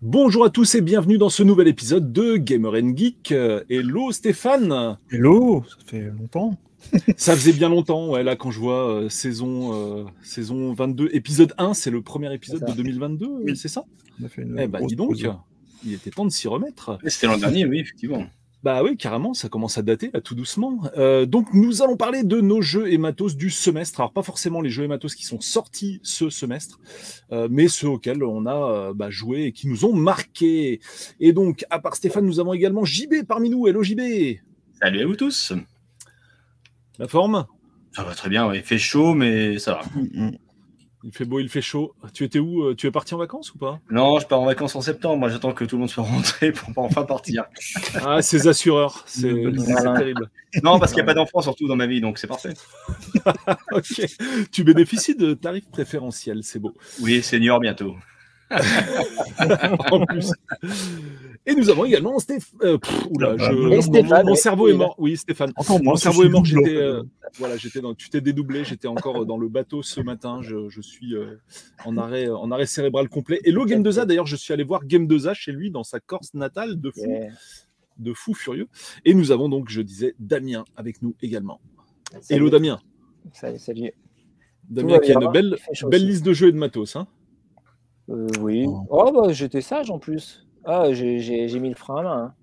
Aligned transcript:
Bonjour 0.00 0.44
à 0.44 0.50
tous 0.50 0.76
et 0.76 0.80
bienvenue 0.80 1.18
dans 1.18 1.28
ce 1.28 1.42
nouvel 1.42 1.66
épisode 1.66 2.12
de 2.12 2.36
Gamer 2.36 2.72
Geek. 2.96 3.32
Hello 3.32 4.12
Stéphane. 4.12 4.96
Hello, 5.10 5.64
ça 5.68 5.76
fait 5.86 6.02
longtemps. 6.02 6.56
ça 7.16 7.34
faisait 7.34 7.52
bien 7.52 7.68
longtemps, 7.68 8.08
ouais, 8.10 8.22
là 8.22 8.36
quand 8.36 8.52
je 8.52 8.60
vois 8.60 8.88
euh, 8.88 9.08
saison, 9.08 9.74
euh, 9.74 10.04
saison 10.22 10.72
22, 10.72 11.08
épisode 11.12 11.52
1, 11.58 11.74
c'est 11.74 11.90
le 11.90 12.00
premier 12.00 12.32
épisode 12.32 12.64
de 12.64 12.72
2022, 12.74 13.26
oui. 13.26 13.56
c'est 13.56 13.66
ça? 13.66 13.84
On 14.20 14.26
a 14.26 14.28
fait 14.28 14.42
une 14.42 14.56
Eh 14.56 14.68
ben 14.68 14.86
dis 14.86 14.94
donc, 14.94 15.16
il 15.84 15.92
était 15.92 16.10
temps 16.10 16.24
de 16.24 16.30
s'y 16.30 16.46
remettre. 16.46 16.96
C'était 17.08 17.26
l'an 17.26 17.36
dernier, 17.36 17.66
oui, 17.66 17.80
effectivement. 17.80 18.24
Bah 18.64 18.82
oui, 18.82 18.96
carrément, 18.96 19.34
ça 19.34 19.48
commence 19.48 19.78
à 19.78 19.82
dater 19.82 20.10
là, 20.12 20.20
tout 20.20 20.34
doucement. 20.34 20.80
Euh, 20.96 21.26
donc 21.26 21.54
nous 21.54 21.80
allons 21.80 21.96
parler 21.96 22.24
de 22.24 22.40
nos 22.40 22.60
jeux 22.60 22.90
et 22.90 22.98
matos 22.98 23.36
du 23.36 23.50
semestre. 23.50 24.00
Alors 24.00 24.12
pas 24.12 24.24
forcément 24.24 24.60
les 24.60 24.70
jeux 24.70 24.82
et 24.82 24.88
matos 24.88 25.14
qui 25.14 25.24
sont 25.24 25.40
sortis 25.40 26.00
ce 26.02 26.28
semestre, 26.28 26.80
euh, 27.30 27.46
mais 27.48 27.68
ceux 27.68 27.88
auxquels 27.88 28.24
on 28.24 28.46
a 28.46 28.56
euh, 28.56 28.94
bah, 28.94 29.10
joué 29.10 29.44
et 29.44 29.52
qui 29.52 29.68
nous 29.68 29.84
ont 29.84 29.94
marqué. 29.94 30.80
Et 31.20 31.32
donc, 31.32 31.64
à 31.70 31.78
part 31.78 31.94
Stéphane, 31.94 32.26
nous 32.26 32.40
avons 32.40 32.52
également 32.52 32.84
JB 32.84 33.26
parmi 33.28 33.48
nous. 33.48 33.68
Hello 33.68 33.84
JB 33.84 34.00
Salut 34.82 35.02
à 35.02 35.06
vous 35.06 35.16
tous 35.16 35.52
La 36.98 37.06
forme? 37.06 37.46
Ça 37.92 38.02
va 38.02 38.14
très 38.14 38.28
bien, 38.28 38.52
il 38.52 38.62
fait 38.62 38.78
chaud, 38.78 39.14
mais 39.14 39.58
ça 39.58 39.74
va. 39.74 40.30
Il 41.04 41.12
fait 41.12 41.24
beau, 41.24 41.38
il 41.38 41.48
fait 41.48 41.62
chaud. 41.62 41.94
Tu 42.12 42.24
étais 42.24 42.40
où 42.40 42.64
euh, 42.64 42.74
Tu 42.74 42.86
es 42.88 42.90
parti 42.90 43.14
en 43.14 43.18
vacances 43.18 43.54
ou 43.54 43.58
pas? 43.58 43.80
Non, 43.90 44.18
je 44.18 44.26
pars 44.26 44.40
en 44.40 44.46
vacances 44.46 44.74
en 44.74 44.80
septembre. 44.80 45.18
Moi, 45.18 45.28
j'attends 45.28 45.52
que 45.52 45.64
tout 45.64 45.76
le 45.76 45.80
monde 45.80 45.90
soit 45.90 46.02
rentré 46.02 46.50
pour 46.52 46.72
enfin 46.76 47.04
partir. 47.04 47.44
ah, 48.04 48.20
ces 48.20 48.48
assureurs, 48.48 49.04
c'est 49.06 49.32
terrible. 49.96 50.28
Non, 50.62 50.78
parce 50.78 50.92
qu'il 50.92 51.02
n'y 51.02 51.08
a 51.08 51.12
pas 51.12 51.14
d'enfants 51.14 51.40
surtout 51.40 51.68
dans 51.68 51.76
ma 51.76 51.86
vie, 51.86 52.00
donc 52.00 52.18
c'est 52.18 52.26
parfait. 52.26 52.54
ok. 53.72 54.06
Tu 54.50 54.64
bénéficies 54.64 55.14
de 55.14 55.34
tarifs 55.34 55.70
préférentiels, 55.70 56.42
c'est 56.42 56.58
beau. 56.58 56.74
Oui, 57.00 57.22
senior 57.22 57.60
bientôt. 57.60 57.94
en 59.90 60.06
plus. 60.06 60.32
Et 61.46 61.54
nous 61.54 61.70
avons 61.70 61.84
également 61.84 62.18
Stéphane. 62.18 62.58
Euh, 62.62 62.78
je... 62.82 64.22
mon, 64.22 64.34
cerveau 64.34 64.68
est 64.68 64.74
mort. 64.74 64.94
Oui, 64.98 65.16
Stéphane. 65.16 65.52
mon 65.82 65.96
cerveau 65.96 66.24
est 66.24 66.28
mort. 66.28 66.44
J'étais, 66.44 66.76
euh, 66.76 67.02
voilà, 67.38 67.56
j'étais 67.56 67.80
dans. 67.80 67.94
Tu 67.94 68.08
t'es 68.10 68.20
dédoublé. 68.20 68.64
J'étais 68.64 68.88
encore 68.88 69.26
dans 69.26 69.38
le 69.38 69.48
bateau 69.48 69.82
ce 69.82 70.00
matin. 70.00 70.40
Je, 70.42 70.68
je 70.68 70.80
suis 70.80 71.14
euh, 71.14 71.36
en 71.84 71.96
arrêt, 71.96 72.28
en 72.28 72.50
arrêt 72.50 72.66
cérébral 72.66 73.08
complet. 73.08 73.40
Hello 73.44 73.64
Game 73.66 73.82
2A. 73.82 74.04
D'ailleurs, 74.04 74.26
je 74.26 74.36
suis 74.36 74.52
allé 74.52 74.64
voir 74.64 74.84
Game 74.84 75.06
2A 75.06 75.34
chez 75.34 75.52
lui 75.52 75.70
dans 75.70 75.84
sa 75.84 76.00
Corse 76.00 76.34
natale 76.34 76.80
de 76.80 76.90
fou, 76.90 77.18
de 77.98 78.12
fou 78.12 78.34
furieux. 78.34 78.68
Et 79.04 79.14
nous 79.14 79.30
avons 79.30 79.48
donc, 79.48 79.68
je 79.68 79.80
disais, 79.82 80.14
Damien 80.18 80.64
avec 80.76 81.02
nous 81.02 81.14
également. 81.22 81.60
Hello 82.30 82.50
Damien. 82.50 82.80
Salut, 83.32 83.58
salut. 83.58 83.92
Damien 84.68 84.98
qui 84.98 85.12
a 85.12 85.20
une 85.20 85.30
belle, 85.32 85.56
belle 85.90 86.06
liste 86.06 86.24
de 86.24 86.32
jeux 86.32 86.48
et 86.48 86.52
de 86.52 86.58
matos. 86.58 86.96
Hein 86.96 87.08
euh, 88.10 88.28
oui. 88.40 88.66
Oh, 88.90 89.12
bah, 89.12 89.32
j'étais 89.32 89.60
sage 89.60 89.90
en 89.90 89.98
plus. 89.98 90.46
Ah, 90.64 90.92
j'ai 90.92 91.60
mis 91.60 91.68
le 91.68 91.74
frein 91.74 91.98
à 91.98 92.02
main. 92.02 92.22
Hein. 92.22 92.34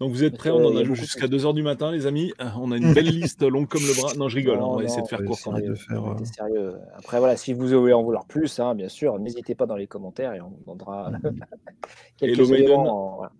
Donc 0.00 0.10
vous 0.10 0.24
êtes 0.24 0.36
prêts 0.36 0.50
On 0.50 0.64
en 0.66 0.76
a 0.76 0.82
jusqu'à 0.82 1.26
2h 1.26 1.54
du 1.54 1.62
matin, 1.62 1.92
les 1.92 2.06
amis. 2.06 2.32
On 2.60 2.72
a 2.72 2.76
une 2.76 2.92
belle 2.92 3.06
liste 3.06 3.42
longue 3.42 3.68
comme 3.68 3.82
le 3.82 3.94
bras. 4.00 4.12
Non, 4.16 4.28
je 4.28 4.36
rigole, 4.36 4.58
hein, 4.58 4.64
on 4.64 4.76
va 4.76 4.84
essayer 4.84 5.02
de 5.02 5.06
faire 5.06 5.24
court. 5.24 5.38
De 5.54 5.74
faire, 5.74 6.04
euh, 6.04 6.24
sérieux. 6.24 6.74
Après, 6.96 7.18
voilà, 7.18 7.36
si 7.36 7.52
vous 7.52 7.68
voulez 7.68 7.92
en 7.92 8.02
vouloir 8.02 8.26
plus, 8.26 8.58
hein, 8.58 8.74
bien 8.74 8.88
sûr, 8.88 9.18
n'hésitez 9.18 9.54
pas 9.54 9.66
dans 9.66 9.76
les 9.76 9.86
commentaires 9.86 10.34
et 10.34 10.40
on 10.40 10.48
vous 10.48 10.62
donnera 10.66 11.12
quelques 12.16 12.38
Hello 12.38 12.54
éléments. 12.54 13.16
Voilà. 13.16 13.32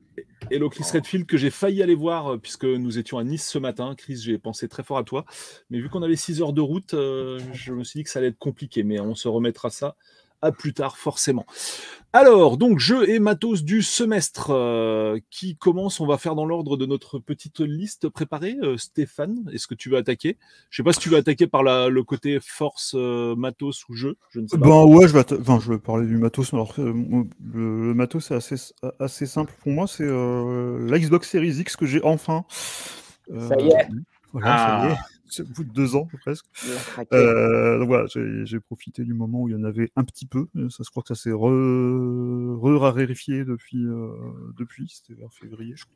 Hello 0.48 0.70
Chris 0.70 0.84
Redfield, 0.92 1.26
que 1.26 1.36
j'ai 1.36 1.50
failli 1.50 1.82
aller 1.82 1.96
voir 1.96 2.34
euh, 2.34 2.38
puisque 2.38 2.66
nous 2.66 2.98
étions 2.98 3.18
à 3.18 3.24
Nice 3.24 3.48
ce 3.48 3.58
matin. 3.58 3.94
Chris, 3.96 4.18
j'ai 4.22 4.38
pensé 4.38 4.68
très 4.68 4.84
fort 4.84 4.98
à 4.98 5.02
toi. 5.02 5.24
Mais 5.70 5.80
vu 5.80 5.88
qu'on 5.88 6.02
avait 6.02 6.14
6 6.14 6.40
heures 6.40 6.52
de 6.52 6.60
route, 6.60 6.92
je 6.92 7.72
me 7.72 7.82
suis 7.82 7.98
dit 7.98 8.04
que 8.04 8.10
ça 8.10 8.20
allait 8.20 8.28
être 8.28 8.38
compliqué. 8.38 8.84
Mais 8.84 9.00
on 9.00 9.16
se 9.16 9.26
remettra 9.26 9.70
ça 9.70 9.96
à 10.44 10.52
plus 10.52 10.74
tard 10.74 10.96
forcément. 10.96 11.46
Alors, 12.12 12.58
donc, 12.58 12.78
jeux 12.78 13.10
et 13.10 13.18
matos 13.18 13.64
du 13.64 13.82
semestre 13.82 14.50
euh, 14.50 15.18
qui 15.30 15.56
commence, 15.56 15.98
on 15.98 16.06
va 16.06 16.16
faire 16.16 16.36
dans 16.36 16.46
l'ordre 16.46 16.76
de 16.76 16.86
notre 16.86 17.18
petite 17.18 17.58
liste 17.58 18.08
préparée. 18.08 18.56
Euh, 18.62 18.76
Stéphane, 18.76 19.50
est-ce 19.52 19.66
que 19.66 19.74
tu 19.74 19.90
veux 19.90 19.96
attaquer? 19.96 20.38
Je 20.70 20.76
sais 20.76 20.84
pas 20.84 20.92
si 20.92 21.00
tu 21.00 21.08
veux 21.08 21.16
attaquer 21.16 21.48
par 21.48 21.64
la, 21.64 21.88
le 21.88 22.04
côté 22.04 22.38
force, 22.40 22.94
euh, 22.96 23.34
matos 23.34 23.88
ou 23.88 23.94
jeu. 23.94 24.16
Je 24.30 24.38
ne 24.38 24.46
sais 24.46 24.56
pas. 24.56 24.68
Ben 24.68 24.84
ouais, 24.84 25.08
je 25.08 25.12
vais, 25.12 25.24
enfin, 25.40 25.58
je 25.58 25.72
vais 25.72 25.78
parler 25.80 26.06
du 26.06 26.16
matos. 26.16 26.54
Alors, 26.54 26.74
le, 26.76 27.24
matos, 27.94 28.26
c'est 28.26 28.36
assez, 28.36 28.72
assez 29.00 29.26
simple 29.26 29.52
pour 29.64 29.72
moi. 29.72 29.88
C'est 29.88 30.06
la 30.06 30.98
Xbox 31.00 31.28
Series 31.28 31.58
X 31.58 31.74
que 31.74 31.84
j'ai 31.84 32.00
enfin. 32.04 32.44
ça 33.28 33.56
y 33.58 33.70
est. 33.70 33.88
Voilà, 34.32 34.56
ça 34.56 34.88
y 34.88 34.92
est. 34.92 35.13
Au 35.42 35.46
bout 35.46 35.64
de 35.64 35.72
deux 35.72 35.96
ans 35.96 36.08
presque. 36.20 36.44
Euh, 37.12 37.78
donc 37.78 37.88
voilà, 37.88 38.06
j'ai 38.06 38.60
profité 38.60 39.04
du 39.04 39.14
moment 39.14 39.42
où 39.42 39.48
il 39.48 39.52
y 39.52 39.54
en 39.54 39.64
avait 39.64 39.90
un 39.96 40.04
petit 40.04 40.26
peu. 40.26 40.48
Ça 40.70 40.84
se 40.84 40.90
croit 40.90 41.02
que 41.02 41.14
ça 41.14 41.22
s'est 41.22 41.32
re-raréfié 41.32 43.44
depuis, 43.44 43.84
euh, 43.84 44.08
depuis 44.58 44.88
c'était 44.88 45.14
vers 45.20 45.32
février, 45.32 45.74
je 45.76 45.84
crois. 45.84 45.94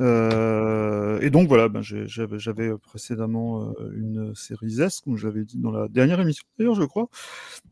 Euh, 0.00 1.20
et 1.20 1.30
donc 1.30 1.48
voilà, 1.48 1.68
ben, 1.68 1.82
j'avais 1.82 2.76
précédemment 2.78 3.70
euh, 3.78 3.92
une 3.94 4.34
série 4.34 4.80
S, 4.80 5.00
comme 5.00 5.16
je 5.16 5.26
l'avais 5.26 5.44
dit 5.44 5.58
dans 5.58 5.70
la 5.70 5.88
dernière 5.88 6.20
émission 6.20 6.44
d'ailleurs, 6.58 6.74
je 6.74 6.84
crois, 6.84 7.08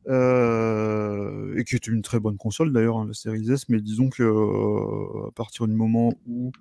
euh, 0.09 1.57
et 1.57 1.65
qui 1.65 1.77
était 1.77 1.91
une 1.91 2.03
très 2.03 2.21
bonne 2.21 2.37
console 2.37 2.73
d'ailleurs, 2.73 2.99
hein, 2.99 3.07
la 3.07 3.15
série 3.15 3.51
S, 3.51 3.69
mais 3.69 3.81
disons 3.81 4.09
que 4.11 4.23
euh, 4.23 5.29
à 5.29 5.33
partir 5.33 5.67
du 5.67 5.75
moment 5.75 6.13
où 6.27 6.53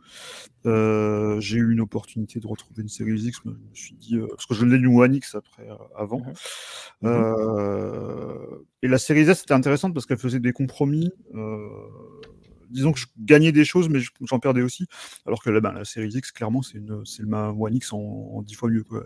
euh, 0.66 1.40
j'ai 1.40 1.58
eu 1.58 1.72
une 1.72 1.81
opportunité 1.81 2.40
de 2.40 2.47
retrouver 2.47 2.81
une 2.81 2.90
série 2.90 3.20
X, 3.20 3.40
je 3.44 3.50
me 3.50 3.56
suis 3.74 3.96
dit, 3.96 4.18
parce 4.30 4.46
que 4.46 4.53
je 4.53 4.66
l'ai 4.66 4.78
eu 4.78 4.88
One 4.88 5.16
X 5.16 5.36
après, 5.36 5.68
avant, 5.96 6.22
mmh 7.02 7.09
et 8.81 8.88
la 8.88 8.97
série 8.97 9.22
S 9.22 9.44
était 9.44 9.53
intéressante 9.53 9.94
parce 9.94 10.06
qu'elle 10.06 10.18
faisait 10.18 10.40
des 10.40 10.53
compromis 10.53 11.12
disons 12.69 12.91
que 12.91 13.00
je 13.00 13.07
gagnais 13.19 13.52
des 13.52 13.66
choses, 13.66 13.90
mais 13.90 14.00
j'en 14.22 14.40
perdais 14.40 14.62
aussi. 14.62 14.88
Alors 15.25 15.44
que 15.44 15.50
là, 15.50 15.62
ben, 15.62 15.74
la 15.74 15.85
série 15.85 16.09
X, 16.09 16.31
clairement, 16.31 16.62
c'est 16.62 16.80
le 16.80 17.03
One 17.31 17.75
X 17.75 17.94
en, 17.94 18.41
dix 18.44 18.56
fois 18.56 18.69
mieux. 18.69 18.84
Quoi, 18.84 19.06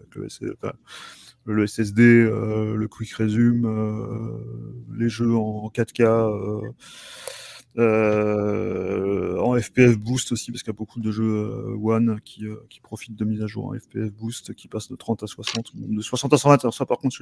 le, 1.46 1.68
SSD, 1.68 2.02
euh, 2.02 2.75
le 2.75 2.88
Quick 2.88 3.13
Resume, 3.13 3.66
euh, 3.66 4.88
les 4.97 5.09
jeux 5.09 5.35
en 5.35 5.69
4K. 5.69 6.73
Euh, 7.78 9.39
en 9.39 9.59
FPF 9.59 9.97
Boost 9.97 10.31
aussi, 10.31 10.51
parce 10.51 10.61
qu'il 10.61 10.72
y 10.72 10.75
a 10.75 10.78
beaucoup 10.78 11.00
de 11.00 11.11
jeux 11.11 11.23
euh, 11.23 11.75
One 11.81 12.19
qui, 12.23 12.45
euh, 12.45 12.57
qui, 12.69 12.79
profitent 12.79 13.16
de 13.16 13.25
mise 13.25 13.41
à 13.41 13.47
jour 13.47 13.66
en 13.66 13.73
FPF 13.73 14.11
Boost, 14.11 14.53
qui 14.53 14.67
passent 14.67 14.89
de 14.89 14.95
30 14.95 15.23
à 15.23 15.28
60, 15.28 15.72
de 15.75 16.01
60 16.01 16.34
à 16.34 16.38
120. 16.38 16.63
Alors 16.63 16.73
ça, 16.73 16.85
par 16.85 17.00
contre, 17.00 17.16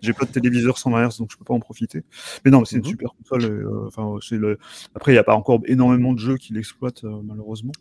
j'ai 0.00 0.12
pas 0.12 0.24
de 0.24 0.30
téléviseur 0.32 0.78
120 0.78 1.08
Hz, 1.08 1.18
donc 1.18 1.30
je 1.30 1.36
peux 1.36 1.44
pas 1.44 1.54
en 1.54 1.60
profiter. 1.60 2.02
Mais 2.44 2.50
non, 2.50 2.64
c'est 2.64 2.76
une 2.76 2.82
mhm. 2.82 2.88
super 2.88 3.10
console. 3.16 3.86
Enfin, 3.86 4.18
le... 4.32 4.58
Après, 4.94 5.12
il 5.12 5.14
n'y 5.14 5.20
a 5.20 5.24
pas 5.24 5.36
encore 5.36 5.60
énormément 5.66 6.12
de 6.12 6.18
jeux 6.18 6.38
qui 6.38 6.52
l'exploitent, 6.52 7.04
malheureusement. 7.04 7.72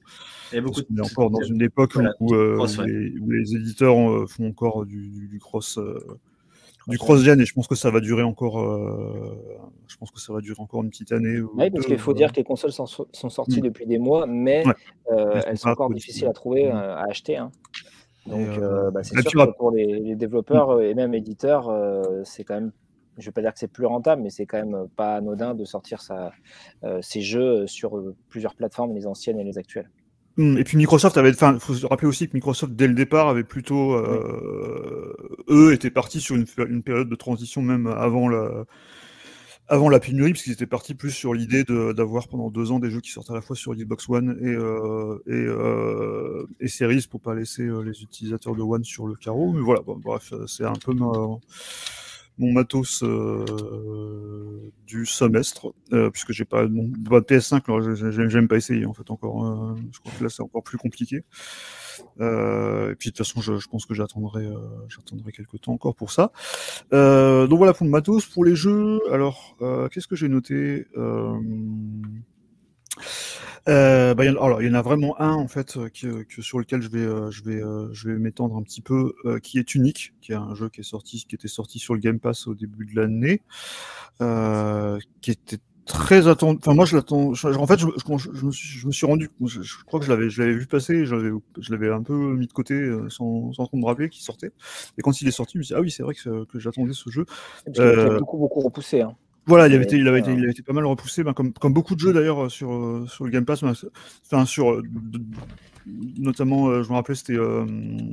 Il 0.51 0.55
y 0.55 0.59
a 0.59 0.61
beaucoup 0.61 0.81
de... 0.81 0.87
On 0.91 0.97
est 0.97 1.11
encore 1.11 1.31
dans 1.31 1.41
une 1.41 1.61
époque 1.61 1.97
où, 2.19 2.33
les, 2.33 3.55
éditeurs 3.55 4.29
font 4.29 4.47
encore 4.47 4.85
du, 4.85 5.09
du, 5.09 5.27
du 5.27 5.39
cross 5.39 5.79
du 6.87 6.97
cross-gen 6.97 7.39
et 7.39 7.45
je 7.45 7.53
pense 7.53 7.67
que 7.67 7.75
ça 7.75 7.91
va 7.91 7.99
durer 7.99 8.23
encore 8.23 8.59
euh, 8.59 9.37
je 9.87 9.97
pense 9.97 10.11
que 10.11 10.19
ça 10.19 10.33
va 10.33 10.41
durer 10.41 10.61
encore 10.61 10.83
une 10.83 10.89
petite 10.89 11.11
année 11.11 11.39
oui 11.39 11.69
parce 11.69 11.85
qu'il 11.85 11.97
faut 11.97 12.13
dire 12.13 12.31
que 12.31 12.37
les 12.37 12.43
consoles 12.43 12.71
sont, 12.71 12.85
sorties 12.85 13.59
mm. 13.59 13.63
depuis 13.63 13.85
des 13.85 13.99
mois 13.99 14.25
mais 14.27 14.63
euh, 15.11 15.41
elles 15.45 15.57
sont 15.57 15.69
encore 15.69 15.89
difficiles 15.89 16.27
à 16.27 16.33
trouver 16.33 16.65
mm. 16.65 16.75
euh, 16.75 16.95
à 16.95 17.05
acheter 17.09 17.37
hein. 17.37 17.51
donc 18.25 18.59
bah, 18.91 19.03
c'est 19.03 19.27
sûr 19.27 19.47
que 19.47 19.57
pour 19.57 19.71
les, 19.71 20.15
développeurs 20.15 20.77
mm. 20.77 20.81
et 20.81 20.93
même 20.93 21.13
éditeurs 21.13 21.71
c'est 22.23 22.43
quand 22.43 22.55
même 22.55 22.71
je 23.17 23.21
ne 23.21 23.25
vais 23.25 23.31
pas 23.31 23.41
dire 23.41 23.53
que 23.53 23.59
c'est 23.59 23.67
plus 23.67 23.85
rentable, 23.85 24.23
mais 24.23 24.31
c'est 24.31 24.47
quand 24.47 24.57
même 24.57 24.87
pas 24.95 25.17
anodin 25.17 25.53
de 25.53 25.65
sortir 25.65 26.01
sa, 26.01 26.31
ces 27.01 27.21
jeux 27.21 27.67
sur 27.67 28.01
plusieurs 28.27 28.55
plateformes, 28.55 28.95
les 28.95 29.05
anciennes 29.05 29.39
et 29.39 29.43
les 29.43 29.59
actuelles. 29.59 29.91
Mmh, 30.37 30.57
et 30.57 30.63
puis 30.63 30.77
Microsoft 30.77 31.17
avait, 31.17 31.29
enfin, 31.29 31.59
faut 31.59 31.75
se 31.75 31.85
rappeler 31.85 32.07
aussi 32.07 32.27
que 32.27 32.33
Microsoft 32.33 32.73
dès 32.73 32.87
le 32.87 32.95
départ 32.95 33.27
avait 33.27 33.43
plutôt, 33.43 33.93
euh, 33.93 35.15
eux 35.49 35.73
étaient 35.73 35.91
partis 35.91 36.21
sur 36.21 36.35
une, 36.35 36.45
une, 36.67 36.81
période 36.81 37.07
de 37.07 37.15
transition 37.15 37.61
même 37.61 37.85
avant 37.85 38.27
la, 38.27 38.65
avant 39.67 39.89
la 39.89 39.99
pénurie, 39.99 40.33
parce 40.33 40.43
qu'ils 40.43 40.53
étaient 40.53 40.67
partis 40.67 40.93
plus 40.93 41.11
sur 41.11 41.33
l'idée 41.33 41.63
d'avoir 41.63 42.27
pendant 42.27 42.49
deux 42.49 42.71
ans 42.71 42.79
des 42.79 42.91
jeux 42.91 43.01
qui 43.01 43.11
sortent 43.11 43.31
à 43.31 43.33
la 43.33 43.41
fois 43.41 43.55
sur 43.55 43.73
Xbox 43.73 44.09
One 44.09 44.37
et, 44.41 44.47
euh, 44.47 45.23
et, 45.27 45.31
euh, 45.31 46.45
et, 46.59 46.67
Series 46.67 47.07
pour 47.09 47.21
pas 47.21 47.33
laisser 47.33 47.63
euh, 47.63 47.81
les 47.81 48.01
utilisateurs 48.03 48.55
de 48.55 48.61
One 48.61 48.83
sur 48.83 49.07
le 49.07 49.15
carreau. 49.15 49.51
Mais 49.53 49.61
voilà, 49.61 49.81
bon, 49.81 49.97
bref, 49.97 50.33
c'est 50.47 50.65
un 50.65 50.73
peu 50.73 50.93
ma, 50.93 51.11
mon 52.37 52.51
matos 52.51 53.03
euh, 53.03 54.71
du 54.85 55.05
semestre, 55.05 55.73
euh, 55.91 56.09
puisque 56.09 56.31
j'ai 56.31 56.45
pas 56.45 56.67
mon 56.67 56.89
pas 57.09 57.19
de 57.19 57.25
PS5, 57.25 57.61
alors 57.67 57.81
j'aime 58.29 58.47
pas 58.47 58.57
essayer 58.57 58.85
en 58.85 58.93
fait 58.93 59.09
encore. 59.11 59.43
Hein. 59.43 59.75
je 59.91 59.99
crois 59.99 60.11
que 60.17 60.23
là 60.23 60.29
c'est 60.29 60.41
encore 60.41 60.63
plus 60.63 60.77
compliqué. 60.77 61.23
Euh, 62.19 62.91
et 62.91 62.95
puis 62.95 63.09
de 63.09 63.15
toute 63.15 63.25
façon, 63.25 63.41
je, 63.41 63.57
je 63.57 63.67
pense 63.67 63.85
que 63.85 63.93
j'attendrai, 63.93 64.47
j'attendrai 64.87 65.31
quelques 65.31 65.61
temps 65.61 65.73
encore 65.73 65.95
pour 65.95 66.11
ça. 66.11 66.31
donc 66.91 67.57
voilà 67.57 67.73
pour 67.73 67.85
le 67.85 67.91
matos, 67.91 68.25
pour 68.25 68.45
les 68.45 68.55
jeux. 68.55 68.99
Alors, 69.11 69.57
qu'est-ce 69.91 70.07
que 70.07 70.15
j'ai 70.15 70.29
noté? 70.29 70.87
Euh, 73.69 74.13
bah, 74.13 74.23
alors, 74.23 74.61
il 74.61 74.67
y 74.67 74.71
en 74.71 74.73
a 74.73 74.81
vraiment 74.81 75.19
un 75.21 75.33
en 75.33 75.47
fait 75.47 75.77
euh, 75.77 75.89
euh, 76.03 76.23
que, 76.23 76.41
sur 76.41 76.59
lequel 76.59 76.81
je 76.81 76.89
vais, 76.89 76.99
euh, 76.99 77.31
je 77.31 77.43
vais, 77.43 77.61
je 77.91 78.09
vais 78.09 78.17
m'étendre 78.17 78.57
un 78.57 78.63
petit 78.63 78.81
peu, 78.81 79.13
qui 79.41 79.59
est 79.59 79.75
unique, 79.75 80.13
qui 80.21 80.31
est 80.31 80.35
un 80.35 80.55
jeu 80.55 80.69
qui 80.69 80.81
est 80.81 80.83
sorti, 80.83 81.25
qui 81.27 81.35
était 81.35 81.47
sorti 81.47 81.79
sur 81.79 81.93
le 81.93 81.99
Game 81.99 82.19
Pass 82.19 82.47
au 82.47 82.55
début 82.55 82.85
de 82.85 82.95
l'année, 82.99 83.41
qui 85.21 85.31
était 85.31 85.59
très 85.85 86.27
attendu. 86.27 86.59
Enfin, 86.61 86.73
moi, 86.73 86.85
je 86.85 86.95
l'attends. 86.95 87.31
En 87.31 87.67
fait, 87.67 87.79
je, 87.79 87.85
me 87.85 88.51
suis, 88.51 88.79
je, 88.79 88.87
me 88.87 88.91
suis, 88.91 89.05
rendu. 89.05 89.29
Je, 89.45 89.61
je 89.61 89.83
crois 89.85 89.99
que 89.99 90.05
je 90.05 90.11
l'avais, 90.11 90.29
je 90.29 90.41
l'avais 90.41 90.53
vu 90.53 90.65
passer. 90.65 91.05
Je 91.05 91.15
l'avais 91.69 91.89
un 91.89 92.03
peu 92.03 92.13
mis 92.13 92.47
de 92.47 92.53
côté 92.53 92.73
euh, 92.73 93.09
sans, 93.09 93.53
sans 93.53 93.65
trop 93.65 93.77
me 93.77 93.85
rappeler 93.85 94.09
qu'il 94.09 94.23
sortait. 94.23 94.51
Et 94.97 95.01
quand 95.01 95.21
il 95.21 95.27
est 95.27 95.31
sorti, 95.31 95.53
je 95.53 95.59
me 95.59 95.63
suis 95.63 95.73
dit, 95.73 95.77
ah 95.77 95.81
oui, 95.81 95.91
c'est 95.91 96.03
vrai 96.03 96.13
que, 96.13 96.45
que 96.45 96.59
j'attendais 96.59 96.93
ce 96.93 97.09
jeu. 97.09 97.25
Euh, 97.79 98.19
beaucoup, 98.19 98.37
beaucoup 98.37 98.61
repoussé. 98.61 99.01
Hein. 99.01 99.15
Voilà, 99.45 99.67
il 99.67 99.73
avait, 99.73 99.83
été, 99.83 99.97
il, 99.97 100.07
avait 100.07 100.19
été, 100.19 100.31
il 100.31 100.39
avait 100.39 100.51
été 100.51 100.63
pas 100.63 100.73
mal 100.73 100.85
repoussé, 100.85 101.23
ben, 101.23 101.33
comme, 101.33 101.51
comme 101.53 101.73
beaucoup 101.73 101.95
de 101.95 101.99
jeux 101.99 102.13
d'ailleurs 102.13 102.49
sur, 102.49 103.05
sur 103.09 103.25
le 103.25 103.29
Game 103.29 103.45
Pass. 103.45 103.61
Ben, 103.61 103.73
enfin, 104.25 104.45
sur, 104.45 104.81
notamment, 106.17 106.67
euh, 106.67 106.83
je 106.83 106.89
me 106.89 106.95
rappelais, 106.95 107.15
c'était, 107.15 107.37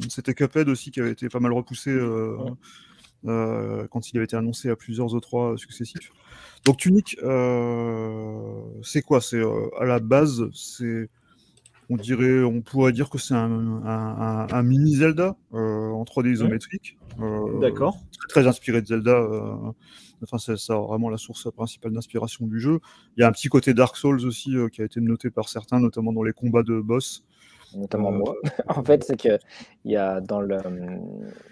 c'était 0.09 0.35
Cuphead 0.35 0.69
aussi 0.69 0.91
qui 0.91 1.01
avait 1.01 1.13
été 1.13 1.29
pas 1.29 1.41
mal 1.41 1.53
repoussé 1.53 1.97
quand 3.25 4.11
il 4.13 4.17
avait 4.17 4.25
été 4.25 4.37
annoncé 4.37 4.71
à 4.71 4.77
plusieurs 4.77 5.09
E3 5.09 5.57
successifs. 5.57 6.11
Donc 6.65 6.77
Tunic, 6.77 7.17
euh, 7.23 8.63
c'est 8.83 9.03
quoi? 9.03 9.21
C'est 9.21 9.39
euh, 9.39 9.69
à 9.79 9.85
la 9.85 9.99
base, 9.99 10.45
c'est 10.53 11.09
on 11.91 11.97
dirait, 11.97 12.43
on 12.43 12.63
pourrait 12.63 12.93
dire 12.93 13.11
que 13.11 13.19
c'est 13.19 13.35
un, 13.35 14.63
mini 14.63 14.95
Zelda 14.95 15.37
euh, 15.53 15.91
en 15.91 16.05
3D 16.05 16.33
isométrique. 16.33 16.99
D'accord. 17.61 17.99
Très, 18.29 18.47
inspiré 18.47 18.81
de 18.81 18.87
Zelda. 18.87 19.21
enfin, 20.23 20.39
c'est 20.39 20.57
ça 20.57 20.77
vraiment 20.77 21.11
la 21.11 21.19
source 21.19 21.51
principale 21.53 21.93
d'inspiration 21.93 22.47
du 22.47 22.61
jeu. 22.61 22.81
Il 23.17 23.21
y 23.21 23.25
a 23.25 23.29
un 23.29 23.33
petit 23.33 23.49
côté 23.49 23.75
Dark 23.75 23.97
Souls 23.97 24.25
aussi 24.25 24.55
qui 24.73 24.81
a 24.81 24.85
été 24.85 25.01
noté 25.01 25.31
par 25.31 25.49
certains, 25.49 25.81
notamment 25.81 26.13
dans 26.13 26.23
les 26.23 26.33
combats 26.33 26.63
de 26.63 26.81
boss 26.81 27.25
notamment 27.77 28.11
moi. 28.11 28.35
en 28.69 28.83
fait, 28.83 29.05
c'est 29.05 29.21
que 29.21 29.39
il 29.85 29.93
y 29.93 29.97
a 29.97 30.21
dans 30.21 30.41
le 30.41 30.59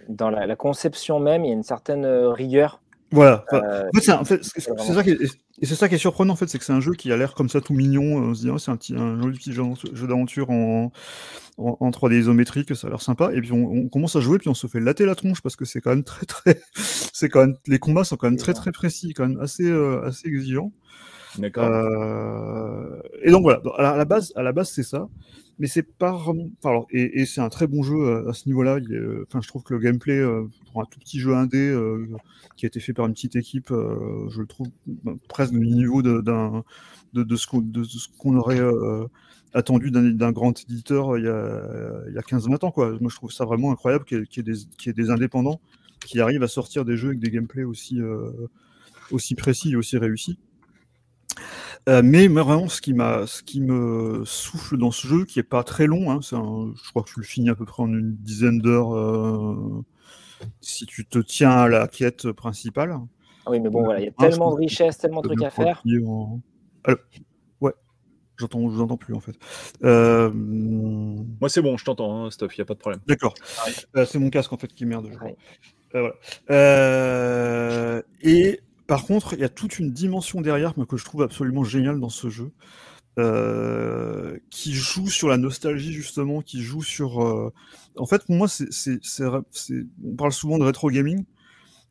dans 0.08 0.30
la, 0.30 0.56
conception 0.56 1.20
même, 1.20 1.44
il 1.44 1.48
y 1.48 1.50
a 1.50 1.54
une 1.54 1.62
certaine 1.62 2.06
rigueur 2.06 2.80
voilà. 3.10 3.44
Euh, 3.52 3.84
en 4.12 4.24
fait, 4.24 4.40
c'est 4.42 4.60
ça 4.60 5.02
qui 5.02 5.10
est, 5.10 5.18
et 5.60 5.66
c'est 5.66 5.74
ça 5.74 5.88
qui 5.88 5.94
est 5.94 5.98
surprenant 5.98 6.34
en 6.34 6.36
fait, 6.36 6.46
c'est 6.48 6.58
que 6.58 6.64
c'est 6.64 6.72
un 6.72 6.80
jeu 6.80 6.92
qui 6.92 7.10
a 7.10 7.16
l'air 7.16 7.34
comme 7.34 7.48
ça 7.48 7.60
tout 7.60 7.72
mignon. 7.72 8.16
On 8.16 8.34
se 8.34 8.42
dit 8.42 8.50
oh, 8.50 8.58
c'est 8.58 8.70
un, 8.70 8.76
petit, 8.76 8.94
un 8.94 9.20
joli 9.20 9.38
petit 9.38 9.52
jeu, 9.52 9.64
d'aventure 10.06 10.50
en, 10.50 10.92
en, 11.56 11.90
3D 11.90 12.20
isométrique, 12.20 12.76
ça 12.76 12.86
a 12.86 12.90
l'air 12.90 13.00
sympa. 13.00 13.30
Et 13.32 13.40
puis 13.40 13.52
on, 13.52 13.88
commence 13.88 14.14
à 14.16 14.20
jouer, 14.20 14.38
puis 14.38 14.48
on 14.48 14.54
se 14.54 14.66
fait 14.66 14.80
latter 14.80 15.06
la 15.06 15.14
tronche 15.14 15.40
parce 15.40 15.56
que 15.56 15.64
c'est 15.64 15.80
quand 15.80 15.90
même 15.90 16.04
très 16.04 16.26
très, 16.26 16.60
c'est 16.76 17.28
quand 17.28 17.40
même 17.40 17.56
les 17.66 17.78
combats 17.78 18.04
sont 18.04 18.16
quand 18.16 18.28
même 18.28 18.38
très 18.38 18.54
très 18.54 18.72
précis, 18.72 19.14
quand 19.14 19.26
même 19.26 19.40
assez 19.40 19.64
euh, 19.64 20.02
assez 20.04 20.28
exigeants. 20.28 20.72
D'accord. 21.38 21.64
Euh... 21.64 23.00
Et 23.22 23.30
donc 23.30 23.42
voilà, 23.42 23.60
à 23.76 23.96
la 23.96 24.04
base, 24.04 24.32
à 24.36 24.42
la 24.42 24.52
base 24.52 24.70
c'est 24.70 24.82
ça 24.82 25.08
mais 25.58 25.66
c'est 25.66 25.82
pas 25.82 26.16
alors, 26.64 26.86
et, 26.90 27.26
c'est 27.26 27.40
un 27.40 27.48
très 27.48 27.66
bon 27.66 27.82
jeu 27.82 27.96
euh, 27.96 28.30
à, 28.30 28.32
ce 28.32 28.46
niveau-là. 28.46 28.78
Enfin, 29.26 29.40
je 29.42 29.48
trouve 29.48 29.64
que 29.64 29.74
le 29.74 29.80
gameplay 29.80 30.18
euh, 30.18 30.46
pour 30.70 30.82
un 30.82 30.84
tout 30.84 31.00
petit 31.00 31.18
jeu 31.18 31.34
indé 31.34 31.58
euh, 31.58 32.06
qui 32.56 32.64
a 32.66 32.68
été 32.68 32.78
fait 32.78 32.92
par 32.92 33.06
une 33.06 33.12
petite 33.12 33.34
équipe, 33.34 33.70
je 33.70 34.40
le 34.40 34.46
trouve 34.46 34.68
bah, 34.86 35.14
presque 35.28 35.52
du 35.52 35.66
niveau 35.66 36.02
de, 36.02 36.20
de, 36.20 37.22
de, 37.24 37.36
ce 37.36 37.46
qu'on 38.18 38.36
aurait 38.36 38.60
attendu 39.52 39.90
d'un 39.90 40.32
grand 40.32 40.60
éditeur 40.60 41.18
il 41.18 41.24
y 41.24 41.28
a, 41.28 41.62
il 42.08 42.14
y 42.14 42.18
a 42.18 42.22
15-20 42.22 42.64
ans. 42.66 42.70
Quoi. 42.70 42.96
Moi, 43.00 43.10
je 43.10 43.16
trouve 43.16 43.32
ça 43.32 43.44
vraiment 43.44 43.72
incroyable 43.72 44.04
qu'il 44.04 44.18
y, 44.18 44.40
ait 44.40 44.42
des, 44.42 44.92
des 44.92 45.10
indépendants 45.10 45.60
qui 46.06 46.20
arrivent 46.20 46.44
à 46.44 46.48
sortir 46.48 46.84
des 46.84 46.96
jeux 46.96 47.08
avec 47.08 47.20
des 47.20 47.30
gameplays 47.30 47.64
aussi, 47.64 48.00
aussi 49.10 49.34
précis 49.34 49.72
et 49.72 49.76
aussi 49.76 49.98
réussis. 49.98 50.38
Euh, 51.88 52.02
mais, 52.04 52.28
vraiment, 52.28 52.68
ce 52.68 52.80
qui, 52.80 52.92
m'a, 52.92 53.26
ce 53.26 53.42
qui 53.42 53.60
me 53.60 54.22
souffle 54.24 54.76
dans 54.76 54.90
ce 54.90 55.06
jeu, 55.06 55.24
qui 55.24 55.38
est 55.38 55.44
pas 55.44 55.62
très 55.62 55.86
long, 55.86 56.10
hein, 56.10 56.20
je 56.22 56.90
crois 56.90 57.02
que 57.02 57.10
tu 57.10 57.20
le 57.20 57.24
finis 57.24 57.48
à 57.48 57.54
peu 57.54 57.64
près 57.64 57.82
en 57.82 57.88
une 57.88 58.14
dizaine 58.16 58.58
d'heures 58.58 58.94
euh, 58.94 59.84
si 60.60 60.84
tu 60.86 61.06
te 61.06 61.18
tiens 61.18 61.50
à 61.50 61.68
la 61.68 61.88
quête 61.88 62.30
principale. 62.32 62.98
Ah 63.46 63.50
oui, 63.50 63.60
mais 63.60 63.70
bon, 63.70 63.84
voilà, 63.84 64.00
il 64.00 64.06
y 64.06 64.08
a 64.08 64.12
tellement 64.12 64.50
de 64.50 64.56
richesses, 64.56 64.98
tellement 64.98 65.22
de 65.22 65.28
trucs 65.28 65.42
à 65.42 65.50
faire. 65.50 65.82
ouais, 67.60 67.72
j'entends, 68.36 68.60
je 68.68 68.74
vous 68.74 68.82
entends 68.82 68.98
plus 68.98 69.14
en 69.14 69.20
fait. 69.20 69.36
Euh, 69.82 70.30
Moi, 70.34 71.48
c'est 71.48 71.62
bon, 71.62 71.78
je 71.78 71.84
t'entends, 71.86 72.26
hein, 72.26 72.30
Stuff, 72.30 72.54
il 72.56 72.60
n'y 72.60 72.62
a 72.62 72.66
pas 72.66 72.74
de 72.74 72.80
problème. 72.80 73.00
D'accord. 73.06 73.32
c'est 73.94 74.18
mon 74.18 74.28
casque 74.28 74.52
en 74.52 74.58
fait 74.58 74.74
qui 74.74 74.84
merde. 74.84 75.10
voilà. 75.92 76.14
et 78.20 78.60
par 78.88 79.04
contre, 79.04 79.34
il 79.34 79.40
y 79.40 79.44
a 79.44 79.50
toute 79.50 79.78
une 79.78 79.92
dimension 79.92 80.40
derrière 80.40 80.74
que 80.88 80.96
je 80.96 81.04
trouve 81.04 81.22
absolument 81.22 81.62
géniale 81.62 82.00
dans 82.00 82.08
ce 82.08 82.30
jeu, 82.30 82.52
euh, 83.18 84.38
qui 84.50 84.72
joue 84.72 85.10
sur 85.10 85.28
la 85.28 85.36
nostalgie 85.36 85.92
justement, 85.92 86.40
qui 86.40 86.62
joue 86.62 86.82
sur. 86.82 87.22
Euh, 87.22 87.52
en 87.96 88.06
fait, 88.06 88.24
pour 88.24 88.34
moi, 88.34 88.48
c'est, 88.48 88.98
on 90.02 90.16
parle 90.16 90.32
souvent 90.32 90.58
de 90.58 90.64
rétro 90.64 90.90
gaming. 90.90 91.26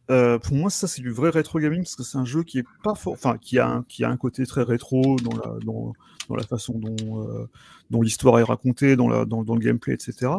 Euh, 0.09 0.39
pour 0.39 0.55
moi, 0.55 0.71
ça 0.71 0.87
c'est 0.87 1.03
du 1.03 1.11
vrai 1.11 1.29
rétro 1.29 1.59
gaming 1.59 1.83
parce 1.83 1.95
que 1.95 2.03
c'est 2.03 2.17
un 2.17 2.25
jeu 2.25 2.43
qui 2.43 2.59
est 2.59 2.65
pas 2.83 2.95
fort, 2.95 3.13
enfin 3.13 3.37
qui 3.37 3.59
a 3.59 3.67
un, 3.67 3.83
qui 3.83 4.03
a 4.03 4.09
un 4.09 4.17
côté 4.17 4.45
très 4.47 4.63
rétro 4.63 5.17
dans 5.17 5.37
la 5.37 5.59
dans, 5.65 5.93
la 6.35 6.43
façon 6.43 6.79
dont 6.79 7.47
dont 7.91 8.01
l'histoire 8.01 8.39
est 8.39 8.43
racontée, 8.43 8.95
dans 8.95 9.07
la 9.07 9.25
dans 9.25 9.43
le 9.43 9.59
gameplay, 9.59 9.93
etc. 9.93 10.31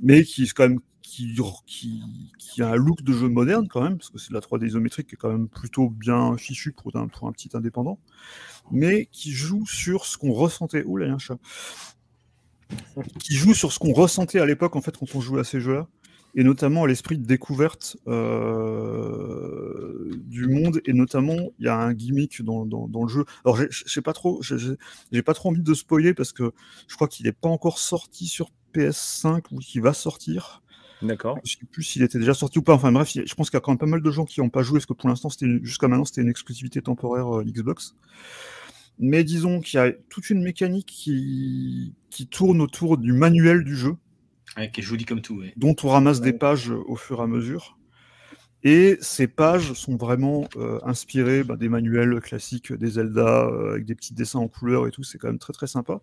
Mais 0.00 0.24
qui 0.24 0.44
est 0.44 0.52
quand 0.52 0.68
même 0.68 0.80
qui, 1.12 2.62
a 2.62 2.68
un 2.68 2.76
look 2.76 3.02
de 3.02 3.12
jeu 3.12 3.28
moderne 3.28 3.68
quand 3.68 3.82
même, 3.82 3.98
parce 3.98 4.10
que 4.10 4.18
c'est 4.18 4.30
de 4.30 4.34
la 4.34 4.40
3D 4.40 4.66
isométrique 4.66 5.08
qui 5.08 5.14
est 5.14 5.18
quand 5.18 5.30
même 5.30 5.48
plutôt 5.48 5.90
bien 5.90 6.36
fichu 6.36 6.72
pour 6.72 6.94
un, 6.96 7.08
petit 7.32 7.50
indépendant, 7.54 7.98
mais 8.70 9.06
qui 9.06 9.32
joue 9.32 9.66
sur 9.66 10.06
ce 10.06 10.16
qu'on 10.16 10.32
ressentait. 10.32 10.84
Ouh 10.84 10.96
là, 10.96 11.06
il 11.06 11.08
y 11.08 11.12
a 11.12 11.14
un 11.14 11.18
chat. 11.18 11.38
Qui 13.18 13.34
joue 13.34 13.52
sur 13.52 13.72
ce 13.72 13.78
qu'on 13.78 13.92
ressentait 13.92 14.40
à 14.40 14.46
l'époque 14.46 14.76
en 14.76 14.80
fait 14.80 14.96
quand 14.96 15.14
on 15.14 15.20
jouait 15.20 15.40
à 15.40 15.44
ces 15.44 15.60
jeux-là, 15.60 15.86
et 16.34 16.44
notamment 16.44 16.86
l'esprit 16.86 17.18
de 17.18 17.26
découverte 17.26 17.98
euh, 18.08 20.10
du 20.24 20.48
monde, 20.48 20.80
et 20.86 20.94
notamment 20.94 21.36
il 21.58 21.66
y 21.66 21.68
a 21.68 21.76
un 21.76 21.92
gimmick 21.92 22.42
dans, 22.42 22.64
le 22.64 23.08
jeu. 23.08 23.26
Alors 23.44 23.58
je 23.58 23.84
sais 23.86 24.00
pas 24.00 24.14
trop, 24.14 24.40
j'ai 24.40 25.22
pas 25.22 25.34
trop 25.34 25.50
envie 25.50 25.62
de 25.62 25.74
spoiler 25.74 26.14
parce 26.14 26.32
que 26.32 26.52
je 26.88 26.94
crois 26.94 27.08
qu'il 27.08 27.26
n'est 27.26 27.32
pas 27.32 27.50
encore 27.50 27.78
sorti 27.78 28.26
sur 28.26 28.50
PS5 28.74 29.42
ou 29.52 29.58
qu'il 29.58 29.82
va 29.82 29.92
sortir. 29.92 30.62
D'accord. 31.02 31.38
Je 31.44 31.52
sais 31.52 31.58
plus 31.70 31.82
s'il 31.82 32.02
était 32.02 32.18
déjà 32.18 32.34
sorti 32.34 32.58
ou 32.58 32.62
pas. 32.62 32.74
Enfin 32.74 32.92
bref, 32.92 33.10
je 33.12 33.34
pense 33.34 33.50
qu'il 33.50 33.56
y 33.56 33.58
a 33.58 33.60
quand 33.60 33.72
même 33.72 33.78
pas 33.78 33.86
mal 33.86 34.02
de 34.02 34.10
gens 34.10 34.24
qui 34.24 34.40
n'ont 34.40 34.50
pas 34.50 34.62
joué, 34.62 34.78
parce 34.78 34.86
que 34.86 34.92
pour 34.92 35.08
l'instant, 35.08 35.28
c'était 35.28 35.46
jusqu'à 35.62 35.88
maintenant, 35.88 36.04
c'était 36.04 36.22
une 36.22 36.30
exclusivité 36.30 36.80
temporaire 36.82 37.38
euh, 37.38 37.44
Xbox. 37.44 37.94
Mais 38.98 39.24
disons 39.24 39.60
qu'il 39.60 39.78
y 39.78 39.80
a 39.80 39.92
toute 40.10 40.30
une 40.30 40.42
mécanique 40.42 40.86
qui, 40.86 41.94
qui 42.10 42.26
tourne 42.26 42.60
autour 42.60 42.98
du 42.98 43.12
manuel 43.12 43.64
du 43.64 43.74
jeu. 43.74 43.96
qui 44.72 44.80
est 44.80 44.82
joli 44.82 45.04
comme 45.04 45.22
tout. 45.22 45.42
Dont 45.56 45.74
on 45.82 45.88
ramasse 45.88 46.20
des 46.20 46.32
pages 46.32 46.70
au 46.70 46.96
fur 46.96 47.20
et 47.20 47.22
à 47.22 47.26
mesure. 47.26 47.78
Et 48.64 48.96
ces 49.00 49.26
pages 49.26 49.72
sont 49.72 49.96
vraiment 49.96 50.46
euh, 50.56 50.78
inspirées 50.84 51.42
bah, 51.42 51.56
des 51.56 51.68
manuels 51.68 52.20
classiques 52.20 52.72
des 52.72 52.90
Zelda, 52.90 53.46
euh, 53.46 53.72
avec 53.72 53.86
des 53.86 53.96
petits 53.96 54.14
dessins 54.14 54.38
en 54.38 54.46
couleur 54.46 54.86
et 54.86 54.92
tout, 54.92 55.02
c'est 55.02 55.18
quand 55.18 55.26
même 55.26 55.40
très 55.40 55.52
très 55.52 55.66
sympa. 55.66 56.00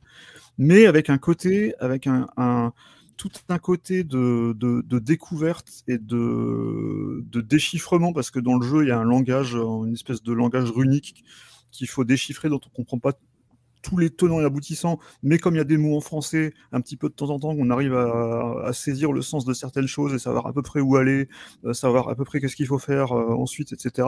Mais 0.58 0.86
avec 0.86 1.10
un 1.10 1.18
côté, 1.18 1.74
avec 1.80 2.06
un, 2.06 2.74
tout 3.20 3.30
un 3.50 3.60
côté 3.60 4.06
de, 4.06 4.56
découverte 5.00 5.84
et 5.90 5.98
de, 5.98 7.22
déchiffrement, 7.42 8.14
parce 8.14 8.32
que 8.32 8.40
dans 8.40 8.58
le 8.58 8.66
jeu, 8.66 8.84
il 8.84 8.88
y 8.88 8.92
a 8.92 8.98
un 8.98 9.04
langage, 9.04 9.56
une 9.56 9.94
espèce 9.94 10.24
de 10.24 10.32
langage 10.32 10.72
runique 10.72 11.26
qu'il 11.70 11.90
faut 11.90 12.06
déchiffrer, 12.06 12.48
dont 12.48 12.62
on 12.66 12.70
ne 12.70 12.76
comprend 12.76 12.98
pas 12.98 13.12
tous 13.82 13.98
les 13.98 14.10
tenants 14.10 14.40
et 14.40 14.46
aboutissants, 14.46 15.00
mais 15.22 15.38
comme 15.38 15.56
il 15.56 15.58
y 15.58 15.62
a 15.62 15.66
des 15.66 15.78
mots 15.78 15.98
en 15.98 16.02
français, 16.02 16.54
un 16.72 16.80
petit 16.80 16.96
peu 16.96 17.10
de 17.10 17.14
temps 17.14 17.30
en 17.30 17.40
temps, 17.40 17.54
on 17.58 17.70
arrive 17.70 17.94
à, 17.94 18.72
saisir 18.72 19.12
le 19.12 19.22
sens 19.22 19.44
de 19.44 19.54
certaines 19.54 19.88
choses 19.88 20.14
et 20.14 20.20
savoir 20.20 20.48
à 20.48 20.54
peu 20.54 20.62
près 20.62 20.80
où 20.80 20.96
aller, 20.96 21.28
euh, 21.66 21.74
savoir 21.74 22.08
à 22.08 22.16
peu 22.16 22.24
près 22.24 22.40
qu'est-ce 22.40 22.56
qu'il 22.56 22.68
faut 22.68 22.80
faire 22.80 23.12
euh, 23.12 23.36
ensuite, 23.36 23.74
etc. 23.74 24.08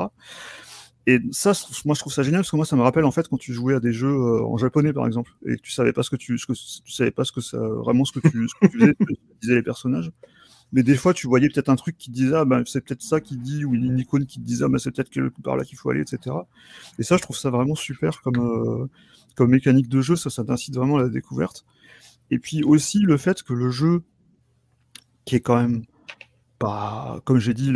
Et 1.07 1.19
ça, 1.31 1.53
moi, 1.85 1.95
je 1.95 1.99
trouve 1.99 2.13
ça 2.13 2.21
génial 2.21 2.41
parce 2.41 2.51
que 2.51 2.55
moi, 2.55 2.65
ça 2.65 2.75
me 2.75 2.81
rappelle 2.81 3.05
en 3.05 3.11
fait 3.11 3.27
quand 3.27 3.37
tu 3.37 3.53
jouais 3.53 3.73
à 3.73 3.79
des 3.79 3.91
jeux 3.91 4.13
euh, 4.13 4.43
en 4.43 4.57
japonais, 4.57 4.93
par 4.93 5.07
exemple, 5.07 5.31
et 5.47 5.55
que 5.55 5.61
tu 5.61 5.71
savais 5.71 5.93
pas 5.93 6.03
ce 6.03 6.11
que 6.11 6.15
tu, 6.15 6.37
ce 6.37 6.45
que, 6.45 6.53
tu 6.53 6.91
savais 6.91 7.11
pas 7.11 7.23
ce 7.23 7.31
que 7.31 7.41
ça, 7.41 7.57
vraiment 7.57 8.05
ce 8.05 8.11
que 8.11 8.27
tu, 8.27 8.47
ce 8.47 8.53
que 8.61 8.67
tu 8.67 8.79
faisais, 8.79 8.95
ce 8.99 9.05
que 9.05 9.13
disaient 9.41 9.55
les 9.55 9.63
personnages. 9.63 10.11
Mais 10.73 10.83
des 10.83 10.95
fois, 10.95 11.13
tu 11.13 11.27
voyais 11.27 11.49
peut-être 11.49 11.69
un 11.69 11.75
truc 11.75 11.97
qui 11.97 12.11
disait, 12.11 12.35
ah, 12.35 12.45
ben, 12.45 12.63
c'est 12.65 12.81
peut-être 12.81 13.01
ça 13.01 13.19
qui 13.19 13.35
dit, 13.37 13.65
ou 13.65 13.73
une 13.73 13.99
icône 13.99 14.25
qui 14.25 14.39
disait, 14.39 14.65
ah, 14.65 14.69
ben, 14.69 14.77
c'est 14.77 14.91
peut-être 14.91 15.11
par 15.43 15.57
là 15.57 15.65
qu'il 15.65 15.77
faut 15.77 15.89
aller, 15.89 16.01
etc. 16.01 16.35
Et 16.97 17.03
ça, 17.03 17.17
je 17.17 17.21
trouve 17.21 17.35
ça 17.35 17.49
vraiment 17.49 17.75
super 17.75 18.21
comme, 18.21 18.39
euh, 18.39 18.87
comme 19.35 19.51
mécanique 19.51 19.89
de 19.89 20.01
jeu. 20.01 20.15
Ça, 20.15 20.29
ça 20.29 20.45
t'incite 20.45 20.75
vraiment 20.75 20.97
à 20.97 21.01
la 21.01 21.09
découverte. 21.09 21.65
Et 22.29 22.39
puis 22.39 22.63
aussi 22.63 22.99
le 22.99 23.17
fait 23.17 23.43
que 23.43 23.53
le 23.53 23.69
jeu, 23.69 24.03
qui 25.25 25.35
est 25.35 25.41
quand 25.41 25.57
même 25.57 25.83
comme 27.25 27.39
j'ai 27.39 27.53
dit, 27.53 27.73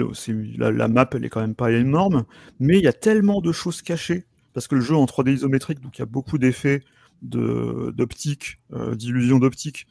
la, 0.57 0.87
map, 0.87 1.09
elle 1.13 1.25
est 1.25 1.29
quand 1.29 1.41
même 1.41 1.55
pas 1.55 1.71
énorme, 1.71 2.25
mais 2.59 2.77
il 2.77 2.83
y 2.83 2.87
a 2.87 2.93
tellement 2.93 3.41
de 3.41 3.51
choses 3.51 3.81
cachées, 3.81 4.25
parce 4.53 4.67
que 4.67 4.75
le 4.75 4.81
jeu 4.81 4.95
en 4.95 5.05
3D 5.05 5.33
isométrique, 5.33 5.81
donc 5.81 5.97
il 5.97 6.01
y 6.01 6.03
a 6.03 6.07
beaucoup 6.07 6.37
d'effets 6.37 6.83
d'optique, 7.21 8.59
euh, 8.73 8.95
d'illusion 8.95 9.39
d'optique, 9.39 9.87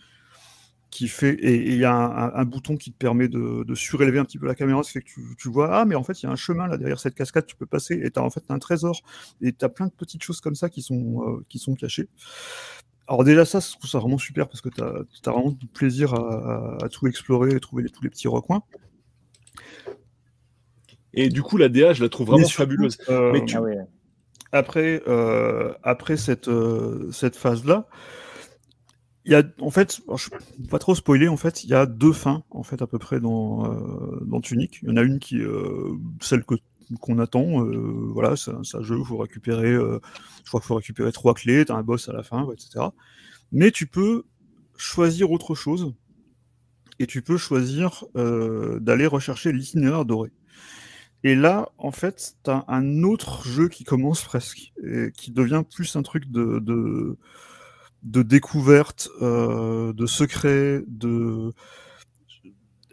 qui 0.91 1.09
fait, 1.09 1.35
et 1.35 1.73
il 1.73 1.79
y 1.79 1.85
a 1.85 1.93
un, 1.93 2.45
bouton 2.45 2.77
qui 2.77 2.93
te 2.93 2.97
permet 2.97 3.27
de, 3.27 3.75
surélever 3.75 4.21
un 4.21 4.25
petit 4.25 4.39
peu 4.39 4.47
la 4.47 4.55
caméra, 4.55 4.83
ce 4.85 4.93
qui 4.93 4.99
fait 4.99 5.05
que 5.05 5.35
tu, 5.37 5.49
vois, 5.49 5.81
ah, 5.81 5.85
mais 5.85 5.97
en 5.97 6.05
fait, 6.05 6.23
il 6.23 6.27
y 6.27 6.29
a 6.29 6.33
un 6.33 6.37
chemin 6.37 6.69
là 6.69 6.77
derrière 6.77 7.01
cette 7.01 7.17
cascade, 7.17 7.47
tu 7.47 7.57
peux 7.57 7.67
passer, 7.67 8.01
et 8.01 8.11
tu 8.13 8.21
as 8.21 8.23
en 8.23 8.31
fait 8.31 8.45
un 8.49 8.61
trésor, 8.61 9.03
et 9.43 9.53
tu 9.53 9.65
as 9.65 9.69
plein 9.69 9.87
de 9.87 9.93
petites 9.93 10.23
choses 10.23 10.41
comme 10.41 10.55
ça 10.55 10.69
qui 10.69 10.83
sont, 10.83 11.23
euh, 11.27 11.45
qui 11.49 11.59
sont 11.59 11.75
cachées. 11.75 12.09
Alors 13.07 13.25
déjà 13.25 13.45
ça, 13.45 13.61
je 13.61 13.73
trouve 13.77 13.91
ça 13.91 13.99
vraiment 13.99 14.19
super 14.19 14.49
parce 14.49 14.63
que 14.63 14.71
tu 14.71 14.83
as, 14.83 15.31
vraiment 15.31 15.51
du 15.51 15.67
plaisir 15.67 16.15
à, 16.15 16.89
tout 16.91 17.07
explorer 17.07 17.55
et 17.55 17.61
trouver 17.61 17.85
tous 17.91 18.03
les 18.03 18.09
petits 18.09 18.29
recoins. 18.29 18.63
Et 21.17 21.29
du 21.29 21.43
coup, 21.43 21.57
la 21.57 21.69
DA, 21.69 21.93
je 21.93 22.03
la 22.03 22.09
trouve 22.09 22.29
vraiment 22.29 22.49
fabuleuse. 22.49 22.99
Euh, 23.09 23.33
mais 23.33 23.45
tu... 23.45 23.57
Ah 23.57 24.59
après, 24.59 25.03
après 25.83 26.17
cette, 26.17 26.49
cette 27.11 27.37
phase-là, 27.37 27.89
il 29.25 29.33
y 29.33 29.35
a, 29.35 29.43
en 29.61 29.71
fait, 29.71 30.01
je 30.17 30.29
ne 30.61 30.69
pas 30.69 30.79
trop 30.79 30.95
spoiler, 30.95 31.29
en 31.29 31.37
fait, 31.37 31.65
il 31.65 31.71
y 31.71 31.75
a 31.75 31.87
deux 31.87 32.13
fins, 32.13 32.45
en 32.51 32.63
fait, 32.63 32.83
à 32.83 32.87
peu 32.87 32.99
près 32.99 33.19
dans, 33.21 33.75
dans 34.21 34.41
Tunic. 34.41 34.79
Il 34.83 34.91
y 34.91 34.93
en 34.93 34.97
a 34.97 35.03
une 35.03 35.19
qui 35.19 35.39
est 35.39 35.47
celle 36.21 36.45
que 36.45 36.55
qu'on 37.01 37.19
attend. 37.19 37.65
Euh, 37.65 38.11
voilà, 38.13 38.37
c'est 38.37 38.51
un, 38.51 38.83
jeu, 38.83 38.99
il 38.99 39.05
faut 39.05 39.17
récupérer, 39.19 39.73
euh, 39.73 40.01
je 40.45 40.49
crois 40.49 40.61
qu'il 40.61 40.69
faut 40.69 40.77
récupérer 40.77 41.13
trois 41.13 41.35
clés, 41.35 41.65
tu 41.65 41.73
as 41.73 41.77
un 41.77 41.83
boss 41.83 42.09
à 42.09 42.13
la 42.13 42.23
fin, 42.23 42.49
etc. 42.53 42.87
Mais 43.53 43.71
tu 43.71 43.87
peux 43.87 44.25
choisir 44.77 45.31
autre 45.31 45.55
chose 45.55 45.95
et 46.99 47.07
tu 47.07 47.23
peux 47.23 47.37
choisir 47.37 48.05
euh, 48.17 48.79
d'aller 48.81 49.07
rechercher 49.07 49.53
l'itinéraire 49.53 50.05
doré. 50.05 50.33
Et 51.25 51.35
là, 51.35 51.71
en 51.79 51.91
fait, 51.91 52.37
tu 52.45 52.51
as 52.51 52.65
un 52.69 53.03
autre 53.03 53.49
jeu 53.49 53.69
qui 53.69 53.83
commence 53.85 54.23
presque, 54.23 54.73
et 54.87 55.11
qui 55.13 55.33
devient 55.33 55.63
plus 55.69 55.97
un 55.97 56.03
truc 56.03 56.31
de, 56.31 56.59
de, 56.61 57.17
de 58.03 58.23
découverte, 58.23 59.09
de 59.21 60.07
secret, 60.07 60.85
de, 60.87 61.53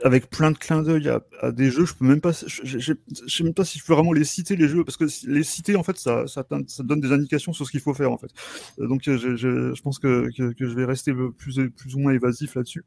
avec 0.03 0.29
plein 0.29 0.51
de 0.51 0.57
clins 0.57 0.81
d'œil 0.81 1.09
à, 1.41 1.51
des 1.51 1.69
jeux. 1.71 1.85
Je 1.85 1.93
peux 1.93 2.05
même 2.05 2.21
pas, 2.21 2.31
je, 2.31 2.93
sais 3.27 3.43
même 3.43 3.53
pas 3.53 3.65
si 3.65 3.79
je 3.79 3.85
peux 3.85 3.93
vraiment 3.93 4.13
les 4.13 4.23
citer 4.23 4.55
les 4.55 4.67
jeux 4.67 4.83
parce 4.83 4.97
que 4.97 5.05
les 5.27 5.43
citer 5.43 5.75
en 5.75 5.83
fait 5.83 5.97
ça, 5.97 6.25
ça, 6.27 6.43
donne 6.83 7.01
des 7.01 7.11
indications 7.11 7.53
sur 7.53 7.65
ce 7.65 7.71
qu'il 7.71 7.81
faut 7.81 7.93
faire 7.93 8.11
en 8.11 8.17
fait. 8.17 8.31
Euh, 8.79 8.87
donc 8.87 9.01
je, 9.03 9.35
je 9.35 9.81
pense 9.81 9.99
que, 9.99 10.29
que, 10.35 10.67
je 10.67 10.73
vais 10.73 10.85
rester 10.85 11.13
plus, 11.37 11.59
plus 11.69 11.95
ou 11.95 11.99
moins 11.99 12.13
évasif 12.13 12.55
là-dessus. 12.55 12.83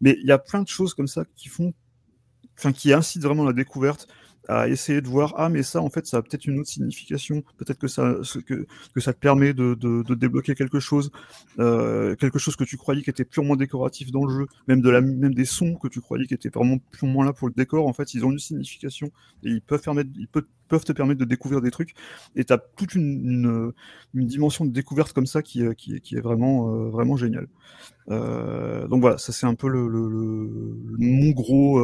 Mais 0.00 0.16
il 0.20 0.26
y 0.26 0.32
a 0.32 0.38
plein 0.38 0.62
de 0.62 0.68
choses 0.68 0.94
comme 0.94 1.08
ça 1.08 1.24
qui 1.36 1.48
font, 1.48 1.74
enfin 2.58 2.72
qui 2.72 2.92
incitent 2.92 3.22
vraiment 3.22 3.44
la 3.44 3.52
découverte 3.52 4.08
à 4.48 4.68
essayer 4.68 5.00
de 5.00 5.08
voir 5.08 5.34
ah 5.36 5.48
mais 5.48 5.62
ça 5.62 5.80
en 5.80 5.88
fait 5.88 6.06
ça 6.06 6.18
a 6.18 6.22
peut-être 6.22 6.46
une 6.46 6.58
autre 6.60 6.68
signification. 6.68 7.42
Peut-être 7.56 7.78
que 7.78 7.88
ça 7.88 8.16
que, 8.46 8.66
que 8.94 9.00
ça 9.00 9.12
te 9.12 9.18
permet 9.18 9.54
de, 9.54 9.74
de, 9.74 10.14
débloquer 10.14 10.54
quelque 10.54 10.80
chose 10.80 11.10
euh, 11.58 12.14
quelque 12.16 12.38
chose 12.38 12.56
que 12.56 12.64
tu 12.64 12.76
croyais 12.76 13.02
qui 13.02 13.10
était 13.10 13.24
purement 13.24 13.56
décoratif 13.56 14.10
dans 14.10 14.24
le 14.24 14.32
jeu. 14.32 14.46
Même 14.68 14.80
de 14.80 14.90
la 14.90 15.00
même 15.00 15.34
des 15.34 15.44
sons 15.44 15.76
que 15.76 15.88
tu 15.88 16.00
croyais 16.00 16.26
qui 16.26 16.34
étaient 16.34 16.50
vraiment 16.50 16.78
purement 16.92 17.22
là 17.22 17.32
pour 17.32 17.48
le 17.48 17.54
décor 17.54 17.86
en 17.86 17.92
fait 17.92 18.14
ils 18.14 18.24
ont 18.24 18.32
une 18.32 18.38
signification 18.38 19.10
et 19.42 19.50
ils 19.50 19.62
peuvent 19.62 19.82
permettre 19.82 20.10
ils 20.16 20.28
peuvent, 20.28 20.46
peuvent 20.68 20.84
te 20.84 20.92
permettre 20.92 21.20
de 21.20 21.24
découvrir 21.24 21.60
des 21.60 21.70
trucs. 21.70 21.94
Et 22.36 22.44
tu 22.44 22.52
as 22.52 22.58
toute 22.58 22.94
une, 22.94 23.72
une, 24.14 24.26
dimension 24.26 24.64
de 24.64 24.70
découverte 24.70 25.12
comme 25.12 25.26
ça 25.26 25.42
qui, 25.42 25.62
qui, 25.76 26.00
qui 26.00 26.16
est 26.16 26.20
vraiment 26.20 26.68
euh, 26.68 26.90
vraiment 26.90 27.16
géniale. 27.16 27.48
Euh, 28.10 28.86
donc 28.88 29.00
voilà 29.00 29.16
ça 29.16 29.32
c'est 29.32 29.46
un 29.46 29.54
peu 29.54 29.68
le, 29.68 29.88
le, 29.88 30.78
mon 30.98 31.30
gros 31.30 31.80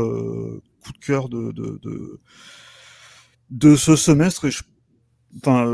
coup 0.81 0.93
de 0.93 0.99
cœur 0.99 1.29
de, 1.29 1.53
de, 3.51 3.77
ce 3.77 3.97
semestre. 3.97 4.47
Et 4.47 4.51
je, 4.51 4.63
enfin, 5.39 5.67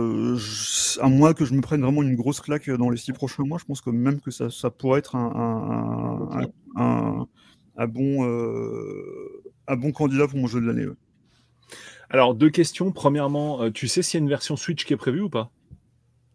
à 1.00 1.08
moins 1.08 1.34
que 1.34 1.44
je 1.44 1.54
me 1.54 1.60
prenne 1.60 1.82
vraiment 1.82 2.02
une 2.02 2.16
grosse 2.16 2.40
claque 2.40 2.70
dans 2.70 2.90
les 2.90 2.96
six 2.96 3.12
prochains 3.12 3.44
mois, 3.44 3.58
je 3.58 3.64
pense 3.64 3.80
que 3.80 3.90
même 3.90 4.20
que 4.20 4.30
ça, 4.30 4.50
ça 4.50 4.70
pourrait 4.70 4.98
être 4.98 5.16
un, 5.16 6.48
un, 6.76 7.86
bon, 7.86 8.26
euh, 8.26 9.42
un 9.66 9.76
bon 9.76 9.92
candidat 9.92 10.26
pour 10.28 10.38
mon 10.38 10.46
jeu 10.46 10.60
de 10.60 10.66
l'année. 10.66 10.86
Alors, 12.10 12.34
deux 12.34 12.50
questions. 12.50 12.92
Premièrement, 12.92 13.62
euh, 13.62 13.70
tu 13.70 13.88
sais 13.88 14.02
s'il 14.02 14.18
y 14.18 14.22
a 14.22 14.24
une 14.24 14.28
version 14.28 14.56
Switch 14.56 14.84
qui 14.84 14.92
est 14.92 14.96
prévue 14.96 15.22
ou 15.22 15.30
pas? 15.30 15.50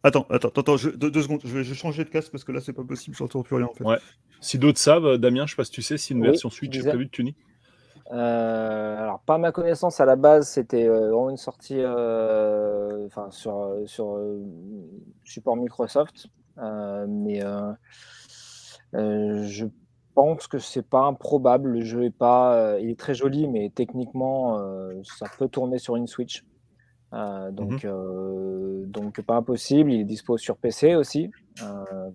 Attends, 0.04 0.26
attends, 0.32 0.50
attends, 0.50 0.76
deux, 0.96 1.22
secondes, 1.22 1.42
je 1.44 1.60
vais, 1.60 1.76
changer 1.76 2.04
de 2.04 2.10
casque 2.10 2.32
parce 2.32 2.44
que 2.44 2.52
là 2.52 2.60
c'est 2.60 2.74
pas 2.74 2.84
possible, 2.84 3.16
je 3.16 3.22
n'entends 3.22 3.44
plus 3.44 3.56
rien 3.56 3.68
en 3.68 3.74
fait. 3.74 3.84
Ouais. 3.84 4.00
Si 4.40 4.58
d'autres 4.58 4.80
savent, 4.80 5.18
Damien, 5.18 5.46
je 5.46 5.52
sais 5.52 5.56
pas 5.56 5.64
si 5.64 5.72
tu 5.72 5.84
sais 5.84 6.00
si 6.00 6.14
une 6.14 6.24
version 6.24 6.50
Switch 6.50 6.76
est 6.76 6.82
prévue 6.82 7.06
de 7.06 7.12
Tunic. 7.12 7.38
Euh, 8.12 8.98
alors, 8.98 9.20
pas 9.22 9.38
ma 9.38 9.52
connaissance, 9.52 10.00
à 10.02 10.06
la 10.06 10.16
base, 10.16 10.50
c'était 10.50 10.88
euh, 10.88 11.12
vraiment 11.12 11.30
une 11.30 11.38
sortie 11.38 11.80
euh, 11.80 13.08
sur, 13.30 13.78
sur 13.86 14.20
support 15.24 15.56
Microsoft. 15.56 16.28
mais 16.58 17.42
je 18.94 19.66
pense 20.14 20.48
que 20.48 20.60
c'est 20.60 20.88
pas 20.88 21.04
improbable. 21.04 21.70
Le 21.70 21.82
jeu 21.82 22.04
est 22.04 22.16
pas. 22.16 22.78
il 22.80 22.90
est 22.90 23.00
très 23.00 23.14
joli, 23.14 23.48
mais 23.48 23.72
techniquement, 23.74 24.60
ça 25.04 25.28
peut 25.38 25.48
tourner 25.48 25.78
sur 25.78 25.96
une 25.96 26.08
Switch. 26.08 26.44
donc, 27.12 27.86
mmh 27.86 28.88
donc, 28.88 29.22
pas 29.22 29.36
impossible. 29.36 29.94
Il 29.94 30.02
est 30.02 30.06
dispo 30.06 30.38
sur 30.38 30.58
PC 30.58 30.96
aussi, 30.96 31.32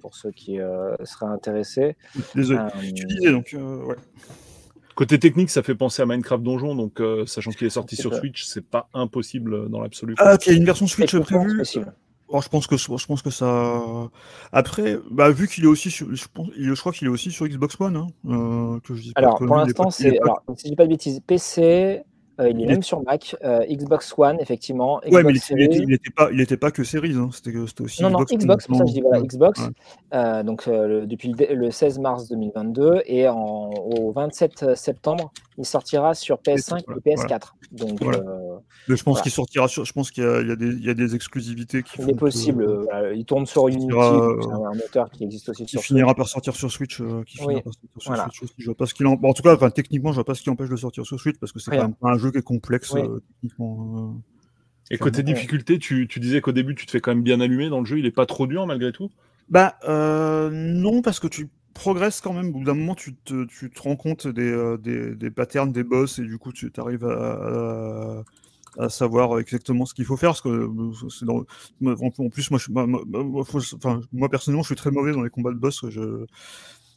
pour 0.01 0.15
ceux 0.15 0.31
qui 0.31 0.59
seraient 1.05 1.33
intéressés. 1.33 1.97
Désolé, 2.35 2.61
tu 2.95 3.07
disais 3.07 3.33
donc, 3.33 3.57
ouais. 3.57 3.97
Côté 4.97 5.19
technique, 5.19 5.51
ça 5.51 5.63
fait 5.63 5.75
penser 5.75 6.01
à 6.01 6.07
Minecraft 6.07 6.43
Donjon, 6.43 6.75
donc 6.75 7.01
euh, 7.01 7.27
sachant 7.27 7.51
qu'il 7.51 7.67
est 7.67 7.71
sorti 7.71 7.97
sur 7.97 8.15
Switch, 8.15 8.45
c'est 8.45 8.65
pas 8.65 8.89
impossible 8.95 9.69
dans 9.69 9.83
l'absolu. 9.83 10.15
Ah, 10.19 10.39
il 10.47 10.53
y 10.53 10.55
a 10.55 10.59
une 10.59 10.65
version 10.65 10.87
Switch 10.87 11.15
prévue. 11.19 11.63
Oh, 12.29 12.41
je 12.41 12.49
pense 12.49 12.67
que 12.67 12.77
je 12.77 13.07
pense 13.07 13.23
que 13.23 13.31
ça. 13.31 13.83
Après, 14.53 14.99
bah, 15.11 15.31
vu 15.31 15.47
qu'il 15.49 15.65
est 15.65 15.69
aussi 15.69 15.91
sur, 15.91 16.13
je 16.13 16.25
pense, 16.33 16.49
je 16.57 16.81
crois 16.81 16.93
qu'il 16.93 17.07
est 17.07 17.11
aussi 17.11 17.31
sur 17.31 17.47
Xbox 17.47 17.77
One. 17.79 17.97
Hein, 17.97 18.07
euh, 18.27 18.81
alors 19.15 19.37
pour 19.37 19.55
l'instant, 19.55 19.91
c'est, 19.91 20.19
alors 20.21 20.43
si 20.57 20.65
je 20.65 20.71
dis 20.71 20.77
pas 20.77 20.85
de 20.85 20.91
bêtises, 20.91 21.21
PC, 21.27 22.03
euh, 22.39 22.51
il 22.51 22.63
est 22.63 22.67
même 22.67 22.83
sur 22.83 23.03
Mac, 23.03 23.35
euh, 23.45 23.65
Xbox 23.67 24.15
One, 24.17 24.37
effectivement. 24.41 25.01
ouais, 25.11 25.23
mais 25.23 25.33
il 25.33 25.89
n'était 25.89 26.11
pas, 26.11 26.29
il 26.31 26.41
était 26.41 26.59
pas 26.59 26.71
que 26.71 26.85
Series, 26.85 27.15
hein. 27.17 27.31
c'était 27.33 27.57
aussi 27.57 28.03
non, 28.03 28.11
Xbox. 28.11 28.33
Non, 28.33 28.39
Xbox, 28.39 28.67
pour 28.67 28.77
ça 28.77 28.85
je 28.87 28.93
dis 28.93 29.01
voilà, 29.01 29.23
Xbox. 29.23 29.61
Euh, 30.13 30.43
donc 30.43 30.69
depuis 30.69 31.33
le, 31.33 31.71
16 31.71 31.99
mars 31.99 32.29
2022 32.29 33.03
et 33.07 33.29
en, 33.29 33.71
au 33.71 34.13
27 34.13 34.77
septembre, 34.77 35.33
il 35.57 35.65
sortira 35.65 36.15
sur 36.15 36.37
PS5 36.37 36.81
et 36.81 37.11
PS4. 37.11 37.53
Donc, 37.73 38.01
mais 38.89 38.97
je 38.97 39.03
pense 39.03 39.23
qu'il 39.23 39.33
sortira 39.33 39.67
sur, 39.67 39.85
je 39.85 39.93
pense 39.93 40.11
qu'il 40.11 40.23
y, 40.23 40.65
y, 40.65 40.87
y, 40.87 40.91
a 40.91 40.95
des 40.95 41.15
exclusivités 41.15 41.83
qui. 41.83 42.01
Il 42.03 42.11
est 42.11 42.15
possible. 42.15 42.87
il 43.15 43.25
tourne 43.25 43.47
sur 43.47 43.69
Unity, 43.69 43.93
un 43.93 44.75
moteur 44.75 45.11
qui 45.11 45.25
existe 45.25 45.49
aussi 45.49 45.65
qui 45.65 45.79
finira 45.79 46.15
par 46.15 46.29
sortir 46.29 46.55
sur 46.55 46.71
Switch. 46.71 47.03
qui 47.27 47.39
finira 47.39 47.61
par 47.63 47.73
sortir 47.73 47.91
sur 47.91 48.35
Switch 48.35 48.43
aussi. 48.43 48.55
Je 48.59 48.67
vois 48.67 48.75
pas 48.77 48.87
ce 48.87 48.95
qu'il 48.95 49.07
en... 49.07 49.13
en 49.21 49.33
tout 49.33 49.43
cas, 49.43 49.71
techniquement, 49.71 50.11
je 50.11 50.17
vois 50.17 50.25
pas 50.25 50.35
ce 50.35 50.43
qui 50.43 50.51
empêche 50.51 50.69
de 50.69 50.77
sortir 50.77 51.05
sur 51.07 51.19
Switch 51.19 51.39
parce 51.39 51.53
que 51.53 51.59
c'est 51.59 51.71
quand 51.71 51.83
même 51.83 51.95
pas 51.95 52.11
un 52.11 52.19
jeu 52.19 52.26
qui 52.31 52.39
est 52.39 52.43
complexe 52.43 52.95
euh, 52.95 53.21
techniquement. 53.29 54.15
Euh, 54.15 54.95
Et 54.95 54.99
côté 54.99 55.23
difficulté, 55.23 55.79
tu, 55.79 56.07
tu 56.09 56.21
disais 56.21 56.41
qu'au 56.41 56.53
début, 56.53 56.75
tu 56.75 56.87
te 56.87 56.91
fais 56.91 57.01
quand 57.01 57.13
même 57.13 57.23
bien 57.23 57.41
allumer 57.41 57.69
dans 57.69 57.81
le 57.81 57.87
jeu. 57.87 57.99
Il 57.99 58.07
est 58.07 58.11
pas 58.11 58.27
trop 58.27 58.47
dur 58.47 58.67
malgré 58.67 58.93
tout? 58.93 59.11
Bah 59.49 59.79
euh, 59.85 60.51
non, 60.51 61.03
parce 61.03 61.21
que 61.21 61.29
tu 61.29 61.49
progresses 61.75 62.21
quand 62.21 62.33
même. 62.33 62.49
Au 62.49 62.53
bout 62.53 62.65
d'un 62.65 62.75
moment, 62.75 62.95
tu 62.95 63.15
te, 63.15 63.45
tu 63.47 63.71
te, 63.71 63.83
rends 63.83 63.97
compte 63.97 64.27
des, 64.27 64.77
des, 64.81 65.15
des, 65.15 65.31
patterns 65.31 65.73
des 65.73 65.85
boss 65.85 66.19
et 66.19 66.23
du 66.23 66.39
coup, 66.39 66.53
tu 66.53 66.73
arrives 66.79 67.05
à, 67.05 68.25
à, 68.79 68.89
savoir 68.89 69.39
exactement 69.39 69.87
ce 69.87 69.95
qu'il 69.95 70.05
faut 70.05 70.17
faire. 70.17 70.31
Parce 70.31 70.41
que 70.41 70.69
dans... 71.25 71.45
en 71.83 72.31
plus, 72.31 72.51
moi, 72.51 72.59
je, 72.59 73.77
enfin, 73.77 74.01
moi, 74.13 74.29
personnellement, 74.29 74.63
je 74.63 74.69
suis 74.69 74.77
très 74.77 74.91
mauvais 74.91 75.13
dans 75.13 75.23
les 75.23 75.31
combats 75.31 75.53
de 75.53 75.59
boss. 75.59 75.85
Je... 75.89 76.25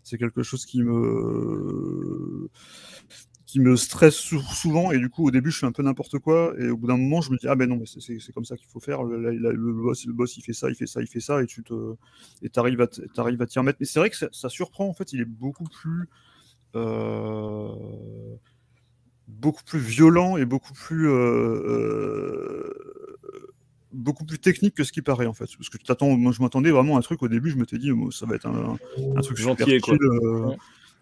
C'est 0.03 0.17
quelque 0.17 0.41
chose 0.41 0.65
qui 0.65 0.81
me 0.81 2.49
qui 3.49 3.59
me 3.59 3.75
stresse 3.75 4.13
souvent 4.15 4.91
et 4.91 4.99
du 4.99 5.09
coup 5.09 5.25
au 5.25 5.31
début 5.31 5.49
je 5.49 5.57
fais 5.57 5.65
un 5.65 5.71
peu 5.71 5.81
n'importe 5.81 6.19
quoi 6.19 6.53
et 6.59 6.69
au 6.69 6.77
bout 6.77 6.85
d'un 6.85 6.97
moment 6.97 7.19
je 7.19 7.31
me 7.31 7.37
dis 7.37 7.47
ah 7.47 7.55
ben 7.55 7.67
non 7.67 7.77
mais 7.77 7.85
c'est 7.87 8.31
comme 8.31 8.45
ça 8.45 8.55
qu'il 8.55 8.67
faut 8.67 8.79
faire. 8.79 9.01
Le, 9.01 9.31
le, 9.31 9.73
boss 9.73 10.05
le 10.05 10.13
boss 10.13 10.37
il 10.37 10.43
fait 10.43 10.53
ça 10.53 10.69
il 10.69 10.75
fait 10.75 10.85
ça 10.85 11.01
il 11.01 11.07
fait 11.07 11.19
ça 11.19 11.41
et 11.41 11.47
tu 11.47 11.63
te 11.63 11.95
et 12.43 12.49
t'arrives 12.49 12.79
à 12.79 12.85
t'arrives 12.85 13.41
à 13.41 13.47
t'y 13.47 13.57
remettre. 13.57 13.79
Mais 13.79 13.87
c'est 13.87 13.97
vrai 13.97 14.11
que 14.11 14.15
ça, 14.15 14.49
surprend 14.49 14.87
en 14.87 14.93
fait 14.93 15.13
il 15.13 15.21
est 15.21 15.25
beaucoup 15.25 15.63
plus 15.63 16.07
euh, 16.75 17.73
beaucoup 19.27 19.63
plus 19.63 19.79
violent 19.79 20.37
et 20.37 20.45
beaucoup 20.45 20.73
plus 20.73 21.09
euh, 21.09 21.15
euh, 21.15 22.73
beaucoup 23.93 24.25
plus 24.25 24.37
technique 24.37 24.75
que 24.75 24.83
ce 24.83 24.91
qui 24.91 25.01
paraît 25.01 25.25
en 25.25 25.33
fait. 25.33 25.49
Parce 25.57 25.69
que 25.69 25.79
tu 25.79 25.85
t'attends 25.85 26.15
moi 26.15 26.33
je 26.33 26.43
m'attendais 26.43 26.69
vraiment 26.69 26.97
à 26.97 26.99
un 26.99 27.01
truc 27.01 27.23
au 27.23 27.27
début 27.27 27.49
je 27.49 27.57
m'étais 27.57 27.79
dit 27.79 27.89
ça 28.11 28.27
va 28.27 28.35
être 28.35 28.45
un, 28.45 28.77
un 29.15 29.21
truc 29.21 29.37
gentil 29.37 29.79
quoi. 29.79 29.97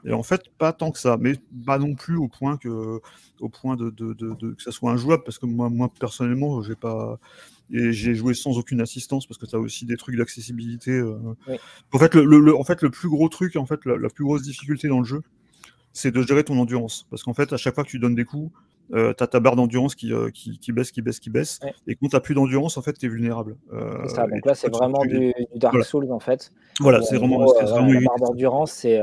Et 0.05 0.13
en 0.13 0.23
fait, 0.23 0.43
pas 0.57 0.73
tant 0.73 0.91
que 0.91 0.99
ça, 0.99 1.17
mais 1.19 1.33
pas 1.65 1.79
non 1.79 1.95
plus 1.95 2.17
au 2.17 2.27
point 2.27 2.57
que, 2.57 2.99
au 3.39 3.49
point 3.49 3.75
de, 3.75 3.89
de, 3.89 4.13
de, 4.13 4.53
que 4.53 4.61
ça 4.61 4.71
soit 4.71 4.91
injouable, 4.91 5.23
parce 5.23 5.39
que 5.39 5.45
moi, 5.45 5.69
moi 5.69 5.91
personnellement, 5.99 6.61
j'ai 6.61 6.75
pas, 6.75 7.19
et 7.71 7.91
j'ai 7.91 8.15
joué 8.15 8.33
sans 8.33 8.57
aucune 8.57 8.81
assistance 8.81 9.25
parce 9.25 9.37
que 9.37 9.45
tu 9.45 9.55
as 9.55 9.59
aussi 9.59 9.85
des 9.85 9.97
trucs 9.97 10.15
d'accessibilité. 10.15 10.91
Euh. 10.91 11.17
En 11.91 11.99
fait, 11.99 12.15
le, 12.15 12.39
le, 12.39 12.55
en 12.55 12.63
fait, 12.63 12.81
le 12.81 12.89
plus 12.89 13.09
gros 13.09 13.27
truc, 13.29 13.55
en 13.55 13.65
fait, 13.65 13.85
la, 13.85 14.09
plus 14.09 14.23
grosse 14.23 14.43
difficulté 14.43 14.87
dans 14.87 14.99
le 14.99 15.05
jeu, 15.05 15.21
c'est 15.93 16.11
de 16.11 16.21
gérer 16.21 16.43
ton 16.43 16.57
endurance, 16.59 17.07
parce 17.09 17.23
qu'en 17.23 17.33
fait, 17.33 17.51
à 17.53 17.57
chaque 17.57 17.75
fois 17.75 17.83
que 17.83 17.89
tu 17.89 17.99
donnes 17.99 18.15
des 18.15 18.25
coups, 18.25 18.51
euh, 18.93 19.13
tu 19.17 19.23
as 19.23 19.27
ta 19.27 19.39
barre 19.41 19.57
d'endurance 19.57 19.95
qui, 19.95 20.13
euh, 20.13 20.29
qui, 20.29 20.59
qui, 20.59 20.71
baisse, 20.71 20.91
qui 20.91 21.01
baisse, 21.01 21.19
qui 21.19 21.29
baisse. 21.29 21.59
Et 21.87 21.95
quand 21.95 22.07
tu 22.07 22.19
plus 22.21 22.35
d'endurance, 22.35 22.77
en 22.77 22.81
fait, 22.81 22.93
tu 22.93 23.05
es 23.05 23.09
vulnérable. 23.09 23.57
Euh, 23.73 24.07
ça, 24.07 24.27
donc 24.27 24.45
là, 24.45 24.55
c'est 24.55 24.69
vraiment 24.69 25.03
du, 25.03 25.33
Dark 25.55 25.83
Souls, 25.83 26.09
en 26.11 26.19
fait. 26.19 26.53
Voilà, 26.79 27.01
c'est 27.01 27.17
vraiment. 27.17 27.43
vraiment 27.45 27.91
la 27.91 27.99
barre 27.99 28.19
d'endurance, 28.19 28.71
c'est 28.71 29.01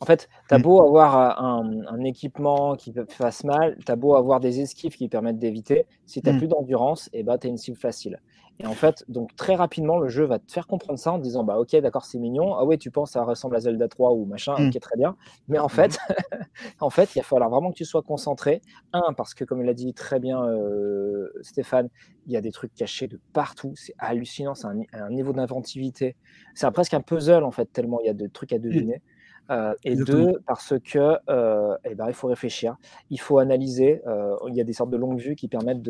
en 0.00 0.04
fait, 0.04 0.28
tu 0.48 0.54
as 0.54 0.58
mmh. 0.58 0.62
beau 0.62 0.80
avoir 0.82 1.42
un, 1.42 2.04
équipement 2.04 2.76
qui 2.76 2.92
fasse 3.08 3.44
mal, 3.44 3.78
tu 3.84 3.90
as 3.90 3.96
beau 3.96 4.14
avoir 4.14 4.40
des 4.40 4.60
esquives 4.60 4.96
qui 4.96 5.08
permettent 5.08 5.38
d'éviter, 5.38 5.86
si 6.04 6.20
tu 6.20 6.28
n'as 6.28 6.34
mmh. 6.34 6.38
plus 6.38 6.48
d'endurance, 6.48 7.08
et 7.12 7.20
eh 7.20 7.22
ben, 7.22 7.38
tu 7.38 7.46
as 7.46 7.50
une 7.50 7.56
cible 7.56 7.76
facile. 7.76 8.20
Et 8.58 8.66
en 8.66 8.72
fait, 8.72 9.04
donc 9.08 9.36
très 9.36 9.54
rapidement, 9.54 9.98
le 9.98 10.08
jeu 10.08 10.24
va 10.24 10.38
te 10.38 10.50
faire 10.50 10.66
comprendre 10.66 10.98
ça 10.98 11.12
en 11.12 11.18
disant 11.18 11.44
bah 11.44 11.58
ok, 11.58 11.76
d'accord, 11.76 12.06
c'est 12.06 12.18
mignon. 12.18 12.54
Ah 12.54 12.64
ouais, 12.64 12.78
tu 12.78 12.90
penses 12.90 13.10
ça 13.12 13.22
ressemble 13.22 13.54
à 13.56 13.60
Zelda 13.60 13.86
3 13.86 14.12
ou 14.12 14.24
machin, 14.24 14.54
mm. 14.58 14.68
ok, 14.68 14.80
très 14.80 14.96
bien. 14.96 15.16
Mais 15.48 15.58
en 15.58 15.68
fait, 15.68 15.98
en 16.80 16.88
fait, 16.88 17.14
il 17.14 17.18
va 17.18 17.22
falloir 17.22 17.50
vraiment 17.50 17.70
que 17.70 17.76
tu 17.76 17.84
sois 17.84 18.02
concentré. 18.02 18.62
Un, 18.94 19.12
parce 19.12 19.34
que 19.34 19.44
comme 19.44 19.62
l'a 19.62 19.74
dit 19.74 19.92
très 19.92 20.20
bien 20.20 20.42
euh, 20.42 21.28
Stéphane, 21.42 21.90
il 22.26 22.32
y 22.32 22.36
a 22.36 22.40
des 22.40 22.52
trucs 22.52 22.74
cachés 22.74 23.08
de 23.08 23.20
partout. 23.34 23.74
C'est 23.76 23.94
hallucinant, 23.98 24.54
c'est 24.54 24.68
un, 24.68 25.10
niveau 25.10 25.34
d'inventivité. 25.34 26.16
C'est 26.54 26.70
presque 26.70 26.94
un 26.94 27.02
puzzle 27.02 27.44
en 27.44 27.50
fait, 27.50 27.66
tellement 27.66 28.00
il 28.00 28.06
y 28.06 28.10
a 28.10 28.14
de 28.14 28.26
trucs 28.26 28.52
à 28.54 28.58
deviner. 28.58 29.02
Euh, 29.50 29.74
et 29.84 29.94
deux, 29.94 30.34
parce 30.46 30.74
que 30.80 31.18
euh, 31.30 31.76
eh 31.84 31.94
ben, 31.94 32.08
il 32.08 32.14
faut 32.14 32.26
réfléchir, 32.26 32.76
il 33.10 33.20
faut 33.20 33.38
analyser. 33.38 34.02
Euh, 34.06 34.34
il 34.48 34.56
y 34.56 34.60
a 34.60 34.64
des 34.64 34.72
sortes 34.72 34.90
de 34.90 34.96
longues 34.96 35.20
vues 35.20 35.36
qui 35.36 35.46
permettent 35.46 35.88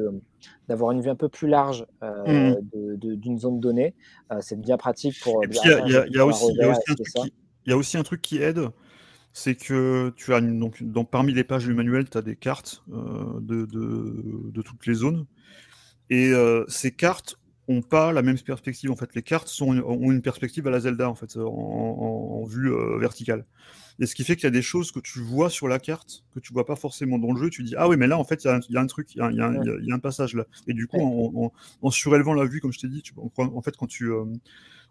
d'avoir 0.68 0.92
une 0.92 1.00
vue 1.00 1.08
un 1.08 1.16
peu 1.16 1.28
plus 1.28 1.48
large 1.48 1.86
mmh. 2.02 2.54
d'une 2.94 3.38
zone 3.38 3.60
donnée. 3.60 3.94
c'est 4.40 4.60
bien 4.60 4.76
pratique 4.76 5.20
pour. 5.22 5.42
il 5.44 6.12
y, 7.66 7.72
a 7.72 7.76
aussi 7.76 7.96
un 7.96 8.02
truc 8.02 8.20
qui 8.20 8.42
aide, 8.42 8.68
c'est 9.32 9.54
que 9.54 10.12
tu 10.16 10.34
as 10.34 10.40
donc 10.40 10.82
dans, 10.82 11.04
parmi 11.04 11.32
les 11.32 11.44
pages 11.44 11.64
du 11.64 11.74
manuel, 11.74 12.08
tu 12.10 12.18
as 12.18 12.22
des 12.22 12.36
cartes 12.36 12.82
de, 12.88 13.64
de, 13.64 14.50
de, 14.50 14.62
toutes 14.62 14.86
les 14.86 14.94
zones. 14.94 15.26
Et 16.10 16.32
ces 16.68 16.90
cartes 16.90 17.38
ont 17.68 17.82
pas 17.82 18.12
la 18.12 18.22
même 18.22 18.38
perspective. 18.38 18.90
En 18.90 18.96
fait, 18.96 19.14
les 19.14 19.22
cartes 19.22 19.48
sont, 19.48 19.78
ont 19.78 20.10
une 20.10 20.22
perspective 20.22 20.66
à 20.66 20.70
la 20.70 20.80
Zelda 20.80 21.08
en 21.08 21.14
fait, 21.14 21.36
en, 21.36 22.44
vue 22.44 22.72
euh, 22.72 22.98
verticale. 22.98 23.44
Et 23.98 24.06
ce 24.06 24.14
qui 24.14 24.24
fait 24.24 24.36
qu'il 24.36 24.44
y 24.44 24.48
a 24.48 24.50
des 24.50 24.62
choses 24.62 24.92
que 24.92 25.00
tu 25.00 25.20
vois 25.20 25.48
sur 25.48 25.68
la 25.68 25.78
carte 25.78 26.24
que 26.34 26.40
tu 26.40 26.52
vois 26.52 26.66
pas 26.66 26.76
forcément 26.76 27.18
dans 27.18 27.32
le 27.32 27.40
jeu. 27.40 27.50
Tu 27.50 27.62
dis 27.62 27.74
ah 27.76 27.88
oui, 27.88 27.96
mais 27.96 28.06
là 28.06 28.18
en 28.18 28.24
fait 28.24 28.44
il 28.44 28.48
y, 28.70 28.76
a 28.76 28.80
un 28.80 28.86
truc, 28.86 29.14
il 29.14 29.18
y, 29.18 29.40
a 29.40 29.94
un 29.94 29.98
passage 29.98 30.34
là. 30.34 30.44
Et 30.66 30.74
du 30.74 30.86
coup, 30.86 31.52
en, 31.82 31.90
surélevant 31.90 32.34
la 32.34 32.44
vue, 32.44 32.60
comme 32.60 32.72
je 32.72 32.78
t'ai 32.78 32.88
dit, 32.88 33.02
tu, 33.02 33.14
en, 33.16 33.62
fait 33.62 33.76
quand 33.76 33.86
tu 33.86 34.12
euh, 34.12 34.24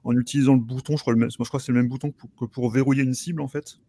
en 0.04 0.18
utilisant 0.18 0.54
le 0.54 0.60
bouton, 0.60 0.98
je 0.98 1.02
crois, 1.02 1.14
le 1.14 1.20
même, 1.20 1.30
moi, 1.38 1.46
je 1.46 1.48
crois 1.50 1.60
que 1.60 1.66
c'est 1.66 1.72
le 1.72 1.78
même 1.78 1.88
bouton 1.88 2.12
que 2.12 2.46
pour, 2.46 2.70
verrouiller 2.72 3.04
une 3.04 3.14
cible 3.14 3.42
en 3.42 3.48
fait. 3.48 3.80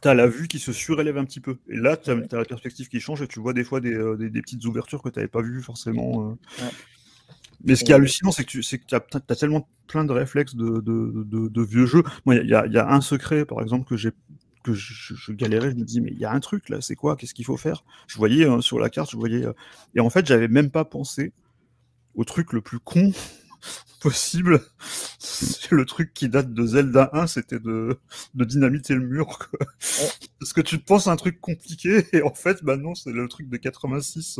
Tu 0.00 0.06
as 0.06 0.14
la 0.14 0.28
vue 0.28 0.46
qui 0.46 0.60
se 0.60 0.72
surélève 0.72 1.18
un 1.18 1.24
petit 1.24 1.40
peu. 1.40 1.58
Et 1.68 1.76
là, 1.76 1.96
tu 1.96 2.10
as, 2.10 2.14
la 2.14 2.44
perspective 2.44 2.88
qui 2.88 3.00
change 3.00 3.20
et 3.20 3.26
tu 3.26 3.40
vois 3.40 3.52
des 3.52 3.64
fois 3.64 3.80
des, 3.80 3.94
euh, 3.94 4.16
petites 4.16 4.64
ouvertures 4.64 5.02
que 5.02 5.08
tu 5.08 5.18
n'avais 5.18 5.28
pas 5.28 5.42
vues 5.42 5.60
forcément. 5.60 6.38
Mais 7.64 7.74
ce 7.74 7.84
qui 7.84 7.92
est 7.92 7.94
hallucinant, 7.94 8.30
c'est 8.30 8.44
que 8.44 8.50
tu 8.50 8.60
que 8.60 8.96
as, 8.96 9.36
tellement 9.36 9.68
plein 9.88 10.04
de 10.04 10.12
réflexes 10.12 10.54
de, 10.54 10.80
de, 10.80 11.48
de, 11.48 11.62
vieux 11.62 11.86
jeux. 11.86 12.04
Moi, 12.24 12.36
il 12.36 12.46
y, 12.46 12.50
y, 12.50 12.78
a 12.78 12.88
un 12.88 13.00
secret, 13.00 13.44
par 13.44 13.60
exemple, 13.60 13.88
que 13.88 13.96
j'ai 13.96 14.12
que 14.62 14.74
je, 14.74 15.32
galérais, 15.32 15.70
je 15.70 15.76
me 15.76 15.84
dis 15.84 16.00
mais 16.00 16.10
il 16.10 16.18
y 16.18 16.24
a 16.24 16.32
un 16.32 16.40
truc 16.40 16.68
là, 16.68 16.80
c'est 16.80 16.96
quoi? 16.96 17.16
Qu'est-ce 17.16 17.34
qu'il 17.34 17.44
faut 17.44 17.56
faire? 17.56 17.84
Je 18.06 18.16
voyais 18.16 18.46
hein, 18.46 18.60
sur 18.60 18.78
la 18.78 18.90
carte, 18.90 19.10
je 19.10 19.16
voyais 19.16 19.46
euh, 19.46 19.52
et 19.94 20.00
en 20.00 20.10
fait 20.10 20.26
j'avais 20.26 20.48
même 20.48 20.70
pas 20.70 20.84
pensé 20.84 21.32
au 22.14 22.24
truc 22.24 22.52
le 22.52 22.60
plus 22.60 22.78
con 22.80 23.12
possible. 24.00 24.60
le 25.70 25.84
truc 25.84 26.12
qui 26.12 26.28
date 26.28 26.52
de 26.52 26.66
Zelda 26.66 27.10
1, 27.12 27.26
c'était 27.26 27.58
de, 27.58 27.98
de 28.34 28.44
dynamiter 28.44 28.94
le 28.94 29.06
mur. 29.06 29.26
Quoi. 29.26 29.66
Parce 30.38 30.52
que 30.52 30.60
tu 30.60 30.78
penses 30.78 31.06
à 31.06 31.12
un 31.12 31.16
truc 31.16 31.40
compliqué 31.40 32.06
et 32.12 32.22
en 32.22 32.34
fait 32.34 32.62
bah 32.62 32.76
non, 32.76 32.94
c'est 32.94 33.12
le 33.12 33.26
truc 33.28 33.48
de 33.48 33.56
86 33.56 34.38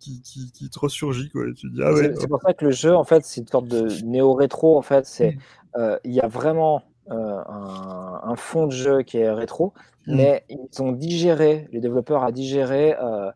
qui, 0.00 0.22
qui, 0.22 0.70
te 0.70 0.78
ressurgit. 0.78 1.30
Quoi. 1.30 1.44
tu 1.56 1.70
dis, 1.70 1.82
ah 1.82 1.92
ouais, 1.92 2.12
c'est 2.18 2.28
pour 2.28 2.40
ça 2.40 2.52
que 2.54 2.64
le 2.64 2.70
jeu, 2.70 2.94
en 2.94 3.04
fait, 3.04 3.24
c'est 3.24 3.40
une 3.40 3.46
sorte 3.46 3.68
de 3.68 3.88
néo-rétro. 4.04 4.76
En 4.76 4.82
fait, 4.82 5.06
c'est 5.06 5.32
mm. 5.32 5.38
euh, 5.76 5.98
il 6.04 6.12
y 6.12 6.20
a 6.20 6.26
vraiment 6.26 6.82
euh, 7.10 7.38
un, 7.46 8.34
fond 8.36 8.66
de 8.66 8.72
jeu 8.72 9.02
qui 9.02 9.18
est 9.18 9.30
rétro, 9.30 9.72
mm. 10.06 10.16
mais 10.16 10.44
ils 10.48 10.82
ont 10.82 10.92
digéré, 10.92 11.68
les 11.72 11.80
développeurs 11.80 12.22
ont 12.22 12.30
digéré 12.30 12.96
euh, 13.00 13.30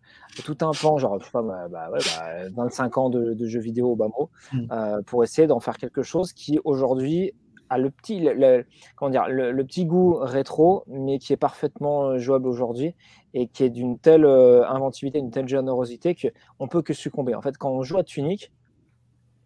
tout 0.44 0.59
un 0.62 0.73
pan, 0.73 0.99
genre 0.99 1.18
je 1.21 1.26
sais 1.26 1.30
pas, 1.30 1.42
bah, 1.42 1.68
25 1.68 2.52
bah, 2.52 2.90
bah, 2.94 3.00
ans 3.00 3.11
de, 3.11 3.35
de, 3.35 3.47
jeux 3.47 3.61
vidéo 3.61 3.90
au 3.90 3.97
bas 3.97 4.09
mot, 4.09 4.30
mm. 4.52 5.02
pour 5.06 5.23
essayer 5.23 5.47
d'en 5.47 5.61
faire 5.61 5.76
quelque 5.76 6.02
chose 6.02 6.33
qui 6.33 6.59
aujourd'hui 6.64 7.33
le 7.78 7.90
petit, 7.90 8.21
le, 8.21 8.64
comment 8.97 9.11
dire, 9.11 9.28
le, 9.28 9.64
petit 9.64 9.87
goût 9.87 10.16
rétro, 10.21 10.85
mais 10.87 11.19
qui 11.19 11.33
est 11.33 11.38
parfaitement 11.38 12.09
euh, 12.09 12.19
jouable 12.19 12.49
aujourd'hui 12.49 12.95
et 13.33 13.49
qui 13.49 13.64
est 13.64 13.71
d'une 13.71 13.99
telle 13.99 14.25
euh, 14.25 14.66
inventivité, 14.69 15.21
d'une 15.21 15.31
telle 15.31 15.49
générosité 15.49 16.14
qu'on 16.14 16.69
peut 16.69 16.83
que 16.83 16.93
succomber. 16.93 17.35
En 17.35 17.43
fait, 17.43 17.57
quand 17.59 17.71
on 17.71 17.83
joue 17.83 17.99
à 17.99 18.04
Tunic, 18.04 18.52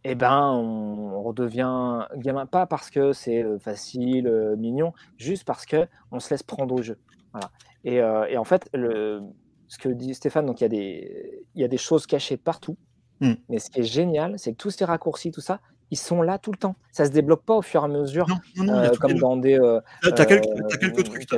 eh 0.05 0.15
ben, 0.15 0.53
on, 0.53 1.23
redevient 1.23 2.07
gamin, 2.17 2.47
pas 2.47 2.67
parce 2.67 2.91
que 2.91 3.13
c'est 3.13 3.43
euh, 3.43 3.59
facile, 3.59 4.55
mignon, 4.59 4.93
juste 5.17 5.45
parce 5.45 5.67
que 5.67 5.87
on 6.13 6.21
se 6.21 6.31
laisse 6.31 6.43
prendre 6.43 6.75
au 6.75 6.83
jeu. 6.83 6.99
Voilà. 7.33 7.51
Et, 7.85 7.97
et, 8.33 8.37
en 8.37 8.45
fait, 8.45 8.69
le, 8.75 9.23
ce 9.69 9.79
que 9.79 9.89
dit 9.89 10.15
Stéphane, 10.15 10.47
donc 10.47 10.61
il 10.61 10.65
y 10.65 10.67
a 10.67 10.69
des, 10.69 11.45
il 11.55 11.61
y 11.61 11.65
a 11.65 11.69
des 11.69 11.77
choses 11.77 12.07
cachées 12.07 12.37
partout. 12.37 12.77
Hmm. 13.21 13.35
Mais 13.49 13.59
ce 13.59 13.71
qui 13.71 13.81
est 13.81 13.85
génial, 13.85 14.39
c'est 14.39 14.53
que 14.53 14.57
tous 14.57 14.71
ces 14.71 14.85
raccourcis, 14.85 15.31
tout 15.31 15.41
ça, 15.41 15.61
ils 15.91 15.99
sont 15.99 16.23
là 16.23 16.39
tout 16.39 16.53
le 16.53 16.59
temps. 16.59 16.77
Ça 16.93 17.07
se 17.07 17.11
débloque 17.11 17.45
pas 17.45 17.57
au 17.57 17.63
fur 17.63 17.83
et 17.83 17.85
à 17.85 17.89
mesure, 17.89 18.27
euh, 18.59 18.91
comme 19.01 19.15
dans 19.15 19.37
des. 19.37 19.59
Euh, 19.59 19.81
tu 20.03 20.09
as, 20.09 20.27
quelques, 20.27 20.47
as 20.73 20.77
quelques 20.77 21.05
trucs. 21.05 21.27
Tu 21.27 21.35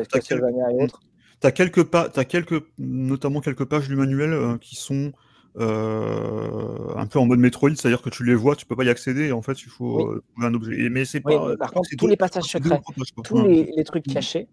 as, 1.47 1.53
quelques, 1.53 1.85
pas, 1.85 2.11
as 2.15 2.25
quelques, 2.25 2.63
notamment 2.79 3.41
quelques 3.41 3.65
pages 3.65 3.89
du 3.89 3.97
manuel 3.97 4.33
euh, 4.33 4.59
qui 4.59 4.77
sont 4.77 5.13
un 5.57 7.07
peu 7.07 7.19
en 7.19 7.27
mode 7.27 7.39
Metroid, 7.39 7.71
c'est-à-dire 7.71 8.03
que 8.03 8.11
tu 8.11 8.25
les 8.25 8.35
vois, 8.35 8.57
tu 8.57 8.67
peux 8.67 8.77
pas 8.77 8.85
y 8.85 8.89
accéder, 8.89 9.29
et 9.29 9.33
en 9.33 9.43
fait, 9.43 9.63
il 9.63 9.69
faut 9.69 10.21
trouver 10.33 10.47
un 10.47 10.55
objet. 10.55 10.89
Mais 10.91 11.05
c'est 11.05 11.21
pas. 11.21 11.57
par 11.57 11.73
contre, 11.73 11.89
tous 11.97 12.07
les 12.07 12.17
passages 12.17 12.45
secrets, 12.45 12.81
tous 13.25 13.43
les, 13.43 13.85
trucs 13.85 14.07
mmh. 14.07 14.13
cachés, 14.13 14.49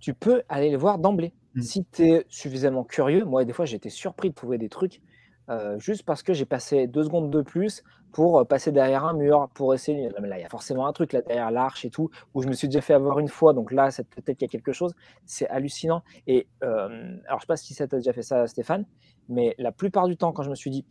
tu 0.00 0.14
peux 0.14 0.42
aller 0.48 0.70
les 0.70 0.76
voir 0.76 0.98
d'emblée. 0.98 1.32
Mmh. 1.54 1.62
Si 1.62 1.84
tu 1.84 2.02
es 2.02 2.26
suffisamment 2.28 2.84
curieux, 2.84 3.24
moi, 3.24 3.44
des 3.44 3.52
fois, 3.52 3.64
j'étais 3.64 3.88
surpris 3.88 4.30
de 4.30 4.34
trouver 4.34 4.58
des 4.58 4.68
trucs 4.68 5.00
euh, 5.48 5.78
juste 5.78 6.02
parce 6.02 6.22
que 6.22 6.32
j'ai 6.32 6.44
passé 6.44 6.86
deux 6.86 7.04
secondes 7.04 7.30
de 7.30 7.40
plus 7.40 7.84
pour 8.12 8.40
euh, 8.40 8.44
passer 8.44 8.72
derrière 8.72 9.04
un 9.04 9.12
mur, 9.12 9.48
pour 9.54 9.74
essayer. 9.74 10.10
mais 10.20 10.28
là, 10.28 10.38
il 10.38 10.42
y 10.42 10.44
a 10.44 10.48
forcément 10.48 10.86
un 10.86 10.92
truc 10.92 11.12
là 11.12 11.22
derrière 11.22 11.50
l'arche 11.50 11.84
et 11.84 11.90
tout, 11.90 12.10
où 12.34 12.42
je 12.42 12.48
me 12.48 12.52
suis 12.52 12.66
déjà 12.66 12.80
fait 12.80 12.94
avoir 12.94 13.18
une 13.20 13.28
fois. 13.28 13.52
Donc 13.52 13.70
là, 13.70 13.90
peut-être 13.90 14.38
qu'il 14.38 14.46
y 14.46 14.50
a 14.50 14.52
quelque 14.52 14.72
chose. 14.72 14.94
C'est 15.24 15.48
hallucinant. 15.48 16.02
Et 16.26 16.48
euh, 16.64 17.16
alors, 17.26 17.38
je 17.38 17.44
sais 17.44 17.46
pas 17.46 17.56
si 17.56 17.74
ça 17.74 17.86
t'a 17.86 17.98
déjà 17.98 18.12
fait 18.12 18.22
ça, 18.22 18.46
Stéphane, 18.46 18.86
mais 19.28 19.54
la 19.58 19.70
plupart 19.70 20.08
du 20.08 20.16
temps, 20.16 20.32
quand 20.32 20.42
je 20.42 20.50
me 20.50 20.56
suis 20.56 20.70
dit, 20.70 20.84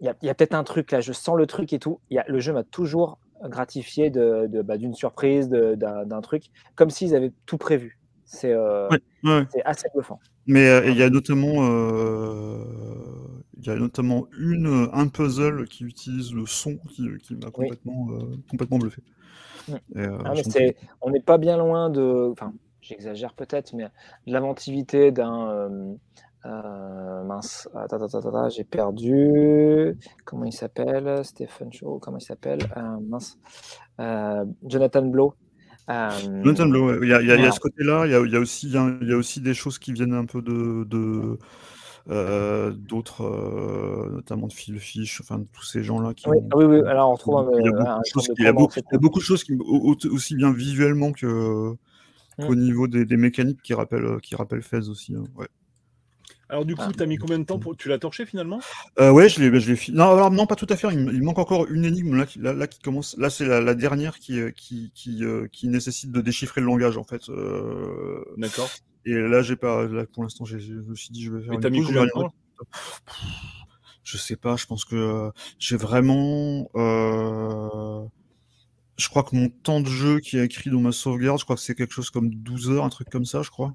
il 0.00 0.12
y 0.22 0.28
a, 0.30 0.34
peut-être 0.34 0.54
un 0.54 0.64
truc 0.64 0.90
là, 0.90 1.00
je 1.00 1.12
sens 1.12 1.36
le 1.36 1.46
truc 1.46 1.72
et 1.72 1.78
tout, 1.78 2.00
y 2.10 2.18
a, 2.18 2.24
le 2.26 2.40
jeu 2.40 2.52
m'a 2.52 2.64
toujours 2.64 3.20
gratifié 3.44 4.10
de, 4.10 4.48
bah, 4.62 4.76
d'une 4.76 4.94
surprise, 4.94 5.48
d'un 5.48 6.20
truc, 6.20 6.46
comme 6.74 6.90
s'ils 6.90 7.14
avaient 7.14 7.32
tout 7.46 7.58
prévu. 7.58 8.00
C'est 8.24 8.54
assez 9.64 9.88
bluffant. 9.94 10.18
Mais 10.46 10.88
il 10.88 10.96
y 10.96 11.04
a 11.04 11.10
notamment 11.10 11.62
il 13.62 13.68
y 13.68 13.70
a 13.70 13.76
notamment 13.76 14.26
une, 14.36 14.88
un 14.92 15.06
puzzle 15.06 15.66
qui 15.68 15.84
utilise 15.84 16.34
le 16.34 16.46
son 16.46 16.78
qui, 16.88 17.08
qui 17.22 17.34
m'a 17.36 17.50
complètement, 17.50 18.08
euh, 18.10 18.36
complètement 18.50 18.78
bluffé. 18.78 19.02
Mmh. 19.68 19.74
Euh, 19.96 20.18
ah, 20.24 20.32
on 21.00 21.10
n'est 21.10 21.20
pas 21.20 21.38
bien 21.38 21.56
loin 21.56 21.88
de. 21.88 22.28
Enfin, 22.32 22.52
j'exagère 22.80 23.34
peut-être, 23.34 23.72
mais 23.74 23.86
l'inventivité 24.26 25.12
d'un. 25.12 25.70
Euh, 26.44 27.22
mince, 27.22 27.68
j'ai 28.50 28.64
perdu. 28.64 29.96
Comment 30.24 30.44
il 30.44 30.52
s'appelle 30.52 31.24
Stephen 31.24 31.72
Shaw, 31.72 32.00
comment 32.00 32.18
il 32.18 32.24
s'appelle 32.24 32.58
Mince. 33.08 33.38
Jonathan 34.64 35.02
Blow. 35.02 35.34
Jonathan 35.86 36.66
Blow, 36.66 37.00
il 37.04 37.08
y 37.10 37.12
a, 37.14 37.52
ce 37.52 37.60
côté-là, 37.60 38.06
il 38.06 38.10
y 38.10 38.36
a, 38.36 38.40
aussi, 38.40 38.66
il 38.66 39.08
y 39.08 39.12
a 39.12 39.16
aussi 39.16 39.40
des 39.40 39.54
choses 39.54 39.78
qui 39.78 39.92
viennent 39.92 40.14
un 40.14 40.26
peu 40.26 40.42
de, 40.42 40.82
de 40.82 41.38
euh, 42.10 42.72
d'autres, 42.72 43.22
euh, 43.22 44.10
notamment 44.10 44.48
de 44.48 44.52
Phil 44.52 44.78
Fish, 44.80 45.20
enfin 45.20 45.38
de 45.38 45.46
tous 45.52 45.64
ces 45.64 45.84
gens-là. 45.84 46.14
Qui 46.14 46.28
oui, 46.28 46.38
oui, 46.54 46.64
oui, 46.64 46.80
alors 46.86 47.10
on 47.10 47.14
retrouve 47.14 47.52
il, 47.58 47.64
y 48.42 48.46
a 48.46 48.52
beaucoup, 48.52 49.18
de 49.20 49.24
choses 49.24 49.44
qui, 49.44 49.54
aussi 49.54 50.34
bien 50.34 50.52
visuellement 50.52 51.12
que, 51.12 51.72
mmh. 51.72 52.46
qu'au 52.46 52.54
niveau 52.56 52.88
des, 52.88 53.04
des, 53.04 53.16
mécaniques 53.16 53.62
qui 53.62 53.74
rappellent, 53.74 54.20
qui 54.20 54.34
rappellent 54.34 54.62
Fez 54.62 54.88
aussi. 54.88 55.14
Hein, 55.14 55.22
ouais. 55.36 55.46
Alors 56.48 56.64
du 56.64 56.74
coup, 56.74 56.82
ah. 56.84 56.92
tu 56.94 57.02
as 57.02 57.06
mis 57.06 57.16
combien 57.16 57.38
de 57.38 57.44
temps 57.44 57.58
pour... 57.58 57.76
Tu 57.76 57.88
l'as 57.88 57.98
torché 57.98 58.26
finalement? 58.26 58.60
Euh, 59.00 59.10
Ouais, 59.10 59.28
je 59.28 59.40
l'ai, 59.40 59.60
je 59.60 59.72
l'ai 59.72 59.96
Non, 59.96 60.10
alors, 60.10 60.30
non, 60.30 60.46
pas 60.46 60.56
tout 60.56 60.66
à 60.68 60.76
fait. 60.76 60.88
Il, 60.92 61.22
manque 61.22 61.38
encore 61.38 61.66
une 61.70 61.84
énigme 61.84 62.16
là, 62.16 62.26
qui, 62.26 62.40
là, 62.40 62.66
qui 62.66 62.80
commence. 62.80 63.16
Là, 63.16 63.30
c'est 63.30 63.46
la, 63.46 63.74
dernière 63.74 64.18
qui, 64.18 64.38
qui, 64.54 64.90
qui, 64.94 65.22
qui, 65.50 65.68
nécessite 65.68 66.10
de 66.10 66.20
déchiffrer 66.20 66.60
le 66.60 66.66
langage 66.66 66.98
en 66.98 67.04
fait. 67.04 67.22
D'accord. 68.36 68.68
Et 69.04 69.14
là, 69.14 69.42
j'ai 69.42 69.56
pas, 69.56 69.86
là, 69.86 70.06
pour 70.06 70.22
l'instant, 70.22 70.44
je 70.44 70.56
me 70.56 70.94
suis 70.94 71.10
dit, 71.10 71.22
je 71.22 71.32
vais 71.32 71.42
faire. 71.42 71.54
une 71.54 71.70
mis 71.70 71.84
combien 71.84 72.06
Je 74.04 74.16
sais 74.16 74.36
pas. 74.36 74.56
Je 74.56 74.66
pense 74.66 74.84
que 74.84 74.96
euh, 74.96 75.30
j'ai 75.58 75.76
vraiment. 75.76 76.70
Euh... 76.76 78.04
Je 78.96 79.08
crois 79.08 79.22
que 79.22 79.34
mon 79.34 79.48
temps 79.48 79.80
de 79.80 79.86
jeu 79.86 80.20
qui 80.20 80.38
est 80.38 80.44
écrit 80.44 80.70
dans 80.70 80.80
ma 80.80 80.92
sauvegarde, 80.92 81.38
je 81.38 81.44
crois 81.44 81.56
que 81.56 81.62
c'est 81.62 81.74
quelque 81.74 81.92
chose 81.92 82.10
comme 82.10 82.30
12 82.30 82.70
heures, 82.70 82.84
un 82.84 82.90
truc 82.90 83.08
comme 83.10 83.24
ça, 83.24 83.42
je 83.42 83.50
crois. 83.50 83.74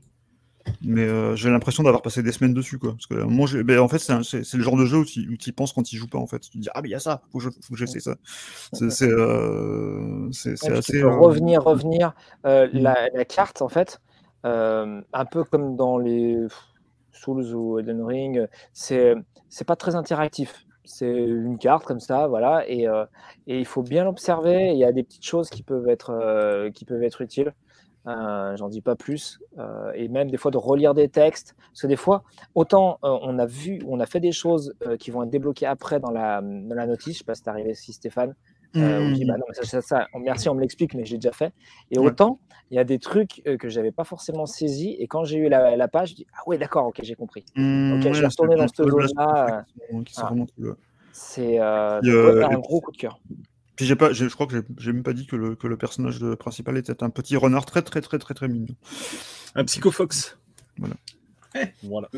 Mais 0.82 1.04
euh, 1.04 1.36
j'ai 1.36 1.50
l'impression 1.50 1.84
d'avoir 1.84 2.02
passé 2.02 2.24
des 2.24 2.32
semaines 2.32 2.54
dessus, 2.54 2.78
quoi. 2.78 2.92
Parce 2.92 3.08
que 3.08 3.16
moi, 3.24 3.48
ben, 3.64 3.80
en 3.80 3.88
fait, 3.88 4.00
c'est 4.00 4.54
le 4.54 4.64
genre 4.64 4.78
de 4.78 4.86
jeu 4.86 4.98
où 4.98 5.06
tu, 5.06 5.22
y 5.22 5.52
penses 5.52 5.74
quand 5.74 5.92
il 5.92 5.98
joue 5.98 6.08
pas, 6.08 6.18
en 6.18 6.28
fait. 6.28 6.40
Tu 6.40 6.52
te 6.52 6.58
dis, 6.58 6.70
ah, 6.74 6.82
mais 6.82 6.90
il 6.90 6.92
y 6.92 6.96
a 6.96 7.00
ça, 7.00 7.22
faut 7.32 7.40
que 7.40 7.50
j'essaie 7.76 8.00
ça. 8.00 8.16
C'est 8.74 9.10
euh, 9.10 10.30
assez. 10.30 11.04
revenir, 11.04 11.64
revenir. 11.64 12.14
Euh, 12.46 12.68
mmh. 12.68 12.78
la, 12.78 13.10
la, 13.14 13.26
carte, 13.26 13.62
en 13.62 13.70
fait, 13.70 14.00
euh, 14.00 14.07
un 14.44 15.26
peu 15.32 15.44
comme 15.44 15.76
dans 15.76 15.98
les 15.98 16.38
Souls 17.12 17.54
ou 17.56 17.80
Elden 17.80 18.04
Ring, 18.04 18.48
c'est 18.74 19.16
c'est 19.50 19.66
pas 19.66 19.76
très 19.76 19.96
interactif. 19.96 20.66
c'est 20.86 21.12
une 21.12 21.58
carte 21.58 21.86
comme 21.86 22.00
ça, 22.00 22.28
voilà, 22.28 22.64
et, 22.70 22.86
et 23.48 23.60
il 23.60 23.66
faut 23.66 23.84
bien 23.84 24.04
l'observer. 24.06 24.72
Il 24.72 24.78
y 24.78 24.86
a 24.86 24.92
des 24.92 25.04
petites 25.04 25.26
choses 25.26 25.50
qui 25.50 25.64
peuvent 25.64 25.90
être, 25.90 26.70
qui 26.74 26.86
peuvent 26.86 27.04
être 27.04 27.22
utiles. 27.22 27.54
Euh, 28.08 28.56
j'en 28.56 28.70
dis 28.70 28.82
pas 28.82 28.96
plus. 28.96 29.40
Euh, 29.58 29.92
et 29.94 30.08
même 30.08 30.32
des 30.32 30.38
fois 30.38 30.52
de 30.52 30.58
relire 30.58 30.94
des 30.94 31.10
textes. 31.10 31.56
Parce 31.58 31.82
que 31.82 31.88
des 31.88 31.96
fois, 31.96 32.24
autant 32.56 33.00
euh, 33.04 33.18
on 33.22 33.38
a 33.38 33.46
vu, 33.46 33.82
on 33.86 34.00
a 34.00 34.06
fait 34.06 34.20
des 34.20 34.32
choses 34.32 34.74
qui 35.00 35.12
vont 35.12 35.24
être 35.24 35.30
débloquées 35.30 35.66
après 35.66 36.00
dans 36.00 36.12
la, 36.12 36.42
dans 36.42 36.76
la 36.76 36.88
notice. 36.88 37.16
Je 37.16 37.20
sais 37.20 37.26
pas 37.26 37.36
si 37.36 37.42
c'est 37.44 37.50
arrivé 37.50 37.74
Stéphane. 37.74 38.36
On 38.82 39.12
dit, 39.12 39.26
bah 39.26 39.36
non, 39.38 39.46
ça, 39.52 39.82
ça, 39.82 40.08
merci, 40.20 40.50
on 40.50 40.56
me 40.56 40.62
l'explique, 40.62 40.94
mais 40.94 41.06
j'ai 41.06 41.18
déjà 41.18 41.32
fait. 41.32 41.54
Et 41.92 42.00
autant, 42.00 42.40
il 42.72 42.76
y 42.76 42.80
a 42.80 42.84
des 42.84 43.00
trucs 43.00 43.42
que 43.60 43.70
j'avais 43.70 43.92
pas 43.92 44.04
forcément 44.04 44.46
saisis. 44.46 44.96
Et 45.00 45.08
quand 45.08 45.24
j'ai 45.24 45.38
eu 45.38 45.50
la, 45.50 45.76
la, 45.76 45.88
page, 45.88 46.10
je 46.10 46.16
dis, 46.16 46.28
ah 46.34 46.42
ouais, 46.48 46.58
d'accord, 46.58 46.88
ok, 46.88 47.00
j'ai 47.04 47.16
compris. 47.16 47.46
Mmh, 47.56 47.94
ok, 47.94 48.14
je 48.14 48.22
vais 48.22 48.28
retourner 48.28 48.56
dans 48.56 48.68
cette 48.68 48.90
zone-là. 48.90 49.66
C'est 51.12 51.60
un 51.60 52.60
gros 52.60 52.82
coup 52.82 52.92
de 52.92 52.98
cœur 52.98 53.20
j'ai 53.86 53.96
pas, 53.96 54.12
je 54.14 54.26
crois 54.28 54.48
que 54.48 54.64
j'ai 54.78 54.92
même 54.92 55.04
pas 55.04 55.14
dit 55.14 55.28
que 55.28 55.36
le, 55.36 55.56
que 55.56 55.68
le, 55.68 55.78
personnage 55.78 56.20
principal 56.36 56.78
était 56.78 57.04
un 57.04 57.10
petit 57.10 57.36
renard 57.36 57.66
très 57.66 57.82
très 57.82 58.02
très 58.02 58.18
très 58.18 58.34
très 58.34 58.48
mignon. 58.48 58.76
Un 59.56 59.66
psychofox. 59.66 60.38
Voilà. 60.78 60.96
Eh, 61.56 61.68
voilà. 61.84 62.10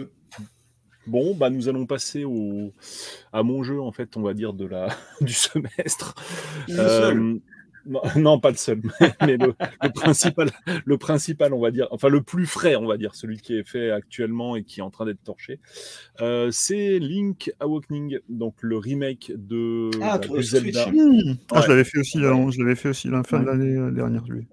Bon, 1.09 1.35
bah 1.35 1.49
nous 1.49 1.67
allons 1.67 1.85
passer 1.85 2.23
au, 2.23 2.73
à 3.33 3.43
mon 3.43 3.63
jeu 3.63 3.81
en 3.81 3.91
fait, 3.91 4.15
on 4.17 4.21
va 4.21 4.33
dire 4.33 4.53
de 4.53 4.65
la 4.65 4.89
du 5.21 5.33
semestre. 5.33 6.15
Non, 8.15 8.39
pas 8.39 8.51
le 8.51 8.57
seul, 8.57 8.81
mais 9.21 9.37
le, 9.37 9.53
principal, 9.93 10.49
le 10.85 10.97
principal, 10.97 11.53
on 11.53 11.61
va 11.61 11.71
dire, 11.71 11.87
enfin 11.91 12.09
le 12.09 12.21
plus 12.21 12.45
frais, 12.45 12.75
on 12.75 12.85
va 12.85 12.97
dire, 12.97 13.15
celui 13.15 13.37
qui 13.37 13.55
est 13.55 13.67
fait 13.67 13.89
actuellement 13.89 14.55
et 14.55 14.63
qui 14.63 14.79
est 14.79 14.83
en 14.83 14.89
train 14.89 15.05
d'être 15.05 15.23
torché, 15.23 15.59
euh, 16.21 16.49
c'est 16.51 16.99
Link 16.99 17.51
Awakening, 17.59 18.19
donc 18.27 18.55
le 18.61 18.77
remake 18.77 19.31
de, 19.35 19.89
ah, 20.01 20.19
Zelda. 20.39 20.91
Mmh. 20.91 21.37
Ah, 21.51 21.61
je 21.61 21.69
l'avais 21.69 21.83
fait 21.83 21.99
aussi, 21.99 22.19
je 22.19 22.59
l'avais 22.61 22.75
fait 22.75 22.89
aussi 22.89 23.07
la 23.07 23.23
fin 23.23 23.39
de 23.39 23.45
l'année 23.45 23.75
euh, 23.75 23.91
dernière, 23.91 24.23
lui. 24.27 24.47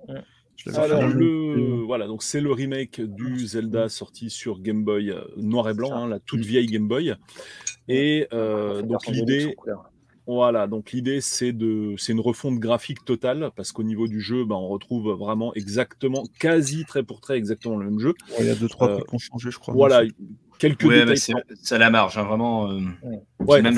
Alors, 0.75 1.07
le... 1.07 1.83
voilà, 1.85 2.07
donc 2.07 2.23
c'est 2.23 2.41
le 2.41 2.53
remake 2.53 3.01
du 3.01 3.47
Zelda 3.47 3.89
sorti 3.89 4.31
sur 4.31 4.61
Game 4.61 4.85
Boy 4.85 5.11
euh, 5.11 5.23
noir 5.37 5.69
et 5.69 5.75
blanc, 5.75 5.93
hein, 5.95 6.09
la 6.09 6.19
toute 6.19 6.41
vieille 6.41 6.67
Game 6.67 6.89
Boy. 6.89 7.15
Et 7.89 8.27
donc 8.31 9.07
l'idée, 9.07 9.55
voilà, 10.27 10.67
donc 10.67 10.91
l'idée 10.91 11.21
c'est 11.21 11.53
de 11.53 11.95
c'est 11.99 12.13
une 12.13 12.21
refonte 12.21 12.59
graphique 12.59 13.05
totale 13.05 13.51
parce 13.55 13.71
qu'au 13.71 13.85
niveau 13.85 14.09
du 14.09 14.21
jeu, 14.21 14.45
ben, 14.45 14.57
on 14.57 14.67
retrouve 14.67 15.13
vraiment 15.13 15.55
exactement, 15.55 16.25
quasi 16.41 16.85
trait 16.85 17.05
pour 17.05 17.21
trait, 17.21 17.37
exactement 17.37 17.77
le 17.77 17.85
même 17.89 18.01
jeu. 18.01 18.13
il 18.41 18.47
y 18.47 18.51
a 18.51 18.57
deux 18.57 18.69
trois 18.69 18.89
euh, 18.89 18.95
trucs 18.97 19.09
qui 19.09 19.15
ont 19.15 19.19
changé, 19.19 19.51
je 19.53 19.59
crois. 19.59 19.73
Voilà, 19.73 20.03
quelques 20.59 20.89
détails. 20.89 21.35
C'est 21.63 21.79
la 21.79 21.91
marge, 21.91 22.19
hein, 22.19 22.25
vraiment. 22.25 22.69
Euh, 22.73 22.81
ouais. 23.39 23.63
Même 23.63 23.77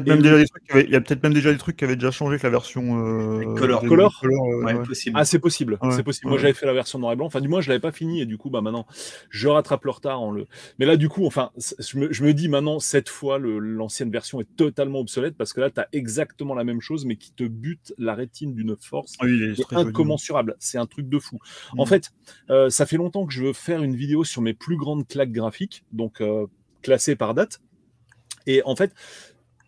même 0.00 0.22
déjà 0.22 0.38
des 0.38 0.46
trucs 0.46 0.62
il 0.74 0.90
y 0.90 0.96
a 0.96 1.00
peut-être 1.00 1.22
même 1.22 1.34
déjà 1.34 1.52
des 1.52 1.58
trucs 1.58 1.76
qui 1.76 1.84
avaient 1.84 1.96
déjà 1.96 2.10
changé 2.10 2.38
que 2.38 2.42
la 2.44 2.50
version 2.50 2.98
euh, 2.98 3.54
color. 3.54 3.82
color, 3.82 4.22
euh, 4.24 4.84
possible. 4.84 5.16
Ah, 5.18 5.24
c'est 5.24 5.38
possible. 5.38 5.78
c'est 5.90 6.02
possible. 6.02 6.28
Moi, 6.28 6.38
j'avais 6.38 6.52
fait 6.52 6.66
la 6.66 6.72
version 6.72 6.98
noir 6.98 7.12
et 7.12 7.16
blanc. 7.16 7.26
Enfin, 7.26 7.40
du 7.40 7.48
moins, 7.48 7.60
je 7.60 7.68
l'avais 7.68 7.80
pas 7.80 7.92
fini 7.92 8.20
et 8.20 8.26
du 8.26 8.38
coup, 8.38 8.50
bah 8.50 8.60
maintenant, 8.60 8.86
je 9.30 9.48
rattrape 9.48 9.84
le 9.84 9.90
retard 9.90 10.20
en 10.20 10.30
le. 10.30 10.46
Mais 10.78 10.86
là, 10.86 10.96
du 10.96 11.08
coup, 11.08 11.26
enfin, 11.26 11.50
je 11.78 11.98
me, 11.98 12.12
je 12.12 12.24
me 12.24 12.34
dis 12.34 12.48
maintenant, 12.48 12.78
cette 12.78 13.08
fois, 13.08 13.38
l'ancienne 13.38 14.10
version 14.10 14.40
est 14.40 14.56
totalement 14.56 15.00
obsolète 15.00 15.36
parce 15.36 15.52
que 15.52 15.60
là, 15.60 15.70
tu 15.70 15.80
as 15.80 15.88
exactement 15.92 16.54
la 16.54 16.64
même 16.64 16.80
chose, 16.80 17.04
mais 17.04 17.16
qui 17.16 17.32
te 17.32 17.44
bute 17.44 17.94
la 17.98 18.14
rétine 18.14 18.54
d'une 18.54 18.76
force 18.76 19.14
ah 19.20 19.26
incommensurable. 19.78 20.56
C'est 20.58 20.78
un 20.78 20.86
truc 20.86 21.08
de 21.08 21.18
fou. 21.18 21.38
En 21.76 21.84
mm. 21.84 21.86
fait, 21.86 22.10
euh, 22.50 22.70
ça 22.70 22.86
fait 22.86 22.96
longtemps 22.96 23.26
que 23.26 23.32
je 23.32 23.44
veux 23.44 23.52
faire 23.52 23.82
une 23.82 23.96
vidéo 23.96 24.24
sur 24.24 24.42
mes 24.42 24.54
plus 24.54 24.76
grandes 24.76 25.06
claques 25.06 25.32
graphiques, 25.32 25.84
donc 25.92 26.20
euh, 26.20 26.46
classées 26.82 27.16
par 27.16 27.34
date. 27.34 27.60
Et 28.46 28.62
en 28.64 28.74
fait, 28.74 28.92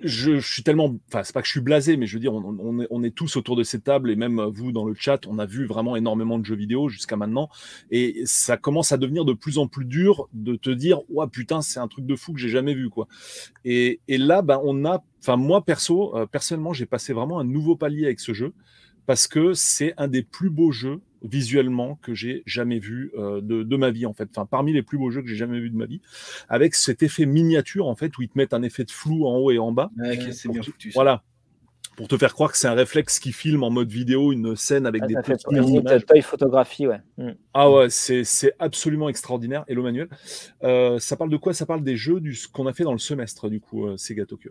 je, 0.04 0.38
suis 0.40 0.62
tellement, 0.62 0.94
enfin, 1.08 1.22
c'est 1.24 1.32
pas 1.32 1.40
que 1.40 1.46
je 1.46 1.52
suis 1.52 1.60
blasé, 1.60 1.96
mais 1.96 2.06
je 2.06 2.14
veux 2.14 2.20
dire, 2.20 2.34
on, 2.34 3.02
est, 3.02 3.10
tous 3.10 3.36
autour 3.36 3.56
de 3.56 3.62
cette 3.62 3.84
table 3.84 4.10
et 4.10 4.16
même 4.16 4.40
vous 4.40 4.70
dans 4.70 4.84
le 4.84 4.94
chat, 4.94 5.26
on 5.26 5.38
a 5.38 5.46
vu 5.46 5.64
vraiment 5.64 5.96
énormément 5.96 6.38
de 6.38 6.44
jeux 6.44 6.54
vidéo 6.54 6.88
jusqu'à 6.88 7.16
maintenant 7.16 7.48
et 7.90 8.22
ça 8.24 8.56
commence 8.56 8.92
à 8.92 8.96
devenir 8.96 9.24
de 9.24 9.32
plus 9.32 9.58
en 9.58 9.66
plus 9.66 9.84
dur 9.84 10.28
de 10.32 10.56
te 10.56 10.70
dire, 10.70 11.00
ouais, 11.08 11.26
putain, 11.26 11.62
c'est 11.62 11.80
un 11.80 11.88
truc 11.88 12.06
de 12.06 12.16
fou 12.16 12.32
que 12.32 12.40
j'ai 12.40 12.48
jamais 12.48 12.74
vu, 12.74 12.90
quoi. 12.90 13.08
Et, 13.64 14.00
là, 14.08 14.42
ben, 14.42 14.60
on 14.62 14.84
a, 14.84 15.02
enfin, 15.20 15.36
moi 15.36 15.64
perso, 15.64 16.16
euh, 16.16 16.26
personnellement, 16.26 16.72
j'ai 16.72 16.86
passé 16.86 17.12
vraiment 17.12 17.38
un 17.40 17.44
nouveau 17.44 17.76
palier 17.76 18.04
avec 18.04 18.20
ce 18.20 18.32
jeu 18.32 18.52
parce 19.06 19.26
que 19.26 19.52
c'est 19.54 19.94
un 19.96 20.08
des 20.08 20.22
plus 20.22 20.50
beaux 20.50 20.72
jeux 20.72 21.00
visuellement 21.24 21.98
que 22.02 22.14
j'ai 22.14 22.42
jamais 22.46 22.78
vu 22.78 23.10
euh, 23.16 23.40
de, 23.42 23.76
ma 23.76 23.90
vie 23.90 24.06
en 24.06 24.12
fait. 24.12 24.28
Enfin, 24.30 24.46
parmi 24.46 24.72
les 24.72 24.82
plus 24.82 24.98
beaux 24.98 25.10
jeux 25.10 25.22
que 25.22 25.28
j'ai 25.28 25.36
jamais 25.36 25.58
vu 25.58 25.70
de 25.70 25.76
ma 25.76 25.86
vie, 25.86 26.00
avec 26.48 26.74
cet 26.74 27.02
effet 27.02 27.26
miniature 27.26 27.88
en 27.88 27.96
fait 27.96 28.16
où 28.16 28.22
ils 28.22 28.28
te 28.28 28.38
mettent 28.38 28.54
un 28.54 28.62
effet 28.62 28.84
de 28.84 28.90
flou 28.90 29.26
en 29.26 29.36
haut 29.36 29.50
et 29.50 29.58
en 29.58 29.72
bas. 29.72 29.90
voilà 30.94 31.22
pour 31.96 32.08
te 32.08 32.16
faire 32.16 32.32
croire 32.34 32.52
que 32.52 32.58
c'est 32.58 32.68
un 32.68 32.74
réflexe 32.74 33.18
qui 33.18 33.32
filme 33.32 33.62
en 33.62 33.70
mode 33.70 33.90
vidéo 33.90 34.32
une 34.32 34.56
scène 34.56 34.86
avec 34.86 35.06
des 35.06 35.14
petits 35.14 35.44
personnages. 35.46 36.02
photographie, 36.22 36.86
ouais. 36.86 37.00
Mm. 37.18 37.30
Ah 37.52 37.70
ouais, 37.70 37.86
c'est 37.88 38.52
absolument 38.58 39.08
extraordinaire. 39.08 39.64
Hello 39.68 39.82
Manuel. 39.82 40.08
Euh, 40.64 40.98
ça 40.98 41.16
parle 41.16 41.30
de 41.30 41.36
quoi? 41.36 41.54
Ça 41.54 41.66
parle 41.66 41.84
des 41.84 41.96
jeux 41.96 42.20
du 42.20 42.34
ce 42.34 42.48
qu'on 42.48 42.66
a 42.66 42.72
fait 42.72 42.84
dans 42.84 42.92
le 42.92 42.98
semestre 42.98 43.48
du 43.48 43.60
coup 43.60 43.86
euh, 43.86 43.96
Sega 43.96 44.26
Tokyo. 44.26 44.50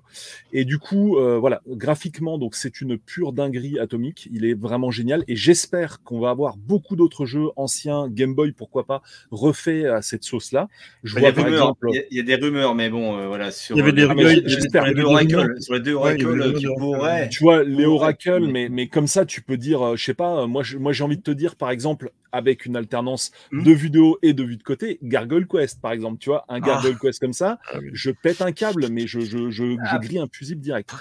Et 0.53 0.63
du 0.63 0.79
coup, 0.79 1.17
euh, 1.17 1.37
voilà, 1.37 1.61
graphiquement 1.67 2.37
donc 2.37 2.55
c'est 2.55 2.81
une 2.81 2.97
pure 2.97 3.33
dinguerie 3.33 3.79
atomique. 3.79 4.29
Il 4.31 4.45
est 4.45 4.53
vraiment 4.53 4.91
génial 4.91 5.23
et 5.27 5.35
j'espère 5.35 6.01
qu'on 6.03 6.19
va 6.19 6.29
avoir 6.29 6.55
beaucoup 6.55 6.95
d'autres 6.95 7.25
jeux 7.25 7.47
anciens 7.55 8.07
Game 8.07 8.35
Boy, 8.35 8.53
pourquoi 8.53 8.85
pas, 8.85 9.01
refaits 9.31 9.85
à 9.85 10.01
cette 10.01 10.23
sauce 10.23 10.51
là. 10.51 10.69
Je 11.03 11.19
vois 11.19 11.31
par 11.33 11.47
exemple. 11.47 11.89
Il 12.09 12.17
y, 12.17 12.19
a 12.19 12.23
des 12.23 12.35
rumeurs, 12.35 12.75
mais 12.75 12.89
bon, 12.89 13.27
voilà 13.27 13.51
sur. 13.51 13.75
Il 13.75 13.79
y 13.79 13.81
avait 13.81 13.91
des 13.91 14.05
rumeurs. 14.05 14.31
J'espère 14.45 14.85
les 14.85 14.93
deux 14.93 15.03
Oracle, 15.03 15.61
sur 15.61 15.73
les 15.73 15.79
deux 15.81 15.93
Oracle 15.93 16.53
qui 16.53 16.67
pourraient 16.77 17.29
tu 17.33 17.43
vois, 17.43 17.63
les 17.63 17.85
oracles, 17.85 18.47
mais, 18.47 18.69
mais 18.69 18.87
comme 18.87 19.07
ça, 19.07 19.25
tu 19.25 19.41
peux 19.41 19.57
dire, 19.57 19.81
euh, 19.81 19.95
je 19.95 20.03
sais 20.05 20.13
pas, 20.13 20.45
moi, 20.47 20.63
moi 20.79 20.93
j'ai 20.93 21.03
envie 21.03 21.17
de 21.17 21.23
te 21.23 21.31
dire, 21.31 21.55
par 21.55 21.71
exemple, 21.71 22.11
avec 22.33 22.65
une 22.65 22.75
alternance 22.75 23.31
hmm. 23.51 23.63
de 23.63 23.71
vidéo 23.71 24.17
et 24.21 24.33
de 24.33 24.43
vue 24.43 24.57
de 24.57 24.63
côté, 24.63 24.99
Gargoyle 25.03 25.47
Quest, 25.47 25.79
par 25.79 25.91
exemple, 25.91 26.17
tu 26.19 26.29
vois, 26.29 26.43
un 26.49 26.59
Gargoyle 26.59 26.95
ah. 26.97 26.99
Quest 27.01 27.19
comme 27.19 27.31
ça, 27.31 27.59
ah 27.71 27.77
je 27.93 28.09
pète 28.11 28.41
un 28.41 28.51
câble, 28.51 28.87
mais 28.91 29.07
je, 29.07 29.21
je, 29.21 29.51
je, 29.51 29.77
ah. 29.85 29.99
grille 29.99 30.19
un 30.19 30.27
fusible 30.29 30.59
direct. 30.59 30.91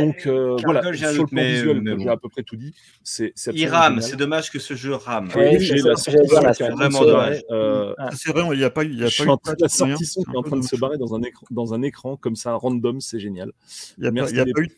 Donc 0.00 0.26
euh, 0.26 0.56
voilà, 0.64 0.82
sur 0.94 1.22
le 1.22 1.26
plan 1.26 1.42
visuel, 1.42 1.98
j'ai 1.98 2.08
à 2.08 2.16
peu 2.16 2.28
près 2.28 2.42
tout 2.44 2.56
dit. 2.56 2.72
C'est, 3.02 3.34
il 3.52 3.68
rame, 3.68 4.00
c'est 4.00 4.16
dommage 4.16 4.50
que 4.50 4.58
ce 4.58 4.74
jeu 4.74 4.94
rame. 4.94 5.28
j'ai 5.58 5.76
la 5.76 5.96
sortie 5.96 6.62
vraiment 6.70 7.04
dommage. 7.04 7.42
Euh, 7.50 7.94
c'est 8.14 8.32
vrai, 8.32 8.44
il 8.52 8.58
n'y 8.58 8.64
a 8.64 8.70
pas, 8.70 8.84
il 8.84 8.98
y 8.98 9.04
a 9.04 9.08
pas 9.08 9.24
eu 9.24 9.56
la 9.60 9.68
sortie 9.68 10.06
son 10.06 10.22
qui 10.22 10.30
est 10.30 10.36
en 10.36 10.42
train 10.42 10.56
de 10.56 10.64
se 10.64 10.76
barrer 10.76 10.98
dans 10.98 11.14
un 11.14 11.22
écran, 11.22 11.46
dans 11.50 11.74
un 11.74 11.82
écran 11.82 12.16
comme 12.16 12.36
ça, 12.36 12.54
random, 12.54 13.00
c'est 13.00 13.18
génial. 13.18 13.50
Il 13.98 14.02
n'y 14.02 14.08
a, 14.08 14.12
pas 14.12 14.30
eu. 14.60 14.68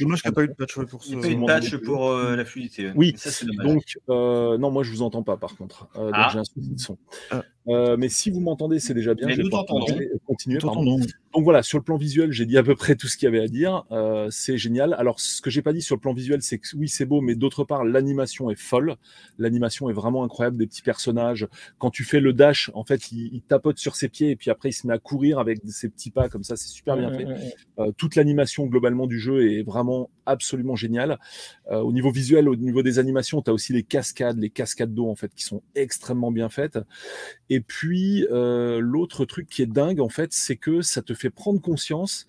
Dommage 0.00 0.22
qu'il 0.22 0.30
n'y 0.30 0.32
a 0.32 0.32
pas 0.32 0.42
eu 0.42 0.48
de 0.48 0.54
patch 0.54 0.74
pour 0.74 1.04
ce. 1.04 1.10
Il 1.10 1.18
n'y 1.18 1.20
a 1.20 1.22
pas 1.22 1.30
eu 1.30 1.36
de 1.36 1.46
patch 1.46 1.76
pour 1.76 2.12
la 2.12 2.44
fluidité. 2.44 2.90
Oui, 2.96 3.14
donc 3.62 3.84
non, 4.08 4.70
moi 4.70 4.79
je 4.82 4.90
vous 4.90 5.02
entends 5.02 5.22
pas 5.22 5.36
par 5.36 5.56
contre. 5.56 5.88
Euh, 5.96 6.06
donc 6.06 6.14
ah. 6.14 6.28
j'ai 6.32 6.38
un 6.38 6.44
souci 6.44 6.74
de 6.74 6.80
son. 6.80 6.98
Euh, 7.68 7.96
mais 7.98 8.08
si 8.08 8.30
vous 8.30 8.40
m'entendez, 8.40 8.78
c'est 8.80 8.94
déjà 8.94 9.14
bien. 9.14 9.26
Mais 9.26 9.34
je 9.34 9.42
vais 9.42 10.10
continuer. 10.26 10.58
Donc 11.32 11.44
voilà, 11.44 11.62
sur 11.62 11.78
le 11.78 11.84
plan 11.84 11.96
visuel, 11.96 12.32
j'ai 12.32 12.44
dit 12.44 12.58
à 12.58 12.62
peu 12.64 12.74
près 12.74 12.96
tout 12.96 13.06
ce 13.06 13.16
qu'il 13.16 13.26
y 13.26 13.28
avait 13.28 13.44
à 13.44 13.46
dire. 13.46 13.84
Euh, 13.92 14.26
c'est 14.30 14.58
génial. 14.58 14.94
Alors, 14.94 15.20
ce 15.20 15.40
que 15.40 15.48
j'ai 15.48 15.62
pas 15.62 15.72
dit 15.72 15.82
sur 15.82 15.94
le 15.94 16.00
plan 16.00 16.12
visuel, 16.12 16.42
c'est 16.42 16.58
que 16.58 16.66
oui, 16.76 16.88
c'est 16.88 17.04
beau, 17.04 17.20
mais 17.20 17.36
d'autre 17.36 17.62
part, 17.62 17.84
l'animation 17.84 18.50
est 18.50 18.58
folle. 18.58 18.96
L'animation 19.38 19.88
est 19.88 19.92
vraiment 19.92 20.24
incroyable. 20.24 20.56
Des 20.56 20.66
petits 20.66 20.82
personnages. 20.82 21.46
Quand 21.78 21.90
tu 21.90 22.02
fais 22.02 22.18
le 22.18 22.32
dash, 22.32 22.70
en 22.74 22.82
fait, 22.82 23.12
il, 23.12 23.42
tapote 23.42 23.78
sur 23.78 23.94
ses 23.94 24.08
pieds 24.08 24.30
et 24.30 24.36
puis 24.36 24.50
après, 24.50 24.70
il 24.70 24.72
se 24.72 24.86
met 24.86 24.94
à 24.94 24.98
courir 24.98 25.38
avec 25.38 25.60
ses 25.68 25.88
petits 25.88 26.10
pas 26.10 26.28
comme 26.28 26.42
ça. 26.42 26.56
C'est 26.56 26.68
super 26.68 26.96
bien 26.96 27.12
fait. 27.12 27.26
Euh, 27.78 27.92
toute 27.96 28.16
l'animation 28.16 28.66
globalement 28.66 29.06
du 29.06 29.20
jeu 29.20 29.52
est 29.52 29.62
vraiment 29.62 30.10
absolument 30.26 30.76
géniale. 30.76 31.18
au 31.70 31.92
niveau 31.92 32.10
visuel, 32.10 32.48
au 32.48 32.56
niveau 32.56 32.82
des 32.82 32.98
animations, 32.98 33.42
tu 33.42 33.50
as 33.50 33.54
aussi 33.54 33.72
les 33.72 33.82
cascades, 33.82 34.38
les 34.38 34.50
cascades 34.50 34.94
d'eau 34.94 35.08
en 35.08 35.16
fait, 35.16 35.32
qui 35.34 35.44
sont 35.44 35.62
extrêmement 35.74 36.32
bien 36.32 36.48
faites. 36.48 36.78
Et 37.50 37.60
puis, 37.60 38.26
euh, 38.30 38.78
l'autre 38.78 39.24
truc 39.24 39.48
qui 39.48 39.60
est 39.60 39.66
dingue, 39.66 40.00
en 40.00 40.08
fait, 40.08 40.32
c'est 40.32 40.56
que 40.56 40.82
ça 40.82 41.02
te 41.02 41.14
fait 41.14 41.30
prendre 41.30 41.60
conscience 41.60 42.28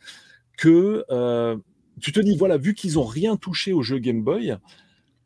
que 0.58 1.06
euh, 1.12 1.56
tu 2.02 2.12
te 2.12 2.20
dis, 2.20 2.36
voilà, 2.36 2.58
vu 2.58 2.74
qu'ils 2.74 2.96
n'ont 2.96 3.06
rien 3.06 3.38
touché 3.38 3.72
au 3.72 3.84
jeu 3.84 4.00
Game 4.00 4.24
Boy, 4.24 4.58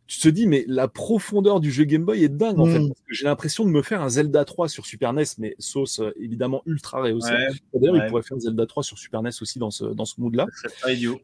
tu 0.08 0.20
te 0.20 0.28
dis, 0.30 0.46
mais 0.46 0.66
la 0.68 0.88
profondeur 0.88 1.60
du 1.60 1.72
jeu 1.72 1.84
Game 1.84 2.06
Boy 2.06 2.24
est 2.24 2.30
dingue, 2.30 2.60
en 2.60 2.66
fait. 2.66 2.80
Mm. 2.80 2.94
J'ai 3.10 3.26
l'impression 3.26 3.66
de 3.66 3.70
me 3.70 3.82
faire 3.82 4.04
un 4.04 4.10
Zelda 4.10 4.46
3 4.46 4.70
sur 4.70 4.86
Super 4.86 5.14
NES, 5.14 5.24
mais 5.40 5.56
sauce 5.58 6.00
euh, 6.00 6.12
évidemment 6.20 6.62
ultra 6.68 7.02
rehaussée. 7.02 7.34
D'ailleurs, 7.74 7.96
il 7.98 8.08
pourrait 8.08 8.22
faire 8.22 8.38
un 8.38 8.40
Zelda 8.40 8.68
3 8.68 8.84
sur 8.84 9.00
Super 9.00 9.24
NES 9.24 9.32
aussi 9.42 9.58
dans 9.58 9.72
ce, 9.72 9.86
dans 9.86 10.06
ce 10.06 10.22
mood-là. 10.22 10.46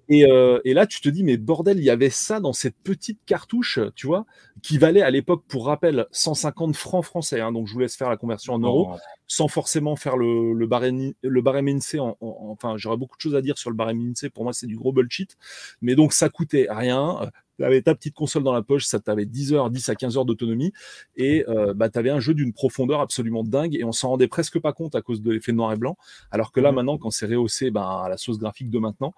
Et, 0.09 0.25
euh, 0.25 0.59
et, 0.65 0.73
là, 0.73 0.87
tu 0.87 0.99
te 0.99 1.09
dis, 1.09 1.23
mais 1.23 1.37
bordel, 1.37 1.77
il 1.77 1.83
y 1.83 1.91
avait 1.91 2.09
ça 2.09 2.39
dans 2.39 2.53
cette 2.53 2.75
petite 2.75 3.19
cartouche, 3.25 3.79
tu 3.95 4.07
vois, 4.07 4.25
qui 4.63 4.79
valait 4.79 5.03
à 5.03 5.11
l'époque, 5.11 5.43
pour 5.47 5.67
rappel, 5.67 6.07
150 6.11 6.75
francs 6.75 7.05
français. 7.05 7.39
Hein, 7.39 7.51
donc, 7.51 7.67
je 7.67 7.73
vous 7.73 7.79
laisse 7.79 7.95
faire 7.95 8.09
la 8.09 8.17
conversion 8.17 8.55
en 8.55 8.59
euros, 8.59 8.95
sans 9.27 9.47
forcément 9.47 9.95
faire 9.95 10.17
le, 10.17 10.53
le 10.53 10.67
barème, 10.67 11.13
le 11.21 11.41
barème 11.41 11.67
INSEE. 11.67 11.99
En, 11.99 12.17
enfin, 12.19 12.77
j'aurais 12.77 12.97
beaucoup 12.97 13.15
de 13.15 13.21
choses 13.21 13.35
à 13.35 13.41
dire 13.41 13.59
sur 13.59 13.69
le 13.69 13.75
barème 13.75 13.99
INSEE. 13.99 14.29
Pour 14.29 14.43
moi, 14.43 14.53
c'est 14.53 14.67
du 14.67 14.75
gros 14.75 14.91
bullshit. 14.91 15.37
Mais 15.81 15.93
donc, 15.93 16.13
ça 16.13 16.29
coûtait 16.29 16.67
rien 16.69 17.29
avais 17.63 17.81
ta 17.81 17.95
petite 17.95 18.15
console 18.15 18.43
dans 18.43 18.53
la 18.53 18.61
poche, 18.61 18.85
ça 18.85 18.99
t'avait 18.99 19.25
10 19.25 19.53
heures, 19.53 19.69
10 19.69 19.89
à 19.89 19.95
15 19.95 20.17
heures 20.17 20.25
d'autonomie, 20.25 20.73
et 21.15 21.45
euh, 21.47 21.73
bah, 21.73 21.89
tu 21.89 21.99
avais 21.99 22.09
un 22.09 22.19
jeu 22.19 22.33
d'une 22.33 22.53
profondeur 22.53 23.01
absolument 23.01 23.43
dingue, 23.43 23.75
et 23.75 23.83
on 23.83 23.91
s'en 23.91 24.09
rendait 24.09 24.27
presque 24.27 24.59
pas 24.59 24.73
compte 24.73 24.95
à 24.95 25.01
cause 25.01 25.21
de 25.21 25.31
l'effet 25.31 25.51
noir 25.51 25.73
et 25.73 25.77
blanc, 25.77 25.97
alors 26.31 26.51
que 26.51 26.59
là, 26.59 26.71
mmh. 26.71 26.75
maintenant, 26.75 26.97
quand 26.97 27.11
c'est 27.11 27.25
rehaussé 27.25 27.71
ben, 27.71 27.81
à 27.81 28.09
la 28.09 28.17
sauce 28.17 28.37
graphique 28.37 28.69
de 28.69 28.79
maintenant, 28.79 29.13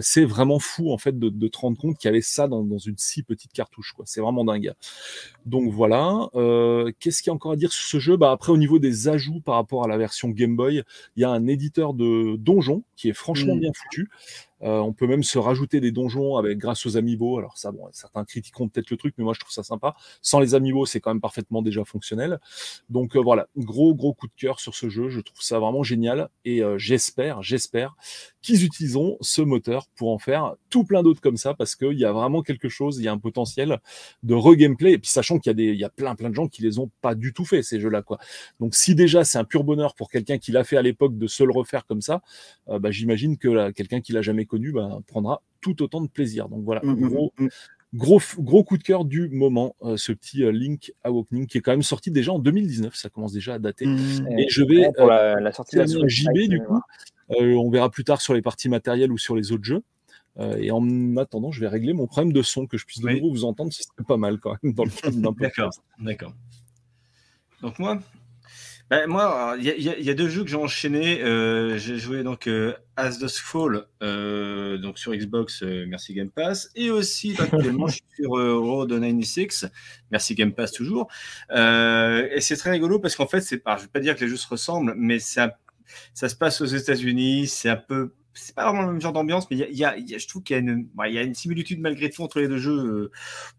c'est 0.00 0.24
vraiment 0.24 0.58
fou 0.58 0.92
en 0.92 0.98
fait 0.98 1.18
de, 1.18 1.28
de 1.28 1.48
te 1.48 1.58
rendre 1.58 1.78
compte 1.78 1.98
qu'il 1.98 2.08
y 2.08 2.10
avait 2.10 2.22
ça 2.22 2.48
dans, 2.48 2.62
dans, 2.62 2.78
une 2.78 2.96
si 2.96 3.22
petite 3.22 3.52
cartouche. 3.52 3.92
Quoi. 3.92 4.04
C'est 4.06 4.20
vraiment 4.20 4.44
dingue. 4.44 4.72
Donc 5.46 5.70
voilà. 5.72 6.28
Euh, 6.34 6.92
Qu'est-ce 6.98 7.22
qu'il 7.22 7.30
y 7.30 7.32
a 7.32 7.34
encore 7.34 7.52
à 7.52 7.56
dire 7.56 7.72
sur 7.72 7.84
ce 7.86 7.98
jeu? 7.98 8.16
Bah, 8.16 8.30
Après, 8.30 8.52
au 8.52 8.56
niveau 8.56 8.78
des 8.78 9.08
ajouts 9.08 9.40
par 9.40 9.56
rapport 9.56 9.84
à 9.84 9.88
la 9.88 9.98
version 9.98 10.28
Game 10.28 10.56
Boy, 10.56 10.82
il 11.16 11.20
y 11.20 11.24
a 11.24 11.30
un 11.30 11.46
éditeur 11.46 11.94
de 11.94 12.36
donjons 12.36 12.82
qui 12.96 13.08
est 13.08 13.14
franchement 13.14 13.56
mmh. 13.56 13.60
bien 13.60 13.70
foutu. 13.74 14.08
Euh, 14.62 14.78
on 14.78 14.92
peut 14.92 15.06
même 15.06 15.22
se 15.22 15.38
rajouter 15.38 15.80
des 15.80 15.90
donjons 15.90 16.36
avec 16.36 16.58
grâce 16.58 16.86
aux 16.86 16.96
amiibo. 16.96 17.38
Alors 17.38 17.58
ça, 17.58 17.72
bon, 17.72 17.88
certains 17.92 18.24
critiqueront 18.24 18.68
peut-être 18.68 18.90
le 18.90 18.96
truc, 18.96 19.14
mais 19.18 19.24
moi 19.24 19.34
je 19.34 19.40
trouve 19.40 19.52
ça 19.52 19.62
sympa. 19.62 19.94
Sans 20.20 20.38
les 20.38 20.54
amiibo, 20.54 20.86
c'est 20.86 21.00
quand 21.00 21.10
même 21.10 21.20
parfaitement 21.20 21.62
déjà 21.62 21.84
fonctionnel. 21.84 22.38
Donc 22.88 23.16
euh, 23.16 23.20
voilà, 23.20 23.48
gros 23.56 23.94
gros 23.94 24.14
coup 24.14 24.28
de 24.28 24.32
cœur 24.36 24.60
sur 24.60 24.74
ce 24.74 24.88
jeu. 24.88 25.08
Je 25.08 25.20
trouve 25.20 25.42
ça 25.42 25.58
vraiment 25.58 25.82
génial 25.82 26.28
et 26.44 26.62
euh, 26.62 26.78
j'espère, 26.78 27.42
j'espère 27.42 27.96
qu'ils 28.40 28.64
utiliseront 28.64 29.18
ce 29.20 29.42
moteur 29.42 29.81
pour 29.96 30.10
en 30.10 30.18
faire 30.18 30.54
tout 30.70 30.84
plein 30.84 31.02
d'autres 31.02 31.20
comme 31.20 31.36
ça, 31.36 31.54
parce 31.54 31.76
qu'il 31.76 31.98
y 31.98 32.04
a 32.04 32.12
vraiment 32.12 32.42
quelque 32.42 32.68
chose, 32.68 32.98
il 32.98 33.04
y 33.04 33.08
a 33.08 33.12
un 33.12 33.18
potentiel 33.18 33.78
de 34.22 34.34
re-gameplay. 34.34 34.92
Et 34.92 34.98
puis 34.98 35.10
sachant 35.10 35.38
qu'il 35.38 35.50
y 35.50 35.52
a 35.52 35.54
des, 35.54 35.66
il 35.66 35.78
y 35.78 35.84
a 35.84 35.90
plein 35.90 36.14
plein 36.14 36.30
de 36.30 36.34
gens 36.34 36.48
qui 36.48 36.62
les 36.62 36.78
ont 36.78 36.90
pas 37.00 37.14
du 37.14 37.32
tout 37.32 37.44
fait 37.44 37.62
ces 37.62 37.80
jeux-là, 37.80 38.02
quoi. 38.02 38.18
Donc 38.60 38.74
si 38.74 38.94
déjà 38.94 39.24
c'est 39.24 39.38
un 39.38 39.44
pur 39.44 39.64
bonheur 39.64 39.94
pour 39.94 40.10
quelqu'un 40.10 40.38
qui 40.38 40.52
l'a 40.52 40.64
fait 40.64 40.76
à 40.76 40.82
l'époque 40.82 41.16
de 41.16 41.26
se 41.26 41.44
le 41.44 41.52
refaire 41.52 41.86
comme 41.86 42.02
ça, 42.02 42.22
bah, 42.66 42.90
j'imagine 42.90 43.36
que 43.38 43.70
quelqu'un 43.72 44.00
qui 44.00 44.12
l'a 44.12 44.22
jamais 44.22 44.46
connu 44.46 44.72
bah, 44.72 44.98
prendra 45.06 45.42
tout 45.62 45.82
autant 45.82 46.02
de 46.02 46.08
plaisir. 46.08 46.48
Donc 46.48 46.64
voilà, 46.64 46.82
mmh, 46.84 46.92
mmh, 46.92 47.08
gros, 47.08 47.32
mmh, 47.38 47.48
gros, 47.94 48.20
gros 48.38 48.64
coup 48.64 48.76
de 48.76 48.82
cœur 48.82 49.04
du 49.04 49.28
moment, 49.30 49.76
euh, 49.82 49.96
ce 49.96 50.12
petit 50.12 50.42
euh, 50.42 50.50
Link 50.50 50.92
Awakening 51.04 51.46
qui 51.46 51.58
est 51.58 51.60
quand 51.60 51.72
même 51.72 51.82
sorti 51.82 52.10
déjà 52.10 52.32
en 52.32 52.38
2019, 52.38 52.94
ça 52.94 53.08
commence 53.08 53.32
déjà 53.32 53.54
à 53.54 53.58
dater. 53.58 53.86
Et 54.36 54.48
je 54.48 54.62
vais 54.62 54.90
pour 54.96 55.06
la, 55.06 55.40
la 55.40 55.52
sortie 55.52 55.76
de 55.76 56.08
JB 56.08 56.48
du 56.48 56.60
coup. 56.60 56.80
Euh, 57.40 57.54
on 57.54 57.70
verra 57.70 57.90
plus 57.90 58.04
tard 58.04 58.20
sur 58.20 58.34
les 58.34 58.42
parties 58.42 58.68
matérielles 58.68 59.12
ou 59.12 59.18
sur 59.18 59.36
les 59.36 59.52
autres 59.52 59.64
jeux. 59.64 59.82
et 60.58 60.70
en 60.70 61.16
attendant, 61.16 61.50
je 61.50 61.60
vais 61.60 61.68
régler 61.68 61.92
mon 61.92 62.06
problème 62.06 62.32
de 62.32 62.42
son, 62.42 62.66
que 62.66 62.78
je 62.78 62.86
puisse 62.86 63.00
de 63.00 63.08
nouveau 63.10 63.30
vous 63.30 63.44
entendre, 63.44 63.72
si 63.72 63.82
c'est 63.82 64.06
pas 64.06 64.16
mal 64.16 64.38
quand 64.38 64.56
même 64.62 64.72
dans 64.72 64.84
le 64.84 64.90
cadre 64.90 65.16
d'un 65.16 65.32
D'accord, 65.38 65.70
d'accord. 65.98 66.32
Donc 67.60 67.78
moi, 67.78 67.98
ben, 68.92 69.06
moi, 69.06 69.56
il 69.58 69.64
y, 69.64 70.10
a 70.10 70.14
deux 70.14 70.28
jeux 70.28 70.42
que 70.44 70.50
j'ai 70.50 70.56
enchaînés. 70.56 71.22
Euh, 71.22 71.78
j'ai 71.78 71.96
joué 71.96 72.22
donc 72.22 72.46
euh, 72.46 72.74
As 72.96 73.18
Dusk 73.18 73.42
Fall 73.42 73.86
euh, 74.02 74.76
donc 74.76 74.98
sur 74.98 75.14
Xbox, 75.14 75.62
merci 75.62 76.12
Game 76.12 76.28
Pass, 76.28 76.68
et 76.74 76.90
aussi 76.90 77.34
actuellement 77.38 77.86
je 77.86 77.94
suis 77.94 78.04
sur 78.16 78.32
Road 78.32 78.90
96, 78.90 79.70
merci 80.10 80.34
Game 80.34 80.52
Pass 80.52 80.72
toujours. 80.72 81.08
et 81.50 82.40
c'est 82.40 82.56
très 82.56 82.70
rigolo 82.70 82.98
parce 82.98 83.16
qu'en 83.16 83.26
fait, 83.26 83.40
c'est, 83.40 83.62
je 83.64 83.82
vais 83.82 83.88
pas 83.88 84.00
dire 84.00 84.14
que 84.14 84.20
les 84.24 84.28
jeux 84.28 84.36
se 84.36 84.48
ressemblent, 84.48 84.92
mais 84.94 85.20
ça 86.14 86.28
se 86.28 86.36
passe 86.36 86.60
aux 86.60 86.66
États-Unis, 86.66 87.48
c'est 87.48 87.68
un 87.68 87.76
peu 87.76 88.12
c'est 88.34 88.54
pas 88.54 88.64
vraiment 88.64 88.82
le 88.82 88.92
même 88.92 89.00
genre 89.00 89.12
d'ambiance, 89.12 89.50
mais 89.50 89.56
il 89.56 89.76
y 89.76 89.84
a, 89.84 89.94
je 89.96 90.26
trouve 90.26 90.42
qu'il 90.42 90.56
y, 90.56 91.12
y, 91.12 91.18
a 91.18 91.22
une 91.22 91.34
similitude 91.34 91.80
malgré 91.80 92.10
tout 92.10 92.22
entre 92.22 92.40
les 92.40 92.48
deux 92.48 92.58
jeux 92.58 92.78
euh, 92.78 93.10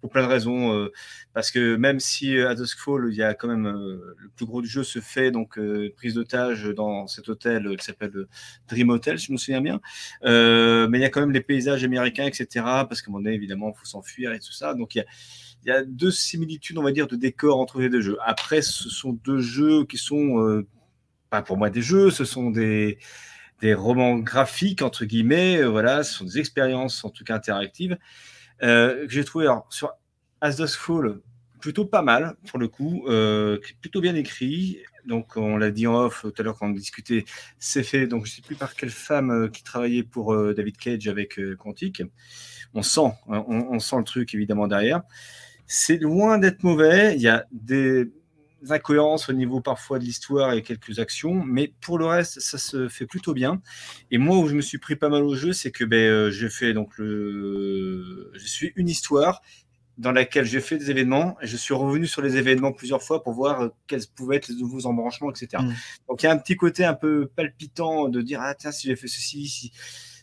pour 0.02 0.10
plein 0.10 0.24
de 0.24 0.28
raisons. 0.28 0.74
Euh, 0.74 0.92
parce 1.34 1.52
que 1.52 1.76
même 1.76 2.00
si 2.00 2.36
euh, 2.36 2.50
à 2.50 2.56
Duskfall, 2.56 3.10
il 3.12 3.16
y 3.16 3.24
a 3.24 3.34
quand 3.34 3.48
même 3.48 3.68
le 3.68 4.30
plus 4.36 4.46
gros 4.46 4.62
du 4.62 4.68
jeu 4.68 4.84
se 4.84 5.00
fait 5.00 5.32
donc 5.32 5.60
prise 5.96 6.16
d'otage 6.16 6.66
dans 6.76 7.08
cet 7.08 7.30
hôtel 7.30 7.76
qui 7.78 7.86
s'appelle 7.86 8.12
Dream 8.68 8.90
Hotel, 8.90 9.20
si 9.20 9.28
je 9.28 9.32
me 9.32 9.38
souviens 9.38 9.62
bien. 9.62 9.80
mais 10.24 10.98
il 10.98 11.02
y 11.02 11.06
a 11.06 11.10
quand 11.10 11.22
même 11.22 11.32
les 11.32 11.42
paysages 11.42 11.84
américains, 11.84 12.26
etc. 12.26 12.48
Parce 12.56 13.02
qu'à 13.02 13.10
un 13.10 13.14
moment 13.14 13.24
donné, 13.24 13.36
évidemment, 13.36 13.74
il 13.76 13.80
faut 13.80 13.86
s'enfuir 13.86 14.34
et 14.34 14.40
tout 14.40 14.54
ça. 14.54 14.74
Donc 14.74 14.96
il 14.96 15.00
y 15.00 15.02
a 15.02 15.06
il 15.66 15.70
y 15.70 15.72
a 15.72 15.82
deux 15.86 16.12
similitudes, 16.12 16.78
on 16.78 16.84
va 16.84 16.92
dire, 16.92 17.08
de 17.08 17.16
décor 17.16 17.58
entre 17.58 17.80
les 17.80 17.88
deux 17.88 18.02
jeux. 18.02 18.18
Après, 18.26 18.62
ce 18.62 18.90
sont 18.90 19.14
deux 19.14 19.40
jeux 19.40 19.86
qui 19.86 19.98
sont, 19.98 20.62
pas 21.34 21.42
pour 21.42 21.58
moi 21.58 21.72
des 21.72 21.82
jeux, 21.82 22.12
ce 22.12 22.26
sont 22.26 22.52
des, 22.52 23.00
des 23.60 23.74
romans 23.74 24.20
graphiques, 24.20 24.84
entre 24.84 25.04
guillemets. 25.06 25.58
Euh, 25.58 25.68
voilà, 25.68 26.04
ce 26.04 26.14
sont 26.14 26.26
des 26.26 26.38
expériences, 26.38 27.04
en 27.04 27.10
tout 27.10 27.24
cas 27.24 27.34
interactives, 27.34 27.98
euh, 28.62 29.08
que 29.08 29.12
j'ai 29.12 29.26
trouvé 29.26 29.48
sur 29.72 29.94
As 30.42 30.58
Dusk 30.58 30.80
Fall 30.80 31.22
plutôt 31.60 31.86
pas 31.86 32.04
mal, 32.04 32.36
pour 32.48 32.60
le 32.60 32.68
coup, 32.68 33.06
euh, 33.08 33.58
plutôt 33.82 34.00
bien 34.00 34.14
écrit. 34.14 34.78
Donc, 35.08 35.36
on 35.36 35.58
l'a 35.58 35.72
dit 35.72 35.88
en 35.88 35.96
off 35.96 36.22
tout 36.22 36.34
à 36.38 36.44
l'heure 36.44 36.56
quand 36.60 36.68
on 36.68 36.70
discutait, 36.70 37.26
c'est 37.58 37.84
fait. 37.84 38.06
Donc, 38.06 38.28
je 38.28 38.32
ne 38.32 38.36
sais 38.36 38.42
plus 38.44 38.56
par 38.56 38.76
quelle 38.76 38.92
femme 38.92 39.50
qui 39.50 39.64
travaillait 39.64 40.04
pour 40.04 40.38
David 40.54 40.78
Cage 40.78 41.08
avec 41.08 41.40
Quantic. 41.58 42.04
On 42.76 42.84
sent, 42.84 43.12
hein, 43.28 43.44
on, 43.48 43.80
sent 43.80 43.98
le 43.98 44.04
truc 44.04 44.36
évidemment 44.36 44.68
derrière. 44.68 45.02
C'est 45.66 45.98
loin 45.98 46.38
d'être 46.38 46.62
mauvais. 46.62 47.16
Il 47.16 47.22
y 47.22 47.28
a 47.28 47.48
des, 47.52 48.12
incohérences 48.70 49.30
au 49.30 49.34
niveau 49.34 49.62
parfois 49.62 50.00
de 50.00 50.04
l'histoire 50.04 50.54
et 50.54 50.62
quelques 50.62 51.00
actions, 51.00 51.44
mais 51.46 51.74
pour 51.82 51.98
le 51.98 52.06
reste, 52.06 52.40
ça 52.40 52.58
se 52.58 52.88
fait 52.88 53.06
plutôt 53.06 53.34
bien. 53.34 53.62
Et 54.12 54.18
moi, 54.18 54.38
où 54.38 54.48
je 54.48 54.56
me 54.56 54.62
suis 54.62 54.78
pris 54.78 54.96
pas 54.96 55.10
mal 55.10 55.24
au 55.24 55.36
jeu, 55.36 55.54
c'est 55.54 55.72
que 55.72 55.84
ben, 55.84 55.98
euh, 55.98 56.32
j'ai 56.32 56.50
fait 56.50 56.74
donc 56.74 56.98
le, 56.98 58.32
je 58.34 58.48
suis 58.48 58.74
une 58.76 58.90
histoire 58.90 59.42
dans 59.98 60.12
laquelle 60.12 60.46
j'ai 60.46 60.60
fait 60.60 60.78
des 60.78 60.90
événements 60.90 61.38
et 61.42 61.48
je 61.48 61.56
suis 61.56 61.74
revenu 61.74 62.08
sur 62.08 62.22
les 62.22 62.38
événements 62.38 62.72
plusieurs 62.72 63.04
fois 63.04 63.22
pour 63.22 63.34
voir 63.34 63.62
euh, 63.62 63.70
quels 63.88 64.02
pouvaient 64.16 64.38
être 64.38 64.48
les 64.48 64.56
nouveaux 64.56 64.86
embranchements, 64.88 65.30
etc. 65.30 65.62
Mm. 65.64 65.74
Donc 66.10 66.24
il 66.24 66.26
y 66.26 66.30
a 66.30 66.32
un 66.32 66.38
petit 66.38 66.56
côté 66.56 66.84
un 66.84 66.96
peu 66.96 67.28
palpitant 67.36 68.10
de 68.10 68.22
dire 68.22 68.40
ah 68.42 68.56
tiens 68.56 68.72
si 68.72 68.88
j'ai 68.88 68.96
fait 68.96 69.08
ceci, 69.08 69.48
si, 69.48 69.72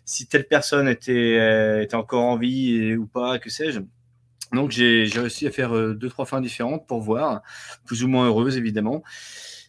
si 0.05 0.27
telle 0.27 0.47
personne 0.49 0.89
était, 0.89 1.39
euh, 1.39 1.83
était 1.83 1.95
encore 1.95 2.25
en 2.25 2.37
vie 2.37 2.97
ou 2.97 3.07
pas, 3.07 3.39
que 3.39 3.49
sais-je. 3.49 3.81
Donc 4.53 4.71
j'ai 4.71 5.05
réussi 5.15 5.47
à 5.47 5.51
faire 5.51 5.75
euh, 5.75 5.95
deux, 5.95 6.09
trois 6.09 6.27
fins 6.27 6.41
différentes 6.41 6.87
pour 6.87 7.01
voir, 7.01 7.43
plus 7.85 8.05
ou 8.05 8.09
moins 8.09 8.27
heureuses 8.27 8.57
évidemment. 8.57 9.03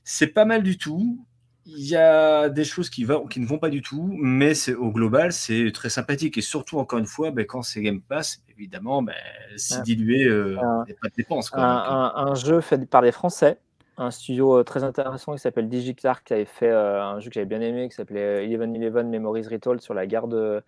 C'est 0.04 0.28
pas 0.28 0.46
mal 0.46 0.64
du 0.64 0.78
tout. 0.78 1.26
Il 1.68 1.86
y 1.86 1.96
a 1.96 2.50
des 2.50 2.64
choses 2.64 2.90
qui, 2.90 3.04
va, 3.04 3.22
qui 3.30 3.40
ne 3.40 3.46
vont 3.46 3.60
pas 3.60 3.70
du 3.70 3.84
tout, 3.84 4.18
mais 4.20 4.54
au 4.72 4.92
global, 4.92 5.32
c'est 5.32 5.72
très 5.72 5.90
sympathique. 5.90 6.38
Et 6.40 6.42
surtout, 6.42 6.80
encore 6.80 6.98
une 6.98 7.06
fois, 7.06 7.30
ben, 7.30 7.46
quand 7.46 7.62
c'est 7.62 7.82
Game 7.82 8.02
Pass, 8.02 8.44
évidemment, 8.50 9.04
ben, 9.04 9.14
c'est 9.58 9.84
dilué, 9.84 10.26
euh, 10.26 10.58
a 10.58 10.86
pas 11.00 11.10
de 11.10 11.14
dépenses. 11.16 11.52
un, 11.54 12.14
un, 12.16 12.34
jeu 12.34 12.62
fait 12.62 12.90
par 12.90 13.04
les 13.04 13.12
Français, 13.12 13.60
un 14.02 14.12
studio 14.12 14.60
euh, 14.60 14.64
très 14.64 14.84
intéressant 14.84 15.34
qui 15.34 15.40
s'appelle 15.40 15.70
Digitark, 15.70 16.26
qui 16.26 16.34
avait 16.34 16.46
fait 16.46 16.70
euh, 16.70 17.02
un 17.02 17.20
jeu 17.20 17.30
que 17.30 17.36
j'avais 17.36 17.46
bien 17.46 17.62
aimé, 17.62 17.88
qui 17.90 17.96
s'appelait 17.96 18.48
1111 18.48 18.96
euh, 18.96 19.04
Memories 19.04 19.48
Retold 19.48 19.82
sur 19.82 19.94
la 19.94 20.08
guerre 20.08 20.28
de 20.28 20.64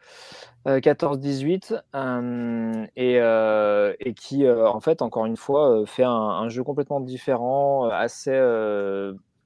14-18, 0.65 1.82
et, 2.96 4.13
qui, 4.13 4.50
en 4.50 4.80
fait, 4.80 5.02
encore 5.02 5.26
une 5.26 5.38
fois, 5.38 5.84
fait 5.86 6.04
un 6.04 6.48
jeu 6.50 6.63
complètement 6.63 7.00
différent, 7.00 7.89
assez 7.89 8.32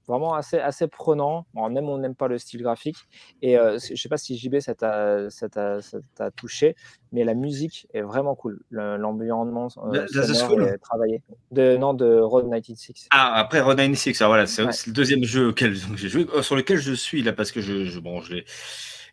vraiment 0.07 0.33
assez, 0.33 0.57
assez 0.57 0.87
prenant. 0.87 1.45
on 1.53 1.75
aime 1.75 1.85
ou 1.85 1.91
on 1.91 1.97
n'aime 1.97 2.15
pas 2.15 2.27
le 2.27 2.37
style 2.37 2.61
graphique. 2.61 2.97
Et 3.41 3.57
euh, 3.57 3.77
je 3.79 3.93
ne 3.93 3.97
sais 3.97 4.09
pas 4.09 4.17
si 4.17 4.37
JB, 4.37 4.59
ça 4.59 4.73
t'a 4.75 6.31
touché, 6.35 6.75
mais 7.11 7.23
la 7.23 7.33
musique 7.33 7.87
est 7.93 8.01
vraiment 8.01 8.35
cool. 8.35 8.61
L'environnement 8.71 9.67
euh, 9.77 10.05
est 10.05 10.77
travaillé. 10.77 11.21
De, 11.51 11.77
non, 11.77 11.93
de 11.93 12.19
Road 12.19 12.49
96. 12.49 13.07
Ah, 13.11 13.33
après 13.35 13.61
Road 13.61 13.77
96, 13.77 14.21
alors 14.21 14.31
voilà, 14.31 14.47
c'est 14.47 14.87
le 14.87 14.93
deuxième 14.93 15.23
jeu 15.23 15.49
auquel 15.49 15.75
j'ai 15.95 16.09
joué, 16.09 16.27
euh, 16.33 16.41
sur 16.41 16.55
lequel 16.55 16.77
je 16.77 16.93
suis 16.93 17.21
là, 17.21 17.33
parce 17.33 17.51
que 17.51 17.61
je, 17.61 17.85
je 17.85 17.99
bon, 17.99 18.21
je 18.21 18.35
l'ai. 18.35 18.45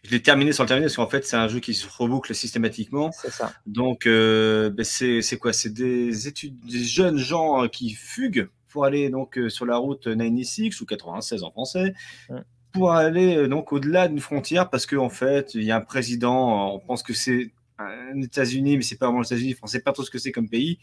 Je 0.07 0.11
l'ai 0.11 0.21
terminé 0.21 0.53
sans 0.53 0.65
le 0.65 0.69
terminer 0.69 0.89
parce 0.89 0.97
qu'en 0.97 1.09
fait, 1.09 1.25
c'est 1.25 1.37
un 1.37 1.49
jeu 1.49 1.61
qui 1.61 1.73
se 1.73 1.87
reboucle 1.89 2.35
systématiquement. 2.35 3.11
C'est 3.11 3.31
ça. 3.31 3.55
Donc, 3.65 4.07
euh, 4.07 4.69
ben 4.69 4.85
c'est 4.85 5.39
quoi? 5.39 5.55
C'est 5.55 5.73
des 5.73 6.29
études, 6.29 6.59
des 6.61 6.85
jeunes 6.85 7.17
gens 7.17 7.67
qui 7.69 7.95
fuguent 7.95 8.51
pour 8.75 8.85
aller 8.85 9.09
donc 9.09 9.39
euh, 9.39 9.49
sur 9.49 9.67
la 9.67 9.77
route 9.77 10.03
96 10.03 10.81
ou 10.81 10.85
96 10.85 11.45
en 11.45 11.53
français, 11.53 11.95
pour 12.73 12.91
aller 12.91 13.37
euh, 13.37 13.47
donc 13.47 13.73
au-delà 13.73 14.09
d'une 14.09 14.19
frontière 14.19 14.69
parce 14.69 14.85
qu'en 14.85 15.05
en 15.05 15.11
fait, 15.11 15.55
il 15.55 15.63
y 15.63 15.71
a 15.71 15.77
un 15.77 15.81
président, 15.81 16.75
on 16.75 16.81
pense 16.81 17.05
que 17.05 17.15
c'est 17.15 17.53
un 17.79 18.21
États-Unis, 18.21 18.77
mais 18.77 18.83
c'est 18.83 18.99
pas 18.99 19.07
vraiment 19.07 19.21
les 19.21 19.29
États-Unis, 19.29 19.55
on 19.63 19.69
sait 19.69 19.79
pas 19.79 19.93
trop 19.93 20.03
ce 20.03 20.11
que 20.11 20.19
c'est 20.19 20.33
comme 20.33 20.49
pays, 20.49 20.81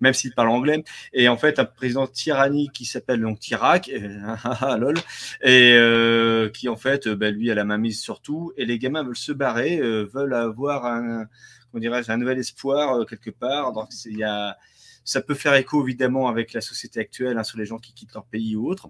même 0.00 0.14
s'il 0.14 0.32
parle 0.32 0.48
anglais. 0.48 0.82
Et 1.12 1.28
en 1.28 1.36
fait, 1.36 1.58
un 1.58 1.66
président 1.66 2.06
tyrannique 2.06 2.72
qui 2.72 2.86
s'appelle 2.86 3.20
donc 3.20 3.40
Tirac, 3.40 3.90
euh, 3.90 4.76
lol, 4.78 4.96
et 5.42 6.50
qui 6.54 6.70
en 6.70 6.76
fait, 6.76 7.08
ben, 7.08 7.34
lui 7.34 7.50
a 7.50 7.54
la 7.54 7.64
main 7.64 7.76
mise 7.76 8.00
sur 8.00 8.22
tout, 8.22 8.54
et 8.56 8.64
les 8.64 8.78
gamins 8.78 9.02
veulent 9.02 9.16
se 9.16 9.32
barrer, 9.32 9.82
veulent 9.82 10.34
avoir 10.34 10.86
un, 10.86 11.26
comment 11.70 11.80
dirais 11.82 12.08
un 12.08 12.16
nouvel 12.16 12.38
espoir 12.38 13.04
quelque 13.04 13.30
part. 13.30 13.74
Donc 13.74 13.88
il 14.06 14.16
y 14.16 14.24
a 14.24 14.56
ça 15.04 15.20
peut 15.20 15.34
faire 15.34 15.54
écho 15.54 15.82
évidemment 15.84 16.28
avec 16.28 16.52
la 16.52 16.60
société 16.60 17.00
actuelle 17.00 17.38
hein, 17.38 17.44
sur 17.44 17.58
les 17.58 17.66
gens 17.66 17.78
qui 17.78 17.92
quittent 17.92 18.14
leur 18.14 18.24
pays 18.24 18.56
ou 18.56 18.68
autre. 18.68 18.88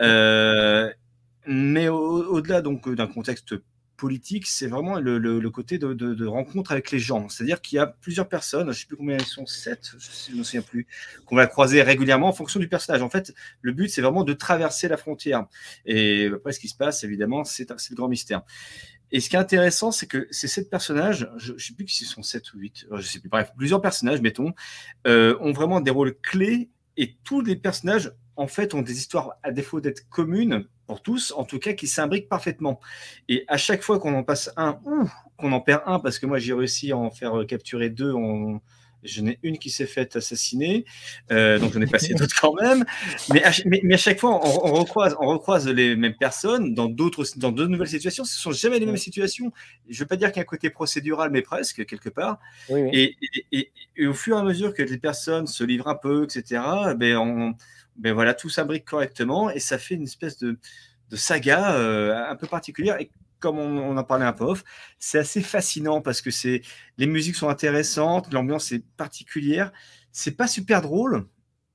Euh, 0.00 0.92
mais 1.46 1.88
au-delà 1.88 2.60
donc 2.60 2.88
d'un 2.88 3.06
contexte 3.06 3.54
politique, 4.02 4.48
c'est 4.48 4.66
vraiment 4.66 4.98
le, 4.98 5.48
côté 5.50 5.78
de, 5.78 6.26
rencontre 6.26 6.72
avec 6.72 6.90
les 6.90 6.98
gens. 6.98 7.28
C'est-à-dire 7.28 7.60
qu'il 7.60 7.76
y 7.76 7.78
a 7.78 7.86
plusieurs 7.86 8.28
personnes, 8.28 8.64
je 8.64 8.68
ne 8.70 8.72
sais 8.72 8.86
plus 8.86 8.96
combien 8.96 9.16
elles 9.16 9.24
sont, 9.24 9.46
sept, 9.46 9.92
je 9.96 10.32
ne 10.32 10.38
me 10.38 10.42
souviens 10.42 10.62
plus, 10.62 10.88
qu'on 11.24 11.36
va 11.36 11.46
croiser 11.46 11.82
régulièrement 11.82 12.26
en 12.26 12.32
fonction 12.32 12.58
du 12.58 12.68
personnage. 12.68 13.00
En 13.00 13.10
fait, 13.10 13.32
le 13.60 13.72
but, 13.72 13.88
c'est 13.88 14.02
vraiment 14.02 14.24
de 14.24 14.32
traverser 14.32 14.88
la 14.88 14.96
frontière. 14.96 15.46
Et 15.86 16.28
après, 16.34 16.50
ce 16.50 16.58
qui 16.58 16.66
se 16.66 16.74
passe, 16.74 17.04
évidemment, 17.04 17.44
c'est 17.44 17.70
le 17.70 17.94
grand 17.94 18.08
mystère. 18.08 18.42
Et 19.12 19.20
ce 19.20 19.28
qui 19.28 19.36
est 19.36 19.38
intéressant, 19.38 19.92
c'est 19.92 20.06
que 20.06 20.26
ces 20.30 20.48
sept 20.48 20.68
personnages, 20.70 21.30
je 21.36 21.52
ne 21.52 21.58
sais 21.58 21.74
plus 21.74 21.86
si 21.86 22.04
ce 22.04 22.14
sont 22.14 22.22
sept 22.22 22.52
ou 22.54 22.58
huit, 22.58 22.86
je 22.90 23.02
sais 23.02 23.20
plus, 23.20 23.28
bref, 23.28 23.52
plusieurs 23.56 23.80
personnages, 23.80 24.20
mettons, 24.20 24.52
ont 25.06 25.52
vraiment 25.52 25.80
des 25.80 25.90
rôles 25.90 26.18
clés 26.20 26.70
et 26.96 27.16
tous 27.22 27.42
les 27.42 27.56
personnages, 27.56 28.12
en 28.36 28.46
fait, 28.46 28.74
ont 28.74 28.82
des 28.82 28.96
histoires, 28.98 29.34
à 29.42 29.52
défaut 29.52 29.80
d'être 29.80 30.08
communes 30.08 30.66
pour 30.86 31.02
tous, 31.02 31.32
en 31.36 31.44
tout 31.44 31.58
cas, 31.58 31.74
qui 31.74 31.86
s'imbriquent 31.86 32.28
parfaitement. 32.28 32.80
Et 33.28 33.44
à 33.48 33.58
chaque 33.58 33.82
fois 33.82 33.98
qu'on 33.98 34.14
en 34.14 34.24
passe 34.24 34.50
un 34.56 34.80
ou 34.84 35.06
qu'on 35.36 35.52
en 35.52 35.60
perd 35.60 35.82
un, 35.86 36.00
parce 36.00 36.18
que 36.18 36.26
moi, 36.26 36.38
j'ai 36.38 36.54
réussi 36.54 36.92
à 36.92 36.96
en 36.96 37.10
faire 37.10 37.44
capturer 37.46 37.90
deux 37.90 38.12
en 38.12 38.60
je 39.02 39.20
n'ai 39.20 39.38
une 39.42 39.58
qui 39.58 39.70
s'est 39.70 39.86
faite 39.86 40.16
assassiner, 40.16 40.84
euh, 41.30 41.58
donc 41.58 41.72
j'en 41.72 41.80
ai 41.80 41.86
passé 41.86 42.14
d'autres 42.14 42.40
quand 42.40 42.54
même. 42.60 42.84
Mais 43.32 43.42
à, 43.42 43.50
mais, 43.64 43.94
à, 43.94 43.96
chaque 43.96 44.20
fois, 44.20 44.40
on, 44.44 44.72
recroise, 44.72 45.16
on 45.20 45.26
recroise 45.26 45.68
les 45.68 45.96
mêmes 45.96 46.16
personnes 46.16 46.74
dans 46.74 46.86
d'autres, 46.86 47.24
dans 47.36 47.52
de 47.52 47.66
nouvelles 47.66 47.88
situations. 47.88 48.24
Ce 48.24 48.38
sont 48.38 48.52
jamais 48.52 48.78
les 48.78 48.86
mêmes 48.86 48.96
situations. 48.96 49.52
Je 49.88 49.94
ne 49.94 49.98
veux 50.00 50.06
pas 50.06 50.16
dire 50.16 50.28
qu'il 50.28 50.36
y 50.36 50.40
a 50.40 50.42
un 50.42 50.46
côté 50.46 50.70
procédural, 50.70 51.30
mais 51.30 51.42
presque 51.42 51.84
quelque 51.86 52.08
part. 52.08 52.38
Et, 52.70 53.16
et, 53.52 53.70
au 54.06 54.14
fur 54.14 54.36
et 54.36 54.40
à 54.40 54.42
mesure 54.42 54.74
que 54.74 54.82
les 54.82 54.98
personnes 54.98 55.46
se 55.46 55.64
livrent 55.64 55.88
un 55.88 55.94
peu, 55.94 56.24
etc., 56.24 56.62
ben, 56.96 57.16
on, 57.16 57.54
ben 57.96 58.12
voilà, 58.12 58.34
tout 58.34 58.48
s'imbrique 58.48 58.84
correctement 58.84 59.50
et 59.50 59.60
ça 59.60 59.78
fait 59.78 59.94
une 59.94 60.04
espèce 60.04 60.38
de, 60.38 60.56
de 61.10 61.16
saga 61.16 61.74
euh, 61.74 62.30
un 62.30 62.36
peu 62.36 62.46
particulière. 62.46 63.00
Et 63.00 63.10
comme 63.42 63.58
on, 63.58 63.96
en 63.96 64.04
parlait 64.04 64.24
un 64.24 64.32
peu 64.32 64.44
off, 64.44 64.64
c'est 64.98 65.18
assez 65.18 65.42
fascinant 65.42 66.00
parce 66.00 66.22
que 66.22 66.30
c'est 66.30 66.62
les 66.96 67.06
musiques 67.06 67.36
sont 67.36 67.48
intéressantes, 67.48 68.32
l'ambiance 68.32 68.72
est 68.72 68.84
particulière. 68.96 69.72
C'est 70.12 70.36
pas 70.36 70.46
super 70.46 70.82
drôle. 70.82 71.26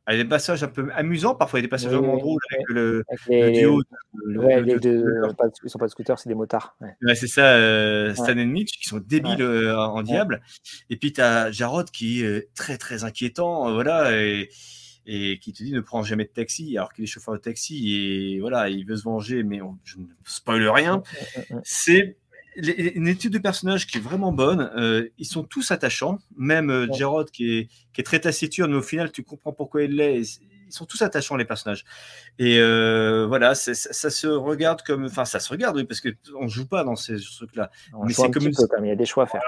Il 0.09 0.15
y 0.15 0.19
a 0.21 0.23
des 0.23 0.29
passages 0.29 0.63
un 0.63 0.69
peu 0.69 0.89
amusants, 0.95 1.35
parfois 1.35 1.59
il 1.59 1.63
y 1.63 1.65
a 1.65 1.67
des 1.67 1.69
passages 1.69 1.91
vraiment 1.91 2.15
drôles 2.15 2.39
avec 2.53 2.69
le, 2.69 3.03
duo. 3.27 3.81
ils 4.25 5.69
sont 5.69 5.79
pas 5.79 5.85
de 5.85 5.91
scooters, 5.91 6.17
c'est 6.17 6.29
des 6.29 6.35
motards. 6.35 6.77
Ouais. 6.79 7.15
c'est 7.15 7.27
ça, 7.27 7.55
euh, 7.55 8.13
Stan 8.13 8.37
et 8.37 8.45
Mitch, 8.45 8.79
qui 8.79 8.87
sont 8.87 9.01
débiles 9.05 9.41
euh, 9.41 9.77
en 9.77 10.01
diable. 10.03 10.41
Et 10.89 10.95
puis 10.95 11.11
tu 11.11 11.19
as 11.19 11.51
Jarod 11.51 11.91
qui 11.91 12.23
est 12.23 12.53
très 12.55 12.77
très 12.77 13.03
inquiétant, 13.03 13.67
euh, 13.67 13.73
voilà. 13.73 14.17
Et, 14.17 14.49
et 15.07 15.39
qui 15.39 15.53
te 15.53 15.63
dit 15.63 15.71
ne 15.71 15.79
prends 15.79 16.03
jamais 16.03 16.25
de 16.25 16.29
taxi 16.29 16.77
alors 16.77 16.93
qu'il 16.93 17.05
est 17.05 17.07
chauffeur 17.07 17.33
de 17.33 17.39
taxi 17.39 17.95
et 17.95 18.39
voilà, 18.39 18.69
il 18.69 18.85
veut 18.85 18.97
se 18.97 19.03
venger, 19.03 19.41
mais 19.41 19.61
je 19.85 19.97
ne 19.97 20.05
spoil 20.25 20.67
rien. 20.67 21.01
C'est 21.63 22.17
une 22.57 23.07
étude 23.07 23.33
de 23.33 23.37
personnage 23.37 23.87
qui 23.87 23.97
est 23.97 24.01
vraiment 24.01 24.31
bonne. 24.31 24.71
Euh, 24.75 25.07
ils 25.17 25.25
sont 25.25 25.43
tous 25.43 25.71
attachants, 25.71 26.19
même 26.35 26.69
euh, 26.69 26.91
Gerard 26.91 27.25
qui 27.25 27.57
est, 27.57 27.67
qui 27.93 28.01
est 28.01 28.03
très 28.03 28.19
taciturne, 28.19 28.71
mais 28.71 28.77
au 28.77 28.81
final, 28.81 29.11
tu 29.11 29.23
comprends 29.23 29.53
pourquoi 29.53 29.83
il 29.83 29.95
l'est. 29.95 30.39
Ils 30.69 30.73
sont 30.73 30.85
tous 30.85 31.01
attachants, 31.01 31.37
les 31.37 31.45
personnages. 31.45 31.85
Et 32.39 32.57
euh, 32.59 33.25
voilà, 33.27 33.55
ça, 33.55 33.73
se 34.09 34.27
regarde 34.27 34.81
comme. 34.81 35.05
Enfin, 35.05 35.23
ça 35.23 35.39
se 35.39 35.49
regarde, 35.49 35.77
oui, 35.77 35.85
parce 35.85 36.01
qu'on 36.01 36.43
ne 36.43 36.49
joue 36.49 36.67
pas 36.67 36.83
dans 36.83 36.97
ces 36.97 37.17
trucs-là. 37.21 37.69
Mais 38.03 38.11
c'est 38.11 38.29
comme. 38.31 38.49
il 38.83 38.87
y 38.87 38.91
a 38.91 38.95
des 38.95 39.05
choix 39.05 39.23
à 39.23 39.27
faire. 39.27 39.41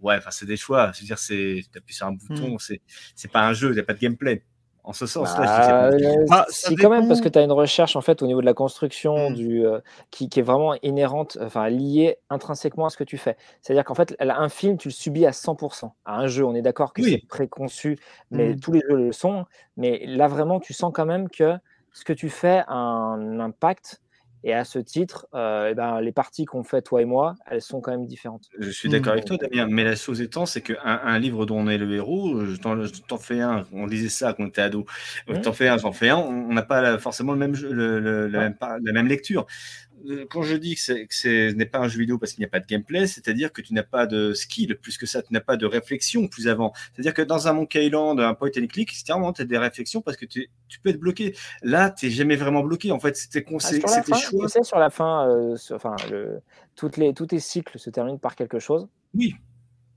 Ouais, 0.00 0.16
enfin, 0.16 0.30
c'est 0.30 0.46
des 0.46 0.56
choix. 0.56 0.92
Je 0.94 1.00
veux 1.00 1.06
dire, 1.06 1.18
tu 1.18 1.64
appuies 1.76 1.94
sur 1.94 2.06
un 2.06 2.12
bouton, 2.12 2.54
hmm. 2.54 2.76
c'est 3.16 3.32
pas 3.32 3.48
un 3.48 3.52
jeu, 3.52 3.70
il 3.70 3.74
n'y 3.74 3.80
a 3.80 3.84
pas 3.84 3.94
de 3.94 4.00
gameplay 4.00 4.44
en 4.84 4.92
ce 4.92 5.06
sens-là. 5.06 5.90
Bah, 5.90 6.26
ah, 6.30 6.46
c'est 6.48 6.74
quand 6.74 6.90
même 6.90 7.08
parce 7.08 7.20
que 7.20 7.28
tu 7.28 7.38
as 7.38 7.42
une 7.42 7.52
recherche 7.52 7.96
en 7.96 8.00
fait 8.00 8.22
au 8.22 8.26
niveau 8.26 8.40
de 8.40 8.46
la 8.46 8.54
construction 8.54 9.30
mmh. 9.30 9.34
du, 9.34 9.66
euh, 9.66 9.80
qui, 10.10 10.28
est 10.34 10.42
vraiment 10.42 10.74
inhérente, 10.82 11.38
enfin 11.40 11.68
liée 11.68 12.18
intrinsèquement 12.30 12.86
à 12.86 12.90
ce 12.90 12.96
que 12.96 13.04
tu 13.04 13.18
fais. 13.18 13.36
C'est-à-dire 13.60 13.84
qu'en 13.84 13.94
fait, 13.94 14.16
un 14.20 14.48
film, 14.48 14.76
tu 14.78 14.88
le 14.88 14.92
subis 14.92 15.26
à 15.26 15.30
100%. 15.30 15.90
À 16.04 16.18
un 16.18 16.26
jeu, 16.26 16.44
on 16.44 16.54
est 16.54 16.62
d'accord 16.62 16.92
que 16.92 17.02
c'est 17.02 17.22
préconçu, 17.28 17.98
mais 18.30 18.50
mmh. 18.50 18.60
tous 18.60 18.72
les 18.72 18.80
jeux 18.88 18.96
le 18.96 19.12
sont. 19.12 19.44
Mais 19.76 20.04
là, 20.06 20.28
vraiment, 20.28 20.60
tu 20.60 20.72
sens 20.72 20.92
quand 20.94 21.06
même 21.06 21.28
que 21.28 21.56
ce 21.92 22.04
que 22.04 22.12
tu 22.12 22.28
fais 22.28 22.62
a 22.66 22.74
un 22.74 23.40
impact 23.40 24.00
et 24.42 24.54
à 24.54 24.64
ce 24.64 24.78
titre, 24.78 25.26
euh, 25.34 25.68
eh 25.70 25.74
ben, 25.74 26.00
les 26.00 26.12
parties 26.12 26.44
qu'on 26.44 26.62
fait, 26.62 26.82
toi 26.82 27.02
et 27.02 27.04
moi, 27.04 27.34
elles 27.46 27.60
sont 27.60 27.80
quand 27.80 27.90
même 27.90 28.06
différentes. 28.06 28.48
Je 28.58 28.70
suis 28.70 28.88
d'accord 28.88 29.12
avec 29.12 29.26
toi, 29.26 29.36
Damien. 29.36 29.66
Mais 29.70 29.84
la 29.84 29.96
chose 29.96 30.20
étant, 30.20 30.46
c'est 30.46 30.62
qu'un 30.62 30.78
un 30.82 31.18
livre 31.18 31.46
dont 31.46 31.58
on 31.58 31.68
est 31.68 31.78
le 31.78 31.92
héros, 31.94 32.44
je 32.46 32.56
t'en 32.56 33.18
fais 33.18 33.40
un, 33.40 33.64
on 33.72 33.86
lisait 33.86 34.08
ça 34.08 34.32
quand 34.32 34.44
on 34.44 34.48
était 34.48 34.62
ado, 34.62 34.86
je 35.28 35.38
t'en 35.40 35.52
fais 35.52 35.68
un, 35.68 35.76
j'en 35.76 35.92
fais 35.92 36.08
un, 36.08 36.16
on 36.16 36.52
n'a 36.52 36.62
pas 36.62 36.98
forcément 36.98 37.32
le 37.32 37.38
même, 37.38 37.54
le, 37.54 38.28
même, 38.28 38.56
la 38.60 38.92
même 38.92 39.06
lecture. 39.06 39.46
Quand 40.30 40.42
je 40.42 40.56
dis 40.56 40.74
que, 40.74 40.80
ce 40.80 41.52
n'est 41.52 41.66
pas 41.66 41.78
un 41.78 41.88
jeu 41.88 42.00
vidéo 42.00 42.18
parce 42.18 42.32
qu'il 42.32 42.42
n'y 42.42 42.46
a 42.46 42.50
pas 42.50 42.60
de 42.60 42.66
gameplay, 42.66 43.06
c'est-à-dire 43.06 43.52
que 43.52 43.60
tu 43.60 43.74
n'as 43.74 43.82
pas 43.82 44.06
de 44.06 44.32
skill, 44.32 44.76
plus 44.76 44.98
que 44.98 45.06
ça, 45.06 45.22
tu 45.22 45.32
n'as 45.32 45.40
pas 45.40 45.56
de 45.56 45.66
réflexion 45.66 46.28
plus 46.28 46.48
avant. 46.48 46.72
C'est-à-dire 46.92 47.14
que 47.14 47.22
dans 47.22 47.48
un 47.48 47.52
Monkey 47.52 47.86
Island, 47.86 48.20
un 48.20 48.34
point 48.34 48.50
and 48.58 48.66
click, 48.66 48.90
tu 48.90 49.12
as 49.12 49.44
des 49.44 49.58
réflexions 49.58 50.00
parce 50.00 50.16
que 50.16 50.26
tu, 50.26 50.48
peux 50.82 50.90
être 50.90 51.00
bloqué. 51.00 51.34
Là, 51.62 51.90
tu 51.90 52.06
n'es 52.06 52.12
jamais 52.12 52.36
vraiment 52.36 52.62
bloqué. 52.62 52.92
En 52.92 53.00
fait, 53.00 53.16
c'était 53.16 53.42
conseil, 53.42 53.80
ah, 53.84 53.88
c'était 53.88 54.18
choix. 54.18 54.46
Tu 54.46 54.52
sais, 54.52 54.62
sur 54.62 54.78
la 54.78 54.90
fin, 54.90 55.28
euh, 55.28 55.56
enfin, 55.72 55.96
le, 56.10 56.40
toutes 56.76 56.96
les, 56.96 57.12
tous 57.12 57.26
tes 57.26 57.40
cycles 57.40 57.78
se 57.78 57.90
terminent 57.90 58.18
par 58.18 58.36
quelque 58.36 58.58
chose. 58.58 58.88
Oui. 59.14 59.34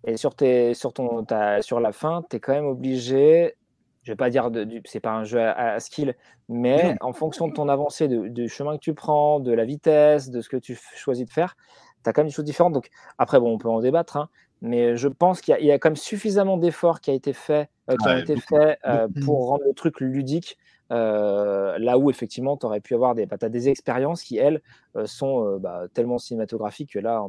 Et 0.05 0.17
sur, 0.17 0.35
tes, 0.35 0.73
sur, 0.73 0.93
ton, 0.93 1.25
sur 1.61 1.79
la 1.79 1.91
fin, 1.93 2.23
tu 2.29 2.35
es 2.35 2.39
quand 2.39 2.53
même 2.53 2.65
obligé 2.65 3.55
je 4.03 4.11
vais 4.11 4.15
pas 4.15 4.29
dire 4.29 4.51
de, 4.51 4.81
c'est 4.85 4.99
pas 4.99 5.11
un 5.11 5.23
jeu 5.23 5.41
à, 5.41 5.79
skill, 5.79 6.15
mais 6.49 6.95
en 7.01 7.13
fonction 7.13 7.47
de 7.47 7.53
ton 7.53 7.69
avancée, 7.69 8.07
du 8.07 8.49
chemin 8.49 8.75
que 8.75 8.81
tu 8.81 8.93
prends, 8.93 9.39
de 9.39 9.51
la 9.51 9.65
vitesse, 9.65 10.29
de 10.29 10.41
ce 10.41 10.49
que 10.49 10.57
tu 10.57 10.77
choisis 10.95 11.25
de 11.25 11.31
faire, 11.31 11.55
tu 12.03 12.09
as 12.09 12.13
quand 12.13 12.21
même 12.21 12.27
des 12.27 12.33
choses 12.33 12.45
différentes. 12.45 12.73
Donc 12.73 12.89
après, 13.17 13.39
bon, 13.39 13.53
on 13.53 13.57
peut 13.57 13.69
en 13.69 13.79
débattre, 13.79 14.17
hein, 14.17 14.29
mais 14.61 14.97
je 14.97 15.07
pense 15.07 15.41
qu'il 15.41 15.57
y, 15.59 15.71
a 15.71 15.79
quand 15.79 15.89
même 15.89 15.95
suffisamment 15.95 16.57
d'efforts 16.57 17.01
qui, 17.01 17.11
a 17.11 17.13
été 17.13 17.33
fait, 17.33 17.69
euh, 17.89 17.95
qui 17.97 18.07
ont 18.07 18.17
été 18.17 18.35
faits 18.37 18.79
euh, 18.85 19.07
pour 19.25 19.47
rendre 19.47 19.63
le 19.65 19.73
truc 19.73 19.99
ludique 19.99 20.57
euh, 20.93 21.77
là 21.79 21.97
où 21.97 22.11
effectivement 22.11 22.55
tu 22.55 22.65
aurais 22.67 22.79
pu 22.79 22.93
avoir 22.93 23.15
des, 23.15 23.25
bah, 23.25 23.37
as 23.41 23.49
des 23.49 23.67
expériences 23.67 24.21
qui 24.21 24.37
elles 24.37 24.61
euh, 24.95 25.07
sont 25.07 25.45
euh, 25.45 25.57
bah, 25.57 25.85
tellement 25.93 26.19
cinématographiques 26.19 26.91
que 26.93 26.99
là 26.99 27.25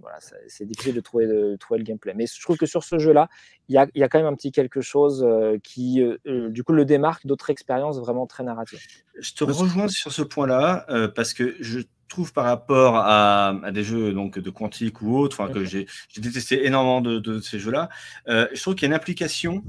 voilà, 0.00 0.18
c'est 0.46 0.66
difficile 0.66 0.94
de 0.94 1.00
trouver, 1.00 1.26
de, 1.26 1.56
trouver 1.56 1.78
le 1.78 1.84
gameplay. 1.84 2.14
Mais 2.14 2.26
je 2.26 2.40
trouve 2.40 2.56
que 2.56 2.66
sur 2.66 2.84
ce 2.84 2.98
jeu-là, 2.98 3.28
il 3.68 3.74
y 3.74 3.78
a, 3.78 3.88
y 3.94 4.04
a, 4.04 4.08
quand 4.08 4.18
même 4.18 4.32
un 4.32 4.34
petit 4.34 4.52
quelque 4.52 4.80
chose 4.80 5.26
qui 5.64 6.02
du 6.24 6.62
coup 6.62 6.72
le 6.72 6.84
démarque 6.84 7.26
d'autres 7.26 7.50
expériences 7.50 7.98
vraiment 7.98 8.26
très 8.26 8.44
narratives. 8.44 8.80
Je 9.18 9.32
te 9.32 9.44
rejoins 9.44 9.88
sur 9.88 10.12
ce 10.12 10.22
point-là 10.22 10.86
parce 11.14 11.34
que 11.34 11.56
je 11.60 11.80
trouve 12.08 12.32
par 12.32 12.44
rapport 12.44 12.96
à, 12.96 13.48
à, 13.62 13.70
des 13.70 13.82
jeux 13.82 14.12
donc 14.12 14.38
de 14.38 14.50
quantique 14.50 15.02
ou 15.02 15.18
autres, 15.18 15.46
que 15.52 15.64
j'ai 15.64 15.86
détesté 16.16 16.66
énormément 16.66 17.00
de, 17.00 17.18
de 17.18 17.40
ces 17.40 17.58
jeux-là, 17.58 17.88
je 18.26 18.60
trouve 18.60 18.74
qu'il 18.74 18.82
y 18.82 18.86
a 18.86 18.94
une 18.94 18.94
application 18.94 19.62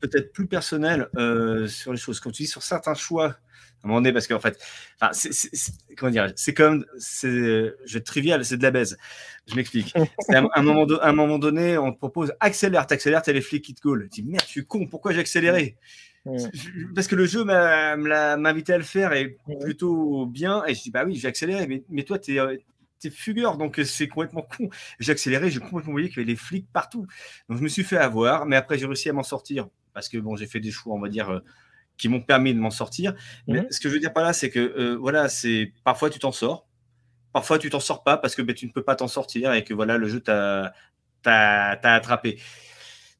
peut-être 0.00 0.32
plus 0.32 0.46
personnel 0.46 1.08
euh, 1.16 1.66
sur 1.66 1.92
les 1.92 1.98
choses. 1.98 2.20
Comme 2.20 2.32
tu 2.32 2.44
dis, 2.44 2.48
sur 2.48 2.62
certains 2.62 2.94
choix, 2.94 3.26
à 3.26 3.86
un 3.86 3.88
moment 3.88 4.00
donné, 4.00 4.12
parce 4.12 4.26
qu'en 4.26 4.40
fait, 4.40 4.58
c'est, 5.12 5.50
comment 5.96 6.10
dire, 6.10 6.32
c'est 6.36 6.54
comme, 6.54 6.86
c'est, 6.98 7.28
je 7.28 7.92
vais 7.92 7.98
être 7.98 8.06
trivial, 8.06 8.44
c'est 8.44 8.56
de 8.56 8.62
la 8.62 8.70
baise. 8.70 8.96
Je 9.46 9.54
m'explique. 9.56 9.92
À 10.30 10.38
un, 10.38 10.62
moment 10.62 10.86
un 11.02 11.12
moment 11.12 11.38
donné, 11.38 11.76
on 11.76 11.92
te 11.92 11.98
propose 11.98 12.32
accélère, 12.40 12.86
t'accélères, 12.86 13.22
t'as 13.22 13.32
les 13.32 13.42
flics 13.42 13.64
qui 13.64 13.74
te 13.74 13.82
gaulent. 13.82 14.08
Tu 14.10 14.22
dis 14.22 14.28
merde, 14.28 14.44
je 14.46 14.50
suis 14.50 14.66
con, 14.66 14.86
pourquoi 14.86 15.12
j'ai 15.12 15.20
accéléré? 15.20 15.76
Parce 16.94 17.06
que 17.06 17.14
le 17.14 17.26
jeu 17.26 17.44
m'a, 17.44 17.92
invité 17.92 18.72
à 18.72 18.78
le 18.78 18.84
faire 18.84 19.12
et 19.12 19.36
plutôt 19.60 20.26
bien. 20.26 20.64
Et 20.66 20.74
je 20.74 20.82
dis 20.82 20.90
bah 20.90 21.04
oui, 21.04 21.16
j'ai 21.16 21.28
accéléré, 21.28 21.66
mais, 21.66 21.84
mais 21.90 22.04
toi, 22.04 22.18
tu 22.18 22.38
es 22.38 23.10
fugueur, 23.10 23.58
donc 23.58 23.78
euh, 23.78 23.84
c'est 23.84 24.08
complètement 24.08 24.42
con. 24.42 24.68
J'ai 24.98 25.12
accéléré, 25.12 25.50
j'ai 25.50 25.60
complètement 25.60 25.92
oublié 25.92 26.08
qu'il 26.08 26.18
y 26.18 26.20
avait 26.22 26.32
les 26.32 26.36
flics 26.36 26.66
partout. 26.72 27.06
Donc 27.48 27.58
je 27.58 27.62
me 27.62 27.68
suis 27.68 27.84
fait 27.84 27.98
avoir, 27.98 28.46
mais 28.46 28.56
après 28.56 28.78
j'ai 28.78 28.86
réussi 28.86 29.10
à 29.10 29.12
m'en 29.12 29.22
sortir 29.22 29.68
parce 29.94 30.08
que 30.08 30.18
bon, 30.18 30.36
j'ai 30.36 30.46
fait 30.46 30.60
des 30.60 30.70
choix, 30.70 30.94
on 30.94 31.00
va 31.00 31.08
dire, 31.08 31.30
euh, 31.30 31.40
qui 31.96 32.08
m'ont 32.08 32.20
permis 32.20 32.54
de 32.54 32.58
m'en 32.58 32.70
sortir. 32.70 33.14
Mais 33.46 33.62
mhm. 33.62 33.66
ce 33.70 33.80
que 33.80 33.88
je 33.88 33.94
veux 33.94 34.00
dire 34.00 34.12
par 34.12 34.24
là, 34.24 34.32
c'est 34.32 34.50
que 34.50 34.58
euh, 34.58 34.96
voilà, 34.96 35.28
c'est 35.28 35.72
parfois 35.84 36.10
tu 36.10 36.18
t'en 36.18 36.32
sors, 36.32 36.66
parfois 37.32 37.58
tu 37.58 37.70
t'en 37.70 37.80
sors 37.80 38.02
pas 38.02 38.16
parce 38.16 38.34
que 38.34 38.42
ben, 38.42 38.54
tu 38.54 38.66
ne 38.66 38.72
peux 38.72 38.82
pas 38.82 38.96
t'en 38.96 39.08
sortir 39.08 39.52
et 39.52 39.64
que 39.64 39.74
voilà, 39.74 39.96
le 39.98 40.08
jeu 40.08 40.20
t'a 40.20 40.72
attrapé. 41.24 42.38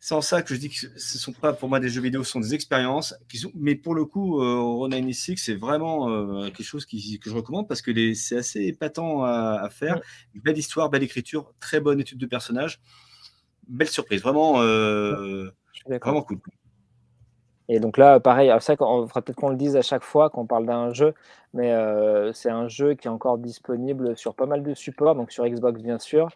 C'est 0.00 0.14
en 0.14 0.20
ça 0.20 0.42
que 0.42 0.54
je 0.54 0.60
dis 0.60 0.68
que 0.68 0.76
ce 0.76 0.86
ne 1.16 1.18
sont 1.18 1.32
pas 1.32 1.54
pour 1.54 1.70
moi 1.70 1.80
des 1.80 1.88
jeux 1.88 2.02
vidéo, 2.02 2.22
ce 2.24 2.32
sont 2.32 2.40
des 2.40 2.52
expériences. 2.52 3.14
Qui 3.26 3.38
sont... 3.38 3.50
Mais 3.54 3.74
pour 3.74 3.94
le 3.94 4.04
coup, 4.04 4.38
euh, 4.38 4.60
Ronin 4.60 5.10
Six, 5.12 5.38
c'est 5.38 5.54
vraiment 5.54 6.10
euh, 6.10 6.50
quelque 6.50 6.62
chose 6.62 6.84
qui, 6.84 7.18
que 7.18 7.30
je 7.30 7.34
recommande 7.34 7.66
parce 7.66 7.80
que 7.80 8.12
c'est 8.12 8.36
assez 8.36 8.64
épatant 8.64 9.24
à, 9.24 9.66
faire. 9.70 10.02
belle 10.34 10.58
histoire, 10.58 10.90
belle 10.90 11.04
écriture, 11.04 11.54
très 11.58 11.80
bonne 11.80 12.00
étude 12.00 12.18
de 12.18 12.26
personnage. 12.26 12.82
Belle 13.66 13.88
surprise, 13.88 14.20
vraiment, 14.20 14.58
vraiment 14.58 16.22
cool. 16.22 16.38
Et 17.68 17.80
donc 17.80 17.96
là, 17.98 18.20
pareil, 18.20 18.52
c'est 18.60 18.72
vrai 18.72 18.76
qu'on 18.76 19.06
fera 19.06 19.22
peut-être 19.22 19.36
qu'on 19.36 19.48
le 19.48 19.56
dise 19.56 19.76
à 19.76 19.82
chaque 19.82 20.02
fois 20.04 20.28
qu'on 20.30 20.46
parle 20.46 20.66
d'un 20.66 20.92
jeu, 20.92 21.14
mais 21.54 21.72
euh, 21.72 22.32
c'est 22.32 22.50
un 22.50 22.66
jeu 22.66 22.94
qui 22.94 23.06
est 23.06 23.10
encore 23.10 23.38
disponible 23.38 24.16
sur 24.18 24.34
pas 24.34 24.44
mal 24.44 24.64
de 24.64 24.74
supports, 24.74 25.14
donc 25.14 25.30
sur 25.30 25.46
Xbox 25.46 25.80
bien 25.80 26.00
sûr. 26.00 26.28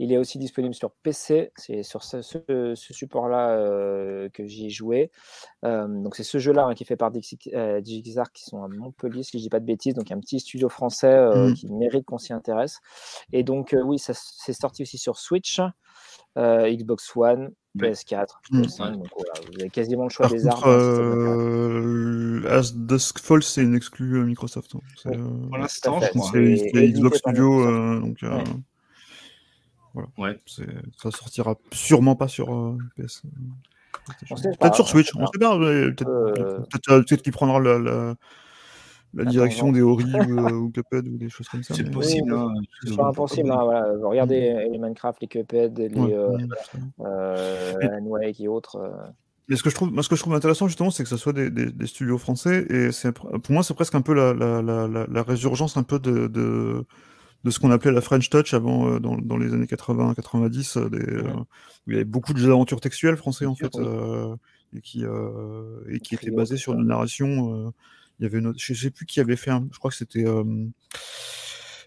Il 0.00 0.12
est 0.12 0.18
aussi 0.18 0.36
disponible 0.38 0.74
sur 0.74 0.90
PC, 0.90 1.52
c'est 1.54 1.84
sur 1.84 2.02
ce, 2.02 2.74
support-là 2.74 3.50
euh, 3.50 4.28
que 4.30 4.46
j'y 4.46 4.66
ai 4.66 4.70
joué. 4.70 5.12
Euh, 5.64 5.86
donc 5.86 6.16
c'est 6.16 6.24
ce 6.24 6.38
jeu-là 6.38 6.66
hein, 6.66 6.74
qui 6.74 6.82
est 6.82 6.86
fait 6.86 6.96
par 6.96 7.12
Digizar 7.12 8.32
qui 8.32 8.44
sont 8.44 8.64
à 8.64 8.68
Montpellier, 8.68 9.22
si 9.22 9.38
je 9.38 9.44
dis 9.44 9.48
pas 9.48 9.60
de 9.60 9.66
bêtises, 9.66 9.94
donc 9.94 10.10
un 10.10 10.18
petit 10.18 10.40
studio 10.40 10.68
français 10.68 11.24
mmh. 11.24 11.54
qui 11.54 11.72
mérite 11.72 12.04
qu'on 12.04 12.18
s'y 12.18 12.32
intéresse. 12.32 12.80
Et 13.32 13.44
donc 13.44 13.76
oui, 13.84 14.00
c'est 14.00 14.52
sorti 14.52 14.82
aussi 14.82 14.98
sur 14.98 15.16
Switch, 15.18 15.60
Xbox 16.36 17.16
One, 17.16 17.52
PS4, 17.78 18.26
PS5, 18.52 18.90
mm. 18.90 18.96
donc 18.96 19.08
voilà, 19.16 19.32
vous 19.46 19.60
avez 19.60 19.70
quasiment 19.70 20.04
le 20.04 20.10
choix 20.10 20.28
des 20.28 20.46
armes. 20.46 20.62
Euh, 20.66 22.48
As 22.48 22.72
Dusk 22.72 23.18
Falls, 23.18 23.42
c'est 23.42 23.62
une 23.62 23.74
exclue 23.74 24.18
euh, 24.18 24.24
Microsoft. 24.72 25.06
Hein. 25.06 25.10
Euh, 25.12 25.48
pour 25.48 25.58
l'instant, 25.58 26.00
c'est 26.00 26.72
Xbox 26.72 27.18
Studio. 27.18 28.00
donc, 28.00 28.18
Voilà. 29.92 30.08
Ouais. 30.18 30.38
Ça 30.46 31.10
sortira 31.10 31.56
sûrement 31.72 32.16
pas 32.16 32.28
sur 32.28 32.76
PS. 32.96 33.22
Peut-être 34.28 34.74
sur 34.74 34.88
Switch, 34.88 35.12
on 35.16 35.26
sait 35.26 35.38
bien. 35.38 35.58
Peut-être 35.58 37.22
qu'il 37.22 37.32
prendra 37.32 37.60
la, 37.60 38.14
la 39.14 39.24
direction 39.24 39.72
des 39.72 39.82
Ori 39.82 40.04
ou, 40.52 40.70
Cuphead 40.70 41.08
ou 41.08 41.16
des 41.16 41.28
choses 41.28 41.48
comme 41.48 41.62
ça. 41.62 41.74
C'est 41.74 41.90
possible. 41.90 42.32
Hein, 42.34 42.52
c'est 42.84 42.96
pas 42.96 43.08
impossible. 43.08 43.50
Hein, 43.50 43.62
voilà. 43.62 43.86
Regardez 44.02 44.68
les 44.70 44.78
Minecraft, 44.78 45.20
les 45.22 45.28
Cuphead, 45.28 45.78
les 45.78 45.88
ouais, 45.94 46.14
euh, 47.00 48.00
Wake 48.02 48.40
et 48.40 48.48
autres. 48.48 48.78
Mais 49.48 49.56
ce 49.56 49.62
que 49.62 49.70
je 49.70 49.74
trouve, 49.74 49.92
moi, 49.92 50.02
ce 50.02 50.08
que 50.08 50.16
je 50.16 50.20
trouve 50.20 50.34
intéressant 50.34 50.68
justement, 50.68 50.90
c'est 50.90 51.02
que 51.02 51.08
ce 51.08 51.16
soit 51.16 51.34
des, 51.34 51.50
des, 51.50 51.86
studios 51.86 52.16
français 52.16 52.66
et 52.70 52.92
c'est 52.92 53.12
pour 53.12 53.40
moi 53.50 53.62
c'est 53.62 53.74
presque 53.74 53.94
un 53.94 54.00
peu 54.00 54.14
la, 54.14 54.32
la, 54.32 54.62
la, 54.62 55.06
la, 55.06 55.22
résurgence 55.22 55.76
un 55.76 55.82
peu 55.82 55.98
de, 55.98 56.28
de, 56.28 56.86
de 57.44 57.50
ce 57.50 57.58
qu'on 57.58 57.70
appelait 57.70 57.92
la 57.92 58.00
French 58.00 58.30
Touch 58.30 58.54
avant 58.54 58.88
euh, 58.88 59.00
dans, 59.00 59.18
dans, 59.18 59.36
les 59.36 59.52
années 59.52 59.66
80-90, 59.66 60.78
euh, 60.78 60.88
euh, 60.94 61.32
où 61.86 61.90
il 61.90 61.92
y 61.92 61.96
avait 61.96 62.04
beaucoup 62.04 62.32
de 62.32 62.38
jeux 62.38 62.48
d'aventure 62.48 62.80
textuels 62.80 63.16
français 63.16 63.44
en 63.44 63.54
fait 63.54 63.76
et 64.76 64.80
qui 64.80 65.04
et 65.04 66.00
qui 66.00 66.14
étaient 66.14 66.30
basés 66.30 66.56
sur 66.56 66.72
une 66.72 66.86
narration. 66.86 67.72
il 68.18 68.22
y 68.22 68.26
avait 68.26 68.38
une 68.38 68.54
je 68.56 68.72
sais 68.72 68.90
plus 68.90 69.04
qui 69.04 69.20
avait 69.20 69.36
fait 69.36 69.50
un, 69.50 69.68
je 69.70 69.78
crois 69.78 69.90
que 69.90 69.96
c'était 69.96 70.24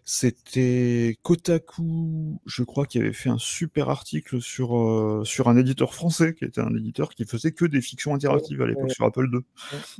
c'était 0.09 1.17
Kotaku, 1.21 2.39
je 2.45 2.63
crois, 2.63 2.85
qui 2.85 2.97
avait 2.97 3.11
fait 3.11 3.29
un 3.29 3.37
super 3.37 3.89
article 3.89 4.39
sur, 4.41 4.79
euh, 4.79 5.25
sur 5.25 5.49
un 5.49 5.57
éditeur 5.57 5.93
français, 5.93 6.33
qui 6.33 6.45
était 6.45 6.61
un 6.61 6.73
éditeur 6.77 7.09
qui 7.09 7.25
faisait 7.25 7.51
que 7.51 7.65
des 7.65 7.81
fictions 7.81 8.15
interactives 8.15 8.61
à 8.61 8.67
l'époque 8.67 8.89
sur 8.89 9.03
Apple 9.03 9.27
II. 9.29 9.41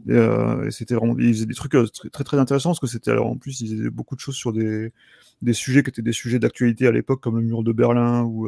Euh, 0.07 0.65
et, 0.65 0.71
c'était 0.71 0.95
vraiment, 0.95 1.13
il 1.19 1.33
faisait 1.33 1.45
des 1.45 1.53
trucs 1.53 1.75
euh, 1.75 1.87
très, 2.13 2.23
très, 2.23 2.39
intéressants, 2.39 2.69
parce 2.69 2.79
que 2.79 2.87
c'était, 2.87 3.11
alors 3.11 3.27
en 3.27 3.35
plus, 3.35 3.59
il 3.59 3.67
faisait 3.67 3.89
beaucoup 3.89 4.15
de 4.15 4.21
choses 4.21 4.37
sur 4.37 4.53
des, 4.53 4.93
des 5.41 5.51
sujets 5.51 5.83
qui 5.83 5.89
étaient 5.89 6.01
des 6.01 6.13
sujets 6.13 6.39
d'actualité 6.39 6.87
à 6.87 6.93
l'époque, 6.93 7.21
comme 7.21 7.35
le 7.35 7.43
mur 7.43 7.61
de 7.61 7.73
Berlin 7.73 8.23
ou, 8.23 8.47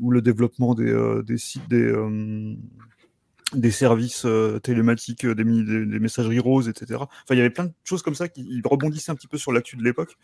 ou 0.00 0.10
le 0.10 0.20
développement 0.20 0.74
des, 0.74 1.20
des 1.24 1.38
sites, 1.38 1.68
des, 1.70 1.94
des 3.54 3.70
services 3.70 4.24
euh, 4.24 4.58
télématiques, 4.58 5.24
euh, 5.24 5.34
des, 5.34 5.44
messageries 5.44 6.40
roses, 6.40 6.68
etc. 6.68 7.00
Enfin, 7.00 7.10
il 7.30 7.36
y 7.36 7.40
avait 7.40 7.50
plein 7.50 7.66
de 7.66 7.72
choses 7.84 8.02
comme 8.02 8.14
ça 8.14 8.28
qui 8.28 8.60
rebondissaient 8.64 9.12
un 9.12 9.14
petit 9.14 9.28
peu 9.28 9.38
sur 9.38 9.52
l'actu 9.52 9.76
de 9.76 9.84
l'époque 9.84 10.16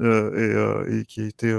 euh, 0.00 1.00
et, 1.00 1.04
qui 1.04 1.22
étaient. 1.22 1.54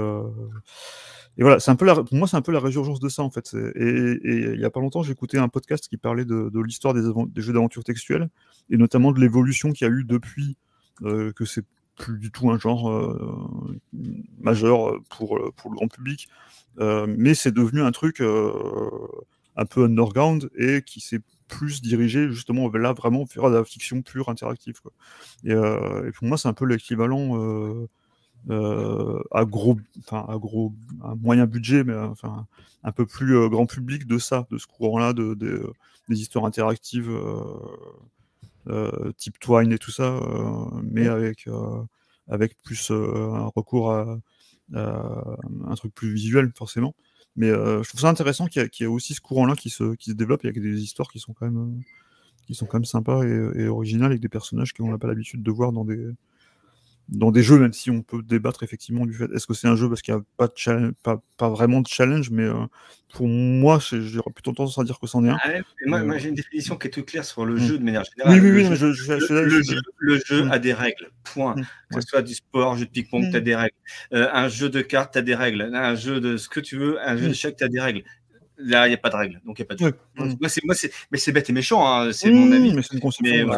Et 1.38 1.42
voilà, 1.42 1.58
un 1.64 1.76
peu 1.76 1.86
pour 1.86 2.14
moi, 2.14 2.26
c'est 2.26 2.36
un 2.36 2.42
peu 2.42 2.52
la 2.52 2.60
résurgence 2.60 3.00
de 3.00 3.08
ça 3.08 3.22
en 3.22 3.30
fait. 3.30 3.54
Et, 3.74 4.18
il 4.24 4.60
y 4.60 4.64
a 4.64 4.70
pas 4.70 4.80
longtemps, 4.80 5.02
écouté 5.02 5.38
un 5.38 5.48
podcast 5.48 5.88
qui 5.88 5.98
parlait 5.98 6.24
de, 6.24 6.50
l'histoire 6.62 6.94
des, 6.94 7.02
jeux 7.42 7.52
d'aventure 7.52 7.84
textuelle 7.84 8.30
et 8.70 8.76
notamment 8.76 9.12
de 9.12 9.20
l'évolution 9.20 9.72
qu'il 9.72 9.86
y 9.86 9.90
a 9.90 9.92
eu 9.92 10.04
depuis 10.04 10.56
que 11.02 11.44
c'est 11.44 11.64
plus 11.96 12.18
du 12.18 12.30
tout 12.30 12.50
un 12.50 12.58
genre 12.58 12.90
majeur 14.40 14.94
pour, 15.10 15.38
pour 15.54 15.70
le 15.70 15.76
grand 15.76 15.88
public, 15.88 16.28
mais 16.78 17.34
c'est 17.34 17.52
devenu 17.52 17.82
un 17.82 17.92
truc 17.92 18.22
un 19.60 19.66
peu 19.66 19.84
underground 19.84 20.50
et 20.56 20.82
qui 20.82 21.00
s'est 21.00 21.20
plus 21.48 21.82
dirigé 21.82 22.30
justement 22.30 22.70
là 22.70 22.94
vraiment 22.94 23.24
de 23.24 23.54
la 23.54 23.64
fiction 23.64 24.00
pure 24.00 24.30
interactive. 24.30 24.80
Quoi. 24.80 24.92
Et, 25.44 25.52
euh, 25.52 26.08
et, 26.08 26.12
pour 26.12 26.26
moi, 26.26 26.38
c'est 26.38 26.48
un 26.48 26.54
peu 26.54 26.64
l'équivalent 26.64 27.38
euh, 27.38 27.86
euh, 28.48 29.22
à 29.32 29.44
gros, 29.44 29.78
enfin 29.98 30.24
à 30.28 30.38
gros, 30.38 30.72
à 31.04 31.14
moyen 31.14 31.44
budget, 31.44 31.84
mais 31.84 31.94
enfin 31.94 32.46
un 32.82 32.92
peu 32.92 33.04
plus 33.04 33.50
grand 33.50 33.66
public 33.66 34.06
de 34.06 34.16
ça, 34.16 34.46
de 34.50 34.56
ce 34.56 34.66
courant-là, 34.66 35.12
de, 35.12 35.34
des 36.08 36.20
histoires 36.20 36.46
interactives 36.46 37.10
type 39.18 39.38
Twine 39.40 39.72
et 39.72 39.78
tout 39.78 39.90
ça, 39.90 40.18
mais 40.82 41.06
avec 41.06 41.46
avec 42.28 42.56
plus 42.62 42.90
un 42.90 43.50
recours 43.54 43.92
à, 43.92 44.18
à, 44.74 45.36
un 45.66 45.74
truc 45.74 45.94
plus 45.94 46.14
visuel 46.14 46.50
forcément. 46.56 46.94
Mais 47.36 47.48
euh, 47.48 47.82
je 47.82 47.88
trouve 47.88 48.00
ça 48.00 48.08
intéressant 48.08 48.46
qu'il 48.46 48.62
y, 48.62 48.82
ait 48.82 48.86
aussi 48.86 49.14
ce 49.14 49.20
courant-là 49.20 49.54
qui 49.54 49.70
se, 49.70 49.94
qui 49.94 50.10
se 50.10 50.16
développe. 50.16 50.44
Avec 50.44 50.60
des 50.60 50.82
histoires 50.82 51.10
qui 51.10 51.18
sont 51.18 51.32
quand 51.32 51.46
même, 51.46 51.58
euh, 51.58 51.82
qui 52.46 52.54
sont 52.54 52.66
quand 52.66 52.78
même 52.78 52.84
sympas 52.84 53.24
et, 53.24 53.62
et 53.62 53.68
originales 53.68 54.10
avec 54.10 54.20
des 54.20 54.28
personnages 54.28 54.72
qu'on 54.72 54.90
n'a 54.90 54.98
pas 54.98 55.08
l'habitude 55.08 55.42
de 55.42 55.50
voir 55.50 55.72
dans 55.72 55.84
des, 55.84 56.10
dans 57.10 57.30
des 57.30 57.42
jeux, 57.42 57.58
même 57.58 57.72
si 57.72 57.90
on 57.90 58.02
peut 58.02 58.22
débattre 58.22 58.62
effectivement 58.62 59.04
du 59.04 59.12
fait 59.12 59.28
est-ce 59.34 59.46
que 59.46 59.54
c'est 59.54 59.68
un 59.68 59.76
jeu 59.76 59.88
parce 59.88 60.00
qu'il 60.00 60.14
n'y 60.14 60.20
a 60.20 60.24
pas, 60.36 60.46
de 60.46 60.94
pas, 61.02 61.22
pas, 61.36 61.48
vraiment 61.48 61.80
de 61.80 61.88
challenge, 61.88 62.30
mais 62.30 62.44
euh, 62.44 62.54
pour 63.12 63.26
moi, 63.26 63.80
j'aurais 63.80 64.30
plutôt 64.32 64.52
tendance 64.52 64.78
à 64.78 64.84
dire 64.84 65.00
que 65.00 65.06
c'en 65.06 65.24
est 65.24 65.30
un. 65.30 65.38
Ah 65.42 65.50
moi, 65.86 66.02
moi 66.04 66.18
j'ai 66.18 66.28
une 66.28 66.36
définition 66.36 66.76
qui 66.76 66.86
est 66.86 66.90
toute 66.90 67.06
claire 67.06 67.24
sur 67.24 67.44
le 67.44 67.54
mm. 67.54 67.58
jeu 67.58 67.78
de 67.78 67.84
manière 67.84 68.04
générale. 68.04 68.40
Oui, 68.40 68.50
oui, 68.50 68.62
oui, 68.62 68.68
le, 68.68 68.76
jeu, 68.76 68.92
je, 68.92 69.18
je, 69.18 69.34
le, 69.98 70.20
jeu, 70.24 70.44
mm. 70.44 70.52
a 70.52 70.58
des 70.58 70.72
règles, 70.72 71.10
point. 71.24 71.56
Mm. 71.56 71.64
Que 71.94 72.00
ce 72.00 72.08
soit 72.08 72.22
du 72.22 72.34
sport, 72.34 72.76
jeu 72.76 72.86
de 72.86 72.90
ping-pong, 72.90 73.30
tu 73.30 73.36
as 73.36 73.40
des 73.40 73.56
règles. 73.56 73.74
Euh, 74.12 74.28
un 74.32 74.48
jeu 74.48 74.68
de 74.68 74.80
cartes, 74.80 75.12
tu 75.12 75.18
as 75.18 75.22
des 75.22 75.34
règles. 75.34 75.62
Un 75.74 75.94
jeu 75.96 76.20
de 76.20 76.36
ce 76.36 76.48
que 76.48 76.60
tu 76.60 76.76
veux, 76.76 77.00
un 77.00 77.16
jeu 77.16 77.28
de 77.28 77.32
chèque, 77.34 77.56
tu 77.56 77.64
as 77.64 77.68
des 77.68 77.80
règles. 77.80 78.04
Là, 78.62 78.86
il 78.86 78.90
n'y 78.90 78.94
a 78.94 78.98
pas 78.98 79.10
de 79.10 79.16
règles, 79.16 79.40
donc 79.44 79.58
il 79.58 79.62
n'y 79.62 79.66
a 79.66 79.68
pas 79.68 79.74
de. 79.74 79.94
Moi, 80.40 80.48
c'est, 80.48 80.64
moi, 80.64 80.74
c'est, 80.74 80.90
mais 81.10 81.18
c'est 81.18 81.32
bête 81.32 81.48
et 81.48 81.52
méchant, 81.52 81.86
hein, 81.86 82.12
c'est 82.12 82.30
mon 82.30 82.52
avis. 82.52 82.74
Mais 82.74 82.82
c'est 82.82 82.94
une 82.94 83.00
conception. 83.00 83.50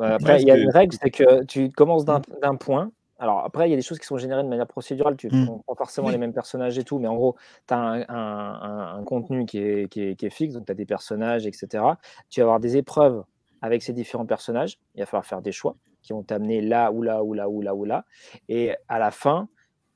après, 0.00 0.40
il 0.40 0.48
y 0.48 0.50
a 0.50 0.56
une 0.56 0.70
règle, 0.70 0.96
c'est 1.00 1.10
que 1.10 1.44
tu 1.44 1.70
commences 1.70 2.04
d'un, 2.04 2.20
d'un 2.40 2.56
point, 2.56 2.90
alors 3.20 3.44
après, 3.44 3.68
il 3.68 3.70
y 3.70 3.74
a 3.74 3.76
des 3.76 3.82
choses 3.82 3.98
qui 3.98 4.06
sont 4.06 4.16
générées 4.16 4.42
de 4.42 4.48
manière 4.48 4.66
procédurale, 4.66 5.14
tu 5.16 5.28
ne 5.28 5.44
mmh. 5.44 5.62
pas 5.66 5.74
forcément 5.74 6.08
les 6.08 6.16
mêmes 6.16 6.32
personnages 6.32 6.78
et 6.78 6.84
tout, 6.84 6.98
mais 6.98 7.06
en 7.06 7.14
gros, 7.14 7.36
tu 7.68 7.74
as 7.74 8.06
un, 8.08 9.04
contenu 9.04 9.44
qui 9.44 9.58
est, 9.58 9.88
qui, 9.88 10.00
est, 10.00 10.30
fixe, 10.30 10.54
donc 10.54 10.64
tu 10.64 10.72
as 10.72 10.74
des 10.74 10.86
personnages, 10.86 11.46
etc. 11.46 11.84
Tu 12.30 12.40
vas 12.40 12.44
avoir 12.44 12.60
des 12.60 12.78
épreuves 12.78 13.22
avec 13.60 13.82
ces 13.82 13.92
différents 13.92 14.24
personnages, 14.24 14.78
il 14.94 15.00
va 15.00 15.06
falloir 15.06 15.26
faire 15.26 15.42
des 15.42 15.52
choix 15.52 15.76
qui 16.02 16.14
vont 16.14 16.22
t'amener 16.22 16.62
là 16.62 16.90
ou 16.92 17.02
là 17.02 17.22
ou 17.22 17.34
là 17.34 17.50
ou 17.50 17.60
là 17.60 17.74
ou 17.74 17.84
là. 17.84 18.06
Et 18.48 18.74
à 18.88 18.98
la 18.98 19.10
fin, 19.10 19.48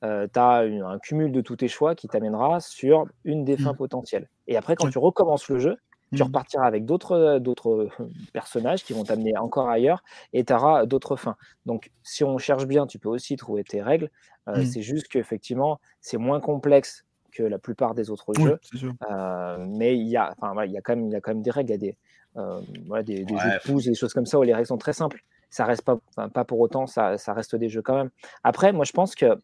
euh, 0.05 0.27
tu 0.31 0.39
as 0.39 0.59
un 0.59 0.99
cumul 0.99 1.31
de 1.31 1.41
tous 1.41 1.57
tes 1.57 1.67
choix 1.67 1.95
qui 1.95 2.07
t'amènera 2.07 2.59
sur 2.59 3.05
une 3.23 3.43
des 3.43 3.57
fins 3.57 3.73
mmh. 3.73 3.77
potentielles. 3.77 4.29
Et 4.47 4.57
après, 4.57 4.75
quand 4.75 4.89
tu 4.89 4.99
recommences 4.99 5.49
le 5.49 5.59
jeu, 5.59 5.77
tu 6.13 6.21
mmh. 6.21 6.25
repartiras 6.27 6.65
avec 6.65 6.85
d'autres 6.85 7.13
euh, 7.13 7.39
d'autres 7.39 7.89
personnages 8.33 8.83
qui 8.83 8.93
vont 8.93 9.03
t'amener 9.03 9.37
encore 9.37 9.69
ailleurs 9.69 10.03
et 10.33 10.43
tu 10.43 10.53
auras 10.53 10.85
d'autres 10.85 11.15
fins. 11.15 11.35
Donc, 11.65 11.91
si 12.03 12.23
on 12.23 12.37
cherche 12.37 12.65
bien, 12.67 12.85
tu 12.87 12.99
peux 12.99 13.09
aussi 13.09 13.35
trouver 13.35 13.63
tes 13.63 13.81
règles. 13.81 14.11
Euh, 14.47 14.57
mmh. 14.57 14.65
C'est 14.65 14.81
juste 14.81 15.07
qu'effectivement, 15.07 15.79
c'est 16.01 16.17
moins 16.17 16.39
complexe 16.39 17.05
que 17.31 17.43
la 17.43 17.57
plupart 17.57 17.95
des 17.95 18.09
autres 18.09 18.33
jeux. 18.37 18.59
Euh, 19.11 19.65
mais 19.67 19.97
il 19.97 20.07
y, 20.07 20.15
a, 20.15 20.33
il, 20.65 20.71
y 20.71 20.77
a 20.77 20.81
quand 20.81 20.95
même, 20.95 21.07
il 21.07 21.11
y 21.11 21.15
a 21.15 21.21
quand 21.21 21.33
même 21.33 21.41
des 21.41 21.51
règles. 21.51 21.71
Il 21.71 21.73
y 21.73 21.75
a 21.75 23.03
des, 23.03 23.23
des, 23.23 23.37
jeux 23.37 23.49
de 23.49 23.67
pouces, 23.67 23.85
des 23.85 23.95
choses 23.95 24.13
comme 24.13 24.25
ça 24.25 24.39
où 24.39 24.43
les 24.43 24.53
règles 24.53 24.67
sont 24.67 24.77
très 24.77 24.93
simples 24.93 25.21
ça 25.55 25.63
reste 25.63 25.83
pas, 25.83 25.97
pas 26.33 26.43
pour 26.43 26.59
autant, 26.59 26.85
ça, 26.85 27.17
ça, 27.17 27.31
reste 27.31 27.55
des 27.55 27.69
jeux 27.69 27.81
quand 27.81 27.95
même. 27.95 28.09
Après, 28.43 28.73
moi, 28.73 28.83
je 28.83 28.91
pense 28.91 29.15
que, 29.15 29.37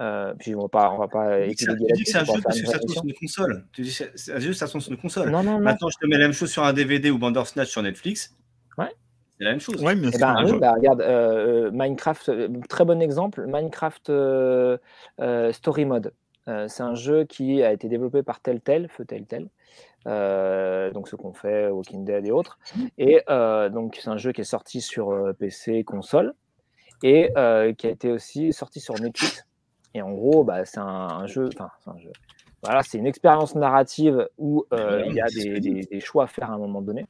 euh, 0.00 0.32
puis 0.38 0.54
on 0.54 0.62
va 0.62 0.68
pas, 0.68 0.90
on 0.92 0.96
va 0.96 1.08
pas. 1.08 1.42
Tu 1.42 1.48
dis 1.48 1.56
que 2.04 2.10
c'est 2.10 2.16
un 2.16 2.24
jeu 2.24 2.40
parce 2.42 2.58
que 2.58 2.66
ça 2.66 2.78
tourne 2.78 2.94
sur 2.94 3.04
une 3.04 3.12
console. 3.12 3.66
Tu 3.72 3.82
dis 3.82 3.90
c'est 3.90 4.32
un 4.32 4.38
jeu, 4.38 4.54
ça 4.54 4.66
tourne 4.66 4.80
sur 4.80 4.92
une 4.92 4.98
console. 4.98 5.28
Non, 5.28 5.42
non, 5.42 5.60
Maintenant, 5.60 5.90
je 5.90 5.98
te 5.98 6.06
mets 6.06 6.16
la 6.16 6.24
même 6.24 6.32
chose 6.32 6.50
sur 6.50 6.64
un 6.64 6.72
DVD 6.72 7.10
ou 7.10 7.18
Bandersnatch 7.18 7.68
sur 7.68 7.82
Netflix. 7.82 8.34
Ouais. 8.78 8.88
C'est 9.36 9.44
la 9.44 9.50
même 9.50 9.60
chose. 9.60 9.82
Ouais, 9.82 9.94
mais 9.94 10.08
eh 10.10 10.18
ben, 10.18 10.42
oui, 10.42 10.58
bah, 10.58 10.72
regarde, 10.72 11.02
euh, 11.02 11.70
Minecraft, 11.70 12.30
euh, 12.30 12.48
très 12.70 12.86
bon 12.86 13.02
exemple, 13.02 13.44
Minecraft 13.46 14.08
euh, 14.08 14.78
Story 15.52 15.84
Mode. 15.84 16.14
c'est 16.46 16.82
un 16.82 16.94
jeu 16.94 17.24
qui 17.24 17.62
a 17.62 17.74
été 17.74 17.88
développé 17.88 18.22
par 18.22 18.40
Telltale, 18.40 18.88
Feu 18.88 19.04
Telltale, 19.04 19.48
euh, 19.97 19.97
donc 20.04 21.08
ce 21.08 21.16
qu'on 21.16 21.32
fait 21.32 21.68
Walking 21.68 22.04
Dead 22.04 22.26
et 22.26 22.30
autres. 22.30 22.58
Et 22.98 23.22
euh, 23.28 23.68
donc 23.68 23.98
c'est 24.00 24.08
un 24.08 24.16
jeu 24.16 24.32
qui 24.32 24.40
est 24.40 24.44
sorti 24.44 24.80
sur 24.80 25.10
euh, 25.10 25.32
PC, 25.32 25.84
console, 25.84 26.34
et 27.02 27.30
qui 27.76 27.86
a 27.86 27.90
été 27.90 28.10
aussi 28.10 28.52
sorti 28.52 28.80
sur 28.80 28.94
Netflix. 29.00 29.44
Et 29.94 30.02
en 30.02 30.12
gros, 30.12 30.44
bah, 30.44 30.64
c'est 30.64 30.80
un, 30.80 31.26
jeu, 31.26 31.48
enfin 31.54 31.70
c'est 31.82 31.90
un 31.90 31.98
jeu. 31.98 32.12
Voilà, 32.62 32.82
c'est 32.82 32.98
une 32.98 33.06
expérience 33.06 33.54
narrative 33.54 34.28
où 34.36 34.64
il 34.72 35.14
y 35.14 35.20
a 35.20 35.26
des, 35.26 36.00
choix 36.00 36.24
à 36.24 36.26
faire 36.26 36.50
à 36.50 36.54
un 36.54 36.58
moment 36.58 36.82
donné. 36.82 37.06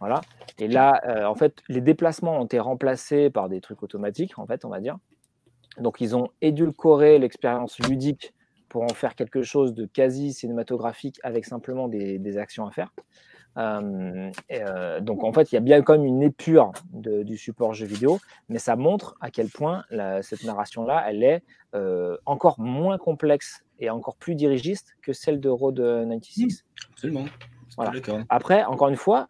Voilà. 0.00 0.20
Et 0.58 0.68
là, 0.68 1.00
en 1.28 1.34
fait, 1.34 1.62
les 1.68 1.80
déplacements 1.80 2.40
ont 2.40 2.44
été 2.44 2.58
remplacés 2.58 3.30
par 3.30 3.48
des 3.48 3.60
trucs 3.60 3.82
automatiques, 3.82 4.38
en 4.38 4.46
fait, 4.46 4.64
on 4.64 4.68
va 4.68 4.80
dire. 4.80 4.96
Donc, 5.78 6.00
ils 6.00 6.16
ont 6.16 6.28
édulcoré 6.40 7.18
l'expérience 7.18 7.78
ludique 7.78 8.34
pour 8.68 8.82
en 8.82 8.88
faire 8.88 9.14
quelque 9.14 9.42
chose 9.42 9.74
de 9.74 9.86
quasi 9.86 10.32
cinématographique 10.32 11.18
avec 11.22 11.44
simplement 11.44 11.88
des, 11.88 12.38
actions 12.38 12.66
à 12.66 12.70
faire. 12.70 12.92
Euh, 13.56 14.30
euh, 14.52 15.00
donc 15.00 15.24
en 15.24 15.32
fait, 15.32 15.50
il 15.50 15.56
y 15.56 15.58
a 15.58 15.60
bien 15.60 15.82
quand 15.82 15.94
même 15.94 16.04
une 16.04 16.22
épure 16.22 16.72
du 16.92 17.36
support 17.36 17.74
jeu 17.74 17.86
vidéo, 17.86 18.18
mais 18.48 18.58
ça 18.58 18.76
montre 18.76 19.16
à 19.20 19.30
quel 19.30 19.48
point 19.48 19.84
cette 20.22 20.44
narration-là, 20.44 21.04
elle 21.08 21.22
est 21.22 21.42
euh, 21.74 22.16
encore 22.26 22.60
moins 22.60 22.98
complexe 22.98 23.64
et 23.80 23.90
encore 23.90 24.16
plus 24.16 24.34
dirigiste 24.34 24.96
que 25.02 25.12
celle 25.12 25.40
de 25.40 25.48
Road 25.48 25.76
96. 25.76 26.64
Absolument. 26.92 27.24
Après, 28.28 28.64
encore 28.64 28.88
une 28.88 28.96
fois, 28.96 29.28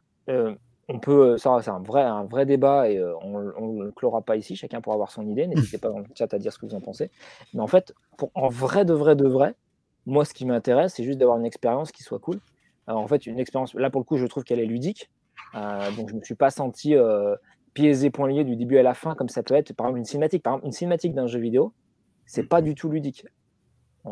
on 0.88 0.98
peut, 0.98 1.36
ça 1.36 1.58
c'est 1.62 1.70
un 1.70 1.80
vrai, 1.80 2.02
un 2.02 2.24
vrai 2.24 2.46
débat 2.46 2.90
et 2.90 3.02
on 3.22 3.38
ne 3.74 3.84
le 3.84 3.92
clora 3.92 4.22
pas 4.22 4.36
ici, 4.36 4.56
chacun 4.56 4.80
pourra 4.80 4.94
avoir 4.94 5.10
son 5.10 5.26
idée, 5.26 5.46
n'hésitez 5.46 5.78
pas 5.78 5.90
dans 5.90 5.98
le 5.98 6.06
chat 6.16 6.32
à 6.32 6.38
dire 6.38 6.52
ce 6.52 6.58
que 6.58 6.66
vous 6.66 6.74
en 6.74 6.80
pensez. 6.80 7.10
Mais 7.52 7.60
en 7.60 7.66
fait, 7.66 7.94
pour, 8.16 8.30
en 8.34 8.48
vrai 8.48 8.84
de 8.84 8.94
vrai 8.94 9.14
de 9.14 9.26
vrai, 9.26 9.54
moi 10.06 10.24
ce 10.24 10.32
qui 10.32 10.46
m'intéresse, 10.46 10.94
c'est 10.94 11.04
juste 11.04 11.18
d'avoir 11.18 11.38
une 11.38 11.46
expérience 11.46 11.92
qui 11.92 12.02
soit 12.02 12.18
cool. 12.18 12.40
Alors, 12.86 13.02
en 13.02 13.06
fait, 13.06 13.26
une 13.26 13.38
expérience, 13.38 13.74
là 13.74 13.90
pour 13.90 14.00
le 14.00 14.04
coup, 14.04 14.16
je 14.16 14.26
trouve 14.26 14.44
qu'elle 14.44 14.60
est 14.60 14.66
ludique, 14.66 15.10
euh, 15.54 15.90
donc 15.92 16.08
je 16.08 16.14
ne 16.14 16.20
me 16.20 16.24
suis 16.24 16.34
pas 16.34 16.50
senti 16.50 16.94
euh, 16.96 17.36
point 18.12 18.28
lié 18.28 18.44
du 18.44 18.56
début 18.56 18.78
à 18.78 18.82
la 18.82 18.94
fin, 18.94 19.14
comme 19.14 19.28
ça 19.28 19.42
peut 19.42 19.54
être 19.54 19.72
par 19.74 19.86
exemple 19.86 19.98
une 19.98 20.04
cinématique. 20.04 20.42
Par 20.42 20.54
exemple, 20.54 20.66
une 20.66 20.72
cinématique 20.72 21.14
d'un 21.14 21.26
jeu 21.26 21.38
vidéo, 21.38 21.72
c'est 22.26 22.48
pas 22.48 22.62
du 22.62 22.74
tout 22.74 22.88
ludique. 22.88 23.24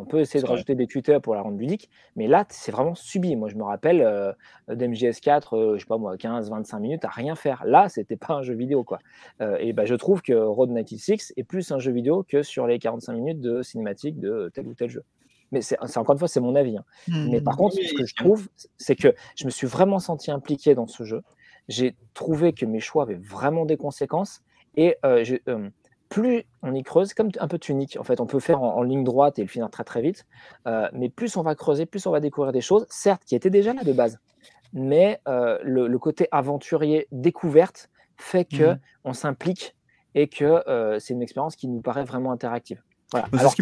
On 0.01 0.05
peut 0.05 0.21
essayer 0.21 0.43
de 0.43 0.49
rajouter 0.49 0.75
des 0.75 0.87
tuteurs 0.87 1.21
pour 1.21 1.35
la 1.35 1.43
rendre 1.43 1.59
ludique, 1.59 1.91
mais 2.15 2.27
là, 2.27 2.45
c'est 2.49 2.73
vraiment 2.73 2.95
subi. 2.95 3.37
Moi, 3.37 3.49
je 3.49 3.57
me 3.57 3.63
rappelle 3.63 4.03
euh, 4.03 4.33
d'MGS4, 4.69 5.57
euh, 5.57 5.75
je 5.75 5.81
sais 5.81 5.87
pas 5.87 5.99
moi, 5.99 6.17
15-25 6.17 6.81
minutes 6.81 7.05
à 7.05 7.09
rien 7.09 7.35
faire. 7.35 7.65
Là, 7.65 7.89
c'était 7.89 8.17
pas 8.17 8.35
un 8.35 8.43
jeu 8.43 8.55
vidéo, 8.55 8.85
quoi. 8.85 8.99
Euh, 9.41 9.57
et 9.61 9.73
ben, 9.73 9.85
je 9.85 9.95
trouve 9.95 10.23
que 10.23 10.33
Road 10.33 10.71
96 10.75 11.33
est 11.37 11.45
plus 11.45 11.71
un 11.73 11.79
jeu 11.79 11.93
vidéo 11.93 12.25
que 12.29 12.43
sur 12.43 12.67
les 12.67 12.79
45 12.79 13.13
minutes 13.15 13.41
de 13.41 13.63
cinématique 13.63 14.19
de 14.19 14.51
tel 14.55 14.67
ou 14.67 14.75
tel 14.75 14.91
jeu. 14.91 15.03
Mais 15.53 15.63
c'est 15.63 15.79
encore 15.81 16.13
une 16.13 16.19
fois, 16.19 16.29
c'est 16.29 16.41
mon 16.41 16.57
avis. 16.57 16.77
Hein. 16.77 16.85
Mmh. 17.09 17.31
Mais 17.31 17.41
par 17.41 17.57
contre, 17.57 17.77
ce 17.77 17.95
que 17.95 18.05
je 18.05 18.15
trouve, 18.17 18.49
c'est 18.79 18.97
que 18.97 19.15
je 19.37 19.45
me 19.45 19.51
suis 19.51 19.67
vraiment 19.69 20.01
senti 20.01 20.31
impliqué 20.31 20.75
dans 20.75 20.89
ce 20.89 21.05
jeu. 21.05 21.23
J'ai 21.69 21.95
trouvé 22.15 22.53
que 22.53 22.67
mes 22.67 22.81
choix 22.81 23.05
avaient 23.05 23.15
vraiment 23.15 23.65
des 23.65 23.77
conséquences. 23.77 24.43
Et 24.77 24.97
plus 26.09 26.45
on 26.63 26.75
y 26.75 26.83
creuse, 26.83 27.15
comme 27.15 27.31
un 27.39 27.49
peu 27.49 27.59
tunique, 27.59 27.97
en 27.99 28.05
fait, 28.05 28.21
on 28.21 28.27
peut 28.27 28.41
faire 28.41 28.63
en, 28.63 28.83
ligne 28.83 29.05
droite 29.05 29.39
et 29.39 29.43
le 29.43 29.49
finir 29.49 29.71
très 29.71 29.85
très 29.85 30.03
vite, 30.03 30.27
euh, 30.67 30.89
mais 30.93 31.09
plus 31.09 31.37
on 31.37 31.43
va 31.43 31.55
creuser, 31.55 31.87
plus 31.87 32.07
on 32.07 32.11
va 32.11 32.21
découvrir 32.21 32.53
des 32.53 32.61
choses, 32.61 32.87
certes, 32.89 33.23
qui 33.25 33.35
étaient 33.35 33.51
déjà 33.51 33.73
là 33.73 33.83
de 33.83 33.93
base, 33.93 34.19
mais 34.73 35.21
euh, 35.29 35.59
le, 35.63 35.99
côté 35.99 36.29
aventurier, 36.31 37.07
découverte, 37.13 37.91
fait 38.17 38.45
que 38.45 38.73
mmh. 38.73 38.79
on 39.05 39.13
s'implique 39.13 39.75
et 40.15 40.29
que 40.29 40.63
euh, 40.69 40.99
c'est 40.99 41.13
une 41.13 41.23
expérience 41.23 41.57
qui 41.57 41.69
nous 41.69 41.81
paraît 41.83 42.05
vraiment 42.05 42.33
interactive. 42.33 42.81
Voilà. 43.13 43.29
C'est 43.33 43.49
ce, 43.49 43.57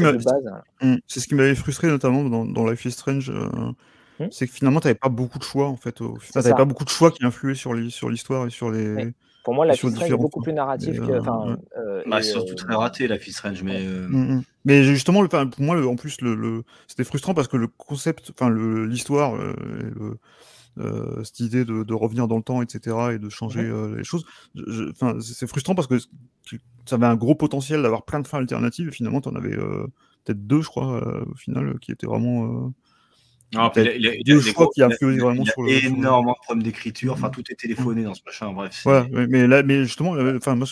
qui 1.27 1.35
m'avait 1.35 1.55
frustré 1.55 1.89
notamment 1.89 2.25
dans, 2.25 2.45
dans, 2.47 2.65
Life 2.65 2.85
is 2.85 2.93
Strange. 2.93 3.31
Mmh. 3.31 4.27
C'est 4.31 4.47
que 4.47 4.53
finalement, 4.53 4.81
tu 4.81 4.87
n'avais 4.87 4.99
pas 4.99 5.09
beaucoup 5.09 5.39
de 5.39 5.45
choix 5.45 5.69
en 5.69 5.77
fait. 5.77 5.95
Tu 5.97 6.05
n'avais 6.35 6.55
pas 6.55 6.65
beaucoup 6.65 6.85
de 6.85 6.89
choix 6.89 7.11
qui 7.11 7.25
influaient 7.25 7.55
sur 7.55 7.75
l'histoire 7.75 8.47
et 8.47 8.51
sur 8.51 8.71
les, 8.71 9.13
pour 9.45 9.53
moi, 9.53 9.67
la 9.67 9.75
Fist 9.75 9.99
Range 9.99 10.11
est 10.11 10.17
beaucoup 10.17 10.41
plus 10.41 10.55
narratif 10.55 10.99
que. 10.99 11.13
Euh, 11.13 11.57
euh, 11.77 12.03
bah, 12.07 12.23
c'est 12.23 12.33
surtout 12.33 12.55
très 12.55 12.75
raté 12.75 13.07
la 13.07 13.19
Fist 13.19 13.41
Range, 13.41 13.63
mais. 13.63 13.87
Euh, 13.87 14.09
mm, 14.09 14.37
mm. 14.37 14.43
Mais 14.65 14.83
justement, 14.83 15.25
pour 15.29 15.61
moi, 15.61 15.87
en 15.87 15.97
plus, 15.97 16.21
le, 16.23 16.65
c'était 16.89 17.05
frustrant 17.05 17.35
parce 17.35 17.49
que 17.49 17.59
le 17.59 17.69
concept, 17.69 18.33
enfin, 18.35 18.51
l'histoire, 18.51 19.39
cette 21.23 21.41
idée 21.41 21.67
de, 21.67 21.93
revenir 21.93 22.27
dans 22.27 22.39
le 22.39 22.43
temps, 22.43 22.63
etc., 22.63 22.97
et 23.13 23.19
de 23.19 23.29
changer 23.29 23.71
les 23.95 24.05
choses, 24.05 24.25
c'est 25.21 25.47
frustrant 25.47 25.75
parce 25.75 25.89
que 25.89 25.99
ça 26.87 26.97
avait 26.97 27.07
un 27.07 27.17
gros 27.17 27.35
potentiel 27.35 27.83
d'avoir 27.83 28.05
plein 28.05 28.21
de 28.21 28.27
fins 28.27 28.39
alternatives 28.39 28.89
et 28.89 28.93
finalement, 28.93 29.21
tu 29.21 29.29
en 29.29 29.35
avais 29.35 29.55
peut-être 29.55 30.47
deux, 30.47 30.63
je 30.63 30.69
crois, 30.69 31.23
au 31.27 31.35
final, 31.35 31.79
qui 31.81 31.93
étaient 31.93 32.07
vraiment 32.07 32.73
il, 33.53 33.59
y 33.59 34.83
a, 34.83 34.89
énormément 35.87 36.33
de 36.33 36.45
problèmes 36.45 36.63
d'écriture. 36.63 37.13
Enfin, 37.13 37.31
tout 37.31 37.43
est 37.51 37.55
téléphoné 37.55 38.03
dans 38.03 38.15
ce 38.15 38.23
machin. 38.25 38.53
Bref. 38.53 38.87
mais 39.13 39.47
là, 39.47 39.63
mais 39.63 39.85
justement, 39.85 40.15
euh, 40.17 40.37
enfin, 40.37 40.57
moi, 40.57 40.67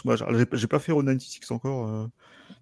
j'ai 0.53 0.66
pas 0.66 0.79
fait 0.79 0.93
Road 0.93 1.07
96 1.07 1.51
encore. 1.51 1.89
Euh, 1.89 2.07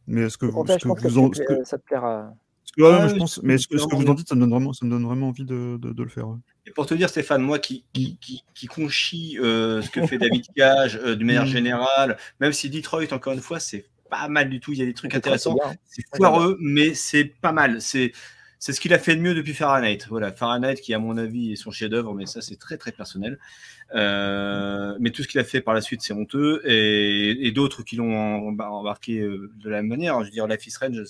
mais 0.07 0.23
est-ce 0.23 0.39
que 0.39 0.47
vous, 0.47 0.67
ce 0.67 0.77
que 0.77 1.09
vous 1.09 1.19
en, 1.19 1.31
ça 1.65 1.79
te 1.79 1.85
plaira. 1.85 2.33
Ouais, 2.79 3.09
je 3.09 3.17
pense, 3.17 3.43
mais 3.43 3.59
ce 3.59 3.67
que, 3.67 3.77
vous 3.77 4.07
en 4.07 4.15
dites, 4.15 4.29
ça 4.29 4.35
me 4.35 4.41
donne 4.41 4.51
vraiment, 4.51 4.73
ça 4.73 4.85
me 4.87 4.91
donne 4.91 5.05
vraiment 5.05 5.29
envie 5.29 5.45
de, 5.45 5.79
de, 5.81 6.03
le 6.03 6.09
faire. 6.09 6.27
Et 6.67 6.71
pour 6.71 6.87
te 6.87 6.95
dire, 6.95 7.09
Stéphane, 7.09 7.43
moi 7.43 7.59
qui, 7.59 7.85
qui, 7.93 8.17
qui, 8.21 8.45
qui 8.55 8.67
conchis 8.67 9.39
euh, 9.41 9.83
ce 9.83 9.91
que 9.91 10.07
fait 10.07 10.19
David 10.19 10.45
Cage 10.55 10.97
euh, 10.97 11.17
d'une 11.17 11.27
manière 11.27 11.45
mm. 11.47 11.49
générale, 11.49 12.17
même 12.39 12.53
si 12.53 12.71
Detroit, 12.71 13.13
encore 13.13 13.33
une 13.33 13.41
fois, 13.41 13.59
c'est 13.59 13.87
pas 14.09 14.29
mal 14.29 14.49
du 14.49 14.61
tout, 14.61 14.73
il 14.73 14.79
y 14.79 14.83
a 14.83 14.87
des 14.87 14.95
trucs 14.95 15.15
intéressants. 15.15 15.57
C'est 15.85 16.05
foireux, 16.17 16.57
mais 16.61 16.95
c'est 16.95 17.25
pas 17.25 17.53
mal. 17.53 17.81
C'est 17.81 18.13
c'est 18.61 18.75
ce 18.75 18.81
qu'il 18.81 18.93
a 18.93 18.99
fait 18.99 19.17
de 19.17 19.23
mieux 19.23 19.35
depuis 19.35 19.55
Fahrenheit. 19.55 20.01
Voilà, 20.11 20.33
Fahrenheit 20.33 20.77
qui, 20.77 20.93
à 20.93 20.99
mon 20.99 21.17
avis, 21.17 21.53
est 21.53 21.57
son 21.57 21.71
chef-d'œuvre, 21.71 22.15
mais 22.15 22.27
ça, 22.27 22.43
c'est 22.43 22.57
très 22.57 22.77
très 22.77 22.93
personnel. 22.93 23.39
Euh, 23.95 24.95
mais 25.01 25.11
tout 25.11 25.23
ce 25.23 25.29
qu'il 25.29 25.41
a 25.41 25.45
fait 25.45 25.63
par 25.63 25.73
la 25.73 25.81
suite, 25.81 26.03
c'est 26.03 26.13
honteux. 26.13 26.61
Et, 26.67 27.51
d'autres 27.53 27.83
qui 27.83 27.97
l'ont 27.97 28.49
embarqué 28.61 29.19
euh, 29.19 29.51
de 29.57 29.71
la 29.71 29.79
même 29.79 29.89
manière. 29.89 30.21
Je 30.21 30.27
veux 30.27 30.31
dire, 30.31 30.47
la 30.47 30.59
Fist 30.59 30.77
Range, 30.77 31.03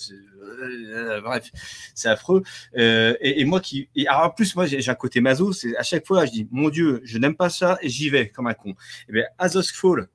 euh, 0.49 1.19
bref, 1.19 1.51
c'est 1.93 2.07
affreux. 2.07 2.41
et, 2.73 3.43
moi 3.43 3.59
qui, 3.59 3.89
alors 4.07 4.27
en 4.27 4.29
plus, 4.29 4.55
moi, 4.55 4.65
j'ai 4.65 4.89
un 4.89 4.95
côté 4.95 5.19
maso. 5.19 5.51
C'est 5.51 5.75
à 5.75 5.83
chaque 5.83 6.07
fois, 6.07 6.25
je 6.25 6.31
dis, 6.31 6.47
mon 6.51 6.69
Dieu, 6.69 7.01
je 7.03 7.17
n'aime 7.17 7.35
pas 7.35 7.49
ça, 7.49 7.77
et 7.81 7.89
j'y 7.89 8.09
vais 8.09 8.29
comme 8.29 8.47
un 8.47 8.53
con. 8.53 8.69
Et 8.69 8.75
eh 9.09 9.11
bien, 9.11 9.25
Azos 9.37 9.73
Fall, 9.73 10.07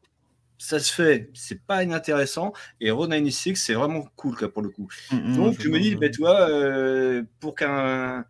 ça 0.59 0.79
se 0.79 0.93
fait, 0.93 1.31
c'est 1.35 1.61
pas 1.63 1.83
inintéressant. 1.83 2.53
Et 2.81 2.91
Road 2.91 3.11
96, 3.11 3.57
c'est 3.57 3.75
vraiment 3.75 4.05
cool 4.17 4.37
pour 4.37 4.63
le 4.63 4.71
coup. 4.71 4.89
Mm, 5.13 5.17
mm, 5.17 5.37
Donc, 5.37 5.61
je 5.61 5.69
me 5.69 5.79
dis, 5.79 5.97
ben, 5.97 6.11
toi, 6.11 6.49
euh, 6.49 7.23
pour 7.41 7.55
qu'un 7.55 8.25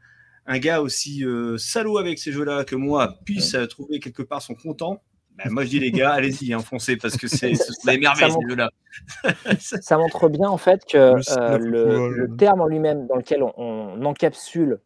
un 0.49 0.59
gars 0.59 0.81
aussi 0.81 1.25
euh, 1.25 1.59
salaud 1.59 1.99
avec 1.99 2.21
ces 2.21 2.31
jeux-là 2.31 2.65
que 2.65 2.77
moi 2.77 3.19
puisse 3.25 3.55
euh, 3.55 3.67
trouver 3.67 3.99
quelque 3.99 4.23
part 4.23 4.43
son 4.43 4.55
content, 4.55 5.03
ben, 5.35 5.45
moi 5.51 5.65
je 5.65 5.71
dis 5.71 5.81
les 5.81 5.91
gars, 5.91 6.13
allez-y, 6.13 6.53
hein, 6.53 6.61
foncez 6.61 6.97
parce 6.97 7.17
que 7.17 7.27
c'est 7.27 7.53
des 7.85 7.99
merveilles 7.99 8.31
ces 8.31 8.49
jeux-là. 8.49 8.71
ça 9.59 9.99
montre 9.99 10.29
bien 10.29 10.49
en 10.49 10.57
fait 10.57 10.85
que 10.85 11.15
le, 11.59 12.29
terme 12.37 12.61
en 12.61 12.67
lui-même 12.67 13.09
dans 13.09 13.17
lequel 13.17 13.43
on, 13.43 14.05
encapsule 14.05 14.79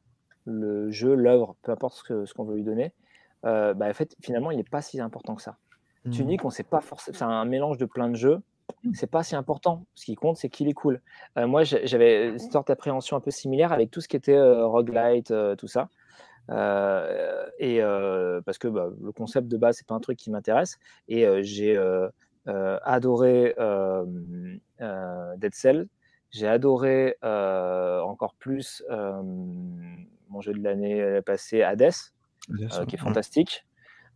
le 0.47 0.91
jeu, 0.91 1.15
l'œuvre, 1.15 1.57
peu 1.63 1.73
importe 1.73 2.03
ce 2.09 2.33
qu'on 2.33 2.45
veut 2.45 2.57
lui 2.57 2.65
donner, 2.65 2.95
ben, 3.43 3.77
en 3.83 3.93
fait, 3.93 4.17
finalement, 4.23 4.51
il 4.51 4.57
n'est 4.57 4.65
pas 4.65 4.81
si 4.81 4.99
important 4.99 5.35
que 5.35 5.43
ça. 5.43 5.59
Mmh. 6.05 6.11
Tunic, 6.11 6.45
on 6.45 6.51
sait 6.51 6.63
pas 6.63 6.81
forcément. 6.81 7.17
C'est 7.17 7.25
un 7.25 7.45
mélange 7.45 7.79
de 7.79 7.85
plein 7.85 8.09
de 8.09 8.17
jeux. 8.17 8.41
Mmh. 8.85 8.93
C'est 8.95 9.11
pas 9.11 9.23
si 9.23 9.37
important. 9.37 9.85
Ce 9.95 10.05
qui 10.05 10.15
compte, 10.15 10.37
c'est 10.37 10.49
qu'il 10.49 10.69
est 10.69 10.75
cool. 10.75 11.01
Euh, 11.37 11.47
moi, 11.47 11.65
j'avais 11.65 12.29
une 12.29 12.39
sorte 12.39 12.69
d'appréhension 12.69 13.17
un 13.17 13.21
peu 13.21 13.31
similaire 13.31 13.73
avec 13.73 13.91
tout 13.91 14.01
ce 14.01 14.09
qui 14.09 14.17
était 14.17 14.37
euh, 14.37 14.67
roguelite, 14.67 15.31
euh, 15.31 15.57
tout 15.57 15.69
ça. 15.69 15.89
et 17.59 17.81
parce 18.45 18.59
que 18.59 18.69
bah, 18.69 18.89
le 19.03 19.13
concept 19.13 19.49
de 19.49 19.57
base, 19.57 19.77
c'est 19.77 19.87
pas 19.87 19.95
un 19.95 20.01
truc 20.01 20.19
qui 20.19 20.31
m'intéresse. 20.31 20.79
Et 21.09 21.27
j'ai 21.43 21.79
adoré 22.47 23.55
Dead 25.37 25.55
Cell. 25.55 25.87
J'ai 26.31 26.49
adoré 26.49 27.17
encore 27.23 28.35
plus 28.39 28.83
mon 28.89 30.41
jeu 30.41 30.55
de 30.55 30.63
l'année 30.63 31.21
passée, 31.23 31.63
Hades, 31.63 31.93
qui 32.89 32.95
est 32.95 32.99
fantastique. 32.99 33.65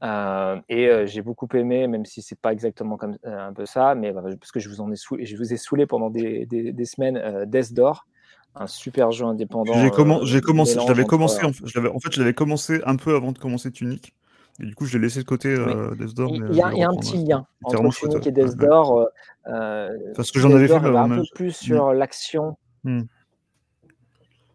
Euh, 0.05 0.61
et 0.69 0.87
euh, 0.89 1.07
j'ai 1.07 1.23
beaucoup 1.23 1.49
aimé, 1.55 1.87
même 1.87 2.05
si 2.05 2.21
c'est 2.21 2.39
pas 2.39 2.53
exactement 2.53 2.97
comme 2.97 3.17
euh, 3.25 3.49
un 3.49 3.53
peu 3.53 3.65
ça, 3.65 3.95
mais 3.95 4.13
parce 4.13 4.53
que 4.53 4.61
je 4.61 4.69
vous 4.69 4.81
en 4.81 4.93
ai 4.93 4.97
saoulé, 4.97 5.25
je 5.25 5.37
vous 5.37 5.53
ai 5.53 5.57
saoulé 5.57 5.87
pendant 5.87 6.11
des, 6.11 6.47
des, 6.47 6.85
semaines, 6.85 7.45
Death 7.47 7.73
Door, 7.73 8.07
un 8.55 8.67
super 8.67 9.13
jeu 9.13 9.25
indépendant. 9.25 9.73
J'ai 9.75 9.91
commencé, 10.41 10.79
je 10.79 10.89
l'avais 10.89 11.05
commencé, 11.05 11.43
en, 11.43 11.49
en, 11.49 11.53
fait, 12.01 12.13
je 12.13 12.21
l'avais 12.21 12.35
commencé 12.35 12.83
un 12.85 12.97
peu 12.97 13.17
avant 13.17 13.33
de 13.33 13.39
commencer 13.39 13.71
Tunic. 13.71 14.13
Et 14.61 14.67
du 14.67 14.75
coup, 14.77 14.85
je 14.85 14.97
l'ai 14.97 15.05
laissé 15.05 15.21
de 15.21 15.25
côté 15.25 15.57
Death 15.99 16.15
Door. 16.15 16.33
Il 16.35 16.55
y, 16.55 16.63
a, 16.63 16.69
un 16.69 16.97
petit 16.97 17.17
lien 17.17 17.47
entre 17.63 17.89
Tunic 17.91 18.27
et 18.27 18.33
Death 18.33 18.57
Door. 18.57 19.09
parce 19.45 20.31
que 20.31 20.39
j'en 20.39 20.53
avais 20.53 20.69
fait 20.69 20.75
un 20.75 21.09
peu 21.09 21.23
plus 21.35 21.53
sur 21.53 21.95
l'action. 21.95 22.57
Hmm 22.85 23.05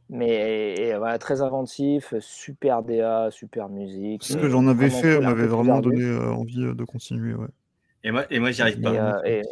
mais 0.09 0.95
voilà, 0.97 1.19
très 1.19 1.41
inventif, 1.41 2.15
super 2.19 2.81
DA, 2.81 3.29
super 3.31 3.69
musique. 3.69 4.23
Ce 4.23 4.37
que 4.37 4.49
j'en 4.49 4.67
avais 4.67 4.89
fait 4.89 5.19
m'avait 5.19 5.45
vraiment 5.45 5.79
donné 5.79 6.03
euh, 6.03 6.31
envie 6.31 6.63
euh, 6.63 6.73
de 6.73 6.83
continuer. 6.83 7.35
Ouais. 7.35 7.47
Et 8.03 8.11
moi, 8.11 8.25
et 8.31 8.39
moi 8.39 8.49
j'y 8.51 8.61
arrive 8.61 8.81
pas. 8.81 9.21
Euh, 9.25 9.43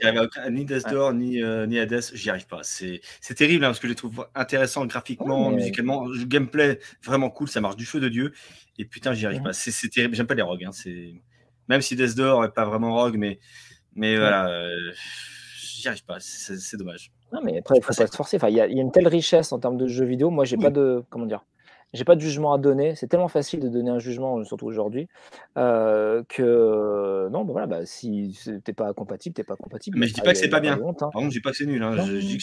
ni 0.50 0.66
Death 0.66 0.90
Door, 0.90 1.14
ni, 1.14 1.42
ni 1.68 1.80
Hades, 1.80 2.02
j'y 2.14 2.30
arrive 2.30 2.48
pas. 2.48 2.62
C'est 2.64 3.02
terrible 3.36 3.66
hein, 3.66 3.70
parce 3.70 3.80
que 3.80 3.88
je 3.88 3.92
les 3.92 3.96
trouve 3.96 4.28
intéressants 4.34 4.86
graphiquement, 4.86 5.52
musicalement, 5.52 6.08
le 6.08 6.26
gameplay 6.26 6.80
vraiment 7.04 7.30
cool, 7.30 7.50
ça 7.50 7.62
marche 7.62 7.76
du 7.76 7.86
feu 7.86 8.00
de 8.00 8.10
Dieu. 8.10 8.34
Et 8.80 8.86
putain, 8.86 9.14
j'y 9.14 9.26
arrive 9.26 9.44
pas. 9.44 9.54
C'est 9.54 9.90
terrible. 9.90 10.16
J'aime 10.16 10.28
pas 10.28 10.36
les 10.36 10.42
rogues. 10.42 10.66
Hein, 10.66 10.72
même 11.70 11.82
si 11.82 11.96
Death 11.96 12.16
Door 12.16 12.46
est 12.46 12.54
pas 12.54 12.66
vraiment 12.66 12.96
rogue, 12.96 13.18
mais, 13.18 13.40
mais 13.94 14.18
voilà, 14.18 14.50
j'y 15.60 15.88
arrive 15.88 16.06
pas. 16.06 16.18
C'est 16.20 16.78
dommage. 16.78 17.12
Non, 17.34 17.42
mais 17.44 17.60
après, 17.60 17.76
il 17.78 17.84
faut 17.84 17.94
pas 17.94 18.08
se 18.08 18.16
forcer. 18.16 18.38
Enfin, 18.38 18.50
il 18.50 18.56
y, 18.56 18.62
a 18.62 18.66
une 18.66 18.92
telle 18.92 19.08
richesse 19.08 19.52
en 19.52 19.60
termes 19.60 19.78
de 19.78 19.88
jeux 19.88 20.06
vidéo. 20.06 20.30
Moi, 20.30 20.46
j'ai 20.46 20.58
pas 20.58 20.70
de 20.70 21.04
comment 21.10 21.26
dire. 21.26 21.44
J'ai 21.94 22.04
pas 22.04 22.16
de 22.16 22.22
jugement 22.22 22.54
à 22.54 22.58
donner. 22.58 22.96
C'est 22.96 23.08
tellement 23.08 23.30
facile 23.30 23.62
de 23.62 23.70
donner 23.70 23.90
un 23.90 24.00
jugement, 24.00 24.44
surtout 24.44 24.66
aujourd'hui, 24.66 25.08
euh, 25.58 26.22
que 26.28 27.30
non, 27.32 27.46
bon, 27.46 27.54
voilà, 27.54 27.66
bah, 27.66 27.86
si 27.86 28.38
t'es 28.66 28.74
pas 28.74 28.94
compatible, 28.94 29.34
t'es 29.34 29.46
pas 29.46 29.56
compatible. 29.56 29.98
Mais 29.98 30.08
je 30.08 30.14
dis 30.14 30.22
pas 30.22 30.34
que 30.34 30.38
c'est 30.38 30.50
pas 30.50 30.60
bien. 30.60 30.74
Hein. 30.74 30.94
Par 30.94 31.12
contre, 31.12 31.28
je 31.28 31.38
dis 31.38 31.40
pas 31.40 31.52
que 31.52 31.58
c'est 31.58 31.66
nul. 31.66 31.82
Hein. 31.82 31.96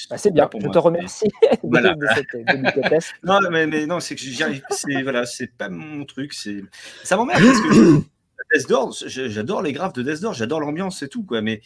Bah, 0.08 0.16
c'est 0.16 0.32
bien. 0.32 0.48
Je 0.58 0.68
te 0.68 0.78
remercie 0.78 1.28
voilà. 1.62 1.94
de, 1.94 2.06
cette, 2.14 3.14
non, 3.22 3.38
mais, 3.50 3.66
mais 3.66 3.86
non, 3.86 4.00
c'est 4.00 4.14
que 4.14 4.22
j'y 4.22 4.42
arrive. 4.42 4.64
C'est 4.70 5.02
voilà, 5.02 5.26
c'est 5.26 5.52
pas 5.54 5.68
mon 5.68 6.06
truc. 6.06 6.32
C'est 6.32 6.62
ça 7.02 7.16
m'emmerde 7.16 7.42
parce 7.44 7.60
que 7.60 8.00
Death 8.52 9.06
j'adore 9.06 9.62
les 9.62 9.72
graphes 9.72 9.92
de 9.94 10.02
Death 10.02 10.32
j'adore 10.32 10.60
l'ambiance 10.60 11.02
et 11.02 11.08
tout, 11.08 11.24
quoi. 11.24 11.40
Mais 11.40 11.60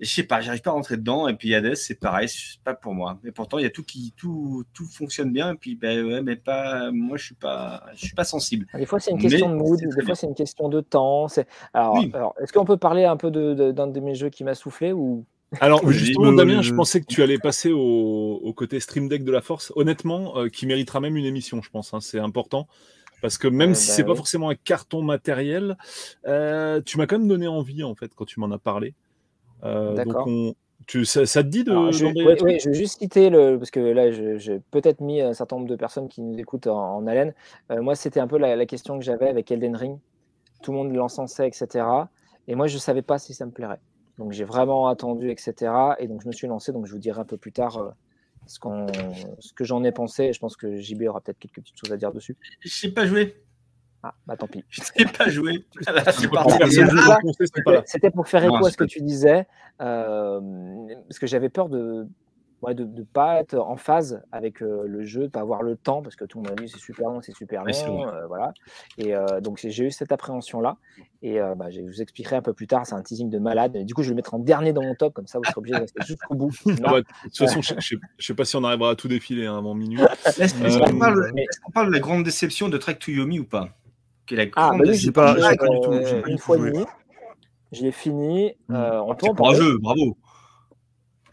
je 0.00 0.08
sais 0.08 0.22
pas, 0.22 0.40
j'arrive 0.40 0.62
pas 0.62 0.70
à 0.70 0.74
rentrer 0.74 0.96
dedans. 0.96 1.28
Et 1.28 1.34
puis 1.34 1.54
Hades, 1.54 1.74
c'est 1.74 1.94
pareil, 1.94 2.28
c'est 2.28 2.60
pas 2.62 2.74
pour 2.74 2.94
moi. 2.94 3.18
Mais 3.22 3.32
pourtant, 3.32 3.58
il 3.58 3.62
y 3.62 3.66
a 3.66 3.70
tout 3.70 3.82
qui, 3.82 4.14
tout, 4.16 4.64
tout 4.72 4.86
fonctionne 4.86 5.32
bien. 5.32 5.52
Et 5.52 5.56
puis, 5.56 5.76
ben 5.76 6.04
ouais, 6.04 6.22
mais 6.22 6.36
pas, 6.36 6.90
moi, 6.90 7.16
je 7.16 7.24
suis 7.26 7.34
pas, 7.34 7.84
je 7.94 8.06
suis 8.06 8.14
pas 8.14 8.24
sensible. 8.24 8.66
Des 8.74 8.86
fois, 8.86 9.00
c'est 9.00 9.10
une 9.10 9.18
question 9.18 9.50
de 9.50 9.54
mood. 9.54 9.78
Des 9.78 10.04
fois, 10.04 10.14
c'est 10.14 10.26
une 10.26 10.34
question 10.34 10.68
de 10.68 10.80
temps. 10.80 11.26
Alors, 11.74 11.98
alors 12.14 12.34
est-ce 12.42 12.52
qu'on 12.52 12.64
peut 12.64 12.76
parler 12.76 13.04
un 13.04 13.16
peu 13.16 13.30
d'un 13.30 13.86
de, 13.86 14.00
mes 14.00 14.14
jeux 14.14 14.30
qui 14.30 14.44
m'a 14.44 14.54
soufflé 14.54 14.92
ou? 14.92 15.24
Alors 15.60 15.90
justement, 15.90 16.32
Damien, 16.32 16.62
je 16.62 16.72
pensais 16.72 17.00
que 17.00 17.06
tu 17.06 17.24
allais 17.24 17.38
passer 17.38 17.72
au, 17.72 18.52
côté 18.56 18.78
Stream 18.78 19.08
Deck 19.08 19.24
de 19.24 19.32
la 19.32 19.40
Force. 19.40 19.72
Honnêtement, 19.74 20.38
euh, 20.38 20.48
qui 20.48 20.66
méritera 20.66 21.00
même 21.00 21.16
une 21.16 21.24
émission, 21.24 21.60
je 21.60 21.70
pense. 21.70 21.92
Hein, 21.92 21.98
c'est 22.00 22.20
important. 22.20 22.68
Parce 23.22 23.38
que 23.38 23.48
même 23.48 23.74
si 23.74 23.88
bah 23.88 23.94
c'est 23.94 24.04
pas 24.04 24.14
forcément 24.14 24.50
un 24.50 24.54
carton 24.54 25.02
matériel, 25.02 25.76
euh, 26.26 26.80
tu 26.84 26.98
m'as 26.98 27.06
quand 27.06 27.18
même 27.18 27.28
donné 27.28 27.48
envie 27.48 27.82
en 27.82 27.94
fait 27.94 28.10
quand 28.14 28.24
tu 28.24 28.40
m'en 28.40 28.50
as 28.50 28.58
parlé. 28.58 28.94
Euh, 29.64 30.04
donc 30.04 30.56
Tu, 30.86 31.04
ça, 31.04 31.24
te 31.24 31.48
dit 31.48 31.62
de. 31.62 31.72
je, 31.92 32.06
oui, 32.06 32.58
je 32.58 32.70
vais 32.70 32.74
juste 32.74 32.98
citer 32.98 33.30
le. 33.30 33.58
Parce 33.58 33.70
que 33.70 33.80
là, 33.80 34.10
j'ai 34.10 34.60
peut-être 34.70 35.00
mis 35.00 35.20
un 35.20 35.34
certain 35.34 35.56
nombre 35.56 35.68
de 35.68 35.76
personnes 35.76 36.08
qui 36.08 36.22
nous 36.22 36.38
écoutent 36.38 36.66
en, 36.66 37.06
haleine. 37.06 37.34
moi, 37.68 37.94
c'était 37.94 38.20
un 38.20 38.26
peu 38.26 38.38
la, 38.38 38.66
question 38.66 38.98
que 38.98 39.04
j'avais 39.04 39.28
avec 39.28 39.50
Elden 39.50 39.76
Ring. 39.76 39.98
Tout 40.62 40.72
le 40.72 40.78
monde 40.78 40.94
l'encensait, 40.94 41.46
etc. 41.46 41.86
Et 42.48 42.54
moi, 42.54 42.66
je 42.66 42.74
ne 42.74 42.80
savais 42.80 43.02
pas 43.02 43.18
si 43.18 43.34
ça 43.34 43.46
me 43.46 43.50
plairait. 43.50 43.80
Donc, 44.18 44.32
j'ai 44.32 44.44
vraiment 44.44 44.88
attendu, 44.88 45.30
etc. 45.30 45.72
Et 45.98 46.08
donc, 46.08 46.22
je 46.22 46.28
me 46.28 46.32
suis 46.32 46.46
lancé. 46.46 46.72
Donc, 46.72 46.86
je 46.86 46.92
vous 46.92 46.98
dirai 46.98 47.20
un 47.20 47.24
peu 47.24 47.36
plus 47.36 47.52
tard 47.52 47.94
ce, 48.50 48.58
ce 49.38 49.52
que 49.52 49.64
j'en 49.64 49.84
ai 49.84 49.92
pensé. 49.92 50.32
je 50.32 50.40
pense 50.40 50.56
que 50.56 50.78
JB 50.78 51.02
aura 51.08 51.20
peut-être 51.20 51.38
quelques 51.38 51.60
petites 51.60 51.78
choses 51.78 51.92
à 51.92 51.96
dire 51.96 52.12
dessus. 52.12 52.36
Je 52.60 52.86
n'ai 52.86 52.92
pas 52.92 53.06
joué. 53.06 53.36
Ah, 54.02 54.14
bah 54.26 54.36
tant 54.36 54.46
pis. 54.46 54.64
Je 54.70 54.80
n'ai 54.98 55.04
pas 55.04 55.28
joué. 55.28 55.64
C'était 57.86 58.10
pour 58.10 58.28
faire 58.28 58.44
écho 58.44 58.64
à 58.64 58.70
ce 58.70 58.76
que 58.76 58.84
tu 58.84 59.02
disais, 59.02 59.46
euh, 59.80 60.40
parce 61.06 61.18
que 61.18 61.26
j'avais 61.26 61.50
peur 61.50 61.68
de 61.68 62.08
de 62.68 62.84
ne 62.84 63.02
pas 63.02 63.40
être 63.40 63.56
en 63.56 63.76
phase 63.76 64.22
avec 64.32 64.62
euh, 64.62 64.84
le 64.86 65.04
jeu, 65.04 65.20
de 65.20 65.24
ne 65.26 65.30
pas 65.30 65.40
avoir 65.40 65.62
le 65.62 65.76
temps, 65.76 66.02
parce 66.02 66.16
que 66.16 66.24
tout 66.24 66.40
le 66.40 66.48
monde 66.48 66.58
a 66.58 66.62
dit 66.62 66.68
c'est 66.68 66.78
super 66.78 67.08
long, 67.08 67.20
c'est 67.22 67.34
super 67.34 67.64
long. 67.64 68.06
Euh, 68.06 68.26
voilà. 68.26 68.52
Et 68.98 69.14
donc 69.40 69.58
j'ai 69.62 69.84
eu 69.84 69.90
cette 69.90 70.12
appréhension-là. 70.12 70.76
Et 71.22 71.38
bah, 71.56 71.70
je 71.70 71.80
vous 71.80 72.02
expliquerai 72.02 72.36
un 72.36 72.42
peu 72.42 72.52
plus 72.52 72.66
tard, 72.66 72.86
c'est 72.86 72.94
un 72.94 73.02
teasing 73.02 73.30
de 73.30 73.38
malade. 73.38 73.84
du 73.84 73.94
coup, 73.94 74.02
je 74.02 74.08
vais 74.08 74.12
le 74.12 74.16
mettre 74.16 74.34
en 74.34 74.38
dernier 74.38 74.72
dans 74.72 74.82
mon 74.82 74.94
top, 74.94 75.14
comme 75.14 75.26
ça 75.26 75.38
vous 75.38 75.44
serez 75.44 75.58
obligé 75.58 75.74
de 75.74 75.80
rester 75.80 76.02
jusqu'au 76.06 76.34
bout. 76.34 76.50
de 76.66 77.04
toute 77.24 77.36
façon, 77.36 77.60
je 77.62 77.74
ne 77.74 78.00
sais 78.18 78.34
pas 78.34 78.44
si 78.44 78.56
on 78.56 78.64
arrivera 78.64 78.90
à 78.90 78.94
tout 78.94 79.08
défiler 79.08 79.46
hein, 79.46 79.58
avant 79.58 79.74
minuit. 79.74 80.00
Est-ce 80.26 80.78
qu'on 80.78 80.98
parle, 80.98 81.32
parle, 81.74 81.86
de 81.88 81.92
la 81.92 82.00
grande 82.00 82.24
déception 82.24 82.68
de 82.68 82.76
Trek 82.78 82.96
to 82.96 83.10
Yomi 83.10 83.40
ou 83.40 83.44
pas? 83.44 83.70
Ah, 84.56 84.72
bah 84.76 84.84
oui, 84.86 85.10
pas, 85.10 85.36
une 86.26 86.38
fois 86.38 86.56
et 86.56 86.60
demi. 86.60 86.84
Je 87.72 87.82
l'ai 87.82 87.92
fini. 87.92 88.52
Euh, 88.70 89.00
on 89.04 89.14
peut 89.14 89.26
en 89.38 89.54
jeu, 89.54 89.78
bravo. 89.78 90.16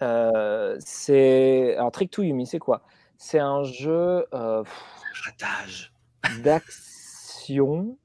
Euh, 0.01 0.75
c'est 0.79 1.75
alors 1.75 1.91
Trick 1.91 2.11
to 2.11 2.23
Yumi, 2.23 2.45
c'est 2.45 2.59
quoi? 2.59 2.83
C'est 3.17 3.39
un 3.39 3.63
jeu 3.63 4.25
euh, 4.33 4.63
d'action. 6.43 7.97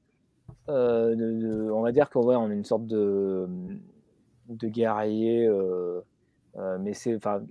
Euh, 0.69 1.69
on 1.71 1.81
va 1.81 1.91
dire 1.91 2.09
qu'on 2.09 2.23
ouais, 2.25 2.35
on 2.35 2.49
est 2.49 2.55
une 2.55 2.65
sorte 2.65 2.87
de, 2.87 3.47
de 4.49 4.67
guerrier, 4.67 5.49
mais 6.79 6.93
c'est 6.93 7.25
un, 7.27 7.43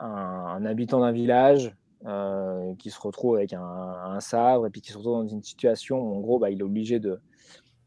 un 0.00 0.64
habitant 0.64 1.00
d'un 1.00 1.12
village 1.12 1.74
euh, 2.06 2.74
qui 2.74 2.90
se 2.90 3.00
retrouve 3.00 3.36
avec 3.36 3.52
un, 3.52 4.20
sabre 4.20 4.66
et 4.66 4.70
puis 4.70 4.80
qui 4.80 4.92
se 4.92 4.98
retrouve 4.98 5.24
dans 5.24 5.28
une 5.28 5.42
situation 5.42 5.98
où 5.98 6.14
en 6.14 6.20
gros 6.20 6.38
bah, 6.38 6.50
il 6.50 6.60
est 6.60 6.62
obligé 6.62 7.00
de, 7.00 7.18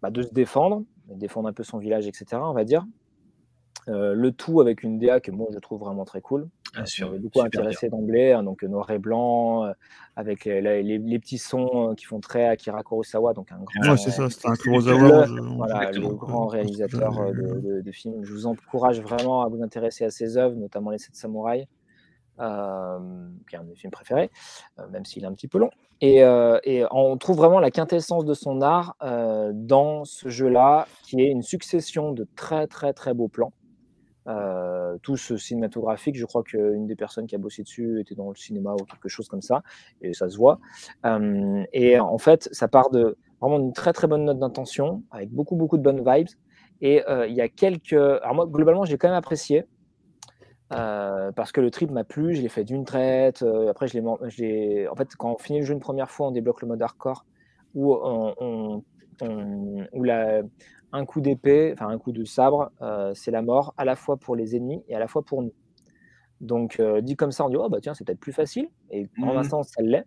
bah, 0.01 0.09
de 0.09 0.23
se 0.23 0.33
défendre, 0.33 0.83
défendre 1.07 1.47
un 1.47 1.53
peu 1.53 1.63
son 1.63 1.77
village, 1.77 2.07
etc. 2.07 2.25
On 2.43 2.53
va 2.53 2.65
dire. 2.65 2.85
Euh, 3.89 4.13
le 4.13 4.31
tout 4.31 4.61
avec 4.61 4.83
une 4.83 4.99
DA 4.99 5.19
que 5.19 5.31
moi 5.31 5.47
je 5.51 5.59
trouve 5.59 5.79
vraiment 5.79 6.05
très 6.05 6.21
cool. 6.21 6.47
Bien 6.73 6.85
sûr, 6.85 7.11
beaucoup 7.19 7.41
intéressé 7.41 7.89
d'anglais, 7.89 8.33
hein, 8.33 8.43
donc 8.43 8.61
noir 8.63 8.89
et 8.91 8.99
blanc, 8.99 9.65
euh, 9.65 9.71
avec 10.15 10.45
les, 10.45 10.83
les, 10.83 11.19
petits 11.19 11.39
sons 11.39 11.95
qui 11.97 12.05
font 12.05 12.19
très 12.19 12.45
Akira 12.45 12.83
Kurosawa, 12.83 13.33
donc 13.33 13.51
un 13.51 13.57
grand. 13.57 13.91
Ouais, 13.91 13.97
c'est 13.97 14.11
ça, 14.11 14.29
c'est 14.29 14.47
un 14.47 14.53
Kurosawa. 14.53 15.25
voilà, 15.57 15.91
le 15.91 16.07
grand 16.09 16.45
réalisateur 16.47 17.31
de, 17.33 17.81
de, 17.81 17.91
films. 17.91 18.23
Je 18.23 18.31
vous 18.31 18.45
encourage 18.45 19.01
vraiment 19.01 19.41
à 19.41 19.49
vous 19.49 19.63
intéresser 19.63 20.05
à 20.05 20.11
ses 20.11 20.37
œuvres, 20.37 20.55
notamment 20.55 20.91
Les 20.91 20.99
Sept 20.99 21.15
Samouraïs. 21.15 21.65
Euh, 22.39 22.99
qui 23.49 23.55
est 23.55 23.59
un 23.59 23.63
de 23.63 23.69
mes 23.69 23.75
films 23.75 23.91
préférés, 23.91 24.31
euh, 24.79 24.87
même 24.91 25.03
s'il 25.03 25.23
est 25.23 25.27
un 25.27 25.33
petit 25.33 25.49
peu 25.49 25.57
long. 25.57 25.71
Et, 25.99 26.23
euh, 26.23 26.57
et, 26.63 26.85
on 26.89 27.17
trouve 27.17 27.35
vraiment 27.35 27.59
la 27.59 27.69
quintessence 27.69 28.23
de 28.23 28.33
son 28.33 28.61
art 28.61 28.95
dans 29.53 30.05
ce 30.05 30.29
jeu-là, 30.29 30.87
qui 31.03 31.19
est 31.19 31.27
une 31.27 31.41
succession 31.41 32.13
de 32.13 32.25
très 32.37 32.65
très 32.67 32.93
très 32.93 33.13
beaux 33.13 33.27
plans. 33.27 33.51
Euh, 34.29 34.97
tous 35.01 35.35
cinématographiques. 35.37 36.15
Je 36.15 36.25
crois 36.25 36.43
qu'une 36.43 36.85
des 36.85 36.95
personnes 36.95 37.25
qui 37.25 37.35
a 37.35 37.37
bossé 37.37 37.63
dessus 37.63 37.99
était 37.99 38.15
dans 38.15 38.29
le 38.29 38.35
cinéma 38.35 38.73
ou 38.73 38.85
quelque 38.85 39.09
chose 39.09 39.27
comme 39.27 39.41
ça, 39.41 39.63
et 40.01 40.13
ça 40.13 40.29
se 40.29 40.37
voit. 40.37 40.59
et 41.73 41.99
en 41.99 42.17
fait, 42.17 42.47
ça 42.51 42.67
part 42.67 42.89
de 42.91 43.17
vraiment 43.41 43.59
d'une 43.59 43.73
très 43.73 43.93
très 43.93 44.07
bonne 44.07 44.25
note 44.25 44.39
d'intention, 44.39 45.03
avec 45.11 45.31
beaucoup 45.31 45.55
beaucoup 45.55 45.77
de 45.77 45.83
bonnes 45.83 46.03
vibes. 46.05 46.29
Et 46.81 47.01
il 47.27 47.33
y 47.33 47.41
a 47.41 47.49
quelques. 47.49 47.93
Alors 47.93 48.35
moi, 48.35 48.45
globalement, 48.45 48.85
j'ai 48.85 48.97
quand 48.97 49.07
même 49.07 49.17
apprécié. 49.17 49.65
Euh, 50.71 51.31
parce 51.31 51.51
que 51.51 51.61
le 51.61 51.71
trip 51.71 51.89
m'a 51.89 52.03
plu, 52.03 52.35
je 52.35 52.41
l'ai 52.41 52.49
fait 52.49 52.63
d'une 52.63 52.85
traite. 52.85 53.41
Euh, 53.41 53.69
après, 53.69 53.87
je 53.87 53.99
l'ai, 54.37 54.87
en 54.87 54.95
fait, 54.95 55.15
quand 55.17 55.33
on 55.33 55.37
finit 55.37 55.59
le 55.59 55.65
jeu 55.65 55.73
une 55.73 55.79
première 55.79 56.11
fois, 56.11 56.27
on 56.27 56.31
débloque 56.31 56.61
le 56.61 56.67
mode 56.67 56.81
hardcore 56.81 57.25
où, 57.73 57.93
on, 57.95 58.83
où 59.21 60.03
la, 60.03 60.41
un 60.91 61.05
coup 61.05 61.21
d'épée, 61.21 61.71
enfin 61.73 61.87
un 61.87 61.97
coup 61.97 62.11
de 62.11 62.23
sabre, 62.23 62.71
euh, 62.81 63.13
c'est 63.13 63.31
la 63.31 63.41
mort 63.41 63.73
à 63.77 63.85
la 63.85 63.95
fois 63.95 64.17
pour 64.17 64.35
les 64.35 64.55
ennemis 64.55 64.83
et 64.87 64.95
à 64.95 64.99
la 64.99 65.07
fois 65.07 65.23
pour 65.23 65.41
nous. 65.41 65.53
Donc, 66.41 66.81
dit 67.01 67.17
comme 67.17 67.31
ça, 67.31 67.45
on 67.45 67.49
dit 67.49 67.57
oh 67.57 67.67
bah 67.67 67.79
tiens, 67.81 67.93
c'est 67.93 68.05
peut-être 68.05 68.19
plus 68.19 68.31
facile. 68.31 68.69
Et 68.91 69.09
en 69.21 69.33
mmh. 69.33 69.37
instant, 69.37 69.63
ça 69.63 69.81
l'est. 69.81 70.05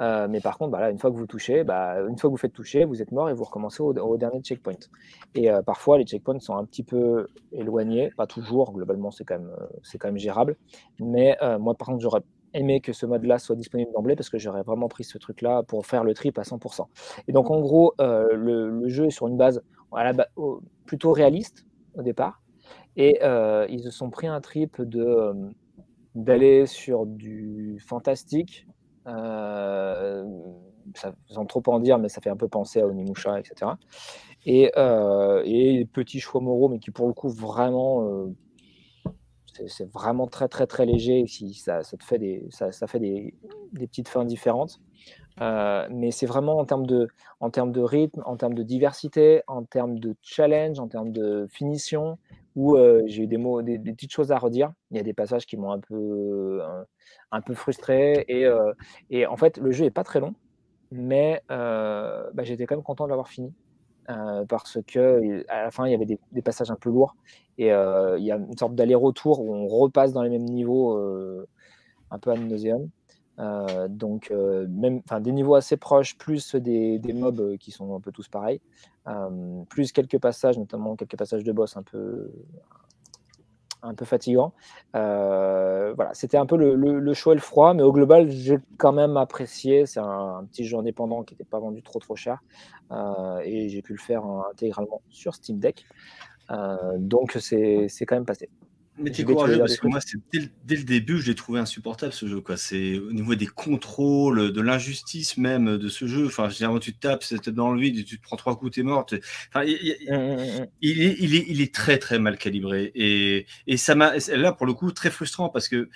Euh, 0.00 0.28
mais 0.28 0.40
par 0.40 0.58
contre, 0.58 0.72
bah 0.72 0.90
une 0.90 0.98
fois 0.98 1.10
que 1.10 1.16
vous 1.16 1.26
touchez, 1.26 1.64
bah, 1.64 2.00
une 2.08 2.18
fois 2.18 2.28
que 2.28 2.32
vous 2.32 2.38
faites 2.38 2.52
toucher, 2.52 2.84
vous 2.84 3.00
êtes 3.00 3.12
mort 3.12 3.30
et 3.30 3.34
vous 3.34 3.44
recommencez 3.44 3.82
au, 3.82 4.16
dernier 4.16 4.40
checkpoint. 4.40 4.74
Et 5.34 5.50
euh, 5.50 5.62
parfois, 5.62 5.98
les 5.98 6.04
checkpoints 6.04 6.40
sont 6.40 6.56
un 6.56 6.64
petit 6.64 6.82
peu 6.82 7.26
éloignés, 7.52 8.10
pas 8.16 8.26
toujours, 8.26 8.72
globalement, 8.72 9.10
c'est 9.10 9.24
quand, 9.24 9.38
même, 9.38 9.52
euh, 9.58 9.66
c'est 9.82 9.98
quand 9.98 10.08
même 10.08 10.18
gérable. 10.18 10.56
Mais 11.00 11.36
moi, 11.58 11.74
par 11.74 11.88
contre, 11.88 12.00
j'aurais 12.00 12.22
aimé 12.54 12.80
que 12.80 12.92
ce 12.92 13.04
mode-là 13.06 13.38
soit 13.38 13.56
disponible 13.56 13.92
d'emblée 13.92 14.16
parce 14.16 14.30
que 14.30 14.38
j'aurais 14.38 14.62
vraiment 14.62 14.88
pris 14.88 15.04
ce 15.04 15.18
truc-là 15.18 15.62
pour 15.62 15.84
faire 15.86 16.04
le 16.04 16.14
trip 16.14 16.38
à 16.38 16.42
100%. 16.42 16.86
Et 17.28 17.32
donc, 17.32 17.50
en 17.50 17.60
gros, 17.60 17.94
le, 17.98 18.88
jeu 18.88 19.06
est 19.06 19.10
sur 19.10 19.28
une 19.28 19.36
base 19.36 19.62
plutôt 20.86 21.12
réaliste 21.12 21.66
au 21.94 22.02
départ. 22.02 22.42
Et 22.96 23.18
ils 23.68 23.82
se 23.82 23.90
sont 23.90 24.10
pris 24.10 24.26
un 24.26 24.40
trip 24.40 24.80
de 24.82 25.32
d'aller 26.16 26.64
sur 26.64 27.04
du 27.04 27.78
fantastique, 27.86 28.66
euh, 29.06 30.24
ça, 30.94 31.14
sans 31.28 31.44
trop 31.44 31.62
en 31.66 31.78
dire, 31.78 31.98
mais 31.98 32.08
ça 32.08 32.20
fait 32.20 32.30
un 32.30 32.36
peu 32.36 32.48
penser 32.48 32.80
à 32.80 32.86
Onimusha, 32.86 33.38
etc. 33.38 33.72
Et, 34.46 34.72
euh, 34.76 35.42
et 35.44 35.86
petits 35.92 36.20
choix 36.20 36.40
moraux, 36.40 36.68
mais 36.68 36.78
qui 36.78 36.90
pour 36.90 37.06
le 37.06 37.12
coup 37.12 37.28
vraiment, 37.28 38.08
euh, 38.08 38.34
c'est 39.66 39.90
vraiment 39.92 40.26
très 40.26 40.48
très 40.48 40.66
très 40.66 40.86
léger. 40.86 41.26
Si 41.26 41.54
ça, 41.54 41.80
te 41.82 42.04
fait 42.04 42.18
des, 42.18 42.46
ça, 42.50 42.70
fait 42.86 42.98
des, 42.98 43.34
des, 43.72 43.86
petites 43.86 44.08
fins 44.08 44.24
différentes. 44.24 44.80
Euh, 45.40 45.86
mais 45.90 46.10
c'est 46.10 46.26
vraiment 46.26 46.58
en 46.58 46.64
termes, 46.64 46.86
de, 46.86 47.08
en 47.40 47.50
termes 47.50 47.72
de 47.72 47.82
rythme, 47.82 48.22
en 48.24 48.36
termes 48.36 48.54
de 48.54 48.62
diversité, 48.62 49.42
en 49.46 49.64
termes 49.64 49.98
de 49.98 50.14
challenge, 50.22 50.78
en 50.78 50.88
termes 50.88 51.12
de 51.12 51.46
finition, 51.50 52.18
où 52.54 52.76
j'ai 53.06 53.24
eu 53.24 53.26
des, 53.26 53.36
mots, 53.36 53.60
des, 53.60 53.76
des, 53.76 53.92
petites 53.92 54.12
choses 54.12 54.32
à 54.32 54.38
redire. 54.38 54.72
Il 54.90 54.96
y 54.96 55.00
a 55.00 55.02
des 55.02 55.12
passages 55.12 55.44
qui 55.44 55.58
m'ont 55.58 55.72
un 55.72 55.80
peu, 55.80 56.62
un 57.30 57.40
peu 57.40 57.54
frustré. 57.54 58.24
Et, 58.28 58.46
euh, 58.46 58.72
et, 59.10 59.26
en 59.26 59.36
fait, 59.36 59.58
le 59.58 59.70
jeu 59.72 59.84
est 59.84 59.90
pas 59.90 60.04
très 60.04 60.20
long, 60.20 60.34
mais 60.90 61.42
euh, 61.50 62.30
bah, 62.34 62.44
j'étais 62.44 62.66
quand 62.66 62.76
même 62.76 62.84
content 62.84 63.04
de 63.04 63.10
l'avoir 63.10 63.28
fini. 63.28 63.52
Euh, 64.08 64.44
parce 64.44 64.78
que 64.86 65.44
à 65.48 65.64
la 65.64 65.70
fin 65.70 65.86
il 65.86 65.90
y 65.90 65.94
avait 65.94 66.06
des, 66.06 66.42
passages 66.42 66.70
un 66.70 66.76
peu 66.76 66.90
lourds 66.90 67.16
et 67.58 67.68
il 67.68 68.24
y 68.24 68.30
a 68.30 68.36
une 68.36 68.56
sorte 68.56 68.74
d'aller-retour 68.74 69.40
où 69.40 69.52
on 69.52 69.66
repasse 69.66 70.12
dans 70.12 70.22
les 70.22 70.30
mêmes 70.30 70.44
niveaux 70.44 70.96
un 72.10 72.18
peu 72.18 72.30
à 72.30 73.88
donc 73.88 74.30
même 74.68 75.02
des 75.20 75.32
niveaux 75.32 75.54
assez 75.54 75.76
proches 75.76 76.16
plus 76.18 76.54
des, 76.54 77.00
mobs 77.14 77.56
qui 77.56 77.70
sont 77.70 77.96
un 77.96 78.00
peu 78.00 78.12
tous 78.12 78.28
pareils. 78.28 78.60
Plus 79.70 79.90
quelques 79.92 80.18
passages 80.18 80.58
notamment 80.58 80.96
quelques 80.96 81.16
passages 81.16 81.44
de 81.44 81.52
boss 81.52 81.76
un 81.76 81.82
peu 81.82 82.30
un 83.82 83.94
peu 83.94 84.04
fatigant. 84.04 84.52
Euh, 84.94 85.92
voilà, 85.94 86.14
c'était 86.14 86.36
un 86.36 86.46
peu 86.46 86.56
le, 86.56 86.74
le, 86.74 87.14
chaud 87.14 87.32
et 87.32 87.34
le 87.34 87.40
froid, 87.40 87.74
mais 87.74 87.82
au 87.82 87.92
global, 87.92 88.30
j'ai 88.30 88.58
quand 88.78 88.92
même 88.92 89.16
apprécié. 89.16 89.86
C'est 89.86 90.00
un, 90.00 90.44
petit 90.50 90.64
jeu 90.64 90.78
indépendant 90.78 91.22
qui 91.22 91.34
n'était 91.34 91.44
pas 91.44 91.58
vendu 91.58 91.82
trop 91.82 91.98
trop 91.98 92.16
cher, 92.16 92.40
euh, 92.92 93.38
et 93.44 93.68
j'ai 93.68 93.82
pu 93.82 93.92
le 93.92 93.98
faire 93.98 94.24
intégralement 94.50 95.02
sur 95.10 95.34
Steam 95.34 95.58
Deck. 95.58 95.84
Euh, 96.50 96.76
donc 96.98 97.36
c'est 97.40 97.88
quand 98.06 98.16
même 98.16 98.26
passé. 98.26 98.48
Mais 98.98 99.10
t'es 99.10 99.24
courageux 99.24 99.58
parce 99.58 99.76
que 99.76 99.86
moi, 99.86 99.98
dès, 100.32 100.50
dès, 100.64 100.76
le 100.76 100.84
début, 100.84 101.20
je 101.20 101.26
l'ai 101.26 101.34
trouvé 101.34 101.60
insupportable 101.60 102.12
ce 102.12 102.26
jeu. 102.26 102.42
C'est 102.56 102.98
au 102.98 103.12
niveau 103.12 103.34
des 103.34 103.46
contrôles, 103.46 104.52
de 104.52 104.60
l'injustice 104.60 105.36
même 105.36 105.76
de 105.76 105.88
ce 105.88 106.06
jeu. 106.06 106.26
Enfin, 106.26 106.48
généralement, 106.48 106.80
tu 106.80 106.94
te 106.94 107.00
tapes, 107.00 107.22
c'est 107.22 107.50
dans 107.50 107.72
le 107.72 107.80
vide, 107.80 108.04
tu 108.06 108.18
te 108.18 108.22
prends 108.22 108.36
trois 108.36 108.56
coups, 108.58 108.72
t'es 108.72 108.82
mort. 108.82 109.06
Enfin, 109.50 109.64
il, 109.64 109.78
il, 110.80 111.02
est, 111.02 111.16
il, 111.18 111.34
est, 111.34 111.44
il 111.48 111.60
est 111.60 111.74
très 111.74 111.98
très 111.98 112.18
mal 112.18 112.38
calibré 112.38 112.90
et, 112.94 113.46
et 113.66 113.76
ça 113.76 113.94
m'a 113.94 114.14
là 114.34 114.52
pour 114.52 114.66
le 114.66 114.72
coup 114.72 114.90
très 114.92 115.10
frustrant 115.10 115.48
parce 115.48 115.68
que 115.68 115.90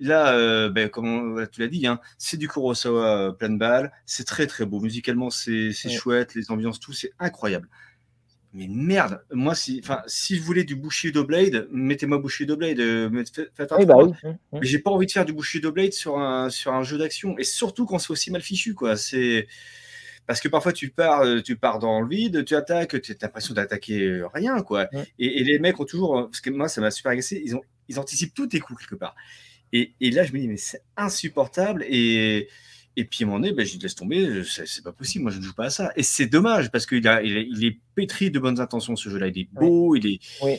là, 0.00 0.32
euh, 0.34 0.70
ben, 0.70 0.88
comme 0.88 1.46
tu 1.52 1.60
l'as 1.60 1.68
dit, 1.68 1.86
hein, 1.86 2.00
c'est 2.18 2.36
du 2.36 2.48
Kurosawa 2.48 3.28
euh, 3.28 3.32
plein 3.32 3.50
de 3.50 3.58
balles, 3.58 3.92
c'est 4.06 4.26
très 4.26 4.46
très 4.46 4.66
beau. 4.66 4.80
Musicalement, 4.80 5.30
c'est 5.30 5.72
chouette, 5.72 6.34
les 6.34 6.50
ambiances, 6.50 6.80
tout, 6.80 6.92
c'est 6.92 7.12
incroyable 7.18 7.68
mais 8.52 8.66
merde, 8.68 9.22
moi, 9.32 9.54
si, 9.54 9.80
enfin, 9.82 10.02
si 10.06 10.36
je 10.36 10.42
voulais 10.42 10.64
du 10.64 10.74
Bushido 10.74 11.24
Blade, 11.24 11.68
mettez-moi 11.70 12.18
Bushido 12.18 12.56
Blade, 12.56 12.80
euh, 12.80 13.24
faites 13.54 13.72
un 13.72 13.78
oui, 13.78 13.86
bah 13.86 13.96
oui. 13.96 14.12
Mais 14.52 14.62
j'ai 14.62 14.78
pas 14.78 14.90
envie 14.90 15.06
de 15.06 15.12
faire 15.12 15.24
du 15.24 15.32
Bushido 15.32 15.70
Blade 15.70 15.92
sur 15.92 16.18
un, 16.18 16.50
sur 16.50 16.72
un 16.72 16.82
jeu 16.82 16.98
d'action. 16.98 17.38
Et 17.38 17.44
surtout 17.44 17.86
quand 17.86 17.98
c'est 17.98 18.10
aussi 18.10 18.30
mal 18.30 18.42
fichu, 18.42 18.74
quoi. 18.74 18.96
C'est. 18.96 19.46
Parce 20.26 20.40
que 20.40 20.48
parfois 20.48 20.72
tu 20.72 20.90
pars, 20.90 21.22
euh, 21.22 21.40
tu 21.40 21.56
pars 21.56 21.78
dans 21.78 22.00
le 22.00 22.08
vide, 22.08 22.44
tu 22.44 22.54
attaques, 22.54 23.00
tu 23.00 23.12
as 23.12 23.16
l'impression 23.22 23.54
d'attaquer 23.54 24.22
rien, 24.32 24.62
quoi. 24.62 24.88
Et, 25.18 25.40
et, 25.40 25.44
les 25.44 25.58
mecs 25.58 25.80
ont 25.80 25.84
toujours, 25.84 26.26
parce 26.26 26.40
que 26.40 26.50
moi 26.50 26.68
ça 26.68 26.80
m'a 26.80 26.92
super 26.92 27.12
agacé, 27.12 27.42
ils 27.44 27.56
ont 27.56 27.62
ils 27.90 27.98
anticipent 27.98 28.32
tous 28.32 28.46
tes 28.46 28.60
coups 28.60 28.80
quelque 28.80 28.94
part. 28.94 29.14
Et, 29.72 29.94
et 30.00 30.10
là, 30.10 30.24
je 30.24 30.32
me 30.32 30.38
dis, 30.38 30.48
mais 30.48 30.56
c'est 30.56 30.82
insupportable. 30.96 31.84
Et, 31.88 32.48
et 32.96 33.04
puis 33.04 33.24
à 33.24 33.26
un 33.26 33.30
moment 33.30 33.40
donné, 33.40 33.52
ben, 33.52 33.64
je 33.64 33.78
laisse 33.78 33.94
tomber, 33.94 34.42
c'est 34.44 34.84
pas 34.84 34.92
possible, 34.92 35.22
moi 35.22 35.32
je 35.32 35.38
ne 35.38 35.42
joue 35.42 35.54
pas 35.54 35.66
à 35.66 35.70
ça. 35.70 35.92
Et 35.96 36.02
c'est 36.02 36.26
dommage 36.26 36.70
parce 36.70 36.86
qu'il 36.86 36.98
il, 36.98 37.48
il, 37.56 37.64
est 37.64 37.78
pétri 37.94 38.30
de 38.30 38.38
bonnes 38.38 38.60
intentions 38.60 38.96
ce 38.96 39.08
jeu-là. 39.08 39.28
Il 39.28 39.38
est 39.38 39.48
beau, 39.52 39.94
il 39.94 40.06
est. 40.06 40.20
Oui. 40.42 40.58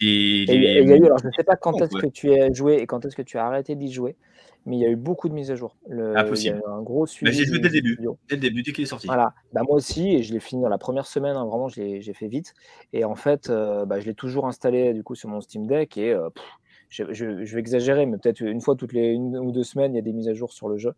Il 0.00 0.50
est, 0.50 1.04
alors 1.04 1.18
je 1.18 1.26
ne 1.26 1.32
sais 1.32 1.44
pas 1.44 1.56
quand 1.56 1.80
est-ce 1.82 1.96
que 1.96 2.06
tu 2.06 2.32
as 2.32 2.50
joué 2.52 2.76
et 2.76 2.86
quand 2.86 3.04
est-ce 3.04 3.14
que 3.14 3.22
tu 3.22 3.36
as 3.36 3.44
arrêté 3.44 3.74
d'y 3.74 3.92
jouer, 3.92 4.16
mais 4.64 4.76
il 4.76 4.80
y 4.80 4.86
a 4.86 4.88
eu 4.88 4.96
beaucoup 4.96 5.28
de 5.28 5.34
mises 5.34 5.50
à 5.50 5.54
jour. 5.54 5.76
Le, 5.88 6.16
Impossible. 6.16 6.56
Il 6.56 6.60
y 6.60 6.64
a 6.64 6.68
eu 6.68 6.72
un 6.78 6.82
gros 6.82 7.06
suivi. 7.06 7.32
J'ai 7.32 7.44
joué 7.44 7.58
dès 7.58 7.68
le 7.68 7.74
début, 7.74 7.98
dès 8.28 8.36
le 8.36 8.40
début, 8.40 8.62
dès 8.62 8.72
qu'il 8.72 8.84
est 8.84 8.86
sorti. 8.86 9.06
Voilà. 9.06 9.34
Bah, 9.52 9.62
moi 9.64 9.76
aussi, 9.76 10.14
et 10.14 10.22
je 10.22 10.32
l'ai 10.32 10.40
fini 10.40 10.62
dans 10.62 10.68
la 10.68 10.78
première 10.78 11.06
semaine, 11.06 11.36
hein, 11.36 11.44
vraiment, 11.44 11.68
j'ai 11.68 12.14
fait 12.14 12.28
vite. 12.28 12.54
Et 12.92 13.04
en 13.04 13.14
fait, 13.14 13.50
euh, 13.50 13.84
bah, 13.84 14.00
je 14.00 14.06
l'ai 14.06 14.14
toujours 14.14 14.46
installé 14.46 14.94
du 14.94 15.02
coup 15.02 15.14
sur 15.14 15.28
mon 15.28 15.40
Steam 15.40 15.66
Deck 15.66 15.98
et 15.98 16.12
euh, 16.12 16.30
je, 16.92 17.24
vais 17.24 17.60
exagérer, 17.60 18.04
mais 18.04 18.18
peut-être 18.18 18.40
une 18.40 18.60
fois 18.60 18.76
toutes 18.76 18.92
les 18.92 19.08
une 19.08 19.36
ou 19.38 19.50
deux 19.50 19.64
semaines, 19.64 19.94
il 19.94 19.96
y 19.96 19.98
a 19.98 20.02
des 20.02 20.12
mises 20.12 20.28
à 20.28 20.34
jour 20.34 20.52
sur 20.52 20.68
le 20.68 20.76
jeu. 20.76 20.90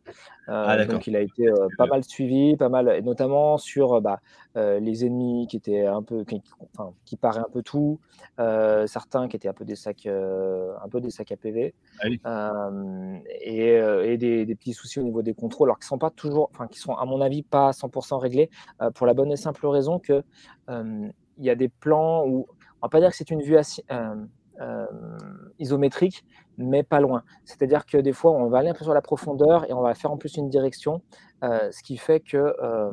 Euh, 0.49 0.64
ah, 0.66 0.84
donc 0.84 1.07
il 1.07 1.14
a 1.14 1.20
été 1.20 1.47
euh, 1.47 1.68
pas 1.78 1.86
mal 1.86 2.03
suivi, 2.03 2.57
pas 2.57 2.68
mal, 2.68 3.01
notamment 3.05 3.59
sur 3.59 3.95
euh, 3.95 4.01
bah, 4.01 4.20
les 4.57 5.05
ennemis 5.05 5.47
qui 5.47 5.57
étaient 5.57 5.86
un 5.86 6.03
peu, 6.03 6.24
qui, 6.24 6.42
enfin, 6.76 6.92
qui 7.05 7.16
paraient 7.16 7.40
un 7.40 7.51
peu 7.53 7.62
tout, 7.62 8.01
certains 8.86 9.28
qui 9.28 9.36
étaient 9.36 9.49
un 9.49 9.53
peu 9.53 9.64
des 9.64 9.76
sacs, 9.76 10.07
un 10.07 10.88
peu 10.90 11.01
des 11.01 11.11
sacs 11.11 11.32
à 11.32 11.36
PV, 11.36 11.74
ah 12.24 12.70
et, 13.40 14.16
des, 14.18 14.47
des, 14.47 14.55
petits 14.55 14.72
soucis 14.72 14.99
au 14.99 15.03
niveau 15.03 15.22
des 15.22 15.34
contrôles, 15.34 15.68
alors 15.68 15.78
qui 15.78 15.86
sont 15.86 15.99
pas 15.99 16.11
toujours, 16.11 16.51
enfin 16.53 16.66
qui 16.66 16.78
sont 16.78 16.95
à 16.95 17.05
mon 17.05 17.20
avis 17.20 17.42
pas 17.42 17.70
100% 17.70 18.18
réglés, 18.18 18.51
pour 18.95 19.07
la 19.07 19.14
bonne 19.14 19.30
et 19.30 19.36
simple 19.36 19.66
raison 19.66 19.99
que 19.99 20.22
il 20.68 21.45
y 21.45 21.51
a 21.51 21.57
des 21.57 21.68
plans 21.68 22.24
où 22.26 22.47
on 22.80 22.86
va 22.86 22.88
pas 22.88 23.01
dire 23.01 23.11
que 23.11 23.16
c'est 23.16 23.30
une 23.30 23.42
vue 23.42 23.57
assez, 23.57 23.84
euh, 24.61 24.86
isométrique, 25.59 26.24
mais 26.59 26.84
pas 26.84 27.00
loin. 27.00 27.24
C'est-à-dire 27.44 27.86
que 27.86 27.98
des 27.98 28.12
fois, 28.12 28.32
on 28.32 28.48
va 28.48 28.59
aller 28.59 28.68
un 28.68 28.74
peu 28.74 28.84
sur 28.84 28.94
la 28.94 29.02
profondeur 29.02 29.68
et 29.68 29.72
on 29.72 29.80
va 29.80 29.94
faire 29.94 30.12
en 30.12 30.16
plus 30.16 30.36
une 30.36 30.48
direction, 30.48 31.02
euh, 31.42 31.70
ce 31.72 31.82
qui 31.82 31.96
fait 31.96 32.20
que 32.20 32.36
euh, 32.36 32.92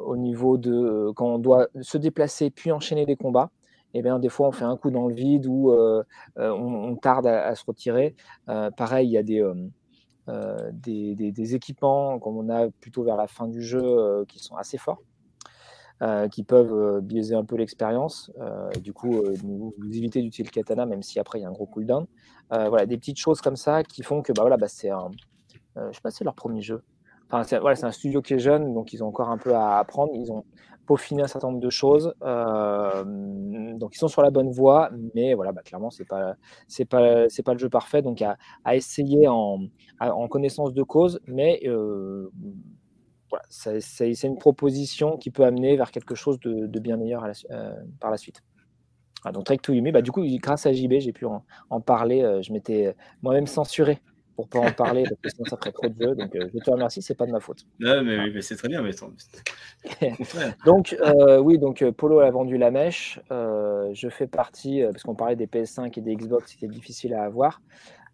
au 0.00 0.16
niveau 0.16 0.58
de 0.58 1.10
quand 1.16 1.26
on 1.26 1.38
doit 1.38 1.68
se 1.80 1.96
déplacer 1.96 2.50
puis 2.50 2.70
enchaîner 2.70 3.06
des 3.06 3.16
combats, 3.16 3.50
eh 3.94 4.02
bien, 4.02 4.18
des 4.18 4.28
fois, 4.28 4.48
on 4.48 4.52
fait 4.52 4.64
un 4.64 4.76
coup 4.76 4.90
dans 4.90 5.08
le 5.08 5.14
vide 5.14 5.46
ou 5.46 5.72
on, 6.36 6.96
tarde 6.96 7.26
à, 7.26 7.54
se 7.54 7.64
retirer. 7.66 8.14
pareil, 8.76 9.08
il 9.08 9.12
y 9.12 9.18
a 9.18 9.22
des, 9.22 9.42
des, 10.72 11.32
des, 11.32 11.54
équipements, 11.54 12.18
comme 12.18 12.36
on 12.36 12.50
a 12.50 12.68
plutôt 12.80 13.04
vers 13.04 13.16
la 13.16 13.26
fin 13.26 13.48
du 13.48 13.62
jeu, 13.62 14.24
qui 14.28 14.38
sont 14.38 14.56
assez 14.56 14.76
forts. 14.76 15.00
Euh, 16.00 16.28
qui 16.28 16.44
peuvent 16.44 16.72
euh, 16.72 17.00
biaiser 17.00 17.34
un 17.34 17.44
peu 17.44 17.56
l'expérience. 17.56 18.30
Euh, 18.40 18.70
du 18.80 18.92
coup, 18.92 19.20
vous, 19.42 19.74
évitez 19.90 20.22
d'utiliser 20.22 20.44
le 20.44 20.50
katana, 20.54 20.86
même 20.86 21.02
si 21.02 21.18
après 21.18 21.40
il 21.40 21.42
y 21.42 21.44
a 21.44 21.48
un 21.48 21.52
gros 21.52 21.66
cooldown. 21.66 22.06
voilà, 22.50 22.86
des 22.86 22.96
petites 22.96 23.18
choses 23.18 23.40
comme 23.40 23.56
ça 23.56 23.82
qui 23.82 24.04
font 24.04 24.22
que 24.22 24.32
bah, 24.32 24.42
voilà, 24.42 24.56
bah, 24.56 24.68
c'est 24.68 24.90
un. 24.90 25.10
je 25.74 25.92
sais 25.92 26.00
pas 26.00 26.12
c'est 26.12 26.22
leur 26.22 26.36
premier 26.36 26.62
jeu. 26.62 26.84
Enfin, 27.26 27.42
c'est 27.42 27.58
voilà, 27.58 27.76
un 27.84 27.90
studio 27.90 28.22
qui 28.22 28.34
est 28.34 28.38
jeune, 28.38 28.74
donc 28.74 28.92
ils 28.92 29.02
ont 29.02 29.08
encore 29.08 29.28
un 29.28 29.38
peu 29.38 29.56
à 29.56 29.78
apprendre. 29.78 30.12
Ils 30.14 30.30
ont 30.30 30.44
peaufiné 30.86 31.22
un 31.22 31.26
certain 31.26 31.48
nombre 31.48 31.60
de 31.60 31.70
choses. 31.70 32.14
donc 32.20 33.94
ils 33.94 33.98
sont 33.98 34.06
sur 34.06 34.22
la 34.22 34.30
bonne 34.30 34.52
voie, 34.52 34.90
mais 35.16 35.34
voilà, 35.34 35.50
bah, 35.50 35.62
clairement, 35.64 35.90
c'est 35.90 36.04
pas 36.04 36.36
pas 36.88 37.52
le 37.54 37.58
jeu 37.58 37.68
parfait. 37.68 38.02
Donc 38.02 38.22
à, 38.22 38.36
à 38.64 38.76
essayer 38.76 39.26
en, 39.26 39.62
en 39.98 40.28
connaissance 40.28 40.72
de 40.74 40.82
cause, 40.84 41.18
mais 41.26 41.60
voilà, 43.30 43.44
c'est 43.50 44.22
une 44.22 44.38
proposition 44.38 45.16
qui 45.16 45.30
peut 45.30 45.44
amener 45.44 45.76
vers 45.76 45.90
quelque 45.90 46.14
chose 46.14 46.38
de, 46.40 46.78
bien 46.78 46.96
meilleur 46.96 47.26
euh, 47.50 47.72
par 48.00 48.10
la 48.10 48.16
suite. 48.16 48.42
donc 49.32 49.44
Trek 49.44 49.58
to 49.58 49.72
Yumi, 49.72 49.92
bah, 49.92 50.02
du 50.02 50.12
coup, 50.12 50.24
grâce 50.40 50.66
à 50.66 50.72
JB, 50.72 50.94
j'ai 50.98 51.12
pu 51.12 51.26
en, 51.26 51.80
parler. 51.80 52.22
Euh, 52.22 52.40
je 52.42 52.52
m'étais 52.52 52.94
moi-même 53.22 53.46
censuré 53.46 54.00
pour 54.36 54.48
pas 54.48 54.60
en 54.60 54.70
parler 54.70 55.02
parce 55.02 55.20
que 55.20 55.30
sinon 55.30 55.44
ça 55.46 55.56
ferait 55.56 55.72
trop 55.72 55.88
de 55.88 56.00
jeux. 56.00 56.14
Donc 56.14 56.34
euh, 56.36 56.48
je 56.54 56.58
te 56.60 56.70
remercie, 56.70 57.02
c'est 57.02 57.16
pas 57.16 57.26
de 57.26 57.32
ma 57.32 57.40
faute. 57.40 57.66
Non, 57.80 58.02
mais, 58.04 58.30
mais 58.30 58.40
c'est 58.40 58.54
très 58.54 58.68
bien, 58.68 58.82
mais 58.82 58.92
donc 60.64 60.96
oui, 61.40 61.58
donc 61.58 61.84
Polo 61.90 62.20
a 62.20 62.30
vendu 62.30 62.56
la 62.56 62.70
mèche. 62.70 63.20
je 63.30 64.08
fais 64.10 64.28
partie 64.28 64.82
parce 64.84 65.02
qu'on 65.02 65.16
parlait 65.16 65.36
des 65.36 65.48
PS5 65.48 65.98
et 65.98 66.02
des 66.02 66.14
Xbox, 66.14 66.52
c'était 66.52 66.68
difficile 66.68 67.14
à 67.14 67.24
avoir. 67.24 67.60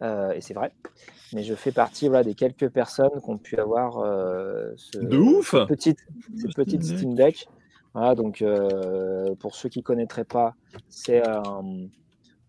Euh, 0.02 0.32
et 0.32 0.40
c'est 0.40 0.54
vrai. 0.54 0.72
Mais 1.32 1.42
je 1.42 1.54
fais 1.54 1.72
partie 1.72 2.08
voilà, 2.08 2.24
des 2.24 2.34
quelques 2.34 2.68
personnes 2.68 3.20
qui 3.22 3.30
ont 3.30 3.38
pu 3.38 3.56
avoir 3.56 3.98
euh, 3.98 4.72
ce, 4.76 4.98
de 4.98 5.18
ouf 5.18 5.50
cette 5.52 5.68
petite, 5.68 5.98
cette 6.36 6.54
petite 6.54 6.82
Steam 6.82 7.14
Deck. 7.14 7.48
Voilà, 7.92 8.14
donc 8.14 8.42
euh, 8.42 9.34
pour 9.36 9.54
ceux 9.54 9.68
qui 9.68 9.80
ne 9.80 9.84
connaîtraient 9.84 10.24
pas, 10.24 10.54
c'est 10.88 11.26
un, 11.26 11.88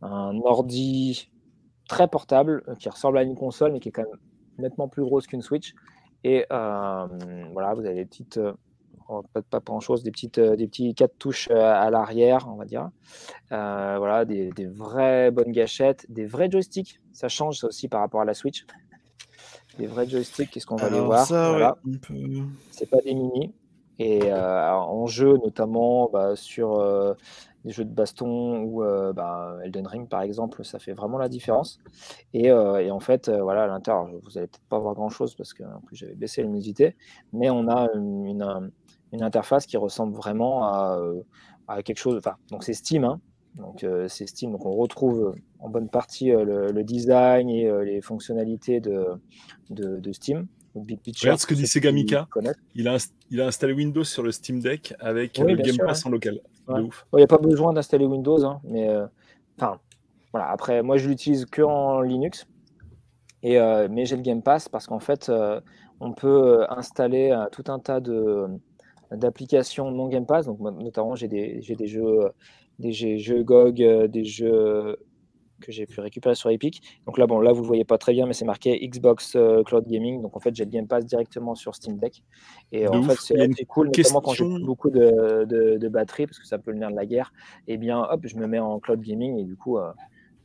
un, 0.02 0.39
ordi 0.43 1.30
très 1.88 2.08
portable 2.08 2.64
qui 2.80 2.89
ressemble 2.89 3.20
à 3.20 3.24
une 3.24 3.36
console, 3.36 3.72
mais 3.72 3.80
qui 3.80 3.89
est 3.89 3.91
quand 3.91 4.04
même 4.04 4.20
nettement 4.58 4.88
plus 4.88 5.04
grosse 5.04 5.28
qu'une 5.28 5.41
Switch. 5.41 5.74
Et 6.24 6.46
voilà, 6.50 7.74
vous 7.76 7.86
avez 7.86 7.93
des 7.96 8.06
petites 8.06 8.39
pas, 9.34 9.41
pas 9.41 9.60
grand 9.60 9.80
chose, 9.80 10.03
des 10.03 10.12
petites, 10.12 10.38
euh, 10.38 10.56
des 10.56 10.68
petits 10.68 10.93
quatre 10.95 11.18
touches 11.18 11.49
euh, 11.51 11.56
à 11.56 11.89
l'arrière, 11.89 12.47
on 12.49 12.56
va 12.56 12.66
dire. 12.66 12.89
Euh, 13.51 13.95
voilà, 13.97 14.26
des, 14.26 14.51
des, 14.51 14.66
vraies 14.66 15.32
bonnes 15.32 15.51
gâchettes, 15.51 16.06
des 16.10 16.26
vrais 16.26 16.49
joysticks. 16.49 16.99
Ça 17.14 17.28
change 17.28 17.60
ça 17.60 17.68
aussi 17.68 17.88
par 17.88 18.01
rapport 18.01 18.22
à 18.22 18.26
la 18.26 18.34
Switch. 18.34 18.66
Des 19.78 19.88
vrais 19.88 20.08
joysticks, 20.08 20.49
qu'est-ce 20.49 20.66
qu'on 20.66 20.78
va 20.78 20.88
aller 20.88 20.99
voir? 20.99 21.26
voilà. 21.28 21.78
C'est 22.72 22.89
pas 22.89 23.01
des 23.01 23.14
mini. 23.14 23.53
Et 23.97 24.34
en 24.34 25.06
jeu, 25.06 25.38
notamment 25.38 26.10
bah, 26.12 26.36
sur 26.36 26.84
des 27.64 27.72
jeux 27.72 27.86
de 27.86 27.93
baston 27.93 28.64
ou 28.64 28.84
bah, 29.14 29.58
Elden 29.64 29.88
Ring 29.88 30.10
par 30.10 30.22
exemple, 30.22 30.66
ça 30.66 30.80
fait 30.80 30.93
vraiment 30.93 31.18
la 31.18 31.30
différence. 31.30 31.80
Et, 32.34 32.47
et 32.47 32.91
en 32.91 32.99
fait, 32.99 33.30
voilà, 33.30 33.64
à 33.64 33.68
l'intérieur, 33.68 34.08
vous 34.24 34.38
allez 34.38 34.47
peut-être 34.47 34.68
pas 34.70 34.80
voir 34.80 34.95
grand 34.95 35.10
chose 35.10 35.36
parce 35.36 35.53
que 35.53 35.64
plus 35.86 35.95
j'avais 35.95 36.16
baissé 36.16 36.41
la 36.41 36.47
luminosité, 36.47 36.95
mais 37.32 37.49
on 37.49 37.68
a 37.68 37.89
une, 37.93 38.28
une, 38.28 38.72
une 39.16 39.24
interface 39.24 39.66
qui 39.66 39.78
ressemble 39.78 40.16
vraiment 40.16 40.63
à, 40.63 40.99
euh, 40.99 41.22
à 41.68 41.82
quelque 41.84 41.97
chose. 41.97 42.18
Enfin, 42.18 42.36
donc 42.49 42.63
c'est 42.63 42.74
Steam, 42.74 43.03
hein. 43.03 43.20
donc 43.55 43.84
euh, 43.84 44.07
c'est 44.07 44.28
Steam. 44.28 44.51
Donc 44.51 44.66
on 44.66 44.72
retrouve 44.72 45.36
euh, 45.36 45.41
en 45.59 45.70
bonne 45.70 45.89
partie 45.89 46.30
le, 46.30 46.84
design 46.84 47.49
et 47.49 47.70
les 47.84 48.01
fonctionnalités 48.01 48.80
de, 48.80 49.05
de, 49.70 50.11
Steam. 50.11 50.47
Big 50.76 50.99
Regarde 51.22 51.39
ce 51.39 51.47
que 51.47 51.53
dit 51.53 51.68
Sega 51.68 51.91
Mika. 51.91 52.28
Il 52.76 52.88
a, 52.89 52.97
il 53.32 53.41
a 53.41 53.47
installé 53.47 53.74
Windows 53.74 54.03
sur 54.03 54.24
le 54.24 54.32
Steam 54.32 54.59
Deck 54.59 54.93
avec 54.99 55.38
le 55.38 55.55
Game 55.55 55.78
Pass 55.78 56.05
en 56.05 56.09
local. 56.09 56.39
Il 56.68 56.89
n'y 57.13 57.24
a 57.24 57.28
pas 57.28 57.38
besoin 57.38 57.72
d'installer 57.72 58.05
Windows, 58.05 58.43
hein, 58.43 58.59
mais 58.66 58.89
enfin 59.57 59.80
voilà. 60.34 60.49
Après, 60.49 60.84
moi 60.84 60.97
je 60.97 61.07
l'utilise 61.07 61.45
que 61.45 61.61
en 61.61 62.01
Linux. 62.01 62.45
Et, 63.41 63.57
mais 63.89 64.05
j'ai 64.05 64.18
le 64.18 64.22
Game 64.22 64.41
Pass 64.41 64.68
parce 64.68 64.86
qu'en 64.86 64.99
fait, 64.99 65.32
on 66.01 66.11
peut 66.11 66.66
installer 66.70 67.34
tout 67.53 67.63
un 67.68 67.80
tas 67.80 68.01
de, 68.01 68.47
d'applications 69.12 69.91
non 69.91 70.08
Game 70.08 70.26
Pass. 70.26 70.45
Donc, 70.45 70.60
notamment, 70.60 71.16
j'ai 71.16 71.28
des, 71.28 71.62
des, 71.62 71.88
jeux, 71.88 72.32
des 72.80 72.91
jeux 72.91 73.43
GOG, 73.43 73.82
euh, 73.82 74.08
des 74.08 74.24
jeux 74.24 74.97
que 75.62 75.72
j'ai 75.72 75.86
pu 75.86 75.99
récupérer 75.99 76.36
sur 76.36 76.49
Epic. 76.49 76.82
Donc 77.06 77.18
là, 77.18 77.28
bon, 77.28 77.39
là, 77.39 77.51
vous 77.51 77.62
le 77.62 77.68
voyez 77.68 77.86
pas 77.86 77.97
très 77.97 78.14
bien, 78.14 78.26
mais 78.26 78.34
c'est 78.34 78.45
marqué 78.45 78.78
Xbox 78.88 79.36
euh, 79.36 79.64
Cloud 79.64 79.86
Gaming. 79.88 80.22
Donc 80.22 80.36
en 80.36 80.39
fait, 80.39 80.56
j'ai 80.56 80.66
le 80.66 80.72
Game 80.72 80.88
Pass 80.88 81.06
directement 81.06 81.56
sur 81.56 81.76
Steam 81.76 81.97
Deck. 81.97 82.24
Et 82.72 82.88
en 82.88 83.01
fait, 83.03 83.18
c'est 83.20 83.66
cool, 83.66 83.88
notamment 83.88 84.22
quand 84.22 84.34
j'ai 84.34 84.45
beaucoup 84.45 84.89
de, 84.89 85.45
de, 85.45 85.88
batterie, 85.88 86.26
parce 86.26 86.39
que 86.39 86.45
ça 86.45 86.58
peut 86.58 86.72
le 86.72 86.78
nerf 86.78 86.91
de 86.91 86.95
la 86.95 87.06
guerre. 87.06 87.34
Et 87.68 87.74
eh 87.74 87.78
bien, 87.78 88.01
hop, 88.03 88.22
je 88.26 88.36
me 88.38 88.47
mets 88.47 88.60
en 88.60 88.80
Cloud 88.80 89.01
Gaming 89.01 89.38
et 89.38 89.43
du 89.43 89.56
coup, 89.56 89.78
euh, 89.78 89.91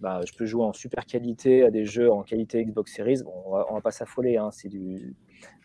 bah, 0.00 0.20
je 0.26 0.32
peux 0.36 0.46
jouer 0.46 0.64
en 0.64 0.72
super 0.72 1.04
qualité 1.06 1.64
à 1.64 1.70
des 1.70 1.84
jeux 1.84 2.11
en 2.11 2.22
qualité 2.22 2.64
Xbox 2.64 2.94
Series. 2.94 3.22
Bon, 3.24 3.32
on 3.46 3.52
va, 3.52 3.66
va 3.70 3.80
pas 3.80 3.90
s'affoler, 3.90 4.36
hein, 4.36 4.50
c'est 4.52 4.68
du 4.68 5.14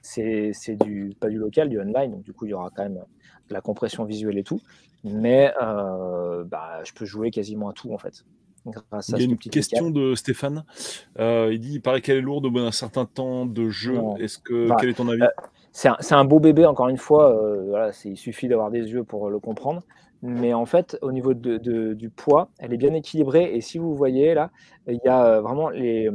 c'est 0.05 0.75
du 0.83 1.15
pas 1.19 1.29
du 1.29 1.37
local, 1.37 1.69
du 1.69 1.79
online, 1.79 2.11
donc 2.11 2.23
du 2.23 2.33
coup 2.33 2.45
il 2.45 2.49
y 2.49 2.53
aura 2.53 2.69
quand 2.75 2.83
même 2.83 3.01
de 3.49 3.53
la 3.53 3.61
compression 3.61 4.05
visuelle 4.05 4.37
et 4.37 4.43
tout, 4.43 4.61
mais 5.03 5.53
euh, 5.61 6.43
bah, 6.43 6.83
je 6.83 6.93
peux 6.93 7.05
jouer 7.05 7.31
quasiment 7.31 7.69
à 7.69 7.73
tout 7.73 7.91
en 7.91 7.97
fait. 7.97 8.25
Grâce 8.65 9.09
il 9.09 9.19
y 9.19 9.21
a 9.21 9.25
une 9.25 9.37
question 9.37 9.91
de 9.91 10.15
Stéphane. 10.15 10.63
Euh, 11.19 11.51
il 11.53 11.59
dit 11.59 11.73
il 11.73 11.81
paraît 11.81 12.01
qu'elle 12.01 12.17
est 12.17 12.21
lourde 12.21 12.45
au 12.47 12.51
bout 12.51 12.59
d'un 12.59 12.71
certain 12.71 13.05
temps 13.05 13.45
de 13.45 13.69
jeu. 13.69 13.99
Est-ce 14.19 14.39
que 14.39 14.69
bah, 14.69 14.77
quel 14.79 14.89
est 14.89 14.93
ton 14.95 15.07
avis? 15.07 15.21
euh, 15.21 15.27
C'est 15.71 16.15
un, 16.15 16.25
beau 16.25 16.39
bébé 16.39 16.65
encore 16.65 16.87
une 16.89 16.97
fois. 16.97 17.39
voilà, 17.67 17.91
il 18.05 18.17
suffit 18.17 18.47
d'avoir 18.47 18.71
des 18.71 18.91
yeux 18.91 19.03
pour 19.03 19.29
le 19.29 19.39
comprendre. 19.39 19.83
Mais 20.23 20.55
en 20.55 20.65
fait, 20.65 20.97
au 21.03 21.11
niveau 21.11 21.35
de, 21.35 21.93
du 21.93 22.09
poids, 22.09 22.49
elle 22.57 22.73
est 22.73 22.77
bien 22.77 22.95
équilibrée. 22.95 23.53
Et 23.53 23.61
si 23.61 23.77
vous 23.77 23.93
voyez 23.95 24.33
là, 24.33 24.49
il 24.87 24.99
y 25.05 25.09
a 25.09 25.41
vraiment 25.41 25.69
les, 25.69 26.09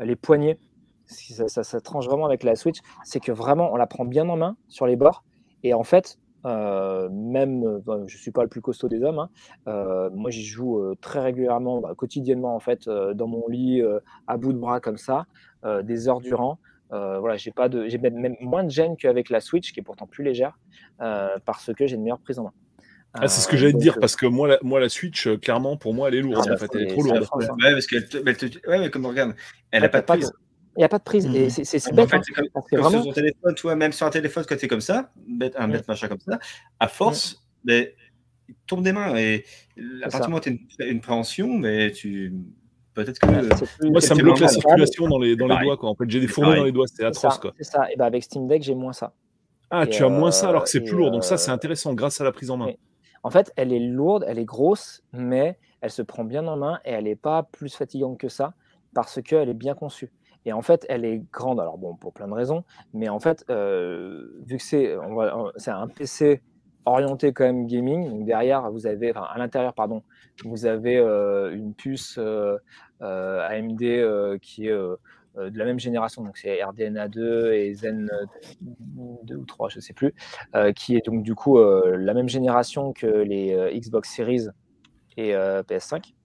les 0.00 0.16
poignets 0.16 0.58
ça, 1.06 1.64
ça, 1.64 1.80
tranche 1.80 2.06
vraiment 2.06 2.26
avec 2.26 2.42
la 2.42 2.56
Switch, 2.56 2.78
c'est 3.04 3.20
que 3.20 3.32
vraiment 3.32 3.72
on 3.72 3.76
la 3.76 3.86
prend 3.86 4.04
bien 4.04 4.28
en 4.28 4.36
main 4.36 4.56
sur 4.68 4.86
les 4.86 4.96
bords. 4.96 5.24
Et 5.62 5.74
en 5.74 5.84
fait, 5.84 6.18
euh, 6.46 7.08
même, 7.10 7.82
je 7.86 8.14
ne 8.14 8.20
suis 8.20 8.30
pas 8.30 8.42
le 8.42 8.48
plus 8.48 8.60
costaud 8.60 8.88
des 8.88 9.02
hommes, 9.02 9.18
hein, 9.18 9.30
euh, 9.66 10.10
moi 10.10 10.30
j'y 10.30 10.44
joue 10.44 10.78
euh, 10.78 10.94
très 11.00 11.18
régulièrement, 11.18 11.80
bah, 11.80 11.94
quotidiennement 11.96 12.54
en 12.54 12.60
fait, 12.60 12.88
dans 12.88 13.26
mon 13.26 13.48
lit, 13.48 13.82
à 14.26 14.36
bout 14.36 14.52
de 14.52 14.58
bras 14.58 14.80
comme 14.80 14.98
ça, 14.98 15.26
des 15.82 16.08
heures 16.08 16.20
durant. 16.20 16.58
voilà, 16.90 17.36
j'ai 17.36 17.50
pas 17.50 17.68
de, 17.68 17.88
j'ai 17.88 17.98
même 17.98 18.36
moins 18.40 18.64
de 18.64 18.70
gêne 18.70 18.96
qu'avec 18.96 19.30
la 19.30 19.40
Switch, 19.40 19.72
qui 19.72 19.80
est 19.80 19.82
pourtant 19.82 20.06
plus 20.06 20.24
légère, 20.24 20.58
parce 20.98 21.72
que 21.74 21.86
j'ai 21.86 21.96
une 21.96 22.02
meilleure 22.02 22.20
prise 22.20 22.38
en 22.38 22.44
main. 22.44 22.52
Ah, 23.18 23.28
c'est 23.28 23.40
ce 23.40 23.48
que 23.48 23.56
j'allais 23.56 23.72
te 23.72 23.78
dire, 23.78 23.98
parce 23.98 24.14
que 24.14 24.26
moi 24.26 24.46
la, 24.46 24.58
moi, 24.62 24.78
la 24.78 24.90
Switch, 24.90 25.26
clairement, 25.38 25.78
pour 25.78 25.94
moi, 25.94 26.08
elle 26.08 26.16
est 26.16 26.20
lourde. 26.20 26.46
Ah, 26.50 26.52
en 26.52 26.56
fait, 26.58 26.70
elle 26.74 26.82
est 26.82 26.86
trop 26.88 27.02
lourde. 27.02 27.26
Ouais, 27.32 27.72
parce 27.72 27.86
qu'elle 27.86 28.06
ouais, 28.68 28.78
mais 28.78 28.90
comme 28.90 29.06
regarde, 29.06 29.34
elle 29.70 29.82
n'a 29.82 29.88
pas 29.88 30.00
de 30.02 30.06
prise. 30.06 30.32
Il 30.76 30.80
n'y 30.80 30.84
a 30.84 30.88
pas 30.88 30.98
de 30.98 31.04
prise. 31.04 31.26
Et 31.26 31.46
mmh. 31.46 31.64
c'est 31.64 31.94
bête. 31.94 32.06
En 32.06 32.08
fait, 32.08 32.16
hein, 32.16 32.42
comme, 32.52 32.80
vraiment... 32.80 32.90
sur 32.90 33.04
ton 33.04 33.12
téléphone, 33.12 33.54
toi, 33.54 33.76
même 33.76 33.92
sur 33.92 34.06
un 34.06 34.10
téléphone, 34.10 34.44
quand 34.48 34.56
tu 34.56 34.64
es 34.64 34.68
comme 34.68 34.80
ça, 34.80 35.10
un 35.56 35.68
bête 35.68 35.88
machin 35.88 36.08
comme 36.08 36.20
ça, 36.20 36.38
à 36.78 36.88
force, 36.88 37.44
mais, 37.64 37.94
il 38.48 38.54
tombe 38.66 38.84
des 38.84 38.92
mains. 38.92 39.16
Et 39.16 39.44
à 40.02 40.08
partir 40.08 40.20
du 40.20 40.26
moment 40.28 40.36
où 40.36 40.40
tu 40.40 40.50
as 40.50 40.84
une, 40.86 40.92
une 40.92 41.00
préhension, 41.00 41.48
mais 41.48 41.90
tu 41.90 42.32
Peut-être 42.96 43.18
que. 43.18 43.90
Moi, 43.90 44.00
ça 44.00 44.14
me 44.14 44.22
bloque 44.22 44.40
la 44.40 44.48
circulation 44.48 45.06
dans 45.06 45.18
les, 45.18 45.36
dans 45.36 45.46
les 45.46 45.62
doigts. 45.62 45.76
Quoi. 45.76 45.90
En 45.90 45.94
fait, 45.94 46.08
j'ai 46.08 46.18
des 46.18 46.26
fourmis 46.26 46.56
dans 46.56 46.64
les 46.64 46.72
doigts, 46.72 46.86
c'est 46.92 47.04
atroce. 47.04 47.38
C'est 47.58 47.64
ça. 47.64 47.92
Et 47.92 47.96
ben 47.96 48.06
avec 48.06 48.24
Steam 48.24 48.48
Deck, 48.48 48.62
j'ai 48.62 48.74
moins 48.74 48.94
ça. 48.94 49.12
Ah, 49.70 49.86
tu 49.86 50.02
as 50.02 50.08
moins 50.08 50.30
ça 50.30 50.48
alors 50.48 50.64
que 50.64 50.70
c'est 50.70 50.80
plus 50.80 50.96
lourd. 50.96 51.10
Donc, 51.10 51.22
ça, 51.22 51.36
c'est 51.36 51.50
euh, 51.50 51.54
intéressant 51.54 51.92
grâce 51.92 52.20
à 52.20 52.24
la 52.24 52.32
prise 52.32 52.50
en 52.50 52.56
main. 52.56 52.72
En 53.22 53.30
fait, 53.30 53.52
elle 53.56 53.72
est 53.72 53.80
lourde, 53.80 54.24
elle 54.26 54.38
est 54.38 54.44
grosse, 54.46 55.02
mais 55.12 55.58
elle 55.82 55.90
se 55.90 56.00
prend 56.00 56.24
bien 56.24 56.46
en 56.46 56.56
main 56.56 56.78
et 56.86 56.92
elle 56.92 57.04
n'est 57.04 57.16
pas 57.16 57.42
plus 57.42 57.74
fatigante 57.74 58.18
que 58.18 58.28
ça 58.28 58.54
parce 58.94 59.20
qu'elle 59.20 59.50
est 59.50 59.54
bien 59.54 59.74
conçue. 59.74 60.10
Et 60.46 60.52
en 60.52 60.62
fait, 60.62 60.86
elle 60.88 61.04
est 61.04 61.20
grande, 61.32 61.60
alors 61.60 61.76
bon, 61.76 61.96
pour 61.96 62.12
plein 62.12 62.28
de 62.28 62.32
raisons, 62.32 62.64
mais 62.94 63.08
en 63.08 63.18
fait, 63.18 63.44
euh, 63.50 64.28
vu 64.46 64.58
que 64.58 64.62
c'est 64.62 65.70
un 65.70 65.88
PC 65.88 66.40
orienté 66.84 67.32
quand 67.32 67.44
même 67.44 67.66
gaming, 67.66 68.24
derrière, 68.24 68.70
vous 68.70 68.86
avez, 68.86 69.10
à 69.10 69.34
l'intérieur, 69.38 69.74
pardon, 69.74 70.04
vous 70.44 70.64
avez 70.64 70.98
euh, 70.98 71.52
une 71.52 71.74
puce 71.74 72.18
AMD 73.00 74.38
qui 74.40 74.68
est 74.68 74.72
de 74.72 75.58
la 75.58 75.64
même 75.64 75.80
génération, 75.80 76.22
donc 76.22 76.38
c'est 76.38 76.62
RDNA 76.62 77.08
2 77.08 77.52
et 77.52 77.74
Zen 77.74 78.08
2 78.60 79.34
ou 79.34 79.44
3, 79.44 79.68
je 79.68 79.80
sais 79.80 79.94
plus, 79.94 80.14
qui 80.76 80.96
est 80.96 81.04
donc 81.04 81.24
du 81.24 81.34
coup 81.34 81.58
la 81.58 82.14
même 82.14 82.28
génération 82.28 82.92
que 82.92 83.06
les 83.06 83.72
Xbox 83.74 84.14
Series 84.14 84.46
et 85.16 85.32
PS5. 85.32 86.15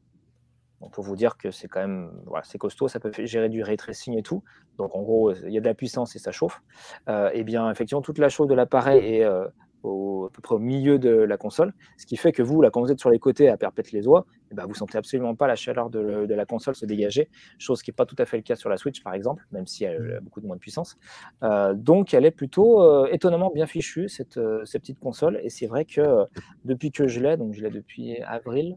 On 0.81 0.89
peut 0.89 1.01
vous 1.01 1.15
dire 1.15 1.37
que 1.37 1.51
c'est 1.51 1.67
quand 1.67 1.81
même 1.81 2.11
c'est 2.43 2.57
costaud, 2.57 2.87
ça 2.87 2.99
peut 2.99 3.11
gérer 3.25 3.49
du 3.49 3.63
ray 3.63 3.77
tracing 3.77 4.17
et 4.17 4.23
tout. 4.23 4.43
Donc 4.77 4.95
en 4.95 5.01
gros, 5.01 5.33
il 5.33 5.51
y 5.51 5.57
a 5.57 5.61
de 5.61 5.65
la 5.65 5.73
puissance 5.73 6.15
et 6.15 6.19
ça 6.19 6.31
chauffe. 6.31 6.61
Euh, 7.09 7.29
et 7.33 7.43
bien 7.43 7.69
effectivement, 7.69 8.01
toute 8.01 8.17
la 8.17 8.29
chauffe 8.29 8.47
de 8.47 8.55
l'appareil 8.55 9.15
est 9.15 9.23
euh, 9.23 9.47
au, 9.83 10.25
à 10.25 10.29
peu 10.31 10.41
près 10.41 10.55
au 10.55 10.59
milieu 10.59 10.99
de 10.99 11.09
la 11.09 11.37
console, 11.37 11.73
ce 11.97 12.05
qui 12.05 12.15
fait 12.15 12.31
que 12.31 12.43
vous, 12.43 12.61
là, 12.61 12.69
quand 12.69 12.81
vous 12.81 12.91
êtes 12.91 12.99
sur 12.99 13.09
les 13.09 13.19
côtés 13.19 13.49
à 13.49 13.57
perpétuer 13.57 13.97
les 13.97 14.07
oies, 14.07 14.25
et 14.29 14.47
eh 14.51 14.55
ben, 14.55 14.65
vous 14.65 14.75
sentez 14.75 14.97
absolument 14.97 15.33
pas 15.35 15.47
la 15.47 15.55
chaleur 15.55 15.89
de, 15.89 15.99
la 15.99 16.45
console 16.45 16.75
se 16.75 16.85
dégager, 16.85 17.29
chose 17.57 17.81
qui 17.81 17.89
n'est 17.89 17.95
pas 17.95 18.05
tout 18.05 18.15
à 18.19 18.25
fait 18.25 18.37
le 18.37 18.43
cas 18.43 18.55
sur 18.55 18.69
la 18.69 18.77
Switch 18.77 19.01
par 19.01 19.13
exemple, 19.13 19.43
même 19.51 19.65
si 19.65 19.83
elle 19.83 20.17
a 20.17 20.19
beaucoup 20.19 20.41
de 20.41 20.45
moins 20.45 20.55
de 20.55 20.61
puissance. 20.61 20.97
Euh, 21.43 21.73
donc 21.73 22.13
elle 22.13 22.25
est 22.25 22.31
plutôt 22.31 23.05
étonnamment 23.07 23.49
bien 23.49 23.65
fichue 23.65 24.09
cette, 24.09 24.39
cette 24.65 24.81
petite 24.81 24.99
console, 24.99 25.39
et 25.43 25.49
c'est 25.49 25.67
vrai 25.67 25.85
que 25.85 26.25
depuis 26.65 26.91
que 26.91 27.07
je 27.07 27.19
l'ai, 27.19 27.37
donc 27.37 27.53
je 27.53 27.61
l'ai 27.63 27.71
depuis 27.71 28.21
avril, 28.21 28.75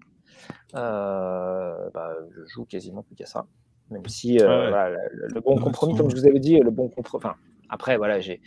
bah, 0.72 2.14
je 2.30 2.44
joue 2.46 2.64
quasiment 2.64 3.02
plus 3.02 3.14
qu'à 3.14 3.26
ça. 3.26 3.46
Même 3.90 4.06
si 4.06 4.38
euh, 4.40 4.70
le, 5.12 5.40
bon 5.40 5.56
compromis, 5.56 5.96
comme 5.96 6.10
je 6.10 6.16
vous 6.16 6.26
avais 6.26 6.40
dit, 6.40 6.58
le 6.58 6.70
bon 6.70 6.88
compromis. 6.88 7.24
Enfin, 7.24 7.36
après, 7.68 7.96
voilà, 7.96 8.18
j'ai 8.20 8.40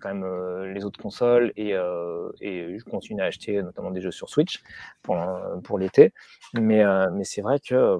quand 0.00 0.08
même 0.08 0.24
euh, 0.24 0.72
les 0.72 0.84
autres 0.84 1.00
consoles 1.00 1.52
et, 1.56 1.70
et, 2.40 2.78
je 2.78 2.84
continue 2.84 3.22
à 3.22 3.26
acheter 3.26 3.62
notamment 3.62 3.90
des 3.90 4.00
jeux 4.00 4.10
sur 4.10 4.28
Switch 4.28 4.62
pour, 5.02 5.16
pour 5.64 5.78
l'été. 5.78 6.12
Mais, 6.54 6.84
mais 7.12 7.24
c'est 7.24 7.40
vrai 7.42 7.60
que 7.60 7.98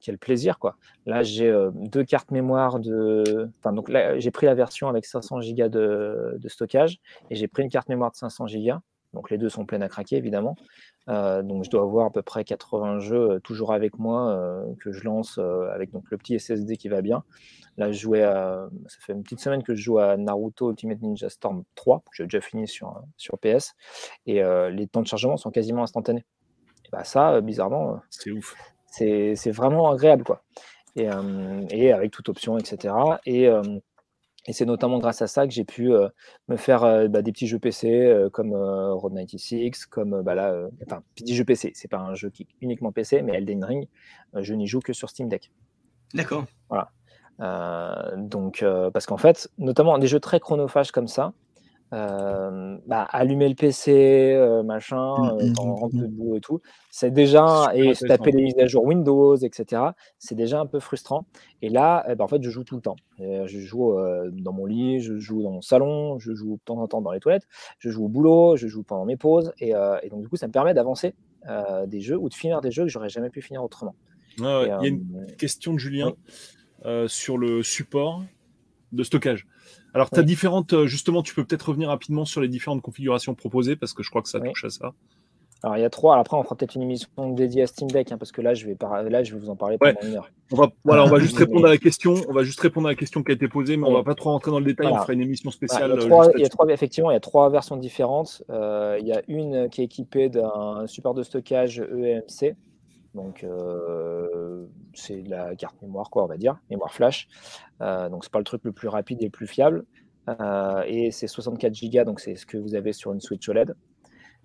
quel 0.00 0.18
plaisir 0.18 0.58
quoi. 0.58 0.76
Là, 1.06 1.22
j'ai 1.22 1.52
deux 1.74 2.04
cartes 2.04 2.32
mémoire 2.32 2.80
de. 2.80 3.48
Enfin, 3.58 3.72
donc 3.72 3.88
là, 3.88 4.18
j'ai 4.18 4.32
pris 4.32 4.46
la 4.46 4.54
version 4.54 4.88
avec 4.88 5.06
500 5.06 5.38
Go 5.38 5.68
de, 5.68 6.36
de, 6.38 6.48
stockage 6.48 6.98
et 7.30 7.36
j'ai 7.36 7.46
pris 7.46 7.62
une 7.62 7.70
carte 7.70 7.88
mémoire 7.88 8.10
de 8.10 8.16
500 8.16 8.46
Go. 8.46 8.72
Donc 9.14 9.30
les 9.30 9.38
deux 9.38 9.48
sont 9.48 9.66
pleines 9.66 9.82
à 9.82 9.88
craquer 9.88 10.16
évidemment. 10.16 10.56
Euh, 11.08 11.42
donc 11.42 11.64
je 11.64 11.70
dois 11.70 11.82
avoir 11.82 12.06
à 12.06 12.10
peu 12.10 12.22
près 12.22 12.44
80 12.44 13.00
jeux 13.00 13.32
euh, 13.32 13.40
toujours 13.40 13.72
avec 13.72 13.98
moi 13.98 14.30
euh, 14.30 14.62
que 14.80 14.92
je 14.92 15.02
lance 15.04 15.38
avec 15.74 15.90
donc 15.90 16.04
le 16.10 16.16
petit 16.16 16.38
SSD 16.38 16.76
qui 16.76 16.88
va 16.88 17.02
bien. 17.02 17.24
Là, 17.78 17.90
je 17.90 17.98
jouais 17.98 18.22
à, 18.22 18.68
ça 18.86 18.98
fait 19.00 19.14
une 19.14 19.22
petite 19.22 19.40
semaine 19.40 19.62
que 19.62 19.74
je 19.74 19.82
joue 19.82 19.98
à 19.98 20.16
Naruto 20.18 20.70
Ultimate 20.70 21.00
Ninja 21.00 21.30
Storm 21.30 21.64
3, 21.74 22.00
que 22.00 22.10
j'ai 22.12 22.24
déjà 22.24 22.42
fini 22.42 22.68
sur, 22.68 23.02
sur 23.16 23.38
PS, 23.38 23.72
et 24.26 24.42
les 24.70 24.86
temps 24.88 25.00
de 25.00 25.06
chargement 25.06 25.38
sont 25.38 25.50
quasiment 25.50 25.82
instantanés. 25.82 26.26
Et 26.84 26.88
bah 26.92 27.02
ça, 27.04 27.40
bizarrement, 27.40 27.98
c'est 28.10 28.30
ouf. 28.30 28.54
C'est 28.88 29.50
vraiment 29.52 29.90
agréable, 29.90 30.22
quoi. 30.22 30.42
Et, 30.96 31.08
et, 31.70 31.92
avec 31.94 32.10
toute 32.10 32.28
option, 32.28 32.58
etc. 32.58 32.94
Et 33.24 33.48
et 34.46 34.52
c'est 34.52 34.64
notamment 34.64 34.98
grâce 34.98 35.22
à 35.22 35.28
ça 35.28 35.46
que 35.46 35.52
j'ai 35.52 35.64
pu 35.64 35.92
euh, 35.92 36.08
me 36.48 36.56
faire 36.56 36.82
euh, 36.82 37.08
bah, 37.08 37.22
des 37.22 37.32
petits 37.32 37.46
jeux 37.46 37.60
PC 37.60 37.88
euh, 37.88 38.28
comme 38.28 38.54
Road 38.54 39.14
96, 39.14 39.86
comme 39.86 40.22
bah, 40.22 40.34
là, 40.34 40.68
enfin, 40.86 41.02
petit 41.14 41.34
jeu 41.34 41.44
PC, 41.44 41.72
c'est 41.74 41.88
pas 41.88 41.98
un 41.98 42.14
jeu 42.14 42.30
qui 42.30 42.48
uniquement 42.60 42.90
PC, 42.90 43.22
mais 43.22 43.34
Elden 43.34 43.64
Ring, 43.64 43.88
je 44.34 44.54
n'y 44.54 44.66
joue 44.66 44.80
que 44.80 44.92
sur 44.92 45.10
Steam 45.10 45.28
Deck. 45.28 45.52
D'accord. 46.14 46.44
Voilà. 46.68 46.90
donc, 48.16 48.64
parce 48.92 49.06
qu'en 49.06 49.16
fait, 49.16 49.48
notamment 49.58 49.96
des 49.98 50.08
jeux 50.08 50.20
très 50.20 50.40
chronophages 50.40 50.90
comme 50.90 51.08
ça, 51.08 51.32
euh, 51.92 52.78
bah, 52.86 53.06
allumer 53.10 53.48
le 53.48 53.54
PC, 53.54 54.32
euh, 54.32 54.62
machin, 54.62 55.14
mmh, 55.18 55.24
euh, 55.24 55.46
mmh, 55.46 55.52
quand 55.52 55.64
on 55.64 55.66
mmh, 55.66 55.72
rentre 55.72 55.96
debout 55.96 56.36
et 56.36 56.40
tout, 56.40 56.62
c'est 56.90 57.10
déjà, 57.10 57.70
et 57.74 57.92
taper 57.92 58.30
les 58.30 58.42
mises 58.44 58.58
à 58.58 58.66
jour 58.66 58.84
Windows, 58.84 59.36
etc., 59.36 59.82
c'est 60.18 60.34
déjà 60.34 60.58
un 60.60 60.66
peu 60.66 60.80
frustrant. 60.80 61.26
Et 61.60 61.68
là, 61.68 62.04
eh 62.08 62.14
ben, 62.14 62.24
en 62.24 62.28
fait, 62.28 62.42
je 62.42 62.48
joue 62.48 62.64
tout 62.64 62.76
le 62.76 62.80
temps. 62.80 62.96
je 63.18 63.58
joue 63.58 63.94
dans 64.32 64.52
mon 64.52 64.64
lit, 64.64 65.00
je 65.00 65.18
joue 65.18 65.42
dans 65.42 65.50
mon 65.50 65.60
salon, 65.60 66.18
je 66.18 66.32
joue 66.32 66.54
de 66.54 66.62
temps 66.64 66.78
en 66.78 66.88
temps 66.88 67.02
dans 67.02 67.12
les 67.12 67.20
toilettes, 67.20 67.46
je 67.78 67.90
joue 67.90 68.06
au 68.06 68.08
boulot, 68.08 68.56
je 68.56 68.68
joue 68.68 68.82
pendant 68.82 69.04
mes 69.04 69.16
pauses, 69.16 69.52
et, 69.58 69.70
et 70.02 70.08
donc 70.08 70.22
du 70.22 70.28
coup, 70.28 70.36
ça 70.36 70.46
me 70.46 70.52
permet 70.52 70.72
d'avancer 70.72 71.14
des 71.86 72.00
jeux 72.00 72.16
ou 72.16 72.28
de 72.30 72.34
finir 72.34 72.62
des 72.62 72.70
jeux 72.70 72.84
que 72.84 72.88
j'aurais 72.88 73.10
jamais 73.10 73.28
pu 73.28 73.42
finir 73.42 73.62
autrement. 73.62 73.94
il 74.38 74.44
y 74.44 74.46
a 74.70 74.80
une 74.82 75.26
question 75.36 75.74
de 75.74 75.78
Julien 75.78 76.12
sur 77.06 77.36
le 77.36 77.62
support 77.62 78.22
de 78.92 79.02
stockage. 79.02 79.46
Alors, 79.94 80.10
tu 80.10 80.20
as 80.20 80.22
différentes, 80.22 80.72
euh, 80.72 80.86
justement, 80.86 81.22
tu 81.22 81.34
peux 81.34 81.44
peut-être 81.44 81.68
revenir 81.68 81.88
rapidement 81.88 82.24
sur 82.24 82.40
les 82.40 82.48
différentes 82.48 82.82
configurations 82.82 83.34
proposées 83.34 83.76
parce 83.76 83.92
que 83.92 84.02
je 84.02 84.10
crois 84.10 84.22
que 84.22 84.28
ça 84.28 84.40
touche 84.40 84.64
à 84.64 84.70
ça. 84.70 84.92
Alors, 85.64 85.76
il 85.76 85.80
y 85.80 85.84
a 85.84 85.90
trois. 85.90 86.18
après, 86.18 86.36
on 86.36 86.42
fera 86.42 86.56
peut-être 86.56 86.74
une 86.74 86.82
émission 86.82 87.08
dédiée 87.30 87.62
à 87.62 87.66
Steam 87.68 87.88
Deck 87.88 88.10
hein, 88.10 88.18
parce 88.18 88.32
que 88.32 88.40
là 88.40 88.52
je, 88.52 88.66
vais 88.66 88.76
là, 88.80 89.22
je 89.22 89.32
vais 89.32 89.38
vous 89.38 89.48
en 89.48 89.54
parler 89.54 89.78
pendant 89.78 90.00
une 90.02 90.16
heure. 90.16 90.28
On 90.50 90.56
va, 90.56 90.70
voilà, 90.84 91.04
on 91.04 91.08
va 91.08 91.20
juste 91.20 91.36
répondre 91.38 91.66
à 91.66 91.70
la 91.70 91.78
question. 91.78 92.14
On 92.28 92.32
va 92.32 92.42
juste 92.42 92.58
répondre 92.58 92.88
à 92.88 92.90
la 92.90 92.96
question 92.96 93.22
qui 93.22 93.30
a 93.30 93.34
été 93.34 93.46
posée, 93.46 93.76
mais 93.76 93.86
on 93.86 93.92
va 93.92 94.02
pas 94.02 94.16
trop 94.16 94.30
rentrer 94.30 94.50
dans 94.50 94.58
le 94.58 94.64
détail. 94.64 94.88
On 94.90 94.96
fera 94.96 95.12
une 95.12 95.20
émission 95.20 95.52
spéciale. 95.52 95.96
il, 96.00 96.40
y 96.40 96.44
a 96.44 96.48
trois, 96.48 96.66
effectivement, 96.68 97.12
il 97.12 97.14
y 97.14 97.16
a 97.16 97.20
trois 97.20 97.48
versions 97.48 97.76
différentes. 97.76 98.42
Euh, 98.50 98.98
il 99.00 99.06
y 99.06 99.12
a 99.12 99.22
une 99.28 99.68
qui 99.68 99.82
est 99.82 99.84
équipée 99.84 100.28
d'un 100.28 100.86
support 100.88 101.14
de 101.14 101.22
stockage 101.22 101.78
EMC. 101.78 102.56
Donc, 103.14 103.44
euh, 103.44 104.66
c'est 104.94 105.22
la 105.22 105.54
carte 105.54 105.80
mémoire, 105.82 106.10
quoi, 106.10 106.24
on 106.24 106.26
va 106.26 106.36
dire, 106.36 106.58
mémoire 106.70 106.92
flash. 106.92 107.28
Euh, 107.80 108.08
donc, 108.08 108.24
c'est 108.24 108.32
pas 108.32 108.38
le 108.38 108.44
truc 108.44 108.64
le 108.64 108.72
plus 108.72 108.88
rapide 108.88 109.20
et 109.20 109.26
le 109.26 109.30
plus 109.30 109.46
fiable. 109.46 109.84
Euh, 110.28 110.82
et 110.86 111.10
c'est 111.10 111.26
64 111.26 111.74
Go, 111.90 112.04
donc 112.04 112.20
c'est 112.20 112.36
ce 112.36 112.46
que 112.46 112.56
vous 112.56 112.74
avez 112.74 112.92
sur 112.92 113.12
une 113.12 113.20
Switch 113.20 113.48
OLED. 113.48 113.74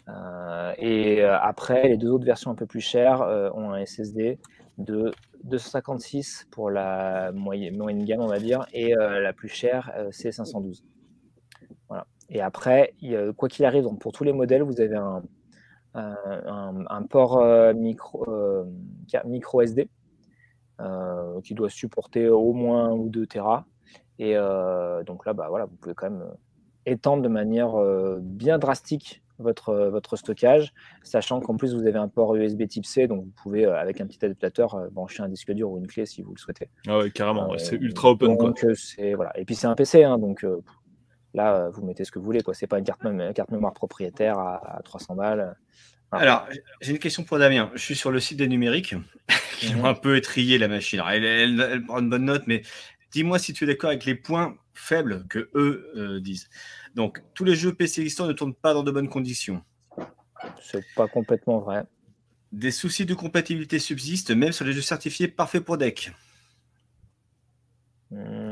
Euh, 0.09 0.73
et 0.77 1.23
après, 1.23 1.87
les 1.87 1.97
deux 1.97 2.09
autres 2.09 2.25
versions 2.25 2.51
un 2.51 2.55
peu 2.55 2.65
plus 2.65 2.81
chères 2.81 3.21
ont 3.55 3.71
un 3.71 3.85
SSD 3.85 4.39
de 4.77 5.11
256 5.43 6.47
pour 6.51 6.69
la 6.69 7.31
moyenne, 7.31 7.77
moyenne 7.77 8.05
gamme, 8.05 8.21
on 8.21 8.27
va 8.27 8.39
dire, 8.39 8.65
et 8.73 8.93
la 8.95 9.33
plus 9.33 9.49
chère, 9.49 9.91
c'est 10.11 10.31
512. 10.31 10.83
Voilà. 11.89 12.07
Et 12.29 12.41
après, 12.41 12.93
quoi 13.37 13.49
qu'il 13.49 13.65
arrive, 13.65 13.83
donc 13.83 13.99
pour 13.99 14.11
tous 14.11 14.23
les 14.23 14.33
modèles, 14.33 14.63
vous 14.63 14.81
avez 14.81 14.95
un, 14.95 15.23
un, 15.97 17.03
port 17.03 17.39
euh, 17.39 17.73
micro, 17.73 18.25
euh, 18.27 18.65
micro 19.25 19.61
SD 19.61 19.89
euh, 20.79 21.41
qui 21.41 21.53
doit 21.53 21.69
supporter 21.69 22.29
au 22.29 22.53
moins 22.53 22.91
ou 22.91 23.09
2 23.09 23.25
Tera. 23.27 23.65
Et 24.19 24.33
donc 25.05 25.25
là, 25.25 25.33
bah, 25.33 25.47
voilà, 25.49 25.65
vous 25.65 25.75
pouvez 25.75 25.93
quand 25.93 26.09
même 26.09 26.25
étendre 26.85 27.21
de 27.21 27.27
manière 27.27 27.75
bien 28.19 28.57
drastique 28.57 29.21
votre, 29.37 29.75
votre 29.75 30.15
stockage, 30.15 30.73
sachant 31.03 31.39
qu'en 31.39 31.55
plus 31.55 31.75
vous 31.75 31.85
avez 31.85 31.99
un 31.99 32.07
port 32.07 32.35
USB 32.35 32.67
type 32.67 32.87
C, 32.87 33.07
donc 33.07 33.25
vous 33.25 33.31
pouvez 33.43 33.65
avec 33.65 34.01
un 34.01 34.07
petit 34.07 34.25
adaptateur 34.25 34.89
brancher 34.91 35.21
un 35.21 35.29
disque 35.29 35.51
dur 35.51 35.69
ou 35.69 35.77
une 35.77 35.85
clé 35.85 36.07
si 36.07 36.23
vous 36.23 36.33
le 36.33 36.39
souhaitez. 36.39 36.67
Ah 36.87 36.97
ouais, 36.97 37.11
carrément, 37.11 37.55
c'est 37.59 37.75
ultra 37.75 38.09
open. 38.09 38.37
Donc, 38.37 38.65
voilà. 39.13 39.39
Et 39.39 39.45
puis 39.45 39.53
c'est 39.53 39.67
un 39.67 39.75
PC, 39.75 40.03
hein, 40.03 40.17
donc 40.17 40.43
là 41.33 41.69
vous 41.69 41.85
mettez 41.85 42.05
ce 42.05 42.11
que 42.11 42.19
vous 42.19 42.25
voulez. 42.25 42.41
Ce 42.41 42.51
n'est 42.63 42.67
pas 42.67 42.79
une 42.79 42.85
carte, 42.85 43.01
carte 43.35 43.51
mémoire 43.51 43.73
propriétaire 43.73 44.37
à, 44.39 44.77
à 44.77 44.81
300 44.81 45.15
balles. 45.15 45.55
Ah. 46.11 46.17
Alors, 46.17 46.47
j'ai 46.81 46.91
une 46.91 46.99
question 46.99 47.23
pour 47.23 47.37
Damien. 47.37 47.69
Je 47.73 47.81
suis 47.81 47.95
sur 47.95 48.11
le 48.11 48.19
site 48.19 48.37
des 48.37 48.47
numériques, 48.47 48.95
qui 49.59 49.75
ont 49.75 49.79
mhm. 49.79 49.85
un 49.85 49.93
peu 49.93 50.15
étrié 50.15 50.57
la 50.57 50.67
machine. 50.67 51.01
elle, 51.05 51.83
prend 51.85 51.99
une 51.99 52.09
bonne 52.09 52.25
note, 52.25 52.43
mais 52.47 52.61
dis-moi 53.11 53.39
si 53.39 53.53
tu 53.53 53.65
es 53.65 53.67
d'accord 53.67 53.89
avec 53.89 54.05
les 54.05 54.15
points 54.15 54.57
faibles 54.73 55.27
que 55.27 55.49
eux 55.55 55.91
euh, 55.95 56.19
disent. 56.21 56.49
Donc, 56.95 57.21
tous 57.33 57.43
les 57.43 57.55
jeux 57.55 57.73
PC 57.73 58.01
existants 58.01 58.27
ne 58.27 58.33
tournent 58.33 58.55
pas 58.55 58.73
dans 58.73 58.83
de 58.83 58.91
bonnes 58.91 59.09
conditions. 59.09 59.61
C'est 60.61 60.85
pas 60.95 61.07
complètement 61.07 61.59
vrai. 61.59 61.83
Des 62.53 62.71
soucis 62.71 63.05
de 63.05 63.13
compatibilité 63.13 63.77
subsistent, 63.77 64.31
même 64.31 64.53
sur 64.53 64.63
les 64.63 64.71
jeux 64.71 64.81
certifiés 64.81 65.27
parfaits 65.27 65.63
pour 65.63 65.77
deck. 65.77 66.11
Hmm, 68.11 68.46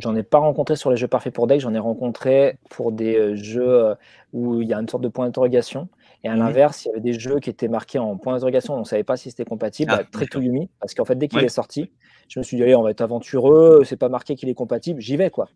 j'en 0.00 0.14
ai 0.16 0.22
pas 0.22 0.38
rencontré 0.38 0.76
sur 0.76 0.90
les 0.90 0.96
jeux 0.96 1.08
parfaits 1.08 1.32
pour 1.32 1.46
deck, 1.46 1.60
j'en 1.60 1.74
ai 1.74 1.78
rencontré 1.78 2.58
pour 2.70 2.92
des 2.92 3.16
euh, 3.16 3.34
jeux 3.34 3.68
euh, 3.68 3.94
où 4.32 4.60
il 4.62 4.68
y 4.68 4.74
a 4.74 4.78
une 4.78 4.88
sorte 4.88 5.02
de 5.02 5.08
point 5.08 5.26
d'interrogation. 5.26 5.88
Et 6.24 6.28
à 6.28 6.34
mmh 6.34 6.38
l'inverse, 6.38 6.84
il 6.84 6.88
y 6.88 6.90
avait 6.92 7.00
des 7.00 7.12
jeux 7.12 7.38
qui 7.38 7.50
étaient 7.50 7.68
marqués 7.68 7.98
en 7.98 8.16
point 8.16 8.34
d'interrogation, 8.34 8.74
on 8.74 8.80
ne 8.80 8.84
savait 8.84 9.04
pas 9.04 9.16
si 9.16 9.30
c'était 9.30 9.44
compatible. 9.44 9.92
Ah, 9.94 9.98
bah, 9.98 10.04
très 10.10 10.26
Yumi, 10.40 10.68
parce 10.80 10.94
qu'en 10.94 11.04
fait, 11.04 11.14
dès 11.14 11.28
qu'il 11.28 11.44
est 11.44 11.48
sorti, 11.48 11.92
je 12.28 12.40
me 12.40 12.44
suis 12.44 12.56
dit, 12.56 12.62
allez, 12.62 12.74
on 12.74 12.82
va 12.82 12.90
être 12.90 13.00
aventureux, 13.00 13.82
c'est 13.84 13.96
pas 13.96 14.08
marqué 14.08 14.34
qu'il 14.34 14.48
est 14.48 14.54
compatible, 14.54 15.00
j'y 15.00 15.16
vais, 15.16 15.30
quoi. 15.30 15.48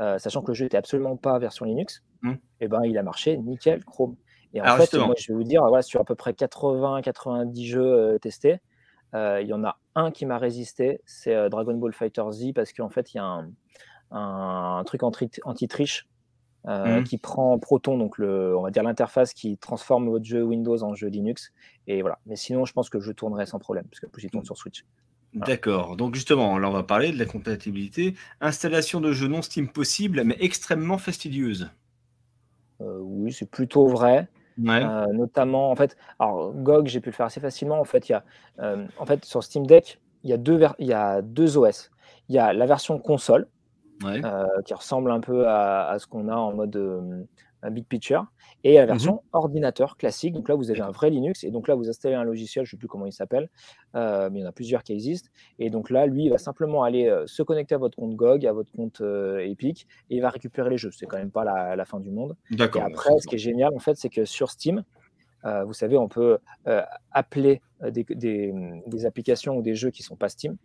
Euh, 0.00 0.18
sachant 0.18 0.42
que 0.42 0.48
le 0.48 0.54
jeu 0.54 0.64
n'était 0.64 0.76
absolument 0.76 1.16
pas 1.16 1.38
version 1.38 1.64
Linux, 1.64 2.02
mmh. 2.22 2.30
et 2.30 2.36
eh 2.62 2.68
ben 2.68 2.82
il 2.84 2.98
a 2.98 3.02
marché 3.02 3.36
nickel, 3.36 3.84
Chrome. 3.84 4.16
Et 4.52 4.60
en 4.60 4.76
fait, 4.76 4.94
moi, 4.94 5.14
je 5.18 5.32
vais 5.32 5.34
vous 5.34 5.44
dire, 5.44 5.62
voilà, 5.66 5.82
sur 5.82 6.00
à 6.00 6.04
peu 6.04 6.14
près 6.14 6.32
80-90 6.32 7.66
jeux 7.66 7.82
euh, 7.82 8.18
testés, 8.18 8.60
il 9.14 9.46
y 9.46 9.52
en 9.52 9.64
a 9.64 9.78
un 9.94 10.10
qui 10.10 10.26
m'a 10.26 10.38
résisté, 10.38 11.00
c'est 11.06 11.48
Dragon 11.48 11.74
Ball 11.74 11.92
Fighter 11.92 12.24
Z, 12.30 12.52
parce 12.54 12.72
qu'en 12.72 12.90
fait, 12.90 13.14
il 13.14 13.18
y 13.18 13.20
a 13.20 13.24
un, 13.24 13.48
un 14.10 14.84
truc 14.84 15.02
anti-triche 15.02 16.08
mmh. 16.64 17.04
qui 17.04 17.18
prend 17.18 17.58
Proton, 17.58 17.96
donc 17.96 18.18
le, 18.18 18.56
on 18.56 18.62
va 18.62 18.70
dire 18.70 18.82
l'interface 18.82 19.32
qui 19.32 19.56
transforme 19.56 20.08
votre 20.08 20.24
jeu 20.24 20.42
Windows 20.42 20.82
en 20.82 20.94
jeu 20.94 21.08
Linux. 21.08 21.52
Et 21.86 22.02
voilà. 22.02 22.18
Mais 22.26 22.36
sinon, 22.36 22.64
je 22.64 22.72
pense 22.72 22.90
que 22.90 23.00
je 23.00 23.12
tournerai 23.12 23.46
sans 23.46 23.58
problème, 23.58 23.84
parce 23.90 24.00
que 24.00 24.06
plus 24.06 24.24
il 24.24 24.30
tourne 24.30 24.44
sur 24.44 24.56
Switch. 24.56 24.84
D'accord. 25.34 25.96
Donc 25.96 26.14
justement, 26.14 26.58
là 26.58 26.68
on 26.68 26.72
va 26.72 26.84
parler 26.84 27.10
de 27.10 27.18
la 27.18 27.24
compatibilité. 27.24 28.14
Installation 28.40 29.00
de 29.00 29.12
jeux 29.12 29.26
non 29.26 29.42
Steam 29.42 29.68
possible, 29.68 30.22
mais 30.24 30.36
extrêmement 30.38 30.96
fastidieuse. 30.96 31.70
Euh, 32.80 33.00
oui, 33.00 33.32
c'est 33.32 33.50
plutôt 33.50 33.88
vrai. 33.88 34.28
Euh, 34.58 35.06
notamment, 35.12 35.70
en 35.70 35.76
fait, 35.76 35.96
alors 36.18 36.52
GOG, 36.52 36.86
j'ai 36.86 37.00
pu 37.00 37.10
le 37.10 37.14
faire 37.14 37.26
assez 37.26 37.40
facilement. 37.40 37.80
En 37.80 37.84
fait, 37.84 38.08
il 38.08 38.12
y 38.12 38.14
a, 38.14 38.24
euh, 38.60 38.86
en 38.98 39.06
fait, 39.06 39.24
sur 39.24 39.42
Steam 39.42 39.66
Deck, 39.66 40.00
il 40.22 40.30
y 40.30 40.32
a 40.32 40.36
deux, 40.36 40.60
il 40.78 40.86
y 40.86 40.92
a 40.92 41.22
deux 41.22 41.56
OS. 41.58 41.90
Il 42.28 42.34
y 42.34 42.38
a 42.38 42.52
la 42.52 42.66
version 42.66 42.98
console, 42.98 43.48
qui 44.64 44.74
ressemble 44.74 45.10
un 45.10 45.20
peu 45.20 45.46
à, 45.48 45.88
à 45.88 45.98
ce 45.98 46.06
qu'on 46.06 46.28
a 46.28 46.36
en 46.36 46.52
mode 46.52 47.26
un 47.64 47.70
big 47.70 47.86
picture, 47.86 48.26
et 48.62 48.74
la 48.74 48.84
mmh 48.84 48.86
version 48.86 49.22
ordinateur 49.32 49.96
classique. 49.96 50.34
Donc 50.34 50.48
là, 50.48 50.54
vous 50.54 50.70
avez 50.70 50.82
un 50.82 50.90
vrai 50.90 51.10
Linux, 51.10 51.44
et 51.44 51.50
donc 51.50 51.66
là, 51.66 51.74
vous 51.74 51.88
installez 51.88 52.14
un 52.14 52.22
logiciel, 52.22 52.64
je 52.64 52.68
ne 52.68 52.70
sais 52.72 52.76
plus 52.76 52.88
comment 52.88 53.06
il 53.06 53.12
s'appelle, 53.12 53.48
euh, 53.94 54.28
mais 54.30 54.40
il 54.40 54.42
y 54.42 54.44
en 54.44 54.48
a 54.48 54.52
plusieurs 54.52 54.82
qui 54.82 54.92
existent. 54.92 55.30
Et 55.58 55.70
donc 55.70 55.90
là, 55.90 56.06
lui, 56.06 56.26
il 56.26 56.30
va 56.30 56.38
simplement 56.38 56.82
aller 56.82 57.08
euh, 57.08 57.26
se 57.26 57.42
connecter 57.42 57.74
à 57.74 57.78
votre 57.78 57.96
compte 57.96 58.14
GOG, 58.14 58.46
à 58.46 58.52
votre 58.52 58.70
compte 58.72 59.00
euh, 59.00 59.38
Epic, 59.38 59.86
et 60.10 60.16
il 60.16 60.20
va 60.20 60.28
récupérer 60.28 60.70
les 60.70 60.78
jeux. 60.78 60.90
C'est 60.92 61.06
quand 61.06 61.18
même 61.18 61.30
pas 61.30 61.44
la, 61.44 61.84
fin 61.84 62.00
du 62.00 62.10
monde. 62.10 62.36
Et 62.50 62.62
après, 62.62 63.18
ce 63.18 63.26
qui 63.26 63.34
est 63.34 63.38
génial, 63.38 63.74
en 63.74 63.78
fait, 63.78 63.96
c'est 63.96 64.08
que 64.08 64.24
sur 64.24 64.50
Steam, 64.50 64.84
vous 65.66 65.74
savez, 65.74 65.98
on 65.98 66.08
peut 66.08 66.38
appeler 67.10 67.60
des, 67.82 68.04
des, 68.14 69.06
applications 69.06 69.56
ou 69.56 69.62
des 69.62 69.74
jeux 69.74 69.90
qui 69.90 70.02
ne 70.02 70.06
sont 70.06 70.16
pas 70.16 70.30
Steam. 70.30 70.56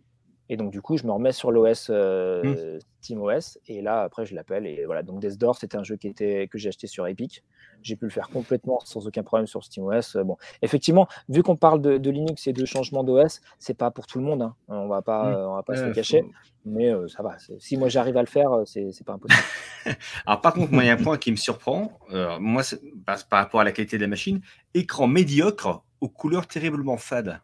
Et 0.52 0.56
donc, 0.56 0.72
du 0.72 0.82
coup, 0.82 0.96
je 0.96 1.06
me 1.06 1.12
remets 1.12 1.30
sur 1.30 1.52
l'OS 1.52 1.86
euh, 1.90 2.42
mmh. 2.42 2.80
SteamOS 3.02 3.58
et 3.68 3.82
là, 3.82 4.02
après, 4.02 4.26
je 4.26 4.34
l'appelle. 4.34 4.66
Et 4.66 4.84
voilà, 4.84 5.04
donc 5.04 5.20
Death 5.20 5.38
Door, 5.38 5.56
c'était 5.56 5.76
un 5.76 5.84
jeu 5.84 5.94
qui 5.94 6.08
était, 6.08 6.48
que 6.48 6.58
j'ai 6.58 6.70
acheté 6.70 6.88
sur 6.88 7.06
Epic. 7.06 7.44
J'ai 7.82 7.94
pu 7.94 8.06
le 8.06 8.10
faire 8.10 8.28
complètement 8.28 8.80
sans 8.80 9.06
aucun 9.06 9.22
problème 9.22 9.46
sur 9.46 9.62
SteamOS. 9.62 10.24
Bon, 10.24 10.36
effectivement, 10.60 11.06
vu 11.28 11.44
qu'on 11.44 11.54
parle 11.54 11.80
de, 11.80 12.10
Linux 12.10 12.48
et 12.48 12.52
de 12.52 12.64
changement 12.64 13.04
d'OS, 13.04 13.40
c'est 13.60 13.78
pas 13.78 13.92
pour 13.92 14.08
tout 14.08 14.18
le 14.18 14.24
monde. 14.24 14.42
Hein. 14.42 14.56
On 14.66 14.88
va 14.88 15.02
pas, 15.02 15.30
mmh. 15.30 15.50
on 15.50 15.54
va 15.54 15.62
pas 15.62 15.76
se 15.76 15.84
le 15.84 15.92
cacher. 15.92 16.24
Mais 16.66 16.92
euh, 16.92 17.06
ça 17.06 17.22
va. 17.22 17.36
Si 17.60 17.76
moi 17.76 17.88
j'arrive 17.88 18.16
à 18.16 18.20
le 18.20 18.26
faire, 18.26 18.52
euh, 18.52 18.64
c'est 18.66 19.04
pas 19.04 19.12
impossible. 19.12 19.42
Alors, 20.26 20.40
par 20.40 20.52
contre, 20.52 20.72
moi, 20.72 20.82
il 20.82 20.88
y 20.88 20.90
a 20.90 20.94
un 20.94 21.02
point 21.02 21.16
qui 21.16 21.30
me 21.30 21.36
surprend. 21.36 21.92
moi, 22.40 22.62
par 23.06 23.38
rapport 23.38 23.60
à 23.60 23.64
la 23.64 23.70
qualité 23.70 23.98
de 23.98 24.02
la 24.02 24.08
machine 24.08 24.40
écran 24.74 25.06
médiocre 25.06 25.84
aux 26.00 26.08
couleurs 26.08 26.48
terriblement 26.48 26.96
fades. 26.96 27.40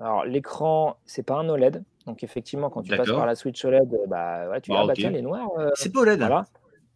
Alors, 0.00 0.24
l'écran, 0.24 0.96
c'est 1.04 1.22
pas 1.22 1.36
un 1.36 1.48
OLED. 1.48 1.82
Donc, 2.06 2.22
effectivement, 2.22 2.70
quand 2.70 2.82
tu 2.82 2.96
passes 2.96 3.10
par 3.10 3.26
la 3.26 3.34
Switch 3.34 3.64
OLED, 3.64 3.88
bah, 4.08 4.48
ouais, 4.50 4.60
tu 4.60 4.72
ah, 4.74 4.84
bah, 4.86 4.92
tiens, 4.94 5.10
les 5.10 5.22
noirs. 5.22 5.48
Euh, 5.58 5.70
c'est 5.74 5.92
pas 5.92 6.00
OLED. 6.00 6.18
Voilà. 6.18 6.44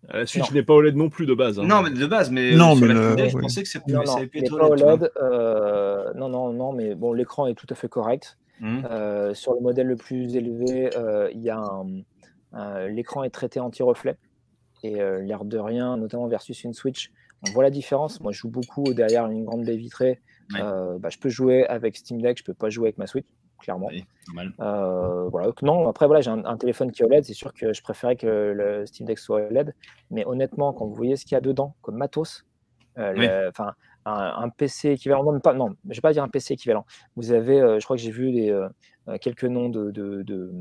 La 0.09 0.27
Switch 0.27 0.51
n'est 0.53 0.63
pas 0.63 0.75
OLED 0.75 0.97
non 0.97 1.09
plus 1.09 1.27
de 1.27 1.35
base. 1.35 1.59
Hein. 1.59 1.65
Non, 1.67 1.83
mais 1.83 1.91
de 1.91 2.07
base, 2.07 2.31
mais 2.31 2.55
non, 2.55 2.75
mais 2.75 2.89
je 3.29 3.39
pensais 3.39 3.63
que 3.63 3.69
c'était 3.69 3.93
non, 3.93 4.03
non, 4.05 4.59
pas 4.59 4.69
OLED. 4.69 5.11
Euh, 5.21 6.13
non, 6.15 6.29
non, 6.29 6.53
non, 6.53 6.73
mais 6.73 6.95
bon, 6.95 7.13
l'écran 7.13 7.47
est 7.47 7.55
tout 7.55 7.67
à 7.71 7.75
fait 7.75 7.89
correct. 7.89 8.39
Mmh. 8.61 8.83
Euh, 8.91 9.33
sur 9.33 9.55
le 9.55 9.61
modèle 9.61 9.87
le 9.87 9.97
plus 9.97 10.37
élevé, 10.37 10.91
il 11.33 11.41
y 11.41 11.51
a 11.51 11.59
un, 12.53 12.89
l'écran 12.89 13.25
est 13.25 13.31
traité 13.31 13.61
anti-reflet. 13.61 14.17
Et 14.83 14.95
l'air 14.95 15.45
de 15.45 15.59
rien, 15.59 15.97
notamment 15.97 16.27
versus 16.29 16.65
une 16.65 16.73
Switch, 16.73 17.11
on 17.47 17.53
voit 17.53 17.63
la 17.63 17.71
différence. 17.71 18.21
Moi, 18.21 18.33
je 18.33 18.39
joue 18.39 18.51
beaucoup 18.51 18.95
derrière 18.95 19.27
une 19.27 19.45
grande 19.45 19.65
baie 19.65 19.77
vitrée. 19.77 20.21
Euh, 20.59 20.99
bah, 20.99 21.09
je 21.11 21.19
peux 21.19 21.29
jouer 21.29 21.67
avec 21.67 21.97
Steam 21.97 22.21
Deck, 22.21 22.39
je 22.39 22.45
peux 22.45 22.55
pas 22.55 22.71
jouer 22.71 22.89
avec 22.89 22.99
ma 22.99 23.07
Switch, 23.07 23.27
clairement. 23.59 23.89
Euh, 24.61 25.29
voilà. 25.29 25.51
Non, 25.63 25.89
après, 25.89 26.07
voilà, 26.07 26.21
j'ai 26.21 26.31
un, 26.31 26.57
téléphone 26.57 26.91
qui 26.91 27.03
est 27.03 27.05
OLED. 27.05 27.25
C'est 27.25 27.35
sûr 27.35 27.53
que 27.55 27.73
je 27.73 27.83
préférais 27.83 28.17
que 28.17 28.27
le 28.27 28.87
Steam 28.87 29.07
Deck 29.07 29.19
soit 29.19 29.43
OLED. 29.47 29.75
Mais 30.11 30.25
honnêtement, 30.27 30.73
quand 30.73 30.87
vous 30.87 30.95
voyez 30.95 31.17
ce 31.17 31.25
qu'il 31.25 31.35
y 31.35 31.39
a 31.39 31.41
dedans, 31.41 31.75
comme 31.83 31.97
matos, 31.97 32.45
euh, 32.99 33.49
enfin, 33.49 33.75
un, 34.13 34.49
PC 34.49 34.91
équivalent, 34.91 35.25
non, 35.25 35.41
pas, 35.41 35.55
non, 35.55 35.77
je 35.89 35.95
vais 35.95 36.01
pas 36.01 36.13
dire 36.13 36.23
un 36.23 36.29
PC 36.29 36.55
équivalent. 36.55 36.85
Vous 37.17 37.33
avez, 37.33 37.59
je 37.79 37.85
crois 37.85 37.97
que 37.97 38.03
j'ai 38.03 38.11
vu 38.11 38.33
des, 38.33 38.55
euh, 39.09 39.19
quelques 39.19 39.45
noms 39.45 39.69
de, 39.69 39.91
de, 39.91 40.53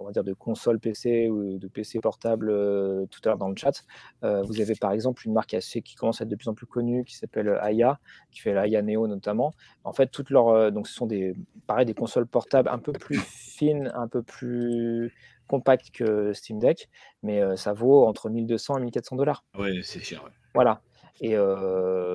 on 0.00 0.04
va 0.04 0.12
dire 0.12 0.24
de 0.24 0.32
consoles 0.32 0.78
PC 0.78 1.28
ou 1.28 1.58
de 1.58 1.68
PC 1.68 2.00
portables 2.00 2.48
euh, 2.50 3.06
tout 3.10 3.20
à 3.24 3.28
l'heure 3.28 3.38
dans 3.38 3.48
le 3.48 3.56
chat. 3.56 3.84
Euh, 4.24 4.42
vous 4.42 4.60
avez 4.60 4.74
par 4.74 4.92
exemple 4.92 5.22
une 5.26 5.32
marque 5.32 5.54
assez, 5.54 5.82
qui 5.82 5.94
commence 5.94 6.20
à 6.20 6.24
être 6.24 6.30
de 6.30 6.36
plus 6.36 6.48
en 6.48 6.54
plus 6.54 6.66
connue 6.66 7.04
qui 7.04 7.16
s'appelle 7.16 7.48
Aya, 7.60 8.00
qui 8.30 8.40
fait 8.40 8.54
la 8.54 8.62
Aya 8.62 8.82
Neo 8.82 9.06
notamment. 9.06 9.52
En 9.84 9.92
fait, 9.92 10.06
toutes 10.06 10.30
leurs, 10.30 10.72
donc 10.72 10.88
ce 10.88 10.94
sont 10.94 11.06
des, 11.06 11.34
pareil, 11.66 11.86
des 11.86 11.94
consoles 11.94 12.26
portables 12.26 12.68
un 12.68 12.78
peu 12.78 12.92
plus 12.92 13.18
fines, 13.18 13.92
un 13.94 14.08
peu 14.08 14.22
plus 14.22 15.14
compactes 15.46 15.90
que 15.90 16.32
Steam 16.32 16.58
Deck, 16.58 16.88
mais 17.22 17.42
ça 17.56 17.74
vaut 17.74 18.06
entre 18.06 18.30
1200 18.30 18.78
et 18.78 18.80
1400 18.82 19.16
dollars. 19.16 19.44
Oui, 19.58 19.82
c'est 19.84 20.00
cher. 20.00 20.24
Voilà. 20.54 20.80
Et 21.20 21.36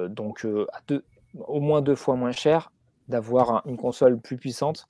donc, 0.09 0.45
à 0.45 0.79
deux, 0.87 1.03
au 1.35 1.59
moins 1.59 1.81
deux 1.81 1.95
fois 1.95 2.15
moins 2.15 2.31
cher 2.31 2.71
d'avoir 3.07 3.65
une 3.65 3.77
console 3.77 4.19
plus 4.19 4.37
puissante 4.37 4.87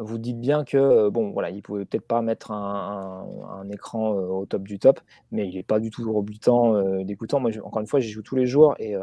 vous 0.00 0.18
dites 0.18 0.40
bien 0.40 0.64
que 0.64 0.76
euh, 0.76 1.10
bon 1.10 1.30
voilà, 1.30 1.50
il 1.50 1.62
pouvait 1.62 1.84
peut-être 1.84 2.06
pas 2.06 2.22
mettre 2.22 2.52
un, 2.52 3.68
écran 3.70 4.14
euh, 4.14 4.26
au 4.26 4.46
top 4.46 4.62
du 4.62 4.78
top, 4.78 5.00
mais 5.30 5.48
il 5.48 5.54
n'est 5.54 5.62
pas 5.62 5.78
du 5.78 5.90
tout 5.90 6.10
rebutant, 6.12 6.74
euh, 6.74 7.04
dégoûtant. 7.04 7.38
Moi, 7.40 7.50
encore 7.62 7.80
une 7.80 7.86
fois, 7.86 8.00
j'y 8.00 8.10
joue 8.10 8.22
tous 8.22 8.36
les 8.36 8.46
jours 8.46 8.74
et 8.78 8.94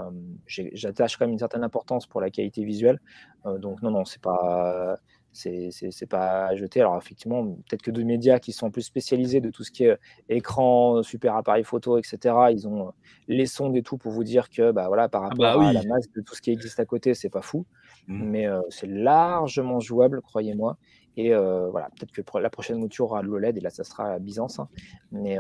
j'attache 0.48 1.18
quand 1.18 1.26
même 1.26 1.34
une 1.34 1.40
certaine 1.40 1.64
importance 1.64 2.08
pour 2.08 2.22
la 2.22 2.30
qualité 2.30 2.64
visuelle. 2.64 3.00
donc 3.46 3.82
non, 3.82 3.92
non, 3.92 4.06
c'est 4.06 4.22
pas 4.22 4.98
c'est 5.38 6.10
pas 6.10 6.48
à 6.48 6.56
jeter. 6.56 6.82
Alors 6.82 6.98
effectivement, 6.98 7.46
peut-être 7.46 7.82
que 7.82 7.92
deux 7.92 8.04
médias 8.04 8.40
qui 8.40 8.52
sont 8.52 8.72
plus 8.72 8.82
spécialisés 8.82 9.42
de 9.42 9.50
tout 9.50 9.64
ce 9.64 9.72
qui 9.72 9.86
est 9.86 9.98
écran, 10.30 11.04
super 11.04 11.36
appareil 11.36 11.64
photo, 11.64 11.98
etc. 11.98 12.36
Ils 12.52 12.68
ont 12.68 12.92
les 13.28 13.46
sondes 13.46 13.76
et 13.76 13.84
tout 13.84 13.98
pour 13.98 14.12
vous 14.12 14.24
dire 14.24 14.50
que 14.50 14.72
bah 14.72 14.88
voilà, 14.88 15.10
par 15.10 15.24
ah 15.24 15.30
rapport 15.30 15.62
bah 15.62 15.68
à 15.68 15.74
la 15.74 15.84
masse 15.84 16.12
de 16.16 16.22
tout 16.22 16.36
ce 16.36 16.42
qui 16.42 16.52
existe 16.52 16.80
à 16.80 16.86
côté, 16.86 17.14
c'est 17.14 17.30
pas 17.30 17.42
fou. 17.42 17.66
Mmh. 18.08 18.24
Mais 18.24 18.48
c'est 18.70 18.88
largement 18.88 19.80
jouable, 19.80 20.22
croyez-moi. 20.22 20.78
Et 21.18 21.34
voilà, 21.34 21.90
peut-être 21.98 22.12
que 22.12 22.38
la 22.38 22.50
prochaine 22.50 22.78
mouture 22.78 23.06
aura 23.06 23.22
l'OLED 23.22 23.58
et 23.58 23.62
là, 23.62 23.70
ça 23.70 23.84
sera 23.84 24.20
Byzance. 24.20 24.60
Hein. 24.60 24.70
Mais, 25.12 25.38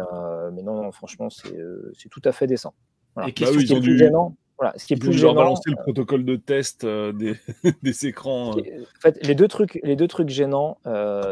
mais 0.54 0.64
non, 0.64 0.92
franchement, 0.92 1.30
c'est 1.30 2.10
tout 2.10 2.22
à 2.24 2.32
fait 2.32 2.48
décent. 2.48 2.74
Et 3.18 3.20
bah 3.20 3.32
qui 3.32 3.44
est 3.44 3.80
plus 3.82 3.98
gênant, 3.98 4.36
voilà, 4.58 4.74
ce 4.78 4.86
qui 4.86 4.94
est 4.94 4.98
plus 4.98 5.14
gênant, 5.14 5.36
balancer 5.36 5.70
le 5.70 5.76
protocole 5.76 6.26
de 6.26 6.36
test 6.36 6.86
des, 6.86 7.36
des, 7.84 8.08
écrans. 8.08 8.52
En 8.52 9.02
fait, 9.02 9.26
les 9.26 9.36
deux 9.36 9.48
trucs, 9.48 9.80
les 9.84 9.96
deux 9.96 10.08
trucs 10.08 10.30
gênants, 10.30 10.80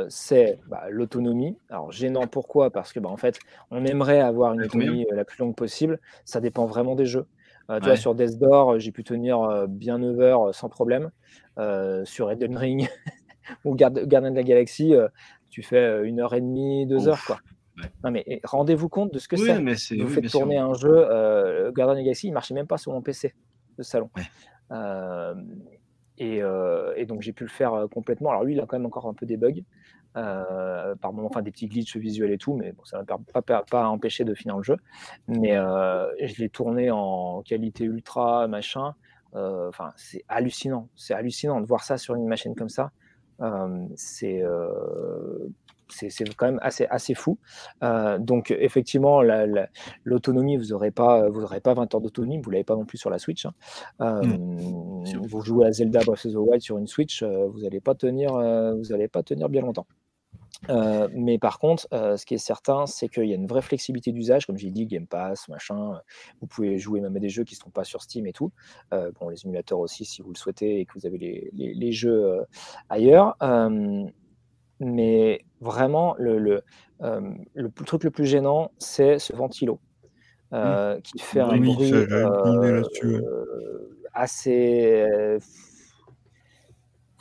c'est 0.09 0.59
bah, 0.67 0.83
l'autonomie. 0.89 1.57
Alors 1.69 1.91
gênant 1.91 2.27
pourquoi? 2.27 2.69
Parce 2.69 2.93
que 2.93 2.99
bah, 2.99 3.09
en 3.09 3.17
fait, 3.17 3.39
on 3.71 3.83
aimerait 3.85 4.21
avoir 4.21 4.53
une 4.53 4.63
autonomie 4.63 5.05
la 5.11 5.25
plus 5.25 5.39
longue 5.39 5.55
possible. 5.55 5.99
Ça 6.23 6.39
dépend 6.39 6.65
vraiment 6.65 6.95
des 6.95 7.05
jeux. 7.05 7.25
Euh, 7.69 7.79
tu 7.79 7.85
vois, 7.85 7.95
sur 7.95 8.13
Death 8.13 8.37
Door, 8.37 8.79
j'ai 8.79 8.91
pu 8.91 9.03
tenir 9.03 9.41
euh, 9.41 9.65
bien 9.67 9.97
9 9.97 10.19
heures 10.19 10.49
euh, 10.49 10.53
sans 10.53 10.69
problème. 10.69 11.09
sur 12.05 12.31
Eden 12.31 12.57
Ring 12.57 12.87
ou 13.65 13.75
Gardien 13.75 14.31
de 14.31 14.35
la 14.35 14.43
Galaxie, 14.43 14.93
tu 15.49 15.63
fais 15.63 16.03
une 16.03 16.19
heure 16.19 16.33
et 16.33 16.41
demie, 16.41 16.85
deux 16.85 17.07
heures. 17.07 17.23
Quoi. 17.25 17.39
Non, 18.03 18.11
mais 18.11 18.41
rendez-vous 18.43 18.89
compte 18.89 19.13
de 19.13 19.19
ce 19.19 19.27
que 19.27 19.35
c'est. 19.35 19.97
Vous 19.97 20.07
faites 20.07 20.29
tourner 20.29 20.57
un 20.57 20.73
jeu, 20.73 20.93
euh, 20.93 21.71
la 21.75 21.95
Galaxie, 21.95 22.27
il 22.27 22.31
ne 22.31 22.35
marchait 22.35 22.53
même 22.53 22.67
pas 22.67 22.77
sur 22.77 22.91
mon 22.93 23.01
PC 23.01 23.33
de 23.77 23.83
salon. 23.83 24.09
et, 26.17 26.37
et, 26.37 27.05
donc 27.05 27.21
j'ai 27.21 27.33
pu 27.33 27.43
le 27.43 27.49
faire 27.49 27.87
complètement. 27.91 28.29
Alors 28.29 28.43
lui, 28.43 28.53
il 28.53 28.59
a 28.59 28.65
quand 28.65 28.77
même 28.77 28.85
encore 28.85 29.07
un 29.07 29.13
peu 29.13 29.25
des 29.25 29.37
bugs. 29.37 29.61
Euh, 30.17 30.95
par 30.95 31.11
moment, 31.11 31.27
enfin 31.27 31.41
des 31.41 31.51
petits 31.51 31.67
glitches 31.67 31.97
visuels 31.97 32.31
et 32.31 32.37
tout, 32.37 32.55
mais 32.55 32.71
bon, 32.71 32.85
ça 32.85 32.99
ne 32.99 33.03
m'a 33.03 33.41
pas, 33.41 33.63
pas, 33.63 33.87
empêché 33.87 34.23
de 34.23 34.33
finir 34.33 34.55
le 34.55 34.63
jeu. 34.63 34.77
Mais 35.27 35.57
euh, 35.57 36.07
je 36.25 36.41
l'ai 36.41 36.47
tourné 36.47 36.89
en 36.89 37.41
qualité 37.41 37.83
ultra, 37.83 38.47
machin. 38.47 38.95
Euh, 39.35 39.67
enfin, 39.67 39.91
c'est 39.97 40.23
hallucinant. 40.29 40.87
C'est 40.95 41.13
hallucinant 41.13 41.59
de 41.59 41.65
voir 41.65 41.83
ça 41.83 41.97
sur 41.97 42.15
une 42.15 42.27
machine 42.27 42.55
comme 42.55 42.69
ça. 42.69 42.91
c'est 43.95 44.41
c'est 45.95 46.35
quand 46.35 46.45
même 46.47 46.59
assez, 46.61 46.85
assez 46.89 47.13
fou. 47.13 47.37
donc 48.19 48.51
effectivement, 48.51 49.21
l'autonomie, 50.03 50.57
vous 50.57 50.67
n'aurez 50.67 50.91
pas, 50.91 51.29
vous 51.29 51.43
aurez 51.43 51.61
pas 51.61 51.73
20 51.73 51.93
heures 51.95 52.01
d'autonomie, 52.01 52.39
vous 52.41 52.51
l'avez 52.51 52.63
pas 52.63 52.75
non 52.75 52.85
plus 52.85 52.97
sur 52.97 53.09
la 53.09 53.19
Switch. 53.19 53.45
Hein. 53.45 54.21
Mmh. 54.21 55.27
Vous 55.27 55.41
jouez 55.41 55.67
à 55.67 55.71
Zelda 55.71 55.99
Breath 56.01 56.25
of 56.25 56.33
the 56.33 56.35
Wild 56.35 56.61
sur 56.61 56.77
une 56.77 56.87
Switch, 56.87 57.23
vous 57.23 57.61
n'allez 57.61 57.81
pas 57.81 57.95
tenir, 57.95 58.33
vous 58.33 58.93
allez 58.93 59.07
pas 59.07 59.23
tenir 59.23 59.49
bien 59.49 59.61
longtemps. 59.61 59.87
Euh, 60.69 61.07
mais 61.13 61.37
par 61.37 61.59
contre, 61.59 61.87
euh, 61.93 62.17
ce 62.17 62.25
qui 62.25 62.33
est 62.33 62.39
certain, 62.39 62.85
c'est 62.85 63.07
qu'il 63.09 63.25
y 63.25 63.31
a 63.31 63.35
une 63.35 63.47
vraie 63.47 63.61
flexibilité 63.61 64.11
d'usage, 64.11 64.45
comme 64.45 64.57
j'ai 64.57 64.71
dit, 64.71 64.85
Game 64.85 65.07
Pass, 65.07 65.47
machin. 65.47 65.99
Vous 66.41 66.47
pouvez 66.47 66.77
jouer 66.77 67.01
même 67.01 67.15
à 67.15 67.19
des 67.19 67.29
jeux 67.29 67.43
qui 67.43 67.55
ne 67.55 67.59
sont 67.59 67.69
pas 67.69 67.83
sur 67.83 68.01
Steam 68.01 68.25
et 68.27 68.33
tout. 68.33 68.51
Euh, 68.93 69.11
bon, 69.19 69.29
les 69.29 69.45
émulateurs 69.45 69.79
aussi, 69.79 70.05
si 70.05 70.21
vous 70.21 70.31
le 70.31 70.37
souhaitez 70.37 70.79
et 70.79 70.85
que 70.85 70.93
vous 70.95 71.05
avez 71.05 71.17
les, 71.17 71.51
les, 71.53 71.91
jeux 71.91 72.45
ailleurs. 72.89 73.35
Mais 74.79 75.45
vraiment, 75.61 76.15
le, 76.17 76.37
le, 76.37 76.63
le, 76.99 77.71
truc 77.85 78.03
le 78.03 78.11
plus 78.11 78.25
gênant, 78.25 78.71
c'est 78.77 79.19
ce 79.19 79.35
ventilo 79.35 79.79
mmh. 80.51 81.01
qui 81.03 81.19
fait 81.19 81.39
un 81.39 81.57
bruit 81.57 81.93
assez 84.13 85.39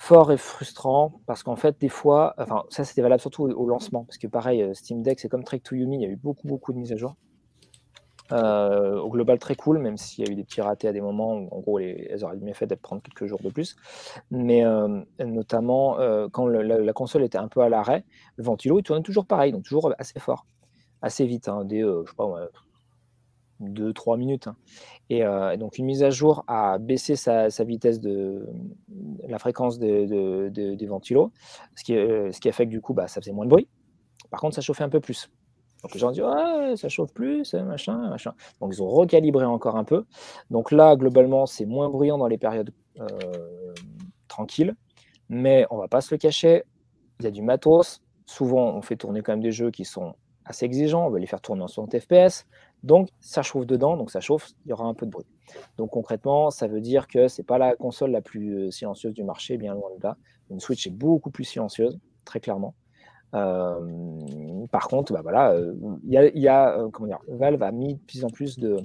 fort 0.04 0.32
et 0.32 0.36
frustrant 0.36 1.22
parce 1.24 1.42
qu'en 1.42 1.56
fait, 1.56 1.80
des 1.80 1.88
fois, 1.88 2.34
enfin, 2.36 2.64
ça 2.68 2.84
c'était 2.84 3.00
valable 3.00 3.22
surtout 3.22 3.44
au, 3.44 3.66
lancement 3.66 4.04
parce 4.04 4.18
que 4.18 4.26
pareil, 4.26 4.62
euh, 4.62 4.74
Steam 4.74 5.02
Deck 5.02 5.18
c'est 5.18 5.30
comme 5.30 5.44
Trek 5.44 5.60
to 5.60 5.76
Yumi, 5.76 5.96
il 5.96 6.02
y 6.02 6.04
a 6.04 6.08
eu 6.08 6.16
beaucoup, 6.16 6.46
beaucoup 6.46 6.74
de 6.74 6.78
mises 6.78 6.92
à 6.92 6.96
jour. 6.96 7.16
Euh, 8.34 8.98
au 8.98 9.08
global, 9.10 9.38
très 9.38 9.54
cool, 9.54 9.78
même 9.78 9.96
s'il 9.96 10.24
y 10.24 10.28
a 10.28 10.32
eu 10.32 10.34
des 10.34 10.44
petits 10.44 10.60
ratés 10.60 10.88
à 10.88 10.92
des 10.92 11.00
moments 11.00 11.34
où 11.34 11.48
en 11.50 11.60
gros 11.60 11.78
les, 11.78 12.08
elles 12.10 12.24
auraient 12.24 12.36
mieux 12.36 12.52
fait 12.52 12.66
d'être 12.66 12.82
prendre 12.82 13.00
quelques 13.00 13.26
jours 13.26 13.40
de 13.42 13.50
plus. 13.50 13.76
Mais 14.30 14.64
euh, 14.64 15.00
notamment 15.24 15.96
quand 16.32 16.46
la, 16.46 16.92
console 16.92 17.22
était 17.22 17.38
un 17.38 17.48
peu 17.48 17.60
à 17.60 17.68
l'arrêt, 17.68 18.04
le 18.36 18.44
ventilo 18.44 18.78
il 18.78 18.82
tournait 18.82 19.02
toujours 19.02 19.26
pareil, 19.26 19.52
donc 19.52 19.62
toujours 19.64 19.92
assez 19.98 20.18
fort, 20.18 20.46
assez 21.00 21.24
vite, 21.26 21.48
hein, 21.48 21.64
des 21.64 21.80
je 21.80 22.10
sais 22.10 22.16
pas, 22.16 22.48
2-3 23.60 24.18
minutes. 24.18 24.48
Hein. 24.48 24.56
Euh, 25.12 25.50
et, 25.50 25.56
donc 25.56 25.78
une 25.78 25.86
mise 25.86 26.02
à 26.02 26.10
jour 26.10 26.44
a 26.46 26.78
baissé 26.78 27.16
sa, 27.16 27.48
vitesse 27.64 28.00
de 28.00 28.46
la 29.28 29.38
fréquence 29.38 29.78
des 29.78 30.86
ventilos, 30.88 31.32
ce 31.74 31.84
qui, 31.84 31.96
euh, 31.96 32.32
ce 32.32 32.48
a 32.48 32.52
fait 32.52 32.66
que 32.66 32.70
du 32.70 32.80
coup 32.80 32.94
bah, 32.94 33.08
ça 33.08 33.20
faisait 33.20 33.32
moins 33.32 33.44
de 33.44 33.50
bruit. 33.50 33.68
Par 34.30 34.40
contre, 34.40 34.54
ça 34.54 34.60
chauffait 34.60 34.84
un 34.84 34.88
peu 34.88 35.00
plus. 35.00 35.30
Donc 35.84 35.92
les 35.92 36.00
gens 36.00 36.12
disent 36.12 36.22
ouais, 36.22 36.76
ça 36.76 36.88
chauffe 36.88 37.12
plus, 37.12 37.52
machin, 37.52 38.08
machin. 38.08 38.32
Donc 38.58 38.72
ils 38.72 38.82
ont 38.82 38.88
recalibré 38.88 39.44
encore 39.44 39.76
un 39.76 39.84
peu. 39.84 40.06
Donc 40.50 40.72
là, 40.72 40.96
globalement, 40.96 41.44
c'est 41.44 41.66
moins 41.66 41.90
bruyant 41.90 42.16
dans 42.16 42.26
les 42.26 42.38
périodes 42.38 42.72
euh, 43.00 43.06
tranquilles. 44.26 44.74
Mais 45.28 45.66
on 45.68 45.76
va 45.76 45.86
pas 45.86 46.00
se 46.00 46.14
le 46.14 46.16
cacher, 46.16 46.62
il 47.20 47.24
y 47.24 47.28
a 47.28 47.30
du 47.30 47.42
matos. 47.42 48.00
Souvent, 48.24 48.74
on 48.74 48.80
fait 48.80 48.96
tourner 48.96 49.20
quand 49.20 49.32
même 49.32 49.42
des 49.42 49.52
jeux 49.52 49.70
qui 49.70 49.84
sont 49.84 50.14
assez 50.46 50.64
exigeants. 50.64 51.06
On 51.06 51.10
va 51.10 51.18
les 51.18 51.26
faire 51.26 51.42
tourner 51.42 51.62
en 51.62 51.68
60 51.68 51.98
FPS. 51.98 52.46
Donc, 52.82 53.10
ça 53.20 53.42
chauffe 53.42 53.66
dedans, 53.66 53.98
donc 53.98 54.10
ça 54.10 54.20
chauffe, 54.20 54.52
il 54.64 54.70
y 54.70 54.72
aura 54.72 54.86
un 54.86 54.94
peu 54.94 55.04
de 55.04 55.10
bruit. 55.10 55.26
Donc, 55.76 55.90
concrètement, 55.90 56.50
ça 56.50 56.66
veut 56.66 56.80
dire 56.80 57.08
que 57.08 57.28
ce 57.28 57.42
n'est 57.42 57.44
pas 57.44 57.58
la 57.58 57.76
console 57.76 58.10
la 58.10 58.22
plus 58.22 58.54
euh, 58.54 58.70
silencieuse 58.70 59.12
du 59.12 59.22
marché, 59.22 59.58
bien 59.58 59.74
loin 59.74 59.90
de 59.98 60.02
là. 60.02 60.16
Une 60.50 60.60
Switch 60.60 60.86
est 60.86 60.90
beaucoup 60.90 61.30
plus 61.30 61.44
silencieuse, 61.44 61.98
très 62.24 62.40
clairement. 62.40 62.74
Euh, 63.34 64.66
par 64.70 64.88
contre, 64.88 65.12
bah 65.12 65.20
voilà, 65.22 65.52
euh, 65.52 65.74
il 66.04 66.12
y 66.12 66.48
a, 66.48 66.88
comment 66.92 67.08
dire, 67.08 67.20
Valve 67.28 67.62
a 67.62 67.72
mis 67.72 67.94
de 67.94 68.00
plus 68.00 68.24
en 68.24 68.28
plus 68.28 68.58
de, 68.58 68.78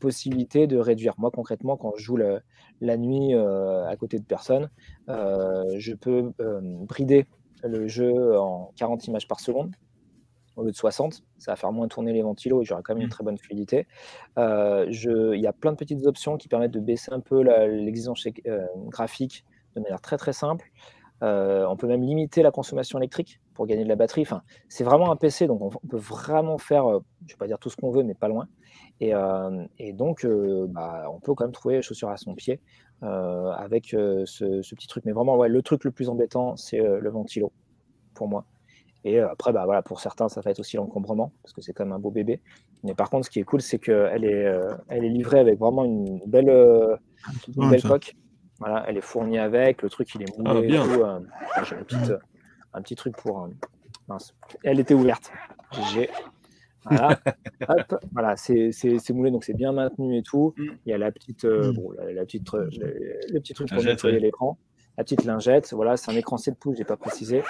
possibilités 0.00 0.66
de 0.66 0.78
réduire. 0.78 1.14
Moi, 1.18 1.30
concrètement, 1.30 1.76
quand 1.76 1.92
je 1.96 2.04
joue 2.04 2.16
la 2.16 2.96
nuit 2.96 3.34
à 3.34 3.96
côté 3.96 4.18
de 4.18 4.24
personne, 4.24 4.68
je 5.08 5.94
peux 5.94 6.32
brider 6.38 7.26
le 7.62 7.88
jeu 7.88 8.38
en 8.38 8.72
40 8.76 9.06
images 9.06 9.28
par 9.28 9.40
seconde 9.40 9.74
au 10.56 10.62
lieu 10.62 10.70
de 10.70 10.76
60. 10.76 11.22
Ça 11.38 11.52
va 11.52 11.56
faire 11.56 11.72
moins 11.72 11.88
tourner 11.88 12.12
les 12.12 12.22
ventilos 12.22 12.62
et 12.62 12.64
j'aurai 12.64 12.82
quand 12.82 12.94
même 12.94 13.02
une 13.02 13.08
mmh. 13.08 13.10
très 13.10 13.24
bonne 13.24 13.38
fluidité. 13.38 13.86
Euh, 14.38 14.86
il 14.88 15.40
y 15.40 15.46
a 15.46 15.52
plein 15.52 15.72
de 15.72 15.76
petites 15.76 16.06
options 16.06 16.36
qui 16.36 16.48
permettent 16.48 16.72
de 16.72 16.80
baisser 16.80 17.12
un 17.12 17.20
peu 17.20 17.42
l'exigence 17.66 18.26
euh, 18.46 18.66
graphique 18.86 19.44
de 19.76 19.80
manière 19.80 20.00
très 20.00 20.16
très 20.16 20.32
simple. 20.32 20.70
Euh, 21.22 21.66
on 21.68 21.76
peut 21.76 21.86
même 21.86 22.02
limiter 22.02 22.42
la 22.42 22.50
consommation 22.50 22.98
électrique 22.98 23.40
pour 23.54 23.66
gagner 23.66 23.84
de 23.84 23.88
la 23.88 23.96
batterie. 23.96 24.22
Enfin, 24.22 24.42
c'est 24.68 24.84
vraiment 24.84 25.10
un 25.10 25.16
PC, 25.16 25.46
donc 25.46 25.62
on, 25.62 25.88
peut 25.88 25.96
vraiment 25.96 26.58
faire, 26.58 26.88
je 26.88 26.94
ne 26.94 27.28
vais 27.28 27.36
pas 27.38 27.46
dire 27.46 27.58
tout 27.58 27.70
ce 27.70 27.76
qu'on 27.76 27.90
veut, 27.90 28.02
mais 28.02 28.14
pas 28.14 28.28
loin. 28.28 28.48
Et, 29.00 29.12
donc, 29.92 30.26
bah, 30.68 31.06
on 31.12 31.20
peut 31.20 31.34
quand 31.34 31.44
même 31.44 31.52
trouver 31.52 31.76
les 31.76 31.82
chaussures 31.82 32.10
à 32.10 32.16
son 32.16 32.34
pied 32.34 32.60
avec 33.02 33.86
ce, 33.88 34.74
petit 34.74 34.86
truc. 34.86 35.04
Mais 35.04 35.12
vraiment, 35.12 35.36
ouais, 35.36 35.48
le 35.48 35.62
truc 35.62 35.84
le 35.84 35.90
plus 35.90 36.08
embêtant, 36.08 36.56
c'est 36.56 36.78
le 36.78 37.10
ventilo, 37.10 37.52
pour 38.14 38.28
moi. 38.28 38.44
Et 39.04 39.20
euh, 39.20 39.30
après, 39.30 39.52
bah, 39.52 39.64
voilà, 39.64 39.82
pour 39.82 40.00
certains, 40.00 40.28
ça 40.28 40.40
va 40.40 40.50
être 40.50 40.60
aussi 40.60 40.76
l'encombrement, 40.76 41.32
parce 41.42 41.52
que 41.52 41.60
c'est 41.60 41.72
quand 41.72 41.84
même 41.84 41.92
un 41.92 41.98
beau 41.98 42.10
bébé. 42.10 42.40
Mais 42.82 42.94
par 42.94 43.10
contre, 43.10 43.26
ce 43.26 43.30
qui 43.30 43.38
est 43.38 43.44
cool, 43.44 43.60
c'est 43.60 43.78
qu'elle 43.78 44.24
est, 44.24 44.46
euh, 44.46 44.74
elle 44.88 45.04
est 45.04 45.10
livrée 45.10 45.38
avec 45.38 45.58
vraiment 45.58 45.84
une 45.84 46.20
belle, 46.26 46.48
euh, 46.48 46.96
une 47.56 47.70
belle 47.70 47.82
coque. 47.82 48.16
Voilà, 48.58 48.84
elle 48.88 48.96
est 48.96 49.02
fournie 49.02 49.38
avec, 49.38 49.82
le 49.82 49.90
truc 49.90 50.14
il 50.14 50.22
est 50.22 50.38
moulé. 50.38 50.50
Ah, 50.50 50.60
bien. 50.60 51.22
J'ai 51.64 52.14
un 52.74 52.82
petit 52.82 52.96
truc 52.96 53.16
pour. 53.16 53.48
mince. 54.08 54.34
Elle 54.62 54.80
était 54.80 54.94
ouverte. 54.94 55.32
J'ai. 55.92 56.10
Voilà, 56.84 57.18
voilà 58.12 58.36
c'est 58.36 59.10
moulé, 59.10 59.30
donc 59.30 59.44
c'est 59.44 59.54
bien 59.54 59.72
maintenu 59.72 60.18
et 60.18 60.22
tout. 60.22 60.54
Mm. 60.56 60.64
Il 60.84 60.90
y 60.90 60.92
a 60.92 60.98
la 60.98 61.10
petite, 61.10 61.44
mm. 61.44 61.72
bon, 61.72 61.92
la, 61.92 62.24
petite, 62.24 62.52
le, 62.52 63.40
petit 63.40 63.54
truc 63.54 63.70
pour 63.70 63.82
nettoyer 63.82 64.20
l'écran 64.20 64.58
la 64.96 65.04
petite 65.04 65.24
lingette. 65.24 65.72
Voilà, 65.72 65.96
c'est 65.96 66.10
un 66.10 66.16
écran 66.16 66.36
7 66.36 66.54
pouces, 66.58 66.76
j'ai 66.76 66.84
pas 66.84 66.96
précisé. 66.96 67.42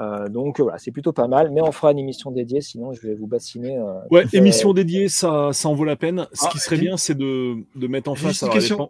Euh, 0.00 0.28
donc 0.28 0.60
voilà, 0.60 0.78
c'est 0.78 0.90
plutôt 0.90 1.12
pas 1.12 1.28
mal, 1.28 1.50
mais 1.50 1.60
on 1.60 1.72
fera 1.72 1.92
une 1.92 1.98
émission 1.98 2.30
dédiée, 2.30 2.60
sinon 2.60 2.92
je 2.92 3.00
vais 3.06 3.14
vous 3.14 3.26
bassiner. 3.26 3.78
Euh, 3.78 4.00
ouais, 4.10 4.24
émission 4.32 4.72
dédiée, 4.72 5.08
ça, 5.08 5.50
ça 5.52 5.68
en 5.68 5.74
vaut 5.74 5.84
la 5.84 5.96
peine. 5.96 6.26
Ce 6.32 6.48
qui 6.48 6.56
ah, 6.56 6.58
serait 6.58 6.78
bien, 6.78 6.96
c'est 6.96 7.16
de, 7.16 7.56
de, 7.74 7.86
mettre 7.86 8.10
en 8.10 8.14
face. 8.14 8.42
Une 8.42 8.50
question. 8.50 8.88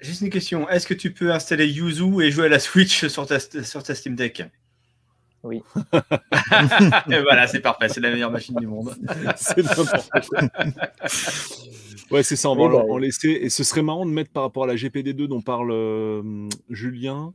Juste 0.00 0.20
une 0.20 0.30
question. 0.30 0.68
Est-ce 0.68 0.86
que 0.86 0.94
tu 0.94 1.12
peux 1.12 1.32
installer 1.32 1.66
Yuzu 1.66 2.22
et 2.22 2.30
jouer 2.30 2.46
à 2.46 2.48
la 2.48 2.60
Switch 2.60 3.06
sur 3.08 3.26
ta, 3.26 3.40
sur 3.40 3.82
ta 3.82 3.94
Steam 3.94 4.14
Deck? 4.14 4.44
Oui. 5.48 5.62
et 7.10 7.20
voilà, 7.20 7.46
c'est 7.46 7.60
parfait, 7.60 7.88
c'est 7.88 8.00
la 8.00 8.10
meilleure 8.10 8.30
machine 8.30 8.56
du 8.56 8.66
monde. 8.66 8.94
c'est 9.36 9.58
n'importe 9.58 10.10
quoi. 10.10 10.40
Ouais, 12.10 12.22
c'est 12.22 12.36
ça, 12.36 12.48
on 12.50 12.56
va 12.56 12.68
bah, 12.68 12.84
en, 12.88 12.96
laisser. 12.96 13.28
Et 13.28 13.50
ce 13.50 13.64
serait 13.64 13.82
marrant 13.82 14.06
de 14.06 14.10
mettre 14.10 14.30
par 14.30 14.42
rapport 14.42 14.64
à 14.64 14.66
la 14.66 14.76
GPD2 14.76 15.26
dont 15.26 15.42
parle 15.42 15.70
euh, 15.72 16.48
Julien. 16.70 17.34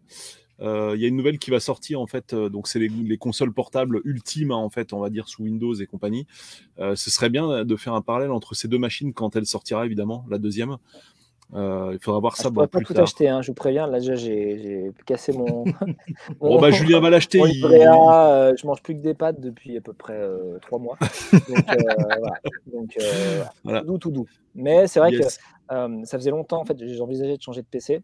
Euh, 0.62 0.94
il 0.96 1.02
y 1.02 1.06
a 1.06 1.08
une 1.08 1.16
nouvelle 1.16 1.40
qui 1.40 1.52
va 1.52 1.60
sortir 1.60 2.00
en 2.00 2.08
fait, 2.08 2.34
euh, 2.34 2.48
donc 2.48 2.68
c'est 2.68 2.80
les, 2.80 3.18
consoles 3.18 3.52
portables 3.52 4.02
ultimes 4.06 4.52
hein, 4.52 4.56
en 4.56 4.70
fait, 4.70 4.94
on 4.94 5.00
va 5.00 5.10
dire 5.10 5.28
sous 5.28 5.44
Windows 5.44 5.74
et 5.74 5.88
compagnie. 5.88 6.28
ce 6.78 7.10
serait 7.10 7.30
bien 7.30 7.66
de 7.66 7.76
faire 7.76 7.94
un 7.94 8.02
parallèle 8.02 8.32
entre 8.32 8.54
ces 8.54 8.68
deux 8.68 8.78
machines 8.78 9.14
quand 9.14 9.36
elle 9.36 9.48
sortira 9.48 9.86
évidemment, 9.86 10.26
la 10.30 10.38
deuxième, 10.38 10.78
euh, 11.54 11.92
il 11.94 12.00
faudra 12.00 12.20
voir 12.20 12.34
ah, 12.38 12.42
ça. 12.42 12.50
Je 12.54 12.60
ne 12.60 12.66
pas 12.66 12.80
tout 12.80 12.94
acheter, 12.98 13.28
hein, 13.30 13.42
je 13.42 13.48
vous 13.48 13.54
préviens. 13.54 13.86
Là, 13.88 14.00
déjà, 14.00 14.16
j'ai 14.16 14.92
cassé 15.06 15.34
mon. 15.34 15.66
bon, 16.40 16.60
bah, 16.60 16.72
Julien 16.72 17.00
va 17.00 17.10
l'acheter. 17.10 17.40
Il... 17.46 17.66
Euh, 17.66 18.54
je 18.56 18.66
mange 18.66 18.82
plus 18.82 18.96
que 18.96 19.02
des 19.02 19.14
pâtes 19.14 19.40
depuis 19.40 19.78
à 19.78 19.82
peu 19.82 19.94
près 19.94 20.18
euh, 20.18 20.58
trois 20.62 20.80
mois. 20.80 20.98
Donc, 21.32 21.42
voilà. 21.68 22.36
Donc 22.72 22.98
voilà. 23.64 23.82
tout 23.82 23.86
doux, 23.86 23.98
tout 23.98 24.12
doux. 24.12 24.26
Mais 24.56 24.88
c'est 24.88 25.00
vrai 25.00 25.12
que 25.12 25.24
ça 25.28 26.18
faisait 26.18 26.32
longtemps, 26.32 26.62
en 26.62 26.66
fait, 26.66 26.78
j'envisageais 26.96 27.38
de 27.38 27.42
changer 27.42 27.62
de 27.62 27.68
PC 27.68 28.02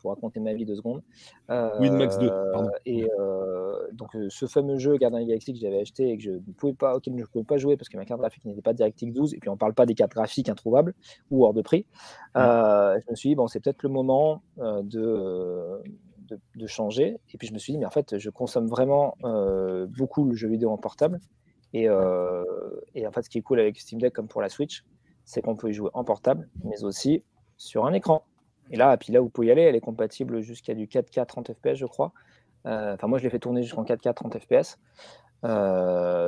pour 0.00 0.10
raconter 0.10 0.40
ma 0.40 0.54
vie 0.54 0.64
deux 0.64 0.76
secondes. 0.76 1.02
Euh, 1.50 1.90
Max 1.90 2.18
2, 2.18 2.28
pardon. 2.52 2.70
Et 2.86 3.08
euh, 3.18 3.88
donc, 3.92 4.14
euh, 4.14 4.28
ce 4.30 4.46
fameux 4.46 4.78
jeu 4.78 4.96
Gardien 4.96 5.24
Galaxy 5.24 5.52
que 5.52 5.58
j'avais 5.58 5.80
acheté 5.80 6.10
et 6.10 6.16
que 6.16 6.22
je 6.22 6.30
ne 6.32 6.52
pouvais 6.56 6.74
pas, 6.74 6.96
auquel 6.96 7.14
je 7.14 7.20
ne 7.20 7.26
pouvais 7.26 7.44
pas 7.44 7.56
jouer 7.56 7.76
parce 7.76 7.88
que 7.88 7.96
ma 7.96 8.04
carte 8.04 8.20
graphique 8.20 8.44
n'était 8.44 8.62
pas 8.62 8.72
DirectX 8.72 9.12
12, 9.12 9.34
et 9.34 9.38
puis 9.38 9.48
on 9.48 9.54
ne 9.54 9.58
parle 9.58 9.74
pas 9.74 9.86
des 9.86 9.94
cartes 9.94 10.12
graphiques 10.12 10.48
introuvables 10.48 10.94
ou 11.30 11.44
hors 11.44 11.54
de 11.54 11.62
prix, 11.62 11.86
je 12.34 13.10
me 13.10 13.14
suis 13.16 13.30
dit, 13.30 13.34
bon, 13.34 13.46
c'est 13.48 13.60
peut-être 13.60 13.82
le 13.82 13.88
moment 13.88 14.42
de, 14.58 15.82
de, 16.56 16.66
changer. 16.66 17.18
Et 17.32 17.38
puis 17.38 17.48
je 17.48 17.52
me 17.52 17.58
suis 17.58 17.72
dit, 17.72 17.78
mais 17.78 17.86
en 17.86 17.90
fait, 17.90 18.18
je 18.18 18.30
consomme 18.30 18.66
vraiment 18.66 19.14
beaucoup 19.88 20.24
le 20.24 20.34
jeu 20.34 20.48
vidéo 20.48 20.70
en 20.70 20.78
portable. 20.78 21.20
Et, 21.74 21.84
et, 21.84 23.06
en 23.06 23.12
fait, 23.12 23.22
ce 23.22 23.30
qui 23.30 23.38
est 23.38 23.42
cool 23.42 23.60
avec 23.60 23.78
Steam 23.78 24.00
Deck, 24.00 24.12
comme 24.12 24.28
pour 24.28 24.42
la 24.42 24.48
Switch, 24.48 24.84
c'est 25.24 25.42
qu'on 25.42 25.56
peut 25.56 25.68
y 25.68 25.74
jouer 25.74 25.90
en 25.92 26.04
portable, 26.04 26.48
mais 26.64 26.82
aussi 26.84 27.22
sur 27.58 27.84
un 27.84 27.92
écran. 27.92 28.24
Et 28.70 28.76
là, 28.76 28.96
puis 28.96 29.12
là, 29.12 29.20
vous 29.20 29.28
pouvez 29.28 29.48
y 29.48 29.50
aller. 29.50 29.62
Elle 29.62 29.76
est 29.76 29.80
compatible 29.80 30.40
jusqu'à 30.40 30.74
du 30.74 30.86
4K 30.86 31.26
30 31.26 31.52
FPS, 31.52 31.74
je 31.74 31.86
crois. 31.86 32.12
Euh, 32.66 32.94
enfin, 32.94 33.06
moi, 33.06 33.18
je 33.18 33.24
l'ai 33.24 33.30
fait 33.30 33.38
tourner 33.38 33.62
jusqu'en 33.62 33.84
4K 33.84 34.14
30 34.14 34.38
FPS. 34.38 34.78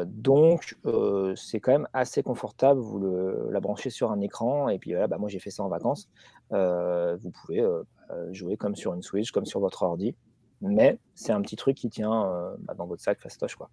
donc, 0.06 0.77
euh, 0.86 1.35
c'est 1.36 1.60
quand 1.60 1.73
même 1.73 1.89
assez 1.93 2.23
confortable. 2.23 2.81
Vous 2.81 2.98
la 3.51 3.60
branchez 3.60 3.90
sur 3.90 4.10
un 4.10 4.20
écran. 4.20 4.69
Et 4.69 4.78
puis 4.78 4.93
voilà, 4.93 5.06
bah, 5.06 5.19
moi, 5.19 5.28
j'ai 5.28 5.40
fait 5.40 5.51
ça 5.51 5.62
en 5.62 5.69
vacances. 5.69 6.09
Euh, 6.52 7.16
vous 7.23 7.31
pouvez 7.31 7.65
jouer 8.32 8.56
comme 8.56 8.74
sur 8.74 8.94
une 8.94 9.02
Switch, 9.02 9.31
comme 9.31 9.47
sur 9.47 9.60
votre 9.60 9.82
ordi. 9.82 10.15
Mais 10.62 10.98
c'est 11.15 11.32
un 11.32 11.40
petit 11.40 11.56
truc 11.56 11.77
qui 11.77 11.89
tient 11.89 12.56
bah, 12.60 12.74
dans 12.74 12.86
votre 12.86 13.02
sac 13.02 13.20
fastoche. 13.20 13.56
Quoi. 13.56 13.70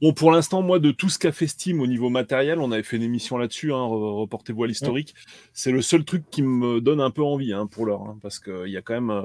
Bon, 0.00 0.12
pour 0.12 0.32
l'instant, 0.32 0.62
moi, 0.62 0.78
de 0.78 0.90
tout 0.90 1.08
ce 1.08 1.18
qu'a 1.18 1.32
fait 1.32 1.46
Steam 1.46 1.80
au 1.80 1.86
niveau 1.86 2.10
matériel, 2.10 2.58
on 2.58 2.72
avait 2.72 2.82
fait 2.82 2.96
une 2.96 3.02
émission 3.02 3.38
là-dessus, 3.38 3.72
hein, 3.72 3.84
reportez-vous 3.84 4.64
à 4.64 4.66
l'historique. 4.66 5.14
C'est 5.52 5.70
le 5.70 5.82
seul 5.82 6.04
truc 6.04 6.24
qui 6.30 6.42
me 6.42 6.80
donne 6.80 7.00
un 7.00 7.10
peu 7.10 7.22
envie 7.22 7.52
hein, 7.52 7.66
pour 7.66 7.86
l'heure, 7.86 8.02
hein, 8.02 8.18
parce 8.22 8.38
qu'il 8.38 8.68
y 8.68 8.76
a 8.76 8.82
quand 8.82 8.94
même. 8.94 9.10
Euh, 9.10 9.22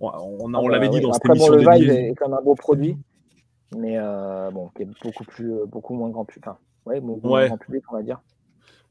on, 0.00 0.08
on, 0.08 0.54
ah 0.54 0.72
l'avait 0.72 0.88
bah 0.88 0.94
dit 0.94 1.00
dans 1.00 1.12
cette 1.12 1.24
émission. 1.24 1.52
le 1.52 1.58
Vive 1.58 1.90
est 1.90 2.14
quand 2.16 2.28
même 2.28 2.38
un 2.38 2.42
beau 2.42 2.54
produit, 2.54 2.98
mais 3.76 3.96
euh, 3.96 4.50
bon, 4.50 4.70
qui 4.76 4.82
est 4.82 4.88
beaucoup, 5.02 5.24
plus, 5.24 5.52
euh, 5.52 5.66
beaucoup 5.66 5.94
moins 5.94 6.10
grand, 6.10 6.26
enfin, 6.38 6.58
ouais, 6.86 7.00
moins 7.00 7.46
grand 7.46 7.58
public, 7.58 7.84
on 7.90 7.96
va 7.96 8.02
dire. 8.02 8.20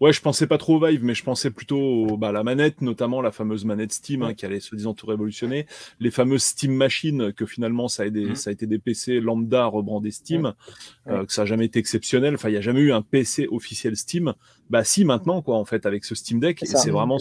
Ouais, 0.04 0.12
je 0.12 0.20
pensais 0.20 0.48
pas 0.48 0.58
trop 0.58 0.76
au 0.76 0.86
Vive, 0.86 1.02
mais 1.06 1.14
je 1.14 1.24
pensais 1.24 1.50
plutôt 1.50 2.18
bah, 2.18 2.28
à 2.28 2.32
la 2.34 2.44
manette, 2.44 2.82
notamment 2.82 3.22
la 3.22 3.32
fameuse 3.32 3.64
manette 3.64 3.94
Steam 3.94 4.22
hein, 4.22 4.34
qui 4.34 4.46
allait 4.46 4.60
se 4.60 4.76
disant 4.76 4.94
tout 4.94 5.06
révolutionner, 5.06 5.66
les 6.02 6.12
fameuses 6.12 6.44
Steam 6.44 6.74
Machines 6.74 7.32
que 7.32 7.46
finalement 7.46 7.88
ça 7.88 8.04
a, 8.04 8.10
mmh. 8.10 8.36
ça 8.36 8.50
a 8.50 8.54
été 8.54 8.68
des 8.68 8.80
PC 8.80 9.22
lambda 9.22 9.66
rebrandés 9.66 10.12
Steam, 10.12 10.56
euh, 11.08 11.26
que 11.26 11.32
ça 11.32 11.44
a 11.44 11.46
jamais 11.46 11.64
été 11.64 11.80
exceptionnel. 11.80 12.34
Enfin, 12.34 12.50
il 12.50 12.54
y 12.54 12.58
a 12.58 12.62
jamais 12.62 12.82
eu 12.82 12.92
un 12.92 13.02
PC 13.02 13.48
officiel 13.50 13.96
Steam. 13.96 14.34
Bah 14.70 14.84
si 14.84 15.06
maintenant 15.06 15.42
quoi 15.42 15.56
en 15.56 15.64
fait 15.64 15.86
avec 15.86 16.04
ce 16.04 16.16
Steam 16.16 16.42
Deck, 16.42 16.60
c'est 16.66 16.92
vraiment 16.92 17.18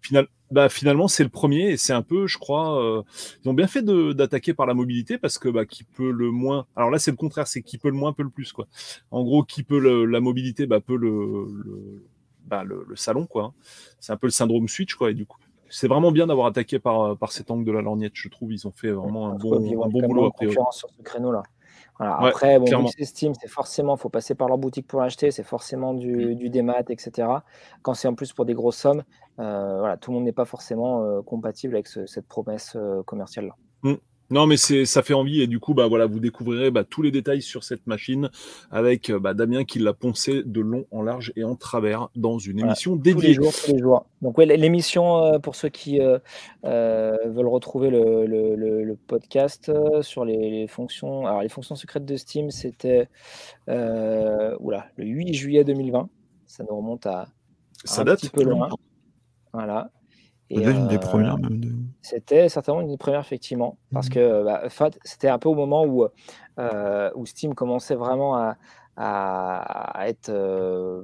final, 0.00 0.26
bah, 0.50 0.68
finalement 0.68 1.06
c'est 1.06 1.22
le 1.22 1.28
premier 1.28 1.70
et 1.70 1.76
c'est 1.76 1.92
un 1.92 2.02
peu, 2.02 2.26
je 2.26 2.38
crois, 2.38 2.82
euh, 2.82 3.02
ils 3.44 3.48
ont 3.48 3.54
bien 3.54 3.68
fait 3.68 3.84
d'attaquer 3.84 4.52
par 4.52 4.66
la 4.66 4.74
mobilité 4.74 5.16
parce 5.16 5.38
que 5.38 5.48
bah, 5.48 5.64
qui 5.64 5.84
peut 5.84 6.10
le 6.10 6.32
moins. 6.32 6.66
Alors 6.74 6.90
là 6.90 6.98
c'est 6.98 7.12
le 7.12 7.16
contraire, 7.16 7.46
c'est 7.46 7.62
qui 7.62 7.78
peut 7.78 7.90
le 7.90 7.94
moins 7.94 8.12
peut 8.12 8.24
le 8.24 8.30
plus 8.30 8.52
quoi. 8.52 8.66
En 9.12 9.22
gros, 9.22 9.44
qui 9.44 9.62
peut 9.62 9.78
la 10.06 10.20
mobilité 10.20 10.66
bah, 10.66 10.80
peut 10.80 10.96
le 10.96 12.02
bah, 12.46 12.64
le, 12.64 12.86
salon, 12.96 13.26
quoi. 13.26 13.52
C'est 14.00 14.12
un 14.12 14.16
peu 14.16 14.26
le 14.26 14.32
syndrome 14.32 14.68
Switch, 14.68 14.94
quoi. 14.94 15.10
Et 15.10 15.14
du 15.14 15.26
coup, 15.26 15.38
c'est 15.68 15.88
vraiment 15.88 16.12
bien 16.12 16.26
d'avoir 16.26 16.46
attaqué 16.46 16.78
par, 16.78 17.16
par 17.16 17.32
cet 17.32 17.50
angle 17.50 17.64
de 17.64 17.72
la 17.72 17.82
lorgnette, 17.82 18.12
je 18.14 18.28
trouve. 18.28 18.52
Ils 18.52 18.66
ont 18.66 18.72
fait 18.72 18.90
vraiment 18.90 19.28
un 19.28 19.34
bon, 19.34 19.56
un 19.56 19.88
bon 19.88 20.06
boulot. 20.06 20.32
sur 20.70 20.90
ce 20.90 21.02
créneau-là. 21.02 21.42
Après, 21.98 22.58
bon, 22.58 22.86
c'est 22.88 23.04
Steam, 23.04 23.32
c'est 23.40 23.48
forcément, 23.48 23.96
faut 23.96 24.08
passer 24.08 24.34
par 24.34 24.48
leur 24.48 24.58
boutique 24.58 24.86
pour 24.86 25.00
l'acheter, 25.00 25.30
c'est 25.30 25.42
forcément 25.42 25.94
du, 25.94 26.26
mm. 26.26 26.34
du, 26.34 26.50
démat, 26.50 26.84
etc. 26.88 27.28
Quand 27.82 27.94
c'est 27.94 28.08
en 28.08 28.14
plus 28.14 28.32
pour 28.32 28.44
des 28.44 28.54
grosses 28.54 28.76
sommes, 28.76 29.02
euh, 29.38 29.78
voilà, 29.78 29.96
tout 29.96 30.10
le 30.10 30.16
monde 30.16 30.24
n'est 30.24 30.32
pas 30.32 30.44
forcément 30.44 31.04
euh, 31.04 31.22
compatible 31.22 31.74
avec 31.74 31.86
cette 31.86 32.26
promesse 32.26 32.74
euh, 32.76 33.02
commerciale-là. 33.02 33.56
Mm. 33.82 33.94
Non, 34.30 34.46
mais 34.46 34.56
c'est 34.56 34.86
ça 34.86 35.02
fait 35.02 35.14
envie 35.14 35.40
et 35.40 35.46
du 35.46 35.60
coup, 35.60 35.74
bah 35.74 35.86
voilà, 35.86 36.06
vous 36.06 36.20
découvrirez 36.20 36.70
bah, 36.70 36.84
tous 36.84 37.02
les 37.02 37.10
détails 37.10 37.42
sur 37.42 37.62
cette 37.62 37.86
machine 37.86 38.30
avec 38.70 39.12
bah, 39.12 39.34
Damien 39.34 39.64
qui 39.64 39.78
l'a 39.78 39.92
poncé 39.92 40.42
de 40.44 40.60
long 40.60 40.86
en 40.90 41.02
large 41.02 41.32
et 41.36 41.44
en 41.44 41.54
travers 41.54 42.08
dans 42.16 42.38
une 42.38 42.60
émission 42.60 42.96
dédiée. 42.96 43.14
Tous 43.14 43.20
les 43.20 43.34
jours, 43.34 43.52
tous 43.52 43.72
les 43.72 43.78
jours. 43.78 44.06
Donc 44.22 44.38
ouais, 44.38 44.46
l'émission 44.46 45.22
euh, 45.22 45.38
pour 45.38 45.54
ceux 45.54 45.68
qui 45.68 46.00
euh, 46.00 46.18
euh, 46.64 47.16
veulent 47.26 47.48
retrouver 47.48 47.90
le, 47.90 48.26
le, 48.26 48.96
podcast 49.06 49.70
sur 50.02 50.24
les, 50.24 50.66
fonctions. 50.66 51.26
Alors 51.26 51.42
les 51.42 51.48
fonctions 51.48 51.76
secrètes 51.76 52.04
de 52.04 52.16
Steam, 52.16 52.50
c'était 52.50 53.08
oula, 53.68 54.86
le 54.96 55.04
8 55.04 55.34
juillet 55.34 55.64
2020. 55.64 56.08
Ça 56.46 56.64
nous 56.68 56.76
remonte 56.76 57.06
à, 57.06 57.28
ça 57.84 58.02
un 58.02 58.04
date 58.04 58.20
petit 58.20 58.30
peu 58.30 58.42
loin. 58.42 58.68
Voilà. 59.52 59.90
Une 60.50 60.88
des 60.88 60.98
premières 60.98 61.38
même. 61.38 61.60
C'était 62.02 62.48
certainement 62.48 62.80
une 62.80 62.88
des 62.88 62.96
premières, 62.96 63.20
effectivement, 63.20 63.78
parce 63.92 64.08
mmh. 64.08 64.12
que 64.12 64.44
bah, 64.44 64.62
c'était 65.04 65.28
un 65.28 65.38
peu 65.38 65.48
au 65.48 65.54
moment 65.54 65.84
où, 65.84 66.06
euh, 66.58 67.10
où 67.14 67.26
Steam 67.26 67.54
commençait 67.54 67.96
vraiment 67.96 68.36
à, 68.36 68.56
à, 68.96 70.08
être 70.08 70.28
euh, 70.28 71.02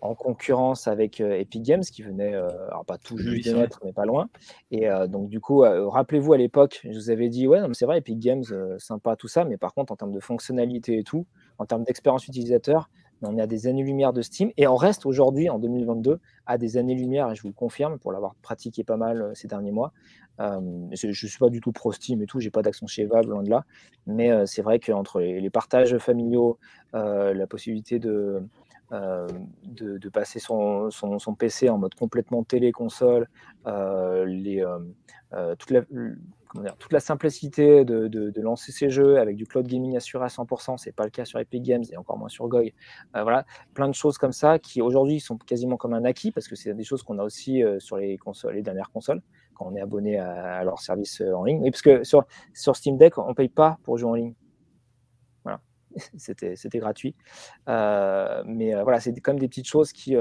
en 0.00 0.14
concurrence 0.14 0.88
avec 0.88 1.20
euh, 1.20 1.38
Epic 1.38 1.62
Games, 1.62 1.82
qui 1.82 2.02
venait, 2.02 2.34
alors 2.34 2.84
pas 2.84 2.98
tout 2.98 3.16
juste 3.18 3.48
de 3.48 3.56
naître, 3.56 3.80
mais 3.84 3.92
pas 3.92 4.04
loin. 4.04 4.28
Et 4.70 4.88
donc, 5.08 5.28
du 5.28 5.40
coup, 5.40 5.60
rappelez-vous 5.60 6.32
à 6.32 6.38
l'époque, 6.38 6.80
je 6.84 6.98
vous 6.98 7.10
avais 7.10 7.28
dit, 7.28 7.46
ouais, 7.46 7.60
c'est 7.72 7.86
vrai, 7.86 7.98
Epic 7.98 8.18
Games, 8.18 8.44
sympa, 8.78 9.16
tout 9.16 9.28
ça, 9.28 9.44
mais 9.44 9.56
par 9.56 9.74
contre, 9.74 9.92
en 9.92 9.96
termes 9.96 10.12
de 10.12 10.20
fonctionnalité 10.20 10.98
et 10.98 11.04
tout, 11.04 11.26
en 11.58 11.66
termes 11.66 11.84
d'expérience 11.84 12.26
utilisateur, 12.26 12.90
on 13.22 13.36
est 13.38 13.40
à 13.42 13.46
des 13.46 13.66
années-lumière 13.66 14.12
de 14.12 14.22
Steam 14.22 14.50
et 14.56 14.66
on 14.66 14.76
reste 14.76 15.06
aujourd'hui, 15.06 15.48
en 15.48 15.58
2022, 15.58 16.18
à 16.46 16.58
des 16.58 16.76
années-lumière, 16.76 17.30
et 17.30 17.34
je 17.34 17.42
vous 17.42 17.48
le 17.48 17.54
confirme 17.54 17.98
pour 17.98 18.12
l'avoir 18.12 18.34
pratiqué 18.36 18.84
pas 18.84 18.96
mal 18.96 19.22
euh, 19.22 19.34
ces 19.34 19.48
derniers 19.48 19.70
mois. 19.70 19.92
Euh, 20.40 20.60
je 20.92 21.08
ne 21.08 21.12
suis 21.12 21.38
pas 21.38 21.50
du 21.50 21.60
tout 21.60 21.72
pro 21.72 21.92
Steam 21.92 22.22
et 22.22 22.26
tout, 22.26 22.40
j'ai 22.40 22.50
pas 22.50 22.62
d'action 22.62 22.86
chez 22.86 23.04
Valve, 23.04 23.28
loin 23.28 23.42
de 23.42 23.50
là. 23.50 23.64
Mais 24.06 24.30
euh, 24.30 24.46
c'est 24.46 24.62
vrai 24.62 24.78
qu'entre 24.80 25.20
les, 25.20 25.50
partages 25.50 25.96
familiaux, 25.98 26.58
la 26.92 27.46
possibilité 27.46 27.98
de, 27.98 28.42
passer 30.12 30.38
son, 30.38 30.90
son, 30.90 31.34
PC 31.34 31.68
en 31.68 31.78
mode 31.78 31.94
complètement 31.94 32.42
télé-console, 32.44 33.28
les, 33.66 34.64
toute 35.58 35.70
la 35.70 35.82
toute 36.78 36.92
la 36.92 37.00
simplicité 37.00 37.84
de, 37.84 38.40
lancer 38.40 38.72
ces 38.72 38.90
jeux 38.90 39.18
avec 39.18 39.36
du 39.36 39.46
cloud 39.46 39.66
gaming 39.66 39.96
assuré 39.96 40.24
à 40.24 40.28
100%, 40.28 40.76
c'est 40.78 40.92
pas 40.92 41.04
le 41.04 41.10
cas 41.10 41.24
sur 41.24 41.38
Epic 41.38 41.62
Games 41.62 41.84
et 41.90 41.96
encore 41.96 42.18
moins 42.18 42.28
sur 42.28 42.48
GOG. 42.48 42.72
Euh, 43.16 43.22
voilà, 43.22 43.44
plein 43.74 43.88
de 43.88 43.94
choses 43.94 44.18
comme 44.18 44.32
ça 44.32 44.58
qui 44.58 44.82
aujourd'hui 44.82 45.20
sont 45.20 45.38
quasiment 45.38 45.76
comme 45.76 45.94
un 45.94 46.04
acquis 46.04 46.32
parce 46.32 46.48
que 46.48 46.56
c'est 46.56 46.74
des 46.74 46.84
choses 46.84 47.02
qu'on 47.02 47.18
a 47.18 47.24
aussi 47.24 47.62
euh, 47.62 47.78
sur 47.78 47.96
les 47.96 48.18
consoles, 48.18 48.54
les 48.54 48.62
dernières 48.62 48.90
consoles 48.90 49.22
quand 49.54 49.66
on 49.66 49.76
est 49.76 49.80
abonné 49.80 50.18
à, 50.18 50.64
leur 50.64 50.80
service 50.80 51.20
euh, 51.20 51.32
en 51.34 51.44
ligne. 51.44 51.60
Oui, 51.62 51.70
parce 51.70 51.82
que 51.82 52.04
sur, 52.04 52.24
sur 52.52 52.76
Steam 52.76 52.96
Deck, 52.96 53.18
on 53.18 53.34
paye 53.34 53.48
pas 53.48 53.78
pour 53.84 53.96
jouer 53.98 54.10
en 54.10 54.14
ligne. 54.14 54.34
Voilà, 55.44 55.60
c'était 56.16 56.78
gratuit. 56.78 57.14
mais 57.66 58.82
voilà, 58.82 59.00
c'est 59.00 59.26
même 59.26 59.38
des 59.38 59.48
petites 59.48 59.68
choses 59.68 59.92
qui 59.92 60.16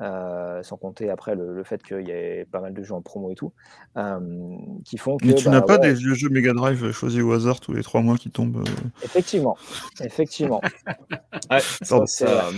euh, 0.00 0.62
sans 0.62 0.76
compter 0.78 1.10
après 1.10 1.34
le, 1.34 1.62
fait 1.62 1.82
qu'il 1.82 2.06
y 2.06 2.10
ait 2.10 2.46
pas 2.50 2.60
mal 2.60 2.72
de 2.72 2.82
jeux 2.82 2.94
en 2.94 3.02
promo 3.02 3.30
et 3.30 3.34
tout, 3.34 3.52
euh, 3.98 4.56
qui 4.84 4.96
font 4.96 5.18
que. 5.18 5.26
Mais 5.26 5.34
tu 5.34 5.48
n'as 5.50 5.60
bah, 5.60 5.66
pas 5.66 5.78
des 5.78 5.94
jeux 5.94 6.28
Mega 6.30 6.54
Drive 6.54 6.90
choisis 6.92 7.20
au 7.20 7.32
hasard 7.32 7.60
tous 7.60 7.72
les 7.72 7.82
trois 7.82 8.00
mois 8.00 8.16
qui 8.16 8.30
tombent. 8.30 8.64
Euh 8.66 8.88
effectivement, 9.02 9.58
effectivement. 10.00 10.62
ça, 11.82 12.06
ça, 12.06 12.50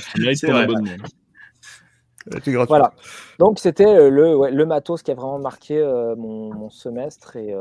Voilà. 2.69 2.93
Donc 3.41 3.59
c'était 3.59 4.09
le, 4.09 4.49
le 4.49 4.67
matos 4.67 5.03
qui 5.03 5.11
a 5.11 5.15
vraiment 5.15 5.41
marqué 5.41 5.83
mon, 6.17 6.71
semestre 6.71 7.35
et, 7.37 7.53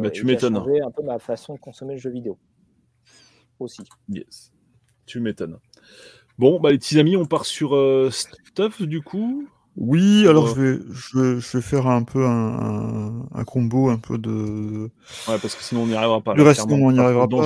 bah, 0.00 0.10
tu 0.10 0.26
m'étonnes. 0.26 0.56
un 0.56 0.90
peu 0.90 1.02
ma 1.02 1.18
façon 1.18 1.54
de 1.54 1.60
consommer 1.60 1.94
le 1.94 2.00
jeu 2.00 2.10
vidéo 2.10 2.38
aussi. 3.58 3.82
Yes, 4.08 4.52
tu 5.06 5.20
m'étonnes. 5.20 5.58
Bon, 6.38 6.60
bah, 6.60 6.70
les 6.70 6.78
petits 6.78 6.98
amis, 6.98 7.16
on 7.16 7.26
part 7.26 7.44
sur 7.44 7.74
euh, 7.74 8.10
Stuff 8.10 8.82
du 8.82 9.02
coup. 9.02 9.46
Oui, 9.76 10.26
alors 10.26 10.48
je, 10.48 10.60
vais, 10.60 10.78
je, 10.90 11.56
vais, 11.56 11.62
faire 11.62 11.86
un 11.86 12.02
peu 12.02 12.26
un, 12.26 13.44
combo 13.46 13.88
un 13.88 13.98
peu 13.98 14.18
de. 14.18 14.90
Ouais, 15.28 15.38
parce 15.40 15.54
que 15.54 15.62
sinon 15.62 15.82
on 15.82 15.86
n'y 15.86 15.94
arrivera 15.94 16.20
pas. 16.20 16.34
Le 16.34 16.42
reste, 16.42 16.66
on 16.68 16.92
n'y 16.92 16.98
arrivera 16.98 17.28
pas. 17.28 17.36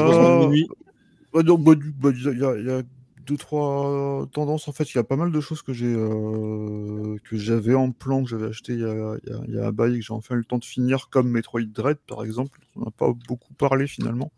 Bah, 1.33 1.43
bah, 1.43 2.11
il 2.15 2.39
y, 2.39 2.71
a 2.71 2.83
deux 3.27 3.37
trois 3.37 4.27
tendances 4.33 4.69
en 4.69 4.73
fait. 4.73 4.93
Il 4.93 4.97
y 4.97 5.01
a 5.01 5.05
pas 5.05 5.17
mal 5.17 5.33
de 5.33 5.41
choses 5.41 5.63
que 5.63 5.73
j'ai 5.73 5.93
euh, 5.95 7.17
que 7.25 7.37
j'avais 7.37 7.75
en 7.75 7.91
plan 7.91 8.23
que 8.23 8.31
j'avais 8.31 8.47
acheté 8.47 8.73
il 8.73 8.81
y 8.81 8.85
a, 8.85 9.17
y 9.49 9.59
a 9.59 9.67
un 9.67 9.73
bail 9.73 9.99
que 9.99 10.05
j'ai 10.05 10.13
enfin 10.13 10.35
eu 10.35 10.39
le 10.39 10.45
temps 10.45 10.59
de 10.59 10.65
finir, 10.65 11.09
comme 11.11 11.31
Metroid 11.31 11.63
Dread 11.63 11.99
par 12.07 12.25
exemple. 12.25 12.59
On 12.77 12.85
n'a 12.85 12.91
pas 12.91 13.13
beaucoup 13.29 13.55
parlé 13.55 13.87
finalement 13.87 14.33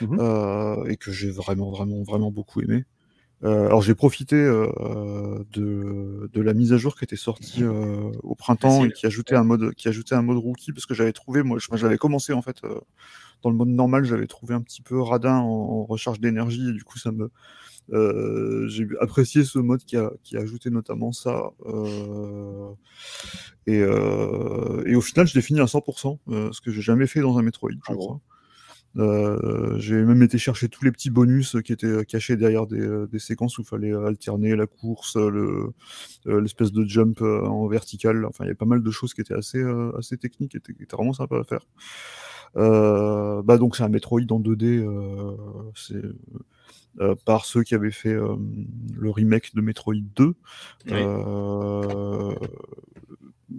mmh 0.00 0.16
euh, 0.18 0.84
et 0.86 0.96
que 0.96 1.12
j'ai 1.12 1.30
vraiment 1.30 1.70
vraiment 1.70 2.02
vraiment 2.02 2.30
beaucoup 2.30 2.60
aimé. 2.60 2.84
Euh, 3.42 3.66
alors 3.66 3.80
j'ai 3.80 3.94
profité 3.94 4.36
euh, 4.36 5.42
de, 5.52 6.28
de, 6.30 6.40
la 6.42 6.52
mise 6.52 6.74
à 6.74 6.76
jour 6.76 6.94
qui 6.94 7.04
était 7.04 7.16
sortie 7.16 7.62
euh, 7.62 8.12
au 8.22 8.34
printemps 8.34 8.84
et 8.84 8.92
qui 8.92 9.06
ajoutait 9.06 9.34
un 9.34 9.44
mode 9.44 9.74
qui 9.74 9.88
ajoutait 9.88 10.14
un 10.14 10.20
mode 10.20 10.36
rookie 10.36 10.72
parce 10.72 10.84
que 10.84 10.92
j'avais 10.92 11.14
trouvé 11.14 11.42
moi 11.42 11.56
j'avais 11.72 11.96
commencé 11.96 12.34
en 12.34 12.42
fait 12.42 12.60
dans 13.42 13.48
le 13.48 13.56
mode 13.56 13.68
normal 13.68 14.04
j'avais 14.04 14.26
trouvé 14.26 14.52
un 14.54 14.60
petit 14.60 14.82
peu 14.82 15.00
radin 15.00 15.38
en, 15.38 15.84
recharge 15.84 16.20
d'énergie 16.20 16.68
et 16.68 16.72
du 16.72 16.84
coup 16.84 16.98
ça 16.98 17.12
me 17.12 17.30
j'ai 18.68 18.86
apprécié 19.00 19.42
ce 19.42 19.58
mode 19.58 19.84
qui 19.84 19.96
a, 19.96 20.10
qui 20.22 20.36
a 20.36 20.40
ajouté 20.40 20.68
notamment 20.68 21.12
ça 21.12 21.50
et, 23.66 23.78
et, 23.78 24.94
au 24.94 25.00
final 25.00 25.26
je 25.26 25.34
l'ai 25.34 25.42
fini 25.42 25.60
à 25.60 25.64
100% 25.64 26.52
ce 26.52 26.60
que 26.60 26.70
j'ai 26.70 26.82
jamais 26.82 27.06
fait 27.06 27.20
dans 27.20 27.38
un 27.38 27.42
Metroid 27.42 27.70
je 27.70 27.78
ah 27.88 27.94
crois 27.94 28.20
euh, 28.96 29.78
j'ai 29.78 30.02
même 30.02 30.22
été 30.22 30.36
chercher 30.36 30.68
tous 30.68 30.84
les 30.84 30.90
petits 30.90 31.10
bonus 31.10 31.56
qui 31.64 31.72
étaient 31.72 32.04
cachés 32.04 32.36
derrière 32.36 32.66
des, 32.66 32.80
euh, 32.80 33.06
des 33.06 33.20
séquences 33.20 33.58
où 33.58 33.62
il 33.62 33.66
fallait 33.66 33.92
alterner 33.92 34.56
la 34.56 34.66
course, 34.66 35.16
le, 35.16 35.72
euh, 36.26 36.40
l'espèce 36.40 36.72
de 36.72 36.84
jump 36.84 37.20
en 37.22 37.66
vertical. 37.68 38.24
Enfin, 38.26 38.44
il 38.44 38.48
y 38.48 38.50
a 38.50 38.54
pas 38.54 38.64
mal 38.66 38.82
de 38.82 38.90
choses 38.90 39.14
qui 39.14 39.20
étaient 39.20 39.34
assez, 39.34 39.62
assez 39.96 40.16
techniques 40.16 40.56
et 40.56 40.60
qui 40.60 40.82
étaient 40.82 40.96
vraiment 40.96 41.12
sympa 41.12 41.36
à 41.38 41.44
faire. 41.44 41.66
bah 42.54 43.58
donc 43.58 43.76
c'est 43.76 43.84
un 43.84 43.88
Metroid 43.88 44.22
en 44.30 44.40
2D, 44.40 44.84
c'est 45.74 46.02
par 47.24 47.44
ceux 47.44 47.62
qui 47.62 47.74
avaient 47.74 47.92
fait 47.92 48.14
le 48.14 49.10
remake 49.10 49.54
de 49.54 49.60
Metroid 49.60 49.94
2. 50.16 50.34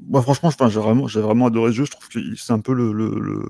Moi, 0.08 0.22
franchement, 0.22 0.50
j'ai 0.50 0.80
vraiment, 0.80 1.06
vraiment 1.06 1.48
adoré 1.48 1.72
ce 1.72 1.78
jeu. 1.78 1.86
Je 1.86 1.92
trouve 1.92 2.08
que 2.08 2.20
c'est 2.36 2.54
un 2.54 2.60
peu 2.60 2.74
le, 2.74 2.92
le 2.94 3.50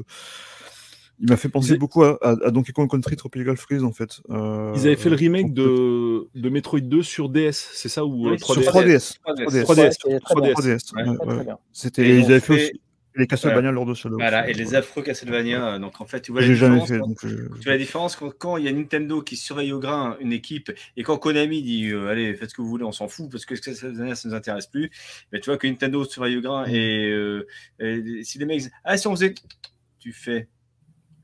il 1.22 1.30
m'a 1.30 1.38
fait 1.38 1.49
penser 1.49 1.77
beaucoup 1.77 2.03
à, 2.03 2.52
Donkey 2.52 2.73
Kong 2.73 2.89
Country 2.89 3.15
Tropical 3.15 3.56
Freeze 3.56 3.84
en 3.84 3.91
fait. 3.91 4.22
Euh, 4.30 4.73
ils 4.76 4.88
avaient 4.88 4.95
fait 4.95 5.10
le 5.10 5.15
remake 5.15 5.53
de, 5.53 6.27
de 6.34 6.49
Metroid 6.49 6.80
2 6.80 7.03
sur 7.03 7.30
DS, 7.30 7.52
c'est 7.52 7.89
ça 7.89 8.06
ou 8.06 8.27
3DS 8.31 8.39
Sur 8.39 8.61
3DS. 8.61 9.18
3DS. 9.26 9.98
3DS. 10.19 11.56
C'était. 11.72 12.19
Ils 12.19 12.26
avaient 12.26 12.39
fait 12.39 12.53
aussi 12.53 12.81
les 13.15 13.27
Castlevania 13.27 13.72
lors 13.72 13.85
de 13.85 13.93
Shadow. 13.93 14.15
Voilà, 14.18 14.49
et 14.49 14.53
les 14.53 14.73
affreux 14.73 15.03
Castlevania. 15.03 15.77
Donc 15.80 16.02
en 16.02 16.06
fait, 16.06 16.22
tu 16.22 16.31
vois 16.31 16.41
la 16.41 16.48
différence. 16.48 16.88
Fait, 16.88 16.99
quand, 16.99 17.14
tu 17.15 17.27
vois 17.27 17.72
la 17.73 17.77
différence 17.77 18.15
quand, 18.15 18.57
il 18.57 18.65
y 18.65 18.68
a 18.68 18.72
Nintendo 18.72 19.22
qui 19.22 19.35
surveille 19.35 19.73
au 19.73 19.80
grain 19.80 20.18
une 20.22 20.34
équipe 20.34 20.72
et 20.98 21.03
quand 21.03 21.18
Konami 21.18 21.61
dit 21.61 21.89
euh, 21.89 22.07
allez 22.07 22.34
faites 22.34 22.49
ce 22.49 22.56
que 22.56 22.61
vous 22.61 22.69
voulez, 22.69 22.85
on 22.85 22.91
s'en 22.91 23.07
fout 23.07 23.30
parce 23.30 23.45
que 23.45 23.53
Castlevania 23.53 24.15
ça 24.15 24.27
nous 24.27 24.35
intéresse 24.35 24.68
plus. 24.68 24.89
Mais 25.31 25.39
tu 25.39 25.49
vois 25.49 25.57
que 25.57 25.68
Nintendo 25.68 26.03
surveille 26.03 26.38
au 26.38 26.41
grain 26.41 26.65
et, 26.65 27.11
euh, 27.11 27.48
et 27.80 28.23
si 28.23 28.39
les 28.39 28.45
mecs 28.45 28.60
disent 28.60 28.72
ah 28.84 28.98
si 28.98 29.07
on 29.07 29.11
faisait, 29.11 29.35
tu 29.99 30.14
fais 30.14 30.48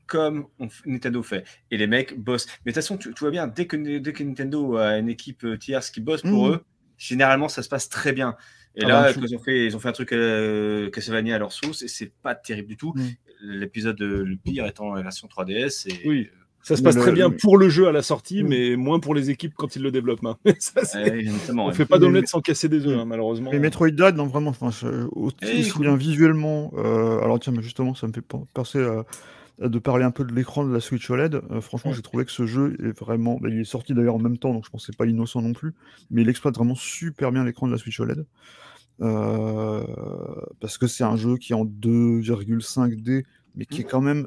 comme 0.08 0.46
Nintendo 0.86 1.22
fait. 1.22 1.44
Et 1.70 1.76
les 1.76 1.86
mecs 1.86 2.18
bossent. 2.18 2.46
Mais 2.64 2.72
de 2.72 2.74
toute 2.74 2.82
façon, 2.82 2.96
tu, 2.96 3.12
vois 3.20 3.30
bien, 3.30 3.46
dès 3.46 3.66
que, 3.66 3.76
dès 3.98 4.12
que 4.12 4.24
Nintendo 4.24 4.76
a 4.76 4.98
une 4.98 5.08
équipe 5.08 5.44
euh, 5.44 5.56
tierce 5.56 5.90
qui 5.90 6.00
bosse 6.00 6.22
pour 6.22 6.48
mmh. 6.48 6.52
eux, 6.52 6.60
généralement, 6.96 7.48
ça 7.48 7.62
se 7.62 7.68
passe 7.68 7.88
très 7.88 8.12
bien. 8.12 8.36
Et 8.74 8.84
ah 8.84 8.88
là, 8.88 9.12
bah, 9.12 9.20
ils, 9.24 9.36
ont 9.36 9.40
fait, 9.40 9.66
ils 9.66 9.76
ont 9.76 9.80
fait 9.80 9.88
un 9.88 9.92
truc 9.92 10.12
euh, 10.12 10.90
Castlevania 10.90 11.34
à 11.34 11.38
leur 11.38 11.52
sauce 11.52 11.82
et 11.82 11.88
c'est 11.88 12.12
pas 12.22 12.34
terrible 12.34 12.68
du 12.68 12.76
tout. 12.76 12.92
Mm. 12.94 13.08
L'épisode 13.42 14.00
le 14.00 14.36
pire 14.36 14.66
étant 14.66 14.94
la 14.94 15.02
version 15.02 15.28
3DS. 15.28 15.88
Et, 15.88 16.08
oui. 16.08 16.28
Ça 16.62 16.76
se 16.76 16.82
passe 16.82 16.96
très 16.96 17.12
bien 17.12 17.30
pour 17.30 17.56
le 17.56 17.68
jeu 17.68 17.88
à 17.88 17.92
la 17.92 18.02
sortie, 18.02 18.42
mm. 18.42 18.48
mais 18.48 18.76
moins 18.76 19.00
pour 19.00 19.14
les 19.14 19.30
équipes 19.30 19.54
quand 19.56 19.74
ils 19.74 19.82
le 19.82 19.90
développent. 19.90 20.24
Hein. 20.24 20.36
on 20.44 21.68
ne 21.68 21.72
fait 21.72 21.86
pas 21.86 21.98
d'omelette 21.98 22.28
sans 22.28 22.40
casser 22.40 22.68
des 22.68 22.86
œufs, 22.86 22.98
hein, 22.98 23.04
malheureusement. 23.04 23.50
Mais 23.52 23.58
Metroid 23.58 23.90
Dread, 23.90 24.16
non, 24.16 24.26
vraiment, 24.26 24.50
enfin, 24.50 24.70
aussi 25.12 25.72
bien 25.80 25.96
visuellement. 25.96 26.72
Euh, 26.76 27.20
alors, 27.20 27.40
tiens, 27.40 27.52
mais 27.56 27.62
justement, 27.62 27.94
ça 27.94 28.06
me 28.06 28.12
fait 28.12 28.24
penser 28.54 28.84
de 29.60 29.78
parler 29.78 30.04
un 30.04 30.10
peu 30.10 30.24
de 30.24 30.32
l'écran 30.32 30.64
de 30.64 30.72
la 30.72 30.80
Switch 30.80 31.08
OLED. 31.10 31.40
Euh, 31.50 31.60
franchement, 31.60 31.92
j'ai 31.92 32.02
trouvé 32.02 32.24
que 32.24 32.30
ce 32.30 32.46
jeu 32.46 32.76
est 32.80 32.98
vraiment. 32.98 33.38
Bah, 33.40 33.48
il 33.50 33.58
est 33.58 33.64
sorti 33.64 33.94
d'ailleurs 33.94 34.14
en 34.14 34.20
même 34.20 34.38
temps, 34.38 34.52
donc 34.52 34.64
je 34.64 34.70
pense 34.70 34.86
que 34.86 34.96
pas 34.96 35.06
innocent 35.06 35.42
non 35.42 35.52
plus. 35.52 35.74
Mais 36.10 36.22
il 36.22 36.28
exploite 36.28 36.54
vraiment 36.54 36.74
super 36.74 37.32
bien 37.32 37.44
l'écran 37.44 37.66
de 37.66 37.72
la 37.72 37.78
Switch 37.78 37.98
OLED. 37.98 38.24
Euh, 39.00 39.84
parce 40.60 40.76
que 40.78 40.86
c'est 40.86 41.04
un 41.04 41.16
jeu 41.16 41.36
qui 41.36 41.52
est 41.52 41.56
en 41.56 41.64
2,5D, 41.64 43.24
mais 43.54 43.64
qui 43.64 43.82
est 43.82 43.84
quand 43.84 44.00
même 44.00 44.26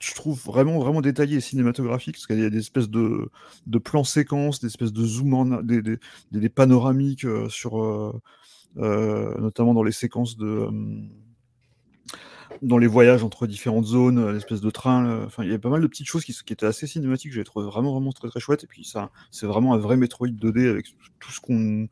je 0.00 0.14
trouve 0.14 0.36
vraiment 0.44 0.80
vraiment 0.80 1.00
détaillé 1.00 1.36
et 1.36 1.40
cinématographique 1.40 2.16
parce 2.16 2.26
qu'il 2.26 2.40
y 2.40 2.44
a 2.44 2.50
des 2.50 2.58
espèces 2.58 2.90
de, 2.90 3.30
de 3.68 3.78
plans 3.78 4.02
séquences, 4.02 4.58
des 4.58 4.66
espèces 4.66 4.92
de 4.92 5.04
zoom 5.04 5.34
en, 5.34 5.44
des, 5.62 5.80
des, 5.80 5.98
des, 6.32 6.48
panoramiques 6.48 7.24
euh, 7.24 7.48
sur 7.48 7.80
euh, 7.80 9.40
notamment 9.40 9.74
dans 9.74 9.84
les 9.84 9.92
séquences 9.92 10.36
de 10.36 10.66
dans 12.60 12.78
les 12.78 12.86
voyages 12.86 13.24
entre 13.24 13.46
différentes 13.46 13.86
zones, 13.86 14.32
l'espèce 14.32 14.60
de 14.60 14.70
train. 14.70 15.24
Enfin, 15.24 15.44
il 15.44 15.50
y 15.50 15.54
a 15.54 15.58
pas 15.58 15.70
mal 15.70 15.80
de 15.80 15.86
petites 15.86 16.06
choses 16.06 16.24
qui, 16.24 16.34
étaient 16.50 16.66
assez 16.66 16.86
cinématiques. 16.86 17.32
J'ai 17.32 17.44
trouvé 17.44 17.66
vraiment 17.66 17.92
vraiment 17.92 18.12
très 18.12 18.28
très 18.28 18.40
chouette. 18.40 18.64
Et 18.64 18.66
puis 18.66 18.84
ça, 18.84 19.10
c'est 19.30 19.46
vraiment 19.46 19.74
un 19.74 19.78
vrai 19.78 19.96
Metroid 19.96 20.28
2D 20.28 20.68
avec 20.68 20.86
tout 21.18 21.30
ce 21.30 21.40
qu'on 21.40 21.88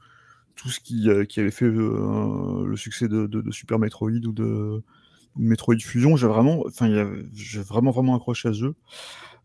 tout 0.57 0.69
ce 0.69 0.81
qui, 0.81 1.09
qui 1.29 1.41
avait 1.41 1.51
fait 1.51 1.71
le 1.71 2.75
succès 2.77 3.09
de, 3.09 3.27
de, 3.27 3.51
Super 3.51 3.79
Metroid 3.79 4.27
ou 4.27 4.33
de, 4.33 4.83
Metroid 5.37 5.79
Fusion, 5.79 6.17
j'ai 6.17 6.27
vraiment, 6.27 6.65
enfin, 6.67 6.89
j'ai 7.33 7.61
vraiment 7.61 7.91
vraiment 7.91 8.17
accroché 8.17 8.49
à 8.49 8.53
ce 8.53 8.59
jeu. 8.59 8.75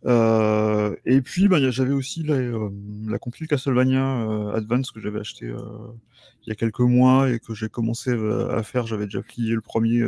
Euh, 0.06 0.96
et 1.06 1.22
puis, 1.22 1.48
bah, 1.48 1.58
j'avais 1.72 1.94
aussi 1.94 2.24
la, 2.24 2.36
euh, 2.36 2.70
la 3.08 3.18
compil 3.18 3.48
Castlevania 3.48 4.04
euh, 4.04 4.54
Advance 4.54 4.92
que 4.92 5.00
j'avais 5.00 5.20
acheté 5.20 5.48
il 5.48 6.50
y 6.50 6.52
a 6.52 6.56
quelques 6.56 6.80
mois 6.80 7.30
et 7.30 7.40
que 7.40 7.54
j'ai 7.54 7.70
commencé 7.70 8.12
à 8.12 8.64
faire. 8.64 8.86
J'avais 8.88 9.06
déjà 9.06 9.22
plié 9.22 9.54
le 9.54 9.62
premier 9.62 10.04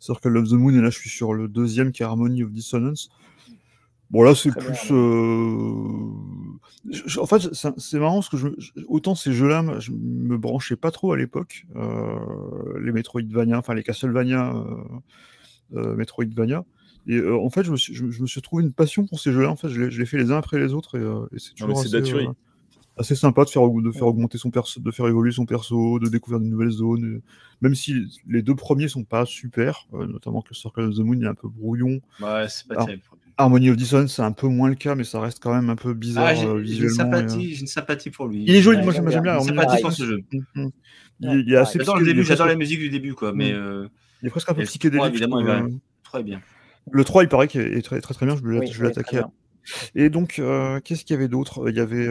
Circle 0.00 0.36
of 0.36 0.48
the 0.48 0.54
Moon 0.54 0.74
et 0.74 0.80
là 0.80 0.90
je 0.90 0.98
suis 0.98 1.10
sur 1.10 1.32
le 1.32 1.46
deuxième 1.46 1.92
qui 1.92 2.02
est 2.02 2.06
Harmony 2.06 2.42
of 2.42 2.50
Dissonance. 2.50 3.10
Bon 4.10 4.22
là 4.22 4.34
c'est 4.34 4.50
plus. 4.50 4.90
en 7.18 7.26
fait 7.26 7.54
c'est 7.54 7.98
marrant 8.00 8.16
parce 8.16 8.28
que 8.28 8.36
je, 8.36 8.48
autant 8.88 9.14
ces 9.14 9.32
jeux-là 9.32 9.78
je 9.78 9.92
me 9.92 10.36
branchais 10.36 10.74
pas 10.74 10.90
trop 10.90 11.12
à 11.12 11.16
l'époque. 11.16 11.66
les 12.80 12.92
Metroidvania, 12.92 13.58
enfin 13.58 13.74
les 13.74 13.84
Castlevania, 13.84 14.52
Metroidvania. 15.70 16.64
Et 17.06 17.20
en 17.22 17.50
fait 17.50 17.62
je 17.62 17.70
me, 17.70 17.76
suis, 17.76 17.94
je, 17.94 18.04
me 18.04 18.26
suis 18.26 18.42
trouvé 18.42 18.64
une 18.64 18.72
passion 18.72 19.06
pour 19.06 19.20
ces 19.20 19.32
jeux-là. 19.32 19.50
En 19.50 19.56
fait 19.56 19.68
je 19.68 19.80
les, 19.80 20.06
fait 20.06 20.18
les 20.18 20.32
uns 20.32 20.38
après 20.38 20.58
les 20.58 20.74
autres 20.74 20.98
et, 20.98 21.38
c'est 21.38 21.54
toujours 21.54 21.84
assez, 23.00 23.14
sympa 23.14 23.44
de 23.44 23.50
faire, 23.50 23.68
de 23.68 23.90
faire 23.92 24.06
augmenter 24.06 24.38
son 24.38 24.50
perso, 24.50 24.80
de 24.80 24.90
faire 24.90 25.08
évoluer 25.08 25.32
son 25.32 25.46
perso, 25.46 25.98
de 25.98 26.08
découvrir 26.08 26.40
de 26.40 26.46
nouvelles 26.46 26.70
zones. 26.70 27.20
Même 27.60 27.74
si 27.74 27.94
les 28.26 28.42
deux 28.42 28.54
premiers 28.54 28.88
sont 28.88 29.04
pas 29.04 29.26
super, 29.26 29.86
notamment 29.92 30.42
que 30.42 30.50
le 30.50 30.54
Circle 30.54 30.80
of 30.82 30.94
the 30.94 31.00
Moon 31.00 31.20
est 31.20 31.26
un 31.26 31.34
peu 31.34 31.48
brouillon. 31.48 32.00
Ouais 32.20 32.46
c'est 32.48 32.68
pas 32.68 32.84
terrible. 32.84 33.02
Harmony 33.40 33.70
of 33.70 33.76
Dissonance, 33.76 34.16
c'est 34.16 34.22
un 34.22 34.32
peu 34.32 34.48
moins 34.48 34.68
le 34.68 34.74
cas, 34.74 34.94
mais 34.94 35.04
ça 35.04 35.20
reste 35.20 35.42
quand 35.42 35.54
même 35.54 35.70
un 35.70 35.76
peu 35.76 35.94
bizarre 35.94 36.26
ah, 36.28 36.44
euh, 36.44 36.62
J'ai 36.62 36.84
une, 36.84 36.90
sympathie, 36.90 37.58
une 37.58 37.66
sympathie 37.66 38.10
pour 38.10 38.26
lui. 38.26 38.44
Il 38.46 38.54
est 38.54 38.60
joli, 38.60 38.82
moi 38.82 38.92
j'aime 38.92 39.22
bien. 39.22 39.38
J'ai 39.40 39.46
sympathie 39.46 39.82
pour 39.82 39.92
ce 39.92 40.04
jeu. 40.04 40.20
Mm, 40.32 40.62
mm. 40.62 40.70
Il, 41.20 41.52
est 41.52 41.56
assez 41.56 41.78
J'adore 42.22 42.46
la 42.46 42.54
musique 42.54 42.78
du 42.78 42.90
début, 42.90 43.14
quoi. 43.14 43.32
Mais, 43.32 43.52
mm. 43.52 43.56
euh, 43.56 43.88
Il 44.22 44.28
est 44.28 44.30
presque 44.30 44.50
un 44.50 44.54
peu 44.54 44.64
psychédélique. 44.64 45.06
évidemment, 45.06 45.40
il 45.40 45.46
va 45.46 45.62
très 46.02 46.22
bien. 46.22 46.40
Le 46.90 47.04
3, 47.04 47.22
il 47.22 47.28
paraît 47.28 47.48
qu'il 47.48 47.60
est 47.60 47.82
très 47.82 48.00
très, 48.00 48.14
très 48.14 48.26
bien, 48.26 48.36
je 48.36 48.42
vais 48.42 48.88
l'attaquer. 48.88 49.22
Et 49.94 50.10
donc, 50.10 50.38
euh, 50.38 50.80
qu'est-ce 50.80 51.04
qu'il 51.04 51.14
y 51.14 51.18
avait 51.18 51.28
d'autre? 51.28 51.68
Il 51.68 51.76
y 51.76 51.80
avait 51.80 52.08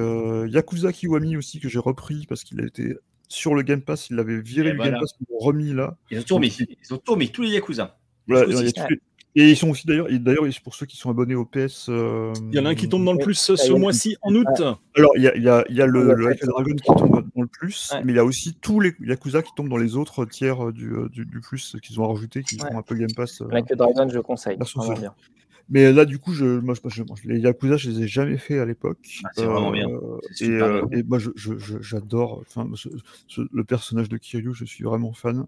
Yakuza 0.49 0.91
Kiwami 0.91 1.37
aussi 1.37 1.59
que 1.59 1.69
j'ai 1.69 1.79
repris 1.79 2.25
parce 2.27 2.43
qu'il 2.43 2.59
a 2.61 2.65
été 2.65 2.95
sur 3.27 3.53
le 3.53 3.61
Game 3.61 3.81
Pass, 3.81 4.09
il 4.09 4.15
l'avait 4.15 4.41
viré 4.41 4.71
du 4.71 4.77
Game 4.77 4.97
Pass, 4.99 5.13
ils 5.21 5.27
l'ont 5.29 5.37
remis 5.37 5.73
là. 5.73 5.95
Ils 6.09 6.19
ont 6.19 6.23
tout 6.23 6.39
mis, 6.39 6.57
ils 6.57 6.93
ont 6.93 6.97
tout 6.97 7.15
tous 7.31 7.41
les 7.43 7.49
Yakuza. 7.49 7.97
Voilà, 8.27 8.45
il 8.47 8.75
y 8.75 8.79
a 8.79 8.87
et 9.35 9.51
ils 9.51 9.55
sont 9.55 9.69
aussi 9.69 9.85
d'ailleurs, 9.85 10.07
d'ailleurs 10.09 10.45
pour 10.63 10.73
ceux 10.73 10.87
qui 10.87 10.97
sont 10.97 11.11
abonnés 11.11 11.35
au 11.35 11.45
PS. 11.45 11.87
Euh, 11.87 12.33
il 12.51 12.55
y 12.55 12.59
en 12.59 12.65
a 12.65 12.69
un 12.69 12.75
qui 12.75 12.89
tombe 12.89 13.05
dans 13.05 13.13
le 13.13 13.19
plus 13.19 13.35
ce 13.35 13.71
mois-ci 13.73 14.17
en 14.23 14.33
août. 14.33 14.47
Alors 14.95 15.11
il 15.15 15.21
y 15.21 15.27
a, 15.27 15.35
il 15.35 15.43
y 15.43 15.49
a, 15.49 15.63
il 15.69 15.75
y 15.75 15.81
a 15.81 15.85
le, 15.85 16.13
le 16.15 16.35
Dragon 16.35 16.75
qui 16.75 16.83
tombe 16.83 17.23
dans 17.35 17.41
le 17.41 17.47
plus, 17.47 17.93
mais 18.03 18.11
il 18.11 18.15
y 18.15 18.19
a 18.19 18.25
aussi 18.25 18.55
tous 18.55 18.79
les 18.79 18.95
Yakuza 18.99 19.43
qui 19.43 19.51
tombent 19.55 19.69
dans 19.69 19.77
les 19.77 19.95
autres 19.95 20.25
tiers 20.25 20.73
du, 20.73 20.91
euh, 20.91 21.09
du, 21.09 21.25
du 21.25 21.39
plus 21.41 21.77
qu'ils 21.83 22.01
ont 22.01 22.11
rajouté, 22.11 22.43
qui 22.43 22.55
sont 22.55 22.75
un 22.75 22.81
peu 22.81 22.95
Game 22.95 23.13
Pass. 23.15 23.41
Like 23.51 23.71
Dragon, 23.73 24.09
je 24.09 24.19
conseille. 24.19 24.57
Bien. 24.57 25.13
Mais 25.71 25.93
là, 25.93 26.05
du 26.05 26.17
coup, 26.17 26.33
je, 26.33 26.45
moi, 26.45 26.73
je, 26.73 27.03
les 27.25 27.39
Yakuza, 27.39 27.77
je 27.77 27.91
les 27.91 28.03
ai 28.03 28.07
jamais 28.07 28.37
fait 28.37 28.57
à 28.57 28.65
l'époque. 28.65 29.19
Ah, 29.23 29.29
c'est 29.35 29.45
vraiment 29.45 29.71
bien. 29.71 29.87
Euh, 29.87 30.85
et, 30.91 30.99
et, 30.99 31.03
moi, 31.03 31.19
j'adore 31.81 32.43
le 33.37 33.63
personnage 33.63 34.09
de 34.09 34.17
Kiryu, 34.17 34.53
je 34.53 34.65
suis 34.65 34.83
vraiment 34.83 35.13
fan. 35.13 35.45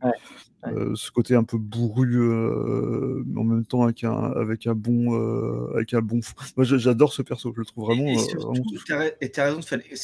Euh, 0.68 0.91
ce 0.93 1.10
côté 1.10 1.34
un 1.34 1.43
peu 1.43 1.57
bourru, 1.57 2.22
euh, 2.22 3.23
mais 3.26 3.39
en 3.39 3.43
même 3.43 3.65
temps 3.65 3.81
avec 3.81 4.03
un, 4.03 4.14
avec 4.14 4.68
un 4.68 4.76
bon. 4.76 5.72
avec 5.76 5.95
un 5.95 6.02
bon... 6.02 6.19
Moi, 6.56 6.65
j'adore 6.65 7.14
ce 7.14 7.23
perso, 7.23 7.52
je 7.56 7.60
le 7.60 7.65
trouve 7.65 7.85
vraiment. 7.85 8.07
Et 9.22 9.31
tu 9.31 9.39
as, 9.39 9.45
raison, 9.45 9.60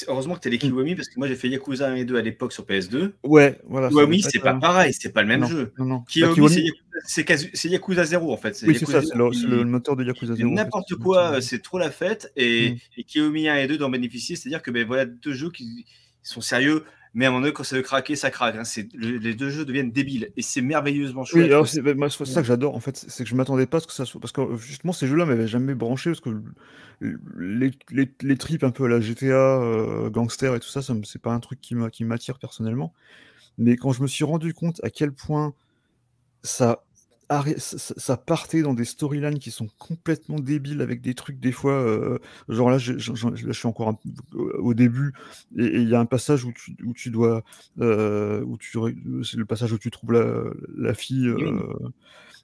heureusement 0.08 0.34
que 0.34 0.40
tu 0.40 0.48
as 0.48 0.52
les 0.52 0.58
Kiwami, 0.58 0.96
parce 0.96 1.10
que 1.10 1.20
moi, 1.20 1.28
j'ai 1.28 1.36
fait 1.36 1.50
Yakuza 1.50 1.90
1 1.90 1.96
et 1.96 2.06
2 2.06 2.18
à 2.18 2.22
l'époque 2.24 2.54
sur 2.54 2.64
PS2. 2.66 3.12
Ouais, 3.24 3.60
voilà. 3.68 3.90
Kiwami, 3.90 4.24
c'est 4.24 4.40
pas 4.40 4.56
pareil, 4.56 4.94
c'est 4.94 5.14
pas 5.14 5.22
le 5.22 5.28
même 5.28 5.46
jeu. 5.46 5.74
Non, 5.78 5.86
non. 5.86 6.00
Kiwami, 6.08 6.50
c'est 6.50 6.62
Yakuza 6.62 6.87
0 7.06 8.34
en 8.34 8.38
fait. 8.38 8.64
Oui, 8.66 8.78
c'est 8.78 8.86
ça, 8.86 9.02
c'est 9.02 9.16
le, 9.16 9.64
moteur 9.64 9.96
de 9.96 10.04
Yakuza 10.04 10.36
0. 10.36 10.50
N'importe 10.52 10.96
quoi, 10.96 11.42
c'est 11.42 11.62
trop 11.62 11.78
la 11.78 11.92
fête. 11.92 12.32
Et, 12.36 12.72
mm. 12.72 12.78
et 12.98 13.04
Kiyomi 13.04 13.48
1 13.48 13.56
et 13.58 13.68
2 13.68 13.78
d'en 13.78 13.90
bénéficier, 13.90 14.36
c'est-à-dire 14.36 14.62
que 14.62 14.72
ben, 14.72 14.86
voilà 14.86 15.06
deux 15.06 15.34
jeux 15.34 15.52
qui 15.52 15.86
sont 16.24 16.42
sérieux, 16.42 16.84
mais 17.14 17.26
à 17.26 17.30
un 17.30 17.32
moment 17.32 17.42
donné, 17.42 17.54
quand 17.54 17.64
ça 17.64 17.76
veut 17.76 17.82
craquer, 17.82 18.16
ça 18.16 18.30
craque. 18.30 18.56
Hein. 18.56 18.64
les 18.94 19.34
deux 19.34 19.50
jeux 19.50 19.66
deviennent 19.66 19.92
débiles 19.92 20.30
et 20.36 20.42
c'est 20.42 20.62
merveilleusement 20.62 21.24
chouette. 21.24 21.52
Oui, 21.52 21.68
c'est 21.68 21.82
ben, 21.82 22.10
ça 22.10 22.42
que 22.42 22.48
j'adore 22.48 22.76
en 22.76 22.80
fait, 22.80 23.06
c'est 23.08 23.24
que 23.24 23.30
je 23.30 23.36
m'attendais 23.36 23.66
pas 23.66 23.78
à 23.78 23.80
ce 23.80 23.88
que 23.88 23.94
ça 23.94 24.06
soit. 24.06 24.20
Parce 24.20 24.34
que 24.34 24.56
justement, 24.58 24.94
ces 24.94 25.08
jeux-là 25.08 25.26
m'avaient 25.26 25.48
jamais 25.48 25.74
branché 25.74 26.12
parce 26.12 26.22
que 26.22 26.30
les, 27.38 27.72
les, 27.92 28.12
les, 28.22 28.38
tripes 28.38 28.64
un 28.64 28.72
peu 28.72 28.86
à 28.86 28.88
la 28.88 29.00
GTA, 29.00 29.62
euh, 29.62 30.10
gangster 30.10 30.56
et 30.56 30.60
tout 30.60 30.68
ça, 30.68 30.82
ça 30.82 30.94
c'est 31.04 31.22
pas 31.22 31.32
un 31.32 31.40
truc 31.40 31.62
qui 31.62 31.76
m'attire 32.06 32.40
personnellement. 32.40 32.94
Mais 33.58 33.76
quand 33.76 33.92
je 33.92 34.02
me 34.02 34.08
suis 34.08 34.24
rendu 34.24 34.54
compte 34.54 34.80
à 34.84 34.90
quel 34.90 35.12
point 35.12 35.54
ça 36.44 36.84
ça 37.58 38.18
partait 38.18 38.62
dans 38.62 38.74
des 38.74 38.86
storylines 38.86 39.40
qui 39.40 39.52
sont 39.52 39.68
complètement 39.78 40.40
débiles 40.40 40.82
avec 40.82 41.02
des 41.02 41.14
trucs 41.14 41.40
des 41.40 41.52
fois 41.52 41.74
euh, 41.74 42.20
genre 42.48 42.70
là 42.70 42.78
je, 42.78 43.52
suis 43.52 43.68
encore 43.68 44.00
au 44.34 44.74
début 44.74 45.14
et 45.58 45.66
il 45.66 45.90
y 45.90 45.96
a 45.96 46.00
un 46.00 46.06
passage 46.06 46.46
où 46.46 46.54
tu, 46.54 46.78
où 46.86 46.94
tu 46.94 47.10
dois 47.10 47.44
euh, 47.82 48.42
où 48.44 48.58
tu 48.58 48.78
c'est 49.24 49.38
le 49.38 49.46
passage 49.46 49.74
où 49.74 49.78
tu 49.78 49.92
trouves 49.92 50.14
la, 50.14 50.44
la 50.78 50.94
fille 50.94 51.34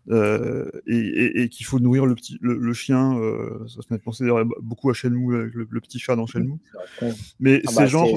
euh, 0.09 0.69
et, 0.85 1.43
et, 1.43 1.49
qu'il 1.49 1.65
faut 1.65 1.79
nourrir 1.79 2.05
le 2.05 2.15
petit 2.15 2.37
le, 2.41 2.73
chien 2.73 3.17
ça 3.67 3.81
se 3.81 3.93
met 3.93 3.99
penser 3.99 4.25
beaucoup 4.61 4.89
à 4.89 4.93
Shenmue 4.93 5.35
avec 5.37 5.53
le, 5.53 5.79
petit 5.79 5.99
chat 5.99 6.17
dans 6.17 6.27
Shenmue. 6.27 6.59
mais 7.39 7.61
ah 7.65 7.69
c'est 7.69 7.75
bah, 7.77 7.85
genre 7.85 8.09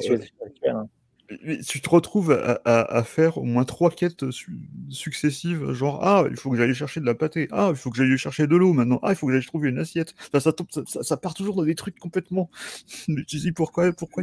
tu 1.67 1.81
te 1.81 1.89
retrouves 1.89 2.33
à, 2.65 3.03
faire 3.05 3.39
au 3.39 3.45
moins 3.45 3.65
trois 3.65 3.91
quêtes 3.91 4.25
successives, 4.89 5.73
genre 5.73 6.01
ah 6.03 6.25
il 6.31 6.37
faut 6.37 6.51
que 6.51 6.57
j'aille 6.57 6.75
chercher 6.75 7.01
de 7.01 7.07
la 7.07 7.15
pâtée, 7.15 7.49
ah 7.51 7.69
il 7.71 7.77
faut 7.77 7.91
que 7.91 7.97
j'aille 7.97 8.17
chercher 8.17 8.47
de 8.47 8.57
l'eau 8.57 8.73
maintenant, 8.73 9.01
ah 9.03 9.11
il 9.11 9.17
faut 9.17 9.27
que 9.27 9.33
j'aille 9.33 9.45
trouver 9.45 9.69
une 9.69 9.79
assiette. 9.79 10.15
ça, 10.33 10.41
ça, 10.41 10.53
ça, 11.03 11.17
part 11.17 11.35
toujours 11.35 11.57
dans 11.57 11.65
des 11.65 11.75
trucs 11.75 11.99
complètement. 11.99 12.51
tu 13.27 13.37
dis 13.37 13.53
pourquoi 13.53 13.93
pourquoi 13.93 14.23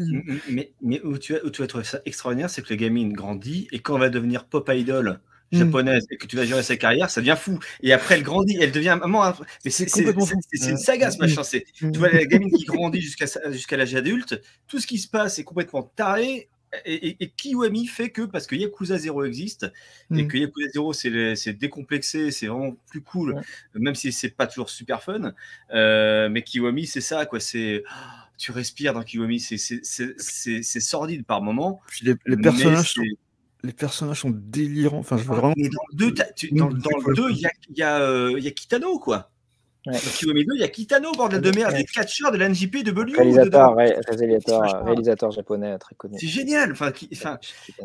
Mais, 0.50 0.74
mais 0.82 1.02
où, 1.04 1.18
tu 1.18 1.36
as, 1.36 1.44
où 1.44 1.50
tu 1.50 1.62
vas 1.62 1.68
trouver 1.68 1.84
ça 1.84 2.00
extraordinaire, 2.06 2.50
c'est 2.50 2.62
que 2.62 2.70
le 2.70 2.76
gamine 2.78 3.14
grandit 3.14 3.68
et 3.72 3.80
quand 3.80 3.96
on 3.96 4.00
va 4.00 4.10
devenir 4.10 4.46
pop 4.46 4.70
idol 4.74 5.20
mmh. 5.54 5.60
japonaise 5.60 6.06
et 6.10 6.18
que 6.18 6.28
tu 6.28 6.36
vas 6.36 6.46
gérer 6.46 6.64
sa 6.64 6.76
carrière, 6.76 7.10
ça 7.10 7.22
devient 7.22 7.38
fou. 7.38 7.60
Et 7.82 7.94
après, 7.94 8.16
elle 8.16 8.24
grandit, 8.24 8.58
elle 8.60 8.72
devient 8.72 8.98
maman. 9.00 9.34
Mais 9.66 9.72
c'est 9.72 9.86
une 9.86 10.78
saga, 10.78 11.12
ce 11.12 11.18
machin. 11.18 11.42
Tu 11.44 12.00
vois 12.00 12.10
la 12.10 12.26
gamine 12.26 12.52
qui 12.52 12.64
grandit 12.66 13.02
jusqu'à 13.02 13.26
jusqu'à 13.52 13.78
l'âge 13.78 13.96
adulte, 13.96 14.42
tout 14.68 14.80
ce 14.80 14.88
qui 14.88 14.98
se 14.98 15.08
passe 15.08 15.40
est 15.40 15.44
complètement 15.44 15.84
taré 15.84 16.50
et, 16.86 17.30
Kiwami 17.38 17.88
fait 17.88 18.10
que 18.10 18.22
parce 18.24 18.48
que 18.48 18.56
Yakuza 18.56 18.98
0 18.98 19.26
existe 19.26 19.72
et 20.12 20.24
mm. 20.24 20.28
que 20.28 20.38
Yakuza 20.38 20.70
0 20.74 20.94
c'est 20.94 21.54
décomplexé, 21.54 22.32
c'est 22.32 22.48
vraiment 22.48 22.76
plus 22.90 23.02
cool, 23.02 23.42
même 23.76 23.96
si 23.96 24.12
c'est 24.12 24.30
pas 24.30 24.48
toujours 24.48 24.70
super 24.70 25.04
fun. 25.04 25.34
Euh, 25.74 26.30
mais 26.30 26.44
Kiwami 26.44 26.86
c'est 26.86 27.02
ça 27.02 27.26
quoi, 27.26 27.40
c'est 27.40 27.84
tu 28.38 28.52
respires 28.52 28.94
dans 28.94 29.04
Kiwami, 29.04 29.40
c'est 29.40 30.80
sordide 30.80 31.26
par 31.26 31.42
moment. 31.42 31.82
les, 32.02 32.16
personnages 32.38 32.94
sont, 32.94 33.04
les 33.64 33.74
personnages 33.74 34.22
sont 34.22 34.32
délirants. 34.32 35.00
Enfin, 35.00 35.18
je 35.18 35.24
ah, 35.30 35.34
vraiment... 35.34 35.54
dans 35.56 36.68
le 36.70 37.16
2, 37.16 37.30
il 37.32 37.38
y, 37.38 37.46
a, 37.46 37.52
y, 37.76 37.82
a, 37.84 38.02
euh, 38.02 38.40
y 38.40 38.48
a 38.48 38.52
Kitano 38.52 39.00
quoi. 39.00 39.33
Ouais. 39.86 39.98
il 40.24 40.60
y 40.60 40.64
a 40.64 40.70
Kitano, 40.70 41.12
bordel 41.12 41.42
de 41.42 41.52
merde, 41.52 41.76
des 41.76 41.84
catcheurs 41.84 42.32
de 42.32 42.38
l'NJP 42.38 42.84
de 42.84 42.92
Bellu. 42.92 43.18
Réalisateur, 43.18 43.76
réalisateur, 43.76 44.86
réalisateur, 44.86 45.32
japonais 45.32 45.78
très 45.78 45.94
connu. 45.96 46.18
C'est 46.18 46.28
génial. 46.28 46.72
Enfin, 46.72 46.92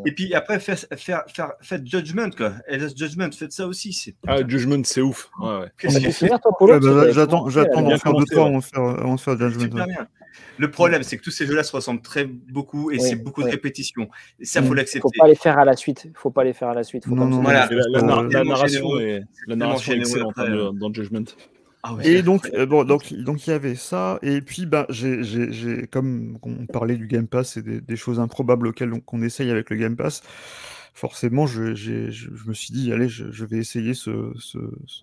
et 0.05 0.11
puis 0.13 0.33
après, 0.33 0.59
faire, 0.59 0.77
faire, 0.95 1.23
faire, 1.27 1.53
faites 1.61 1.85
Judgment, 1.85 2.29
quoi. 2.29 2.53
Judgment, 2.95 3.31
faites 3.31 3.51
ça 3.51 3.67
aussi. 3.67 4.15
Ah, 4.27 4.37
Judgment, 4.47 4.83
c'est 4.85 5.01
ouf. 5.01 5.29
Ouais, 5.41 5.59
ouais. 5.59 5.67
Bah, 5.83 7.11
j'attends 7.11 7.81
d'en 7.81 7.97
faire 7.97 8.13
deux, 8.13 8.25
trois 8.31 8.45
avant 8.45 9.15
de 9.15 9.19
faire 9.19 9.49
Judgment. 9.49 9.85
Le 10.57 10.71
problème, 10.71 11.03
c'est 11.03 11.17
que 11.17 11.23
tous 11.23 11.31
ces 11.31 11.45
jeux-là 11.45 11.63
se 11.63 11.71
ressemblent 11.71 12.01
très 12.01 12.25
beaucoup 12.25 12.91
et 12.91 12.99
c'est 12.99 13.15
beaucoup 13.15 13.43
de 13.43 13.49
répétitions. 13.49 14.09
Et 14.39 14.45
ça, 14.45 14.63
faut 14.63 14.73
l'accepter. 14.73 15.01
Faut 15.01 15.11
pas 15.17 15.27
les 15.27 15.35
faire 15.35 15.57
à 15.57 15.65
la 15.65 15.75
suite. 15.75 16.07
Faut 16.15 16.31
pas 16.31 16.45
les 16.45 16.53
faire 16.53 16.69
à 16.69 16.73
la 16.73 16.83
suite. 16.83 17.07
non, 17.07 17.25
non, 17.25 17.41
la, 17.41 17.67
narration 18.35 18.99
est, 18.99 19.25
excellente 19.89 20.33
hein, 20.37 20.71
dans 20.73 20.93
Judgment. 20.93 21.25
Ah 21.83 21.95
et 22.03 22.21
donc, 22.23 22.49
euh, 22.53 22.65
bon, 22.65 22.83
donc, 22.83 23.13
donc 23.13 23.47
il 23.47 23.51
y 23.51 23.53
avait 23.53 23.75
ça. 23.75 24.19
Et 24.21 24.41
puis, 24.41 24.65
ben, 24.65 24.85
j'ai, 24.89 25.87
comme 25.87 26.37
on 26.43 26.65
parlait 26.65 26.97
du 26.97 27.07
Game 27.07 27.27
Pass 27.27 27.55
et 27.55 27.61
des, 27.61 27.95
choses 27.95 28.19
improbables 28.19 28.67
auxquelles 28.67 28.91
on, 29.07 29.21
essaye 29.21 29.49
avec 29.49 29.69
le 29.69 29.77
Game 29.77 29.95
Pass, 29.95 30.21
forcément, 30.93 31.47
je, 31.47 31.73
je, 31.75 32.29
me 32.45 32.53
suis 32.53 32.73
dit, 32.73 32.91
allez, 32.91 33.07
je, 33.07 33.45
vais 33.45 33.57
essayer 33.57 33.93
ce, 33.93 34.33
ce, 34.37 34.57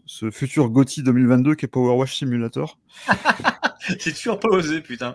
ce 0.05 0.31
futur 0.31 0.69
GOTY 0.69 1.03
2022 1.03 1.55
qui 1.55 1.65
est 1.65 1.69
Power 1.69 1.97
Wash 1.97 2.17
Simulator. 2.17 2.79
J'ai 3.99 4.13
toujours 4.13 4.39
pas 4.39 4.49
osé, 4.49 4.81
putain. 4.81 5.15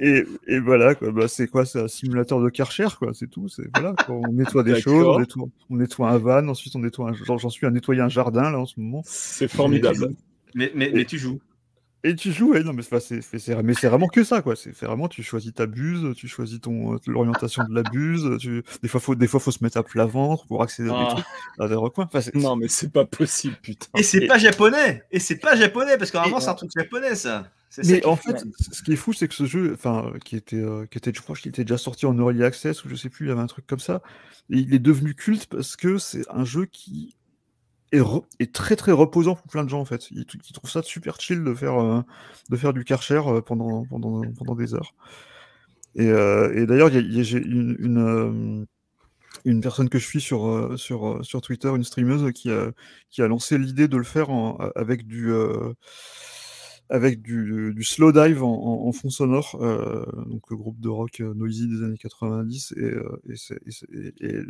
Et, 0.00 0.24
et 0.46 0.58
voilà, 0.60 0.94
quoi. 0.94 1.10
Bah, 1.10 1.28
c'est 1.28 1.48
quoi? 1.48 1.66
C'est 1.66 1.80
un 1.80 1.88
simulateur 1.88 2.40
de 2.40 2.48
Karcher, 2.48 2.88
quoi. 2.98 3.10
C'est 3.12 3.26
tout. 3.28 3.48
C'est 3.48 3.64
voilà. 3.74 3.94
On 4.08 4.32
nettoie 4.32 4.62
des 4.62 4.80
choses, 4.80 5.06
on 5.06 5.18
nettoie, 5.18 5.48
on 5.68 5.76
nettoie, 5.76 6.10
un 6.10 6.18
van, 6.18 6.48
ensuite 6.48 6.76
on 6.76 6.78
nettoie. 6.78 7.12
J'en 7.24 7.50
suis 7.50 7.66
à 7.66 7.70
nettoyer 7.70 8.00
un 8.00 8.08
jardin 8.08 8.50
là 8.50 8.58
en 8.58 8.66
ce 8.66 8.78
moment. 8.78 9.02
C'est 9.04 9.48
formidable. 9.48 10.14
Mais, 10.54 10.72
mais, 10.74 10.90
mais 10.92 11.04
tu 11.04 11.18
joues. 11.18 11.40
Et 12.04 12.16
tu 12.16 12.32
joues, 12.32 12.50
ouais, 12.50 12.64
non, 12.64 12.72
mais 12.72 12.82
c'est 12.82 13.20
mais 13.62 13.74
c'est 13.74 13.86
vraiment 13.86 14.08
que 14.08 14.24
ça, 14.24 14.42
quoi. 14.42 14.56
C'est 14.56 14.76
vraiment, 14.82 15.06
tu 15.06 15.22
choisis 15.22 15.54
ta 15.54 15.66
buse, 15.66 16.16
tu 16.16 16.26
choisis 16.26 16.60
ton 16.60 16.98
l'orientation 17.06 17.62
de 17.62 17.72
la 17.72 17.84
buse. 17.84 18.38
Tu... 18.40 18.64
Des 18.82 18.88
fois, 18.88 19.00
faut, 19.00 19.14
des 19.14 19.28
fois, 19.28 19.38
faut 19.38 19.52
se 19.52 19.62
mettre 19.62 19.76
à 19.76 19.84
plat 19.84 20.06
ventre 20.06 20.44
pour 20.46 20.64
accéder 20.64 20.90
à 20.90 20.94
des 20.94 21.04
ah. 21.06 21.12
trucs, 21.12 21.26
à 21.60 21.68
des 21.68 21.74
recoins. 21.76 22.08
non, 22.34 22.56
mais 22.56 22.66
c'est 22.66 22.92
pas 22.92 23.04
possible, 23.04 23.56
putain. 23.62 23.86
Et 23.96 24.02
c'est 24.02 24.26
pas 24.26 24.38
japonais. 24.38 25.04
Et 25.12 25.20
c'est 25.20 25.36
pas 25.36 25.54
japonais 25.54 25.96
parce 25.96 26.10
qu'avant, 26.10 26.40
c'est 26.40 26.48
un 26.48 26.54
truc 26.54 26.72
japonais, 26.76 27.14
ça. 27.14 27.48
Mais 27.84 28.04
en 28.04 28.16
fait, 28.16 28.44
ce 28.72 28.82
qui 28.82 28.92
est 28.92 28.96
fou, 28.96 29.12
c'est 29.12 29.28
que 29.28 29.34
ce 29.34 29.46
jeu, 29.46 29.72
enfin, 29.72 30.12
qui 30.24 30.36
était, 30.36 30.56
euh, 30.56 30.86
qui 30.86 30.98
était, 30.98 31.12
je 31.14 31.22
crois 31.22 31.36
qu'il 31.36 31.50
était 31.50 31.64
déjà 31.64 31.78
sorti 31.78 32.04
en 32.04 32.18
early 32.18 32.42
access 32.42 32.84
ou 32.84 32.88
je 32.88 32.96
sais 32.96 33.08
plus, 33.08 33.26
il 33.26 33.28
y 33.28 33.32
avait 33.32 33.40
un 33.40 33.46
truc 33.46 33.66
comme 33.66 33.78
ça. 33.78 34.02
Et 34.50 34.58
il 34.58 34.74
est 34.74 34.80
devenu 34.80 35.14
culte 35.14 35.46
parce 35.46 35.76
que 35.76 35.98
c'est 35.98 36.24
un 36.30 36.44
jeu 36.44 36.66
qui 36.66 37.16
est, 37.92 38.52
très 38.52 38.76
très 38.76 38.92
reposant 38.92 39.34
pour 39.34 39.46
plein 39.46 39.64
de 39.64 39.68
gens 39.68 39.80
en 39.80 39.84
fait. 39.84 40.10
Ils, 40.10 40.26
trouvent 40.26 40.70
ça 40.70 40.82
super 40.82 41.20
chill 41.20 41.44
de 41.44 41.54
faire, 41.54 41.80
euh, 41.80 42.02
de 42.50 42.56
faire 42.56 42.72
du 42.72 42.84
karcher 42.84 43.22
euh, 43.26 43.40
pendant, 43.40 43.84
pendant, 43.84 44.22
pendant 44.36 44.54
des 44.54 44.74
heures. 44.74 44.94
Et, 45.94 46.06
et 46.06 46.66
d'ailleurs, 46.66 46.90
j'ai 46.90 47.38
une, 47.38 47.76
une, 47.78 48.66
une, 49.44 49.60
personne 49.60 49.90
que 49.90 49.98
je 49.98 50.06
suis 50.06 50.22
sur, 50.22 50.72
sur, 50.78 51.22
sur 51.22 51.42
Twitter, 51.42 51.68
une 51.68 51.84
streameuse, 51.84 52.32
qui 52.32 52.50
a, 52.50 52.70
qui 53.10 53.20
a 53.20 53.28
lancé 53.28 53.58
l'idée 53.58 53.88
de 53.88 53.98
le 53.98 54.04
faire 54.04 54.30
avec 54.74 55.06
du 55.06 55.30
avec 56.92 57.22
du, 57.22 57.82
slow 57.82 58.12
dive 58.12 58.44
en, 58.44 58.92
fond 58.92 59.08
sonore, 59.08 59.58
euh, 59.62 60.04
donc 60.26 60.42
le 60.50 60.56
groupe 60.56 60.78
de 60.78 60.90
rock 60.90 61.20
euh, 61.20 61.32
noisy 61.32 61.66
des 61.66 61.82
années 61.82 61.96
90, 61.96 62.74
et, 62.76 62.82
euh, 62.82 64.46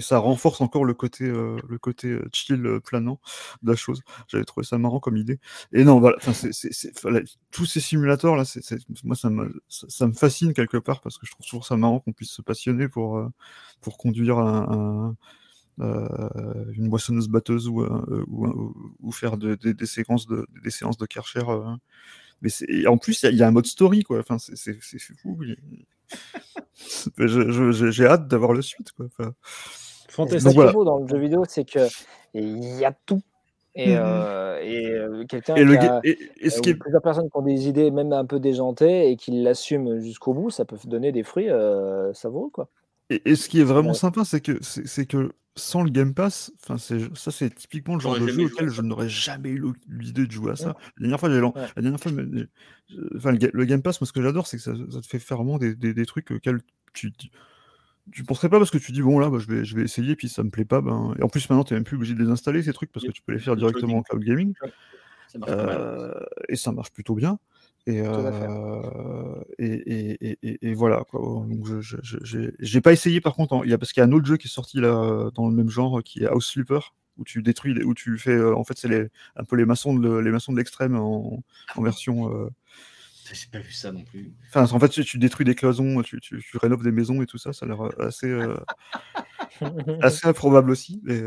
ça 0.00 0.18
renforce 0.18 0.60
encore 0.60 0.84
le 0.84 0.94
côté, 0.94 1.24
euh, 1.24 1.56
le 1.68 1.78
côté 1.78 2.18
chill 2.32 2.80
planant 2.84 3.20
de 3.62 3.70
la 3.70 3.76
chose. 3.76 4.02
J'avais 4.28 4.44
trouvé 4.44 4.64
ça 4.66 4.78
marrant 4.78 5.00
comme 5.00 5.16
idée. 5.16 5.38
Et 5.72 5.84
non, 5.84 6.00
voilà, 6.00 6.16
c'est, 6.32 6.50
tous 7.50 7.66
ces 7.66 7.80
simulateurs 7.80 8.36
là, 8.36 8.44
moi 9.04 9.16
ça 9.16 9.30
me, 9.30 9.62
ça, 9.68 10.06
me 10.06 10.12
fascine 10.12 10.54
quelque 10.54 10.78
part 10.78 11.00
parce 11.00 11.18
que 11.18 11.26
je 11.26 11.32
trouve 11.32 11.46
toujours 11.46 11.66
ça 11.66 11.76
marrant 11.76 12.00
qu'on 12.00 12.12
puisse 12.12 12.30
se 12.30 12.42
passionner 12.42 12.88
pour, 12.88 13.22
pour 13.80 13.98
conduire 13.98 14.38
un, 14.38 14.66
un 14.70 15.16
euh, 15.78 16.72
une 16.72 16.88
moissonneuse 16.88 17.28
batteuse 17.28 17.68
ou, 17.68 17.82
euh, 17.82 18.24
ou, 18.28 19.12
faire 19.12 19.36
de, 19.36 19.56
de, 19.56 19.72
des 19.72 19.86
séquences 19.86 20.26
de, 20.26 20.46
des 20.62 20.70
séances 20.70 20.96
de 20.96 21.04
Karcher. 21.04 21.44
Euh. 21.48 21.76
mais 22.40 22.50
en 22.86 22.96
plus, 22.96 23.22
il 23.22 23.34
y, 23.34 23.36
y, 23.36 23.42
a 23.42 23.48
un 23.48 23.50
mode 23.50 23.66
story, 23.66 24.02
quoi. 24.02 24.20
Enfin, 24.20 24.38
c'est 24.38 24.98
fou. 25.20 25.38
J'ai 27.18 28.06
hâte 28.06 28.28
d'avoir 28.28 28.52
le 28.52 28.62
suite, 28.62 28.92
quoi. 28.92 29.06
Enfin, 29.06 29.32
Fantastique. 30.08 30.52
Ce 30.52 30.72
beau 30.72 30.84
dans 30.84 30.98
le 30.98 31.08
jeu 31.08 31.18
vidéo, 31.18 31.44
c'est 31.46 31.64
que 31.64 31.86
il 32.34 32.78
y 32.78 32.84
a 32.84 32.92
tout. 33.04 33.20
Et, 33.78 33.94
mmh 33.94 33.98
euh, 33.98 34.60
et 34.62 34.90
euh, 34.90 35.24
quelqu'un 35.26 35.54
qui 35.54 35.60
a, 35.60 36.00
et, 36.02 36.18
et 36.40 36.48
ce 36.48 36.62
qui 36.62 36.70
est... 36.70 36.74
plusieurs 36.74 37.02
personnes 37.02 37.28
qui 37.28 37.36
ont 37.36 37.42
des 37.42 37.68
idées 37.68 37.90
même 37.90 38.14
un 38.14 38.24
peu 38.24 38.40
déjantées 38.40 39.10
et 39.10 39.16
qui 39.16 39.32
l'assument 39.42 40.00
jusqu'au 40.00 40.32
bout, 40.32 40.48
ça 40.48 40.64
peut 40.64 40.78
donner 40.86 41.12
des 41.12 41.22
fruits 41.22 41.50
euh, 41.50 42.14
savoureux, 42.14 42.48
quoi. 42.50 42.68
Et, 43.10 43.36
ce 43.36 43.48
qui 43.48 43.60
est 43.60 43.64
vraiment 43.64 43.94
sympa, 43.94 44.24
c'est 44.24 44.40
que, 44.40 44.58
c'est 44.62 45.06
que 45.06 45.32
sans 45.54 45.82
le 45.82 45.90
Game 45.90 46.12
Pass, 46.12 46.52
ça 46.58 47.30
c'est 47.30 47.54
typiquement 47.54 47.94
le 47.94 48.00
genre 48.00 48.18
de 48.18 48.26
jeu 48.26 48.44
auquel 48.44 48.68
je 48.68 48.82
n'aurais 48.82 49.08
jamais 49.08 49.50
eu 49.50 49.64
l'idée 49.88 50.26
de 50.26 50.32
jouer 50.32 50.52
à 50.52 50.56
ça. 50.56 50.76
La 50.98 51.02
dernière 51.02 51.20
fois, 51.20 51.30
j'ai 51.30 51.40
la 51.40 51.82
dernière 51.82 52.00
fois, 52.00 52.12
enfin, 53.16 53.32
le, 53.32 53.64
Game 53.64 53.82
Pass, 53.82 54.00
moi 54.00 54.06
ce 54.06 54.12
que 54.12 54.22
j'adore, 54.22 54.46
c'est 54.46 54.58
que 54.58 54.62
ça, 54.62 54.72
te 54.72 55.06
fait 55.06 55.18
faire 55.18 55.38
vraiment 55.38 55.58
des, 55.58 55.74
des, 55.74 56.06
trucs 56.06 56.30
auxquels 56.30 56.60
tu 56.92 57.12
tu 58.12 58.22
penserais 58.22 58.48
pas 58.48 58.58
parce 58.58 58.70
que 58.70 58.78
tu 58.78 58.92
dis 58.92 59.02
bon 59.02 59.18
là 59.18 59.28
bah, 59.30 59.38
je 59.40 59.48
vais 59.48 59.64
je 59.64 59.74
vais 59.74 59.82
essayer 59.82 60.14
puis 60.14 60.28
ça 60.28 60.44
me 60.44 60.50
plaît 60.50 60.64
pas 60.64 60.80
ben 60.80 61.12
et 61.18 61.24
en 61.24 61.28
plus 61.28 61.50
maintenant 61.50 61.64
tu 61.64 61.74
n'es 61.74 61.80
même 61.80 61.84
plus 61.84 61.96
obligé 61.96 62.14
de 62.14 62.22
les 62.22 62.30
installer 62.30 62.62
ces 62.62 62.72
trucs 62.72 62.92
parce 62.92 63.04
que 63.04 63.10
tu 63.10 63.20
peux 63.20 63.32
les 63.32 63.40
faire 63.40 63.56
directement 63.56 63.98
en 63.98 64.02
cloud 64.02 64.22
gaming. 64.22 64.54
Euh, 65.48 66.14
et 66.48 66.56
ça 66.56 66.70
marche 66.72 66.92
plutôt 66.92 67.14
bien 67.14 67.38
euh, 67.88 69.42
et, 69.58 69.72
et, 69.72 70.38
et, 70.42 70.58
et, 70.68 70.74
voilà. 70.74 71.04
Quoi. 71.08 71.20
Donc 71.20 71.80
je 71.80 71.96
j'ai 72.58 72.80
pas 72.80 72.92
essayé 72.92 73.20
par 73.20 73.34
contre. 73.34 73.62
Il 73.64 73.70
y 73.70 73.74
a, 73.74 73.78
parce 73.78 73.92
qu'il 73.92 74.00
y 74.00 74.04
a 74.04 74.06
un 74.06 74.12
autre 74.12 74.26
jeu 74.26 74.36
qui 74.36 74.48
est 74.48 74.50
sorti 74.50 74.80
là 74.80 75.30
dans 75.34 75.48
le 75.48 75.54
même 75.54 75.70
genre 75.70 76.02
qui 76.02 76.24
est 76.24 76.26
House 76.26 76.50
Sleeper 76.50 76.94
où 77.18 77.24
tu 77.24 77.42
détruis, 77.42 77.82
où 77.82 77.94
tu 77.94 78.18
fais. 78.18 78.30
Euh, 78.30 78.56
en 78.56 78.64
fait, 78.64 78.78
c'est 78.78 79.10
un 79.36 79.44
peu 79.44 79.56
les 79.56 79.64
maçons 79.64 79.94
de 79.94 80.16
les 80.18 80.30
maçons 80.30 80.52
de 80.52 80.58
l'extrême 80.58 80.96
en, 80.96 81.42
en, 81.76 81.82
version. 81.82 82.32
Euh, 82.32 82.48
j'ai 83.32 83.46
pas 83.50 83.58
vu 83.58 83.72
ça 83.72 83.92
non 83.92 84.04
plus. 84.04 84.32
Enfin, 84.48 84.64
en 84.74 84.78
fait, 84.78 84.88
tu, 84.88 85.04
tu 85.04 85.18
détruis 85.18 85.44
des 85.44 85.54
cloisons, 85.54 86.02
tu, 86.02 86.20
tu, 86.20 86.40
tu, 86.40 86.58
rénoves 86.58 86.82
des 86.82 86.92
maisons 86.92 87.22
et 87.22 87.26
tout 87.26 87.38
ça. 87.38 87.52
Ça 87.52 87.66
a 87.66 87.68
l'air 87.68 87.80
assez. 88.00 88.32
assez 90.02 90.26
improbable 90.26 90.70
aussi. 90.70 91.02
Et, 91.08 91.20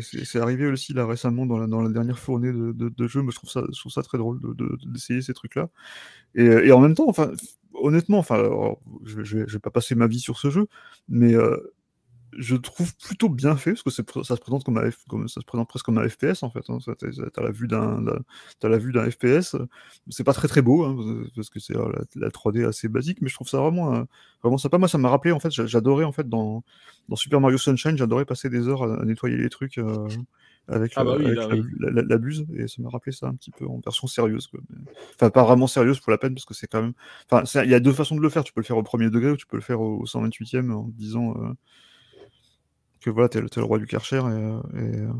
c'est 0.00 0.38
arrivé 0.38 0.66
aussi 0.66 0.92
là 0.92 1.06
récemment 1.06 1.46
dans 1.46 1.58
la, 1.58 1.66
dans 1.66 1.80
la 1.80 1.90
dernière 1.90 2.18
fournée 2.18 2.52
de, 2.52 2.72
de, 2.72 3.06
jeux. 3.06 3.22
Mais 3.22 3.30
je 3.30 3.36
trouve 3.36 3.50
ça, 3.50 3.62
je 3.72 3.78
trouve 3.78 3.92
ça 3.92 4.02
très 4.02 4.18
drôle 4.18 4.40
d'essayer 4.92 5.20
de, 5.20 5.24
ces 5.24 5.34
trucs-là. 5.34 5.68
Et, 6.34 6.44
et, 6.44 6.72
en 6.72 6.80
même 6.80 6.94
temps, 6.94 7.08
enfin, 7.08 7.32
honnêtement, 7.74 8.18
enfin, 8.18 8.42
je, 9.04 9.22
je, 9.22 9.38
vais 9.38 9.58
pas 9.58 9.70
passer 9.70 9.94
ma 9.94 10.06
vie 10.06 10.20
sur 10.20 10.38
ce 10.38 10.50
jeu, 10.50 10.66
mais 11.08 11.34
euh, 11.34 11.74
je 12.38 12.56
trouve 12.56 12.94
plutôt 12.96 13.28
bien 13.28 13.56
fait 13.56 13.72
parce 13.72 13.82
que 13.82 13.90
ça 13.90 14.36
se 14.36 14.40
présente 14.40 14.64
comme, 14.64 14.78
un, 14.78 14.90
comme, 15.08 15.28
ça 15.28 15.40
se 15.40 15.46
présente 15.46 15.68
presque 15.68 15.86
comme 15.86 15.98
un 15.98 16.08
FPS 16.08 16.42
en 16.42 16.50
fait. 16.50 16.64
Hein. 16.68 16.78
T'as 17.32 17.42
la 17.42 17.50
vue 17.50 17.68
d'un 17.68 18.06
as 18.06 18.68
la 18.68 18.78
vue 18.78 18.92
d'un 18.92 19.10
FPS. 19.10 19.56
C'est 20.10 20.24
pas 20.24 20.32
très 20.32 20.48
très 20.48 20.62
beau 20.62 20.84
hein, 20.84 21.24
parce 21.34 21.50
que 21.50 21.60
c'est 21.60 21.74
la, 21.74 22.28
3D 22.28 22.66
assez 22.66 22.88
basique, 22.88 23.18
mais 23.20 23.28
je 23.28 23.34
trouve 23.34 23.48
ça 23.48 23.58
vraiment 23.58 23.94
euh, 23.94 24.04
vraiment 24.42 24.58
sympa. 24.58 24.78
Moi, 24.78 24.88
ça 24.88 24.98
m'a 24.98 25.08
rappelé 25.08 25.32
en 25.32 25.40
fait. 25.40 25.50
J'adorais 25.50 26.04
en 26.04 26.12
fait 26.12 26.28
dans, 26.28 26.62
dans 27.08 27.16
Super 27.16 27.40
Mario 27.40 27.58
Sunshine, 27.58 27.96
j'adorais 27.96 28.24
passer 28.24 28.48
des 28.48 28.68
heures 28.68 28.82
à, 28.82 29.04
nettoyer 29.04 29.36
les 29.36 29.50
trucs. 29.50 29.78
Euh, 29.78 30.08
avec, 30.66 30.92
ah 30.96 31.04
bah 31.04 31.16
la, 31.18 32.16
buse 32.16 32.46
et 32.56 32.68
ça 32.68 32.80
m'a 32.80 32.88
rappelé 32.88 33.12
ça 33.12 33.26
un 33.26 33.34
petit 33.34 33.50
peu 33.50 33.66
en 33.66 33.80
version 33.84 34.06
sérieuse 34.06 34.48
enfin 35.14 35.28
pas 35.28 35.44
vraiment 35.44 35.66
sérieuse 35.66 36.00
pour 36.00 36.10
la 36.10 36.16
peine 36.16 36.34
parce 36.34 36.46
que 36.46 36.54
c'est 36.54 36.66
quand 36.66 36.80
même 36.80 36.94
enfin 37.30 37.44
il 37.64 37.70
y 37.70 37.74
a 37.74 37.80
deux 37.80 37.92
façons 37.92 38.16
de 38.16 38.22
le 38.22 38.30
faire 38.30 38.44
tu 38.44 38.52
peux 38.54 38.62
le 38.62 38.64
faire 38.64 38.78
au 38.78 38.82
premier 38.82 39.10
degré 39.10 39.30
ou 39.30 39.36
tu 39.36 39.46
peux 39.46 39.58
le 39.58 39.62
faire 39.62 39.82
au, 39.82 40.04
128e 40.06 40.70
en 40.72 40.88
disant 40.88 41.34
euh, 41.36 41.52
que 43.04 43.10
voilà, 43.10 43.28
t'es, 43.28 43.40
le 43.40 43.62
roi 43.64 43.78
du 43.78 43.86
Karcher 43.86 44.16
et, 44.16 44.20
euh, 44.20 45.12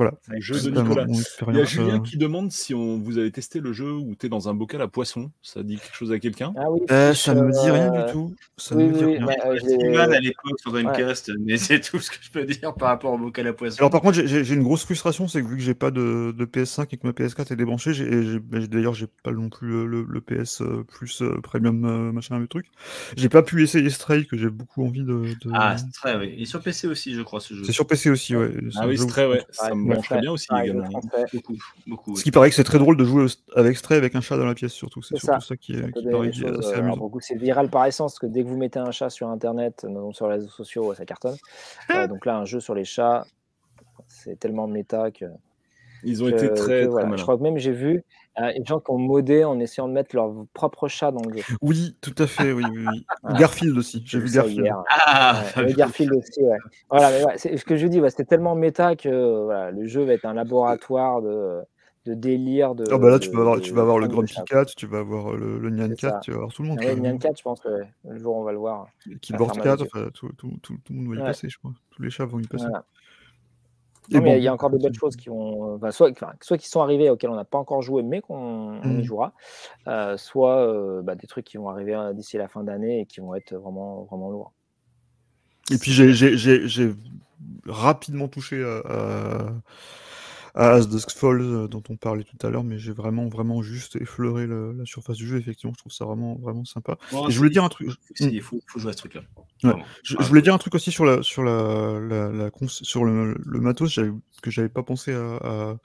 euh, 0.00 0.10
voilà. 0.28 0.40
jeu 0.40 0.60
de 0.60 0.70
Nicolas. 0.70 1.06
Il 1.48 1.56
y 1.56 1.60
a 1.60 1.64
Julien 1.64 1.96
euh, 1.96 2.00
qui 2.00 2.16
demande 2.16 2.52
si 2.52 2.74
on, 2.74 2.98
vous 2.98 3.18
avez 3.18 3.30
testé 3.30 3.60
le 3.60 3.72
jeu 3.72 3.92
où 3.92 4.14
tu 4.14 4.26
es 4.26 4.28
dans 4.28 4.48
un 4.48 4.54
bocal 4.54 4.80
à 4.82 4.88
poisson. 4.88 5.30
Ça 5.42 5.62
dit 5.62 5.76
quelque 5.76 5.96
chose 5.96 6.12
à 6.12 6.18
quelqu'un? 6.18 6.52
Ah 6.56 6.70
oui, 6.70 6.80
Ça 7.14 7.34
ne 7.34 7.42
me 7.42 7.52
dit 7.52 7.70
rien 7.70 7.90
du 7.90 8.12
tout. 8.12 8.34
Ça 8.56 8.74
oui, 8.74 8.84
me 8.84 8.92
dit 8.92 9.04
rien. 9.04 9.26
Bah, 9.26 10.02
à 10.02 10.20
l'époque 10.20 10.58
sur 10.60 10.72
Dreamcast, 10.72 11.32
mais 11.40 11.56
c'est 11.58 11.80
tout 11.80 11.98
ce 11.98 12.10
que 12.10 12.16
je 12.20 12.30
peux 12.30 12.44
dire 12.44 12.74
par 12.74 12.88
rapport 12.88 13.12
au 13.12 13.18
bocal 13.18 13.46
à 13.46 13.52
poisson. 13.52 13.78
Alors 13.78 13.90
par 13.90 14.00
contre, 14.00 14.24
j'ai, 14.24 14.54
une 14.54 14.62
grosse 14.62 14.84
frustration, 14.84 15.28
c'est 15.28 15.42
que 15.42 15.46
vu 15.46 15.56
que 15.56 15.62
j'ai 15.62 15.74
pas 15.74 15.90
de, 15.90 16.34
de, 16.36 16.44
PS5 16.44 16.86
et 16.90 16.96
que 16.96 17.06
ma 17.06 17.12
PS4 17.12 17.52
est 17.52 17.56
débranchée, 17.56 17.92
j'ai, 17.92 18.40
d'ailleurs 18.68 18.94
j'ai 18.94 19.06
pas 19.22 19.32
non 19.32 19.48
plus 19.48 19.86
le, 19.86 20.20
PS 20.20 20.62
plus 20.88 21.22
premium 21.42 22.12
machin 22.12 22.38
le 22.38 22.46
truc. 22.46 22.66
J'ai 23.16 23.28
pas 23.28 23.42
pu 23.42 23.62
essayer 23.62 23.88
Stray 23.90 24.26
que 24.26 24.36
j'ai 24.36 24.50
beaucoup 24.50 24.84
envie 24.84 25.02
de, 25.02 25.22
Ah 25.52 25.76
Stray, 25.76 26.16
oui. 26.16 26.34
Et 26.38 26.44
sur 26.44 26.60
PC 26.60 26.86
aussi, 26.86 27.14
je 27.14 27.22
crois 27.22 27.40
ce 27.40 27.54
jeu. 27.54 27.64
C'est 27.64 27.72
sur 27.72 27.86
PC 27.86 28.10
aussi, 28.10 28.36
ouais. 28.36 28.52
Ah 28.76 28.86
oui, 28.86 28.98
Stray, 28.98 29.26
ouais 29.26 29.44
bien 30.20 30.30
aussi 30.30 30.48
également. 30.62 30.88
Beaucoup, 31.32 31.56
beaucoup, 31.86 32.16
Ce 32.16 32.22
qui 32.22 32.30
paraît 32.30 32.48
que 32.50 32.54
c'est 32.54 32.64
très 32.64 32.78
drôle 32.78 32.96
de 32.96 33.04
jouer 33.04 33.26
avec 33.54 33.76
Stray 33.76 33.98
avec 33.98 34.14
un 34.14 34.20
chat 34.20 34.36
dans 34.36 34.44
la 34.44 34.54
pièce, 34.54 34.72
surtout. 34.72 35.02
C'est 35.02 35.18
surtout 35.18 35.40
ça, 35.40 35.56
qui, 35.56 35.72
est, 35.72 35.92
qui 35.92 36.04
paraît 36.08 36.28
assez 36.28 36.44
euh, 36.44 36.78
amusant. 36.78 37.10
C'est 37.20 37.36
viral 37.36 37.68
par 37.68 37.86
essence, 37.86 38.12
parce 38.12 38.20
que 38.20 38.26
dès 38.26 38.42
que 38.42 38.48
vous 38.48 38.56
mettez 38.56 38.78
un 38.78 38.90
chat 38.90 39.10
sur 39.10 39.28
Internet, 39.28 39.86
donc 39.88 40.14
sur 40.14 40.28
les 40.28 40.34
réseaux 40.34 40.48
sociaux, 40.48 40.94
ça 40.94 41.04
cartonne. 41.04 41.36
Euh, 41.90 42.06
donc 42.06 42.26
là, 42.26 42.38
un 42.38 42.44
jeu 42.44 42.60
sur 42.60 42.74
les 42.74 42.84
chats, 42.84 43.24
c'est 44.08 44.38
tellement 44.38 44.66
méta 44.66 45.10
que. 45.10 45.26
Ils 46.02 46.24
ont 46.24 46.28
été 46.28 46.52
très, 46.54 46.84
Je 46.84 47.22
crois 47.22 47.36
que 47.36 47.42
même 47.42 47.58
j'ai 47.58 47.72
vu 47.72 48.02
euh, 48.38 48.52
des 48.52 48.64
gens 48.64 48.78
qui 48.80 48.90
ont 48.90 48.98
modé 48.98 49.44
en 49.44 49.58
essayant 49.58 49.88
de 49.88 49.92
mettre 49.92 50.14
leur 50.14 50.32
propre 50.54 50.86
chat 50.86 51.10
dans 51.10 51.28
le 51.28 51.38
jeu. 51.38 51.42
Oui, 51.60 51.96
tout 52.00 52.14
à 52.18 52.26
fait, 52.26 52.52
oui, 52.52 52.64
oui, 52.70 53.06
Garfield 53.38 53.76
aussi, 53.76 54.02
j'ai 54.06 54.20
vu 54.20 54.32
Garfield. 54.32 54.72
Ah, 54.88 55.42
Garfield 55.76 56.12
aussi, 56.12 56.42
ouais. 56.42 56.58
Voilà, 56.88 57.10
mais 57.26 57.56
ce 57.56 57.64
que 57.64 57.76
je 57.76 57.86
dis, 57.88 58.00
c'est 58.16 58.26
tellement 58.26 58.54
méta 58.54 58.94
que 58.94 59.44
voilà, 59.44 59.70
le 59.72 59.86
jeu 59.86 60.04
va 60.04 60.12
être 60.12 60.26
un 60.26 60.34
laboratoire 60.34 61.22
de, 61.22 61.60
de 62.06 62.14
délire. 62.14 62.74
De, 62.74 62.84
ah 62.90 62.98
bah 62.98 63.10
là, 63.10 63.18
tu 63.18 63.30
vas 63.30 63.40
avoir, 63.40 63.60
tu 63.60 63.72
vas 63.72 63.82
avoir 63.82 63.98
le 63.98 64.06
Grumpy 64.06 64.36
Cat, 64.46 64.66
tu 64.76 64.86
vas 64.86 65.00
avoir 65.00 65.36
le, 65.36 65.58
le 65.58 65.70
Nyan 65.70 65.94
Cat, 65.94 66.20
tu 66.22 66.30
vas 66.30 66.36
avoir 66.36 66.52
tout 66.52 66.62
le 66.62 66.68
monde. 66.68 66.78
Ah 66.82 66.94
le 66.94 67.00
Nyan 67.00 67.18
Cat, 67.18 67.32
je 67.36 67.42
pense 67.42 67.60
que 67.60 67.68
le 68.08 68.18
jour 68.18 68.36
on 68.36 68.44
va 68.44 68.52
le 68.52 68.58
voir. 68.58 68.86
Keyboard 69.20 69.60
Cat, 69.60 69.76
enfin, 69.80 70.08
tout, 70.14 70.30
tout, 70.36 70.52
tout, 70.62 70.76
tout, 70.84 70.92
le 70.92 71.00
monde 71.00 71.16
va 71.16 71.22
y 71.22 71.26
passer, 71.26 71.48
je 71.48 71.58
crois. 71.58 71.72
Tous 71.90 72.02
les 72.02 72.10
chats 72.10 72.26
vont 72.26 72.38
y 72.38 72.46
passer. 72.46 72.66
Il 74.10 74.42
y 74.42 74.48
a 74.48 74.52
encore 74.52 74.70
des 74.70 74.78
belles 74.78 74.94
choses 74.94 75.16
qui 75.16 75.28
vont, 75.28 75.78
soit, 75.90 76.12
soit 76.40 76.58
qui 76.58 76.68
sont 76.68 76.80
arrivées 76.80 77.10
auxquelles 77.10 77.30
on 77.30 77.36
n'a 77.36 77.44
pas 77.44 77.58
encore 77.58 77.82
joué, 77.82 78.02
mais 78.02 78.20
qu'on 78.20 78.82
y 78.82 78.88
mmh. 78.88 79.02
jouera, 79.02 79.32
euh, 79.86 80.16
soit 80.16 80.66
euh, 80.66 81.02
bah, 81.02 81.14
des 81.14 81.26
trucs 81.26 81.44
qui 81.44 81.56
vont 81.56 81.68
arriver 81.68 81.94
euh, 81.94 82.12
d'ici 82.12 82.36
la 82.36 82.48
fin 82.48 82.64
d'année 82.64 83.00
et 83.00 83.06
qui 83.06 83.20
vont 83.20 83.34
être 83.34 83.54
vraiment, 83.54 84.04
vraiment 84.04 84.30
lourds. 84.30 84.52
Et 85.72 85.78
puis 85.78 85.92
j'ai 85.92 86.94
rapidement 87.66 88.28
touché 88.28 88.62
à 90.54 90.70
As 90.70 90.88
Dusk 90.88 91.10
Falls 91.10 91.40
euh, 91.40 91.68
dont 91.68 91.82
on 91.88 91.96
parlait 91.96 92.24
tout 92.24 92.36
à 92.46 92.50
l'heure, 92.50 92.64
mais 92.64 92.78
j'ai 92.78 92.92
vraiment, 92.92 93.28
vraiment 93.28 93.62
juste 93.62 93.96
effleuré 93.96 94.46
la 94.46 94.84
surface 94.84 95.16
du 95.16 95.26
jeu. 95.26 95.38
Effectivement, 95.38 95.72
je 95.74 95.78
trouve 95.78 95.92
ça 95.92 96.04
vraiment, 96.04 96.36
vraiment 96.36 96.64
sympa. 96.64 96.98
Et 97.28 97.30
je 97.30 97.36
voulais 97.38 97.50
dire 97.50 97.64
un 97.64 97.68
truc. 97.68 97.90
Il 98.18 98.42
faut, 98.42 98.60
jouer 98.76 98.90
à 98.90 98.92
ce 98.92 98.98
truc-là. 98.98 99.22
Je, 100.02 100.16
voulais 100.16 100.42
dire 100.42 100.54
un 100.54 100.58
truc 100.58 100.74
aussi 100.74 100.90
sur 100.90 101.04
la, 101.04 101.22
sur 101.22 101.42
la, 101.42 102.00
la, 102.00 102.50
sur 102.66 103.04
le, 103.04 103.34
matos 103.60 104.00
que 104.42 104.50
j'avais 104.50 104.68
pas 104.68 104.82
pensé 104.82 105.12
à, 105.12 105.76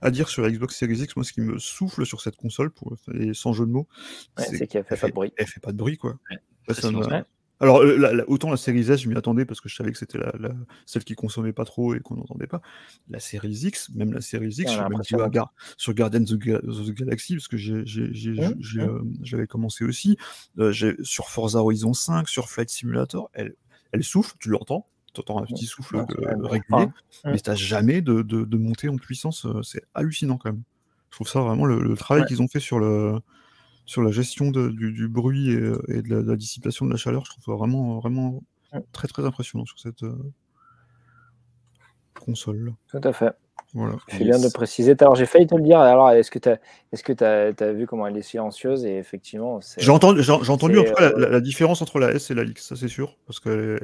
à, 0.00 0.10
dire 0.10 0.28
sur 0.28 0.42
la 0.42 0.50
Xbox 0.50 0.76
Series 0.76 1.02
X. 1.02 1.16
Moi, 1.16 1.24
ce 1.24 1.32
qui 1.32 1.40
me 1.40 1.58
souffle 1.58 2.06
sur 2.06 2.20
cette 2.20 2.36
console, 2.36 2.70
pour, 2.70 2.96
et 3.14 3.34
sans 3.34 3.52
jeu 3.52 3.66
de 3.66 3.70
mots, 3.70 3.88
c'est 4.36 4.66
qu'elle 4.66 4.84
fait, 4.84 4.96
pas 4.96 5.08
de 5.08 5.14
bruit. 5.14 5.32
Elle 5.36 5.46
fait 5.46 5.60
pas 5.60 5.72
de 5.72 5.76
bruit, 5.76 5.96
quoi. 5.96 6.18
Alors, 7.60 7.78
euh, 7.78 8.24
autant 8.28 8.50
la 8.50 8.56
série 8.56 8.90
S, 8.90 9.00
je 9.00 9.08
m'y 9.08 9.16
attendais 9.16 9.44
parce 9.44 9.60
que 9.60 9.68
je 9.68 9.74
savais 9.74 9.90
que 9.90 9.98
c'était 9.98 10.18
la, 10.18 10.32
celle 10.86 11.04
qui 11.04 11.14
consommait 11.14 11.52
pas 11.52 11.64
trop 11.64 11.94
et 11.94 12.00
qu'on 12.00 12.14
n'entendait 12.14 12.46
pas. 12.46 12.60
La 13.10 13.18
série 13.18 13.50
X, 13.50 13.90
même 13.94 14.12
la 14.12 14.20
série 14.20 14.48
X, 14.48 14.72
sur 15.76 15.94
Guardians 15.94 16.22
of 16.22 16.86
the 16.86 16.94
Galaxy, 16.94 17.34
parce 17.34 17.48
que 17.48 17.56
mmh, 17.56 18.44
mmh. 18.44 18.80
Euh, 18.80 19.02
j'avais 19.22 19.46
commencé 19.46 19.84
aussi, 19.84 20.16
euh, 20.58 20.72
sur 21.02 21.30
Forza 21.30 21.58
Horizon 21.58 21.94
5, 21.94 22.28
sur 22.28 22.48
Flight 22.48 22.70
Simulator, 22.70 23.30
elle, 23.32 23.54
elle 23.92 24.04
souffle, 24.04 24.36
tu 24.38 24.50
l'entends, 24.50 24.86
tu 25.12 25.20
entends 25.20 25.42
un 25.42 25.46
petit 25.46 25.66
souffle 25.66 26.04
régulier, 26.42 26.86
mmh. 26.86 26.92
mais 27.24 27.40
tu 27.40 27.50
n'as 27.50 27.56
jamais 27.56 28.02
de, 28.02 28.22
de, 28.22 28.56
montée 28.56 28.88
en 28.88 28.96
puissance, 28.96 29.46
c'est 29.62 29.82
hallucinant 29.94 30.36
quand 30.36 30.52
même. 30.52 30.62
Je 31.10 31.16
trouve 31.16 31.28
ça 31.28 31.40
vraiment 31.40 31.64
le 31.64 31.96
travail 31.96 32.24
qu'ils 32.26 32.42
ont 32.42 32.48
fait 32.48 32.60
sur 32.60 32.78
le 32.78 33.18
sur 33.88 34.02
la 34.02 34.10
gestion 34.10 34.50
du, 34.50 35.08
bruit 35.08 35.50
et, 35.50 35.56
euh, 35.56 35.80
de, 35.88 36.14
la, 36.14 36.36
dissipation 36.36 36.84
de 36.84 36.90
la 36.90 36.98
chaleur, 36.98 37.24
je 37.24 37.30
trouve 37.30 37.44
ça 37.44 37.52
vraiment, 37.52 37.98
vraiment 37.98 38.42
très 38.92 39.08
très 39.08 39.24
impressionnant 39.24 39.64
sur 39.64 39.78
cette 39.78 40.02
euh, 40.02 40.14
console. 42.20 42.74
Tout 42.88 43.00
à 43.02 43.14
fait. 43.14 43.32
Voilà. 43.72 43.96
C'est 44.08 44.24
bien 44.24 44.38
de 44.38 44.48
préciser. 44.52 44.94
Alors 45.00 45.14
j'ai 45.14 45.24
failli 45.24 45.46
te 45.46 45.54
le 45.54 45.62
dire. 45.62 45.78
Alors 45.78 46.10
est-ce 46.10 46.30
que 46.30 46.38
tu 46.38 46.50
as, 46.50 46.58
est-ce 46.92 47.02
que 47.02 47.24
as, 47.24 47.72
vu 47.72 47.86
comment 47.86 48.06
elle 48.06 48.16
est 48.18 48.22
silencieuse 48.22 48.84
et 48.84 48.98
effectivement 48.98 49.58
J'ai 49.78 49.90
entendu, 49.90 50.22
j'ai, 50.22 50.32
entendu 50.32 50.78
en 50.78 50.84
tout 50.84 50.92
cas 50.92 51.10
la, 51.16 51.40
différence 51.40 51.80
entre 51.80 51.98
la 51.98 52.10
S 52.10 52.30
et 52.30 52.34
la 52.34 52.44
X, 52.44 52.68
ça 52.68 52.76
c'est 52.76 52.88
sûr, 52.88 53.16
parce 53.26 53.40
que 53.40 53.78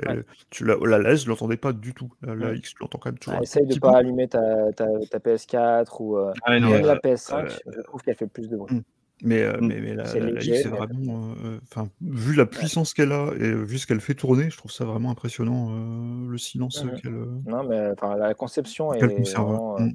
tu 0.51 0.67
la, 0.67 0.77
la, 0.99 1.13
S 1.13 1.25
je 1.25 1.29
l'entendais 1.31 1.57
pas 1.57 1.73
du 1.73 1.95
tout. 1.95 2.13
La, 2.21 2.53
X 2.53 2.73
je 2.73 2.75
l'entends 2.81 2.99
quand 2.99 3.09
même 3.09 3.19
toujours. 3.19 3.39
Ah, 3.39 3.43
essaye 3.43 3.67
de 3.67 3.79
pas 3.79 3.97
allumer 3.97 4.29
ta, 4.29 4.71
ta, 4.73 4.87
PS4 5.19 5.87
ou 6.01 6.19
euh, 6.19 6.33
ah 6.45 6.59
la 6.59 6.97
PS5. 6.97 7.49
je 7.75 7.81
trouve 7.81 8.03
qu'elle 8.03 8.17
fait 8.17 8.27
plus 8.27 8.49
de 8.49 8.57
bruit. 8.59 8.83
Mais, 9.25 9.41
euh, 9.41 9.57
mmh. 9.59 9.67
mais, 9.67 9.81
mais 9.81 9.95
la, 9.95 10.05
c'est 10.05 10.69
vraiment. 10.69 11.35
Euh, 11.43 11.59
enfin, 11.71 11.89
vu 12.03 12.35
la 12.35 12.45
puissance 12.45 12.93
qu'elle 12.93 13.11
a 13.11 13.31
et 13.41 13.55
vu 13.55 13.79
ce 13.79 13.87
qu'elle 13.87 14.01
fait 14.01 14.13
tourner, 14.13 14.51
je 14.51 14.59
trouve 14.59 14.71
ça 14.71 14.85
vraiment 14.85 15.11
impressionnant 15.11 15.71
euh, 15.71 16.31
le 16.31 16.37
silence 16.37 16.85
mmh 16.85 16.91
qu'elle. 17.01 17.25
Non, 17.47 17.65
mais 17.65 17.95
la 18.19 18.35
conception 18.35 18.93
est. 18.93 19.05
Vraiment, 19.05 19.81
mmh. 19.81 19.95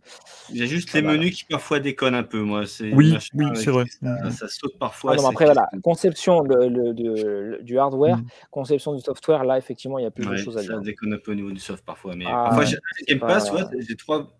Il 0.49 0.57
y 0.57 0.63
a 0.63 0.65
juste 0.65 0.93
les 0.93 1.03
menus 1.03 1.35
qui 1.35 1.45
parfois 1.45 1.79
déconnent 1.79 2.15
un 2.15 2.23
peu, 2.23 2.41
moi. 2.41 2.63
Oui, 2.81 3.15
oui 3.35 3.45
c'est 3.53 3.69
vrai. 3.69 3.85
Ça, 4.31 4.47
saute 4.47 4.79
parfois. 4.79 5.15
non, 5.15 5.27
après, 5.27 5.45
voilà, 5.45 5.69
conception 5.83 6.41
de, 6.41 7.61
du 7.61 7.77
hardware, 7.77 8.19
conception 8.49 8.95
du 8.95 9.01
software, 9.01 9.43
là, 9.43 9.59
effectivement, 9.59 9.99
il 9.99 10.03
y 10.03 10.07
a 10.07 10.11
plus 10.11 10.25
de 10.25 10.37
choses 10.37 10.57
à 10.57 10.61
dire. 10.61 10.71
Ça 10.71 10.79
déconne 10.79 11.13
un 11.13 11.19
peu 11.19 11.33
au 11.33 11.35
niveau 11.35 11.51
du 11.51 11.59
soft 11.59 11.85
parfois. 11.85 12.15
Mais 12.15 12.25
ah, 12.27 12.49
parfois, 12.49 12.65
Game 13.07 13.19
Pass, 13.19 13.51
j'ai 13.87 13.95
trois 13.95 14.38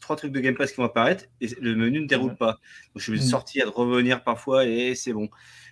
trois 0.00 0.16
trucs 0.16 0.32
de 0.32 0.40
Game 0.40 0.54
Pass 0.54 0.72
qui 0.72 0.78
vont 0.78 0.84
apparaître 0.84 1.24
et 1.40 1.48
le 1.60 1.74
menu 1.74 2.00
ne 2.00 2.06
déroule 2.06 2.36
pas. 2.36 2.58
Donc 2.94 3.02
je 3.02 3.12
vais 3.12 3.18
mm. 3.18 3.22
sortir, 3.22 3.66
de 3.66 3.70
revenir 3.70 4.24
parfois 4.24 4.66
et 4.66 4.94
c'est 4.94 5.12
bon. 5.12 5.28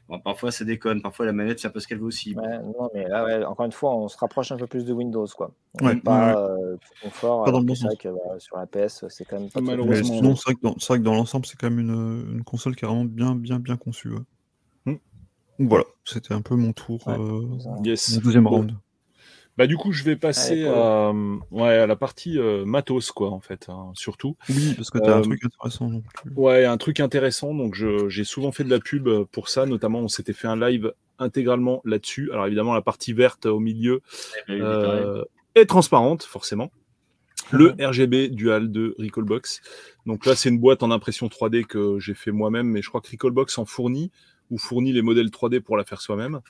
bon. 0.09 0.21
Parfois 0.21 0.51
ça 0.53 0.65
déconne, 0.65 1.03
parfois 1.03 1.27
la 1.27 1.33
manette 1.33 1.59
c'est 1.59 1.69
un 1.69 1.71
peu 1.71 1.81
ce 1.81 1.89
qu'elle 1.89 1.99
veut 1.99 2.07
aussi. 2.07 2.35
non, 2.35 2.91
mais 2.95 3.09
là, 3.09 3.49
encore 3.49 3.67
une 3.67 3.73
fois, 3.73 3.95
on 3.97 4.09
se 4.09 4.17
rapproche 4.19 4.53
un 4.53 4.57
peu 4.57 4.67
plus 4.67 4.85
de 4.85 4.93
Windows. 4.93 5.27
Quoi. 5.37 5.51
On 5.81 5.99
pas 5.99 6.39
euh, 6.39 6.77
confort. 7.03 7.45
Pas 7.45 7.53
dans 7.53 7.61
le 7.61 7.67
bon 7.67 7.75
sens. 7.75 7.95
Que, 7.99 8.09
bah, 8.09 8.39
sur 8.39 8.57
la 8.57 8.67
PS, 8.67 9.07
c'est 9.09 9.25
quand 9.25 9.41
même 9.41 9.51
pas 9.51 9.61
malheureusement. 9.61 10.21
Non, 10.23 10.37
c'est 10.37 10.53
vrai, 10.53 10.99
que 10.99 11.03
dans, 11.03 11.15
l'ensemble, 11.15 11.47
c'est 11.47 11.57
quand 11.57 11.71
même 11.71 11.81
une, 11.81 12.35
une, 12.35 12.45
console 12.45 12.77
qui 12.77 12.85
est 12.85 12.89
vraiment 12.89 13.05
bien, 13.05 13.35
bien, 13.35 13.59
bien 13.59 13.77
conçue. 13.77 14.11
Mm. 14.85 14.95
Donc 15.59 15.69
voilà, 15.69 15.85
c'était 16.05 16.35
un 16.35 16.43
peu 16.43 16.55
mon 16.55 16.73
tour, 16.73 17.01
euh, 17.09 17.43
yes. 17.85 18.15
mon 18.15 18.21
deuxième 18.21 18.47
round. 18.47 18.75
Bah, 19.59 19.67
du 19.67 19.77
coup, 19.77 19.91
je 19.91 20.05
vais 20.05 20.15
passer 20.15 20.67
à, 20.69 21.13
ouais, 21.51 21.79
à 21.79 21.87
la 21.89 21.97
partie 21.97 22.39
euh, 22.39 22.65
matos, 22.65 23.11
quoi, 23.11 23.31
en 23.31 23.41
fait, 23.41 23.67
hein, 23.69 23.91
surtout. 23.95 24.37
Oui, 24.49 24.73
parce 24.77 24.89
que 24.89 24.99
tu 24.99 25.11
as 25.11 25.17
un 25.17 25.23
truc 25.23 25.45
intéressant. 25.45 25.89
Donc. 25.91 26.05
Ouais, 26.37 26.65
un 26.65 26.77
truc 26.77 27.01
intéressant. 27.01 27.53
Donc, 27.53 27.75
j'ai 27.75 28.23
souvent 28.23 28.53
fait 28.53 28.63
de 28.63 28.71
la 28.71 28.79
pub 28.79 29.09
pour 29.33 29.49
ça. 29.49 29.67
Notamment, 29.67 29.99
on 29.99 30.07
s'était 30.07 30.33
fait 30.33 30.47
un 30.47 30.57
live 30.57 30.93
intégralement 31.19 31.83
là-dessus. 31.85 32.31
Alors, 32.33 32.47
évidemment, 32.47 32.73
la 32.73 32.83
partie 32.83 33.13
verte 33.13 33.47
au 33.47 33.59
milieu 33.59 34.01
euh, 34.49 35.25
est 35.57 35.67
transparente, 35.67 36.23
forcément. 36.23 36.71
Le 37.51 37.75
RGB 37.81 38.29
Dual 38.29 38.71
de 38.71 38.95
Recallbox. 38.99 39.61
Donc 40.07 40.25
là, 40.25 40.37
c'est 40.37 40.51
une 40.51 40.61
boîte 40.61 40.85
en 40.85 40.93
impression 40.93 41.27
3D 41.27 41.65
que 41.65 41.99
j'ai 41.99 42.15
fait 42.15 42.31
moi-même, 42.31 42.69
mais 42.69 42.81
je 42.81 42.89
crois 42.89 43.01
que 43.01 43.11
Recallbox 43.11 43.59
en 43.59 43.65
fournit 43.65 44.13
ou 44.51 44.59
fournit 44.59 44.93
les 44.93 45.03
modèles 45.03 45.29
3D 45.29 45.61
pour 45.61 45.77
la 45.77 45.85
faire 45.85 46.01
soi-même. 46.01 46.41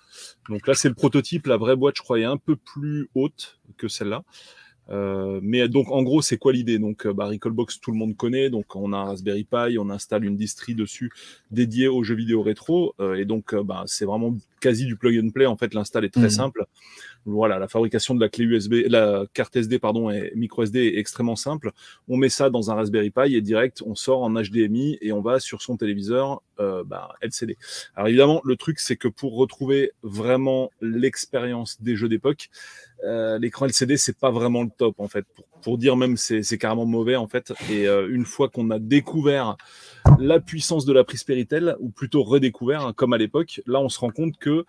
Donc 0.48 0.66
là, 0.66 0.74
c'est 0.74 0.88
le 0.88 0.94
prototype. 0.94 1.46
La 1.46 1.56
vraie 1.56 1.76
boîte, 1.76 1.96
je 1.96 2.02
crois, 2.02 2.18
est 2.20 2.24
un 2.24 2.36
peu 2.36 2.56
plus 2.56 3.08
haute 3.14 3.58
que 3.76 3.88
celle-là. 3.88 4.24
Euh, 4.90 5.40
mais 5.42 5.68
donc 5.68 5.90
en 5.90 6.02
gros, 6.02 6.22
c'est 6.22 6.38
quoi 6.38 6.52
l'idée? 6.52 6.78
Donc 6.78 7.06
euh, 7.06 7.12
bah, 7.12 7.26
Recallbox, 7.26 7.80
tout 7.80 7.90
le 7.90 7.98
monde 7.98 8.16
connaît. 8.16 8.50
Donc 8.50 8.74
on 8.74 8.92
a 8.92 8.96
un 8.96 9.04
Raspberry 9.04 9.44
Pi, 9.44 9.76
on 9.78 9.90
installe 9.90 10.24
une 10.24 10.36
distri 10.36 10.74
dessus 10.74 11.10
dédiée 11.50 11.88
aux 11.88 12.02
jeux 12.02 12.14
vidéo 12.14 12.42
rétro. 12.42 12.94
Euh, 13.00 13.14
et 13.14 13.24
donc 13.24 13.54
bah, 13.54 13.84
c'est 13.86 14.04
vraiment 14.04 14.34
quasi 14.60 14.86
du 14.86 14.96
plug 14.96 15.22
and 15.22 15.30
play. 15.30 15.46
En 15.46 15.56
fait, 15.56 15.74
l'install 15.74 16.04
est 16.04 16.14
très 16.14 16.26
mmh. 16.26 16.30
simple. 16.30 16.66
Voilà, 17.24 17.58
la 17.58 17.68
fabrication 17.68 18.14
de 18.14 18.20
la 18.20 18.28
clé 18.28 18.44
USB, 18.44 18.84
la 18.88 19.24
carte 19.34 19.56
SD 19.56 19.78
pardon 19.78 20.10
et 20.10 20.32
micro 20.34 20.62
SD 20.62 20.78
est 20.80 20.98
extrêmement 20.98 21.36
simple. 21.36 21.72
On 22.08 22.16
met 22.16 22.28
ça 22.28 22.50
dans 22.50 22.70
un 22.70 22.74
Raspberry 22.74 23.10
Pi 23.10 23.34
et 23.34 23.40
direct, 23.40 23.82
on 23.84 23.94
sort 23.94 24.22
en 24.22 24.30
HDMI 24.30 24.98
et 25.00 25.12
on 25.12 25.20
va 25.20 25.40
sur 25.40 25.60
son 25.60 25.76
téléviseur 25.76 26.42
bah, 26.58 27.14
LCD. 27.20 27.56
Alors 27.94 28.08
évidemment, 28.08 28.40
le 28.44 28.56
truc 28.56 28.80
c'est 28.80 28.96
que 28.96 29.08
pour 29.08 29.36
retrouver 29.36 29.92
vraiment 30.02 30.70
l'expérience 30.80 31.80
des 31.80 31.96
jeux 31.96 32.08
d'époque, 32.08 32.48
euh, 33.04 33.38
l'écran 33.38 33.66
LCD 33.66 33.96
c'est 33.96 34.18
pas 34.18 34.32
vraiment 34.32 34.64
le 34.64 34.70
top 34.76 34.98
en 34.98 35.06
fait 35.06 35.24
pour, 35.34 35.44
pour 35.62 35.78
dire 35.78 35.96
même 35.96 36.16
c'est 36.16 36.42
c'est 36.42 36.58
carrément 36.58 36.84
mauvais 36.84 37.14
en 37.14 37.28
fait 37.28 37.52
et 37.70 37.86
euh, 37.86 38.08
une 38.10 38.24
fois 38.24 38.48
qu'on 38.48 38.70
a 38.70 38.80
découvert 38.80 39.56
la 40.18 40.40
puissance 40.40 40.84
de 40.84 40.92
la 40.92 41.04
prise 41.04 41.22
Péritel 41.22 41.76
ou 41.78 41.90
plutôt 41.90 42.24
redécouvert 42.24 42.86
hein, 42.86 42.92
comme 42.92 43.12
à 43.12 43.18
l'époque 43.18 43.60
là 43.66 43.80
on 43.80 43.88
se 43.88 44.00
rend 44.00 44.10
compte 44.10 44.36
que 44.38 44.64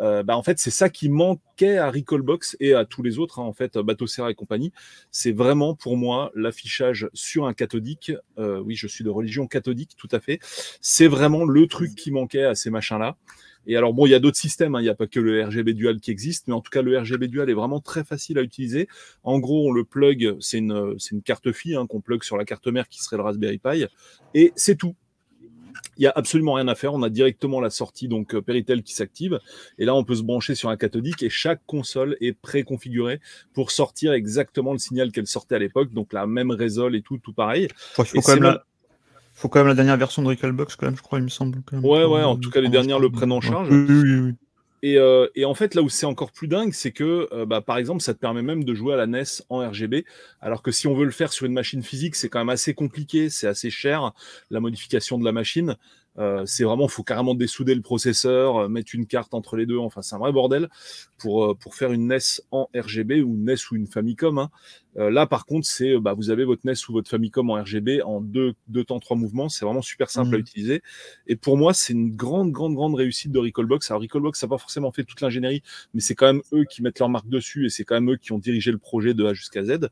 euh, 0.00 0.22
bah, 0.22 0.36
en 0.36 0.42
fait 0.42 0.58
c'est 0.58 0.70
ça 0.70 0.88
qui 0.88 1.08
manquait 1.08 1.78
à 1.78 1.90
Recallbox 1.90 2.56
et 2.60 2.74
à 2.74 2.84
tous 2.84 3.02
les 3.02 3.18
autres 3.18 3.38
hein, 3.38 3.44
en 3.44 3.52
fait 3.52 3.78
Bateau 3.78 4.06
Serra 4.06 4.30
et 4.30 4.34
compagnie 4.34 4.72
c'est 5.10 5.32
vraiment 5.32 5.74
pour 5.74 5.96
moi 5.96 6.30
l'affichage 6.34 7.08
sur 7.12 7.46
un 7.46 7.54
cathodique 7.54 8.12
oui 8.38 8.74
je 8.74 8.86
suis 8.86 9.04
de 9.04 9.10
religion 9.10 9.46
cathodique 9.46 9.92
tout 9.96 10.08
à 10.10 10.20
fait 10.20 10.40
c'est 10.80 11.06
vraiment 11.06 11.44
le 11.44 11.66
truc 11.66 11.94
qui 11.94 12.10
manquait 12.10 12.44
à 12.44 12.54
ces 12.54 12.70
machins 12.70 12.98
là 12.98 13.16
et 13.66 13.76
alors, 13.76 13.92
bon, 13.92 14.06
il 14.06 14.10
y 14.10 14.14
a 14.14 14.18
d'autres 14.18 14.38
systèmes, 14.38 14.74
hein. 14.74 14.80
il 14.80 14.84
n'y 14.84 14.88
a 14.88 14.94
pas 14.94 15.06
que 15.06 15.20
le 15.20 15.44
RGB 15.44 15.74
Dual 15.74 16.00
qui 16.00 16.10
existe, 16.10 16.48
mais 16.48 16.54
en 16.54 16.60
tout 16.60 16.70
cas, 16.70 16.82
le 16.82 16.98
RGB 16.98 17.28
Dual 17.28 17.50
est 17.50 17.54
vraiment 17.54 17.80
très 17.80 18.04
facile 18.04 18.38
à 18.38 18.42
utiliser. 18.42 18.88
En 19.22 19.38
gros, 19.38 19.68
on 19.68 19.72
le 19.72 19.84
plug, 19.84 20.36
c'est 20.40 20.58
une, 20.58 20.96
une 21.12 21.22
carte 21.22 21.52
FI 21.52 21.76
hein, 21.76 21.86
qu'on 21.86 22.00
plug 22.00 22.22
sur 22.22 22.36
la 22.36 22.44
carte 22.44 22.66
mère 22.68 22.88
qui 22.88 23.02
serait 23.02 23.16
le 23.16 23.22
Raspberry 23.22 23.58
Pi, 23.58 23.86
et 24.34 24.52
c'est 24.56 24.76
tout. 24.76 24.94
Il 25.96 26.02
n'y 26.02 26.06
a 26.06 26.12
absolument 26.14 26.54
rien 26.54 26.68
à 26.68 26.74
faire. 26.74 26.94
On 26.94 27.02
a 27.02 27.10
directement 27.10 27.60
la 27.60 27.70
sortie 27.70 28.08
donc 28.08 28.34
euh, 28.34 28.40
Péritel 28.40 28.82
qui 28.82 28.94
s'active. 28.94 29.40
Et 29.78 29.84
là, 29.84 29.94
on 29.94 30.04
peut 30.04 30.14
se 30.14 30.22
brancher 30.22 30.54
sur 30.54 30.68
un 30.68 30.76
cathodique 30.76 31.22
et 31.22 31.30
chaque 31.30 31.60
console 31.66 32.16
est 32.20 32.32
préconfigurée 32.32 33.20
pour 33.52 33.70
sortir 33.70 34.12
exactement 34.12 34.72
le 34.72 34.78
signal 34.78 35.12
qu'elle 35.12 35.26
sortait 35.26 35.56
à 35.56 35.58
l'époque. 35.58 35.92
Donc 35.92 36.12
la 36.12 36.26
même 36.26 36.50
résol 36.50 36.96
et 36.96 37.02
tout, 37.02 37.18
tout 37.18 37.32
pareil. 37.32 37.68
Il 37.98 38.04
faut 38.04 38.20
quand 38.20 38.40
même 38.40 38.58
faut 39.32 39.48
quand 39.48 39.60
même 39.60 39.68
la 39.68 39.74
dernière 39.74 39.96
version 39.96 40.22
de 40.22 40.28
Recalbox, 40.28 40.76
quand 40.76 40.86
même, 40.86 40.96
je 40.96 41.02
crois, 41.02 41.18
il 41.18 41.24
me 41.24 41.28
semble. 41.28 41.62
ouais, 41.72 42.04
ouais, 42.04 42.22
en 42.22 42.36
tout 42.36 42.50
cas, 42.50 42.60
les 42.60 42.68
dernières 42.68 42.98
le 42.98 43.10
prennent 43.10 43.32
en 43.32 43.40
charge. 43.40 43.68
Oui, 43.70 43.86
oui, 43.88 44.20
oui. 44.20 44.34
Et, 44.82 45.44
en 45.44 45.54
fait, 45.54 45.74
là 45.74 45.82
où 45.82 45.88
c'est 45.88 46.06
encore 46.06 46.32
plus 46.32 46.48
dingue, 46.48 46.72
c'est 46.72 46.92
que, 46.92 47.44
bah, 47.44 47.60
par 47.60 47.76
exemple, 47.78 48.02
ça 48.02 48.14
te 48.14 48.18
permet 48.18 48.42
même 48.42 48.64
de 48.64 48.74
jouer 48.74 48.94
à 48.94 48.96
la 48.96 49.06
NES 49.06 49.24
en 49.48 49.58
RGB, 49.68 50.04
alors 50.40 50.62
que 50.62 50.70
si 50.70 50.86
on 50.86 50.94
veut 50.94 51.04
le 51.04 51.10
faire 51.10 51.32
sur 51.32 51.46
une 51.46 51.52
machine 51.52 51.82
physique, 51.82 52.14
c'est 52.14 52.28
quand 52.28 52.38
même 52.38 52.48
assez 52.48 52.74
compliqué, 52.74 53.28
c'est 53.30 53.46
assez 53.46 53.70
cher, 53.70 54.12
la 54.50 54.60
modification 54.60 55.18
de 55.18 55.24
la 55.24 55.32
machine. 55.32 55.76
Euh, 56.18 56.44
c'est 56.44 56.64
vraiment, 56.64 56.88
faut 56.88 57.04
carrément 57.04 57.34
dessouder 57.34 57.74
le 57.74 57.82
processeur, 57.82 58.56
euh, 58.56 58.68
mettre 58.68 58.94
une 58.94 59.06
carte 59.06 59.32
entre 59.32 59.56
les 59.56 59.66
deux. 59.66 59.78
Enfin, 59.78 60.02
c'est 60.02 60.14
un 60.14 60.18
vrai 60.18 60.32
bordel 60.32 60.68
pour, 61.18 61.44
euh, 61.44 61.54
pour 61.54 61.74
faire 61.74 61.92
une 61.92 62.08
NES 62.08 62.42
en 62.50 62.68
RGB 62.74 63.22
ou 63.22 63.34
une 63.34 63.44
NES 63.44 63.56
ou 63.70 63.76
une 63.76 63.86
Famicom. 63.86 64.38
Hein. 64.38 64.50
là, 64.96 65.26
par 65.26 65.46
contre, 65.46 65.66
c'est, 65.66 65.96
bah, 65.98 66.14
vous 66.14 66.30
avez 66.30 66.44
votre 66.44 66.62
NES 66.64 66.74
ou 66.88 66.92
votre 66.92 67.08
Famicom 67.08 67.48
en 67.50 67.54
RGB 67.54 68.02
en 68.02 68.20
deux, 68.20 68.54
deux 68.68 68.84
temps, 68.84 68.98
trois 68.98 69.16
mouvements. 69.16 69.48
C'est 69.48 69.64
vraiment 69.64 69.82
super 69.82 70.10
simple 70.10 70.34
à 70.34 70.38
mmh. 70.38 70.40
utiliser. 70.40 70.82
Et 71.26 71.36
pour 71.36 71.56
moi, 71.56 71.72
c'est 71.74 71.92
une 71.92 72.14
grande, 72.14 72.50
grande, 72.50 72.74
grande 72.74 72.94
réussite 72.96 73.30
de 73.30 73.38
Recallbox. 73.38 73.90
Alors, 73.90 74.02
Recallbox, 74.02 74.38
ça 74.38 74.46
n'a 74.46 74.50
pas 74.50 74.58
forcément 74.58 74.90
fait 74.90 75.04
toute 75.04 75.20
l'ingénierie, 75.20 75.62
mais 75.94 76.00
c'est 76.00 76.14
quand 76.14 76.26
même 76.26 76.42
eux 76.52 76.64
qui 76.64 76.82
mettent 76.82 76.98
leur 76.98 77.08
marque 77.08 77.28
dessus 77.28 77.66
et 77.66 77.70
c'est 77.70 77.84
quand 77.84 77.94
même 77.94 78.10
eux 78.10 78.16
qui 78.16 78.32
ont 78.32 78.38
dirigé 78.38 78.72
le 78.72 78.78
projet 78.78 79.14
de 79.14 79.24
A 79.24 79.34
jusqu'à 79.34 79.64
Z. 79.64 79.88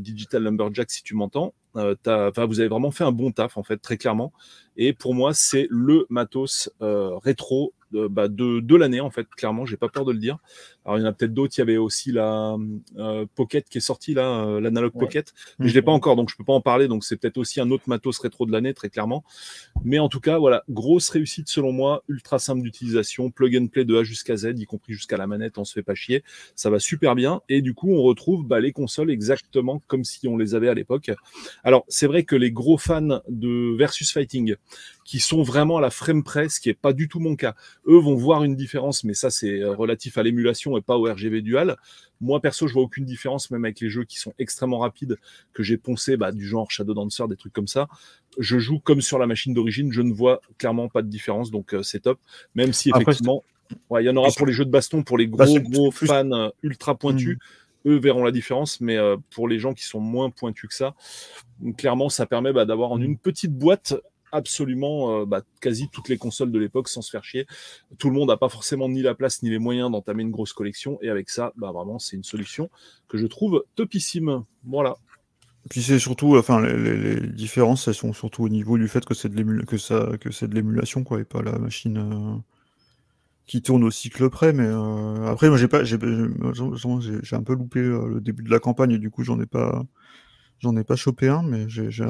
Digital 0.00 0.42
Lumberjack, 0.42 0.90
si 0.90 1.02
tu 1.02 1.14
m'entends. 1.14 1.54
Euh, 1.76 1.94
vous 2.04 2.60
avez 2.60 2.68
vraiment 2.68 2.90
fait 2.90 3.04
un 3.04 3.12
bon 3.12 3.30
taf, 3.32 3.56
en 3.56 3.62
fait, 3.62 3.78
très 3.78 3.96
clairement. 3.96 4.32
Et 4.76 4.92
pour 4.92 5.14
moi, 5.14 5.34
c'est 5.34 5.66
le 5.70 6.06
matos 6.08 6.70
euh, 6.82 7.16
rétro 7.18 7.72
bah, 7.92 8.28
de, 8.28 8.60
de 8.60 8.76
l'année, 8.76 9.00
en 9.00 9.10
fait, 9.10 9.28
clairement, 9.36 9.66
j'ai 9.66 9.76
pas 9.76 9.88
peur 9.88 10.04
de 10.04 10.12
le 10.12 10.18
dire. 10.18 10.38
Alors, 10.84 10.98
il 10.98 11.02
y 11.02 11.04
en 11.04 11.08
a 11.08 11.12
peut-être 11.12 11.32
d'autres, 11.32 11.54
il 11.56 11.60
y 11.60 11.62
avait 11.62 11.76
aussi 11.78 12.12
la 12.12 12.56
euh, 12.98 13.24
Pocket 13.34 13.68
qui 13.68 13.78
est 13.78 13.80
sortie, 13.80 14.12
là, 14.12 14.44
euh, 14.44 14.60
l'Analog 14.60 14.92
Pocket, 14.92 15.32
mais 15.58 15.68
je 15.68 15.74
l'ai 15.74 15.82
pas 15.82 15.92
encore, 15.92 16.14
donc 16.14 16.30
je 16.30 16.36
peux 16.36 16.44
pas 16.44 16.52
en 16.52 16.60
parler, 16.60 16.88
donc 16.88 17.04
c'est 17.04 17.16
peut-être 17.16 17.38
aussi 17.38 17.60
un 17.60 17.70
autre 17.70 17.84
matos 17.86 18.18
rétro 18.18 18.44
de 18.44 18.52
l'année, 18.52 18.74
très 18.74 18.90
clairement. 18.90 19.24
Mais 19.82 19.98
en 19.98 20.08
tout 20.08 20.20
cas, 20.20 20.38
voilà, 20.38 20.62
grosse 20.68 21.08
réussite 21.08 21.48
selon 21.48 21.72
moi, 21.72 22.04
ultra 22.08 22.38
simple 22.38 22.62
d'utilisation, 22.62 23.30
plug 23.30 23.56
and 23.56 23.68
play 23.68 23.84
de 23.84 23.96
A 23.96 24.04
jusqu'à 24.04 24.36
Z, 24.36 24.52
y 24.56 24.66
compris 24.66 24.92
jusqu'à 24.92 25.16
la 25.16 25.26
manette, 25.26 25.56
on 25.56 25.64
se 25.64 25.72
fait 25.72 25.82
pas 25.82 25.94
chier, 25.94 26.22
ça 26.54 26.68
va 26.68 26.78
super 26.78 27.14
bien, 27.14 27.40
et 27.48 27.62
du 27.62 27.72
coup, 27.72 27.90
on 27.90 28.02
retrouve 28.02 28.46
bah, 28.46 28.60
les 28.60 28.72
consoles 28.72 29.10
exactement 29.10 29.82
comme 29.86 30.04
si 30.04 30.28
on 30.28 30.36
les 30.36 30.54
avait 30.54 30.68
à 30.68 30.74
l'époque. 30.74 31.10
Alors, 31.62 31.84
c'est 31.88 32.06
vrai 32.06 32.24
que 32.24 32.36
les 32.36 32.50
gros 32.50 32.76
fans 32.76 33.20
de 33.28 33.74
Versus 33.76 34.12
Fighting, 34.12 34.56
qui 35.04 35.20
sont 35.20 35.42
vraiment 35.42 35.78
à 35.78 35.80
la 35.80 35.90
frame 35.90 36.24
près, 36.24 36.48
ce 36.48 36.60
qui 36.60 36.70
est 36.70 36.74
pas 36.74 36.92
du 36.92 37.08
tout 37.08 37.20
mon 37.20 37.36
cas. 37.36 37.54
Eux 37.86 37.98
vont 37.98 38.14
voir 38.14 38.42
une 38.44 38.56
différence, 38.56 39.04
mais 39.04 39.14
ça 39.14 39.30
c'est 39.30 39.60
euh, 39.60 39.74
relatif 39.74 40.18
à 40.18 40.22
l'émulation 40.22 40.73
et 40.76 40.82
pas 40.82 40.96
au 40.96 41.04
RGB 41.04 41.42
dual. 41.42 41.76
Moi 42.20 42.40
perso, 42.40 42.66
je 42.66 42.72
vois 42.72 42.82
aucune 42.82 43.04
différence, 43.04 43.50
même 43.50 43.64
avec 43.64 43.80
les 43.80 43.88
jeux 43.88 44.04
qui 44.04 44.18
sont 44.18 44.32
extrêmement 44.38 44.78
rapides 44.78 45.16
que 45.52 45.62
j'ai 45.62 45.76
poncé, 45.76 46.16
bah, 46.16 46.32
du 46.32 46.46
genre 46.46 46.70
Shadow 46.70 46.94
Dancer, 46.94 47.28
des 47.28 47.36
trucs 47.36 47.52
comme 47.52 47.66
ça. 47.66 47.88
Je 48.38 48.58
joue 48.58 48.78
comme 48.78 49.00
sur 49.00 49.18
la 49.18 49.26
machine 49.26 49.54
d'origine, 49.54 49.92
je 49.92 50.02
ne 50.02 50.12
vois 50.12 50.40
clairement 50.58 50.88
pas 50.88 51.02
de 51.02 51.08
différence, 51.08 51.50
donc 51.50 51.74
euh, 51.74 51.82
c'est 51.82 52.00
top. 52.00 52.18
Même 52.54 52.72
si 52.72 52.90
effectivement, 52.90 53.44
il 53.98 54.04
y 54.04 54.08
en 54.08 54.16
aura 54.16 54.30
pour 54.36 54.46
les 54.46 54.52
jeux 54.52 54.64
de 54.64 54.70
baston, 54.70 55.02
pour 55.02 55.18
les 55.18 55.28
gros 55.28 55.60
gros 55.60 55.90
fans 55.90 56.30
euh, 56.32 56.50
ultra 56.62 56.96
pointus. 56.96 57.36
Hmm 57.36 57.46
eux 57.86 57.98
verront 57.98 58.24
la 58.24 58.30
différence, 58.30 58.80
mais 58.80 58.96
pour 59.28 59.46
les 59.46 59.58
gens 59.58 59.74
qui 59.74 59.84
sont 59.84 60.00
moins 60.00 60.30
pointus 60.30 60.70
que 60.70 60.74
ça, 60.74 60.94
clairement, 61.76 62.08
ça 62.08 62.24
permet 62.24 62.50
bah, 62.50 62.64
d'avoir 62.64 62.92
en 62.92 62.98
hmm. 62.98 63.02
une 63.02 63.18
petite 63.18 63.52
boîte 63.52 63.94
absolument 64.34 65.20
euh, 65.20 65.24
bah, 65.24 65.42
quasi 65.60 65.88
toutes 65.88 66.08
les 66.08 66.18
consoles 66.18 66.50
de 66.50 66.58
l'époque 66.58 66.88
sans 66.88 67.02
se 67.02 67.10
faire 67.10 67.24
chier. 67.24 67.46
Tout 67.98 68.10
le 68.10 68.16
monde 68.16 68.28
n'a 68.28 68.36
pas 68.36 68.48
forcément 68.48 68.88
ni 68.88 69.00
la 69.00 69.14
place 69.14 69.42
ni 69.42 69.48
les 69.48 69.58
moyens 69.58 69.90
d'entamer 69.90 70.22
une 70.22 70.32
grosse 70.32 70.52
collection. 70.52 70.98
Et 71.00 71.08
avec 71.08 71.30
ça, 71.30 71.52
bah, 71.56 71.70
vraiment, 71.72 71.98
c'est 71.98 72.16
une 72.16 72.24
solution 72.24 72.68
que 73.08 73.16
je 73.16 73.26
trouve 73.26 73.64
topissime. 73.76 74.44
Voilà. 74.64 74.96
Puis 75.70 75.82
c'est 75.82 75.98
surtout, 75.98 76.36
enfin, 76.36 76.60
les, 76.60 77.20
différences, 77.20 77.88
elles 77.88 77.94
sont 77.94 78.12
surtout 78.12 78.42
au 78.42 78.48
niveau 78.48 78.76
du 78.76 78.88
fait 78.88 79.04
que 79.04 79.14
c'est 79.14 79.30
de 79.30 79.64
que 79.64 79.78
ça, 79.78 80.10
que 80.20 80.30
c'est 80.30 80.48
de 80.48 80.54
l'émulation, 80.54 81.04
quoi, 81.04 81.20
et 81.20 81.24
pas 81.24 81.40
la 81.40 81.58
machine 81.58 81.96
euh, 81.96 82.36
qui 83.46 83.62
tourne 83.62 83.84
au 83.84 83.90
cycle 83.90 84.28
près. 84.28 84.52
Mais 84.52 84.66
euh, 84.66 85.26
après, 85.26 85.48
moi, 85.48 85.56
j'ai 85.56 85.68
pas, 85.68 85.84
j'ai 85.84 85.96
un 85.96 87.42
peu 87.42 87.54
loupé 87.54 87.80
le 87.80 88.20
début 88.20 88.42
de 88.42 88.50
la 88.50 88.58
campagne, 88.58 88.90
et 88.90 88.98
du 88.98 89.10
coup, 89.10 89.24
j'en 89.24 89.40
ai 89.40 89.46
pas, 89.46 89.84
J'en 90.60 90.76
ai 90.76 90.84
pas 90.84 90.96
chopé 90.96 91.28
un, 91.28 91.42
mais 91.42 91.68
j'ai, 91.68 91.90
je 91.90 92.04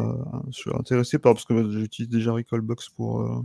suis 0.50 0.70
intéressé 0.74 1.18
par 1.18 1.34
parce 1.34 1.44
que 1.44 1.70
j'utilise 1.70 2.08
déjà 2.08 2.32
Recallbox 2.32 2.88
pour, 2.90 3.22
euh, 3.22 3.42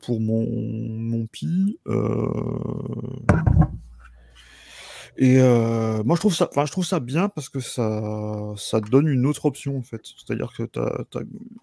pour 0.00 0.20
mon, 0.20 0.46
mon 0.46 1.26
Pi. 1.26 1.78
Euh. 1.86 2.28
Et 5.18 5.38
euh, 5.38 6.02
moi, 6.04 6.16
je 6.16 6.20
trouve 6.20 6.34
ça, 6.34 6.48
je 6.54 6.70
trouve 6.70 6.86
ça 6.86 7.00
bien 7.00 7.28
parce 7.28 7.48
que 7.50 7.60
ça, 7.60 8.54
ça 8.56 8.80
donne 8.80 9.06
une 9.08 9.26
autre 9.26 9.44
option 9.44 9.76
en 9.76 9.82
fait. 9.82 10.00
C'est-à-dire 10.04 10.52
que 10.56 10.62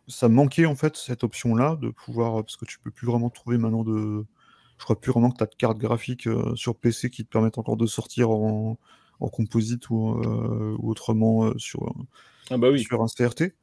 ça 0.08 0.30
manquait 0.30 0.66
en 0.66 0.76
fait 0.76 0.96
cette 0.96 1.24
option-là 1.24 1.76
de 1.82 1.90
pouvoir, 1.90 2.44
parce 2.44 2.58
que 2.58 2.66
tu 2.66 2.78
peux 2.80 2.92
plus 2.92 3.08
vraiment 3.08 3.30
trouver 3.32 3.58
maintenant 3.58 3.84
de, 3.84 4.26
je 4.78 4.84
crois 4.84 5.00
plus 5.00 5.12
vraiment 5.12 5.32
que 5.32 5.38
tu 5.38 5.44
as 5.44 5.48
de 5.48 5.56
cartes 5.56 5.80
graphiques 5.80 6.30
sur 6.56 6.76
PC 6.76 7.10
qui 7.10 7.26
te 7.26 7.32
permettent 7.32 7.58
encore 7.58 7.78
de 7.78 7.88
sortir 7.88 8.30
en, 8.30 8.78
en 9.20 9.30
composite 9.30 9.90
ou, 9.90 10.12
euh, 10.12 10.76
autrement 10.80 11.46
euh, 11.46 11.54
sur, 11.58 11.94
ah 12.50 12.58
bah 12.58 12.70
oui. 12.72 12.84
sur 12.84 13.02
un 13.02 13.08
CRT. 13.08 13.54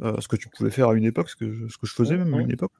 Euh, 0.00 0.20
ce 0.20 0.28
que 0.28 0.36
tu 0.36 0.48
pouvais 0.48 0.70
faire 0.70 0.90
à 0.90 0.94
une 0.94 1.04
époque, 1.04 1.28
ce 1.28 1.34
que 1.34 1.52
je, 1.52 1.66
ce 1.66 1.76
que 1.76 1.88
je 1.88 1.92
faisais 1.92 2.16
même 2.16 2.32
à 2.32 2.40
une 2.40 2.52
époque. 2.52 2.70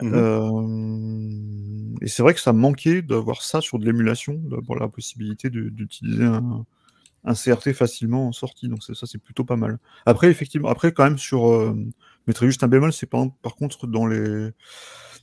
Mmh. 0.00 1.96
et 2.00 2.06
c'est 2.06 2.22
vrai 2.22 2.32
que 2.32 2.40
ça 2.40 2.54
manquait 2.54 3.02
d'avoir 3.02 3.42
ça 3.42 3.60
sur 3.60 3.78
de 3.78 3.84
l'émulation, 3.84 4.34
d'avoir 4.34 4.78
la 4.78 4.88
possibilité 4.88 5.50
d'utiliser 5.50 6.24
un, 6.24 6.64
un, 7.24 7.34
CRT 7.34 7.74
facilement 7.74 8.28
en 8.28 8.32
sortie. 8.32 8.68
Donc 8.68 8.82
ça, 8.82 8.94
c'est 9.06 9.18
plutôt 9.18 9.44
pas 9.44 9.56
mal. 9.56 9.78
Après, 10.06 10.30
effectivement, 10.30 10.68
après 10.68 10.92
quand 10.92 11.04
même 11.04 11.18
sur, 11.18 11.52
euh, 11.52 11.74
je 11.76 12.22
mettrais 12.28 12.46
juste 12.46 12.62
un 12.62 12.68
bémol, 12.68 12.94
c'est 12.94 13.06
par, 13.06 13.26
par 13.42 13.56
contre 13.56 13.86
dans 13.86 14.06
les, 14.06 14.48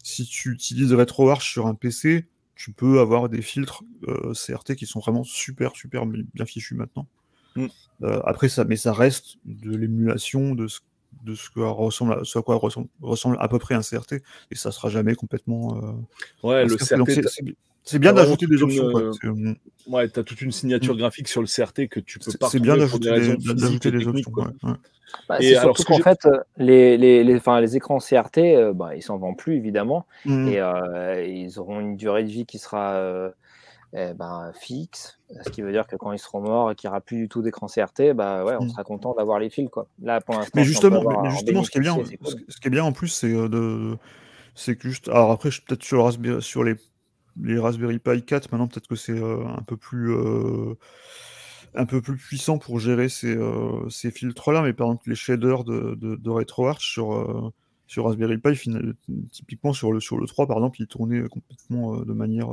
si 0.03 0.25
tu 0.25 0.51
utilises 0.51 0.93
RetroArch 0.93 1.49
sur 1.49 1.65
un 1.65 1.73
PC, 1.73 2.27
tu 2.55 2.71
peux 2.71 2.99
avoir 2.99 3.29
des 3.29 3.41
filtres 3.41 3.83
euh, 4.07 4.33
CRT 4.33 4.75
qui 4.75 4.85
sont 4.85 4.99
vraiment 4.99 5.23
super, 5.23 5.75
super 5.75 6.05
bien 6.05 6.45
fichus 6.45 6.75
maintenant. 6.75 7.07
Mm. 7.55 7.67
Euh, 8.03 8.21
après, 8.25 8.49
ça, 8.49 8.63
mais 8.63 8.77
ça 8.77 8.93
reste 8.93 9.37
de 9.45 9.75
l'émulation 9.75 10.55
de 10.55 10.67
ce, 10.67 10.79
de 11.23 11.35
ce, 11.35 11.49
ressemble 11.59 12.13
à, 12.13 12.19
ce 12.23 12.39
à 12.39 12.41
quoi 12.41 12.55
ressemble, 12.55 12.87
ressemble, 13.01 13.37
à 13.39 13.47
peu 13.47 13.59
près 13.59 13.75
un 13.75 13.81
CRT, 13.81 14.21
et 14.51 14.55
ça 14.55 14.71
sera 14.71 14.89
jamais 14.89 15.15
complètement. 15.15 15.77
Euh, 15.77 16.47
ouais, 16.47 16.65
le 16.65 16.75
CRT. 16.75 17.47
C'est 17.83 17.99
bien 17.99 18.13
d'ajouter 18.13 18.45
des 18.45 18.61
options. 18.61 18.91
Mm. 19.23 19.53
Ouais, 19.87 20.07
tu 20.07 20.19
as 20.19 20.23
toute 20.23 20.41
une 20.41 20.51
signature 20.51 20.93
mm. 20.93 20.97
graphique 20.97 21.27
sur 21.27 21.41
le 21.41 21.47
CRT 21.47 21.87
que 21.89 21.99
tu 21.99 22.19
peux 22.19 22.31
pas 22.39 22.49
C'est 22.49 22.59
bien 22.59 22.77
d'ajouter 22.77 23.91
des, 23.91 24.07
options. 24.07 24.31
Bah, 25.27 25.37
et 25.39 25.55
surtout 25.55 25.83
qu'en 25.83 25.97
fait, 25.99 26.27
les, 26.57 26.97
les, 26.97 27.23
les, 27.23 27.35
enfin, 27.35 27.59
les 27.59 27.75
écrans 27.75 27.97
CRT, 27.97 28.37
euh, 28.37 28.73
bah, 28.73 28.95
ils 28.95 29.01
s'en 29.01 29.17
vendent 29.17 29.37
plus 29.37 29.55
évidemment, 29.55 30.05
mmh. 30.25 30.47
et 30.47 30.59
euh, 30.59 31.25
ils 31.25 31.59
auront 31.59 31.79
une 31.79 31.97
durée 31.97 32.23
de 32.23 32.29
vie 32.29 32.45
qui 32.45 32.59
sera 32.59 32.93
euh, 32.93 33.29
eh 33.93 34.13
ben, 34.13 34.51
fixe, 34.53 35.19
ce 35.43 35.49
qui 35.49 35.61
veut 35.61 35.71
dire 35.71 35.87
que 35.87 35.95
quand 35.95 36.11
ils 36.11 36.19
seront 36.19 36.41
morts 36.41 36.71
et 36.71 36.75
qu'il 36.75 36.87
n'y 36.87 36.91
aura 36.91 37.01
plus 37.01 37.17
du 37.17 37.29
tout 37.29 37.41
d'écran 37.41 37.67
CRT, 37.67 38.13
bah 38.13 38.45
ouais, 38.45 38.55
on 38.59 38.65
mmh. 38.65 38.69
sera 38.69 38.83
content 38.83 39.13
d'avoir 39.13 39.39
les 39.39 39.49
fils 39.49 39.69
quoi. 39.69 39.87
Là 40.01 40.21
pour 40.21 40.35
l'instant. 40.35 40.51
Mais 40.55 40.63
justement, 40.63 41.03
mais 41.23 41.29
justement, 41.31 41.63
ce 41.63 41.71
qui 41.71 41.77
est 41.79 41.81
bien, 41.81 41.97
ce, 42.03 42.59
qui 42.59 42.67
est 42.67 42.71
bien 42.71 42.83
en 42.83 42.93
plus, 42.93 43.09
c'est 43.09 43.33
de, 43.33 43.97
c'est 44.55 44.75
que 44.75 44.89
juste, 44.89 45.09
alors 45.09 45.31
après, 45.31 45.49
peut-être 45.49 45.83
sur, 45.83 46.03
Raspberry, 46.03 46.41
sur 46.41 46.63
les, 46.63 46.75
les 47.41 47.59
Raspberry 47.59 47.99
Pi 47.99 48.23
4, 48.23 48.51
maintenant 48.51 48.67
peut-être 48.67 48.87
que 48.87 48.95
c'est 48.95 49.21
un 49.21 49.63
peu 49.65 49.77
plus 49.77 50.15
un 51.73 51.85
peu 51.85 52.01
plus 52.01 52.17
puissant 52.17 52.57
pour 52.57 52.79
gérer 52.79 53.09
ces, 53.09 53.35
euh, 53.35 53.87
ces 53.89 54.11
filtres-là, 54.11 54.61
mais 54.61 54.73
par 54.73 54.87
exemple 54.87 55.09
les 55.09 55.15
shaders 55.15 55.63
de, 55.63 55.95
de, 55.95 56.15
de 56.15 56.29
RetroArch 56.29 56.91
sur, 56.91 57.13
euh, 57.13 57.51
sur 57.91 58.05
Raspberry 58.05 58.37
Pi, 58.37 58.57
typiquement 59.31 59.73
sur 59.73 59.91
le, 59.91 59.99
sur 59.99 60.17
le 60.17 60.25
3 60.25 60.47
par 60.47 60.55
exemple, 60.55 60.79
il 60.79 60.87
tournait 60.87 61.27
complètement 61.27 61.95
euh, 61.95 62.05
de 62.05 62.13
manière... 62.13 62.47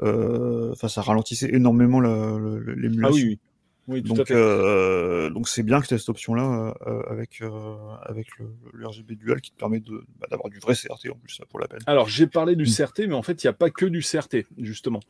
Enfin, 0.00 0.88
ça 0.88 1.02
ralentissait 1.02 1.54
énormément 1.54 2.00
l'émulation. 2.00 3.02
Ah 3.04 3.10
oui, 3.12 3.24
oui. 3.24 3.38
Oui, 3.88 4.02
donc, 4.02 4.30
euh, 4.32 5.30
donc 5.30 5.48
c'est 5.48 5.62
bien 5.62 5.80
que 5.80 5.86
tu 5.86 5.94
aies 5.94 5.98
cette 5.98 6.08
option-là 6.08 6.74
euh, 6.86 7.02
avec, 7.08 7.40
euh, 7.40 7.76
avec 8.02 8.26
le, 8.38 8.84
RGB 8.84 9.14
dual 9.14 9.40
qui 9.40 9.52
te 9.52 9.56
permet 9.56 9.80
bah, 9.80 10.26
d'avoir 10.28 10.50
du 10.50 10.58
vrai 10.58 10.74
CRT 10.74 11.08
en 11.10 11.16
plus, 11.16 11.40
pour 11.48 11.60
la 11.60 11.68
peine. 11.68 11.78
Alors, 11.86 12.08
j'ai 12.08 12.26
parlé 12.26 12.56
du 12.56 12.64
mm. 12.64 12.84
CRT, 12.84 13.00
mais 13.06 13.14
en 13.14 13.22
fait, 13.22 13.44
il 13.44 13.46
n'y 13.46 13.50
a 13.50 13.52
pas 13.52 13.70
que 13.70 13.86
du 13.86 14.00
CRT, 14.00 14.46
justement. 14.58 15.00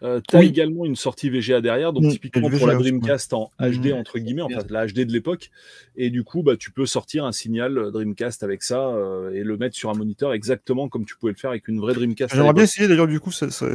tu 0.00 0.36
as 0.36 0.42
également 0.42 0.84
une 0.84 0.96
sortie 0.96 1.30
VGA 1.30 1.60
derrière, 1.60 1.92
donc 1.92 2.04
mm, 2.04 2.10
typiquement 2.10 2.50
pour 2.50 2.66
la 2.66 2.74
Dreamcast 2.74 3.32
en 3.34 3.52
HD, 3.60 3.90
mm. 3.90 3.92
entre 3.92 4.18
guillemets, 4.18 4.42
enfin 4.42 4.62
la 4.68 4.86
HD 4.86 5.00
de 5.00 5.12
l'époque. 5.12 5.50
Et 5.96 6.10
du 6.10 6.24
coup, 6.24 6.42
bah, 6.42 6.56
tu 6.56 6.72
peux 6.72 6.86
sortir 6.86 7.24
un 7.24 7.32
signal 7.32 7.92
Dreamcast 7.92 8.42
avec 8.42 8.64
ça 8.64 8.92
et 9.32 9.44
le 9.44 9.56
mettre 9.56 9.76
sur 9.76 9.90
un 9.90 9.94
moniteur 9.94 10.32
exactement 10.32 10.88
comme 10.88 11.04
tu 11.04 11.16
pouvais 11.16 11.32
le 11.32 11.38
faire 11.38 11.50
avec 11.50 11.68
une 11.68 11.78
vraie 11.78 11.94
Dreamcast. 11.94 12.34
J'aimerais 12.34 12.52
bien 12.52 12.64
essayer, 12.64 12.88
d'ailleurs, 12.88 13.06
du 13.06 13.20
coup, 13.20 13.30
ça, 13.30 13.50
ça, 13.50 13.68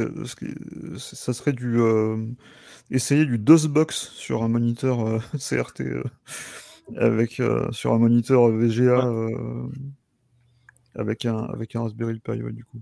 ça 0.98 1.32
serait 1.32 1.52
du 1.54 1.78
essayer 2.90 3.24
du 3.24 3.38
DOSBox 3.38 4.10
sur 4.14 4.42
un 4.42 4.48
moniteur 4.48 5.06
euh, 5.06 5.18
CRT 5.38 5.82
euh, 5.82 6.02
avec 6.96 7.40
euh, 7.40 7.70
sur 7.72 7.92
un 7.92 7.98
moniteur 7.98 8.48
VGA 8.48 9.08
avec 10.96 11.24
un 11.24 11.36
avec 11.44 11.76
un 11.76 11.82
Raspberry 11.82 12.18
Pi 12.18 12.38
du 12.52 12.64
coup. 12.64 12.80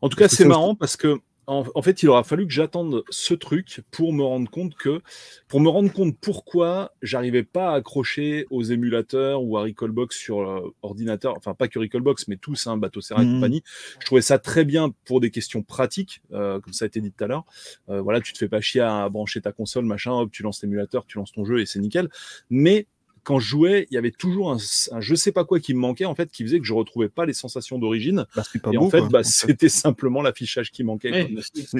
En 0.00 0.08
tout 0.08 0.16
cas, 0.16 0.28
c'est 0.28 0.46
marrant 0.46 0.74
parce 0.74 0.96
que 0.96 1.20
en, 1.50 1.82
fait, 1.82 2.02
il 2.04 2.08
aura 2.08 2.22
fallu 2.22 2.46
que 2.46 2.52
j'attende 2.52 3.02
ce 3.10 3.34
truc 3.34 3.82
pour 3.90 4.12
me 4.12 4.22
rendre 4.22 4.48
compte 4.48 4.76
que, 4.76 5.02
pour 5.48 5.58
me 5.58 5.68
rendre 5.68 5.92
compte 5.92 6.16
pourquoi 6.16 6.92
j'arrivais 7.02 7.42
pas 7.42 7.72
à 7.72 7.74
accrocher 7.74 8.46
aux 8.50 8.62
émulateurs 8.62 9.42
ou 9.42 9.58
à 9.58 9.62
Recallbox 9.62 10.16
sur 10.16 10.42
euh, 10.42 10.72
ordinateur, 10.82 11.34
enfin 11.36 11.54
pas 11.54 11.66
que 11.66 11.80
Recallbox, 11.80 12.28
mais 12.28 12.36
tous, 12.36 12.68
hein, 12.68 12.76
Bateau 12.76 13.00
Serra 13.00 13.24
et 13.24 13.26
mmh. 13.26 13.34
compagnie. 13.34 13.64
Je 13.98 14.06
trouvais 14.06 14.22
ça 14.22 14.38
très 14.38 14.64
bien 14.64 14.94
pour 15.04 15.20
des 15.20 15.32
questions 15.32 15.62
pratiques, 15.62 16.22
euh, 16.32 16.60
comme 16.60 16.72
ça 16.72 16.84
a 16.84 16.86
été 16.86 17.00
dit 17.00 17.10
tout 17.10 17.24
à 17.24 17.26
l'heure. 17.26 17.44
Euh, 17.88 18.00
voilà, 18.00 18.20
tu 18.20 18.32
te 18.32 18.38
fais 18.38 18.48
pas 18.48 18.60
chier 18.60 18.82
à 18.82 19.08
brancher 19.08 19.40
ta 19.40 19.50
console, 19.50 19.84
machin, 19.86 20.12
hop, 20.12 20.30
tu 20.30 20.44
lances 20.44 20.62
l'émulateur, 20.62 21.04
tu 21.04 21.18
lances 21.18 21.32
ton 21.32 21.44
jeu 21.44 21.60
et 21.60 21.66
c'est 21.66 21.80
nickel. 21.80 22.08
Mais 22.48 22.86
quand 23.30 23.38
je 23.38 23.46
jouais, 23.46 23.86
il 23.92 23.94
y 23.94 23.96
avait 23.96 24.10
toujours 24.10 24.50
un, 24.50 24.56
je 24.98 25.14
sais 25.14 25.30
pas 25.30 25.44
quoi 25.44 25.60
qui 25.60 25.72
me 25.72 25.78
manquait 25.78 26.04
en 26.04 26.16
fait, 26.16 26.32
qui 26.32 26.42
faisait 26.42 26.58
que 26.58 26.66
je 26.66 26.74
retrouvais 26.74 27.08
pas 27.08 27.26
les 27.26 27.32
sensations 27.32 27.78
d'origine. 27.78 28.26
Bah, 28.34 28.42
et 28.72 28.76
en 28.76 28.90
fait, 28.90 29.02
bah, 29.02 29.22
c'était 29.22 29.68
simplement 29.68 30.20
l'affichage 30.20 30.72
qui 30.72 30.82
manquait. 30.82 31.30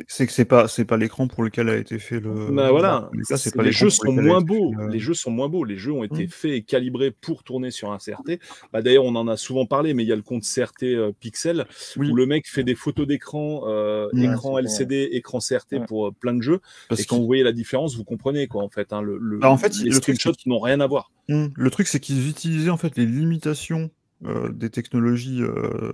c'est 0.07 0.27
que 0.29 0.33
c'est 0.33 0.45
pas 0.45 0.69
c'est 0.69 0.85
pas 0.85 0.97
l'écran 0.97 1.27
pour 1.27 1.43
lequel 1.43 1.69
a 1.69 1.77
été 1.77 1.99
fait 1.99 2.21
le. 2.21 2.53
Bah, 2.53 2.71
voilà. 2.71 3.11
les, 3.13 3.73
jeux 3.73 3.91
sont 3.91 4.13
moins 4.13 4.41
beaux. 4.41 4.73
Les 4.93 5.01
jeux 5.01 5.15
sont 5.15 5.33
moins 5.33 5.49
beaux. 5.49 5.65
Les 5.65 5.77
jeux 5.77 5.91
ont 5.91 6.05
été 6.05 6.27
mmh. 6.27 6.31
faits 6.31 6.53
et 6.53 6.63
calibrés 6.63 7.11
pour 7.11 7.43
tourner 7.43 7.73
sur 7.73 7.91
un 7.91 7.99
CRT. 7.99 8.39
Bah, 8.73 8.81
d'ailleurs, 8.81 9.05
on 9.05 9.17
en 9.17 9.27
a 9.27 9.37
souvent 9.37 9.67
parlé, 9.67 9.93
mais 9.93 10.05
il 10.05 10.09
y 10.09 10.13
a 10.13 10.17
le 10.17 10.23
compte 10.23 10.45
CRT 10.45 10.85
euh, 10.85 11.11
Pixel 11.19 11.67
où 11.97 12.15
le 12.15 12.27
mec 12.27 12.49
fait 12.49 12.63
des 12.63 12.77
photos 12.77 13.09
d'écran, 13.09 13.63
euh, 13.67 14.09
écran 14.13 14.57
LCD, 14.57 15.09
écran 15.11 15.41
CRT 15.41 15.85
pour 15.89 16.07
euh, 16.07 16.11
plein 16.13 16.35
de 16.35 16.43
jeux. 16.43 16.61
et 16.97 17.05
quand 17.05 17.19
vous 17.19 17.27
voyez 17.27 17.43
la 17.43 17.53
différence, 17.53 17.97
vous 17.97 18.05
comprenez 18.05 18.47
quoi 18.47 18.63
en 18.63 18.69
fait. 18.69 18.93
Hein, 18.93 19.03
le, 19.03 19.41
en 19.45 19.59
fait, 19.59 19.75
les 19.79 19.91
screenshots 19.91 20.33
n'ont 20.47 20.61
rien 20.61 20.79
à 20.79 20.87
voir. 20.87 21.11
Mmh. 21.29 21.40
Le 21.55 21.71
truc, 21.71 21.89
c'est 21.89 22.01
qu'ils 22.01 22.29
utilisaient 22.29 22.71
en 22.71 22.77
fait 22.77 22.97
les 22.97 23.07
limitations 23.07 23.91
euh, 24.27 24.51
des 24.51 24.69
technologies 24.69 25.43
euh, 25.43 25.93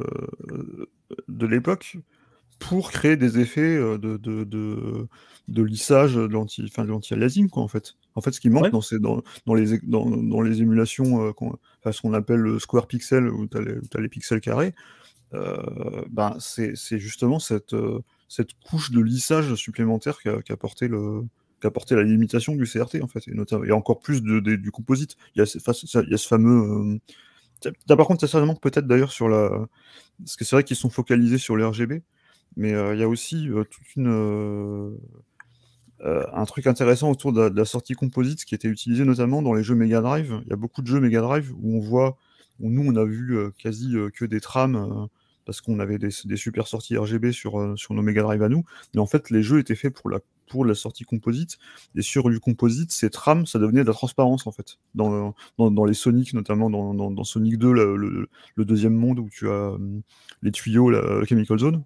de 1.28 1.47
l'époque 1.47 1.97
pour 2.59 2.90
créer 2.90 3.16
des 3.16 3.39
effets 3.39 3.77
euh, 3.77 3.98
de, 3.98 4.16
de, 4.16 4.44
de, 5.47 5.62
lissage 5.62 6.14
de 6.14 6.27
l'anti-aliasing, 6.27 7.48
quoi, 7.48 7.62
en 7.62 7.68
fait. 7.68 7.94
En 8.16 8.20
fait, 8.20 8.32
ce 8.32 8.40
qui 8.40 8.51
manque 8.51 8.70
dans, 8.70 8.81
ces, 8.81 8.98
dans, 8.98 9.23
dans, 9.47 9.55
les, 9.55 9.78
dans, 9.85 10.10
dans 10.10 10.40
les 10.40 10.60
émulations, 10.60 11.32
ce 11.85 12.01
qu'on 12.01 12.14
appelle 12.14 12.40
le 12.40 12.59
square 12.59 12.89
pixel, 12.89 13.28
où 13.28 13.47
tu 13.47 13.59
as, 13.59 14.01
les 14.01 14.09
pixels 14.09 14.40
carrés, 14.40 14.74
ben, 16.10 16.36
c'est 16.40 16.98
justement 16.98 17.39
cette, 17.39 17.77
cette 18.28 18.55
couche 18.68 18.90
de 18.90 19.01
lissage 19.01 19.55
supplémentaire 19.55 20.18
qu'a 20.18 20.43
qu 20.43 20.52
apporté 20.52 20.89
le, 20.89 21.23
qu'apporter 21.61 21.95
la 21.95 22.03
limitation 22.03 22.55
du 22.55 22.65
CRT 22.65 23.03
en 23.03 23.09
fait, 23.09 23.28
et, 23.28 23.35
notamment, 23.35 23.65
et 23.65 23.73
encore 23.73 24.01
plus 24.01 24.23
du 24.23 24.70
composite. 24.70 25.16
Il 25.35 25.39
y 25.39 25.43
a, 25.43 25.47
ce 25.47 26.28
fameux. 26.28 26.99
Euh... 27.65 27.97
Par 27.97 28.07
contre, 28.07 28.27
ça 28.27 28.41
peut-être 28.61 28.87
d'ailleurs 28.87 29.12
sur 29.12 29.28
la. 29.28 29.66
Parce 30.19 30.37
que 30.37 30.45
c'est 30.45 30.57
vrai 30.57 30.65
qu'ils 30.65 30.77
sont 30.77 30.91
focalisés 30.91 31.39
sur 31.39 31.57
les 31.57 31.65
RGB, 31.65 32.03
mais 32.57 32.73
euh, 32.74 32.95
il 32.95 33.01
y 33.01 33.03
a 33.03 33.09
aussi 33.09 33.49
euh, 33.49 33.65
toute 33.65 33.97
une. 33.97 34.09
Euh, 34.09 34.97
un 36.35 36.45
truc 36.45 36.66
intéressant 36.66 37.11
autour 37.11 37.33
de 37.33 37.41
la, 37.41 37.65
sortie 37.65 37.95
composite 37.95 38.45
qui 38.45 38.55
était 38.55 38.69
utilisé 38.69 39.05
notamment 39.07 39.41
dans 39.41 39.55
les 39.55 39.62
jeux 39.62 39.74
Mega 39.74 40.03
Drive. 40.03 40.43
Il 40.45 40.51
y 40.51 40.53
a 40.53 40.57
beaucoup 40.57 40.83
de 40.83 40.87
jeux 40.87 41.01
Mega 41.01 41.23
Drive 41.23 41.55
où 41.57 41.74
on 41.74 41.81
voit, 41.81 42.19
où 42.61 42.70
nous 42.70 42.83
on 42.87 42.95
a 42.97 43.05
vu 43.07 43.35
quasi 43.59 43.95
que 44.12 44.27
des 44.27 44.41
trames 44.41 45.09
parce 45.47 45.62
qu'on 45.62 45.78
avait 45.81 45.97
des, 45.97 46.11
des, 46.27 46.37
super 46.37 46.69
sorties 46.69 46.99
RGB 46.99 47.33
sur, 47.33 47.78
sur 47.78 47.95
nos 47.95 48.03
Mega 48.03 48.20
Drive 48.23 48.43
à 48.43 48.51
nous, 48.51 48.62
mais 48.95 49.01
en 49.01 49.07
fait 49.07 49.31
les 49.31 49.43
jeux 49.43 49.59
étaient 49.59 49.74
faits 49.74 49.95
pour 49.95 50.11
la 50.11 50.20
pour 50.48 50.64
la 50.64 50.74
sortie 50.74 51.05
composite. 51.05 51.59
Et 51.94 52.02
sur 52.02 52.28
du 52.31 52.40
composite, 52.40 52.93
ces 52.93 53.10
trames, 53.10 53.47
ça 53.47 53.59
devenait 53.59 53.82
de 53.82 53.89
la 53.89 53.93
transparence 53.93 54.47
en 54.47 54.52
fait. 54.52 54.78
Dans, 54.94 55.35
dans, 55.59 55.85
les 55.85 55.94
Sonic, 55.94 56.35
notamment 56.35 56.70
dans, 56.70 57.24
Sonic 57.24 57.59
2, 57.59 57.73
le, 57.73 58.28
deuxième 58.64 58.94
monde 58.94 59.18
où 59.18 59.28
tu 59.28 59.48
as 59.48 59.70
hum, 59.73 60.02
les 60.43 60.52
tuyaux, 60.52 60.90
la, 60.90 61.24
Chemical 61.24 61.59
Zone. 61.59 61.85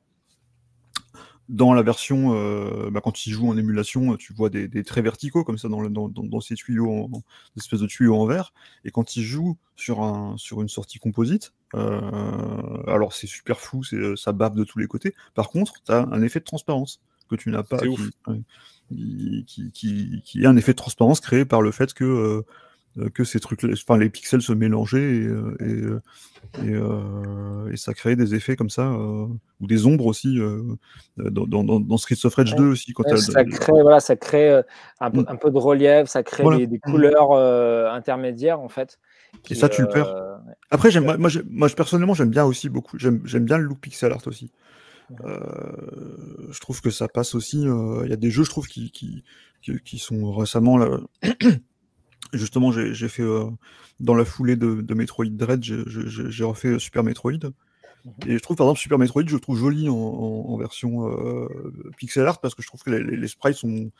Dans 1.49 1.75
la 1.75 1.83
version, 1.83 2.37
euh, 2.37 2.91
bah, 2.93 3.01
quand 3.03 3.11
tu 3.11 3.29
joues 3.31 3.49
en 3.49 3.57
émulation, 3.57 4.17
tu 4.17 4.33
vois 4.33 4.51
des, 4.51 4.85
traits 4.85 5.03
verticaux 5.03 5.43
comme 5.43 5.59
ça 5.59 5.69
dans, 5.69 6.41
ces 6.41 6.55
tuyaux, 6.55 6.89
en, 6.89 7.23
espèces 7.57 7.81
de 7.81 7.89
tuyaux 7.89 8.15
en 8.15 8.25
verre. 8.25 8.53
Et 8.85 8.93
quand 8.93 9.03
tu 9.03 9.21
joues 9.21 9.59
sur, 9.75 10.01
un, 10.01 10.37
sur 10.37 10.63
une 10.63 10.69
sortie 10.69 11.01
composite, 11.01 11.53
euh, 11.75 12.83
alors 12.87 13.13
c'est 13.13 13.27
super 13.27 13.59
flou, 13.59 13.83
ça 14.17 14.31
bave 14.33 14.55
de 14.55 14.63
tous 14.63 14.79
les 14.79 14.87
côtés. 14.87 15.13
Par 15.35 15.49
contre, 15.49 15.83
tu 15.85 15.91
as 15.91 16.07
un 16.13 16.23
effet 16.23 16.39
de 16.39 16.45
transparence 16.45 17.01
que 17.31 17.37
tu 17.37 17.51
n'as 17.51 17.63
pas, 17.63 17.79
qui, 17.79 19.73
qui, 19.73 20.23
qui, 20.25 20.43
est 20.43 20.47
un 20.47 20.57
effet 20.57 20.73
de 20.73 20.77
transparence 20.77 21.21
créé 21.21 21.45
par 21.45 21.63
le 21.63 21.71
fait 21.71 21.95
que, 21.95 22.45
euh, 22.99 23.09
que 23.09 23.23
ces 23.23 23.39
trucs, 23.39 23.65
enfin 23.65 23.99
les 23.99 24.11
pixels 24.11 24.43
se 24.43 24.53
mélangeaient 24.53 24.99
et, 24.99 25.27
euh, 25.27 26.03
et, 26.65 26.73
euh, 26.73 27.71
et, 27.71 27.77
ça 27.77 27.95
crée 27.95 28.17
des 28.17 28.35
effets 28.35 28.57
comme 28.57 28.69
ça, 28.69 28.91
ou 28.91 29.67
des 29.67 29.87
ombres 29.87 30.07
aussi, 30.07 30.39
dans, 31.17 31.47
dans, 31.47 31.63
dans, 31.81 31.97
Streets 31.99 32.27
of 32.27 32.35
Rage 32.35 32.57
2 32.57 32.65
aussi. 32.65 32.93
Quand 32.93 33.05
ça, 33.17 33.45
crée, 33.45 33.81
voilà, 33.81 34.01
ça 34.01 34.17
crée 34.17 34.61
un, 34.99 35.11
peu, 35.13 35.21
mm. 35.21 35.27
un 35.29 35.37
peu 35.37 35.51
de 35.51 35.59
relief, 35.59 36.09
ça 36.09 36.25
crée 36.25 36.67
des, 36.67 36.79
mm. 36.79 36.81
couleurs 36.81 37.33
intermédiaires 37.93 38.59
en 38.59 38.69
fait. 38.69 38.99
Et 39.49 39.55
ça, 39.55 39.69
tu 39.69 39.83
le 39.83 39.89
perds. 39.89 40.13
Après, 40.73 40.91
moi, 41.01 41.17
moi, 41.17 41.31
moi, 41.49 41.69
personnellement, 41.69 42.15
j'aime 42.15 42.31
bien 42.31 42.45
aussi 42.45 42.69
beaucoup. 42.69 42.99
J'aime 42.99 43.45
bien 43.45 43.59
le 43.59 43.65
look 43.65 43.79
pixel 43.79 44.11
art 44.11 44.27
aussi. 44.27 44.51
Euh, 45.25 46.51
je 46.51 46.61
trouve 46.61 46.81
que 46.81 46.91
ça 46.91 47.09
passe 47.09 47.35
aussi. 47.35 47.67
Euh, 47.67 48.03
il 48.05 48.11
y 48.11 48.13
a 48.13 48.17
des 48.17 48.31
jeux, 48.31 48.45
je 48.45 48.51
trouve, 48.51 48.67
qui, 48.67 48.91
qui, 48.91 49.23
qui, 49.85 49.99
sont 49.99 50.33
récemment 50.33 50.77
là. 50.77 51.01
Justement, 52.33 52.71
j'ai 52.71 53.09
fait 53.09 53.23
euh, 53.23 53.47
dans 53.99 54.15
la 54.15 54.25
foulée 54.25 54.57
de, 54.57 54.83
de 54.83 54.95
Metroid 54.95 55.27
Dread, 55.27 55.63
j'ai 55.65 56.45
refait 56.45 56.79
Super 56.79 57.03
Metroid. 57.03 57.51
Mhm. 58.05 58.13
Et 58.27 58.35
je 58.35 58.39
trouve 58.39 58.57
par 58.57 58.67
exemple 58.67 58.81
Super 58.81 58.99
Metroid, 58.99 59.25
je 59.27 59.35
le 59.35 59.41
trouve 59.41 59.59
joli 59.59 59.89
en, 59.89 59.95
en, 59.95 60.57
version 60.57 61.11
euh, 61.11 61.49
pixel 61.97 62.27
art 62.27 62.41
parce 62.41 62.55
que 62.55 62.63
je 62.63 62.69
trouve 62.69 62.83
que 62.83 62.91
les, 62.91 63.17
les, 63.17 63.29
sprites 63.29 63.57
sont. 63.57 63.91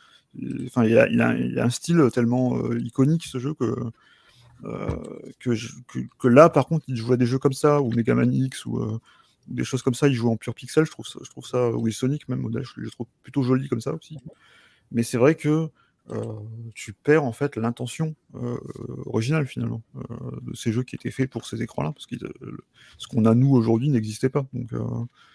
Enfin, 0.65 0.85
il 0.85 0.91
y 0.91 0.97
a, 0.97 1.07
il, 1.07 1.21
a, 1.21 1.35
il 1.35 1.59
a, 1.59 1.65
un 1.65 1.69
style 1.69 2.09
tellement 2.13 2.57
euh, 2.57 2.79
iconique 2.79 3.25
ce 3.25 3.37
jeu 3.37 3.53
que, 3.53 3.75
euh, 4.63 4.87
que, 5.39 5.51
que, 5.87 5.99
que, 6.17 6.27
là, 6.27 6.49
par 6.49 6.67
contre, 6.67 6.85
il 6.87 6.95
joue 6.95 7.13
à 7.13 7.17
des 7.17 7.25
jeux 7.25 7.39
comme 7.39 7.53
ça, 7.53 7.81
ou 7.81 7.91
Mega 7.91 8.15
Man 8.15 8.33
X, 8.33 8.65
ou, 8.65 8.99
des 9.47 9.63
choses 9.63 9.81
comme 9.81 9.93
ça, 9.93 10.07
il 10.07 10.13
joue 10.13 10.29
en 10.29 10.37
pur 10.37 10.53
pixel, 10.53 10.85
je 10.85 10.91
trouve 10.91 11.07
ça, 11.07 11.19
je 11.23 11.29
trouve 11.29 11.45
ça 11.45 11.71
ou 11.71 11.85
les 11.85 11.91
Sonic 11.91 12.27
même, 12.29 12.47
je, 12.61 12.81
je 12.83 12.89
trouve 12.89 13.07
plutôt 13.23 13.43
joli 13.43 13.67
comme 13.67 13.81
ça 13.81 13.93
aussi. 13.93 14.17
Mais 14.91 15.03
c'est 15.03 15.17
vrai 15.17 15.35
que 15.35 15.69
euh, 16.09 16.23
tu 16.73 16.93
perds 16.93 17.23
en 17.23 17.31
fait 17.31 17.55
l'intention 17.57 18.15
euh, 18.35 18.57
originale 19.05 19.45
finalement 19.45 19.83
euh, 19.95 20.01
de 20.41 20.55
ces 20.55 20.71
jeux 20.71 20.83
qui 20.83 20.95
étaient 20.95 21.11
faits 21.11 21.29
pour 21.29 21.45
ces 21.45 21.61
écrans-là, 21.61 21.91
parce 21.91 22.07
que 22.07 22.15
ce 22.97 23.07
qu'on 23.07 23.25
a 23.25 23.35
nous 23.35 23.51
aujourd'hui 23.51 23.89
n'existait 23.89 24.29
pas. 24.29 24.45
Donc 24.53 24.69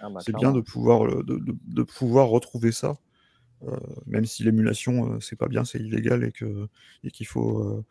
ah 0.01 0.11
bah, 0.11 0.21
c'est 0.21 0.35
bien 0.35 0.53
de 0.53 0.61
pouvoir, 0.61 1.23
de, 1.25 1.41
de, 1.41 1.83
pouvoir 1.83 2.29
retrouver 2.29 2.73
ça, 2.73 2.99
même 4.07 4.27
si 4.27 4.43
l'émulation 4.43 5.21
c'est 5.21 5.37
pas 5.37 5.49
bien, 5.49 5.65
c'est 5.65 5.79
illégal 5.79 6.25
et 6.25 6.33
et 7.05 7.11
qu'il 7.11 7.27
faut 7.27 7.61
euh, 7.61 7.85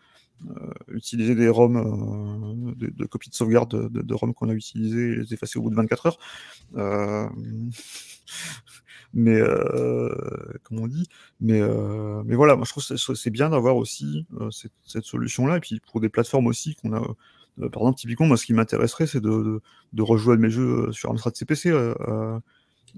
utiliser 0.90 1.36
des 1.36 1.50
ROM, 1.50 1.78
euh, 1.78 2.74
de, 2.76 2.88
de, 2.88 3.06
copies 3.06 3.30
de 3.30 3.36
sauvegarde 3.36 3.92
de, 3.92 4.02
de, 4.02 4.14
ROM 4.14 4.34
qu'on 4.34 4.50
a 4.50 4.54
utilisées 4.54 5.12
et 5.12 5.16
les 5.16 5.34
effacer 5.34 5.60
au 5.60 5.64
bout 5.64 5.70
de 5.70 5.76
24 5.76 6.06
heures. 6.08 6.20
Euh, 6.76 7.28
mais 9.14 9.40
comme 10.64 10.80
on 10.80 10.88
dit, 10.88 11.08
mais 11.40 11.62
mais 12.26 12.36
voilà, 12.36 12.56
moi 12.56 12.66
je 12.66 12.72
trouve 12.72 12.86
que 12.86 13.16
c'est 13.16 13.30
bien 13.30 13.50
d'avoir 13.50 13.78
aussi 13.78 14.26
cette, 14.52 14.74
cette 14.86 15.06
solution-là 15.06 15.58
et 15.58 15.60
puis 15.62 15.80
pour 15.80 16.02
des 16.02 16.10
plateformes 16.10 16.48
aussi 16.48 16.76
qu'on 16.76 16.94
a. 16.94 17.00
par 17.70 17.84
exemple, 17.84 17.98
typiquement, 17.98 18.26
moi, 18.26 18.36
ce 18.36 18.46
qui 18.46 18.54
m'intéresserait, 18.54 19.08
c'est 19.08 19.22
de, 19.22 19.62
de, 19.94 20.02
rejouer 20.02 20.36
mes 20.38 20.50
jeux 20.50 20.92
sur 20.92 21.12
Amstrad 21.12 21.34
CPC 21.34 21.72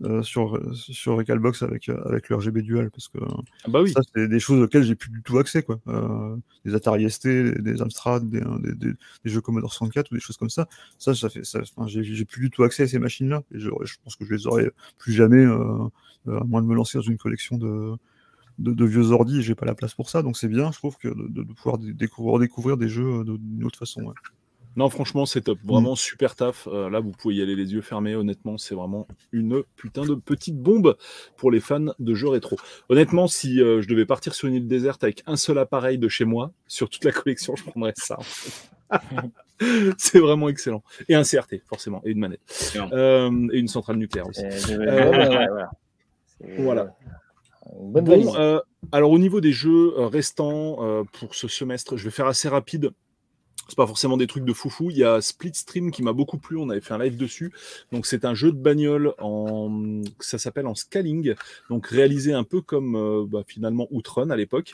euh, 0.03 0.21
sur, 0.21 0.59
sur 0.75 1.17
Recalbox 1.17 1.63
avec, 1.63 1.89
euh, 1.89 1.99
avec 2.05 2.29
le 2.29 2.35
RGB 2.35 2.61
Dual, 2.61 2.91
parce 2.91 3.07
que 3.07 3.17
ah 3.19 3.69
bah 3.69 3.81
oui. 3.81 3.91
ça, 3.91 4.01
c'est 4.13 4.27
des 4.27 4.39
choses 4.39 4.61
auxquelles 4.61 4.83
j'ai 4.83 4.95
plus 4.95 5.09
du 5.09 5.23
tout 5.23 5.39
accès, 5.39 5.63
quoi. 5.63 5.79
Euh, 5.87 6.35
des 6.65 6.75
Atari 6.75 7.09
ST, 7.09 7.27
des, 7.27 7.81
Amstrad, 7.81 8.29
des, 8.29 8.41
des, 8.59 8.75
des, 8.75 8.95
jeux 9.25 9.41
Commodore 9.41 9.73
64 9.73 10.11
ou 10.11 10.15
des 10.15 10.21
choses 10.21 10.37
comme 10.37 10.49
ça. 10.51 10.67
Ça, 10.99 11.15
ça 11.15 11.29
fait, 11.29 11.43
ça, 11.43 11.61
j'ai 11.87 12.25
plus 12.25 12.41
du 12.41 12.49
tout 12.51 12.63
accès 12.63 12.83
à 12.83 12.87
ces 12.87 12.99
machines-là, 12.99 13.43
et 13.51 13.59
je, 13.59 13.69
je, 13.85 13.95
pense 14.03 14.15
que 14.15 14.25
je 14.25 14.33
les 14.33 14.45
aurai 14.45 14.69
plus 14.99 15.13
jamais, 15.13 15.43
à 15.45 16.43
moins 16.45 16.61
de 16.61 16.67
me 16.67 16.75
lancer 16.75 16.99
dans 16.99 17.03
une 17.03 17.17
collection 17.17 17.57
de, 17.57 17.95
de, 18.59 18.85
vieux 18.85 19.11
ordi, 19.11 19.41
j'ai 19.41 19.55
pas 19.55 19.65
la 19.65 19.75
place 19.75 19.95
pour 19.95 20.09
ça, 20.11 20.21
donc 20.21 20.37
c'est 20.37 20.47
bien, 20.47 20.71
je 20.71 20.77
trouve, 20.77 20.97
que 20.97 21.07
de, 21.07 21.43
de 21.43 21.53
pouvoir 21.53 21.79
découvrir, 21.79 22.39
découvrir 22.39 22.77
des 22.77 22.89
jeux 22.89 23.23
d'une 23.25 23.63
autre 23.63 23.79
façon. 23.79 24.03
Ouais. 24.03 24.13
Non, 24.77 24.91
franchement, 24.91 25.25
c'est 25.25 25.41
top. 25.41 25.57
Vraiment 25.63 25.93
mm. 25.93 25.97
super 25.97 26.35
taf. 26.35 26.67
Euh, 26.71 26.89
là, 26.89 26.99
vous 26.99 27.11
pouvez 27.11 27.35
y 27.35 27.41
aller 27.41 27.55
les 27.55 27.73
yeux 27.73 27.81
fermés. 27.81 28.15
Honnêtement, 28.15 28.59
c'est 28.59 28.75
vraiment 28.75 29.07
une 29.31 29.63
putain 29.75 30.05
de 30.05 30.13
petite 30.13 30.57
bombe 30.57 30.95
pour 31.35 31.49
les 31.49 31.59
fans 31.59 31.93
de 31.97 32.13
jeux 32.13 32.29
rétro. 32.29 32.57
Honnêtement, 32.87 33.27
si 33.27 33.59
euh, 33.59 33.81
je 33.81 33.87
devais 33.87 34.05
partir 34.05 34.35
sur 34.35 34.47
une 34.47 34.53
île 34.53 34.67
déserte 34.67 35.03
avec 35.03 35.23
un 35.25 35.35
seul 35.35 35.57
appareil 35.57 35.97
de 35.97 36.07
chez 36.07 36.25
moi, 36.25 36.51
sur 36.67 36.89
toute 36.91 37.03
la 37.05 37.11
collection, 37.11 37.55
je 37.55 37.63
prendrais 37.63 37.93
ça. 37.95 38.19
c'est 39.97 40.19
vraiment 40.19 40.47
excellent. 40.47 40.83
Et 41.09 41.15
un 41.15 41.23
CRT, 41.23 41.63
forcément, 41.67 42.01
et 42.05 42.11
une 42.11 42.19
manette. 42.19 42.71
Euh, 42.75 43.31
et 43.51 43.57
une 43.57 43.67
centrale 43.67 43.95
nucléaire 43.95 44.27
aussi. 44.27 44.43
voilà. 46.59 46.95
Bon, 47.73 48.61
alors 48.91 49.11
au 49.11 49.17
niveau 49.17 49.41
des 49.41 49.51
jeux 49.51 49.91
restants 49.97 51.03
pour 51.13 51.33
ce 51.33 51.47
semestre, 51.47 51.97
je 51.97 52.03
vais 52.05 52.11
faire 52.11 52.27
assez 52.27 52.47
rapide 52.47 52.91
c'est 53.67 53.75
pas 53.75 53.87
forcément 53.87 54.17
des 54.17 54.27
trucs 54.27 54.45
de 54.45 54.53
foufou. 54.53 54.89
Il 54.91 54.97
y 54.97 55.03
a 55.03 55.21
Split 55.21 55.53
Stream 55.53 55.91
qui 55.91 56.03
m'a 56.03 56.13
beaucoup 56.13 56.37
plu. 56.37 56.57
On 56.57 56.69
avait 56.69 56.81
fait 56.81 56.93
un 56.93 56.99
live 56.99 57.17
dessus. 57.17 57.51
Donc 57.91 58.05
c'est 58.05 58.25
un 58.25 58.33
jeu 58.33 58.51
de 58.51 58.57
bagnole 58.57 59.13
en, 59.19 60.01
ça 60.19 60.37
s'appelle 60.37 60.67
en 60.67 60.75
scaling. 60.75 61.35
Donc 61.69 61.87
réalisé 61.87 62.33
un 62.33 62.43
peu 62.43 62.61
comme 62.61 62.95
euh, 62.95 63.25
bah, 63.27 63.43
finalement 63.45 63.87
Outrun 63.91 64.29
à 64.29 64.35
l'époque. 64.35 64.73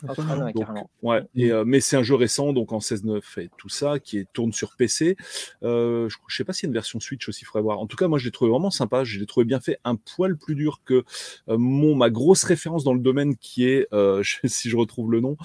ouais. 1.02 1.24
Et, 1.36 1.52
euh, 1.52 1.64
mais 1.66 1.80
c'est 1.80 1.98
un 1.98 2.04
jeu 2.04 2.16
récent, 2.16 2.54
donc 2.54 2.72
en 2.72 2.80
16.9 2.80 3.42
et 3.42 3.50
tout 3.58 3.70
ça, 3.70 4.00
qui 4.00 4.20
est, 4.20 4.28
tourne 4.34 4.54
sur 4.54 4.76
PC. 4.76 5.18
Euh, 5.64 6.10
je, 6.10 6.18
je 6.28 6.36
sais 6.36 6.44
pas 6.44 6.54
s'il 6.54 6.68
y 6.68 6.68
a 6.68 6.70
une 6.70 6.74
version 6.74 7.00
Switch 7.00 7.28
aussi, 7.28 7.42
il 7.42 7.46
faudrait 7.46 7.64
voir. 7.64 7.80
En 7.80 7.88
tout 7.88 7.98
cas, 7.98 8.08
moi 8.08 8.20
je 8.20 8.26
l'ai 8.26 8.32
trouvé 8.32 8.52
vraiment 8.52 8.72
sympa. 8.72 9.04
Je 9.04 9.20
l'ai 9.20 9.26
trouvé 9.26 9.46
bien 9.46 9.60
fait, 9.60 9.80
un 9.84 9.96
poil 9.96 10.38
plus 10.38 10.56
dur 10.56 10.82
que 10.86 11.04
mon 11.48 11.96
ma 11.96 12.10
grosse 12.10 12.44
référence 12.44 12.84
dans 12.84 12.94
le 12.94 13.00
domaine 13.00 13.36
qui 13.38 13.66
est, 13.66 13.88
si 14.46 14.70
je 14.70 14.78
retrouve 14.78 15.12
le 15.12 15.20
nom, 15.20 15.38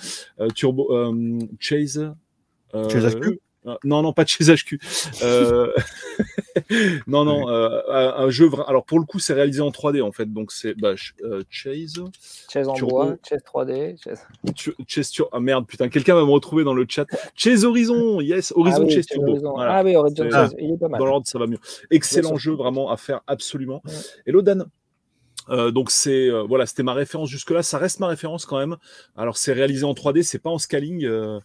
Turbo 0.55 0.93
Chase. 1.59 2.12
Chase 2.73 3.16
HQ 3.16 3.40
euh, 3.66 3.77
non, 3.85 4.03
non, 4.03 4.12
pas 4.12 4.24
de 4.24 4.28
chez 4.28 4.45
HQ. 4.45 4.78
Euh... 5.23 5.73
non, 7.07 7.24
non, 7.24 7.49
euh, 7.49 7.81
un 7.89 8.31
jeu. 8.31 8.51
Alors 8.66 8.85
pour 8.85 8.99
le 8.99 9.05
coup, 9.05 9.19
c'est 9.19 9.35
réalisé 9.35 9.61
en 9.61 9.70
3D 9.70 10.03
en 10.03 10.12
fait. 10.12 10.32
Donc 10.32 10.53
c'est 10.53 10.74
bah, 10.74 10.95
euh, 11.23 11.43
Chase. 11.51 12.01
Chase 12.51 12.69
en 12.69 12.74
bois, 12.74 13.16
Chase 13.28 13.43
3D. 13.43 13.97
Chase. 14.03 14.27
Chase. 14.86 15.12
Ah 15.32 15.40
merde, 15.40 15.66
putain, 15.66 15.89
quelqu'un 15.89 16.15
va 16.15 16.24
me 16.24 16.31
retrouver 16.31 16.65
dans 16.65 16.74
le 16.74 16.86
chat. 16.89 17.07
Chase 17.35 17.65
Horizon, 17.65 18.20
yes, 18.20 18.53
Horizon 18.55 18.86
ah, 18.86 18.90
Chase 18.90 19.07
Turbo. 19.07 19.57
Ah 19.59 19.82
oui, 19.85 19.97
Horizon 19.97 20.31
Chase, 20.31 20.55
il 20.59 20.73
est 20.73 20.78
pas 20.78 20.89
mal. 20.89 20.99
Dans 20.99 21.07
l'ordre, 21.07 21.27
ça 21.27 21.39
va 21.39 21.47
mieux. 21.47 21.59
Excellent 21.90 22.36
jeu, 22.36 22.53
vraiment 22.53 22.90
à 22.90 22.97
faire 22.97 23.20
absolument. 23.27 23.82
Hello 24.27 24.43
Dan. 24.43 24.66
Euh, 25.51 25.70
donc 25.70 25.91
c'est 25.91 26.29
euh, 26.31 26.43
voilà, 26.43 26.66
c'était 26.66 26.83
ma 26.83 26.95
référence 26.95 27.29
jusque 27.29 27.51
là. 27.51 27.62
Ça 27.62 27.79
reste 27.79 28.01
ma 28.01 28.07
référence 28.07 28.47
quand 28.47 28.59
même. 28.59 28.77
Alors 29.16 29.37
c'est 29.37 29.53
réalisé 29.53 29.85
en 29.85 29.93
3D, 29.93 30.23
c'est 30.23 30.39
pas 30.39 30.51
en 30.51 30.59
scaling, 30.59 31.05
euh, 31.05 31.41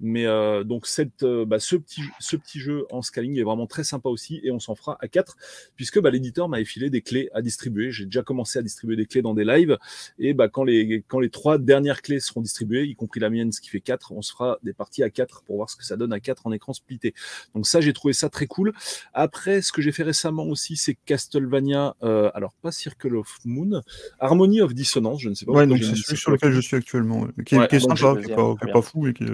mais 0.00 0.24
donc 0.64 0.86
cette, 0.86 1.24
bah, 1.24 1.58
ce 1.58 1.76
petit 1.76 2.02
ce 2.18 2.36
petit 2.36 2.60
jeu 2.60 2.86
en 2.90 3.02
scaling 3.02 3.38
est 3.38 3.42
vraiment 3.42 3.66
très 3.66 3.84
sympa 3.84 4.08
aussi 4.08 4.40
et 4.42 4.50
on 4.50 4.60
s'en 4.60 4.74
fera 4.74 4.96
à 5.00 5.08
4 5.08 5.36
puisque 5.76 6.00
bah, 6.00 6.10
l'éditeur 6.10 6.48
m'a 6.48 6.62
filé 6.64 6.90
des 6.90 7.02
clés 7.02 7.28
à 7.34 7.42
distribuer. 7.42 7.90
J'ai 7.90 8.04
déjà 8.04 8.22
commencé 8.22 8.58
à 8.58 8.62
distribuer 8.62 8.96
des 8.96 9.06
clés 9.06 9.22
dans 9.22 9.34
des 9.34 9.44
lives 9.44 9.78
et 10.18 10.34
bah, 10.34 10.48
quand 10.48 10.64
les 10.64 11.04
quand 11.08 11.20
les 11.20 11.30
trois 11.30 11.58
dernières 11.58 12.02
clés 12.02 12.20
seront 12.20 12.40
distribuées, 12.40 12.84
y 12.84 12.94
compris 12.94 13.20
la 13.20 13.30
mienne, 13.30 13.52
ce 13.52 13.60
qui 13.60 13.68
fait 13.68 13.80
4, 13.80 14.12
on 14.12 14.22
se 14.22 14.32
fera 14.32 14.58
des 14.62 14.72
parties 14.72 15.02
à 15.02 15.10
4 15.10 15.42
pour 15.44 15.56
voir 15.56 15.70
ce 15.70 15.76
que 15.76 15.84
ça 15.84 15.96
donne 15.96 16.12
à 16.12 16.20
4 16.20 16.46
en 16.46 16.52
écran 16.52 16.72
splitté. 16.72 17.14
Donc 17.54 17.66
ça 17.66 17.80
j'ai 17.80 17.92
trouvé 17.92 18.14
ça 18.14 18.28
très 18.28 18.46
cool. 18.46 18.72
Après 19.12 19.62
ce 19.62 19.72
que 19.72 19.82
j'ai 19.82 19.92
fait 19.92 20.02
récemment 20.02 20.44
aussi 20.44 20.76
c'est 20.76 20.94
Castlevania, 20.94 21.96
alors 22.00 22.54
pas 22.62 22.72
Circle 22.72 23.16
of 23.16 23.38
Moon, 23.44 23.82
Harmony 24.20 24.60
of 24.60 24.74
Dissonance, 24.74 25.20
je 25.20 25.28
ne 25.28 25.34
sais 25.34 25.46
pas. 25.46 25.52
Ouais, 25.52 25.66
donc 25.66 25.78
c'est 25.78 25.96
celui 25.96 26.16
sur 26.16 26.30
lequel 26.30 26.52
je 26.52 26.60
suis 26.60 26.76
actuellement, 26.76 27.26
qui 27.44 27.54
est, 27.54 27.80
sympa, 27.80 28.20
qui 28.20 28.28
n'est 28.30 28.72
pas, 28.72 28.82
fou. 28.82 29.06
Et 29.06 29.12
qui, 29.12 29.24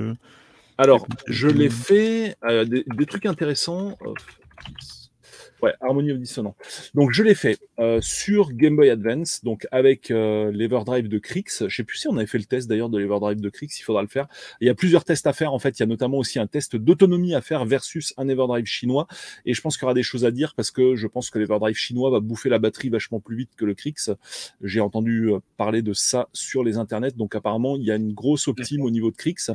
Alors, 0.77 1.07
je 1.27 1.49
l'ai 1.49 1.71
fait, 1.71 2.37
euh, 2.45 2.65
des, 2.65 3.07
trucs 3.07 3.27
intéressants. 3.27 3.97
Ouais, 5.61 5.75
Harmony 5.81 6.13
of 6.13 6.19
Dissonance. 6.19 6.55
Donc 6.95 7.11
je 7.11 7.23
l'ai 7.25 7.35
fait 7.35 7.59
euh, 7.81 8.01
sur 8.01 8.53
Game 8.53 8.77
Boy 8.77 8.91
Advance, 8.91 9.43
donc 9.43 9.67
avec 9.73 10.11
euh, 10.11 10.53
l'Everdrive 10.53 11.09
de 11.09 11.19
Crix. 11.19 11.65
Je 11.67 11.75
sais 11.75 11.83
plus 11.83 11.99
si 11.99 12.09
on 12.09 12.17
avait 12.17 12.27
fait 12.27 12.39
le 12.39 12.45
test 12.45 12.69
d'ailleurs 12.69 12.91
de 12.91 12.99
l'Everdrive 12.99 13.41
de 13.41 13.49
Crix, 13.49 13.69
il 13.77 13.83
faudra 13.83 14.03
le 14.03 14.09
faire. 14.09 14.29
Il 14.61 14.69
y 14.69 14.71
a 14.71 14.75
plusieurs 14.75 15.05
tests 15.05 15.27
à 15.27 15.33
faire 15.33 15.53
en 15.53 15.59
fait. 15.59 15.79
Il 15.79 15.81
y 15.81 15.83
a 15.83 15.87
notamment 15.87 16.19
aussi 16.19 16.39
un 16.39 16.47
test 16.47 16.77
d'autonomie 16.77 17.35
à 17.35 17.41
faire 17.41 17.65
versus 17.65 18.15
un 18.19 18.29
Everdrive 18.29 18.67
chinois. 18.67 19.09
Et 19.47 19.55
je 19.55 19.61
pense 19.61 19.77
qu'il 19.77 19.83
y 19.83 19.87
aura 19.87 19.95
des 19.95 20.05
choses 20.05 20.25
à 20.25 20.31
dire 20.31 20.55
parce 20.55 20.71
que 20.71 20.95
je 20.95 21.09
pense 21.09 21.31
que 21.31 21.41
l'Everdrive 21.41 21.77
chinois 21.77 22.11
va 22.11 22.21
bouffer 22.21 22.49
la 22.49 22.61
batterie 22.61 22.89
vachement 22.89 23.19
plus 23.19 23.37
vite 23.37 23.51
que 23.57 23.65
le 23.65 23.75
Crix. 23.75 24.11
J'ai 24.63 24.81
entendu 24.81 25.33
euh, 25.33 25.41
parler 25.57 25.83
de 25.83 25.93
ça 25.93 26.29
sur 26.33 26.63
les 26.63 26.77
internets. 26.77 27.17
Donc 27.17 27.35
apparemment 27.35 27.77
il 27.77 27.83
y 27.83 27.91
a 27.91 27.97
une 27.97 28.13
grosse 28.13 28.47
optime 28.47 28.83
au 28.83 28.91
niveau 28.91 29.11
de 29.11 29.17
Crix. 29.17 29.51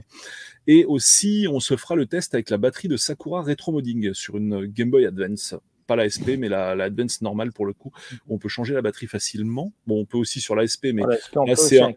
Et 0.68 0.84
aussi 0.84 1.48
on 1.50 1.62
se 1.62 1.78
fera 1.78 1.96
le 1.96 2.08
test 2.08 2.34
avec 2.34 2.50
la 2.50 2.58
batterie 2.58 2.90
de 2.90 2.98
Sakura 2.98 3.42
Retro 3.42 3.72
Modding 3.72 4.14
sur 4.14 4.36
une 4.36 4.66
Game 4.66 4.90
Boy 4.90 5.06
Advance 5.06 5.56
pas 5.86 5.96
la 5.96 6.10
SP, 6.10 6.38
mais 6.38 6.50
la, 6.50 6.76
la, 6.76 6.86
Advance 6.86 7.22
normale 7.22 7.52
pour 7.52 7.66
le 7.66 7.74
coup. 7.74 7.92
On 8.30 8.38
peut 8.38 8.50
changer 8.50 8.74
la 8.74 8.82
batterie 8.82 9.08
facilement. 9.08 9.72
Bon, 9.88 10.00
on 10.02 10.06
peut 10.06 10.18
aussi 10.18 10.42
sur 10.42 10.56
la 10.56 10.68
SP, 10.68 10.94
mais 10.94 11.04
là 11.04 11.56
c'est 11.56 11.80
un... 11.80 11.94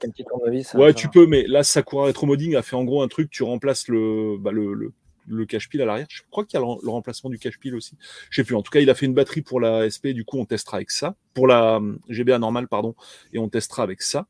ouais, 0.74 0.94
tu 0.94 1.08
peux, 1.08 1.26
mais 1.26 1.44
là 1.46 1.62
Sakura 1.62 2.06
Retro 2.06 2.26
Modding 2.26 2.56
a 2.56 2.62
fait 2.62 2.76
en 2.76 2.84
gros 2.84 3.02
un 3.02 3.08
truc. 3.08 3.30
Tu 3.30 3.42
remplaces 3.42 3.88
le, 3.88 4.36
bah, 4.38 4.52
le, 4.52 4.74
le 4.74 4.92
le 5.26 5.46
cache-pile 5.46 5.82
à 5.82 5.84
l'arrière. 5.84 6.06
Je 6.08 6.22
crois 6.30 6.44
qu'il 6.44 6.58
y 6.58 6.62
a 6.62 6.66
le, 6.66 6.90
remplacement 6.90 7.30
du 7.30 7.38
cache-pile 7.38 7.74
aussi. 7.74 7.96
Je 8.30 8.40
sais 8.40 8.44
plus. 8.44 8.54
En 8.54 8.62
tout 8.62 8.70
cas, 8.70 8.80
il 8.80 8.90
a 8.90 8.94
fait 8.94 9.06
une 9.06 9.14
batterie 9.14 9.42
pour 9.42 9.60
la 9.60 9.88
SP. 9.90 10.08
Du 10.08 10.24
coup, 10.24 10.38
on 10.38 10.44
testera 10.44 10.78
avec 10.78 10.90
ça. 10.90 11.16
Pour 11.34 11.46
la 11.46 11.76
euh, 11.76 11.96
GBA 12.08 12.38
normale, 12.38 12.68
pardon. 12.68 12.94
Et 13.32 13.38
on 13.38 13.48
testera 13.48 13.82
avec 13.82 14.02
ça. 14.02 14.26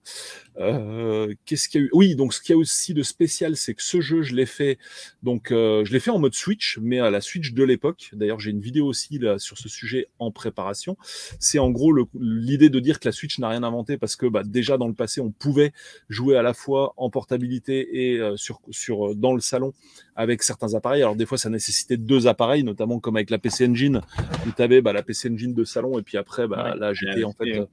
Euh, 0.58 1.34
qu'est-ce 1.44 1.68
qu'il 1.68 1.80
y 1.80 1.84
a 1.84 1.86
eu? 1.86 1.90
Oui, 1.92 2.14
donc 2.16 2.34
ce 2.34 2.40
qu'il 2.40 2.54
y 2.54 2.56
a 2.56 2.58
aussi 2.58 2.94
de 2.94 3.02
spécial, 3.02 3.56
c'est 3.56 3.74
que 3.74 3.82
ce 3.82 4.00
jeu, 4.00 4.22
je 4.22 4.34
l'ai 4.34 4.46
fait. 4.46 4.78
Donc, 5.22 5.52
euh, 5.52 5.84
je 5.84 5.92
l'ai 5.92 6.00
fait 6.00 6.10
en 6.10 6.18
mode 6.18 6.34
Switch, 6.34 6.78
mais 6.80 6.98
à 6.98 7.10
la 7.10 7.20
Switch 7.20 7.52
de 7.52 7.64
l'époque. 7.64 8.10
D'ailleurs, 8.12 8.40
j'ai 8.40 8.50
une 8.50 8.60
vidéo 8.60 8.86
aussi 8.86 9.18
là, 9.18 9.38
sur 9.38 9.58
ce 9.58 9.68
sujet 9.68 10.08
en 10.18 10.30
préparation. 10.30 10.96
C'est 11.38 11.58
en 11.58 11.70
gros 11.70 11.92
l'idée 12.18 12.70
de 12.70 12.80
dire 12.80 13.00
que 13.00 13.08
la 13.08 13.12
Switch 13.12 13.38
n'a 13.38 13.48
rien 13.48 13.62
inventé 13.62 13.98
parce 13.98 14.16
que 14.16 14.26
bah, 14.26 14.42
déjà 14.44 14.78
dans 14.78 14.88
le 14.88 14.94
passé, 14.94 15.20
on 15.20 15.30
pouvait 15.30 15.72
jouer 16.08 16.36
à 16.36 16.42
la 16.42 16.54
fois 16.54 16.94
en 16.96 17.10
portabilité 17.10 18.14
et 18.14 18.20
sur, 18.36 18.60
sur 18.70 19.14
dans 19.14 19.34
le 19.34 19.40
salon 19.40 19.72
avec 20.16 20.42
certains 20.42 20.74
appareils. 20.74 21.02
Alors 21.02 21.14
des 21.14 21.26
fois, 21.26 21.38
ça 21.38 21.50
nécessitait 21.50 21.96
deux 21.96 22.26
appareils, 22.26 22.64
notamment 22.64 22.98
comme 22.98 23.16
avec 23.16 23.30
la 23.30 23.38
PC 23.38 23.68
Engine, 23.68 24.00
où 24.46 24.50
tu 24.50 24.62
avais 24.62 24.80
bah, 24.80 24.92
la 24.92 25.02
PC 25.02 25.30
Engine 25.30 25.54
de 25.54 25.64
salon, 25.64 25.98
et 25.98 26.02
puis 26.02 26.16
après, 26.16 26.48
bah, 26.48 26.74
là, 26.74 26.92
j'étais 26.92 27.24
en 27.24 27.32
fait... 27.32 27.60
Euh, 27.60 27.66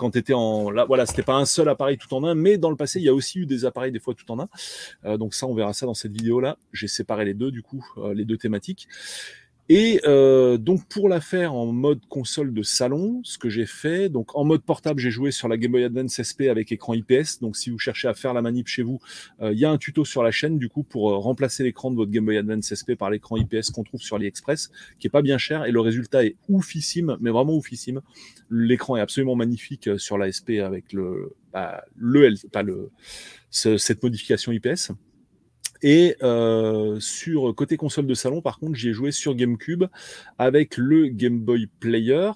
quand 0.00 0.12
tu 0.12 0.18
étais 0.18 0.32
en. 0.32 0.70
Là, 0.70 0.86
voilà, 0.86 1.04
c'était 1.04 1.22
pas 1.22 1.34
un 1.34 1.44
seul 1.44 1.68
appareil 1.68 1.98
tout 1.98 2.12
en 2.14 2.24
un, 2.24 2.34
mais 2.34 2.56
dans 2.56 2.70
le 2.70 2.76
passé, 2.76 2.98
il 3.00 3.04
y 3.04 3.10
a 3.10 3.14
aussi 3.14 3.40
eu 3.40 3.46
des 3.46 3.66
appareils 3.66 3.92
des 3.92 4.00
fois 4.00 4.14
tout 4.14 4.28
en 4.32 4.40
un. 4.40 4.48
Euh, 5.04 5.18
donc, 5.18 5.34
ça, 5.34 5.46
on 5.46 5.54
verra 5.54 5.74
ça 5.74 5.84
dans 5.84 5.92
cette 5.92 6.12
vidéo-là. 6.12 6.56
J'ai 6.72 6.88
séparé 6.88 7.26
les 7.26 7.34
deux, 7.34 7.50
du 7.50 7.62
coup, 7.62 7.86
euh, 7.98 8.14
les 8.14 8.24
deux 8.24 8.38
thématiques. 8.38 8.88
Et 9.72 10.00
euh, 10.04 10.58
donc 10.58 10.84
pour 10.88 11.08
la 11.08 11.20
faire 11.20 11.54
en 11.54 11.66
mode 11.66 12.04
console 12.08 12.52
de 12.52 12.64
salon, 12.64 13.20
ce 13.22 13.38
que 13.38 13.48
j'ai 13.48 13.66
fait, 13.66 14.08
donc 14.08 14.34
en 14.36 14.42
mode 14.42 14.64
portable, 14.64 14.98
j'ai 14.98 15.12
joué 15.12 15.30
sur 15.30 15.46
la 15.46 15.56
Game 15.56 15.70
Boy 15.70 15.84
Advance 15.84 16.20
SP 16.26 16.50
avec 16.50 16.72
écran 16.72 16.92
IPS. 16.92 17.38
Donc 17.40 17.56
si 17.56 17.70
vous 17.70 17.78
cherchez 17.78 18.08
à 18.08 18.14
faire 18.14 18.34
la 18.34 18.42
manip 18.42 18.66
chez 18.66 18.82
vous, 18.82 18.98
euh, 19.40 19.52
il 19.52 19.60
y 19.60 19.64
a 19.64 19.70
un 19.70 19.78
tuto 19.78 20.04
sur 20.04 20.24
la 20.24 20.32
chaîne 20.32 20.58
du 20.58 20.68
coup 20.68 20.82
pour 20.82 21.12
euh, 21.12 21.18
remplacer 21.18 21.62
l'écran 21.62 21.92
de 21.92 21.94
votre 21.94 22.10
Game 22.10 22.24
Boy 22.24 22.36
Advance 22.36 22.74
SP 22.74 22.98
par 22.98 23.10
l'écran 23.10 23.36
IPS 23.36 23.70
qu'on 23.72 23.84
trouve 23.84 24.00
sur 24.00 24.16
AliExpress, 24.16 24.72
qui 24.98 25.06
est 25.06 25.10
pas 25.10 25.22
bien 25.22 25.38
cher 25.38 25.64
et 25.64 25.70
le 25.70 25.80
résultat 25.80 26.24
est 26.24 26.34
oufissime, 26.48 27.16
mais 27.20 27.30
vraiment 27.30 27.54
oufissime. 27.54 28.00
L'écran 28.50 28.96
est 28.96 29.00
absolument 29.00 29.36
magnifique 29.36 29.88
sur 29.98 30.18
la 30.18 30.32
SP 30.34 30.58
avec 30.58 30.92
le 30.92 31.36
bah, 31.52 31.84
le 31.96 32.28
le 32.28 32.90
cette 33.52 34.02
modification 34.02 34.50
IPS. 34.50 34.90
Et 35.82 36.16
euh, 36.22 37.00
sur 37.00 37.54
côté 37.54 37.76
console 37.76 38.06
de 38.06 38.14
salon, 38.14 38.42
par 38.42 38.58
contre, 38.58 38.74
j'y 38.74 38.90
ai 38.90 38.92
joué 38.92 39.12
sur 39.12 39.34
GameCube 39.34 39.84
avec 40.38 40.76
le 40.76 41.08
Game 41.08 41.38
Boy 41.38 41.68
Player 41.80 42.30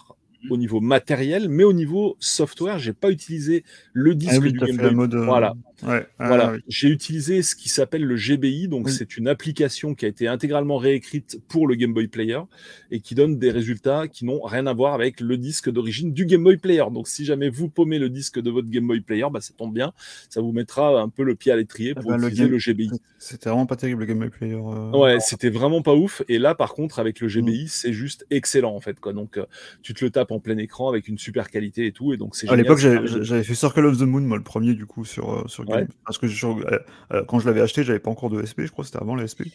au 0.51 0.57
niveau 0.57 0.81
matériel, 0.81 1.49
mais 1.49 1.65
au 1.65 1.73
niveau 1.73 2.17
software, 2.21 2.79
j'ai 2.79 2.93
pas 2.93 3.11
utilisé 3.11 3.65
le 3.93 4.13
ah 4.13 4.15
disque 4.15 4.43
du 4.43 4.59
Game 4.59 4.77
Boy. 4.77 4.95
Mode, 4.95 5.15
euh, 5.15 5.25
voilà. 5.25 5.55
Ouais. 5.83 6.07
Ah, 6.19 6.29
voilà. 6.29 6.57
J'ai 6.69 6.89
utilisé 6.89 7.43
ce 7.43 7.55
qui 7.55 7.69
s'appelle 7.69 8.05
le 8.05 8.17
GBI, 8.17 8.69
donc 8.69 8.89
c'est 8.89 9.17
une 9.17 9.29
application 9.29 9.95
qui 9.95 10.05
a 10.05 10.09
été 10.09 10.29
intégralement 10.29 10.77
réécrite 10.77 11.41
pour 11.49 11.67
le 11.67 11.75
Game 11.75 11.93
Boy 11.93 12.09
Player 12.09 12.41
et 12.91 13.01
qui 13.01 13.15
donne 13.15 13.39
des 13.39 13.51
résultats 13.51 14.09
qui 14.09 14.25
n'ont 14.25 14.41
rien 14.43 14.67
à 14.67 14.73
voir 14.73 14.95
avec 14.95 15.21
le 15.21 15.37
disque 15.37 15.71
d'origine 15.71 16.13
du 16.13 16.27
Game 16.27 16.43
Boy 16.43 16.57
Player. 16.57 16.85
Donc 16.93 17.09
si 17.09 17.25
jamais 17.25 17.49
vous 17.49 17.69
paumez 17.69 17.99
le 17.99 18.09
disque 18.09 18.41
de 18.41 18.51
votre 18.51 18.69
Game 18.69 18.87
Boy 18.87 19.01
Player, 19.01 19.27
bah, 19.33 19.41
ça 19.41 19.53
tombe 19.57 19.75
bien, 19.75 19.93
ça 20.31 20.41
vous 20.41 20.53
mettra 20.53 21.01
un 21.01 21.09
peu 21.09 21.23
le 21.23 21.35
pied 21.35 21.53
à 21.53 21.57
l'étrier 21.57 21.95
ah 21.97 22.01
pour 22.01 22.11
bah, 22.11 22.19
utiliser 22.19 22.49
le, 22.49 22.59
GBI. 22.59 22.91
C'était 23.19 23.51
vraiment 23.51 23.67
pas 23.67 23.77
terrible 23.77 24.01
le 24.01 24.07
Game 24.07 24.19
Boy 24.19 24.31
Player. 24.31 24.55
Euh, 24.55 24.91
ouais, 24.93 25.19
c'était 25.21 25.51
vraiment 25.51 25.83
pas 25.83 25.95
ouf. 25.95 26.23
Et 26.29 26.39
là, 26.39 26.55
par 26.55 26.75
contre, 26.75 26.99
avec 26.99 27.21
le 27.21 27.29
GBI, 27.29 27.65
mm. 27.65 27.69
c'est 27.69 27.93
juste 27.93 28.27
excellent 28.31 28.75
en 28.75 28.81
fait. 28.81 29.01
Quoi. 29.01 29.13
Donc 29.13 29.37
euh, 29.37 29.47
tu 29.83 29.93
te 29.93 30.05
le 30.05 30.11
tapes 30.11 30.31
en 30.35 30.41
plein 30.41 30.59
écran 30.59 30.89
avec 30.89 31.09
une 31.09 31.19
super 31.19 31.51
qualité 31.51 31.87
et 31.87 31.93
tout. 31.93 32.13
Et 32.13 32.17
donc 32.17 32.37
c'est. 32.37 32.49
À 32.49 32.57
l'époque, 32.57 32.79
j'avais 32.79 33.45
fait 33.45 33.55
Circle 33.55 33.87
of 33.87 33.99
the 33.99 34.03
Moon, 34.03 34.21
moi 34.21 34.37
le 34.37 34.43
premier 34.43 34.75
du 34.75 34.87
coup 34.87 35.05
sur 35.05 35.33
euh, 35.33 35.45
sur 35.47 35.65
Game, 35.65 35.89
parce 36.05 36.19
que 36.19 36.27
je 36.27 36.47
euh, 36.47 36.79
euh, 37.13 37.25
quand 37.25 37.39
je 37.39 37.47
l'avais 37.47 37.61
acheté, 37.61 37.85
j'avais 37.85 37.99
pas 37.99 38.11
encore 38.11 38.31
de 38.31 38.45
SP, 38.45 38.67
je 38.67 38.71
crois 38.71 38.85
c'était 38.85 39.01
avant 39.01 39.15
la 39.15 39.27
SP. 39.27 39.49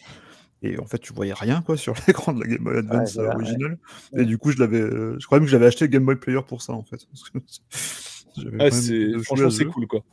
Et 0.62 0.78
en 0.78 0.84
fait, 0.84 0.98
tu 0.98 1.14
voyais 1.14 1.32
rien 1.32 1.62
quoi 1.62 1.76
sur 1.76 1.94
l'écran 2.06 2.32
de 2.32 2.40
la 2.40 2.46
Game 2.46 2.62
Boy 2.62 2.78
Advance 2.78 3.16
euh, 3.16 3.30
originale. 3.30 3.78
Et 4.16 4.24
du 4.24 4.36
coup, 4.36 4.50
je 4.50 4.58
l'avais, 4.58 4.80
je 4.80 5.24
crois 5.24 5.38
même 5.38 5.46
que 5.46 5.50
j'avais 5.50 5.66
acheté 5.66 5.88
Game 5.88 6.04
Boy 6.04 6.16
Player 6.16 6.40
pour 6.46 6.62
ça 6.62 6.72
en 6.72 6.82
fait. 6.82 7.00
c'est, 8.70 9.18
franchement, 9.22 9.50
c'est 9.50 9.64
cool 9.64 9.86
quoi. 9.86 10.04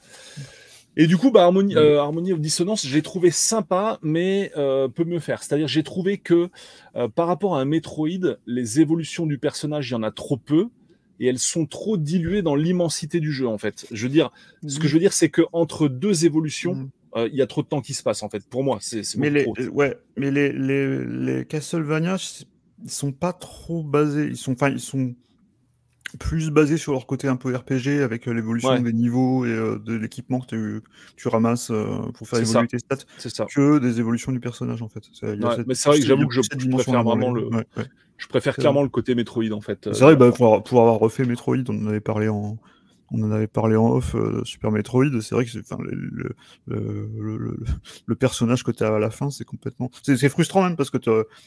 Et 0.98 1.08
du 1.08 1.16
coup, 1.16 1.32
bah, 1.32 1.44
Harmony, 1.44 1.76
Harmony 1.76 2.34
of 2.34 2.42
Dissonance, 2.42 2.86
j'ai 2.86 3.02
trouvé 3.02 3.32
sympa, 3.32 4.00
mais 4.02 4.52
peut 4.56 5.06
mieux 5.06 5.20
faire. 5.20 5.44
C'est-à-dire, 5.44 5.68
j'ai 5.68 5.84
trouvé 5.84 6.18
que 6.18 6.50
par 7.16 7.28
rapport 7.28 7.56
à 7.56 7.62
un 7.62 7.66
Metroid, 7.66 8.38
les 8.46 8.82
évolutions 8.82 9.26
du 9.26 9.38
personnage, 9.38 9.90
il 9.90 9.94
y 9.94 9.96
en 9.96 10.04
a 10.04 10.12
trop 10.12 10.38
peu 10.38 10.70
et 11.20 11.28
elles 11.28 11.40
sont 11.40 11.66
trop 11.66 11.98
diluées 11.98 12.42
dans 12.42 12.56
l'immensité 12.56 13.20
du 13.20 13.32
jeu 13.32 13.48
en 13.48 13.58
fait. 13.58 13.88
Je 13.92 14.04
veux 14.04 14.12
dire, 14.12 14.32
ce 14.68 14.80
que 14.80 14.88
je 14.88 14.94
veux 14.94 15.00
dire, 15.00 15.14
c'est 15.14 15.30
que 15.30 15.42
entre 15.52 15.88
deux 15.88 16.26
évolutions, 16.26 16.76
mm. 16.76 16.90
euh, 17.16 17.30
il 17.32 17.36
y 17.36 17.42
a 17.42 17.48
trop 17.48 17.64
de 17.64 17.68
temps 17.68 17.82
qui 17.82 17.94
se 17.94 18.04
passe 18.04 18.24
en 18.24 18.30
fait. 18.30 18.46
Pour 18.48 18.64
moi, 18.64 18.78
c'est 18.82 19.02
mais 19.18 19.30
les, 19.30 19.46
ouais, 19.68 19.98
mais 20.16 20.32
les, 20.32 20.52
les, 20.52 21.04
les 21.06 21.46
Castlevania, 21.46 22.18
ils 22.84 22.90
sont 22.90 23.12
pas 23.12 23.34
trop 23.34 23.84
basés. 23.84 24.28
Ils 24.28 24.38
sont, 24.38 24.54
enfin, 24.54 24.70
ils 24.70 24.80
sont 24.80 25.16
plus 26.20 26.52
basé 26.52 26.78
sur 26.78 26.94
leur 26.94 27.06
côté 27.06 27.28
un 27.28 27.36
peu 27.36 27.56
RPG 27.56 28.02
avec 28.02 28.26
l'évolution 28.26 28.80
des 28.80 28.94
niveaux 28.94 29.46
et 29.46 29.50
de 29.50 29.94
l'équipement 29.94 30.40
que 30.40 30.82
tu, 31.16 31.28
ramasses 31.28 31.72
pour 32.14 32.28
faire 32.28 32.40
évoluer 32.40 32.68
tes 32.68 32.80
stats 32.80 32.98
ça. 33.18 33.46
que 33.46 33.80
des 33.80 34.00
évolutions 34.00 34.32
du 34.32 34.40
personnage 34.40 34.82
en 34.82 34.88
fait. 34.88 35.04
mais 35.66 35.76
c'est 35.76 35.90
vrai 35.90 36.00
que 36.00 36.06
j'avoue 36.06 36.28
que 36.28 36.34
je, 36.34 36.42
préfère 36.70 37.04
vraiment 37.04 37.32
le. 37.32 37.50
Je 38.18 38.28
préfère 38.28 38.56
clairement 38.56 38.84
le 38.84 38.90
côté 38.90 39.16
Metroid 39.16 39.52
en 39.52 39.62
fait. 39.62 39.90
C'est 39.94 40.04
vrai, 40.04 40.16
bah, 40.16 40.32
pour, 40.32 40.64
pour, 40.64 40.82
avoir 40.82 40.98
refait 40.98 41.24
Metroid, 41.24 41.58
on 41.70 41.86
en 41.86 41.88
avait 41.88 42.00
parlé 42.00 42.30
en, 42.30 42.58
on 43.12 43.24
en 43.24 43.32
avait 43.32 43.48
parlé 43.48 43.76
en 43.76 43.90
off, 43.90 44.16
euh, 44.16 44.44
Super 44.44 44.72
Metroid, 44.72 45.22
c'est 45.22 45.34
vrai 45.36 45.46
que 45.46 45.52
le, 45.80 46.36
le, 46.68 47.58
le, 48.06 48.16
personnage 48.16 48.64
que 48.64 48.72
tu 48.72 48.84
as 48.84 48.94
à 48.94 49.00
la 49.00 49.10
fin, 49.10 49.30
c'est 49.30 49.46
complètement. 49.46 49.90
C'est 50.04 50.30
frustrant 50.30 50.64
même 50.64 50.76
parce 50.76 50.90
que 50.90 50.98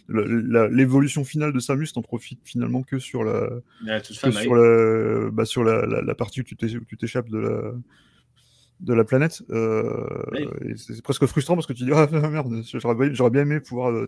l'évolution 0.08 1.24
finale 1.24 1.52
de 1.52 1.58
Samus, 1.58 1.92
t'en 1.92 2.02
profites 2.02 2.40
finalement 2.44 2.82
que 2.82 2.98
sur 2.98 3.24
la. 3.24 3.48
que 4.00 4.30
sur, 4.30 4.54
la, 4.54 5.30
bah, 5.30 5.44
sur 5.44 5.64
la, 5.64 5.86
la, 5.86 6.14
partie 6.14 6.40
où 6.40 6.44
tu 6.44 6.56
t'échappes 6.56 7.28
de 7.28 7.38
la 7.38 7.72
de 8.80 8.94
la 8.94 9.04
planète. 9.04 9.42
Euh, 9.50 10.06
c'est 10.76 11.02
presque 11.02 11.26
frustrant 11.26 11.54
parce 11.54 11.66
que 11.66 11.72
tu 11.72 11.84
dis 11.84 11.90
ah 11.92 12.08
merde, 12.30 12.62
j'aurais 12.64 13.30
bien, 13.30 13.42
aimé 13.42 13.60
pouvoir 13.60 13.90
euh, 13.90 14.06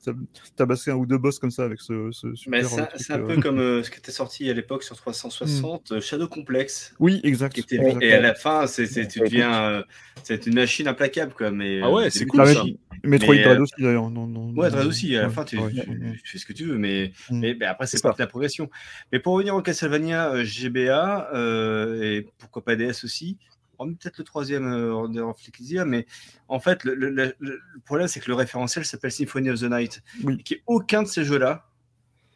tabasser 0.56 0.90
un 0.90 0.94
ou 0.94 1.06
deux 1.06 1.18
boss 1.18 1.38
comme 1.38 1.50
ça 1.50 1.64
avec 1.64 1.80
ce. 1.80 2.10
Mais 2.48 2.62
c'est 2.64 3.12
un, 3.12 3.20
euh, 3.20 3.26
peu 3.26 3.40
comme 3.40 3.58
ce 3.82 3.90
qui 3.90 3.98
était 3.98 4.12
sorti 4.12 4.48
à 4.48 4.54
l'époque 4.54 4.82
sur 4.82 4.96
360, 4.96 5.92
hmm. 5.92 6.00
Shadow 6.00 6.28
Complex. 6.28 6.94
Oui, 6.98 7.20
exact. 7.22 7.60
Et 7.70 8.12
à 8.12 8.20
la 8.20 8.34
fin, 8.34 8.66
c'est 8.66 8.86
tu 9.08 9.20
deviens, 9.20 9.84
c'est 10.22 10.46
une 10.46 10.54
machine 10.54 10.88
implacable 10.88 11.34
quoi. 11.34 11.50
Mais 11.50 11.80
ah 11.82 11.90
ouais, 11.90 12.10
c'est 12.10 12.26
cool. 12.26 12.46
Ça. 12.46 12.64
Metroid 13.04 13.34
Dread 13.34 13.60
aussi 13.60 13.74
d'ailleurs. 13.78 14.10
Ouais, 14.54 14.70
Dread 14.70 14.86
aussi. 14.86 15.16
À 15.16 15.22
la 15.22 15.30
fin, 15.30 15.44
tu, 15.44 15.58
fais 16.24 16.38
ce 16.38 16.46
que 16.46 16.52
tu 16.52 16.64
veux, 16.64 16.78
mais, 16.78 17.12
hmm. 17.30 17.40
mais, 17.40 17.66
après 17.66 17.86
c'est 17.86 18.02
pas 18.02 18.14
la 18.18 18.26
progression. 18.26 18.70
Mais 19.12 19.18
pour 19.18 19.34
revenir 19.34 19.54
au 19.54 19.62
Castlevania 19.62 20.42
GBA 20.44 21.30
et 22.00 22.26
pourquoi 22.38 22.64
pas 22.64 22.76
DS 22.76 23.04
aussi 23.04 23.36
peut-être 23.78 24.18
le 24.18 24.24
troisième 24.24 24.66
euh, 24.66 25.08
de 25.08 25.84
mais 25.84 26.06
en 26.48 26.60
fait, 26.60 26.84
le, 26.84 27.34
problème, 27.84 28.08
c'est 28.08 28.20
que 28.20 28.28
le 28.28 28.34
référentiel 28.34 28.84
s'appelle 28.84 29.12
Symphony 29.12 29.50
of 29.50 29.60
the 29.60 29.64
Night, 29.64 30.02
oui. 30.24 30.42
qui 30.42 30.54
est 30.54 30.62
aucun 30.66 31.02
de 31.02 31.08
ces 31.08 31.24
jeux-là 31.24 31.71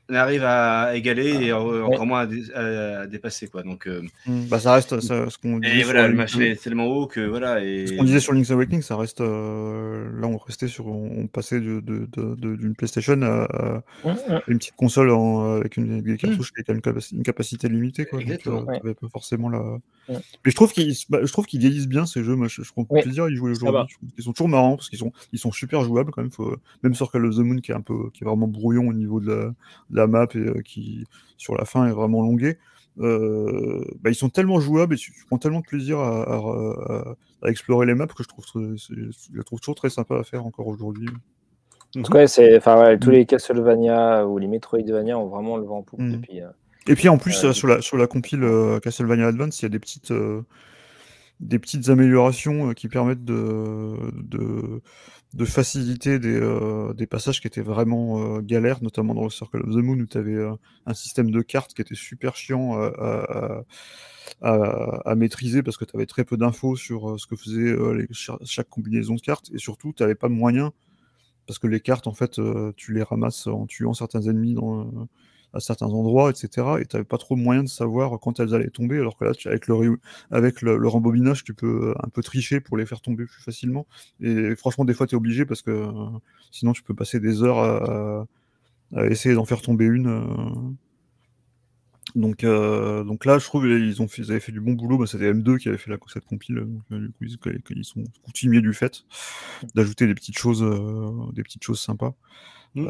n'arrive 0.09 0.45
à 0.45 0.95
égaler 0.95 1.47
et 1.47 1.51
ah, 1.51 1.61
encore 1.61 2.07
moins 2.07 2.29
à, 2.55 3.07
dépasser 3.07 3.49
quoi. 3.49 3.63
Donc 3.63 3.87
euh, 3.87 4.03
hmm. 4.27 4.47
bah, 4.47 4.59
ça 4.59 4.75
reste 4.75 5.01
ce 5.01 5.39
qu'on 5.39 5.59
disait 5.59 5.81
et 5.81 5.83
voilà 5.83 6.09
le 6.09 6.15
match 6.15 6.37
est 6.37 6.63
tellement 6.63 6.87
haut 6.87 7.07
que 7.07 7.21
voilà 7.21 7.63
et... 7.65 7.87
ce 7.87 7.97
qu'on 7.97 8.05
disait 8.05 8.21
sur 8.21 8.33
Link's 8.33 8.51
Awakening 8.51 8.83
ça 8.83 8.97
reste 8.97 9.21
euh, 9.21 10.09
là 10.21 10.29
on 10.29 10.37
restait 10.37 10.69
sur 10.69 10.87
on 10.87 11.27
passait 11.27 11.61
d'une 11.61 11.81
de, 11.81 12.07
de, 12.35 12.73
PlayStation 12.75 13.21
à, 13.23 13.83
une 14.49 14.59
petite 14.59 14.77
console 14.77 15.11
en, 15.11 15.57
avec 15.57 15.77
une, 15.77 16.01
des 16.03 16.17
cartouches 16.17 16.53
qui 16.53 16.71
a 16.71 16.75
une, 16.75 16.81
capacité, 16.81 17.17
une 17.17 17.23
capacité 17.23 17.69
limitée 17.69 18.07
quoi. 18.07 18.23
Donc, 18.23 18.47
euh, 18.47 18.95
pas 18.95 19.09
forcément 19.09 19.49
la 19.49 19.79
mais 20.09 20.51
je 20.51 20.55
trouve 20.55 20.73
qu'ils 20.73 20.95
bah, 21.09 21.19
je 21.23 21.33
trouve 21.33 21.47
qu'ils 21.47 21.61
vieillissent 21.61 21.89
bien 21.89 22.07
ces 22.07 22.23
jeux. 22.23 22.37
Moi 22.37 22.49
je, 22.49 22.63
je 22.63 22.73
prends 22.73 22.85
plaisir 22.85 23.25
à 23.25 23.31
y 23.31 23.35
jouer 23.35 23.51
aujourd'hui. 23.51 23.97
ils 24.17 24.25
sont 24.25 24.33
toujours 24.33 24.49
marrants 24.49 24.77
parce 24.77 24.89
qu'ils 24.89 24.99
sont 24.99 25.13
ils 25.33 25.39
sont 25.39 25.53
super 25.53 25.83
jouables 25.83 26.11
quand 26.13 26.23
même. 26.23 26.31
Faut... 26.31 26.57
même 26.83 26.95
sur 26.95 27.11
Call 27.11 27.27
of 27.27 27.37
the 27.37 27.41
Moon 27.41 27.57
qui 27.57 27.73
est 27.73 27.75
un 27.75 27.81
peu 27.81 28.11
qui 28.13 28.23
est 28.23 28.27
vraiment 28.27 28.47
brouillon 28.47 28.89
au 28.89 28.93
niveau 28.93 29.21
de 29.21 29.53
la 29.91 29.96
la 29.97 30.07
map 30.07 30.29
et 30.35 30.39
euh, 30.39 30.61
qui, 30.63 31.05
sur 31.37 31.57
la 31.57 31.65
fin, 31.65 31.87
est 31.87 31.93
vraiment 31.93 32.23
longué. 32.23 32.59
Euh, 32.99 33.85
bah, 34.01 34.11
ils 34.11 34.15
sont 34.15 34.31
tellement 34.31 34.61
jouables 34.61 34.95
et 34.95 34.97
tu, 34.97 35.13
prends 35.27 35.39
tellement 35.39 35.61
de 35.61 35.67
plaisir 35.67 35.99
à, 35.99 37.17
explorer 37.45 37.87
les 37.87 37.95
maps 37.95 38.07
que 38.07 38.23
je 38.23 38.29
trouve, 38.29 38.45
je 38.77 39.43
trouve 39.43 39.61
toujours 39.61 39.75
très 39.75 39.91
sympa 39.91 40.19
à 40.19 40.25
faire 40.25 40.47
encore 40.47 40.67
aujourd'hui. 40.67 41.09
En 41.97 42.03
tout 42.03 42.13
cas, 42.13 42.27
c'est, 42.27 42.59
tous 43.01 43.11
mm. 43.11 43.13
les 43.13 43.27
Castlevania 43.27 44.27
ou 44.27 44.39
les 44.39 44.49
Metroidvania 44.49 45.19
ont 45.19 45.29
vraiment 45.29 45.57
le 45.57 45.65
vent 45.65 45.79
en 45.79 45.83
poupe 45.83 46.01
mm. 46.01 46.13
depuis. 46.13 46.43
Euh, 46.43 46.49
et 46.89 46.95
puis 46.95 47.09
en 47.09 47.19
plus, 47.19 47.53
sur, 47.53 47.69
la, 47.69 47.81
sur 47.83 47.97
la 47.97 48.07
compile 48.07 48.47
Castlevania 48.83 49.27
Advance, 49.27 49.61
il 49.61 49.65
y 49.65 49.67
a 49.67 49.71
des 49.71 49.81
petites, 49.81 50.13
des 51.41 51.59
petites 51.59 51.89
améliorations 51.89 52.73
qui 52.75 52.89
permettent 52.89 53.25
de, 53.25 53.97
de, 54.13 54.83
de 55.35 55.45
faciliter 55.45 56.19
des, 56.19 56.41
euh, 56.41 56.95
des, 56.95 57.07
passages 57.07 57.41
qui 57.41 57.47
étaient 57.47 57.63
vraiment 57.63 58.37
euh, 58.37 58.41
galères, 58.41 58.83
notamment 58.83 59.15
dans 59.15 59.25
le 59.25 59.31
Circle 59.31 59.61
of 59.61 59.71
the 59.71 59.83
Moon 59.83 59.99
où 59.99 60.07
tu 60.07 60.17
avais 60.17 60.35
euh, 60.35 60.55
un 60.87 60.95
système 60.95 61.31
de 61.31 61.43
cartes 61.43 61.75
qui 61.75 61.83
était 61.83 61.95
super 61.95 62.37
chiant 62.37 62.75
à, 64.43 65.15
maîtriser 65.15 65.63
parce 65.63 65.77
que 65.77 65.85
tu 65.85 65.97
avais 65.97 66.07
très 66.07 66.25
peu 66.25 66.37
d'infos 66.37 66.77
sur 66.77 67.19
ce 67.19 67.27
que 67.27 67.37
faisait 67.37 67.77
chaque 68.45 68.69
combinaison 68.69 69.15
de 69.15 69.21
cartes. 69.21 69.51
Et 69.53 69.59
surtout 69.59 69.93
tu 69.93 70.03
n'avais 70.03 70.15
pas 70.15 70.29
de 70.29 70.35
moyens 70.35 70.71
parce 71.47 71.59
que 71.59 71.67
les 71.67 71.81
cartes 71.81 72.07
en 72.07 72.15
fait 72.15 72.41
tu 72.77 72.95
les 72.95 73.03
ramasses 73.03 73.47
en 73.47 73.67
tuant 73.67 73.95
certains 73.95 74.23
ennemis 74.23 74.55
dans 74.55 75.09
à 75.53 75.61
certains 75.61 75.87
endroits, 75.87 76.31
etc. 76.31 76.67
Et 76.81 76.87
tu 76.87 76.97
n'avais 76.97 77.05
pas 77.05 77.19
trop 77.19 77.37
moyen 77.37 77.63
de 77.63 77.69
savoir 77.69 78.19
quand 78.21 78.41
elles 78.41 78.55
allaient 78.55 78.71
tomber, 78.71 78.99
alors 78.99 79.17
que 79.17 79.25
là, 79.25 79.33
avec 79.47 79.67
le, 79.67 79.99
avec 80.31 80.63
le, 80.63 80.89
rembobinage, 80.89 81.45
tu 81.45 81.55
peux 81.55 81.95
un 82.03 82.09
peu 82.09 82.23
tricher 82.23 82.61
pour 82.61 82.77
les 82.77 82.87
faire 82.87 83.01
tomber 83.01 83.25
plus 83.25 83.43
facilement. 83.43 83.87
Et 84.21 84.55
franchement, 84.57 84.85
des 84.85 84.95
fois, 84.95 85.07
tu 85.07 85.15
es 85.15 85.17
obligé 85.17 85.47
parce 85.47 85.63
que 85.63 85.71
euh, 85.71 86.09
sinon, 86.51 86.73
tu 86.73 86.83
peux 86.83 86.95
passer 86.95 87.21
des 87.21 87.43
heures 87.43 87.59
à, 87.59 88.27
essayer 89.07 89.35
d'en 89.35 89.45
faire 89.45 89.63
tomber 89.63 89.85
une. 89.87 90.07
Euh. 90.07 90.23
Donc, 92.15 92.45
euh, 92.45 93.05
donc 93.05 93.25
là, 93.25 93.39
je 93.39 93.45
trouve 93.45 93.65
qu'ils 93.65 94.01
ont 94.01 94.07
avaient 94.07 94.41
fait 94.41 94.53
du 94.53 94.61
bon 94.61 94.73
boulot. 94.73 94.97
Bah, 94.97 95.07
C'était 95.07 95.33
M2 95.33 95.59
qui 95.59 95.69
avait 95.69 95.79
fait 95.79 95.91
la, 95.91 95.99
cette 96.07 96.25
compile. 96.25 96.67
du 96.91 97.11
coup, 97.13 97.25
ils, 97.71 97.85
sont 97.85 98.05
coutumiers 98.25 98.61
du 98.61 98.73
fait 98.73 99.05
d'ajouter 99.75 100.07
des 100.07 100.15
petites 100.15 100.39
choses, 100.39 100.63
des 101.35 101.43
petites 101.43 101.65
choses 101.65 101.81
sympas. 101.81 102.15
Mmh. 102.75 102.87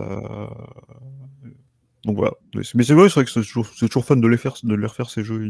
Donc 2.07 2.16
voilà. 2.16 2.33
Mais 2.55 2.62
c'est 2.85 2.95
vrai, 2.95 3.09
c'est 3.09 3.15
vrai 3.15 3.24
que 3.24 3.31
c'est 3.31 3.41
toujours, 3.41 3.69
toujours, 3.74 4.05
fun 4.05 4.16
de 4.16 4.28
les 4.28 4.37
faire, 4.37 4.55
de 4.62 4.74
les 4.74 4.87
refaire 4.87 5.11
ces 5.11 5.24
jeux. 5.24 5.49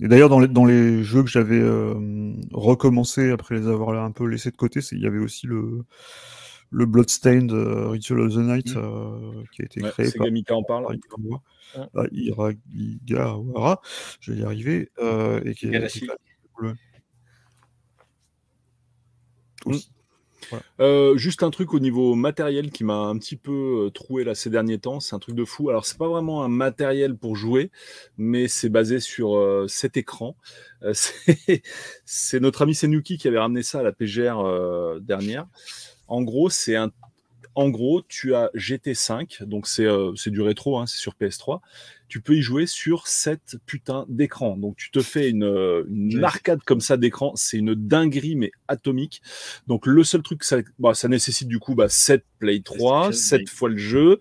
et 0.00 0.08
d'ailleurs, 0.08 0.30
dans 0.30 0.40
les, 0.40 0.48
dans 0.48 0.64
les 0.64 1.04
jeux 1.04 1.22
que 1.22 1.28
j'avais 1.28 1.60
euh, 1.60 2.32
recommencé 2.50 3.30
après 3.30 3.56
les 3.56 3.66
avoir 3.68 4.02
un 4.02 4.10
peu 4.10 4.24
laissés 4.26 4.50
de 4.50 4.56
côté, 4.56 4.80
il 4.92 5.00
y 5.00 5.06
avait 5.06 5.18
aussi 5.18 5.46
le, 5.46 5.84
le 6.70 6.86
Bloodstained 6.86 7.52
euh, 7.52 7.88
Ritual 7.88 8.20
of 8.20 8.32
the 8.32 8.38
Night 8.38 8.74
mm. 8.74 8.78
euh, 8.78 9.42
qui 9.54 9.60
a 9.60 9.64
été 9.66 9.82
créé 9.82 10.10
par. 10.12 10.24
Gamika 10.24 10.56
en 10.56 10.62
parle. 10.62 10.86
Par 11.92 12.06
Iragawara, 12.10 13.82
je 14.20 14.32
vais 14.32 14.38
y 14.38 14.44
arriver. 14.44 14.90
et 15.44 15.54
qui 15.54 15.66
est, 15.66 15.88
euh, 20.80 21.16
juste 21.16 21.42
un 21.42 21.50
truc 21.50 21.74
au 21.74 21.80
niveau 21.80 22.14
matériel 22.14 22.70
qui 22.70 22.84
m'a 22.84 22.94
un 22.94 23.16
petit 23.18 23.36
peu 23.36 23.86
euh, 23.86 23.90
troué 23.90 24.24
là 24.24 24.34
ces 24.34 24.50
derniers 24.50 24.78
temps, 24.78 25.00
c'est 25.00 25.14
un 25.14 25.18
truc 25.18 25.34
de 25.34 25.44
fou. 25.44 25.70
Alors 25.70 25.84
c'est 25.84 25.98
pas 25.98 26.08
vraiment 26.08 26.44
un 26.44 26.48
matériel 26.48 27.16
pour 27.16 27.36
jouer, 27.36 27.70
mais 28.18 28.48
c'est 28.48 28.68
basé 28.68 29.00
sur 29.00 29.36
euh, 29.36 29.66
cet 29.68 29.96
écran. 29.96 30.36
c'est 32.04 32.40
notre 32.40 32.62
ami 32.62 32.74
Senuki 32.74 33.16
qui 33.16 33.28
avait 33.28 33.38
ramené 33.38 33.62
ça 33.62 33.80
à 33.80 33.82
la 33.82 33.92
PGR 33.92 35.00
dernière. 35.00 35.46
En 36.08 36.22
gros, 36.22 36.50
c'est 36.50 36.74
un 36.74 36.90
en 37.54 37.68
gros, 37.68 38.00
tu 38.02 38.34
as 38.34 38.50
GT5, 38.54 39.44
donc 39.44 39.66
c'est 39.66 40.30
du 40.30 40.40
rétro, 40.40 40.78
hein, 40.78 40.86
c'est 40.86 40.96
sur 40.96 41.12
PS3, 41.20 41.60
tu 42.12 42.20
peux 42.20 42.36
y 42.36 42.42
jouer 42.42 42.66
sur 42.66 43.06
cette 43.06 43.56
putain 43.64 44.04
d'écran. 44.06 44.58
Donc 44.58 44.76
tu 44.76 44.90
te 44.90 45.00
fais 45.00 45.30
une, 45.30 45.44
euh, 45.44 45.82
une 45.88 46.22
arcade 46.22 46.62
comme 46.62 46.82
ça 46.82 46.98
d'écran, 46.98 47.32
c'est 47.36 47.56
une 47.56 47.74
dinguerie 47.74 48.36
mais 48.36 48.50
atomique. 48.68 49.22
Donc 49.66 49.86
le 49.86 50.04
seul 50.04 50.20
truc, 50.20 50.44
ça, 50.44 50.58
bah, 50.78 50.92
ça 50.92 51.08
nécessite 51.08 51.48
du 51.48 51.58
coup 51.58 51.74
bah, 51.74 51.88
7 51.88 52.22
Play 52.38 52.60
3, 52.60 53.14
7 53.14 53.48
fois 53.48 53.70
le 53.70 53.78
jeu, 53.78 54.18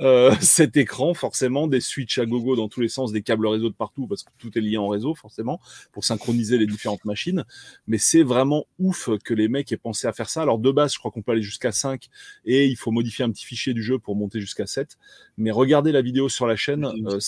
euh, 0.00 0.34
7 0.40 0.74
écrans 0.78 1.12
forcément, 1.12 1.66
des 1.66 1.80
switches 1.80 2.18
à 2.18 2.24
gogo 2.24 2.56
dans 2.56 2.70
tous 2.70 2.80
les 2.80 2.88
sens, 2.88 3.12
des 3.12 3.20
câbles 3.20 3.46
réseau 3.46 3.68
de 3.68 3.74
partout 3.74 4.06
parce 4.06 4.22
que 4.22 4.30
tout 4.38 4.56
est 4.56 4.62
lié 4.62 4.78
en 4.78 4.88
réseau 4.88 5.14
forcément 5.14 5.60
pour 5.92 6.02
synchroniser 6.02 6.56
les 6.56 6.66
différentes 6.66 7.04
machines. 7.04 7.44
Mais 7.86 7.98
c'est 7.98 8.22
vraiment 8.22 8.64
ouf 8.78 9.10
que 9.22 9.34
les 9.34 9.48
mecs 9.48 9.70
aient 9.70 9.76
pensé 9.76 10.06
à 10.06 10.14
faire 10.14 10.30
ça. 10.30 10.40
Alors 10.40 10.58
de 10.58 10.70
base, 10.70 10.94
je 10.94 10.98
crois 10.98 11.10
qu'on 11.10 11.20
peut 11.20 11.32
aller 11.32 11.42
jusqu'à 11.42 11.72
5 11.72 12.08
et 12.46 12.64
il 12.68 12.76
faut 12.76 12.90
modifier 12.90 13.22
un 13.22 13.30
petit 13.30 13.44
fichier 13.44 13.74
du 13.74 13.82
jeu 13.82 13.98
pour 13.98 14.16
monter 14.16 14.40
jusqu'à 14.40 14.64
7. 14.64 14.96
Mais 15.36 15.50
regardez 15.50 15.92
la 15.92 16.00
vidéo 16.00 16.30
sur 16.30 16.46
la 16.46 16.56
chaîne, 16.56 16.86
euh, 16.86 17.20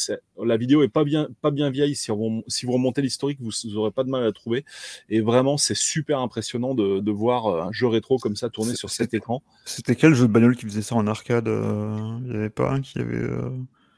la 0.43 0.57
vidéo 0.57 0.83
est 0.83 0.89
pas 0.89 1.05
bien, 1.05 1.29
pas 1.41 1.51
bien 1.51 1.71
vieille. 1.71 1.95
Si 1.95 2.11
vous, 2.11 2.43
si 2.49 2.67
vous 2.67 2.73
remontez 2.73 3.03
l'historique, 3.03 3.39
vous 3.41 3.51
n'aurez 3.73 3.91
pas 3.91 4.05
de 4.05 4.09
mal 4.09 4.23
à 4.23 4.27
la 4.27 4.33
trouver. 4.33 4.65
Et 5.09 5.21
vraiment, 5.21 5.57
c'est 5.57 5.77
super 5.77 6.21
impressionnant 6.21 6.75
de, 6.75 7.01
de, 7.01 7.11
voir 7.13 7.47
euh, 7.47 7.63
un 7.63 7.73
jeu 7.73 7.87
rétro 7.87 8.19
comme 8.19 8.37
ça 8.37 8.49
tourner 8.49 8.75
sur 8.75 8.91
cet 8.91 9.15
écran. 9.15 9.43
C'était 9.65 9.97
quel 9.97 10.15
jeu 10.15 10.27
de 10.27 10.33
bagnole 10.33 10.57
qui 10.57 10.67
faisait 10.67 10.83
ça 10.83 10.95
en 10.95 11.07
arcade 11.07 11.49
euh, 11.49 12.19
Il 12.25 12.31
n'y 12.31 12.37
avait 12.37 12.51
pas 12.51 12.71
un 12.71 12.81
qui 12.81 12.99
avait. 12.99 13.17
Euh, 13.17 13.51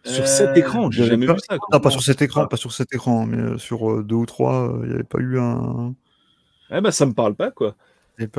sur 0.05 0.27
cet 0.27 0.57
écran, 0.57 0.91
j'ai 0.91 1.05
jamais 1.05 1.27
vu 1.27 1.39
ça. 1.49 1.59
Non, 1.73 1.81
pas 1.81 1.91
sur 1.91 2.03
cet 2.03 2.23
écran, 2.23 2.47
pas 2.47 2.57
sur 2.57 2.73
cet 2.73 2.95
écran, 2.95 3.27
mais 3.27 3.59
sur 3.59 4.03
deux 4.05 4.17
ou 4.17 4.27
trois, 4.27 4.79
il 4.83 4.89
n'y 4.89 4.95
avait 4.95 5.03
pas 5.03 5.19
eu 5.19 5.39
un. 5.39 5.95
Eh 6.71 6.81
ben, 6.81 6.91
ça 6.91 7.05
me 7.05 7.13
parle 7.13 7.35
pas, 7.35 7.51
quoi. 7.51 7.77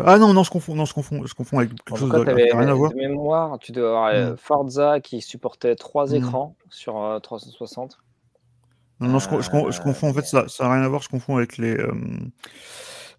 Ah 0.06 0.18
non, 0.18 0.34
non, 0.34 0.44
je 0.44 0.52
confonds, 0.52 0.76
non, 0.76 0.86
je 0.86 0.94
confonds, 0.94 1.26
je 1.26 1.34
confonds 1.34 1.60
avec 1.60 1.70
quelque 1.70 1.98
chose 1.98 2.10
de, 2.10 2.18
rien 2.18 2.68
à 2.68 2.74
voir. 2.74 2.92
De 2.92 2.98
mémoire, 2.98 3.58
tu 3.60 3.72
dois 3.72 3.88
avoir 3.88 4.08
euh, 4.08 4.34
mm. 4.34 4.38
Forza 4.38 5.00
qui 5.00 5.22
supportait 5.22 5.76
trois 5.76 6.08
mm. 6.08 6.16
écrans 6.16 6.56
sur 6.70 7.20
360. 7.22 7.92
Euh, 7.92 9.06
non, 9.06 9.08
non, 9.08 9.20
je, 9.20 9.30
je, 9.30 9.82
confonds, 9.82 10.10
en 10.10 10.14
fait, 10.14 10.26
ça 10.26 10.46
n'a 10.60 10.74
rien 10.74 10.84
à 10.84 10.88
voir, 10.90 11.02
je 11.02 11.08
confonds 11.08 11.38
avec 11.38 11.58
les, 11.58 11.78
euh, 11.78 11.94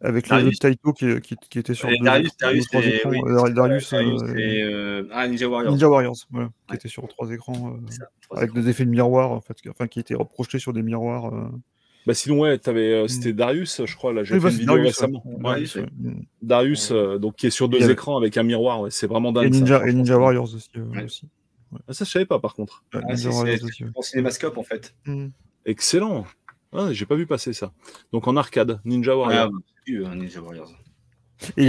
avec 0.02 0.28
les 0.28 0.40
jeux 0.40 0.50
de 0.50 0.56
Taito 0.56 0.92
qui, 0.92 1.20
qui, 1.20 1.36
qui 1.36 1.58
étaient 1.58 1.74
sur 1.74 1.88
deux, 1.88 1.96
Darius, 2.02 2.36
Darius, 2.36 2.66
trois 2.66 2.82
écrans. 2.82 3.10
Oui. 3.10 3.52
Darius, 3.54 3.92
euh, 3.94 5.08
ah, 5.12 5.26
Ninja 5.26 5.48
Warriors. 5.48 5.72
Ninja 5.72 5.88
Warriors, 5.88 6.16
voilà, 6.30 6.46
ouais. 6.46 6.52
qui 6.68 6.74
était 6.74 6.88
sur 6.88 7.08
trois 7.08 7.30
écrans, 7.30 7.74
euh, 7.74 7.90
ça, 7.90 8.04
avec 8.36 8.52
des 8.52 8.68
effets 8.68 8.84
de 8.84 8.90
miroir, 8.90 9.32
en 9.32 9.40
fait, 9.40 9.56
enfin, 9.70 9.86
qui 9.86 10.00
étaient 10.00 10.16
projetés 10.16 10.58
sur 10.58 10.74
des 10.74 10.82
miroirs. 10.82 11.32
Euh... 12.00 12.04
Bah 12.06 12.14
sinon, 12.14 12.40
ouais, 12.40 12.58
avais, 12.66 13.04
mm. 13.04 13.08
c'était 13.08 13.32
Darius, 13.32 13.82
je 13.84 13.96
crois, 13.96 14.12
là, 14.12 14.24
j'ai 14.24 14.34
oui, 14.34 14.40
fait 14.40 14.46
bah, 14.46 14.52
une 14.52 14.58
vidéo 14.58 14.74
Darius, 14.76 14.96
récemment. 14.96 15.22
Darius, 15.24 15.74
ouais. 15.76 15.86
Darius 16.42 16.92
donc, 16.92 17.36
qui 17.36 17.46
est 17.46 17.50
sur 17.50 17.68
deux 17.68 17.90
écrans 17.90 18.16
avec 18.16 18.36
un 18.36 18.42
miroir, 18.42 18.86
c'est 18.90 19.06
vraiment 19.06 19.32
dingue. 19.32 19.46
Et 19.46 19.50
Ninja, 19.50 19.80
ça, 19.80 19.88
et 19.88 19.92
Ninja 19.92 20.18
Warriors 20.18 20.54
aussi. 20.54 20.70
aussi. 21.04 21.28
Ah, 21.86 21.92
ça, 21.92 22.04
je 22.04 22.10
savais 22.10 22.26
pas, 22.26 22.38
par 22.38 22.54
contre. 22.54 22.84
Ah, 22.92 23.16
c'est 23.16 23.28
en 23.28 24.02
cinémascope, 24.02 24.58
en 24.58 24.64
fait. 24.64 24.94
Mm. 25.06 25.28
Excellent. 25.66 26.26
Ah, 26.72 26.92
j'ai 26.92 27.06
pas 27.06 27.16
vu 27.16 27.26
passer 27.26 27.52
ça. 27.52 27.72
Donc 28.12 28.28
en 28.28 28.36
arcade, 28.36 28.80
Ninja 28.84 29.16
Warrior. 29.16 29.50
Ah, 29.52 30.14
Ninja 30.14 30.40
Warriors. 30.40 30.72
Et 31.56 31.66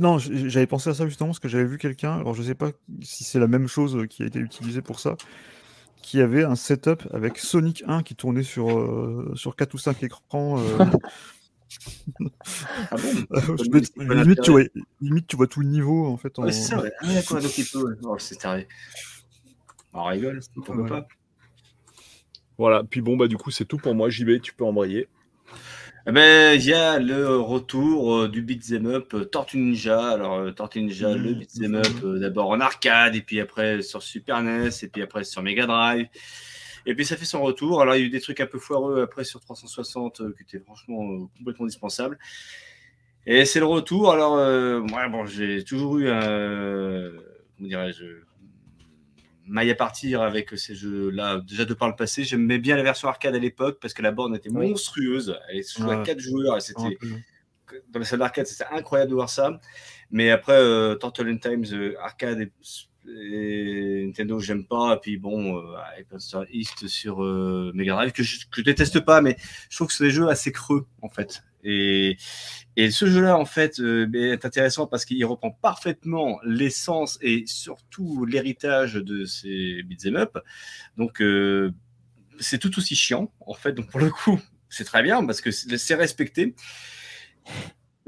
non, 0.00 0.18
j'avais 0.18 0.66
pensé 0.66 0.90
à 0.90 0.94
ça 0.94 1.06
justement 1.06 1.28
parce 1.28 1.38
que 1.38 1.48
j'avais 1.48 1.66
vu 1.66 1.78
quelqu'un, 1.78 2.18
alors 2.18 2.34
je 2.34 2.42
sais 2.42 2.54
pas 2.54 2.70
si 3.02 3.22
c'est 3.22 3.38
la 3.38 3.46
même 3.46 3.68
chose 3.68 4.06
qui 4.08 4.22
a 4.22 4.26
été 4.26 4.38
utilisée 4.38 4.80
pour 4.80 4.98
ça, 4.98 5.16
qui 6.02 6.20
avait 6.20 6.44
un 6.44 6.56
setup 6.56 7.02
avec 7.12 7.38
Sonic 7.38 7.82
1 7.86 8.02
qui 8.02 8.14
tournait 8.14 8.42
sur, 8.42 8.78
euh, 8.78 9.32
sur 9.34 9.56
4 9.56 9.74
ou 9.74 9.78
5 9.78 10.02
écrans. 10.02 10.58
Euh... 10.58 10.78
ah 12.90 12.96
bon? 12.96 13.56
Limite, 13.96 14.40
tu 14.42 14.50
vois, 14.50 14.62
limite, 15.00 15.26
tu 15.26 15.36
vois 15.36 15.46
tout 15.46 15.60
le 15.60 15.66
niveau 15.66 16.06
en 16.06 16.16
fait. 16.16 16.38
En... 16.38 16.44
Ouais, 16.44 16.52
c'est 16.52 16.62
ça, 16.62 16.80
ouais. 16.80 16.92
Ah, 17.00 17.14
d'accord, 17.14 17.40
donc 17.40 17.58
il 17.58 17.66
peut. 17.66 17.96
Oh, 18.02 18.16
c'est 18.18 18.36
taré. 18.36 18.66
On 19.92 20.04
rigole, 20.04 20.40
on 20.56 20.62
peut 20.62 20.86
pas. 20.86 21.06
Voilà, 22.58 22.82
puis 22.84 23.00
bon, 23.00 23.16
bah 23.16 23.28
du 23.28 23.36
coup, 23.36 23.50
c'est 23.50 23.64
tout 23.64 23.78
pour 23.78 23.94
moi. 23.94 24.10
JB, 24.10 24.40
tu 24.40 24.52
peux 24.52 24.64
embrayer. 24.64 25.08
Eh 26.08 26.10
ben, 26.10 26.58
il 26.58 26.64
y 26.64 26.72
a 26.72 26.98
le 26.98 27.36
retour 27.36 28.14
euh, 28.14 28.28
du 28.30 28.40
beat'em 28.40 28.86
up 28.86 29.12
euh, 29.12 29.26
Tortue 29.26 29.58
Ninja. 29.58 30.12
Alors, 30.12 30.36
euh, 30.36 30.52
Tortue 30.52 30.80
Ninja, 30.80 31.14
le 31.14 31.32
mmh. 31.32 31.38
beat'em 31.38 31.74
up 31.74 32.18
d'abord 32.18 32.48
en 32.48 32.60
arcade, 32.60 33.14
et 33.14 33.20
puis 33.20 33.40
après 33.40 33.82
sur 33.82 34.02
Super 34.02 34.42
NES, 34.42 34.70
et 34.80 34.88
puis 34.88 35.02
après 35.02 35.24
sur 35.24 35.42
Mega 35.42 35.66
Drive. 35.66 36.06
Et 36.86 36.94
puis 36.94 37.04
ça 37.04 37.18
fait 37.18 37.26
son 37.26 37.42
retour. 37.42 37.82
Alors, 37.82 37.94
il 37.94 38.00
y 38.00 38.02
a 38.04 38.06
eu 38.06 38.08
des 38.08 38.22
trucs 38.22 38.40
un 38.40 38.46
peu 38.46 38.58
foireux 38.58 39.02
après 39.02 39.24
sur 39.24 39.40
360 39.40 40.22
qui 40.34 40.42
étaient 40.44 40.64
franchement 40.64 41.28
complètement 41.36 41.66
dispensables. 41.66 42.18
Et 43.26 43.44
c'est 43.44 43.60
le 43.60 43.66
retour. 43.66 44.10
Alors, 44.10 44.36
moi, 44.84 45.08
bon, 45.08 45.26
j'ai 45.26 45.62
toujours 45.62 45.98
eu 45.98 46.08
un. 46.08 47.10
comment 47.58 47.68
dirais-je 47.68 48.27
maille 49.48 49.70
à 49.70 49.74
partir 49.74 50.22
avec 50.22 50.50
ces 50.58 50.74
jeux-là, 50.74 51.40
déjà 51.46 51.64
de 51.64 51.74
par 51.74 51.88
le 51.88 51.96
passé. 51.96 52.24
J'aimais 52.24 52.58
bien 52.58 52.76
la 52.76 52.82
version 52.82 53.08
arcade 53.08 53.34
à 53.34 53.38
l'époque 53.38 53.78
parce 53.80 53.94
que 53.94 54.02
la 54.02 54.12
borne 54.12 54.34
était 54.34 54.50
monstrueuse. 54.50 55.38
Elle 55.50 55.64
se 55.64 55.80
jouait 55.80 55.96
à 55.96 56.02
4 56.02 56.18
joueurs. 56.18 56.60
C'était, 56.62 56.98
dans 57.90 57.98
la 57.98 58.04
salle 58.04 58.20
d'arcade, 58.20 58.46
c'était 58.46 58.68
incroyable 58.70 59.10
de 59.10 59.14
voir 59.14 59.30
ça. 59.30 59.60
Mais 60.10 60.30
après, 60.30 60.54
euh, 60.54 60.94
Turtle 60.96 61.38
Times 61.38 61.66
euh, 61.72 61.94
arcade 62.00 62.40
et, 62.40 64.04
Nintendo, 64.06 64.38
j'aime 64.38 64.66
pas. 64.66 64.94
Et 64.94 65.00
puis 65.00 65.16
bon, 65.16 65.58
euh, 65.58 66.44
East 66.50 66.86
sur 66.88 67.22
euh, 67.24 67.72
Mega 67.74 67.94
Drive, 67.94 68.12
que 68.12 68.22
je, 68.22 68.46
que 68.46 68.56
je 68.56 68.62
déteste 68.62 69.00
pas, 69.00 69.20
mais 69.20 69.36
je 69.70 69.76
trouve 69.76 69.88
que 69.88 69.94
c'est 69.94 70.04
des 70.04 70.10
jeux 70.10 70.28
assez 70.28 70.52
creux 70.52 70.86
en 71.02 71.08
fait. 71.08 71.42
Et, 71.68 72.16
ce 72.90 73.06
jeu-là, 73.06 73.36
en 73.36 73.44
fait, 73.44 73.80
euh, 73.80 74.06
ben, 74.06 74.32
est 74.32 74.44
intéressant 74.44 74.86
parce 74.86 75.04
qu'il 75.04 75.24
reprend 75.24 75.50
parfaitement 75.50 76.38
l'essence 76.44 77.18
et 77.20 77.44
surtout 77.46 78.24
l'héritage 78.24 78.94
de 78.94 79.24
ces 79.24 79.82
beat'em 79.82 80.16
up. 80.16 80.38
Donc, 80.96 81.20
euh, 81.20 81.72
c'est 82.40 82.58
tout 82.58 82.76
aussi 82.78 82.94
chiant, 82.94 83.32
en 83.40 83.54
fait. 83.54 83.72
Donc, 83.72 83.90
pour 83.90 84.00
le 84.00 84.10
coup, 84.10 84.40
c'est 84.68 84.84
très 84.84 85.02
bien 85.02 85.24
parce 85.26 85.40
que 85.40 85.50
c'est 85.50 85.94
respecté. 85.94 86.54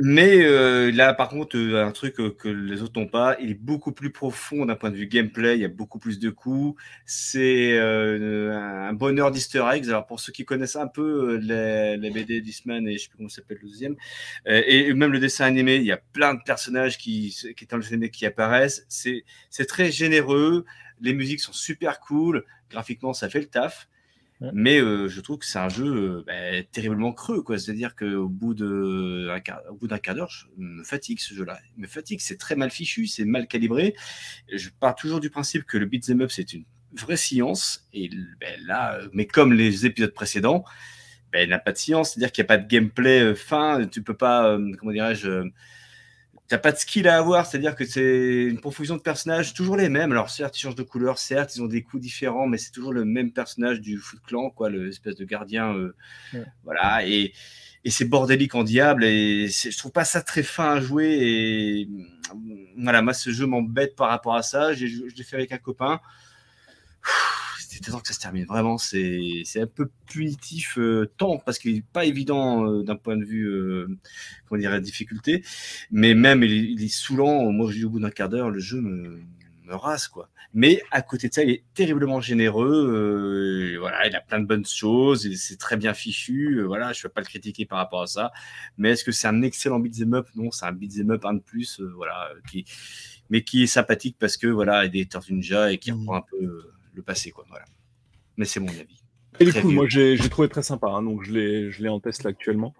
Mais 0.02 0.43
euh, 0.44 0.90
là, 0.90 1.12
par 1.12 1.28
contre, 1.28 1.59
euh, 1.59 1.85
un 1.85 1.93
truc 1.93 2.20
euh, 2.20 2.31
que 2.31 2.48
les 2.48 2.81
autres 2.81 2.98
n'ont 2.98 3.06
pas, 3.06 3.36
il 3.39 3.51
est 3.51 3.55
beaucoup 3.55 3.93
plus 3.93 4.10
profond 4.10 4.64
d'un 4.64 4.74
point 4.74 4.90
de 4.90 4.97
vue 4.97 5.06
gameplay. 5.06 5.56
Il 5.56 5.60
y 5.60 5.64
a 5.66 5.68
beaucoup 5.68 5.98
plus 5.98 6.18
de 6.18 6.31
coups. 6.31 6.81
C'est 7.05 7.78
un 7.78 8.94
bonheur 8.94 9.31
d'Easter 9.31 9.62
eggs. 9.70 9.89
Alors 9.89 10.06
pour 10.06 10.18
ceux 10.18 10.32
qui 10.32 10.47
connaissent 10.47 10.77
un 10.77 10.86
peu 10.86 11.36
les 11.36 12.10
BD 12.10 12.40
d'Eastman 12.40 12.89
et 12.89 12.97
je 12.97 13.02
sais 13.02 13.09
plus 13.09 13.18
comment 13.18 13.28
s'appelle 13.28 13.59
le 13.62 13.68
deuxième, 13.68 13.97
et 14.47 14.93
même 14.94 15.12
le 15.12 15.18
dessin 15.18 15.44
animé, 15.44 15.77
il 15.77 15.85
y 15.85 15.93
a 15.93 15.98
plein 15.98 16.35
de 16.35 16.40
personnages 16.44 16.97
qui, 16.97 17.36
qui 17.56 17.66
le 17.70 18.06
qui 18.09 18.27
apparaissent. 18.27 18.86
C'est 18.89 19.66
très 19.66 19.90
généreux. 19.90 20.64
Les 21.01 21.12
musiques 21.12 21.40
sont 21.40 21.52
super 21.52 22.01
cool. 22.01 22.44
Graphiquement, 22.70 23.12
ça 23.12 23.28
fait 23.28 23.40
le 23.40 23.47
taf. 23.47 23.89
Mais 24.55 24.81
euh, 24.81 25.09
je 25.09 25.21
trouve 25.21 25.39
que 25.39 25.45
c'est 25.45 25.59
un 25.59 25.69
jeu 25.69 25.85
euh, 25.87 26.25
bah, 26.27 26.62
terriblement 26.73 27.12
creux, 27.12 27.43
quoi. 27.43 27.59
C'est-à-dire 27.59 27.95
qu'au 27.95 28.29
bout 28.29 28.55
d'un 28.55 29.39
quart, 29.41 29.61
bout 29.79 29.87
d'un 29.87 29.99
quart 29.99 30.15
d'heure, 30.15 30.31
je 30.31 30.47
me 30.57 30.83
fatigue 30.83 31.21
ce 31.21 31.35
jeu-là. 31.35 31.59
me 31.77 31.87
fatigue, 31.87 32.21
c'est 32.21 32.39
très 32.39 32.57
mal 32.57 32.71
fichu, 32.71 33.07
c'est 33.07 33.27
mal 33.27 33.47
calibré. 33.47 33.95
Je 34.51 34.71
pars 34.71 34.95
toujours 34.95 35.21
du 35.21 35.29
principe 35.29 35.65
que 35.65 35.77
le 35.77 35.85
beat'em 35.87 36.23
up 36.23 36.31
c'est 36.31 36.55
une 36.55 36.65
vraie 36.93 37.19
science. 37.19 37.87
Et 37.93 38.09
ben, 38.41 38.59
là, 38.67 38.97
euh, 38.97 39.09
mais 39.12 39.27
comme 39.27 39.53
les 39.53 39.85
épisodes 39.85 40.15
précédents, 40.15 40.65
ben, 41.33 41.43
il 41.43 41.51
n'a 41.51 41.59
pas 41.59 41.73
de 41.73 41.79
science. 41.79 42.12
C'est-à-dire 42.12 42.33
qu'il 42.33 42.43
n'y 42.43 42.47
a 42.47 42.49
pas 42.49 42.59
de 42.59 42.67
gameplay 42.67 43.35
fin. 43.35 43.87
Tu 43.87 44.03
peux 44.03 44.17
pas, 44.17 44.59
comment 44.79 44.93
dirais-je 44.93 45.51
t'as 46.51 46.59
pas 46.59 46.72
de 46.72 46.77
skill 46.77 47.06
à 47.06 47.16
avoir, 47.16 47.47
c'est-à-dire 47.47 47.77
que 47.77 47.85
c'est 47.85 48.43
une 48.43 48.59
profusion 48.59 48.97
de 48.97 49.01
personnages, 49.01 49.55
toujours 49.55 49.77
les 49.77 49.89
mêmes. 49.89 50.10
Alors 50.10 50.31
certes, 50.31 50.59
ils 50.59 50.60
changent 50.62 50.74
de 50.74 50.82
couleur, 50.82 51.16
certes, 51.16 51.55
ils 51.55 51.62
ont 51.62 51.68
des 51.68 51.82
coups 51.82 52.02
différents, 52.02 52.48
mais 52.48 52.59
c'est 52.59 52.72
toujours 52.72 52.93
le 52.93 53.05
même 53.05 53.31
personnage 53.31 53.81
du 53.81 53.98
Foot 53.98 54.18
Clan, 54.27 54.51
quoi, 54.51 54.68
l'espèce 54.68 55.14
de 55.14 55.24
gardien, 55.24 55.72
euh, 55.77 55.94
voilà. 56.64 57.06
Et, 57.06 57.32
et 57.85 57.90
c'est 57.90 58.05
bordélique 58.05 58.56
en 58.56 58.64
diable, 58.64 59.05
et 59.05 59.47
je 59.48 59.78
trouve 59.78 59.93
pas 59.93 60.05
ça 60.05 60.22
très 60.22 60.43
fin 60.43 60.72
à 60.72 60.81
jouer. 60.81 61.18
Et 61.20 61.89
voilà, 62.77 63.01
moi, 63.01 63.14
ce 63.14 63.31
jeu 63.31 63.47
m'embête 63.47 63.94
par 63.94 64.09
rapport 64.09 64.35
à 64.35 64.43
ça. 64.43 64.74
Je 64.74 64.86
l'ai 64.86 65.22
fait 65.22 65.36
avec 65.36 65.52
un 65.52 65.59
copain 65.59 66.01
c'est 67.81 67.90
temps 67.90 68.01
que 68.01 68.09
ça 68.09 68.15
se 68.15 68.20
termine. 68.20 68.44
Vraiment, 68.44 68.78
c'est 68.78 69.44
un 69.57 69.66
peu 69.66 69.90
punitif 70.07 70.78
euh, 70.78 71.11
tant 71.16 71.39
parce 71.39 71.59
qu'il 71.59 71.74
n'est 71.74 71.85
pas 71.93 72.05
évident 72.05 72.66
euh, 72.66 72.82
d'un 72.82 72.97
point 72.97 73.16
de 73.16 73.24
vue, 73.24 73.47
euh, 73.47 73.98
comment 74.47 74.61
dire, 74.61 74.70
la 74.70 74.81
difficulté, 74.81 75.43
mais 75.90 76.15
même 76.15 76.43
il, 76.43 76.82
est 76.82 76.89
saoulant. 76.89 77.51
Moi, 77.51 77.70
je 77.70 77.78
dis 77.78 77.85
au 77.85 77.90
bout 77.90 78.01
d'un 78.01 78.11
quart 78.11 78.28
d'heure, 78.28 78.51
le 78.51 78.59
jeu 78.59 78.81
me, 78.81 79.20
me 79.65 79.74
rase 79.74 80.09
quoi. 80.09 80.28
Mais 80.52 80.82
à 80.90 81.01
côté 81.01 81.28
de 81.28 81.35
ça, 81.35 81.44
il 81.44 81.51
est 81.51 81.62
terriblement 81.74 82.20
généreux. 82.20 83.77
voilà, 83.78 84.07
il 84.09 84.16
a 84.16 84.20
plein 84.20 84.40
de 84.40 84.47
bonnes 84.47 84.66
choses. 84.66 85.32
C'est 85.36 85.59
très 85.59 85.77
bien 85.77 85.94
fichu. 85.94 86.62
voilà, 86.65 86.93
je 86.93 86.98
ne 86.98 87.02
vais 87.05 87.09
pas 87.12 87.20
le 87.20 87.27
critiquer 87.27 87.66
par 87.66 87.78
rapport 87.78 88.02
à 88.02 88.07
ça. 88.09 88.32
Mais 88.77 88.90
est-ce 88.90 89.05
que 89.05 89.12
c'est 89.12 89.28
un 89.28 89.43
excellent 89.43 89.78
beat'em 89.78 90.15
up? 90.15 90.27
Non, 90.35 90.51
c'est 90.51 90.66
un 90.66 90.73
beat'em 90.73 91.12
up 91.12 91.24
un 91.24 91.35
de 91.35 91.40
plus. 91.40 91.81
voilà, 91.94 92.31
qui, 92.51 92.65
mais 93.31 93.44
qui 93.44 93.62
est 93.62 93.69
sympathique 93.69 94.16
parce 94.19 94.36
que 94.36 94.48
voilà, 94.48 94.85
il 94.86 94.90
des 94.90 95.07
Tortues 95.07 95.35
Ninja 95.35 95.73
et 95.73 95.78
qui 95.78 95.93
mmh. 95.93 96.01
reprend 96.01 96.16
un 96.16 96.23
peu 96.23 96.73
le 96.95 97.03
passé. 97.03 97.31
Quoi, 97.31 97.45
voilà. 97.49 97.65
Mais 98.37 98.45
c'est 98.45 98.61
mon 98.61 98.69
avis. 98.69 99.01
Et 99.39 99.45
du 99.45 99.53
coup, 99.53 99.71
moi 99.71 99.87
j'ai 99.89 100.17
trouvé 100.29 100.49
très 100.49 100.62
sympa, 100.62 100.89
hein, 100.89 101.03
donc 101.03 101.23
je 101.23 101.33
l'ai 101.33 101.89
en 101.89 102.01
test 102.01 102.25
là 102.25 102.31
actuellement. 102.31 102.75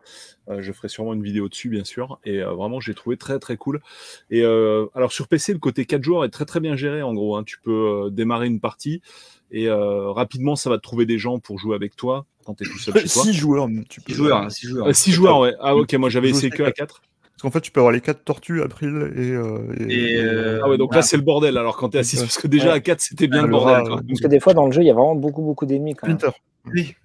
Euh, 0.49 0.61
je 0.61 0.73
ferai 0.73 0.89
sûrement 0.89 1.15
une 1.15 1.23
vidéo 1.23 1.49
dessus, 1.49 1.69
bien 1.69 1.85
sûr. 1.85 2.19
Et 2.25 2.43
euh, 2.43 2.53
vraiment, 2.53 2.81
j'ai 2.81 2.95
trouvé 2.95 3.17
très 3.17 3.39
très 3.39 3.57
cool. 3.57 3.81
Et 4.31 4.43
euh, 4.43 4.87
alors 4.95 5.13
sur 5.13 5.29
PC, 5.29 5.53
le 5.53 5.59
côté 5.59 5.87
4 5.87 6.03
joueurs 6.03 6.25
est 6.25 6.31
très 6.31 6.45
très 6.45 6.61
bien 6.61 6.77
géré 6.77 7.03
en 7.03 7.15
gros. 7.15 7.37
Hein. 7.37 7.45
Tu 7.45 7.59
peux 7.61 8.11
démarrer 8.11 8.47
une 8.49 8.61
partie 8.61 9.01
et 9.53 9.69
rapidement, 9.71 10.55
ça 10.55 10.71
va 10.71 10.77
te 10.77 10.83
trouver 10.83 11.07
des 11.07 11.19
gens 11.19 11.39
pour 11.39 11.59
jouer 11.59 11.75
avec 11.75 11.97
toi 11.97 12.27
quand 12.45 12.55
tu 12.55 12.65
es 12.65 12.67
tout 12.67 12.79
seul 12.79 12.95
chez 12.95 13.09
toi. 13.13 13.23
6 13.23 13.33
joueurs, 13.33 13.69
tu 13.89 14.01
peux. 14.01 14.13
6 14.13 14.17
joueurs, 14.19 14.51
6 14.51 14.67
joueurs. 14.67 14.95
6 14.95 15.13
joueurs, 15.13 15.39
ouais. 15.41 15.55
Ah 15.61 15.77
ok, 15.77 15.93
moi 15.95 16.11
j'avais 16.11 16.31
essayé 16.31 16.51
que 16.51 16.63
à 16.63 16.73
4. 16.73 17.03
Parce 17.41 17.55
qu'en 17.55 17.59
fait, 17.59 17.63
tu 17.63 17.71
peux 17.71 17.81
avoir 17.81 17.93
les 17.93 18.03
4 18.03 18.23
tortues, 18.23 18.61
April 18.61 19.15
et. 19.17 19.31
Euh, 19.31 19.75
et, 19.89 20.17
euh, 20.17 20.61
ah 20.63 20.69
ouais, 20.69 20.77
donc 20.77 20.95
là, 20.95 21.01
c'est 21.01 21.17
le 21.17 21.23
bordel 21.23 21.57
alors 21.57 21.79
quand 21.79 21.89
tu 21.89 21.97
es 21.97 22.01
à 22.01 22.05
6. 22.05 22.21
Parce 22.21 22.37
que 22.37 22.47
déjà 22.47 22.75
à 22.75 22.81
4, 22.81 23.01
c'était 23.01 23.29
bien 23.29 23.41
le 23.41 23.49
bordel. 23.49 23.83
Parce 24.07 24.21
que 24.21 24.27
des 24.27 24.41
fois, 24.41 24.53
dans 24.53 24.67
le 24.67 24.73
jeu, 24.73 24.83
il 24.83 24.89
y 24.89 24.91
a 24.91 24.93
vraiment 24.93 25.15
beaucoup, 25.15 25.41
beaucoup 25.41 25.65
d'ennemis. 25.65 25.95
Splinter. 25.95 26.33
Oui. 26.67 26.97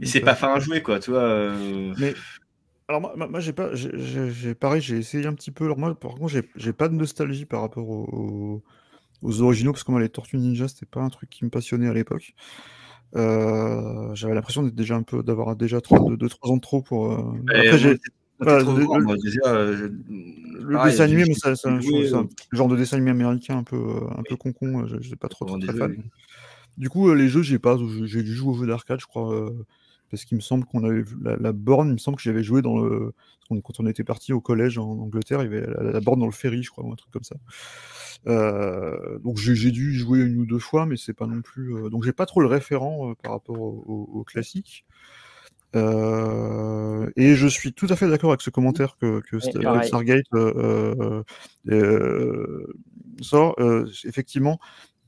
Et 0.00 0.06
c'est 0.06 0.18
pas 0.18 0.34
fin 0.34 0.52
à 0.52 0.58
jouer, 0.58 0.82
quoi, 0.82 0.98
tu 0.98 1.12
vois. 1.12 1.20
Euh. 1.20 1.94
Mais. 2.00 2.14
Alors 2.88 3.00
moi, 3.00 3.14
moi 3.16 3.38
j'ai 3.38 3.52
pas, 3.52 3.70
j'ai 3.72 4.54
pareil, 4.56 4.80
j'ai 4.80 4.96
essayé 4.96 5.26
un 5.26 5.34
petit 5.34 5.52
peu. 5.52 5.66
Alors 5.66 5.78
moi, 5.78 5.94
par 5.94 6.16
contre, 6.16 6.32
j'ai 6.56 6.72
pas 6.72 6.88
de 6.88 6.94
nostalgie 6.94 7.44
par 7.44 7.60
rapport 7.60 7.88
aux, 7.88 8.64
aux 9.22 9.42
originaux 9.42 9.70
parce 9.70 9.84
que 9.84 9.92
moi, 9.92 10.00
les 10.00 10.08
Tortues 10.08 10.38
Ninja, 10.38 10.66
c'était 10.66 10.86
pas 10.86 11.02
un 11.02 11.08
truc 11.08 11.30
qui 11.30 11.44
me 11.44 11.50
passionnait 11.50 11.88
à 11.88 11.94
l'époque. 11.94 12.34
J'avais 13.14 14.34
l'impression 14.34 14.64
d'être 14.64 14.74
déjà 14.74 14.96
un 14.96 15.04
peu, 15.04 15.22
d'avoir 15.22 15.54
déjà 15.54 15.78
2-3 15.78 16.50
ans 16.50 16.56
de 16.56 16.60
trop 16.60 16.82
pour. 16.82 17.12
Après, 17.48 17.78
j'ai 17.78 18.00
le, 20.68 20.84
dessin 20.84 21.04
animé, 21.04 21.24
mais 21.26 21.34
c'est 21.34 21.66
un, 21.66 21.80
genre 22.52 22.68
de 22.68 22.76
dessin 22.76 22.96
animé 22.96 23.10
américain 23.10 23.58
un 23.58 23.62
peu, 23.62 23.76
euh, 23.76 24.10
un 24.16 24.22
peu 24.28 24.36
concon, 24.36 24.82
euh, 24.82 24.98
je, 25.00 25.14
pas 25.14 25.28
trop, 25.28 25.58
très 25.58 25.72
fan. 25.72 26.02
Du 26.76 26.90
coup, 26.90 27.08
euh, 27.08 27.14
les 27.14 27.28
jeux, 27.28 27.42
j'ai 27.42 27.58
pas, 27.58 27.78
j'ai 28.04 28.22
dû 28.22 28.34
jouer 28.34 28.50
aux 28.50 28.58
jeux 28.58 28.66
d'arcade, 28.66 29.00
je 29.00 29.06
crois, 29.06 29.50
parce 30.10 30.24
qu'il 30.24 30.36
me 30.36 30.42
semble 30.42 30.64
qu'on 30.66 30.84
avait 30.84 31.04
la, 31.22 31.36
la, 31.36 31.52
borne, 31.52 31.88
il 31.88 31.94
me 31.94 31.98
semble 31.98 32.16
que 32.16 32.22
j'avais 32.22 32.42
joué 32.42 32.62
dans 32.62 32.78
le. 32.78 33.12
Quand 33.48 33.78
on 33.78 33.86
était 33.86 34.02
parti 34.02 34.32
au 34.32 34.40
collège 34.40 34.76
en 34.76 34.90
Angleterre, 34.90 35.40
il 35.42 35.52
y 35.52 35.56
avait 35.56 35.66
la, 35.92 36.00
borne 36.00 36.18
dans 36.18 36.26
le 36.26 36.32
ferry, 36.32 36.64
je 36.64 36.70
crois, 36.70 36.84
ou 36.84 36.92
un 36.92 36.96
truc 36.96 37.12
comme 37.12 37.22
ça. 37.22 37.36
donc 39.22 39.38
j'ai 39.38 39.70
dû 39.70 39.94
y 39.94 39.96
jouer 39.96 40.18
une 40.20 40.38
ou 40.38 40.46
deux 40.46 40.58
fois, 40.58 40.84
mais 40.84 40.96
c'est 40.96 41.14
pas 41.14 41.26
non 41.26 41.42
plus. 41.42 41.72
donc 41.90 42.04
j'ai 42.04 42.12
pas 42.12 42.26
trop 42.26 42.40
le 42.40 42.48
référent 42.48 43.14
par 43.22 43.32
rapport 43.32 43.58
au, 43.60 44.10
au, 44.12 44.24
classique. 44.24 44.84
Euh, 45.74 47.10
et 47.16 47.34
je 47.34 47.46
suis 47.46 47.72
tout 47.72 47.86
à 47.90 47.96
fait 47.96 48.08
d'accord 48.08 48.30
avec 48.30 48.40
ce 48.40 48.50
commentaire 48.50 48.96
que, 48.98 49.20
que 49.20 49.40
Stargate 49.40 50.24
euh, 50.34 51.22
sort. 53.20 53.56
effectivement, 54.04 54.58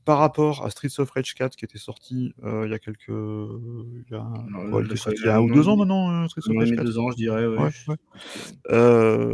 par 0.05 0.17
rapport 0.19 0.65
à 0.65 0.69
Streets 0.69 0.99
of 0.99 1.11
Rage 1.11 1.33
4 1.35 1.55
qui 1.55 1.65
était 1.65 1.77
sorti 1.77 2.33
il 2.43 2.69
y 2.69 2.73
a 2.73 2.79
quelques. 2.79 3.07
Il 3.07 4.05
y 4.11 4.15
a, 4.15 4.21
un 4.21 5.41
ou 5.41 5.53
deux 5.53 5.67
ans 5.69 5.77
maintenant, 5.77 6.27
Streets 6.27 6.49
of 6.49 6.57
Rage 6.57 6.71
4. 6.71 6.83
deux 6.83 6.99
ans, 6.99 7.11
je 7.11 7.15
dirais. 7.15 7.47
Ouais. 7.47 7.69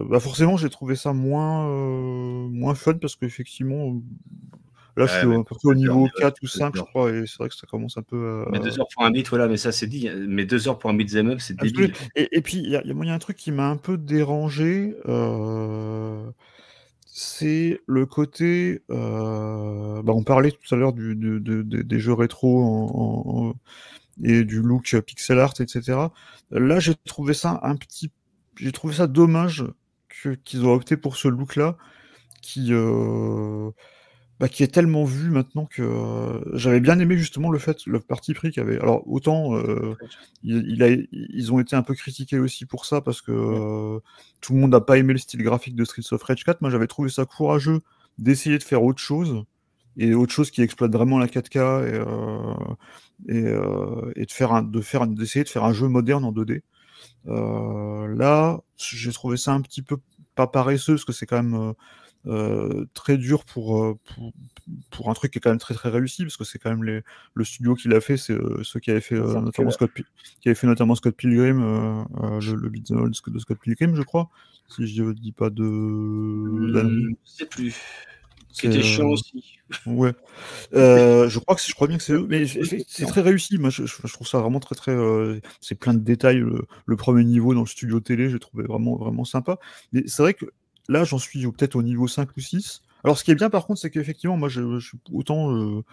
bah 0.10 0.20
forcément, 0.20 0.58
j'ai 0.58 0.70
trouvé 0.70 0.96
ça 0.96 1.14
moins, 1.14 1.68
moins 2.50 2.76
fun 2.76 2.94
parce 2.94 3.16
qu'effectivement, 3.16 4.02
Là, 4.98 5.08
je 5.08 5.18
suis 5.18 5.34
un 5.34 5.44
peu 5.44 5.56
au 5.64 5.74
niveau 5.74 6.08
4 6.18 6.42
ou 6.42 6.48
5, 6.48 6.78
je 6.78 6.82
crois, 6.82 7.12
et 7.12 7.26
c'est 7.26 7.38
vrai 7.38 7.50
que 7.50 7.56
ça 7.56 7.68
commence 7.68 7.98
un 7.98 8.02
peu. 8.02 8.46
Mais 8.52 8.60
2 8.60 8.80
heures 8.80 8.88
pour 8.94 9.04
un 9.04 9.12
beat, 9.12 9.28
voilà, 9.28 9.48
mais 9.48 9.58
ça 9.58 9.72
c'est 9.72 9.88
dit. 9.88 10.10
Mais 10.28 10.46
2 10.46 10.70
heures 10.70 10.80
pour 10.80 10.90
un 10.90 10.94
beat 10.94 11.12
them 11.12 11.30
up, 11.32 11.40
c'est 11.42 11.58
débile. 11.58 11.94
Et, 12.16 12.30
et, 12.32 12.42
puis, 12.42 12.58
il 12.58 12.70
y, 12.70 12.72
y, 12.72 13.10
a 13.10 13.14
un 13.14 13.20
truc 13.20 13.36
qui 13.36 13.52
m'a 13.52 13.68
un 13.68 13.78
peu 13.78 13.98
dérangé. 13.98 14.96
Euh, 15.08 16.30
c'est 17.06 17.82
le 17.88 18.06
côté. 18.06 18.84
Euh, 18.90 20.02
bah, 20.02 20.14
on 20.14 20.24
parlait 20.24 20.52
tout 20.52 20.76
à 20.76 20.78
l'heure 20.78 20.94
du, 20.94 21.16
de, 21.16 21.40
de, 21.40 21.62
des 21.62 22.00
jeux 22.00 22.14
rétro 22.14 22.62
en, 22.64 23.50
en, 23.50 23.54
et 24.24 24.44
du 24.44 24.62
look 24.62 24.98
pixel 25.02 25.40
art, 25.40 25.54
etc. 25.60 25.98
Là, 26.52 26.80
j'ai 26.80 26.96
trouvé 26.96 27.34
ça 27.34 27.60
un 27.64 27.76
petit. 27.76 28.12
J'ai 28.58 28.72
trouvé 28.72 28.96
ça 28.96 29.08
dommage 29.08 29.66
qu'ils 30.46 30.66
ont 30.66 30.74
opté 30.74 30.96
pour 30.98 31.18
ce 31.18 31.28
look-là, 31.28 31.78
qui. 32.42 32.68
Euh, 32.72 33.72
bah, 34.40 34.50
qui 34.50 34.64
est 34.64 34.74
tellement 34.74 35.06
vu 35.06 35.30
maintenant 35.30 35.66
que 35.66 35.82
euh, 35.82 36.42
j'avais 36.58 36.82
bien 36.82 37.00
aimé 37.00 37.18
justement 37.18 37.52
le 37.52 37.60
fait, 37.60 37.86
le 37.86 38.02
parti 38.02 38.34
pris 38.34 38.52
qu'il 38.52 38.64
avait. 38.64 38.80
Alors 38.80 39.08
autant 39.08 39.56
euh, 39.56 39.96
il, 40.44 40.84
a, 40.84 40.90
ils 40.90 41.54
ont 41.54 41.60
été 41.60 41.78
un 41.78 41.84
peu 41.84 41.94
critiqués 41.94 42.40
aussi 42.40 42.66
pour 42.66 42.86
ça 42.86 43.00
parce 43.00 43.22
que 43.22 43.32
euh, 43.32 44.00
tout 44.42 44.54
le 44.54 44.60
monde 44.60 44.72
n'a 44.72 44.82
pas 44.82 44.98
aimé 44.98 45.14
le 45.14 45.20
style 45.20 45.42
graphique 45.42 45.76
de 45.76 45.86
Streets 45.86 46.12
of 46.12 46.22
Rage 46.22 46.44
4. 46.44 46.60
Moi 46.60 46.70
j'avais 46.70 46.88
trouvé 46.88 47.10
ça 47.10 47.26
courageux 47.26 47.80
d'essayer 48.18 48.58
de 48.58 48.64
faire 48.64 48.84
autre 48.84 49.00
chose 49.00 49.46
et 49.96 50.14
autre 50.14 50.34
chose 50.34 50.52
qui 50.52 50.62
exploite 50.62 50.92
vraiment 50.92 51.18
la 51.18 51.28
4K 51.28 51.88
et, 53.30 53.34
et, 53.34 54.22
et 54.22 54.26
de 54.26 54.32
faire 54.32 54.52
un, 54.52 54.64
de 54.64 54.82
faire 54.82 55.08
d'essayer 55.08 55.46
de 55.46 55.50
faire 55.50 55.64
un 55.64 55.72
jeu 55.72 55.88
moderne 55.88 56.26
en 56.26 56.34
2D. 56.34 56.62
là 57.26 58.60
j'ai 58.76 59.14
trouvé 59.14 59.38
ça 59.38 59.54
un 59.54 59.62
petit 59.62 59.82
peu 59.82 59.96
pas 60.36 60.48
paresseux 60.48 60.96
parce 60.96 61.06
que 61.06 61.14
c'est 61.14 61.26
quand 61.26 61.42
même 61.42 61.74
euh, 62.28 62.86
très 62.96 63.18
dur 63.18 63.42
euh, 63.42 63.44
pour, 63.54 64.34
pour, 64.90 65.10
un 65.12 65.14
truc 65.14 65.32
qui 65.32 65.38
est 65.38 65.42
quand 65.42 65.52
même 65.52 65.60
très 65.60 65.76
très 65.76 65.90
réussi 65.90 66.24
parce 66.24 66.38
que 66.38 66.44
c'est 66.44 66.58
quand 66.58 66.72
même 66.72 66.84
les, 66.84 67.02
le 67.36 67.44
studio 67.44 67.76
qui 67.76 67.88
l'a 67.88 68.02
fait 68.02 68.18
c'est 68.18 68.34
euh, 68.34 68.64
ceux 68.64 68.80
qui 68.80 68.90
avaient 68.90 69.00
fait 69.00 69.20
notamment 69.20 69.70
Scott 69.70 69.92
qui 69.94 70.48
avait 70.48 70.56
fait 70.56 70.66
notamment 70.66 70.96
Scott 70.96 71.16
Pilgrim 71.16 71.60
le, 71.60 72.56
le 72.56 72.70
beat 72.70 72.92
de 72.92 73.14
Scott 73.14 73.60
Pilgrim 73.62 73.96
je 73.96 74.02
crois 74.02 74.30
si 74.70 74.88
je 74.88 75.12
dis 75.12 75.34
pas 75.34 75.52
de 75.52 75.64
je 75.64 77.14
sais 77.26 77.46
plus 77.46 77.76
c'était 78.52 78.82
chiant 78.82 79.10
aussi. 79.10 79.60
Ouais. 79.86 80.14
je 80.72 81.40
crois 81.40 81.56
que 81.56 81.62
je 81.62 81.74
crois 81.76 81.88
bien 81.88 81.98
que 81.98 82.04
c'est 82.04 82.14
eux, 82.14 82.26
mais 82.26 82.46
c'est 82.48 83.06
très 83.06 83.20
réussi. 83.20 83.58
Moi, 83.58 83.70
je, 83.70 83.84
trouve 84.08 84.26
ça 84.26 84.40
vraiment 84.40 84.62
très 84.62 84.76
très. 84.76 84.96
c'est 85.60 85.76
plein 85.76 85.94
de 85.94 86.00
détails. 86.00 86.38
Le, 86.38 86.66
le, 86.86 86.96
premier 86.96 87.26
niveau 87.26 87.54
dans 87.54 87.60
le 87.60 87.68
studio 87.68 88.00
télé, 88.00 88.30
j'ai 88.30 88.40
trouvé 88.40 88.64
vraiment 88.64 88.96
vraiment 88.96 89.26
sympa. 89.26 89.60
Mais 89.92 90.04
c'est 90.08 90.22
vrai 90.22 90.36
que 90.36 90.46
Là, 90.88 91.04
j'en 91.04 91.18
suis 91.18 91.46
peut-être 91.52 91.76
au 91.76 91.84
niveau 91.84 92.08
5 92.08 92.30
ou 92.36 92.40
6. 92.40 92.82
Alors, 93.04 93.20
ce 93.20 93.24
qui 93.24 93.30
est 93.30 93.36
bien, 93.36 93.52
par 93.52 93.68
contre, 93.68 93.80
c'est 93.80 93.92
qu'effectivement, 93.92 94.36
moi, 94.36 94.50
je, 94.50 94.80
suis 94.80 94.98
autant 95.14 95.56
euh, 95.56 95.84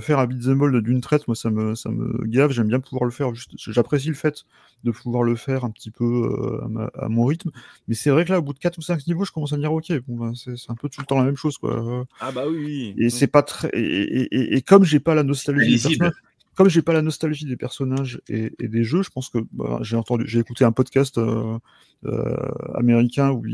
faire 0.00 0.18
un 0.18 0.26
beat'em 0.26 0.80
d'une 0.80 1.00
traite, 1.00 1.28
moi, 1.28 1.36
ça 1.36 1.48
me, 1.48 1.76
ça 1.76 1.90
me 1.90 2.26
gave. 2.26 2.50
J'aime 2.50 2.66
bien 2.66 2.80
pouvoir 2.80 3.04
le 3.04 3.12
faire. 3.12 3.30
J'apprécie 3.56 4.08
le 4.08 4.14
fait 4.14 4.44
de 4.82 4.90
pouvoir 4.90 5.22
le 5.22 5.36
faire 5.36 5.64
un 5.64 5.70
petit 5.70 5.92
peu 5.92 6.04
euh, 6.04 6.88
à, 6.98 7.08
mon 7.08 7.24
rythme. 7.24 7.52
Mais 7.86 7.94
c'est 7.94 8.10
vrai 8.10 8.24
que 8.24 8.32
là, 8.32 8.40
au 8.40 8.42
bout 8.42 8.52
de 8.52 8.58
4 8.58 8.78
ou 8.78 8.82
5 8.82 9.06
niveaux, 9.06 9.24
je 9.24 9.30
commence 9.30 9.52
à 9.52 9.56
me 9.56 9.60
dire, 9.60 9.72
ok, 9.72 9.92
bon, 10.08 10.16
ben, 10.16 10.34
c'est 10.34 10.70
un 10.70 10.74
peu 10.74 10.88
tout 10.88 11.00
le 11.00 11.06
temps 11.06 11.18
la 11.18 11.24
même 11.24 11.36
chose, 11.36 11.56
quoi. 11.56 12.04
Ah 12.18 12.32
bah 12.32 12.46
oui. 12.48 12.96
Et 12.98 13.10
c'est 13.10 13.28
pas 13.28 13.44
très. 13.44 13.68
Et, 13.72 14.56
et, 14.56 14.60
comme 14.62 14.82
j'ai 14.82 14.98
pas 14.98 15.14
la 15.14 15.22
nostalgie 15.22 15.78
comme 16.56 16.70
j'ai 16.70 16.80
pas 16.80 16.94
la 16.94 17.02
nostalgie 17.02 17.44
des 17.44 17.56
personnages 17.56 18.20
et, 18.28 18.50
des 18.58 18.82
jeux, 18.82 19.02
je 19.02 19.10
pense 19.10 19.28
que 19.28 19.38
bah, 19.52 19.78
j'ai 19.82 19.94
entendu, 19.94 20.26
j'ai 20.26 20.38
écouté 20.38 20.64
un 20.64 20.72
podcast 20.72 21.18
euh, 21.18 21.58
euh, 22.06 22.34
américain 22.74 23.30
où, 23.30 23.44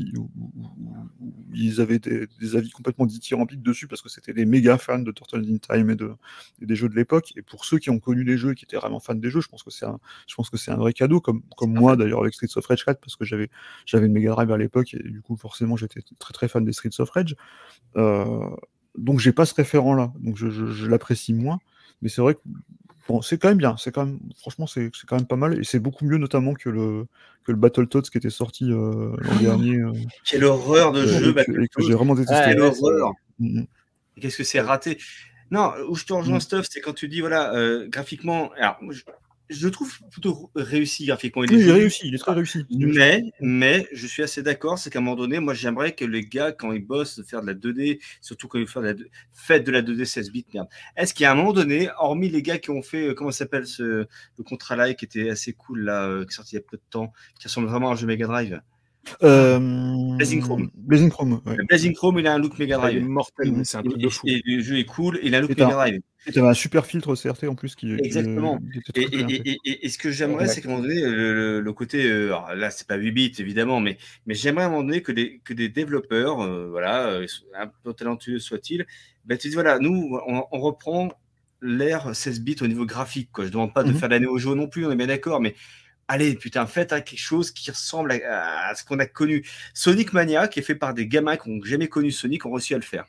ils, 1.52 1.80
avaient 1.80 1.98
des, 1.98 2.56
avis 2.56 2.70
complètement 2.70 3.04
dithyrambiques 3.04 3.60
dessus 3.60 3.88
parce 3.88 4.02
que 4.02 4.08
c'était 4.08 4.32
des 4.32 4.44
méga 4.44 4.78
fans 4.78 5.00
de 5.00 5.10
Turtles 5.10 5.44
in 5.48 5.58
Time 5.58 5.90
et, 5.90 5.96
de, 5.96 6.12
des 6.60 6.76
jeux 6.76 6.88
de 6.88 6.94
l'époque. 6.94 7.32
Et 7.36 7.42
pour 7.42 7.64
ceux 7.64 7.78
qui 7.80 7.90
ont 7.90 7.98
connu 7.98 8.22
les 8.22 8.38
jeux 8.38 8.52
et 8.52 8.54
qui 8.54 8.64
étaient 8.64 8.76
vraiment 8.76 9.00
fans 9.00 9.16
des 9.16 9.30
jeux, 9.30 9.40
je 9.40 9.48
pense 9.48 9.64
que 9.64 9.72
c'est 9.72 9.86
un, 9.86 9.98
je 10.28 10.36
pense 10.36 10.48
que 10.48 10.56
c'est 10.56 10.70
un 10.70 10.76
vrai 10.76 10.92
cadeau, 10.92 11.20
comme, 11.20 11.42
comme 11.56 11.72
moi 11.72 11.96
d'ailleurs 11.96 12.20
avec 12.20 12.34
Streets 12.34 12.56
of 12.56 12.66
Rage 12.66 12.84
4 12.84 13.00
parce 13.00 13.16
que 13.16 13.24
j'avais, 13.24 13.50
j'avais 13.84 14.06
une 14.06 14.12
Mega 14.12 14.30
Drive 14.30 14.52
à 14.52 14.58
l'époque 14.58 14.94
et 14.94 15.02
du 15.02 15.22
coup 15.22 15.34
forcément 15.34 15.76
j'étais 15.76 16.02
très 16.20 16.32
très 16.32 16.46
fan 16.46 16.64
des 16.64 16.72
Streets 16.72 17.00
of 17.00 17.10
Rage. 17.10 17.34
Euh, 17.96 18.48
donc 18.96 19.18
j'ai 19.18 19.32
pas 19.32 19.44
ce 19.44 19.54
référent 19.54 19.94
là, 19.94 20.12
donc 20.20 20.36
je, 20.36 20.50
je 20.50 20.86
l'apprécie 20.86 21.34
moins. 21.34 21.58
Mais 22.02 22.08
c'est 22.08 22.20
vrai 22.20 22.34
que 22.34 22.40
Bon, 23.08 23.20
c'est 23.20 23.38
quand 23.38 23.48
même 23.48 23.58
bien, 23.58 23.76
c'est 23.76 23.92
quand 23.92 24.06
même, 24.06 24.20
franchement, 24.38 24.66
c'est 24.66 24.90
quand 25.06 25.16
même 25.16 25.26
pas 25.26 25.36
mal, 25.36 25.58
et 25.58 25.64
c'est 25.64 25.80
beaucoup 25.80 26.04
mieux 26.04 26.18
notamment 26.18 26.54
que 26.54 26.68
le, 26.68 27.06
que 27.44 27.52
le 27.52 27.58
Battletoads 27.58 28.02
qui 28.02 28.18
était 28.18 28.30
sorti 28.30 28.70
euh, 28.70 29.16
l'an 29.18 29.32
oh 29.34 29.42
dernier. 29.42 29.76
Euh, 29.76 29.92
Quelle 30.24 30.44
horreur 30.44 30.92
de 30.92 31.06
jeu, 31.06 31.34
et 31.36 31.68
que, 31.68 31.82
j'ai 31.82 31.94
vraiment 31.94 32.14
détesté. 32.14 32.44
Quelle 32.44 32.60
horreur 32.60 33.12
mm, 33.38 33.60
mm. 33.60 33.66
Qu'est-ce 34.20 34.36
que 34.36 34.44
c'est 34.44 34.60
raté 34.60 34.98
Non, 35.50 35.72
où 35.88 35.96
je 35.96 36.04
te 36.04 36.12
rejoins, 36.12 36.36
mm. 36.36 36.40
Stuff, 36.40 36.66
c'est 36.70 36.80
quand 36.80 36.92
tu 36.92 37.08
dis, 37.08 37.20
voilà, 37.20 37.52
euh, 37.54 37.88
graphiquement, 37.88 38.52
alors, 38.56 38.78
je 38.90 39.02
le 39.60 39.70
trouve 39.70 39.92
plutôt 40.10 40.50
réussi 40.54 41.06
graphiquement. 41.06 41.44
Il 41.44 41.52
est 41.52 41.72
réussi, 41.72 42.08
il 42.08 42.14
est 42.14 42.18
très 42.18 42.32
réussi. 42.32 42.64
Mais, 42.70 43.22
mais 43.40 43.86
je 43.92 44.06
suis 44.06 44.22
assez 44.22 44.42
d'accord, 44.42 44.78
c'est 44.78 44.90
qu'à 44.90 44.98
un 44.98 45.02
moment 45.02 45.16
donné, 45.16 45.40
moi 45.40 45.54
j'aimerais 45.54 45.94
que 45.94 46.04
les 46.04 46.22
gars, 46.22 46.52
quand 46.52 46.72
ils 46.72 46.84
bossent, 46.84 47.18
de 47.18 47.22
faire 47.22 47.42
de 47.42 47.46
la 47.46 47.54
2D, 47.54 48.00
surtout 48.20 48.48
quand 48.48 48.58
ils 48.58 48.66
font 48.66 48.80
de 48.80 48.86
la 48.86 48.94
2D, 48.94 49.06
faites 49.32 49.64
de 49.64 49.72
la 49.72 49.82
2D 49.82 50.04
16 50.04 50.30
bits, 50.30 50.46
merde. 50.54 50.68
Est-ce 50.96 51.14
qu'il 51.14 51.24
y 51.24 51.26
a 51.26 51.32
un 51.32 51.34
moment 51.34 51.52
donné, 51.52 51.88
hormis 51.98 52.28
les 52.28 52.42
gars 52.42 52.58
qui 52.58 52.70
ont 52.70 52.82
fait, 52.82 53.08
euh, 53.08 53.14
comment 53.14 53.30
s'appelle 53.30 53.66
ce, 53.66 53.82
le 53.82 54.44
contrat 54.44 54.76
like 54.76 54.98
qui 54.98 55.04
était 55.04 55.30
assez 55.30 55.52
cool 55.52 55.80
là, 55.80 56.06
euh, 56.06 56.24
qui 56.24 56.30
est 56.30 56.34
sorti 56.34 56.54
il 56.54 56.58
y 56.58 56.62
a 56.62 56.64
peu 56.68 56.76
de 56.76 56.82
temps, 56.90 57.12
qui 57.38 57.48
ressemble 57.48 57.68
vraiment 57.68 57.90
à 57.90 57.92
un 57.92 57.96
jeu 57.96 58.06
Mega 58.06 58.26
Drive? 58.26 58.60
Euh, 59.22 59.58
Blazing 60.16 60.40
Chrome. 60.40 60.70
Blazing 60.74 61.10
Chrome, 61.10 61.40
ouais. 61.46 61.56
Blazing 61.68 61.92
Chrome, 61.94 62.18
il 62.18 62.26
a 62.26 62.34
un 62.34 62.38
look 62.38 62.58
Mega 62.58 62.76
Drive. 62.76 62.96
Il 62.96 63.04
est 63.04 63.08
mortel, 63.08 63.52
c'est 63.64 63.76
un 63.76 63.82
truc 63.82 63.98
de 63.98 64.08
fou. 64.08 64.26
Et, 64.28 64.40
le 64.44 64.62
jeu 64.62 64.78
est 64.78 64.84
cool, 64.84 65.18
il 65.22 65.34
a 65.34 65.38
un 65.38 65.40
look 65.40 65.50
Mega 65.50 65.66
Drive. 65.66 66.00
Et 66.26 66.38
un 66.38 66.54
super 66.54 66.86
filtre 66.86 67.14
CRT 67.16 67.44
en 67.48 67.54
plus 67.54 67.74
qui. 67.74 67.92
Exactement. 67.94 68.60
et, 68.94 69.02
et, 69.02 69.86
et, 69.86 69.88
ce 69.88 69.98
que 69.98 70.10
j'aimerais, 70.10 70.46
c'est 70.46 70.60
qu'à 70.60 70.68
un 70.68 70.72
moment 70.72 70.82
donné, 70.82 71.00
le, 71.00 71.72
côté. 71.72 72.04
Euh, 72.04 72.32
là, 72.54 72.70
c'est 72.70 72.86
pas 72.86 72.96
8 72.96 73.10
bits 73.10 73.32
évidemment, 73.38 73.80
mais, 73.80 73.98
mais 74.26 74.34
j'aimerais 74.34 74.64
à 74.64 74.66
un 74.66 74.70
moment 74.70 74.84
donné 74.84 75.02
que 75.02 75.10
des, 75.10 75.40
que 75.44 75.52
des 75.52 75.68
développeurs, 75.68 76.40
euh, 76.40 76.68
voilà, 76.70 77.06
euh, 77.06 77.26
un 77.58 77.66
peu 77.66 77.92
talentueux 77.92 78.38
soient-ils, 78.38 78.86
ben, 79.24 79.36
tu 79.36 79.48
dis 79.48 79.54
voilà, 79.54 79.80
nous, 79.80 80.16
on, 80.26 80.44
on 80.52 80.60
reprend 80.60 81.10
l'ère 81.60 82.14
16 82.14 82.40
bits 82.40 82.56
au 82.60 82.66
niveau 82.66 82.86
graphique. 82.86 83.30
Quoi. 83.32 83.44
Je 83.44 83.48
ne 83.48 83.54
demande 83.54 83.74
pas 83.74 83.82
de 83.82 83.90
mhm. 83.90 83.98
faire 83.98 84.08
la 84.08 84.20
Neo 84.20 84.38
Geo 84.38 84.54
non 84.54 84.68
plus, 84.68 84.86
on 84.86 84.90
est 84.92 84.96
bien 84.96 85.08
d'accord, 85.08 85.40
mais 85.40 85.54
allez, 86.08 86.34
putain, 86.34 86.66
faites 86.66 86.92
hein, 86.92 87.00
quelque 87.00 87.18
chose 87.18 87.50
qui 87.50 87.70
ressemble 87.70 88.12
à, 88.12 88.74
ce 88.74 88.84
qu'on 88.84 88.98
a 88.98 89.06
connu. 89.06 89.44
Sonic 89.74 90.12
Mania, 90.12 90.46
qui 90.46 90.60
est 90.60 90.62
fait 90.62 90.74
par 90.74 90.94
des 90.94 91.06
gamins 91.06 91.36
qui 91.36 91.50
n'ont 91.50 91.64
jamais 91.64 91.88
connu 91.88 92.12
Sonic, 92.12 92.46
ont 92.46 92.52
réussi 92.52 92.74
à 92.74 92.78
le 92.78 92.82
faire. 92.82 93.06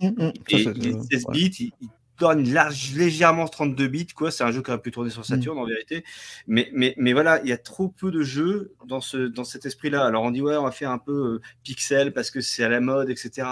Mm, 0.00 0.08
mm. 0.08 0.32
et 0.48 0.64
les 0.64 0.92
16 0.92 1.24
bits, 1.30 1.72
ils, 1.80 1.88
tournent 2.16 2.48
large, 2.48 2.92
légèrement 2.94 3.48
32 3.48 3.86
bits, 3.88 4.06
quoi. 4.06 4.30
C'est 4.30 4.44
un 4.44 4.52
jeu 4.52 4.62
qui 4.62 4.70
aurait 4.70 4.80
pu 4.80 4.90
tourner 4.90 5.10
sur 5.10 5.24
Saturn, 5.24 5.56
mm. 5.56 5.60
en 5.60 5.66
vérité. 5.66 6.04
Mais, 6.46 6.70
mais, 6.72 6.94
mais 6.96 7.12
voilà, 7.12 7.40
il 7.42 7.48
y 7.48 7.52
a 7.52 7.58
trop 7.58 7.88
peu 7.88 8.10
de 8.10 8.22
jeux 8.22 8.74
dans, 8.86 9.00
ce, 9.00 9.28
dans 9.28 9.44
cet 9.44 9.66
esprit-là. 9.66 10.04
Alors 10.04 10.22
on 10.22 10.30
dit, 10.30 10.40
ouais, 10.42 10.56
on 10.56 10.64
va 10.64 10.70
faire 10.70 10.90
un 10.90 10.98
peu 10.98 11.12
euh, 11.12 11.40
pixel 11.62 12.12
parce 12.12 12.30
que 12.30 12.40
c'est 12.40 12.64
à 12.64 12.68
la 12.68 12.80
mode, 12.80 13.10
etc. 13.10 13.48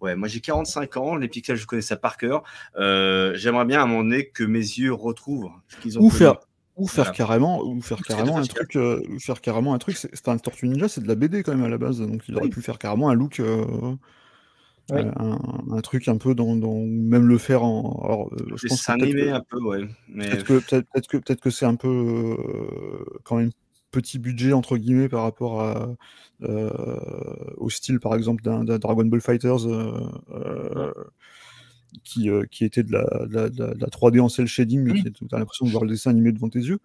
Ouais, 0.00 0.14
moi 0.14 0.28
j'ai 0.28 0.40
45 0.40 0.96
ans, 0.98 1.16
les 1.16 1.28
pixels, 1.28 1.56
je 1.56 1.66
connais 1.66 1.82
ça 1.82 1.96
par 1.96 2.16
cœur. 2.18 2.42
Euh, 2.76 3.32
j'aimerais 3.34 3.64
bien 3.64 3.80
à 3.80 3.84
un 3.84 3.86
moment 3.86 4.02
donné 4.02 4.28
que 4.28 4.44
mes 4.44 4.58
yeux 4.58 4.92
retrouvent 4.92 5.50
ce 5.68 5.76
qu'ils 5.78 5.98
ont 5.98 6.02
Ou 6.02 6.10
faire, 6.10 6.36
ou 6.76 6.86
faire 6.86 7.12
carrément, 7.12 7.62
ou 7.62 7.80
faire 7.80 8.02
carrément 8.02 8.36
un 8.36 8.44
truc, 8.44 8.76
euh, 8.76 9.02
ou 9.08 9.18
faire 9.18 9.40
carrément 9.40 9.72
un 9.72 9.78
truc. 9.78 9.96
C'est 9.96 10.28
un 10.28 10.36
Tortue 10.36 10.68
Ninja, 10.68 10.88
c'est 10.88 11.00
de 11.00 11.08
la 11.08 11.14
BD 11.14 11.42
quand 11.42 11.54
même 11.54 11.64
à 11.64 11.68
la 11.68 11.78
base, 11.78 12.00
donc 12.00 12.22
il 12.28 12.36
aurait 12.36 12.50
pu 12.50 12.60
faire 12.60 12.78
carrément 12.78 13.08
un 13.08 13.14
look, 13.14 13.40
euh, 13.40 13.94
euh, 14.92 15.12
un, 15.16 15.80
truc 15.80 16.08
un 16.08 16.16
peu 16.16 16.34
dans, 16.34 16.54
même 16.54 17.26
le 17.26 17.38
faire 17.38 17.64
en. 17.64 18.02
Alors, 18.04 18.30
je 18.56 18.68
pense 18.68 18.84
que 18.84 19.30
un 19.32 19.40
peu, 19.40 19.60
ouais. 19.62 19.88
Peut-être 20.14 20.44
que 20.44 20.58
peut-être 20.58 21.08
que 21.08 21.16
peut-être 21.16 21.40
que 21.40 21.50
c'est 21.50 21.66
un 21.66 21.76
peu 21.76 22.36
quand 23.24 23.36
même 23.36 23.50
petit 23.90 24.18
budget 24.18 24.52
entre 24.52 24.76
guillemets 24.76 25.08
par 25.08 25.22
rapport 25.22 25.60
à, 25.60 25.96
au 27.56 27.70
style 27.70 27.98
par 28.00 28.14
exemple 28.14 28.42
d'un 28.42 28.64
Dragon 28.64 29.04
Ball 29.04 29.20
Fighters 29.20 29.66
qui, 32.04 32.30
euh, 32.30 32.44
qui 32.50 32.64
était 32.64 32.82
de 32.82 32.92
la, 32.92 33.48
de, 33.48 33.64
la, 33.64 33.88
3D 33.88 34.20
en 34.20 34.28
cel 34.28 34.46
shading, 34.46 34.80
mais 34.82 34.94
qui 34.94 35.12
tu 35.12 35.24
as 35.32 35.38
l'impression 35.38 35.66
de 35.66 35.70
voir 35.70 35.84
le 35.84 35.90
dessin 35.90 36.10
animé 36.10 36.32
devant 36.32 36.48
tes 36.48 36.60
yeux. 36.60 36.78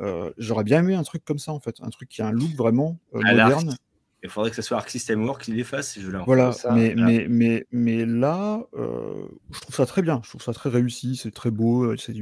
Euh, 0.00 0.30
j'aurais 0.38 0.64
bien 0.64 0.80
aimé 0.80 0.94
un 0.94 1.02
truc 1.02 1.24
comme 1.24 1.38
ça, 1.38 1.52
en 1.52 1.60
fait. 1.60 1.76
Un 1.80 1.90
truc 1.90 2.08
qui 2.08 2.22
a 2.22 2.26
un 2.26 2.32
look 2.32 2.50
vraiment 2.56 2.98
euh, 3.14 3.20
moderne. 3.20 3.76
Il 4.24 4.28
faudrait 4.28 4.50
que 4.50 4.56
ce 4.56 4.62
soit 4.62 4.78
Arc 4.78 4.90
System 4.90 5.24
Works 5.24 5.42
qui 5.42 5.52
les 5.52 5.62
fasse 5.62 5.92
ces 5.92 6.00
jeux-là. 6.00 6.24
Voilà, 6.26 6.50
mais, 6.74 6.94
mais, 6.96 7.26
mais, 7.28 7.66
mais 7.70 8.04
là, 8.04 8.66
euh, 8.74 9.28
je 9.52 9.60
trouve 9.60 9.76
ça 9.76 9.86
très 9.86 10.02
bien. 10.02 10.20
Je 10.24 10.30
trouve 10.30 10.42
ça 10.42 10.52
très 10.52 10.70
réussi, 10.70 11.14
c'est 11.14 11.30
très 11.30 11.52
beau, 11.52 11.84
euh, 11.84 11.96
c'est 11.96 12.14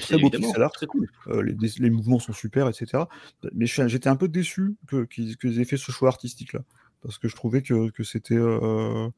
très 0.00 0.18
beau 0.18 0.30
pixel 0.30 0.62
art. 0.62 0.72
Très 0.72 0.86
cool. 0.86 1.08
Euh, 1.28 1.42
les, 1.42 1.70
les, 1.78 1.90
mouvements 1.90 2.18
sont 2.18 2.32
super, 2.32 2.68
etc. 2.68 3.04
Mais 3.54 3.66
j'étais 3.66 4.08
un 4.08 4.16
peu 4.16 4.26
déçu 4.26 4.74
qu'ils 5.10 5.36
que, 5.36 5.46
aient 5.46 5.64
fait 5.64 5.76
ce 5.76 5.92
choix 5.92 6.08
artistique-là. 6.08 6.60
Parce 7.02 7.18
que 7.18 7.28
je 7.28 7.36
trouvais 7.36 7.62
que, 7.62 7.90
que 7.90 8.02
c'était. 8.02 8.34
Euh, 8.34 9.08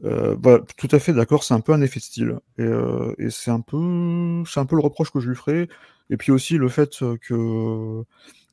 voilà, 0.00 0.60
tout 0.76 0.88
à 0.92 1.00
fait 1.00 1.14
d'accord, 1.14 1.42
c'est 1.42 1.54
un 1.54 1.60
peu 1.60 1.72
un 1.72 1.80
effet 1.80 1.98
de 1.98 2.04
style. 2.04 2.38
Et, 2.58 2.70
et 3.18 3.30
c'est 3.30 3.50
un, 3.50 3.60
peu, 3.60 4.44
un 4.54 4.66
peu 4.66 4.76
le 4.76 4.82
reproche 4.82 5.10
que 5.10 5.18
je 5.18 5.30
lui 5.30 5.36
ferai. 5.36 5.68
Et 6.10 6.16
puis 6.16 6.30
aussi 6.30 6.58
le 6.58 6.68
fait 6.68 7.00
que 7.22 8.04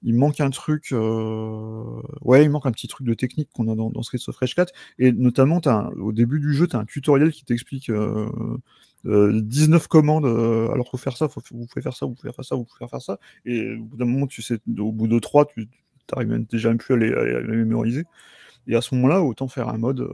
il 0.04 0.16
manque 0.16 0.40
un 0.40 0.50
truc, 0.50 0.90
euh, 0.92 2.02
ouais, 2.22 2.44
il 2.44 2.50
manque 2.50 2.66
un 2.66 2.72
petit 2.72 2.88
truc 2.88 3.06
de 3.06 3.14
technique 3.14 3.50
qu'on 3.54 3.72
a 3.72 3.76
dans, 3.76 3.90
dans 3.90 4.02
Streets 4.02 4.28
of 4.28 4.38
Rage 4.38 4.56
4, 4.56 4.74
et 5.00 5.12
notamment 5.12 5.62
au 6.00 6.12
début 6.12 6.40
du 6.40 6.54
jeu, 6.54 6.68
tu 6.68 6.76
as 6.76 6.80
un 6.80 6.86
tutoriel 6.86 7.32
qui 7.32 7.46
t'explique 7.46 7.90
euh, 7.90 8.30
19 9.06 9.84
euh, 9.84 9.88
commandes, 9.88 10.26
euh, 10.26 10.70
alors 10.72 10.90
faut 10.90 10.98
faire 10.98 11.18
ça, 11.18 11.28
faut, 11.28 11.42
vous 11.52 11.66
pouvez 11.68 11.82
faire 11.82 11.96
ça, 11.96 12.06
vous 12.06 12.16
pouvez 12.16 12.34
faire 12.34 12.46
ça, 12.46 12.56
vous 12.56 12.66
pouvez 12.66 12.88
faire 12.88 13.02
ça, 13.02 13.20
et 13.46 13.76
au 13.76 13.84
bout 13.84 13.98
d'un 13.98 14.06
moment, 14.06 14.28
tu 14.28 14.42
sais, 14.42 14.60
au 14.78 14.92
bout 14.92 15.08
de 15.08 15.20
3, 15.20 15.46
tu 15.46 15.70
n'arrives 16.12 16.46
déjà 16.50 16.70
même 16.70 16.78
plus 16.78 16.96
à 16.96 16.98
les, 16.98 17.14
à 17.14 17.42
les, 17.42 17.58
mémoriser. 17.58 18.06
Et 18.68 18.76
à 18.76 18.82
ce 18.82 18.94
moment-là, 18.96 19.24
autant 19.24 19.48
faire 19.48 19.70
un 19.70 19.78
mode 19.78 20.08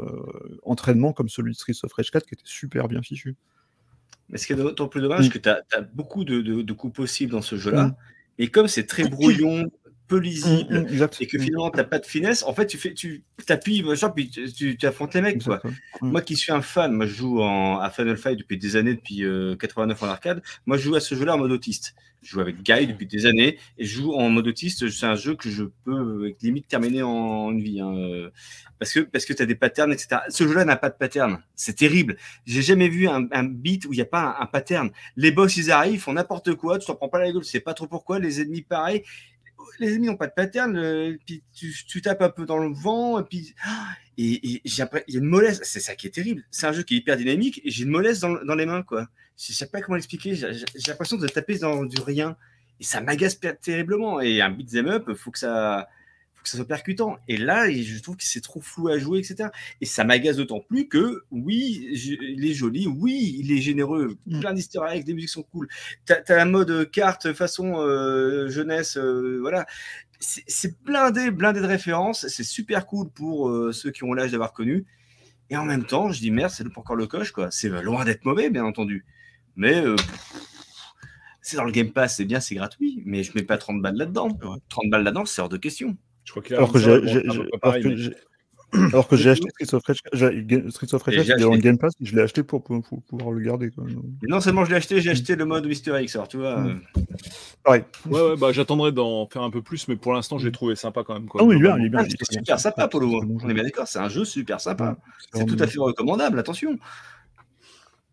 entraînement 0.64 1.12
comme 1.12 1.28
celui 1.28 1.52
de 1.52 1.58
Streets 1.58 1.84
of 1.84 1.92
Rage 1.92 2.12
4 2.12 2.26
qui 2.26 2.34
était 2.34 2.44
super 2.46 2.88
bien 2.88 3.02
fichu. 3.02 3.36
Mais 4.30 4.38
ce 4.38 4.48
qui 4.48 4.54
est 4.54 4.56
d'autant 4.56 4.88
plus 4.88 5.02
dommage, 5.02 5.28
mmh. 5.28 5.32
que 5.32 5.38
tu 5.38 5.50
as, 5.50 5.82
beaucoup 5.94 6.24
de, 6.24 6.42
de, 6.42 6.74
coups 6.74 6.94
possibles 6.94 7.32
dans 7.32 7.42
ce 7.42 7.58
jeu-là. 7.58 7.88
Mmh. 7.88 7.96
Et 8.38 8.50
comme 8.50 8.68
c'est 8.68 8.86
très 8.86 9.08
brouillon, 9.08 9.72
peu 10.08 10.18
lisible, 10.18 10.88
mm, 10.88 10.98
mm, 10.98 11.08
et 11.20 11.28
que 11.28 11.38
finalement 11.38 11.70
tu 11.70 11.78
n'as 11.78 11.84
pas 11.84 12.00
de 12.00 12.06
finesse, 12.06 12.44
en 12.44 12.54
fait 12.54 12.66
tu 12.66 12.78
fais, 12.78 12.94
tu 12.94 13.24
t'appuies, 13.46 13.84
puis 14.16 14.30
tu, 14.30 14.78
tu, 14.78 14.86
affrontes 14.86 15.14
les 15.14 15.22
mecs. 15.22 15.44
Quoi. 15.44 15.62
Mm. 16.02 16.12
Moi 16.12 16.22
qui 16.22 16.36
suis 16.36 16.52
un 16.52 16.62
fan, 16.62 16.94
moi 16.94 17.06
je 17.06 17.14
joue 17.14 17.42
en, 17.42 17.80
à 17.80 17.90
Final 17.90 18.18
Fight 18.18 18.40
depuis 18.40 18.58
des 18.58 18.76
années, 18.76 18.96
depuis 18.96 19.24
89 19.60 20.02
euh, 20.02 20.06
en 20.06 20.10
arcade. 20.10 20.42
Moi 20.66 20.78
je 20.78 20.84
joue 20.84 20.96
à 20.96 21.00
ce 21.00 21.16
jeu-là 21.16 21.36
en 21.36 21.38
mode 21.38 21.52
autiste. 21.52 21.96
Je 22.24 22.32
joue 22.32 22.40
avec 22.42 22.64
Guy 22.64 22.88
depuis 22.88 23.06
des 23.06 23.26
années 23.26 23.58
et 23.78 23.86
je 23.86 23.96
joue 24.00 24.14
en 24.14 24.30
mode 24.30 24.48
autiste. 24.48 24.90
C'est 24.90 25.06
un 25.06 25.16
jeu 25.16 25.36
que 25.36 25.50
je 25.50 25.66
peux 25.86 26.34
limite 26.42 26.68
terminer 26.68 27.04
en 27.04 27.52
une 27.52 27.62
vie. 27.62 27.80
Hein, 27.80 27.96
euh, 27.96 28.30
parce 28.80 28.92
que, 28.92 29.02
parce 29.02 29.26
que 29.26 29.34
tu 29.34 29.44
as 29.44 29.46
des 29.46 29.56
patterns, 29.56 29.94
etc. 29.94 30.22
Ce 30.30 30.46
jeu-là 30.46 30.66
n'a 30.66 30.76
pas 30.76 30.90
de 30.90 30.96
pattern. 30.96 31.42
C'est 31.56 31.76
terrible. 31.76 32.18
J'ai 32.46 32.62
jamais 32.62 32.90
vu 32.90 33.08
un, 33.08 33.28
un 33.32 33.44
beat 33.44 33.86
où 33.86 33.94
il 33.94 33.98
n'y 33.98 34.02
a 34.02 34.06
pas 34.06 34.36
un, 34.40 34.44
un, 34.44 34.46
pattern. 34.46 34.90
Les 35.16 35.32
boss, 35.32 35.58
ils 35.58 35.72
arrivent, 35.72 35.94
ils 35.94 36.00
font 36.00 36.14
n'importe 36.14 36.56
quoi, 36.56 36.80
tu 36.80 36.88
t'en 36.88 36.96
prends 36.96 37.10
pas 37.10 37.20
la 37.20 37.32
gueule, 37.32 37.44
tu 37.44 37.50
sais 37.50 37.60
pas 37.60 37.74
trop 37.74 37.88
pourquoi. 37.88 38.20
Les 38.20 38.42
ennemis, 38.42 38.62
pareil 38.62 39.04
les 39.80 39.94
ennemis 39.94 40.07
n'ont 40.07 40.18
pas 40.18 40.27
de 40.27 40.34
pattern, 40.34 41.18
puis 41.26 41.44
tu, 41.53 42.02
tapes 42.02 42.22
un 42.22 42.30
peu 42.30 42.45
dans 42.45 42.57
le 42.57 42.73
vent, 42.73 43.19
et 43.19 43.23
puis 43.23 43.53
et, 44.18 44.61
il 44.64 44.77
y 44.77 44.81
a 44.81 44.89
une 45.10 45.26
mollesse, 45.26 45.61
c'est 45.64 45.80
ça 45.80 45.95
qui 45.95 46.07
est 46.07 46.11
terrible. 46.11 46.44
C'est 46.49 46.65
un 46.65 46.72
jeu 46.72 46.84
qui 46.84 46.95
est 46.95 46.98
hyper 46.98 47.18
dynamique 47.18 47.61
et 47.64 47.69
j'ai 47.69 47.84
une 47.84 47.91
mollesse 47.91 48.19
dans, 48.19 48.56
les 48.56 48.65
mains, 48.65 48.81
quoi. 48.81 49.07
Je 49.38 49.53
sais 49.53 49.68
pas 49.68 49.81
comment 49.81 49.95
l'expliquer, 49.95 50.35
j'ai 50.35 50.65
l'impression 50.88 51.18
de 51.18 51.27
taper 51.27 51.60
dans 51.60 51.85
du 51.85 52.02
rien 52.02 52.35
et 52.80 52.84
ça 52.84 53.02
m'agace 53.02 53.39
terriblement. 53.61 54.19
Et 54.19 54.41
un 54.41 54.49
beat'em 54.49 54.88
up, 54.88 55.14
faut 55.14 55.30
que 55.30 55.39
ça, 55.39 55.88
que 56.48 56.52
ça 56.52 56.57
soit 56.57 56.68
percutant. 56.68 57.18
Et 57.28 57.38
là, 57.38 57.69
je 57.69 58.02
trouve 58.02 58.15
que 58.15 58.24
c'est 58.24 58.41
trop 58.41 58.61
flou 58.61 58.88
à 58.88 58.98
jouer, 58.98 59.19
etc. 59.19 59.49
Et 59.82 59.86
ça 59.86 60.03
m'agace 60.03 60.38
d'autant 60.38 60.60
plus 60.60 60.88
que, 60.88 61.24
oui, 61.32 61.90
il 61.91 62.45
est 62.45 62.53
joli, 62.53 62.88
oui, 62.88 63.36
il 63.40 63.52
est 63.52 63.61
généreux, 63.61 64.18
mm. 64.26 64.40
plein 64.40 64.53
d'histoires 64.53 64.90
avec 64.90 65.03
des 65.03 65.14
musiques 65.14 65.30
sont 65.30 65.44
cool. 65.44 65.68
Tu 66.06 66.14
as, 66.14 66.36
la 66.36 66.45
mode 66.45 66.90
carte 66.91 67.34
façon 67.34 67.80
euh, 67.80 68.49
jeunesse, 68.49 68.98
euh, 68.98 69.40
voilà. 69.41 69.65
C'est 70.19 70.84
blindé, 70.84 71.30
blindé 71.30 71.60
de 71.61 71.68
références. 71.68 72.28
C'est 72.28 72.44
super 72.44 72.88
cool 72.88 73.10
pour 73.10 73.49
euh, 73.49 73.72
ceux 73.72 73.91
qui 73.91 74.03
ont 74.03 74.14
l'âge 74.14 74.32
d'avoir 74.32 74.52
connu. 74.52 74.86
Et 75.52 75.57
en 75.57 75.64
même 75.64 75.86
temps, 75.86 76.11
je 76.11 76.19
dis 76.19 76.32
merde, 76.32 76.52
c'est 76.52 76.65
encore 76.76 76.95
le 76.95 77.06
coche, 77.06 77.32
quoi. 77.32 77.52
C'est 77.52 77.69
loin 77.69 78.03
d'être 78.03 78.26
mauvais, 78.26 78.49
bien 78.49 78.65
entendu. 78.65 79.06
Mais 79.56 79.84
c'est 81.48 81.56
dans 81.56 81.64
le 81.64 81.72
Game 81.72 81.91
Pass, 81.91 82.18
c'est 82.18 82.26
bien, 82.26 82.41
c'est 82.41 82.56
gratuit, 82.56 83.02
mais 83.06 83.24
je 83.24 83.32
mets 83.34 83.41
pas 83.41 83.57
30 83.57 83.82
balles 83.82 83.95
là-dedans. 83.95 84.38
30 84.68 84.90
balles 84.90 85.03
là-dedans, 85.03 85.26
c'est 85.26 85.41
hors 85.41 85.48
de 85.48 85.56
question. 85.56 85.95
Je 86.28 86.32
crois 86.32 86.58
alors, 86.58 86.74
que 86.74 86.78
alors, 88.74 89.08
que 89.08 89.16
j'ai 89.16 89.30
acheté 89.30 89.48
Streets 89.49 89.76
of 89.76 89.84
Rage, 89.86 90.02
Streets 90.70 90.94
of 90.94 91.04
Rage 91.04 91.16
il 91.16 91.41
est 91.41 91.44
en 91.45 91.58
Game 91.58 91.78
Pass, 91.78 91.94
je 92.02 92.16
l'ai 92.16 92.22
acheté 92.22 92.44
pour, 92.44 92.64
pouvoir 92.64 93.32
le 93.32 93.40
garder. 93.40 93.70
non 94.24 94.41
seulement 94.41 94.66
je 94.66 94.72
l'ai 94.72 94.76
acheté, 94.76 94.99
j'ai 94.99 95.12
acheté 95.12 95.38
le 95.38 95.45
mode 95.45 95.66
Mystery 95.66 96.04
X. 96.04 96.16
Alors 96.16 96.28
tu 96.28 96.38
vois. 96.38 96.60
Euh, 96.60 96.76
Ouais, 97.68 97.84
ouais, 98.06 98.38
bah, 98.38 98.54
j'attendrai 98.54 98.94
d'en 98.94 99.28
faire 99.28 99.41
un 99.41 99.49
peu 99.49 99.62
plus, 99.62 99.90
mais 99.90 99.98
pour 99.98 100.14
l'instant, 100.14 100.38
j'ai 100.38 100.54
trouvé 100.54 100.76
sympa 100.76 101.04
quand 101.04 101.14
même. 101.14 101.28
Quoi. 101.28 101.41
Ah 101.41 101.44
oui, 101.44 101.60
bien, 101.60 101.78
il 101.78 101.88
est 101.88 101.90
bien. 101.90 101.99
Ah, 102.02 102.08
c'est 102.08 102.38
super 102.38 102.60
sympa, 102.60 102.88
Polo. 102.88 103.22
On 103.44 103.49
est 103.49 103.54
bien 103.54 103.64
d'accord, 103.64 103.88
c'est 103.88 103.99
un 103.99 104.08
jeu 104.08 104.24
super 104.24 104.62
sympa. 104.62 104.95
C'est 105.34 105.45
tout 105.45 105.58
à 105.60 105.68
fait 105.68 105.80
recommandable, 105.80 106.40
attention. 106.40 106.78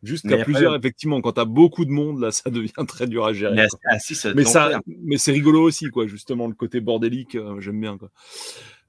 Juste 0.04 0.28
qu'à 0.28 0.44
plusieurs, 0.44 0.76
effectivement, 0.76 1.20
quand 1.20 1.32
tu 1.32 1.40
as 1.40 1.44
beaucoup 1.44 1.84
de 1.84 1.90
monde, 1.90 2.20
là, 2.20 2.30
ça 2.32 2.50
devient 2.50 2.72
très 2.86 3.06
dur 3.06 3.24
à 3.24 3.32
gérer. 3.32 3.54
Mais, 3.54 3.66
ah, 3.90 3.96
mais, 4.34 4.44
ça, 4.44 4.80
mais 4.86 5.16
c'est 5.16 5.32
rigolo 5.32 5.62
aussi, 5.62 5.86
quoi. 5.86 6.06
Justement, 6.06 6.46
le 6.46 6.54
côté 6.54 6.80
bordélique, 6.80 7.34
euh, 7.34 7.60
j'aime 7.60 7.80
bien, 7.80 7.98
quoi. 7.98 8.10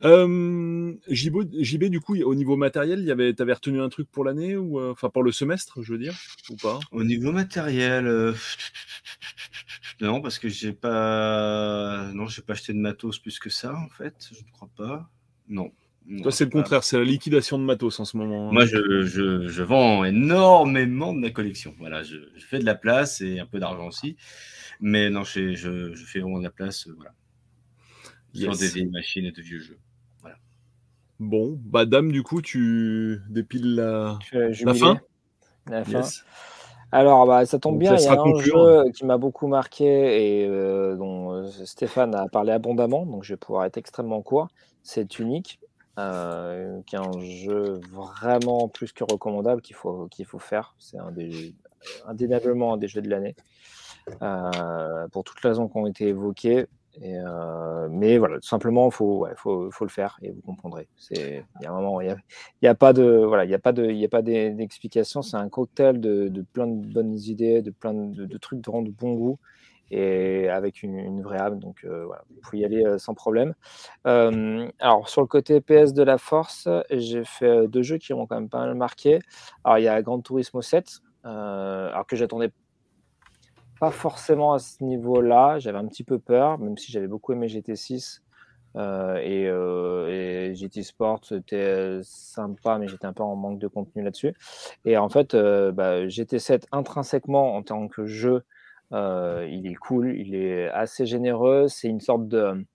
Euh, 0.04 0.94
JB, 1.08 1.86
du 1.86 2.02
coup, 2.02 2.16
au 2.22 2.36
niveau 2.36 2.58
matériel, 2.58 3.00
il 3.00 3.06
y 3.06 3.12
avait, 3.12 3.40
avais 3.42 3.54
retenu 3.54 3.82
un 3.82 3.90
truc 3.90 4.10
pour 4.12 4.26
l'année 4.26 4.58
ou 4.58 4.80
euh, 4.80 4.92
enfin 4.92 5.10
pour 5.10 5.24
le 5.24 5.32
semestre, 5.32 5.82
je 5.82 5.94
veux 5.94 5.98
dire, 5.98 6.16
ou 6.50 6.58
pas? 6.58 6.80
Au 6.92 7.04
niveau 7.04 7.32
matériel, 7.32 8.06
euh, 8.06 8.34
non, 10.02 10.22
parce 10.22 10.38
que 10.38 10.50
j'ai 10.50 10.74
pas, 10.74 12.12
non, 12.14 12.28
j'ai 12.28 12.42
pas 12.42 12.54
acheté 12.54 12.74
de 12.74 12.78
matos 12.78 13.20
plus 13.20 13.40
que 13.40 13.50
ça, 13.50 13.74
en 13.74 13.90
fait. 13.90 14.30
Je 14.32 14.44
ne 14.44 14.52
crois 14.52 14.70
pas. 14.76 15.10
Non. 15.48 15.72
Toi, 16.22 16.32
c'est 16.32 16.46
le 16.46 16.52
contraire, 16.52 16.84
c'est 16.84 16.98
la 16.98 17.04
liquidation 17.04 17.58
de 17.58 17.64
matos 17.64 18.00
en 18.00 18.06
ce 18.06 18.16
moment. 18.16 18.50
Hein. 18.50 18.54
Moi, 18.54 18.66
je, 18.66 19.02
je, 19.48 19.64
vends 19.64 20.06
énormément 20.06 21.14
de 21.14 21.20
ma 21.20 21.32
collection. 21.32 21.74
Voilà, 21.80 22.04
je, 22.04 22.18
fais 22.40 22.60
de 22.60 22.66
la 22.66 22.76
place 22.76 23.22
et 23.22 23.40
un 23.40 23.46
peu 23.46 23.60
d'argent 23.60 23.88
aussi. 23.88 24.16
Mais 24.80 25.10
non, 25.10 25.24
je, 25.24 25.56
je, 25.56 25.96
fais 26.06 26.20
vraiment 26.20 26.38
de 26.38 26.44
la 26.44 26.52
place. 26.52 26.88
Euh, 26.88 26.94
voilà. 26.96 27.12
Sur 28.34 28.56
des 28.56 28.68
vieilles 28.68 28.92
machines 28.92 29.26
et 29.26 29.32
de 29.32 29.42
vieux 29.42 29.60
jeux. 29.60 29.80
Voilà. 30.22 30.38
Bon, 31.20 31.60
bah, 31.64 31.86
dame, 31.86 32.12
du 32.12 32.22
coup, 32.22 32.42
tu 32.42 33.22
dépiles 33.30 33.76
la, 33.76 34.20
la 34.32 34.74
fin 34.74 35.00
La 35.68 35.84
fin. 35.84 36.02
Alors, 36.92 37.26
bah, 37.26 37.46
ça 37.46 37.58
tombe 37.58 37.80
bien, 37.80 37.96
il 37.96 38.04
y 38.04 38.08
a 38.08 38.22
un 38.22 38.40
jeu 38.40 38.92
qui 38.92 39.06
m'a 39.06 39.18
beaucoup 39.18 39.48
marqué 39.48 39.86
et 40.44 40.48
euh, 40.48 40.96
dont 40.96 41.34
euh, 41.34 41.48
Stéphane 41.66 42.14
a 42.14 42.28
parlé 42.28 42.52
abondamment, 42.52 43.06
donc 43.06 43.24
je 43.24 43.34
vais 43.34 43.38
pouvoir 43.38 43.66
être 43.66 43.78
extrêmement 43.78 44.22
court. 44.22 44.48
C'est 44.84 45.20
unique. 45.20 45.60
Euh, 45.98 46.82
qui 46.86 46.96
est 46.96 47.00
un 47.00 47.20
jeu 47.22 47.80
vraiment 47.94 48.68
plus 48.68 48.92
que 48.92 49.06
recommandable 49.06 49.62
qu'il 49.62 49.78
faut, 49.78 50.10
faut 50.26 50.40
faire. 50.40 50.76
C'est 50.78 50.98
un 50.98 51.14
indéniablement 52.06 52.74
un 52.74 52.78
des 52.78 52.90
jeux 52.90 53.02
de 53.02 53.10
l'année, 53.10 53.36
euh, 54.22 55.08
pour 55.10 55.24
toutes 55.24 55.42
les 55.42 55.50
raisons 55.50 55.70
qui 55.70 55.78
ont 55.78 55.88
été 55.88 56.08
évoquées. 56.08 56.66
Euh, 57.02 57.88
mais 57.90 58.18
voilà, 58.18 58.36
tout 58.40 58.48
simplement, 58.48 58.88
il 58.88 58.94
faut, 58.94 59.26
faut, 59.38 59.72
faut, 59.72 59.86
le 59.86 59.90
faire 59.90 60.18
et 60.22 60.32
vous 60.32 60.42
comprendrez. 60.42 60.88
Il 61.12 61.44
y 61.62 61.68
moment, 61.68 62.02
il 62.02 62.16
n'y 62.62 62.68
a, 62.68 62.72
a, 62.72 62.76
pas 62.76 62.92
de, 62.92 63.24
voilà, 63.26 63.46
il 63.46 63.52
y 63.52 63.56
a 63.56 63.60
pas 63.60 63.72
de, 63.72 63.86
il 63.86 63.98
y 63.98 64.06
a 64.06 64.10
pas 64.10 64.22
d'explication. 64.22 65.22
C'est 65.22 65.38
un 65.38 65.48
cocktail 65.48 66.02
de, 66.02 66.28
de, 66.28 66.42
plein 66.42 66.68
de 66.68 66.94
bonnes 66.94 67.16
idées, 67.16 67.62
de 67.62 67.72
plein 67.72 67.94
de, 67.94 68.26
de 68.26 68.38
trucs 68.38 68.60
de 68.60 68.70
rendre 68.70 68.92
bon 68.92 69.14
goût 69.14 69.40
et 69.92 70.50
avec 70.50 70.84
une, 70.84 71.22
vraie 71.22 71.38
âme. 71.38 71.60
Donc 71.60 71.84
euh, 71.84 72.06
voilà, 72.06 72.24
vous 72.30 72.42
pouvez 72.42 72.60
y 72.60 72.66
aller 72.66 72.86
euh, 72.86 72.98
sans 72.98 73.14
problème. 73.14 73.54
Euh, 74.08 74.70
alors 74.80 75.10
sur 75.10 75.22
le 75.22 75.28
côté 75.28 75.62
PS 75.62 75.94
de 75.94 76.04
la 76.04 76.18
force, 76.18 76.68
j'ai 76.90 77.24
fait 77.24 77.68
deux 77.68 77.84
jeux 77.84 77.98
qui 77.98 78.14
m'ont 78.14 78.28
quand 78.28 78.36
même 78.36 78.50
pas 78.50 78.60
mal 78.60 78.76
marqué. 78.76 79.20
Alors 79.64 79.78
il 79.80 79.84
y 79.84 79.88
a 79.88 80.02
Gran 80.02 80.20
Turismo 80.22 80.62
7, 80.62 81.02
alors 81.24 82.06
que 82.06 82.16
j'attendais 82.16 82.52
pas 83.80 83.92
forcément 83.92 84.54
à 84.54 84.60
ce 84.60 84.84
niveau-là. 84.84 85.60
J'avais 85.60 85.78
un 85.78 85.88
petit 85.88 86.04
peu 86.04 86.20
peur, 86.20 86.58
même 86.60 86.78
si 86.78 86.92
j'avais 86.92 87.08
beaucoup 87.08 87.34
aimé 87.34 87.48
GT6. 87.48 88.22
et, 88.78 90.54
GT 90.56 90.84
Sport, 90.84 91.20
c'était 91.24 92.00
sympa, 92.04 92.78
mais 92.78 92.88
j'étais 92.88 93.06
un 93.06 93.14
peu 93.14 93.24
en 93.24 93.36
manque 93.36 93.60
de 93.60 93.68
contenu 93.68 94.02
là-dessus. 94.02 94.34
Et 94.86 94.98
en 94.98 95.10
fait, 95.10 95.36
bah, 95.36 96.06
GT7 96.08 96.64
intrinsèquement 96.72 97.56
en 97.56 97.64
tant 97.64 97.88
que 97.88 98.06
jeu 98.06 98.44
euh, 98.94 99.48
il 99.50 99.68
est 99.68 99.76
cool, 99.76 100.16
il 100.18 100.36
est 100.36 100.70
assez 100.70 101.06
généreux. 101.06 101.68
C'est 101.68 101.88
une 101.88 102.02
sorte 102.02 102.28
de, 102.28 102.66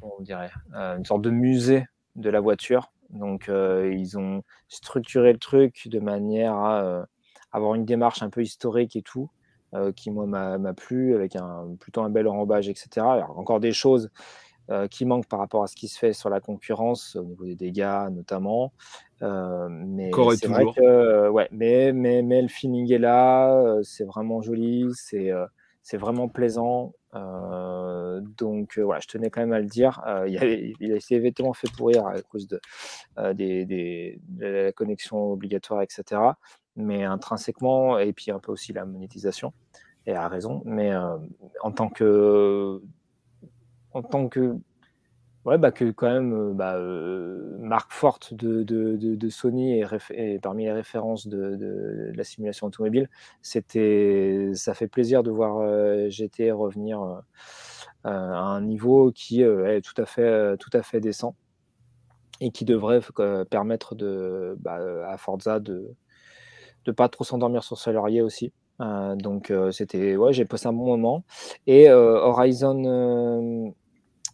comment 0.00 0.14
on 0.18 0.22
dirait, 0.22 0.50
euh, 0.74 0.96
une 0.96 1.04
sorte 1.04 1.22
de 1.22 1.30
musée 1.30 1.86
de 2.16 2.30
la 2.30 2.40
voiture. 2.40 2.92
Donc, 3.10 3.48
euh, 3.48 3.92
ils 3.92 4.18
ont 4.18 4.42
structuré 4.68 5.32
le 5.32 5.38
truc 5.38 5.88
de 5.88 5.98
manière 5.98 6.54
à 6.54 7.06
avoir 7.52 7.74
une 7.74 7.84
démarche 7.84 8.22
un 8.22 8.30
peu 8.30 8.42
historique 8.42 8.96
et 8.96 9.02
tout, 9.02 9.30
qui 9.96 10.10
moi 10.10 10.26
m'a 10.26 10.74
plu, 10.74 11.14
avec 11.14 11.36
un, 11.36 11.74
plutôt 11.80 12.02
un 12.02 12.10
bel 12.10 12.26
enrobage, 12.28 12.68
etc. 12.68 13.06
Encore 13.36 13.60
des 13.60 13.72
choses 13.72 14.10
qui 14.90 15.04
manquent 15.04 15.28
par 15.28 15.38
rapport 15.38 15.62
à 15.62 15.66
ce 15.66 15.76
qui 15.76 15.88
se 15.88 15.98
fait 15.98 16.12
sur 16.12 16.30
la 16.30 16.40
concurrence, 16.40 17.16
au 17.16 17.24
niveau 17.24 17.44
des 17.44 17.54
dégâts 17.54 18.08
notamment. 18.10 18.72
Euh, 19.22 19.68
mais 19.70 20.10
c'est 20.36 20.46
vrai 20.46 20.64
que, 20.76 21.28
ouais, 21.28 21.48
mais, 21.50 21.92
mais, 21.92 22.22
mais 22.22 22.42
le 22.42 22.48
feeling 22.48 22.92
est 22.92 22.98
là, 22.98 23.78
c'est 23.82 24.04
vraiment 24.04 24.42
joli, 24.42 24.90
c'est 24.94 25.30
c'est 25.82 25.96
vraiment 25.96 26.28
plaisant. 26.28 26.92
donc 27.14 28.78
voilà, 28.78 29.00
je 29.00 29.08
tenais 29.08 29.30
quand 29.30 29.40
même 29.40 29.52
à 29.52 29.60
le 29.60 29.66
dire. 29.66 30.02
il, 30.26 30.74
il 30.80 30.92
a 30.92 30.96
été 30.96 31.14
évidemment 31.14 31.54
fait 31.54 31.70
pourrir 31.72 32.06
à 32.06 32.20
cause 32.20 32.46
de, 32.46 32.60
des, 33.32 33.64
des, 33.64 34.20
de 34.28 34.46
la 34.46 34.72
connexion 34.72 35.32
obligatoire, 35.32 35.82
etc. 35.82 36.20
Mais 36.76 37.04
intrinsèquement, 37.04 37.98
et 37.98 38.12
puis 38.12 38.30
un 38.30 38.38
peu 38.38 38.52
aussi 38.52 38.72
la 38.72 38.84
monétisation, 38.84 39.52
et 40.06 40.14
à 40.14 40.28
raison. 40.28 40.62
Mais 40.64 40.92
en 40.94 41.72
tant 41.72 41.88
que 41.88 42.82
en 43.98 44.02
tant 44.02 44.28
que 44.28 44.56
Ouais, 45.48 45.56
bah, 45.56 45.70
que 45.72 45.90
quand 45.92 46.08
même, 46.10 46.34
euh, 46.34 46.52
bah, 46.52 46.74
euh, 46.76 47.56
marque 47.60 47.92
forte 47.92 48.34
de, 48.34 48.62
de, 48.64 48.96
de, 48.96 49.28
Sony 49.30 49.80
et, 50.10 50.38
parmi 50.40 50.64
les 50.64 50.72
références 50.72 51.26
de, 51.26 52.12
la 52.14 52.22
simulation 52.24 52.66
automobile, 52.66 53.08
c'était, 53.40 54.50
ça 54.54 54.74
fait 54.74 54.88
plaisir 54.88 55.22
de 55.22 55.30
voir 55.30 55.58
euh, 55.58 56.10
GT 56.10 56.50
revenir 56.52 57.00
à 58.04 58.10
un 58.10 58.60
niveau 58.60 59.10
qui 59.12 59.40
est 59.42 59.80
tout 59.82 60.00
à 60.00 60.04
fait, 60.06 60.56
tout 60.58 60.70
à 60.74 60.82
fait 60.82 61.00
décent 61.00 61.34
et 62.40 62.50
qui 62.50 62.64
devrait 62.66 63.00
permettre 63.50 63.94
de, 63.94 64.54
bah, 64.60 64.78
à 65.08 65.16
Forza 65.16 65.60
de 65.60 65.94
ne 66.86 66.92
pas 66.92 67.08
trop 67.08 67.24
s'endormir 67.24 67.64
sur 67.64 67.78
ses 67.78 67.92
lauriers 67.92 68.22
aussi. 68.22 68.52
donc 68.80 69.52
c'était, 69.72 70.16
ouais, 70.16 70.32
j'ai 70.34 70.44
passé 70.44 70.66
un 70.68 70.74
bon 70.74 70.86
moment. 70.86 71.24
Et 71.66 71.90
Horizon 71.90 73.72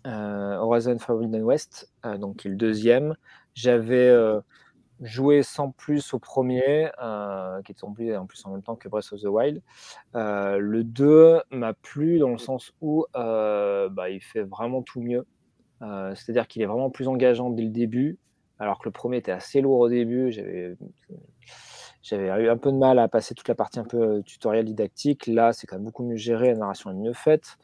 Horizon 0.05 0.99
Forbidden 0.99 1.43
West, 1.43 1.91
euh, 2.05 2.19
donc 2.19 2.37
qui 2.37 2.49
est 2.49 2.51
le 2.51 2.57
deuxième. 2.57 3.17
J'avais 3.55 4.09
euh, 4.09 4.41
joué 5.01 5.43
sans 5.43 5.71
plus 5.71 6.15
au 6.15 6.19
premier, 6.19 6.91
qui 7.65 7.73
est 7.73 7.79
tombé 7.79 8.17
en 8.17 8.27
plus 8.27 8.45
en 8.47 8.51
même 8.51 8.63
temps 8.63 8.77
que 8.77 8.89
Breath 8.89 9.13
of 9.13 9.21
the 9.21 9.27
Wild. 9.27 9.63
le 10.15 10.83
2 10.83 11.41
m'a 11.51 11.75
plu 11.75 12.19
dans 12.19 12.31
le 12.31 12.39
sens 12.39 12.73
où 12.81 13.07
bah, 13.15 14.11
il 14.11 14.21
fait 14.21 14.43
vraiment 14.43 14.83
tout 14.83 15.01
mieux. 15.01 15.27
C'est-à-dire 15.81 16.47
qu'il 16.47 16.63
est 16.63 16.67
vraiment 16.67 16.91
plus 16.91 17.09
engageant 17.09 17.51
dès 17.51 17.63
le 17.63 17.71
début, 17.71 18.19
alors 18.59 18.79
que 18.79 18.85
le 18.87 18.93
premier 18.93 19.19
était 19.19 19.33
assez 19.33 19.61
lourd 19.61 19.81
au 19.81 19.89
début. 19.89 20.33
J'avais 20.33 20.77
j'avais 22.05 22.29
eu 22.45 22.51
un 22.51 22.59
peu 22.59 22.71
de 22.71 22.77
mal 22.77 22.99
à 22.99 23.09
passer 23.09 23.35
toute 23.35 23.49
la 23.49 23.55
partie 23.55 23.81
un 23.81 23.85
peu 23.85 24.23
tutoriel 24.25 24.67
didactique. 24.67 25.27
Là, 25.27 25.55
c'est 25.55 25.67
quand 25.67 25.77
même 25.77 25.87
beaucoup 25.87 26.05
mieux 26.05 26.17
géré, 26.17 26.49
la 26.49 26.59
narration 26.59 26.91
est 26.91 26.95
mieux 26.95 27.15
faite. 27.15 27.57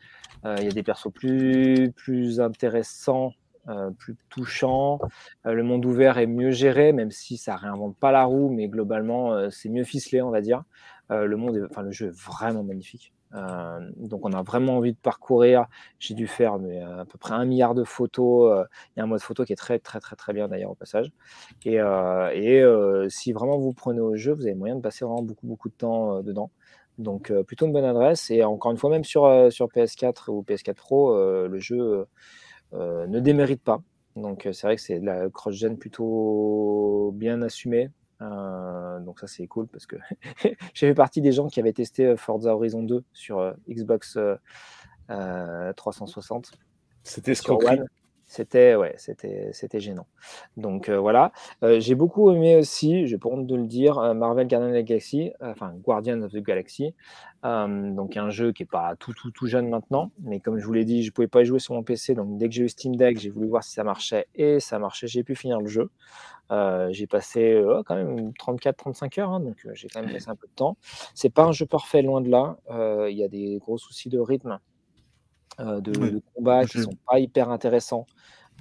Euh, 0.47 0.57
il 0.59 0.65
y 0.65 0.69
a 0.69 0.73
des 0.73 0.83
persos 0.83 1.13
plus, 1.13 1.93
plus 1.95 2.41
intéressants, 2.41 3.35
euh, 3.69 3.91
plus 3.91 4.17
touchants. 4.31 4.99
Euh, 5.45 5.53
le 5.53 5.63
monde 5.63 5.85
ouvert 5.85 6.17
est 6.17 6.27
mieux 6.27 6.53
géré, 6.53 6.93
même 6.93 7.11
si 7.11 7.37
ça 7.37 7.55
réinvente 7.55 7.97
pas 7.99 8.13
la 8.13 8.25
roue, 8.25 8.49
mais 8.49 8.69
globalement, 8.69 9.51
c'est 9.51 9.69
mieux 9.69 9.85
ficelé, 9.85 10.23
on 10.23 10.31
va 10.31 10.41
dire. 10.41 10.65
le, 11.11 11.37
monde 11.37 11.69
le 11.77 11.93
jeu 11.93 12.07
est 12.07 12.19
vraiment 12.19 12.63
magnifique. 12.63 13.13
Donc 13.33 14.25
on 14.27 14.33
a 14.33 14.43
vraiment 14.43 14.77
envie 14.79 14.93
de 14.93 14.99
parcourir. 14.99 15.67
J'ai 15.99 16.15
dû 16.15 16.27
faire 16.27 16.59
mais, 16.59 16.81
à 16.81 17.05
peu 17.05 17.19
près 17.19 17.35
un 17.35 17.45
milliard 17.45 17.75
de 17.75 17.85
photos. 17.85 18.67
Il 18.97 18.99
y 18.99 19.01
a 19.01 19.05
un 19.05 19.07
mode 19.07 19.21
photo 19.21 19.45
qui 19.45 19.53
est 19.53 19.57
très 19.57 19.79
très 19.79 20.01
très 20.01 20.17
très 20.17 20.33
bien 20.33 20.49
d'ailleurs 20.49 20.73
au 20.73 20.75
passage. 20.75 21.13
Et, 21.65 21.79
si 23.09 23.33
vraiment 23.33 23.59
vous 23.59 23.73
prenez 23.73 24.01
au 24.01 24.17
jeu, 24.17 24.33
vous 24.33 24.47
avez 24.47 24.55
moyen 24.55 24.77
de 24.77 24.81
passer 24.81 25.05
vraiment 25.05 25.23
beaucoup 25.23 25.47
beaucoup 25.47 25.69
de 25.69 25.75
temps 25.75 26.23
dedans. 26.23 26.51
Donc 27.01 27.31
euh, 27.31 27.43
plutôt 27.43 27.67
une 27.67 27.73
bonne 27.73 27.85
adresse. 27.85 28.31
Et 28.31 28.45
encore 28.45 28.71
une 28.71 28.77
fois, 28.79 28.91
même 28.91 29.05
sur, 29.05 29.25
euh, 29.25 29.51
sur 29.51 29.67
PS4 29.69 30.31
ou 30.31 30.43
PS4 30.43 30.75
Pro, 30.75 31.17
euh, 31.17 31.49
le 31.49 31.59
jeu 31.59 32.07
ne 32.73 33.21
démérite 33.21 33.63
pas. 33.63 33.83
Donc 34.17 34.49
c'est 34.53 34.63
vrai 34.67 34.77
que 34.77 34.83
c'est 34.83 35.01
la 35.01 35.29
cross-gen 35.31 35.79
plutôt 35.79 37.13
bien 37.15 37.43
assumée. 37.43 37.91
Donc 38.21 39.21
ça 39.21 39.27
c'est 39.27 39.47
cool 39.47 39.67
parce 39.67 39.87
que 39.87 39.97
j'ai 40.75 40.89
fait 40.89 40.95
partie 40.95 41.21
des 41.21 41.33
gens 41.33 41.49
qui 41.49 41.61
avaient 41.61 41.73
testé 41.73 42.17
Forza 42.17 42.55
Horizon 42.55 42.83
2 42.83 43.03
sur 43.13 43.55
Xbox 43.69 44.19
360. 45.09 46.53
C'était 47.03 47.35
scroquerie. 47.35 47.81
C'était 48.31 48.77
ouais, 48.77 48.95
c'était 48.97 49.51
c'était 49.53 49.81
gênant. 49.81 50.07
Donc 50.57 50.89
euh, 50.89 51.01
voilà, 51.01 51.33
euh, 51.65 51.81
j'ai 51.81 51.97
beaucoup 51.97 52.31
aimé 52.31 52.55
aussi, 52.55 53.09
j'ai 53.09 53.19
pas 53.19 53.29
honte 53.29 53.45
de 53.45 53.57
le 53.57 53.67
dire, 53.67 53.99
euh, 53.99 54.15
Marvel 54.15 54.47
Guardian 54.47 54.69
of 54.69 54.73
the 54.73 54.85
Galaxy, 54.85 55.33
enfin 55.41 55.75
Guardian 55.83 56.23
of 56.23 56.31
the 56.31 56.37
donc 57.43 58.17
un 58.17 58.31
jeu 58.31 58.53
qui 58.53 58.63
est 58.63 58.71
pas 58.71 58.95
tout 59.01 59.13
tout 59.15 59.33
tout 59.33 59.49
jeune 59.49 59.69
maintenant, 59.69 60.13
mais 60.23 60.39
comme 60.39 60.59
je 60.59 60.65
vous 60.65 60.73
l'ai 60.73 60.85
dit, 60.85 61.03
je 61.03 61.11
pouvais 61.11 61.27
pas 61.27 61.43
y 61.43 61.45
jouer 61.45 61.59
sur 61.59 61.75
mon 61.75 61.83
PC, 61.83 62.15
donc 62.15 62.39
dès 62.39 62.49
que 62.49 62.55
j'ai 62.55 62.63
eu 62.63 62.69
Steam 62.69 62.95
Deck, 62.95 63.19
j'ai 63.19 63.31
voulu 63.31 63.49
voir 63.49 63.65
si 63.65 63.73
ça 63.73 63.83
marchait 63.83 64.29
et 64.37 64.61
ça 64.61 64.79
marchait. 64.79 65.09
J'ai 65.09 65.25
pu 65.25 65.35
finir 65.35 65.61
le 65.61 65.67
jeu. 65.67 65.91
j'ai 66.91 67.09
passé 67.09 67.61
quand 67.85 67.97
même 67.97 68.31
34-35 68.39 69.21
heures, 69.21 69.31
hein, 69.31 69.41
donc 69.41 69.57
j'ai 69.73 69.89
quand 69.89 70.03
même 70.03 70.13
passé 70.13 70.29
un 70.29 70.37
peu 70.37 70.47
de 70.47 70.55
temps. 70.55 70.77
C'est 71.17 71.31
pas 71.31 71.47
un 71.47 71.53
jeu 71.53 71.67
parfait, 71.67 72.03
loin 72.03 72.21
de 72.21 72.29
là. 72.31 72.59
Il 73.09 73.17
y 73.17 73.25
a 73.25 73.29
des 73.29 73.59
gros 73.59 73.77
soucis 73.77 74.09
de 74.09 74.21
rythme 74.21 74.61
euh, 75.61 75.81
de, 75.81 76.21
combats 76.35 76.65
qui 76.65 76.81
sont 76.83 76.97
pas 77.07 77.19
hyper 77.19 77.51
intéressants. 77.51 78.07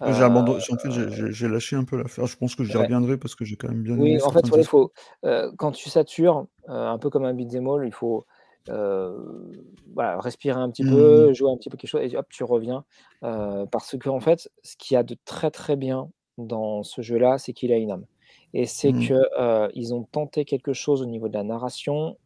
J'ai 0.01 0.23
abandonné. 0.23 0.59
En 0.71 0.77
fait, 0.77 0.91
j'ai 0.91 1.45
euh, 1.45 1.49
lâché 1.49 1.75
un 1.75 1.83
peu 1.83 1.97
l'affaire. 1.97 2.25
Je 2.25 2.37
pense 2.37 2.55
que 2.55 2.63
j'y 2.63 2.77
reviendrai 2.77 3.17
parce 3.17 3.35
que 3.35 3.43
j'ai 3.43 3.57
quand 3.57 3.67
même 3.67 3.83
bien. 3.83 3.97
Oui, 3.97 4.21
en 4.21 4.31
fait, 4.31 4.47
il 4.55 4.63
faut, 4.63 4.91
euh, 5.25 5.51
quand 5.57 5.71
tu 5.71 5.89
satures, 5.89 6.47
un 6.67 6.97
peu 6.97 7.09
comme 7.09 7.25
un 7.25 7.33
beat'em 7.33 7.67
all, 7.67 7.85
il 7.85 7.93
faut 7.93 8.25
voilà, 8.67 10.19
respirer 10.19 10.59
un 10.59 10.69
petit 10.69 10.83
peu, 10.83 11.29
mmh. 11.29 11.33
jouer 11.33 11.51
un 11.51 11.57
petit 11.57 11.69
peu 11.69 11.77
quelque 11.77 11.89
chose, 11.89 12.01
et 12.03 12.17
hop, 12.17 12.27
tu 12.29 12.43
reviens. 12.43 12.83
parce 13.21 13.97
que 13.97 14.09
en 14.09 14.19
fait, 14.19 14.49
ce 14.63 14.75
qu'il 14.77 14.95
y 14.95 14.97
a 14.97 15.03
de 15.03 15.17
très 15.25 15.51
très 15.51 15.75
bien 15.75 16.09
dans 16.37 16.83
ce 16.83 17.01
jeu-là, 17.01 17.37
c'est 17.37 17.53
qu'il 17.53 17.71
a 17.71 17.77
une 17.77 17.91
âme. 17.91 18.05
Et 18.53 18.65
c'est 18.65 18.93
mmh. 18.93 19.07
que 19.07 19.69
ils 19.75 19.93
ont 19.93 20.03
tenté 20.03 20.45
quelque 20.45 20.73
chose 20.73 21.01
au 21.01 21.05
niveau 21.05 21.27
de 21.27 21.33
la 21.33 21.43
narration 21.43 22.17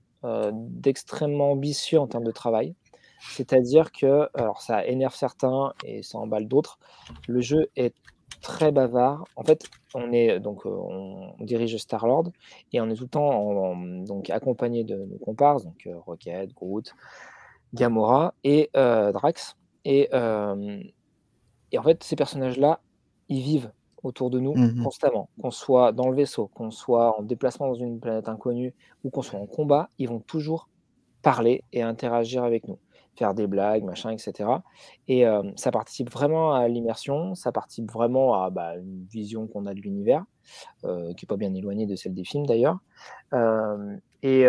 d'extrêmement 0.51 1.51
ambitieux 1.53 1.99
en 1.99 2.07
termes 2.07 2.23
de 2.23 2.31
travail. 2.31 2.75
C'est-à-dire 3.31 3.91
que, 3.91 4.29
alors 4.33 4.61
ça 4.61 4.85
énerve 4.85 5.15
certains 5.15 5.73
et 5.85 6.03
ça 6.03 6.17
emballe 6.17 6.47
d'autres, 6.47 6.77
le 7.27 7.41
jeu 7.41 7.69
est 7.75 7.95
très 8.41 8.71
bavard. 8.71 9.23
En 9.35 9.43
fait, 9.43 9.69
on 9.95 10.11
est 10.11 10.39
donc 10.39 10.65
euh, 10.65 10.69
on, 10.69 11.43
dirige 11.43 11.77
Star-Lord 11.77 12.31
et 12.71 12.81
on 12.81 12.89
est 12.89 12.95
tout 12.95 13.05
le 13.05 13.09
temps 13.09 13.75
donc 14.05 14.29
accompagné 14.29 14.83
de 14.83 14.95
nos 14.95 15.17
comparses, 15.17 15.63
donc 15.63 15.87
euh, 15.87 15.97
Rocket, 16.05 16.53
Groot, 16.53 16.93
Gamora 17.73 18.33
et 18.43 18.69
euh, 18.75 19.11
Drax. 19.11 19.55
Et, 19.85 20.09
et, 21.71 21.77
en 21.77 21.83
fait, 21.83 22.03
ces 22.03 22.15
personnages-là, 22.15 22.79
ils 23.27 23.41
vivent 23.41 23.71
autour 24.01 24.29
de 24.29 24.39
nous 24.39 24.53
mmh 24.53 24.83
constamment. 24.83 25.29
Qu'on 25.41 25.51
soit 25.51 25.91
dans 25.91 26.09
le 26.09 26.15
vaisseau, 26.15 26.47
qu'on 26.47 26.71
soit 26.71 27.19
en 27.19 27.23
déplacement 27.23 27.67
dans 27.67 27.73
une 27.73 27.99
planète 27.99 28.29
inconnue 28.29 28.73
ou 29.03 29.09
qu'on 29.09 29.21
soit 29.21 29.39
en 29.39 29.45
combat, 29.45 29.89
ils 29.97 30.07
vont 30.07 30.19
toujours 30.19 30.69
parler 31.21 31.63
et 31.73 31.81
interagir 31.81 32.43
avec 32.43 32.67
nous 32.67 32.79
faire 33.15 33.33
des 33.33 33.47
blagues, 33.47 33.83
machin, 33.83 34.11
etc. 34.11 34.49
Et 35.07 35.25
ça 35.55 35.71
participe 35.71 36.09
vraiment 36.11 36.53
à 36.53 36.67
l'immersion, 36.67 37.35
ça 37.35 37.51
participe 37.51 37.91
vraiment 37.91 38.41
à 38.43 38.49
bah, 38.49 38.75
une 38.77 39.05
vision 39.11 39.47
qu'on 39.47 39.65
a 39.65 39.73
de 39.73 39.79
l'univers, 39.79 40.23
qui 40.81 40.87
n'est 40.89 41.27
pas 41.27 41.37
bien 41.37 41.53
éloignée 41.53 41.85
de 41.85 41.95
celle 41.95 42.13
des 42.13 42.23
films 42.23 42.45
d'ailleurs. 42.45 42.79
et 44.23 44.45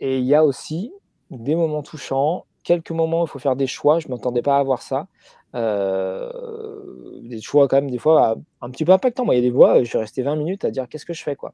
il 0.00 0.24
y 0.24 0.34
a 0.34 0.44
aussi 0.44 0.92
des 1.30 1.56
moments 1.56 1.82
touchants, 1.82 2.46
quelques 2.62 2.92
moments 2.92 3.22
où 3.22 3.24
il 3.24 3.28
faut 3.28 3.38
faire 3.38 3.56
des 3.56 3.66
choix, 3.66 3.98
je 3.98 4.08
ne 4.08 4.12
m'attendais 4.14 4.42
pas 4.42 4.58
à 4.58 4.62
voir 4.62 4.82
ça. 4.82 5.08
des 5.54 7.40
choix 7.40 7.68
quand 7.68 7.76
même 7.76 7.90
des 7.90 7.98
fois 7.98 8.36
un 8.60 8.70
petit 8.70 8.84
peu 8.84 8.92
impactants. 8.92 9.24
Moi, 9.24 9.34
il 9.34 9.38
y 9.38 9.40
a 9.40 9.42
des 9.42 9.50
voix, 9.50 9.82
je 9.82 9.88
suis 9.88 9.98
resté 9.98 10.22
20 10.22 10.36
minutes 10.36 10.64
à 10.64 10.70
dire 10.70 10.88
qu'est-ce 10.88 11.06
que 11.06 11.14
je 11.14 11.22
fais 11.22 11.36
quoi? 11.36 11.52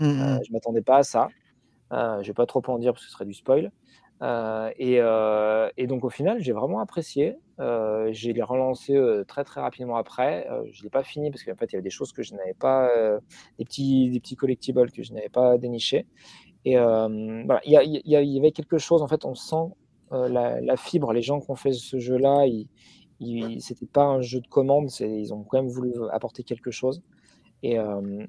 Mmh 0.00 0.40
je 0.42 0.50
ne 0.50 0.52
m'attendais 0.52 0.82
pas 0.82 0.98
à 0.98 1.02
ça. 1.02 1.28
je 1.90 1.96
ne 1.96 2.22
vais 2.22 2.32
pas 2.32 2.46
trop 2.46 2.62
en 2.66 2.78
dire 2.78 2.92
parce 2.92 3.04
que 3.04 3.10
ce 3.10 3.14
serait 3.14 3.24
du 3.26 3.34
spoil. 3.34 3.70
Euh, 4.22 4.70
euh, 4.80 5.70
et, 5.76 5.86
donc 5.86 6.04
au 6.04 6.10
final, 6.10 6.40
j'ai 6.40 6.52
vraiment 6.52 6.80
apprécié. 6.80 7.36
Euh, 7.60 8.08
j'ai 8.12 8.32
les 8.32 8.42
relancé 8.42 8.98
très 9.28 9.44
très 9.44 9.60
rapidement 9.60 9.96
après. 9.96 10.46
je 10.70 10.80
ne 10.80 10.84
l'ai 10.84 10.90
pas 10.90 11.02
fini 11.02 11.30
parce 11.30 11.44
qu'en 11.44 11.56
fait, 11.56 11.66
il 11.66 11.72
y 11.72 11.76
avait 11.76 11.82
des 11.82 11.90
choses 11.90 12.12
que 12.12 12.22
je 12.22 12.34
n'avais 12.34 12.54
pas, 12.54 12.90
des 13.58 13.64
petits 13.64 14.10
des 14.10 14.20
petits 14.20 14.36
collectibles 14.36 14.90
que 14.90 15.02
je 15.02 15.12
n'avais 15.12 15.28
pas 15.28 15.58
dénichés. 15.58 16.06
Et 16.64 16.76
voilà, 16.76 17.60
il 17.64 18.00
y, 18.04 18.38
avait 18.38 18.52
quelque 18.52 18.78
chose. 18.78 19.02
En 19.02 19.08
fait, 19.08 19.24
on 19.24 19.34
sent 19.34 19.74
la, 20.10 20.76
fibre. 20.76 21.12
Les 21.12 21.22
gens 21.22 21.40
qui 21.40 21.50
ont 21.50 21.56
fait 21.56 21.72
ce 21.72 21.98
jeu-là, 21.98 22.44
c'était 23.58 23.86
pas 23.86 24.04
un 24.04 24.20
jeu 24.20 24.40
de 24.40 24.46
commande. 24.46 24.90
Ils 25.00 25.34
ont 25.34 25.42
quand 25.44 25.58
même 25.58 25.70
voulu 25.70 25.92
apporter 26.12 26.44
quelque 26.44 26.70
chose. 26.70 27.02
Et, 27.62 27.76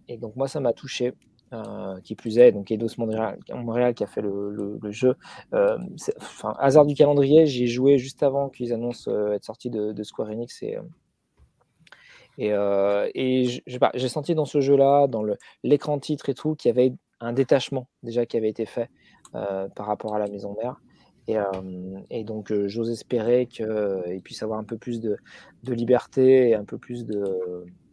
et 0.07 0.17
donc 0.17 0.35
moi, 0.35 0.47
ça 0.47 0.59
m'a 0.59 0.73
touché. 0.73 1.13
Euh, 1.53 1.99
qui 2.01 2.15
plus 2.15 2.39
est, 2.39 2.51
donc 2.51 2.71
Eidos 2.71 2.97
Montréal, 2.97 3.37
Montréal 3.53 3.93
qui 3.93 4.03
a 4.03 4.07
fait 4.07 4.21
le, 4.21 4.79
jeu. 4.89 5.15
Euh, 5.53 5.77
enfin, 6.17 6.55
hasard 6.57 6.87
du 6.87 6.95
calendrier, 6.95 7.45
j'ai 7.45 7.67
joué 7.67 7.99
juste 7.99 8.23
avant 8.23 8.49
qu'ils 8.49 8.73
annoncent 8.73 9.11
euh, 9.11 9.33
être 9.33 9.43
sortis 9.43 9.69
de, 9.69 10.03
Square 10.03 10.29
Enix 10.31 10.63
et, 10.63 10.79
et, 12.39 12.49
et 13.13 13.63
j'ai 13.93 14.09
senti 14.09 14.33
dans 14.33 14.45
ce 14.45 14.59
jeu-là, 14.59 15.05
dans 15.05 15.23
l'écran 15.63 15.99
titre 15.99 16.29
et 16.29 16.33
tout, 16.33 16.55
qu'il 16.55 16.69
y 16.69 16.71
avait 16.71 16.93
un 17.19 17.31
détachement 17.31 17.87
déjà 18.01 18.25
qui 18.25 18.37
avait 18.37 18.49
été 18.49 18.65
fait 18.65 18.89
par 19.31 19.85
rapport 19.85 20.15
à 20.15 20.19
la 20.19 20.27
maison 20.27 20.55
mère. 20.59 20.81
Et, 22.09 22.23
donc, 22.23 22.51
j'ose 22.65 22.89
espérer 22.89 23.45
qu'il 23.45 24.21
puisse 24.23 24.41
avoir 24.41 24.57
un 24.57 24.63
peu 24.63 24.77
plus 24.77 24.99
de, 24.99 25.17
liberté 25.67 26.49
et 26.49 26.55
un 26.55 26.65
peu 26.65 26.79
plus 26.79 27.05
de, 27.05 27.23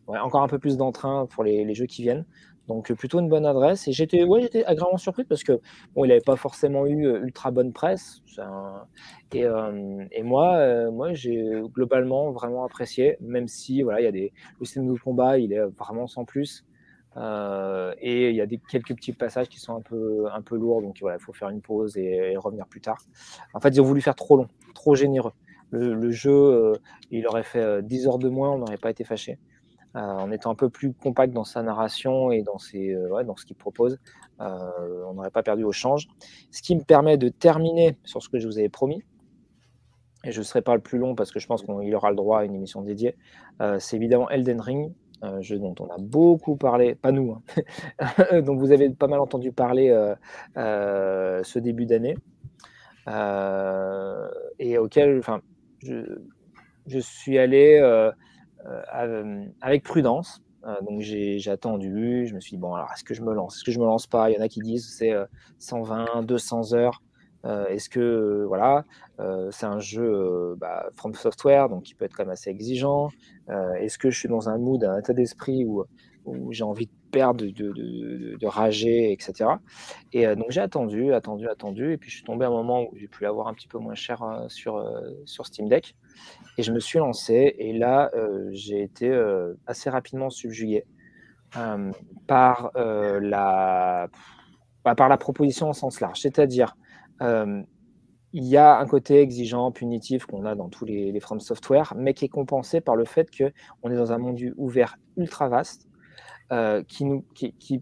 encore 0.06 0.42
un 0.42 0.48
peu 0.48 0.58
plus 0.58 0.76
d'entrain 0.76 1.26
pour 1.26 1.44
les, 1.44 1.74
jeux 1.74 1.86
qui 1.86 2.02
viennent. 2.02 2.24
Donc 2.68 2.92
plutôt 2.92 3.20
une 3.20 3.28
bonne 3.28 3.46
adresse. 3.46 3.88
Et 3.88 3.92
j'étais 3.92 4.24
ouais, 4.24 4.42
j'étais 4.42 4.64
agréablement 4.64 4.98
surpris 4.98 5.24
parce 5.24 5.42
que 5.42 5.60
bon, 5.94 6.04
il 6.04 6.08
n'avait 6.08 6.20
pas 6.20 6.36
forcément 6.36 6.86
eu 6.86 7.06
ultra 7.22 7.50
bonne 7.50 7.72
presse. 7.72 8.22
Et, 9.32 9.44
et, 10.10 10.22
moi, 10.22 10.90
moi 10.90 11.12
j'ai 11.12 11.50
globalement 11.74 12.30
vraiment 12.30 12.64
apprécié, 12.64 13.16
même 13.20 13.48
si 13.48 13.82
voilà, 13.82 14.00
il 14.00 14.04
y 14.04 14.06
a 14.06 14.12
des 14.12 14.32
le 14.60 14.64
système 14.64 14.92
de 14.92 14.98
combat, 14.98 15.38
il 15.38 15.52
est 15.52 15.64
vraiment 15.78 16.06
sans 16.06 16.24
plus. 16.24 16.64
et 17.16 18.30
il 18.30 18.36
y 18.36 18.40
a 18.40 18.46
des, 18.46 18.58
quelques 18.70 18.94
petits 18.94 19.12
passages 19.12 19.48
qui 19.48 19.58
sont 19.58 19.76
un 19.76 19.82
peu, 19.82 20.26
un 20.32 20.42
peu 20.42 20.56
lourds, 20.56 20.82
donc 20.82 20.96
voilà, 21.00 21.16
il 21.18 21.22
faut 21.22 21.32
faire 21.32 21.48
une 21.48 21.60
pause 21.60 21.96
et, 21.96 22.36
revenir 22.36 22.66
plus 22.66 22.80
tard. 22.80 22.98
En 23.54 23.60
fait, 23.60 23.70
ils 23.70 23.80
ont 23.80 23.84
voulu 23.84 24.00
faire 24.00 24.14
trop 24.14 24.36
long, 24.36 24.48
trop 24.74 24.94
généreux. 24.94 25.32
Le, 25.70 25.94
le 25.94 26.10
jeu, 26.10 26.74
il 27.10 27.26
aurait 27.26 27.42
fait 27.42 27.82
10 27.82 28.06
heures 28.06 28.18
de 28.18 28.28
moins, 28.28 28.50
on 28.52 28.58
n'aurait 28.58 28.76
pas 28.78 28.90
été 28.90 29.04
fâché. 29.04 29.38
Euh, 29.94 30.00
en 30.00 30.30
étant 30.30 30.50
un 30.50 30.54
peu 30.54 30.70
plus 30.70 30.94
compact 30.94 31.34
dans 31.34 31.44
sa 31.44 31.62
narration 31.62 32.32
et 32.32 32.40
dans, 32.40 32.56
ses, 32.56 32.94
euh, 32.94 33.22
ce 33.36 33.44
qu'il 33.44 33.56
propose, 33.56 33.98
euh, 34.40 35.04
on 35.06 35.12
n'aurait 35.12 35.30
pas 35.30 35.42
perdu 35.42 35.64
au 35.64 35.72
change. 35.72 36.08
Ce 36.50 36.62
qui 36.62 36.74
me 36.74 36.82
permet 36.82 37.18
de 37.18 37.28
terminer 37.28 37.98
sur 38.02 38.22
ce 38.22 38.30
que 38.30 38.38
je 38.38 38.46
vous 38.46 38.58
avais 38.58 38.70
promis, 38.70 39.02
et 40.24 40.32
je 40.32 40.38
ne 40.38 40.44
serai 40.44 40.62
pas 40.62 40.74
le 40.74 40.80
plus 40.80 40.98
long 40.98 41.14
parce 41.14 41.30
que 41.30 41.40
je 41.40 41.46
pense 41.46 41.62
qu'il 41.62 41.94
aura 41.94 42.08
le 42.08 42.16
droit 42.16 42.40
à 42.40 42.44
une 42.44 42.54
émission 42.54 42.80
dédiée, 42.80 43.16
c'est 43.78 43.96
évidemment 43.96 44.30
Elden 44.30 44.60
Ring, 44.60 44.94
un 45.20 45.42
jeu 45.42 45.58
dont 45.58 45.74
on 45.78 45.88
a 45.88 45.98
beaucoup 45.98 46.56
parlé, 46.56 46.94
pas 46.94 47.12
nous, 47.12 47.36
hein, 47.98 48.40
dont 48.40 48.56
vous 48.56 48.72
avez 48.72 48.88
pas 48.88 49.08
mal 49.08 49.20
entendu 49.20 49.52
parler 49.52 49.90
ce 50.54 51.58
début 51.58 51.84
d'année, 51.84 52.16
et 54.58 54.78
auquel 54.78 55.18
enfin, 55.18 55.42
je, 55.82 56.98
suis 56.98 57.36
allé 57.36 57.78
euh, 58.66 59.44
avec 59.60 59.82
prudence. 59.82 60.40
Euh, 60.64 60.80
donc 60.82 61.00
j'ai 61.00 61.40
attendu, 61.48 62.26
je 62.26 62.34
me 62.34 62.40
suis 62.40 62.52
dit, 62.52 62.56
bon, 62.56 62.74
alors 62.74 62.88
est-ce 62.94 63.02
que 63.02 63.14
je 63.14 63.22
me 63.22 63.34
lance? 63.34 63.56
Est-ce 63.56 63.64
que 63.64 63.72
je 63.72 63.80
me 63.80 63.84
lance 63.84 64.06
pas? 64.06 64.30
Il 64.30 64.34
y 64.34 64.38
en 64.38 64.42
a 64.42 64.48
qui 64.48 64.60
disent 64.60 64.88
c'est 64.96 65.12
120, 65.58 66.22
200 66.22 66.74
heures. 66.74 67.02
Euh, 67.44 67.66
est-ce 67.66 67.88
que 67.88 68.44
voilà, 68.46 68.84
c'est 69.50 69.66
un 69.66 69.80
jeu 69.80 70.54
bah, 70.58 70.88
From 70.94 71.14
Software, 71.14 71.68
donc 71.68 71.82
qui 71.84 71.94
peut 71.94 72.04
être 72.04 72.14
quand 72.14 72.24
même 72.24 72.32
assez 72.32 72.50
exigeant 72.50 73.10
Est-ce 73.48 73.98
que 73.98 74.10
je 74.10 74.18
suis 74.18 74.28
dans 74.28 74.48
un 74.48 74.58
mood, 74.58 74.84
un 74.84 74.98
état 74.98 75.12
d'esprit 75.12 75.64
où, 75.64 75.84
où 76.24 76.52
j'ai 76.52 76.64
envie 76.64 76.86
de 76.86 76.92
perdre, 77.10 77.44
de, 77.44 77.50
de, 77.50 78.36
de, 78.36 78.46
rager, 78.46 79.12
etc. 79.12 79.50
Et 80.12 80.26
donc 80.36 80.46
j'ai 80.50 80.60
attendu, 80.60 81.12
attendu, 81.12 81.48
attendu, 81.48 81.92
et 81.92 81.96
puis 81.96 82.10
je 82.10 82.16
suis 82.16 82.24
tombé 82.24 82.44
à 82.44 82.48
un 82.48 82.52
moment 82.52 82.84
où 82.84 82.96
j'ai 82.96 83.08
pu 83.08 83.24
l'avoir 83.24 83.48
un 83.48 83.54
petit 83.54 83.68
peu 83.68 83.78
moins 83.78 83.96
cher 83.96 84.24
sur, 84.48 84.84
sur 85.24 85.46
Steam 85.46 85.68
Deck. 85.68 85.96
Et 86.58 86.62
je 86.62 86.72
me 86.72 86.80
suis 86.80 86.98
lancé 86.98 87.54
et 87.58 87.72
là, 87.72 88.10
euh, 88.14 88.48
j'ai 88.52 88.82
été 88.82 89.08
euh, 89.08 89.54
assez 89.66 89.88
rapidement 89.88 90.28
subjugué 90.28 90.84
euh, 91.56 91.90
par, 92.26 92.72
la, 92.74 94.08
bah, 94.84 94.94
par 94.94 95.08
la 95.08 95.16
proposition 95.16 95.68
en 95.68 95.72
sens 95.72 96.00
large. 96.00 96.20
C'est-à-dire, 96.20 96.76
il 97.20 98.44
y 98.44 98.56
a 98.56 98.78
un 98.78 98.86
côté 98.86 99.20
exigeant, 99.20 99.70
punitif 99.70 100.26
qu'on 100.26 100.44
a 100.44 100.54
dans 100.54 100.68
tous 100.68 100.84
les, 100.84 101.12
les 101.12 101.20
From 101.20 101.40
Software, 101.40 101.94
mais 101.96 102.14
qui 102.14 102.24
est 102.24 102.30
compensé 102.30 102.80
par 102.80 102.96
le 102.96 103.04
fait 103.04 103.28
qu'on 103.30 103.90
est 103.90 103.96
dans 103.96 104.12
un 104.12 104.18
monde 104.18 104.40
ouvert 104.56 104.96
ultra 105.16 105.48
vaste, 105.48 105.88
qui, 106.88 107.04
nous, 107.04 107.24
qui, 107.34 107.52
qui, 107.54 107.80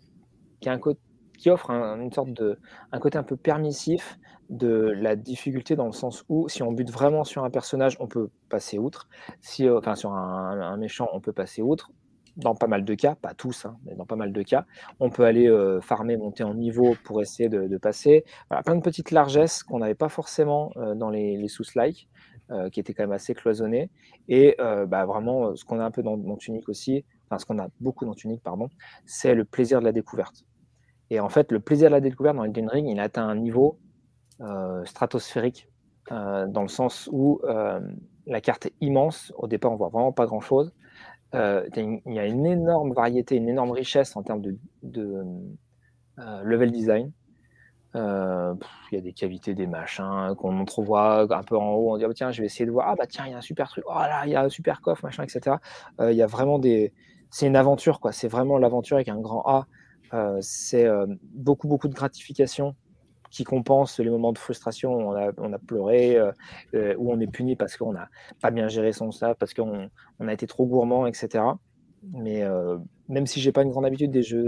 qui, 1.39 1.51
offre 1.51 1.71
une 1.71 2.13
sorte 2.13 2.33
de 2.33 2.59
un 2.93 2.99
côté 2.99 3.19
un 3.19 3.23
peu 3.23 3.37
permissif 3.37 4.19
de 4.51 4.93
la 4.97 5.17
difficulté 5.17 5.77
dans 5.77 5.87
le 5.87 5.93
sens 5.93 6.25
où 6.29 6.49
si 6.49 6.63
on 6.63 6.73
bute 6.73 6.91
vraiment 6.91 7.25
sur 7.25 7.45
un 7.45 7.51
personnage, 7.51 7.97
on 8.01 8.09
peut 8.09 8.31
passer 8.49 8.79
outre. 8.79 9.09
Si, 9.41 9.67
euh, 9.67 9.79
enfin, 9.79 9.95
sur 9.95 10.13
un, 10.13 10.77
méchant, 10.77 11.09
on 11.13 11.21
peut 11.21 11.33
passer 11.33 11.63
outre. 11.63 11.91
Dans 12.37 12.55
pas 12.55 12.67
mal 12.67 12.85
de 12.85 12.95
cas, 12.95 13.17
pas 13.17 13.35
tous, 13.35 13.67
hein, 13.67 13.77
mais 13.85 13.95
dans 13.95 14.07
pas 14.07 14.17
mal 14.17 14.33
de 14.33 14.43
cas, 14.43 14.65
on 14.99 15.11
peut 15.11 15.25
aller 15.25 15.49
euh, 15.49 15.81
farmer, 15.81 16.17
monter 16.17 16.43
en 16.45 16.55
niveau 16.55 16.97
pour 17.05 17.21
essayer 17.21 17.49
de, 17.49 17.77
passer. 17.77 18.25
Voilà, 18.49 18.63
plein 18.63 18.77
de 18.77 18.83
petites 18.83 19.11
largesses 19.11 19.63
qu'on 19.63 19.79
n'avait 19.79 19.95
pas 19.95 20.09
forcément 20.09 20.73
euh, 20.77 20.95
dans 20.95 21.11
les, 21.11 21.37
les 21.37 21.49
sous-like, 21.49 22.09
qui 22.73 22.81
étaient 22.81 22.95
quand 22.95 23.05
même 23.05 23.13
assez 23.13 23.33
cloisonnés. 23.33 23.91
Et 24.27 24.57
bah, 24.59 25.07
vraiment, 25.07 25.55
ce 25.55 25.65
qu'on 25.65 25.79
a 25.79 25.85
un 25.85 25.93
peu 25.93 26.03
dans, 26.03 26.17
dans 26.17 26.37
Tunic 26.37 26.69
aussi, 26.69 27.05
enfin 27.29 27.39
ce 27.39 27.47
qu'on 27.47 27.61
a 27.61 27.69
beaucoup 27.79 28.05
dans 28.05 28.15
Tunic, 28.15 28.43
pardon, 28.43 28.69
c'est 29.07 29.37
le 29.37 29.45
plaisir 29.45 29.79
de 29.79 29.85
la 29.85 29.93
découverte. 29.93 30.45
Et 31.11 31.21
en 31.21 31.29
fait, 31.29 31.53
le 31.53 31.61
plaisir 31.61 31.91
de 31.91 31.95
la 31.95 32.01
découverte 32.01 32.37
dans 32.37 32.43
Elden 32.43 32.69
Ring, 32.69 32.89
il 32.89 32.99
atteint 32.99 33.29
un 33.29 33.37
niveau 33.37 33.79
stratosphérique, 34.85 35.71
euh, 36.13 36.47
dans 36.49 36.63
le 36.63 36.69
sens 36.69 37.09
où 37.13 37.41
euh, 37.45 37.81
la 38.27 38.41
carte 38.41 38.67
est 38.67 38.75
immense. 38.81 39.33
Au 39.37 39.47
départ, 39.47 39.73
on 39.73 39.77
voit 39.77 39.91
vraiment 39.91 40.13
pas 40.13 40.27
grand-chose. 40.27 40.73
il 41.33 42.01
y 42.07 42.19
a 42.19 42.27
une 42.27 42.47
énorme 42.47 42.93
variété, 42.93 43.37
une 43.37 43.49
énorme 43.49 43.71
richesse 43.71 44.17
en 44.17 44.23
termes 44.23 44.43
de, 44.83 45.25
level 46.45 46.73
design. 46.73 47.13
il 47.95 47.99
y 48.93 48.97
a 48.97 49.01
des 49.01 49.13
cavités, 49.13 49.55
des 49.55 49.69
machins 49.69 50.35
qu'on 50.37 50.59
entrevoit 50.59 51.33
un 51.33 51.43
peu 51.45 51.57
en 51.57 51.75
haut. 51.75 51.95
On 51.95 51.99
dit 51.99 52.05
oh, 52.05 52.13
tiens, 52.13 52.33
je 52.33 52.41
vais 52.41 52.47
essayer 52.47 52.67
de 52.67 52.73
voir. 52.73 52.89
Ah 52.89 52.95
bah 52.97 53.07
tiens, 53.07 53.27
il 53.27 53.33
y 53.33 53.35
a 53.35 53.39
un 53.39 53.43
super 53.43 53.69
truc. 53.69 53.85
Oh 53.87 53.95
là, 53.95 54.23
il 54.27 54.33
y 54.33 54.37
a 54.37 54.43
un 54.43 54.49
super 54.49 54.81
coffre, 54.81 55.05
machin, 55.05 55.23
etc. 55.23 55.57
il 56.01 56.17
y 56.17 56.23
a 56.23 56.27
vraiment 56.27 56.59
des. 56.59 56.93
C'est 57.31 57.47
une 57.47 57.57
aventure, 57.57 58.01
quoi. 58.01 58.11
C'est 58.11 58.29
vraiment 58.29 58.59
l'aventure 58.59 58.97
avec 58.97 59.09
un 59.09 59.21
grand 59.21 59.45
A. 59.47 60.41
c'est 60.41 60.89
beaucoup, 61.23 61.69
beaucoup 61.69 61.89
de 61.89 61.95
gratification 61.95 62.75
qui 63.31 63.45
compense 63.45 63.99
les 64.01 64.11
moments 64.11 64.33
de 64.33 64.39
frustration 64.39 64.95
où 64.95 65.15
on 65.39 65.53
a, 65.53 65.59
pleuré, 65.59 66.17
euh, 66.17 66.33
euh, 66.75 66.95
où 66.99 67.13
on 67.13 67.21
est 67.21 67.27
puni 67.27 67.57
parce 67.57 67.77
qu'on 67.77 67.93
n'a 67.93 68.09
pas 68.43 68.51
bien 68.51 68.69
géré 68.69 68.93
son 68.93 69.13
staff, 69.13 69.37
parce 69.39 69.55
qu'on 69.55 69.89
on 70.19 70.29
a 70.29 70.33
été 70.33 70.47
trop 70.47 70.67
gourmand, 70.67 71.07
etc. 71.07 71.45
Mais 72.13 72.43
euh, 72.43 72.79
même 73.09 73.27
si 73.27 73.41
j'ai 73.41 73.53
pas 73.53 73.63
une 73.63 73.71
grande 73.71 73.87
habitude 73.87 74.11
des 74.11 74.23
jeux 74.23 74.43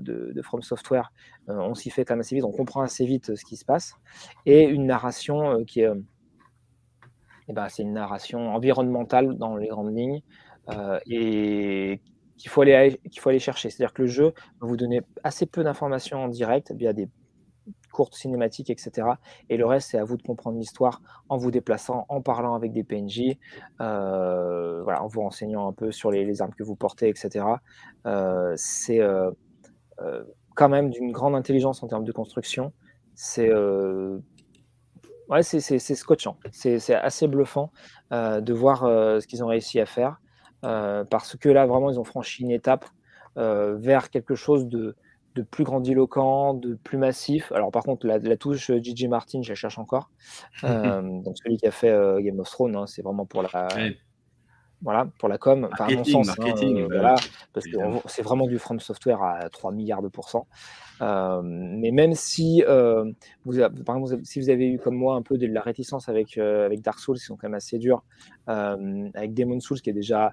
de, 0.00 0.32
de, 0.34 0.42
From 0.42 0.62
Software, 0.62 1.12
on 1.46 1.74
s'y 1.74 1.90
fait 1.90 2.04
quand 2.04 2.14
même 2.14 2.20
assez 2.20 2.34
vite, 2.34 2.44
on 2.44 2.52
comprend 2.52 2.80
assez 2.80 3.04
vite 3.04 3.36
ce 3.36 3.44
qui 3.44 3.56
se 3.56 3.64
passe. 3.64 3.94
Et 4.46 4.62
une 4.64 4.86
narration 4.86 5.64
qui 5.64 5.80
est. 5.80 5.90
Eh 7.48 7.52
ben, 7.52 7.68
c'est 7.68 7.82
une 7.82 7.92
narration 7.92 8.54
environnementale 8.54 9.36
dans 9.36 9.56
les 9.56 9.68
grandes 9.68 9.96
lignes 9.96 10.22
et 11.06 12.00
qu'il 12.36 12.50
faut, 12.50 12.62
aller, 12.62 12.98
qu'il 13.10 13.20
faut 13.20 13.28
aller 13.28 13.40
chercher. 13.40 13.68
C'est-à-dire 13.68 13.92
que 13.92 14.02
le 14.02 14.08
jeu 14.08 14.32
va 14.60 14.68
vous 14.68 14.76
donner 14.76 15.02
assez 15.24 15.46
peu 15.46 15.62
d'informations 15.62 16.24
en 16.24 16.28
direct 16.28 16.72
via 16.72 16.92
des 16.92 17.08
courtes 17.90 18.14
cinématiques, 18.14 18.70
etc. 18.70 19.08
Et 19.48 19.56
le 19.56 19.66
reste, 19.66 19.90
c'est 19.90 19.98
à 19.98 20.04
vous 20.04 20.16
de 20.16 20.22
comprendre 20.22 20.58
l'histoire 20.58 21.02
en 21.28 21.36
vous 21.36 21.50
déplaçant, 21.50 22.06
en 22.08 22.20
parlant 22.20 22.54
avec 22.54 22.72
des 22.72 22.84
PNJ, 22.84 23.36
euh, 23.80 24.82
voilà, 24.82 25.02
en 25.02 25.06
vous 25.06 25.20
renseignant 25.20 25.68
un 25.68 25.72
peu 25.72 25.92
sur 25.92 26.10
les, 26.10 26.42
armes 26.42 26.54
que 26.54 26.62
vous 26.62 26.76
portez, 26.76 27.08
etc. 27.08 27.44
Euh, 28.06 28.52
c'est 28.56 29.00
euh, 29.00 29.30
quand 30.54 30.68
même 30.68 30.90
d'une 30.90 31.12
grande 31.12 31.34
intelligence 31.34 31.82
en 31.82 31.88
termes 31.88 32.04
de 32.04 32.12
construction. 32.12 32.72
C'est 33.14 33.52
ouais, 35.28 35.42
c'est 35.42 35.94
scotchant. 35.94 36.38
C'est 36.52 36.94
assez 36.94 37.26
bluffant 37.26 37.70
de 38.10 38.52
voir 38.52 38.80
ce 38.80 39.26
qu'ils 39.26 39.44
ont 39.44 39.48
réussi 39.48 39.78
à 39.80 39.86
faire. 39.86 40.20
parce 40.62 41.36
que 41.36 41.48
là, 41.48 41.66
vraiment, 41.66 41.90
ils 41.90 42.00
ont 42.00 42.04
franchi 42.04 42.42
une 42.44 42.50
étape 42.50 42.86
vers 43.36 44.08
quelque 44.10 44.34
chose 44.34 44.66
de, 44.66 44.96
de 45.34 45.42
plus 45.42 45.64
grandiloquent, 45.64 46.54
de 46.54 46.74
plus 46.74 46.98
massif. 46.98 47.52
Alors 47.52 47.70
par 47.70 47.84
contre, 47.84 48.06
la, 48.06 48.36
touche 48.36 48.70
Gigi 48.82 49.08
Martin, 49.08 49.42
je 49.42 49.50
la 49.50 49.54
cherche 49.54 49.78
encore. 49.78 50.10
Euh, 50.64 51.00
donc 51.22 51.36
celui 51.42 51.56
qui 51.56 51.66
a 51.66 51.70
fait 51.70 51.88
euh, 51.88 52.20
Game 52.20 52.38
of 52.38 52.48
Thrones, 52.50 52.76
hein, 52.76 52.86
c'est 52.86 53.02
vraiment 53.02 53.24
pour 53.24 53.42
la, 53.42 53.68
voilà, 54.82 55.08
pour 55.18 55.28
la 55.28 55.38
com. 55.38 55.68
Enfin, 55.72 55.86
à 55.86 55.94
mon 55.94 56.04
sens, 56.04 56.28
hein, 56.28 56.34
euh, 56.38 56.86
voilà, 56.86 57.14
parce 57.52 57.66
que 57.66 57.76
c'est 58.06 58.22
vraiment 58.22 58.46
du 58.46 58.58
From 58.58 58.78
Software 58.78 59.22
à 59.22 59.48
3 59.48 59.72
milliards 59.72 60.02
de 60.02 60.08
pourcents. 60.08 60.46
mais 61.00 61.90
même 61.90 62.14
si, 62.14 62.62
vous, 63.44 63.58
par 63.86 63.96
exemple, 63.96 64.20
si 64.24 64.40
vous 64.40 64.50
avez 64.50 64.68
eu 64.68 64.78
comme 64.78 64.96
moi 64.96 65.14
un 65.14 65.22
peu 65.22 65.38
de 65.38 65.46
la 65.46 65.62
réticence 65.62 66.08
avec, 66.08 66.36
avec 66.36 66.82
Dark 66.82 66.98
Souls, 66.98 67.16
qui 67.16 67.24
sont 67.24 67.36
quand 67.36 67.48
même 67.48 67.54
assez 67.54 67.78
durs, 67.78 68.02
avec 68.46 69.32
Demon 69.34 69.60
Souls 69.60 69.80
qui 69.80 69.90
est 69.90 69.94
déjà 69.94 70.32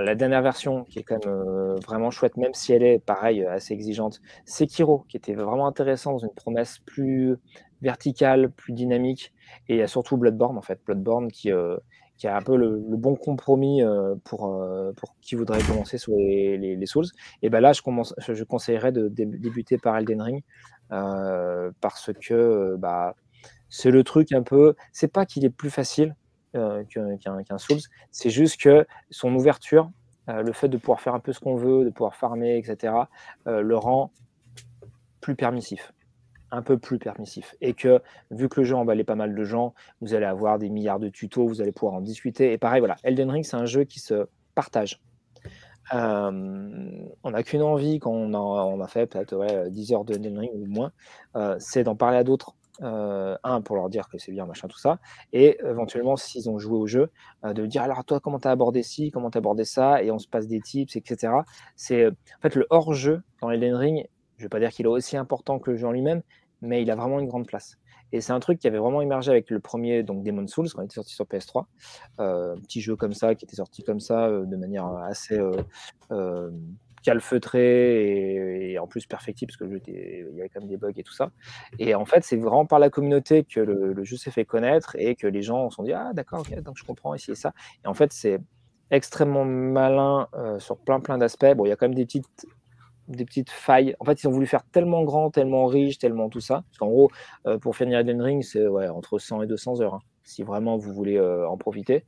la 0.00 0.14
dernière 0.14 0.42
version 0.42 0.84
qui 0.84 0.98
est 0.98 1.02
quand 1.02 1.24
même 1.24 1.34
euh, 1.34 1.74
vraiment 1.76 2.10
chouette, 2.10 2.36
même 2.36 2.54
si 2.54 2.72
elle 2.72 2.82
est 2.82 2.98
pareil 2.98 3.42
euh, 3.42 3.52
assez 3.52 3.74
exigeante, 3.74 4.20
Sekiro 4.44 5.04
qui 5.08 5.16
était 5.16 5.34
vraiment 5.34 5.66
intéressant 5.66 6.12
dans 6.12 6.18
une 6.18 6.34
promesse 6.34 6.78
plus 6.86 7.36
verticale, 7.82 8.50
plus 8.50 8.72
dynamique, 8.72 9.32
et 9.68 9.74
il 9.74 9.78
y 9.78 9.82
a 9.82 9.86
surtout 9.86 10.16
Bloodborne 10.16 10.56
en 10.56 10.62
fait, 10.62 10.80
Bloodborne 10.86 11.30
qui, 11.30 11.52
euh, 11.52 11.76
a 12.24 12.36
un 12.36 12.42
peu 12.42 12.56
le, 12.56 12.78
bon 12.96 13.16
compromis 13.16 13.82
pour, 14.24 14.58
pour 14.96 15.14
qui 15.20 15.34
voudrait 15.34 15.60
commencer 15.60 15.98
sur 15.98 16.14
les, 16.16 16.86
Souls. 16.86 17.04
Et 17.42 17.50
ben 17.50 17.60
là, 17.60 17.72
je 17.74 18.44
conseillerais 18.44 18.92
de 18.92 19.08
débuter 19.08 19.76
par 19.76 19.98
Elden 19.98 20.22
Ring 20.22 20.42
parce 20.88 22.12
que 22.22 22.76
bah, 22.78 23.14
c'est 23.68 23.90
le 23.90 24.04
truc 24.04 24.32
un 24.32 24.42
peu, 24.42 24.74
c'est 24.92 25.12
pas 25.12 25.26
qu'il 25.26 25.44
est 25.44 25.50
plus 25.50 25.68
facile, 25.68 26.14
euh, 26.54 26.84
qu'un 26.84 27.58
Souls. 27.58 27.80
C'est 28.10 28.30
juste 28.30 28.60
que 28.60 28.86
son 29.10 29.34
ouverture, 29.34 29.90
euh, 30.28 30.42
le 30.42 30.52
fait 30.52 30.68
de 30.68 30.76
pouvoir 30.76 31.00
faire 31.00 31.14
un 31.14 31.20
peu 31.20 31.32
ce 31.32 31.40
qu'on 31.40 31.56
veut, 31.56 31.84
de 31.84 31.90
pouvoir 31.90 32.14
farmer, 32.14 32.56
etc., 32.56 32.94
euh, 33.46 33.60
le 33.60 33.76
rend 33.76 34.12
plus 35.20 35.34
permissif 35.34 35.92
un 36.50 36.62
peu 36.62 36.78
plus 36.78 37.00
permissif. 37.00 37.56
Et 37.60 37.74
que, 37.74 38.00
vu 38.30 38.48
que 38.48 38.60
le 38.60 38.64
jeu 38.64 38.76
emballait 38.76 39.02
pas 39.02 39.16
mal 39.16 39.34
de 39.34 39.44
gens, 39.44 39.74
vous 40.00 40.14
allez 40.14 40.26
avoir 40.26 40.60
des 40.60 40.68
milliards 40.68 41.00
de 41.00 41.08
tutos, 41.08 41.48
vous 41.48 41.60
allez 41.60 41.72
pouvoir 41.72 41.94
en 41.94 42.00
discuter. 42.00 42.52
Et 42.52 42.58
pareil, 42.58 42.78
voilà, 42.78 42.94
Elden 43.02 43.28
Ring, 43.28 43.44
c'est 43.44 43.56
un 43.56 43.66
jeu 43.66 43.82
qui 43.82 43.98
se 43.98 44.28
partage. 44.54 45.00
on 45.92 47.12
n'a 47.24 47.42
qu'une 47.42 47.62
envie 47.62 47.98
quand 47.98 48.12
on 48.12 48.80
a, 48.80 48.86
fait 48.86 49.06
peut-être 49.06 49.68
10 49.68 49.92
heures 49.94 50.04
de 50.04 50.14
Ring 50.14 50.52
ou 50.54 50.66
moins, 50.66 50.92
c'est 51.58 51.82
d'en 51.82 51.96
parler 51.96 52.18
à 52.18 52.22
d'autres. 52.22 52.54
Un, 52.80 53.60
pour 53.62 53.76
leur 53.76 53.88
dire 53.88 54.08
que 54.08 54.18
c'est 54.18 54.32
bien, 54.32 54.46
machin, 54.46 54.68
tout 54.68 54.78
ça, 54.78 54.98
et 55.32 55.58
éventuellement, 55.64 56.16
s'ils 56.16 56.50
ont 56.50 56.58
joué 56.58 56.76
au 56.76 56.86
jeu, 56.86 57.10
de 57.44 57.66
dire 57.66 57.82
alors 57.82 58.04
toi, 58.04 58.20
comment 58.20 58.38
tu 58.38 58.48
as 58.48 58.50
abordé 58.50 58.82
ci, 58.82 59.10
comment 59.10 59.30
tu 59.30 59.38
as 59.38 59.40
abordé 59.40 59.64
ça, 59.64 60.02
et 60.02 60.10
on 60.10 60.18
se 60.18 60.28
passe 60.28 60.46
des 60.46 60.60
tips, 60.60 60.96
etc. 60.96 61.32
C'est 61.76 62.08
en 62.08 62.40
fait 62.42 62.54
le 62.54 62.66
hors-jeu 62.70 63.22
dans 63.40 63.50
Elden 63.50 63.74
Ring, 63.74 64.08
je 64.38 64.44
vais 64.44 64.48
pas 64.48 64.60
dire 64.60 64.70
qu'il 64.70 64.86
est 64.86 64.88
aussi 64.88 65.16
important 65.16 65.58
que 65.58 65.70
le 65.70 65.76
jeu 65.76 65.86
en 65.86 65.92
lui-même, 65.92 66.22
mais 66.60 66.82
il 66.82 66.90
a 66.90 66.96
vraiment 66.96 67.20
une 67.20 67.28
grande 67.28 67.46
place. 67.46 67.76
Et 68.12 68.20
c'est 68.20 68.32
un 68.32 68.40
truc 68.40 68.60
qui 68.60 68.68
avait 68.68 68.78
vraiment 68.78 69.00
émergé 69.00 69.30
avec 69.30 69.50
le 69.50 69.58
premier, 69.58 70.02
donc 70.02 70.22
Demon 70.22 70.46
Souls, 70.46 70.68
quand 70.72 70.82
il 70.82 70.84
était 70.84 70.94
sorti 70.94 71.14
sur 71.14 71.24
PS3. 71.24 71.64
Euh, 72.20 72.54
petit 72.56 72.80
jeu 72.80 72.94
comme 72.94 73.12
ça, 73.12 73.34
qui 73.34 73.44
était 73.44 73.56
sorti 73.56 73.82
comme 73.82 73.98
ça, 74.00 74.28
euh, 74.28 74.44
de 74.44 74.56
manière 74.56 74.86
assez 74.86 75.38
euh, 77.08 77.12
calfeutrée 77.12 78.72
et, 78.72 78.78
en 78.78 78.86
plus 78.86 79.06
perfectible, 79.06 79.50
parce 79.50 79.56
que 79.56 79.64
le 79.64 79.70
jeu 79.70 79.76
était, 79.76 80.26
il 80.30 80.36
y 80.36 80.40
avait 80.40 80.48
quand 80.48 80.60
même 80.60 80.68
des 80.68 80.76
bugs 80.76 80.92
et 80.96 81.02
tout 81.02 81.12
ça. 81.12 81.30
Et 81.78 81.94
en 81.94 82.04
fait, 82.04 82.24
c'est 82.24 82.36
vraiment 82.36 82.66
par 82.66 82.78
la 82.78 82.90
communauté 82.90 83.44
que 83.44 83.60
le, 83.60 84.04
jeu 84.04 84.16
s'est 84.16 84.30
fait 84.30 84.44
connaître 84.44 84.96
et 84.98 85.14
que 85.14 85.26
les 85.26 85.42
gens 85.42 85.70
se 85.70 85.76
sont 85.76 85.82
dit 85.82 85.92
Ah, 85.92 86.10
d'accord, 86.12 86.40
ok, 86.40 86.60
donc 86.60 86.76
je 86.76 86.84
comprends 86.84 87.14
ici 87.14 87.32
et 87.32 87.34
ça. 87.34 87.52
Et 87.84 87.88
en 87.88 87.94
fait, 87.94 88.12
c'est 88.12 88.38
extrêmement 88.90 89.44
malin 89.44 90.28
sur 90.58 90.76
plein 90.78 91.00
plein 91.00 91.18
d'aspects. 91.18 91.54
Bon, 91.56 91.64
il 91.64 91.70
y 91.70 91.72
a 91.72 91.76
quand 91.76 91.86
même 91.86 91.94
des 91.94 92.04
petites 92.04 92.46
des 93.08 93.24
petites 93.24 93.50
failles. 93.50 93.94
En 94.00 94.04
fait, 94.04 94.22
ils 94.22 94.28
ont 94.28 94.30
voulu 94.30 94.46
faire 94.46 94.64
tellement 94.64 95.04
grand, 95.04 95.30
tellement 95.30 95.66
riche, 95.66 95.98
tellement 95.98 96.28
tout 96.28 96.40
ça. 96.40 96.64
Parce 96.68 96.78
qu'en 96.78 96.88
gros, 96.88 97.10
euh, 97.46 97.58
pour 97.58 97.76
finir 97.76 97.98
Elden 97.98 98.20
Ring, 98.20 98.42
c'est 98.42 98.66
ouais, 98.66 98.88
entre 98.88 99.18
100 99.18 99.42
et 99.42 99.46
200 99.46 99.80
heures, 99.80 99.94
hein, 99.94 100.00
si 100.24 100.42
vraiment 100.42 100.76
vous 100.76 100.92
voulez 100.92 101.16
euh, 101.16 101.48
en 101.48 101.56
profiter. 101.56 102.04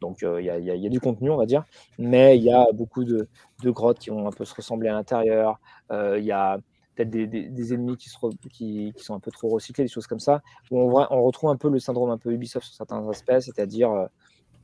Donc, 0.00 0.22
euh, 0.22 0.40
il 0.40 0.46
y, 0.46 0.86
a 0.86 0.88
du 0.88 1.00
contenu, 1.00 1.30
on 1.30 1.36
va 1.36 1.46
dire. 1.46 1.64
Mais 1.98 2.36
il 2.36 2.42
y 2.42 2.52
a 2.52 2.66
beaucoup 2.72 3.04
de, 3.04 3.28
grottes 3.64 3.98
qui 3.98 4.10
vont 4.10 4.26
un 4.26 4.32
peu 4.32 4.44
se 4.44 4.54
ressembler 4.54 4.88
à 4.88 4.92
l'intérieur. 4.92 5.60
Il 5.90 6.24
y 6.24 6.32
a 6.32 6.58
peut-être 6.94 7.10
des, 7.10 7.74
ennemis 7.74 7.96
qui, 7.96 8.08
sont 8.08 9.14
un 9.14 9.20
peu 9.20 9.30
trop 9.30 9.48
recyclés, 9.48 9.84
des 9.84 9.88
choses 9.88 10.06
comme 10.06 10.20
ça. 10.20 10.42
Où 10.70 10.78
on, 10.80 11.22
retrouve 11.22 11.50
un 11.50 11.56
peu 11.56 11.68
le 11.68 11.78
syndrome 11.78 12.10
un 12.10 12.18
peu 12.18 12.32
Ubisoft 12.32 12.66
sur 12.66 12.74
certains 12.74 13.08
aspects, 13.08 13.40
c'est-à-dire 13.40 14.08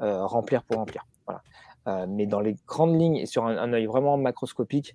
remplir 0.00 0.62
pour 0.64 0.76
remplir. 0.76 1.06
Voilà. 1.26 2.06
mais 2.06 2.26
dans 2.26 2.40
les 2.40 2.56
grandes 2.66 3.00
lignes 3.00 3.16
et 3.16 3.26
sur 3.26 3.46
un, 3.46 3.56
un 3.56 3.72
œil 3.72 3.86
vraiment 3.86 4.16
macroscopique, 4.16 4.94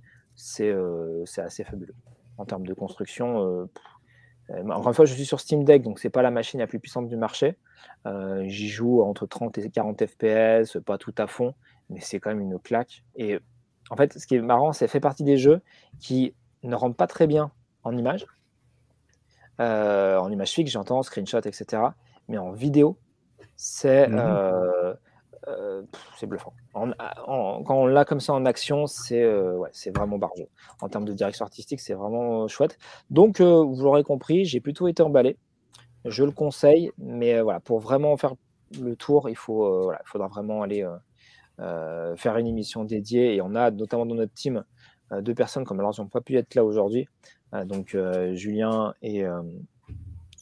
euh, 0.59 1.23
c'est 1.25 1.41
assez 1.41 1.63
fabuleux. 1.63 1.95
En 2.37 2.45
termes 2.45 2.65
de 2.65 2.73
construction, 2.73 3.45
euh, 3.45 3.65
euh, 3.65 3.67
encore 4.69 4.89
une 4.89 4.93
fois, 4.93 5.05
je 5.05 5.13
suis 5.13 5.25
sur 5.25 5.39
Steam 5.39 5.63
Deck, 5.63 5.83
donc 5.83 5.99
c'est 5.99 6.09
pas 6.09 6.21
la 6.21 6.31
machine 6.31 6.59
la 6.59 6.67
plus 6.67 6.79
puissante 6.79 7.07
du 7.07 7.17
marché. 7.17 7.57
J'y 8.43 8.67
joue 8.67 9.01
entre 9.01 9.25
30 9.25 9.57
et 9.57 9.69
40 9.69 10.05
FPS, 10.05 10.77
pas 10.85 10.97
tout 10.97 11.13
à 11.17 11.27
fond, 11.27 11.53
mais 11.89 11.99
c'est 11.99 12.19
quand 12.19 12.29
même 12.29 12.41
une 12.41 12.59
claque. 12.59 13.03
Et 13.15 13.39
en 13.89 13.95
fait, 13.95 14.17
ce 14.17 14.27
qui 14.27 14.35
est 14.35 14.41
marrant, 14.41 14.73
c'est 14.73 14.87
fait 14.87 14.99
partie 14.99 15.23
des 15.23 15.37
jeux 15.37 15.61
qui 15.99 16.33
ne 16.63 16.75
rendent 16.75 16.97
pas 16.97 17.07
très 17.07 17.27
bien 17.27 17.51
en 17.83 17.95
image, 17.95 18.25
en 19.59 20.31
image 20.31 20.51
fixe, 20.51 20.71
j'entends, 20.71 21.03
screenshot, 21.03 21.39
etc. 21.39 21.83
Mais 22.27 22.37
en 22.37 22.51
vidéo, 22.51 22.97
c'est 23.55 24.07
mmh 24.07 24.15
euh, 24.17 24.93
c'est 26.17 26.27
bluffant. 26.27 26.53
quand 26.73 27.63
on 27.67 27.85
l'a 27.85 28.05
comme 28.05 28.19
ça 28.19 28.33
en 28.33 28.45
action, 28.45 28.87
c'est 28.87 29.21
euh, 29.21 29.57
ouais, 29.57 29.69
vraiment 29.95 30.17
barjo. 30.17 30.47
En 30.81 30.89
termes 30.89 31.05
de 31.05 31.13
direction 31.13 31.45
artistique, 31.45 31.79
c'est 31.79 31.93
vraiment 31.93 32.47
chouette. 32.47 32.77
Donc, 33.09 33.39
euh, 33.39 33.63
vous 33.63 33.83
l'aurez 33.83 34.03
compris, 34.03 34.45
j'ai 34.45 34.59
plutôt 34.59 34.87
été 34.87 35.03
emballé. 35.03 35.37
Je 36.05 36.23
le 36.23 36.31
conseille, 36.31 36.91
mais 36.97 37.41
voilà, 37.41 37.59
pour 37.59 37.79
vraiment 37.79 38.17
faire 38.17 38.33
le 38.81 38.95
tour, 38.95 39.29
il, 39.29 39.35
faut, 39.35 39.83
voilà, 39.83 40.01
il 40.03 40.09
faudra 40.09 40.27
vraiment 40.27 40.63
aller 40.63 40.87
faire 42.15 42.37
une 42.37 42.47
émission 42.47 42.83
dédiée. 42.83 43.35
Et 43.35 43.41
on 43.41 43.53
a 43.53 43.69
notamment 43.69 44.05
dans 44.05 44.15
notre 44.15 44.33
team 44.33 44.63
deux 45.11 45.35
personnes 45.35 45.65
comme 45.65 45.79
alors 45.79 45.93
ils 45.95 46.01
n'ont 46.01 46.07
pas 46.07 46.21
pu 46.21 46.37
être 46.37 46.55
là 46.55 46.65
aujourd'hui. 46.65 47.07
donc, 47.65 47.95
Julien 48.33 48.95
et, 49.03 49.23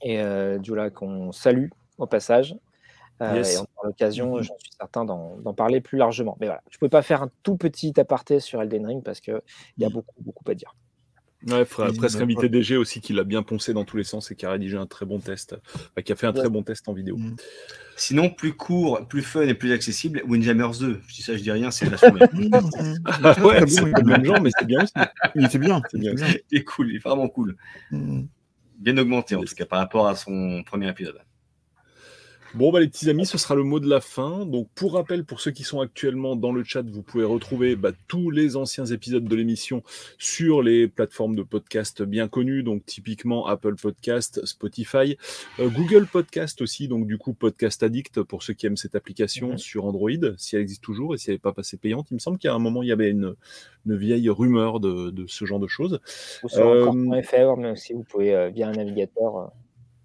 et 0.03 0.23
qu'on 0.93 1.31
salue 1.33 1.67
au 1.97 2.07
passage. 2.07 2.55
Euh, 3.21 3.43
et 3.43 3.57
on 3.57 3.65
l'occasion, 3.87 4.37
mm-hmm. 4.37 4.43
j'en 4.43 4.57
suis 4.59 4.71
certain, 4.77 5.05
d'en 5.05 5.53
parler 5.53 5.81
plus 5.81 5.97
largement. 5.97 6.37
Mais 6.39 6.47
voilà, 6.47 6.61
je 6.69 6.77
ne 6.77 6.79
peux 6.79 6.89
pas 6.89 7.01
faire 7.01 7.23
un 7.23 7.31
tout 7.43 7.57
petit 7.57 7.93
aparté 7.99 8.39
sur 8.39 8.61
Elden 8.61 8.85
Ring 8.85 9.03
parce 9.03 9.19
qu'il 9.19 9.41
y 9.77 9.85
a 9.85 9.89
mm. 9.89 9.93
beaucoup, 9.93 10.15
beaucoup 10.21 10.49
à 10.49 10.55
dire. 10.55 10.75
Ouais, 11.47 11.61
il 11.61 11.97
presque 11.97 12.19
inviter 12.19 12.49
DG 12.49 12.75
aussi 12.75 12.99
qui 12.99 13.13
l'a 13.13 13.23
bien 13.23 13.43
poncé 13.43 13.73
dans 13.73 13.85
tous 13.85 13.95
les 13.95 14.03
sens 14.03 14.29
et 14.29 14.35
qui 14.35 14.45
a 14.45 14.51
rédigé 14.51 14.75
un 14.75 14.85
très 14.85 15.05
bon 15.05 15.19
test, 15.19 15.55
qui 16.03 16.11
a 16.11 16.15
fait 16.17 16.27
un 16.27 16.33
très 16.33 16.49
bon 16.49 16.63
test 16.63 16.89
en 16.89 16.93
vidéo. 16.93 17.15
Mm. 17.17 17.37
Sinon, 17.95 18.29
plus 18.29 18.53
court, 18.53 19.07
plus 19.07 19.21
fun 19.21 19.43
et 19.43 19.53
plus 19.53 19.71
accessible, 19.71 20.21
Windjammers 20.27 20.79
2. 20.79 21.01
Je 21.07 21.15
dis 21.15 21.21
ça, 21.21 21.37
je 21.37 21.41
dis 21.41 21.51
rien, 21.51 21.71
c'est 21.71 21.89
la 21.89 21.97
soirée. 21.97 22.19
ouais, 23.43 23.67
c'est 23.67 23.85
le 23.85 24.03
même 24.03 24.25
genre, 24.25 24.41
mais 24.41 24.49
c'est 24.57 24.65
bien 24.65 24.83
aussi. 24.83 24.93
Il 25.35 25.45
était 25.45 25.59
bien. 25.59 25.81
C'est 25.89 25.99
bien. 25.99 26.13
Il 26.51 26.57
est 26.57 26.63
cool, 26.65 26.89
il 26.89 26.97
est 26.97 27.03
vraiment 27.03 27.29
cool. 27.29 27.55
Bien 27.91 28.97
augmenté 28.97 29.35
en 29.35 29.43
tout 29.43 29.55
cas 29.55 29.65
par 29.65 29.79
rapport 29.79 30.07
à 30.07 30.15
son 30.15 30.63
premier 30.65 30.89
épisode. 30.89 31.19
Bon, 32.55 32.71
bah, 32.71 32.79
les 32.79 32.87
petits 32.87 33.07
amis, 33.11 33.27
ce 33.27 33.37
sera 33.37 33.53
le 33.53 33.63
mot 33.63 33.79
de 33.79 33.87
la 33.87 34.01
fin. 34.01 34.43
Donc, 34.43 34.69
pour 34.73 34.93
rappel, 34.93 35.23
pour 35.23 35.39
ceux 35.39 35.51
qui 35.51 35.63
sont 35.63 35.81
actuellement 35.81 36.35
dans 36.35 36.51
le 36.51 36.63
chat, 36.63 36.81
vous 36.81 37.03
pouvez 37.03 37.23
retrouver 37.23 37.75
bah, 37.75 37.91
tous 38.07 38.31
les 38.31 38.55
anciens 38.55 38.85
épisodes 38.85 39.23
de 39.23 39.35
l'émission 39.35 39.83
sur 40.17 40.63
les 40.63 40.87
plateformes 40.87 41.35
de 41.35 41.43
podcast 41.43 42.01
bien 42.01 42.27
connues, 42.27 42.63
donc 42.63 42.83
typiquement 42.87 43.45
Apple 43.45 43.75
Podcast, 43.75 44.43
Spotify, 44.45 45.15
euh, 45.59 45.69
Google 45.69 46.07
Podcast 46.07 46.61
aussi, 46.61 46.87
donc 46.87 47.05
du 47.05 47.19
coup 47.19 47.33
Podcast 47.33 47.83
Addict 47.83 48.23
pour 48.23 48.41
ceux 48.41 48.53
qui 48.53 48.65
aiment 48.65 48.77
cette 48.77 48.95
application 48.95 49.49
mhm. 49.49 49.57
sur 49.59 49.85
Android, 49.85 50.09
si 50.37 50.55
elle 50.55 50.63
existe 50.63 50.83
toujours 50.83 51.13
et 51.13 51.19
si 51.19 51.29
elle 51.29 51.35
n'est 51.35 51.39
pas 51.39 51.53
passée 51.53 51.77
payante. 51.77 52.07
Il 52.09 52.15
me 52.15 52.19
semble 52.19 52.39
qu'à 52.39 52.53
un 52.53 52.59
moment, 52.59 52.81
il 52.81 52.89
y 52.89 52.91
avait 52.91 53.11
une, 53.11 53.35
vieille 53.85 54.29
rumeur 54.29 54.79
de, 54.79 55.25
ce 55.27 55.45
genre 55.45 55.59
de 55.59 55.67
choses. 55.67 55.99
Ou 56.43 56.49
sur 56.49 56.67
euh, 56.67 56.91
mais 56.93 57.71
aussi 57.71 57.93
vous 57.93 58.03
pouvez 58.03 58.33
euh, 58.33 58.49
via 58.49 58.69
un 58.69 58.73
navigateur 58.73 59.51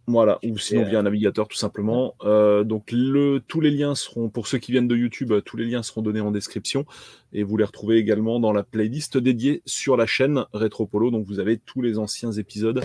voilà, 0.07 0.39
ou 0.45 0.59
sinon 0.59 0.85
via 0.85 0.99
un 0.99 1.03
navigateur 1.05 1.49
tout 1.49 1.57
simplement. 1.57 2.15
Euh, 2.25 2.63
donc 2.63 2.93
le, 2.93 3.41
tous 3.47 3.61
les 3.61 3.71
liens 3.71 3.95
seront, 3.95 4.29
pour 4.29 4.47
ceux 4.47 4.59
qui 4.59 4.73
viennent 4.73 4.89
de 4.89 4.97
YouTube, 4.97 5.33
euh, 5.33 5.41
tous 5.41 5.57
les 5.57 5.65
liens 5.65 5.83
seront 5.83 6.03
donnés 6.03 6.21
en 6.21 6.31
description 6.31 6.85
et 7.33 7.43
vous 7.43 7.57
les 7.57 7.65
retrouvez 7.65 7.97
également 7.97 8.39
dans 8.39 8.53
la 8.53 8.63
playlist 8.63 9.17
dédiée 9.17 9.63
sur 9.65 9.97
la 9.97 10.07
chaîne 10.07 10.45
Retropolo. 10.53 11.11
Donc 11.11 11.27
vous 11.27 11.41
avez 11.41 11.57
tous 11.57 11.81
les 11.81 11.99
anciens 11.99 12.33
épisodes 12.33 12.85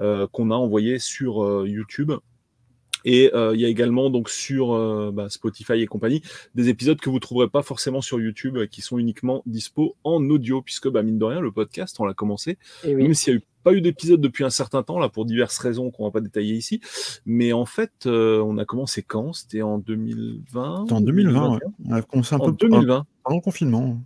euh, 0.00 0.26
qu'on 0.32 0.50
a 0.50 0.54
envoyés 0.54 0.98
sur 0.98 1.66
YouTube. 1.66 2.12
Et 3.08 3.30
il 3.34 3.60
y 3.60 3.64
a 3.64 3.68
également 3.68 4.10
donc 4.10 4.28
sur 4.28 5.12
bah, 5.12 5.30
Spotify 5.30 5.74
et 5.74 5.86
compagnie 5.86 6.22
des 6.54 6.68
épisodes 6.68 7.00
que 7.00 7.08
vous 7.08 7.20
trouverez 7.20 7.48
pas 7.48 7.62
forcément 7.62 8.00
sur 8.00 8.20
YouTube, 8.20 8.58
qui 8.70 8.82
sont 8.82 8.98
uniquement 8.98 9.42
dispo 9.46 9.96
en 10.04 10.28
audio, 10.28 10.60
puisque 10.60 10.88
bah, 10.88 11.02
mine 11.02 11.18
de 11.18 11.24
rien 11.24 11.40
le 11.40 11.52
podcast 11.52 11.96
on 12.00 12.04
l'a 12.04 12.14
commencé, 12.14 12.58
même 12.84 13.14
s'il 13.14 13.32
y 13.32 13.36
a 13.36 13.38
eu 13.38 13.42
pas 13.66 13.72
eu 13.72 13.80
d'épisode 13.80 14.20
depuis 14.20 14.44
un 14.44 14.50
certain 14.50 14.84
temps, 14.84 15.00
là, 15.00 15.08
pour 15.08 15.24
diverses 15.24 15.58
raisons 15.58 15.90
qu'on 15.90 16.04
va 16.04 16.12
pas 16.12 16.20
détailler 16.20 16.54
ici. 16.54 16.80
Mais 17.26 17.52
en 17.52 17.64
fait, 17.64 17.90
euh, 18.06 18.40
on 18.40 18.58
a 18.58 18.64
commencé 18.64 19.02
quand? 19.02 19.32
C'était 19.32 19.62
en 19.62 19.78
2020 19.78 20.82
C'était 20.82 20.92
en 20.92 21.00
2020, 21.00 21.50
ouais. 21.50 21.58
On 21.84 21.92
a 21.92 22.02
commencé 22.02 22.36
un 22.36 22.38
en 22.38 22.52
peu 22.52 22.68
2020. 22.68 23.06
pendant 23.24 23.36
le 23.36 23.42
confinement. 23.42 24.00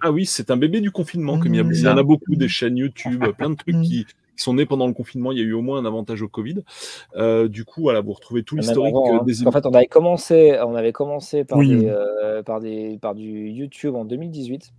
ah 0.00 0.10
oui, 0.10 0.26
c'est 0.26 0.50
un 0.50 0.56
bébé 0.56 0.80
du 0.80 0.90
confinement, 0.90 1.38
comme 1.38 1.54
il 1.54 1.58
y, 1.58 1.60
a, 1.60 1.72
y 1.72 1.86
en 1.86 1.96
a 1.96 2.02
beaucoup, 2.02 2.34
des 2.34 2.48
chaînes 2.48 2.76
YouTube, 2.78 3.24
plein 3.38 3.50
de 3.50 3.54
trucs 3.54 3.80
qui, 3.82 4.06
sont 4.36 4.54
nés 4.54 4.66
pendant 4.66 4.86
le 4.86 4.92
confinement. 4.92 5.32
Il 5.32 5.38
y 5.38 5.40
a 5.40 5.44
eu 5.44 5.52
au 5.52 5.62
moins 5.62 5.78
un 5.78 5.84
avantage 5.84 6.22
au 6.22 6.28
Covid. 6.28 6.62
Euh, 7.16 7.48
du 7.48 7.64
coup, 7.64 7.82
voilà, 7.82 8.00
vous 8.00 8.12
retrouvez 8.12 8.42
tout 8.42 8.56
l'historique 8.56 8.94
hein. 8.94 9.22
des. 9.24 9.46
En 9.46 9.52
fait, 9.52 9.66
on 9.66 9.72
avait 9.72 9.86
commencé, 9.86 10.58
on 10.64 10.74
avait 10.74 10.92
commencé 10.92 11.44
par, 11.44 11.58
des, 11.58 11.86
euh, 11.86 12.42
par, 12.42 12.60
des, 12.60 12.98
par 13.00 13.14
du 13.14 13.48
YouTube 13.48 13.94
en 13.94 14.04
2018. 14.04 14.72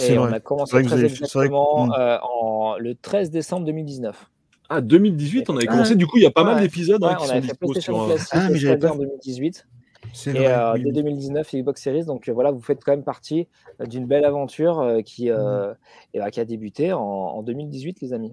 Et 0.00 0.18
on 0.18 0.24
a 0.24 0.40
commencé 0.40 0.82
très 0.82 1.04
exactement 1.04 1.94
euh, 1.94 2.18
en, 2.22 2.76
le 2.78 2.94
13 2.94 3.30
décembre 3.30 3.66
2019. 3.66 4.30
Ah, 4.68 4.80
2018, 4.80 5.50
on 5.50 5.56
avait 5.56 5.66
commencé. 5.66 5.96
Du 5.96 6.06
coup, 6.06 6.16
il 6.16 6.22
y 6.22 6.26
a 6.26 6.30
pas 6.30 6.44
mal 6.44 6.60
d'épisodes 6.62 7.02
hein, 7.04 7.16
qui 7.20 7.26
sont 7.26 7.40
dispo 7.40 7.74
sur. 7.74 8.02
Euh, 8.02 8.16
ah, 8.30 8.48
mais 8.50 8.58
j'avais 8.58 8.78
pas... 8.78 8.92
en 8.92 8.96
2018. 8.96 9.66
Et 10.26 10.48
euh, 10.48 10.78
dès 10.78 10.92
2019, 10.92 11.54
Xbox 11.54 11.82
Series. 11.82 12.04
Donc 12.06 12.28
voilà, 12.30 12.50
vous 12.50 12.60
faites 12.60 12.82
quand 12.82 12.92
même 12.92 13.04
partie 13.04 13.48
d'une 13.86 14.06
belle 14.06 14.24
aventure 14.24 14.98
qui, 15.04 15.30
mmh. 15.30 15.74
et, 16.14 16.18
bah, 16.18 16.30
qui 16.30 16.40
a 16.40 16.44
débuté 16.44 16.92
en, 16.92 17.42
2018, 17.42 18.00
les 18.00 18.12
amis. 18.12 18.32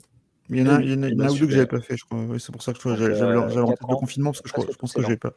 Il 0.50 0.58
y 0.58 0.62
en 0.64 0.76
a, 0.76 0.82
il 0.82 0.92
y 0.92 0.94
en 0.96 1.04
a, 1.04 1.14
bah, 1.14 1.32
ou 1.32 1.38
deux 1.38 1.46
que 1.46 1.52
j'avais 1.52 1.68
pas 1.68 1.80
fait, 1.80 1.96
je 1.96 2.06
crois. 2.06 2.26
c'est 2.40 2.52
pour 2.52 2.64
ça 2.64 2.74
que 2.74 2.80
j'avais 2.96 3.08
le 3.08 3.96
confinement, 3.96 4.32
parce 4.32 4.42
que 4.42 4.50
je, 4.50 4.78
pense 4.78 4.94
que 4.94 5.02
j'avais 5.02 5.18
pas. 5.18 5.34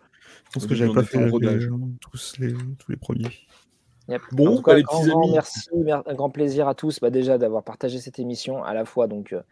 Je 0.47 0.50
pense 0.52 0.66
que 0.66 0.74
j'avais 0.74 0.92
pas 0.92 1.02
fait 1.02 1.28
tous 1.28 2.36
les, 2.39 2.52
tous 2.52 2.91
les 2.91 2.97
premiers. 2.97 3.31
Bon, 4.32 4.60
bah, 4.60 4.74
les 4.74 4.82
petits 4.82 5.10
amis. 5.10 5.32
merci, 5.32 5.68
un 5.89 6.15
grand 6.15 6.31
plaisir 6.31 6.68
à 6.68 6.74
tous 6.74 7.00
bah, 7.00 7.10
déjà 7.10 7.39
d'avoir 7.39 7.62
partagé 7.62 7.99
cette 7.99 8.18
émission, 8.18 8.62
à 8.65 8.74
la 8.74 8.84
fois 8.84 9.07
donc 9.07 9.32
euh, 9.32 9.42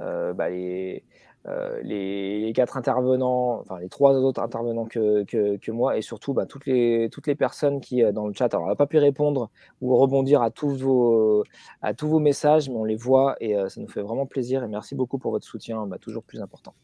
euh, 0.00 0.32
bah, 0.32 0.50
les, 0.50 1.04
euh, 1.46 1.80
les, 1.82 2.52
quatre 2.54 2.76
intervenants, 2.76 3.60
enfin 3.60 3.78
les 3.78 3.88
trois 3.88 4.14
autres 4.14 4.42
intervenants 4.42 4.86
que, 4.86 5.24
que, 5.24 5.70
moi, 5.70 5.96
et 5.96 6.02
surtout 6.02 6.34
bah, 6.34 6.46
toutes, 6.46 6.66
les, 6.66 7.08
toutes 7.10 7.26
les 7.26 7.34
personnes 7.34 7.80
qui 7.80 8.02
dans 8.12 8.26
le 8.26 8.34
chat, 8.34 8.52
alors 8.52 8.66
on 8.66 8.68
n'a 8.68 8.76
pas 8.76 8.86
pu 8.86 8.98
répondre 8.98 9.50
ou 9.80 9.96
rebondir 9.96 10.42
à 10.42 10.50
tous, 10.50 10.82
vos, 10.82 11.44
à 11.82 11.94
tous 11.94 12.08
vos 12.08 12.18
messages, 12.18 12.68
mais 12.68 12.76
on 12.76 12.84
les 12.84 12.96
voit 12.96 13.36
et 13.40 13.54
ça 13.68 13.80
nous 13.80 13.88
fait 13.88 14.02
vraiment 14.02 14.26
plaisir 14.26 14.62
et 14.64 14.68
merci 14.68 14.94
beaucoup 14.94 15.18
pour 15.18 15.30
votre 15.30 15.46
soutien, 15.46 15.88
toujours 16.00 16.24
plus 16.24 16.42
important. 16.42 16.74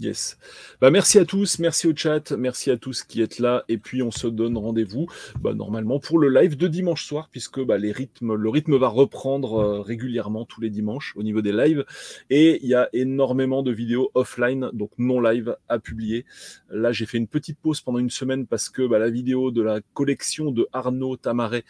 Yes. 0.00 0.38
Bah, 0.80 0.92
merci 0.92 1.18
à 1.18 1.24
tous, 1.24 1.58
merci 1.58 1.88
au 1.88 1.96
chat, 1.96 2.30
merci 2.30 2.70
à 2.70 2.76
tous 2.76 3.02
qui 3.02 3.20
êtes 3.20 3.40
là. 3.40 3.64
Et 3.68 3.78
puis 3.78 4.00
on 4.00 4.12
se 4.12 4.28
donne 4.28 4.56
rendez-vous 4.56 5.08
bah, 5.40 5.54
normalement 5.54 5.98
pour 5.98 6.20
le 6.20 6.28
live 6.28 6.56
de 6.56 6.68
dimanche 6.68 7.04
soir, 7.04 7.28
puisque 7.32 7.60
bah, 7.60 7.78
les 7.78 7.90
rythmes, 7.90 8.34
le 8.34 8.48
rythme 8.48 8.76
va 8.76 8.86
reprendre 8.86 9.54
euh, 9.54 9.80
régulièrement 9.80 10.44
tous 10.44 10.60
les 10.60 10.70
dimanches 10.70 11.14
au 11.16 11.24
niveau 11.24 11.42
des 11.42 11.50
lives. 11.50 11.84
Et 12.30 12.60
il 12.62 12.68
y 12.68 12.74
a 12.74 12.88
énormément 12.92 13.64
de 13.64 13.72
vidéos 13.72 14.12
offline, 14.14 14.70
donc 14.72 14.92
non 14.98 15.20
live, 15.20 15.56
à 15.68 15.80
publier. 15.80 16.24
Là, 16.70 16.92
j'ai 16.92 17.06
fait 17.06 17.18
une 17.18 17.26
petite 17.26 17.58
pause 17.58 17.80
pendant 17.80 17.98
une 17.98 18.10
semaine 18.10 18.46
parce 18.46 18.68
que 18.68 18.86
bah, 18.86 19.00
la 19.00 19.10
vidéo 19.10 19.50
de 19.50 19.62
la 19.62 19.80
collection 19.94 20.52
de 20.52 20.68
Arnaud 20.72 21.16
Tamaret 21.16 21.64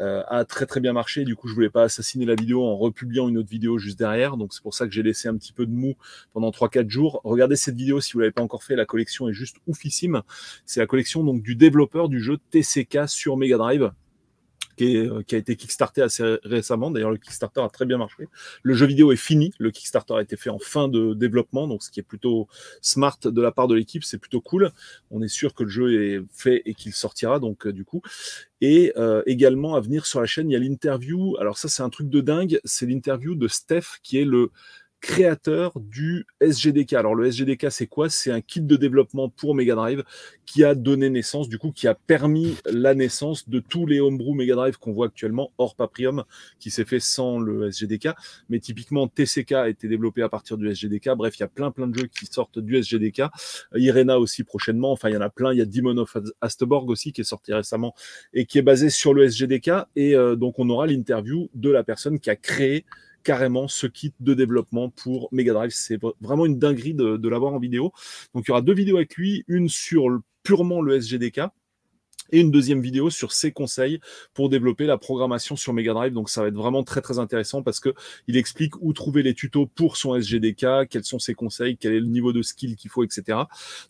euh, 0.00 0.22
a 0.28 0.44
très 0.44 0.66
très 0.66 0.80
bien 0.80 0.92
marché. 0.92 1.24
Du 1.24 1.36
coup, 1.36 1.48
je 1.48 1.54
voulais 1.54 1.70
pas 1.70 1.82
assassiner 1.82 2.24
la 2.24 2.34
vidéo 2.34 2.64
en 2.64 2.76
republiant 2.76 3.28
une 3.28 3.38
autre 3.38 3.48
vidéo 3.48 3.78
juste 3.78 3.98
derrière. 3.98 4.36
Donc 4.36 4.52
c'est 4.52 4.62
pour 4.62 4.74
ça 4.74 4.86
que 4.86 4.92
j'ai 4.92 5.02
laissé 5.02 5.28
un 5.28 5.36
petit 5.36 5.52
peu 5.52 5.66
de 5.66 5.72
mou 5.72 5.94
pendant 6.32 6.50
3-4 6.50 6.88
jours. 6.88 7.20
Regardez 7.24 7.56
cette 7.64 7.76
vidéo 7.76 8.00
si 8.00 8.12
vous 8.12 8.20
l'avez 8.20 8.32
pas 8.32 8.42
encore 8.42 8.62
fait. 8.62 8.76
La 8.76 8.86
collection 8.86 9.28
est 9.28 9.32
juste 9.32 9.56
oufissime. 9.66 10.22
C'est 10.66 10.80
la 10.80 10.86
collection 10.86 11.24
donc 11.24 11.42
du 11.42 11.56
développeur 11.56 12.08
du 12.08 12.20
jeu 12.20 12.38
TCK 12.50 13.08
sur 13.08 13.36
Mega 13.36 13.56
Drive. 13.56 13.92
Euh, 14.80 15.22
qui, 15.22 15.34
a 15.34 15.38
été 15.38 15.56
kickstarté 15.56 16.02
assez 16.02 16.38
récemment. 16.42 16.90
D'ailleurs, 16.90 17.10
le 17.10 17.16
Kickstarter 17.16 17.60
a 17.60 17.68
très 17.68 17.86
bien 17.86 17.98
marché. 17.98 18.28
Le 18.62 18.74
jeu 18.74 18.86
vidéo 18.86 19.12
est 19.12 19.16
fini. 19.16 19.52
Le 19.58 19.70
Kickstarter 19.70 20.14
a 20.14 20.22
été 20.22 20.36
fait 20.36 20.50
en 20.50 20.58
fin 20.58 20.88
de 20.88 21.14
développement, 21.14 21.68
donc 21.68 21.82
ce 21.82 21.90
qui 21.90 22.00
est 22.00 22.04
plutôt 22.04 22.48
smart 22.82 23.18
de 23.24 23.40
la 23.40 23.52
part 23.52 23.68
de 23.68 23.74
l'équipe, 23.74 24.04
c'est 24.04 24.18
plutôt 24.18 24.40
cool. 24.40 24.72
On 25.10 25.22
est 25.22 25.28
sûr 25.28 25.54
que 25.54 25.62
le 25.62 25.70
jeu 25.70 26.02
est 26.02 26.22
fait 26.32 26.62
et 26.64 26.74
qu'il 26.74 26.92
sortira, 26.92 27.38
donc 27.38 27.66
euh, 27.66 27.72
du 27.72 27.84
coup. 27.84 28.02
Et 28.60 28.92
euh, 28.96 29.22
également 29.26 29.74
à 29.74 29.80
venir 29.80 30.06
sur 30.06 30.20
la 30.20 30.26
chaîne, 30.26 30.50
il 30.50 30.54
y 30.54 30.56
a 30.56 30.60
l'interview. 30.60 31.36
Alors 31.38 31.58
ça, 31.58 31.68
c'est 31.68 31.82
un 31.82 31.90
truc 31.90 32.08
de 32.08 32.20
dingue. 32.20 32.60
C'est 32.64 32.86
l'interview 32.86 33.34
de 33.34 33.48
Steph, 33.48 34.00
qui 34.02 34.18
est 34.18 34.24
le 34.24 34.50
créateur 35.04 35.78
du 35.80 36.26
SGDK. 36.40 36.94
Alors 36.94 37.14
le 37.14 37.26
SGDK, 37.26 37.70
c'est 37.70 37.86
quoi? 37.86 38.08
C'est 38.08 38.30
un 38.30 38.40
kit 38.40 38.62
de 38.62 38.74
développement 38.74 39.28
pour 39.28 39.54
Mega 39.54 39.74
Drive 39.74 40.02
qui 40.46 40.64
a 40.64 40.74
donné 40.74 41.10
naissance, 41.10 41.50
du 41.50 41.58
coup, 41.58 41.72
qui 41.72 41.86
a 41.86 41.94
permis 41.94 42.56
la 42.64 42.94
naissance 42.94 43.46
de 43.46 43.60
tous 43.60 43.84
les 43.84 44.00
homebrew 44.00 44.34
Mega 44.34 44.54
Drive 44.54 44.78
qu'on 44.78 44.92
voit 44.94 45.08
actuellement, 45.08 45.52
hors 45.58 45.74
Paprium, 45.76 46.24
qui 46.58 46.70
s'est 46.70 46.86
fait 46.86 47.00
sans 47.00 47.38
le 47.38 47.68
SGDK. 47.68 48.08
Mais 48.48 48.60
typiquement, 48.60 49.06
TCK 49.06 49.52
a 49.52 49.68
été 49.68 49.88
développé 49.88 50.22
à 50.22 50.30
partir 50.30 50.56
du 50.56 50.70
SGDK. 50.70 51.10
Bref, 51.10 51.36
il 51.36 51.40
y 51.40 51.44
a 51.44 51.48
plein 51.48 51.70
plein 51.70 51.86
de 51.86 51.98
jeux 51.98 52.06
qui 52.06 52.24
sortent 52.24 52.58
du 52.58 52.76
SGDK. 52.76 53.24
Irena 53.74 54.18
aussi 54.18 54.42
prochainement. 54.42 54.90
Enfin, 54.92 55.10
il 55.10 55.14
y 55.14 55.18
en 55.18 55.20
a 55.20 55.28
plein. 55.28 55.52
Il 55.52 55.58
y 55.58 55.62
a 55.62 55.66
Demon 55.66 55.98
of 55.98 56.16
Astborg 56.40 56.88
aussi 56.88 57.12
qui 57.12 57.20
est 57.20 57.24
sorti 57.24 57.52
récemment 57.52 57.94
et 58.32 58.46
qui 58.46 58.56
est 58.56 58.62
basé 58.62 58.88
sur 58.88 59.12
le 59.12 59.24
SGDK. 59.24 59.70
Et 59.96 60.16
euh, 60.16 60.34
donc, 60.34 60.58
on 60.58 60.70
aura 60.70 60.86
l'interview 60.86 61.50
de 61.52 61.68
la 61.68 61.84
personne 61.84 62.18
qui 62.18 62.30
a 62.30 62.36
créé 62.36 62.86
carrément 63.24 63.66
ce 63.66 63.86
kit 63.86 64.12
de 64.20 64.34
développement 64.34 64.90
pour 64.90 65.28
Mega 65.32 65.52
Drive. 65.52 65.72
C'est 65.74 65.98
vraiment 66.20 66.46
une 66.46 66.58
dinguerie 66.58 66.94
de, 66.94 67.16
de 67.16 67.28
l'avoir 67.28 67.54
en 67.54 67.58
vidéo. 67.58 67.92
Donc 68.34 68.44
il 68.46 68.50
y 68.50 68.52
aura 68.52 68.62
deux 68.62 68.74
vidéos 68.74 68.96
avec 68.96 69.16
lui, 69.16 69.44
une 69.48 69.68
sur 69.68 70.20
purement 70.42 70.82
le 70.82 71.00
SGDK 71.00 71.40
et 72.32 72.40
une 72.40 72.50
deuxième 72.50 72.80
vidéo 72.80 73.10
sur 73.10 73.32
ses 73.32 73.52
conseils 73.52 74.00
pour 74.32 74.48
développer 74.48 74.86
la 74.86 74.98
programmation 74.98 75.56
sur 75.56 75.72
Mega 75.72 75.92
Drive. 75.92 76.12
Donc 76.12 76.30
ça 76.30 76.42
va 76.42 76.48
être 76.48 76.54
vraiment 76.54 76.82
très 76.82 77.00
très 77.00 77.18
intéressant 77.18 77.62
parce 77.62 77.80
que 77.80 77.94
il 78.28 78.36
explique 78.36 78.74
où 78.80 78.92
trouver 78.92 79.22
les 79.22 79.34
tutos 79.34 79.66
pour 79.66 79.96
son 79.96 80.14
SGDK, 80.16 80.88
quels 80.88 81.04
sont 81.04 81.18
ses 81.18 81.34
conseils, 81.34 81.76
quel 81.76 81.92
est 81.92 82.00
le 82.00 82.06
niveau 82.06 82.32
de 82.32 82.42
skill 82.42 82.76
qu'il 82.76 82.90
faut, 82.90 83.04
etc. 83.04 83.38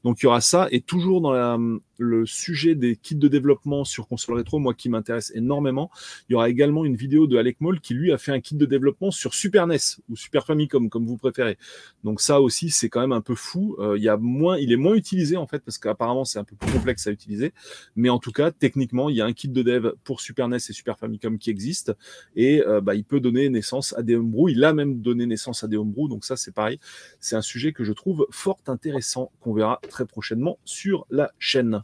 Donc 0.03 0.21
il 0.21 0.25
y 0.25 0.27
aura 0.27 0.41
ça 0.41 0.69
et 0.71 0.81
toujours 0.81 1.21
dans 1.21 1.33
la, 1.33 1.59
le 1.99 2.27
sujet 2.27 2.75
des 2.75 2.97
kits 2.97 3.15
de 3.15 3.29
développement 3.29 3.85
sur 3.85 4.09
console 4.09 4.37
rétro, 4.37 4.59
moi 4.59 4.75
qui 4.75 4.89
m'intéresse 4.89 5.33
énormément, 5.35 5.91
il 6.29 6.33
y 6.33 6.37
aura 6.37 6.49
également 6.49 6.85
une 6.85 6.97
vidéo 6.97 7.27
de 7.27 7.37
Alec 7.37 7.61
Moll 7.61 7.81
qui 7.81 7.95
lui 7.95 8.13
a 8.13 8.19
fait 8.19 8.33
un 8.33 8.41
kit 8.41 8.57
de 8.57 8.67
développement 8.67 9.11
sur 9.11 9.35
Super 9.35 9.67
NES 9.67 9.79
ou 10.09 10.17
Super 10.17 10.47
Famicom 10.47 10.89
comme 10.89 11.07
vous 11.07 11.17
préférez. 11.17 11.57
Donc 12.03 12.21
ça 12.21 12.41
aussi 12.41 12.71
c'est 12.71 12.89
quand 12.89 13.01
même 13.01 13.13
un 13.13 13.21
peu 13.21 13.35
fou. 13.35 13.77
Euh, 13.79 13.97
il 13.97 14.03
y 14.03 14.09
a 14.09 14.17
moins, 14.17 14.59
il 14.59 14.73
est 14.73 14.77
moins 14.77 14.95
utilisé 14.95 15.37
en 15.37 15.47
fait 15.47 15.61
parce 15.65 15.79
qu'apparemment 15.79 16.25
c'est 16.25 16.39
un 16.39 16.45
peu 16.45 16.57
plus 16.57 16.71
complexe 16.73 17.07
à 17.07 17.11
utiliser, 17.11 17.53
mais 17.97 18.09
en 18.09 18.19
tout 18.19 18.33
cas 18.33 18.51
techniquement 18.51 19.09
il 19.09 19.17
y 19.17 19.21
a 19.21 19.25
un 19.25 19.33
kit 19.33 19.49
de 19.49 19.63
dev 19.63 19.93
pour 20.05 20.21
Super 20.21 20.49
NES 20.49 20.57
et 20.57 20.73
Super 20.73 20.99
Famicom 20.99 21.39
qui 21.39 21.51
existe 21.51 21.93
et 22.37 22.63
euh, 22.63 22.81
bah, 22.81 22.95
il 22.95 23.05
peut 23.05 23.21
donner 23.21 23.49
naissance 23.49 23.95
à 23.97 24.03
des 24.03 24.17
homebrew. 24.17 24.51
Il 24.51 24.65
a 24.65 24.73
même 24.73 25.01
donné 25.01 25.27
naissance 25.27 25.65
à 25.65 25.69
des 25.69 25.77
homebrew, 25.77 26.09
donc 26.09 26.25
ça 26.25 26.37
c'est 26.37 26.53
pareil. 26.53 26.79
C'est 27.21 27.37
un 27.37 27.43
sujet 27.43 27.73
que 27.73 27.85
je 27.85 27.93
trouve 27.93 28.27
fort 28.31 28.59
intéressant 28.67 29.31
qu'on 29.41 29.53
verra 29.53 29.81
très 29.89 30.07
prochainement 30.07 30.59
sur 30.65 31.07
la 31.11 31.33
chaîne. 31.39 31.84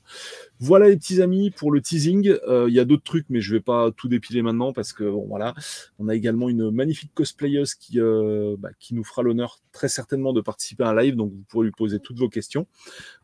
Voilà 0.63 0.91
les 0.91 0.97
petits 0.99 1.23
amis 1.23 1.51
pour 1.51 1.73
le 1.73 1.81
teasing. 1.81 2.37
Euh, 2.47 2.67
il 2.69 2.75
y 2.75 2.81
a 2.81 2.85
d'autres 2.85 3.03
trucs, 3.03 3.25
mais 3.31 3.41
je 3.41 3.55
vais 3.55 3.63
pas 3.63 3.91
tout 3.93 4.09
dépiler 4.09 4.43
maintenant 4.43 4.75
parce 4.75 4.93
que 4.93 5.05
bon 5.05 5.27
voilà, 5.27 5.55
on 5.99 6.07
a 6.09 6.15
également 6.15 6.51
une 6.51 6.71
magnifique 6.71 7.13
cosplayeuse 7.15 7.75
qui 7.75 7.99
euh, 7.99 8.57
bah, 8.59 8.69
qui 8.79 8.95
nous 8.95 9.03
fera 9.03 9.23
l'honneur 9.23 9.59
très 9.73 9.89
certainement 9.89 10.35
de 10.35 10.43
participer 10.43 10.85
à 10.85 10.91
un 10.91 11.01
live, 11.01 11.17
donc 11.17 11.33
vous 11.33 11.45
pourrez 11.49 11.65
lui 11.65 11.73
poser 11.73 11.99
toutes 11.99 12.19
vos 12.19 12.29
questions. 12.29 12.67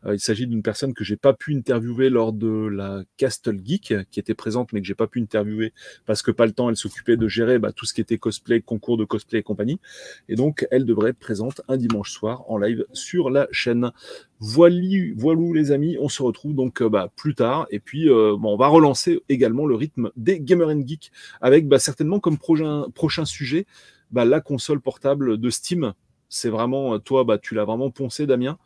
Euh, 0.05 0.15
il 0.15 0.19
s'agit 0.19 0.47
d'une 0.47 0.63
personne 0.63 0.95
que 0.95 1.03
j'ai 1.03 1.15
pas 1.15 1.33
pu 1.33 1.55
interviewer 1.55 2.09
lors 2.09 2.33
de 2.33 2.47
la 2.47 3.03
Castle 3.17 3.61
Geek, 3.63 3.93
qui 4.09 4.19
était 4.19 4.33
présente 4.33 4.73
mais 4.73 4.81
que 4.81 4.87
j'ai 4.87 4.95
pas 4.95 5.07
pu 5.07 5.21
interviewer 5.21 5.73
parce 6.07 6.23
que 6.23 6.31
pas 6.31 6.47
le 6.47 6.53
temps. 6.53 6.69
Elle 6.69 6.75
s'occupait 6.75 7.17
de 7.17 7.27
gérer 7.27 7.59
bah, 7.59 7.71
tout 7.71 7.85
ce 7.85 7.93
qui 7.93 8.01
était 8.01 8.17
cosplay, 8.17 8.61
concours 8.61 8.97
de 8.97 9.05
cosplay 9.05 9.39
et 9.39 9.43
compagnie, 9.43 9.79
et 10.27 10.35
donc 10.35 10.65
elle 10.71 10.85
devrait 10.85 11.11
être 11.11 11.19
présente 11.19 11.61
un 11.67 11.77
dimanche 11.77 12.09
soir 12.09 12.49
en 12.49 12.57
live 12.57 12.83
sur 12.93 13.29
la 13.29 13.47
chaîne. 13.51 13.91
Voilà, 14.39 14.75
voilà 15.15 15.41
les 15.53 15.71
amis, 15.71 15.97
on 15.99 16.09
se 16.09 16.21
retrouve 16.21 16.53
donc 16.53 16.81
euh, 16.83 16.89
bah, 16.89 17.11
plus 17.15 17.33
tard 17.33 17.65
et 17.71 17.79
puis 17.79 18.07
euh, 18.07 18.35
bon, 18.37 18.53
on 18.53 18.57
va 18.57 18.67
relancer 18.67 19.19
également 19.29 19.65
le 19.65 19.73
rythme 19.73 20.11
des 20.15 20.39
Gamer 20.39 20.69
and 20.69 20.83
Geek 20.85 21.11
avec 21.41 21.67
bah, 21.67 21.79
certainement 21.79 22.19
comme 22.19 22.37
prochain, 22.37 22.85
prochain 22.93 23.25
sujet 23.25 23.65
bah, 24.11 24.25
la 24.25 24.39
console 24.39 24.79
portable 24.79 25.39
de 25.39 25.49
Steam. 25.49 25.93
C'est 26.29 26.49
vraiment 26.49 26.93
euh, 26.93 26.97
toi, 26.99 27.23
bah, 27.23 27.39
tu 27.39 27.55
l'as 27.55 27.65
vraiment 27.65 27.89
poncé 27.89 28.27
Damien. 28.27 28.59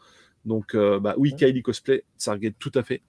Donc 0.44 0.76
bah, 0.76 1.14
oui, 1.18 1.36
Kylie 1.36 1.62
Cosplay, 1.62 2.04
ça 2.18 2.32
regarde 2.34 2.56
tout 2.58 2.72
à 2.74 2.82
fait. 2.82 3.04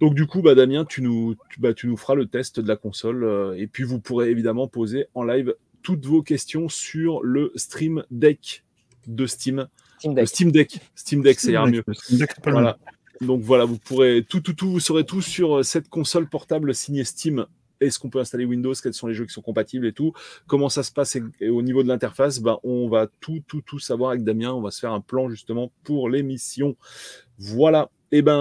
Donc 0.00 0.14
du 0.14 0.26
coup, 0.26 0.40
bah, 0.40 0.54
Damien, 0.54 0.86
tu 0.86 1.02
nous, 1.02 1.36
tu, 1.50 1.60
bah, 1.60 1.74
tu 1.74 1.86
nous 1.86 1.98
feras 1.98 2.14
le 2.14 2.26
test 2.26 2.60
de 2.60 2.66
la 2.66 2.76
console 2.76 3.54
et 3.58 3.66
puis 3.66 3.84
vous 3.84 4.00
pourrez 4.00 4.30
évidemment 4.30 4.66
poser 4.66 5.04
en 5.14 5.22
live 5.22 5.54
toutes 5.82 6.06
vos 6.06 6.22
questions 6.22 6.70
sur 6.70 7.22
le 7.22 7.52
Stream 7.56 8.04
Deck 8.10 8.64
de 9.06 9.26
Steam. 9.26 9.68
Steam 9.98 10.14
Deck. 10.14 10.28
Steam 10.28 10.52
Deck, 10.52 10.80
Steam 10.94 11.22
Deck, 11.22 11.40
ça 11.40 11.50
ira 11.50 11.66
mieux. 11.66 11.84
voilà. 12.44 12.78
Donc 13.20 13.42
voilà, 13.42 13.64
vous 13.64 13.78
pourrez 13.78 14.24
tout, 14.28 14.40
tout, 14.40 14.52
tout, 14.52 14.70
vous 14.72 14.80
saurez 14.80 15.04
tout 15.04 15.22
sur 15.22 15.58
euh, 15.58 15.62
cette 15.62 15.88
console 15.88 16.28
portable 16.28 16.74
signée 16.74 17.04
Steam. 17.04 17.46
Est-ce 17.80 17.98
qu'on 17.98 18.08
peut 18.08 18.20
installer 18.20 18.44
Windows 18.44 18.72
Quels 18.74 18.94
sont 18.94 19.06
les 19.06 19.14
jeux 19.14 19.26
qui 19.26 19.32
sont 19.32 19.42
compatibles 19.42 19.86
et 19.86 19.92
tout 19.92 20.12
Comment 20.46 20.68
ça 20.68 20.82
se 20.82 20.92
passe 20.92 21.16
et, 21.40 21.48
au 21.48 21.62
niveau 21.62 21.82
de 21.82 21.88
l'interface 21.88 22.40
ben, 22.40 22.58
On 22.62 22.88
va 22.88 23.06
tout, 23.20 23.42
tout, 23.46 23.60
tout 23.60 23.78
savoir 23.78 24.10
avec 24.10 24.24
Damien. 24.24 24.52
On 24.52 24.62
va 24.62 24.70
se 24.70 24.80
faire 24.80 24.92
un 24.92 25.00
plan 25.00 25.28
justement 25.28 25.72
pour 25.84 26.08
l'émission. 26.08 26.76
Voilà. 27.38 27.90
Et 28.12 28.18
eh 28.18 28.22
ben, 28.22 28.38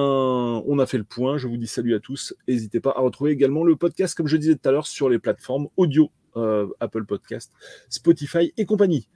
on 0.67 0.80
a 0.80 0.85
fait 0.85 0.98
le 0.98 1.03
point. 1.03 1.38
Je 1.38 1.48
vous 1.48 1.58
dis 1.58 1.67
salut 1.67 1.95
à 1.95 2.00
tous. 2.00 2.35
N'hésitez 2.48 2.80
pas 2.80 2.93
à 2.95 3.01
retrouver 3.01 3.32
également 3.32 3.64
le 3.64 3.75
podcast, 3.75 4.16
comme 4.16 4.27
je 4.27 4.38
disais 4.38 4.56
tout 4.56 4.69
à 4.69 4.72
l'heure, 4.72 4.88
sur 4.88 5.09
les 5.09 5.19
plateformes 5.19 5.67
audio, 5.75 6.11
euh, 6.38 6.67
Apple 6.80 7.06
Podcast, 7.06 7.51
Spotify 7.90 8.53
et 8.58 8.66
compagnie. 8.66 9.08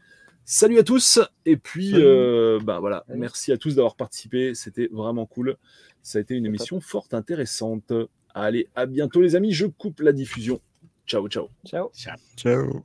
Salut 0.51 0.79
à 0.79 0.83
tous 0.83 1.19
et 1.45 1.57
puis 1.57 1.91
euh, 1.93 2.59
bah 2.63 2.79
voilà, 2.79 3.05
merci 3.07 3.51
à 3.51 3.57
tous 3.59 3.75
d'avoir 3.75 3.95
participé, 3.95 4.55
c'était 4.55 4.89
vraiment 4.91 5.27
cool. 5.27 5.57
Ça 6.01 6.17
a 6.17 6.21
été 6.21 6.33
une 6.33 6.47
émission 6.47 6.81
fort 6.81 7.07
intéressante. 7.11 7.93
Allez, 8.33 8.67
à 8.73 8.87
bientôt 8.87 9.21
les 9.21 9.35
amis, 9.35 9.51
je 9.51 9.67
coupe 9.67 9.99
la 9.99 10.11
diffusion. 10.11 10.59
Ciao 11.05 11.27
ciao. 11.27 11.49
Ciao. 11.67 11.91
Ciao. 12.35 12.83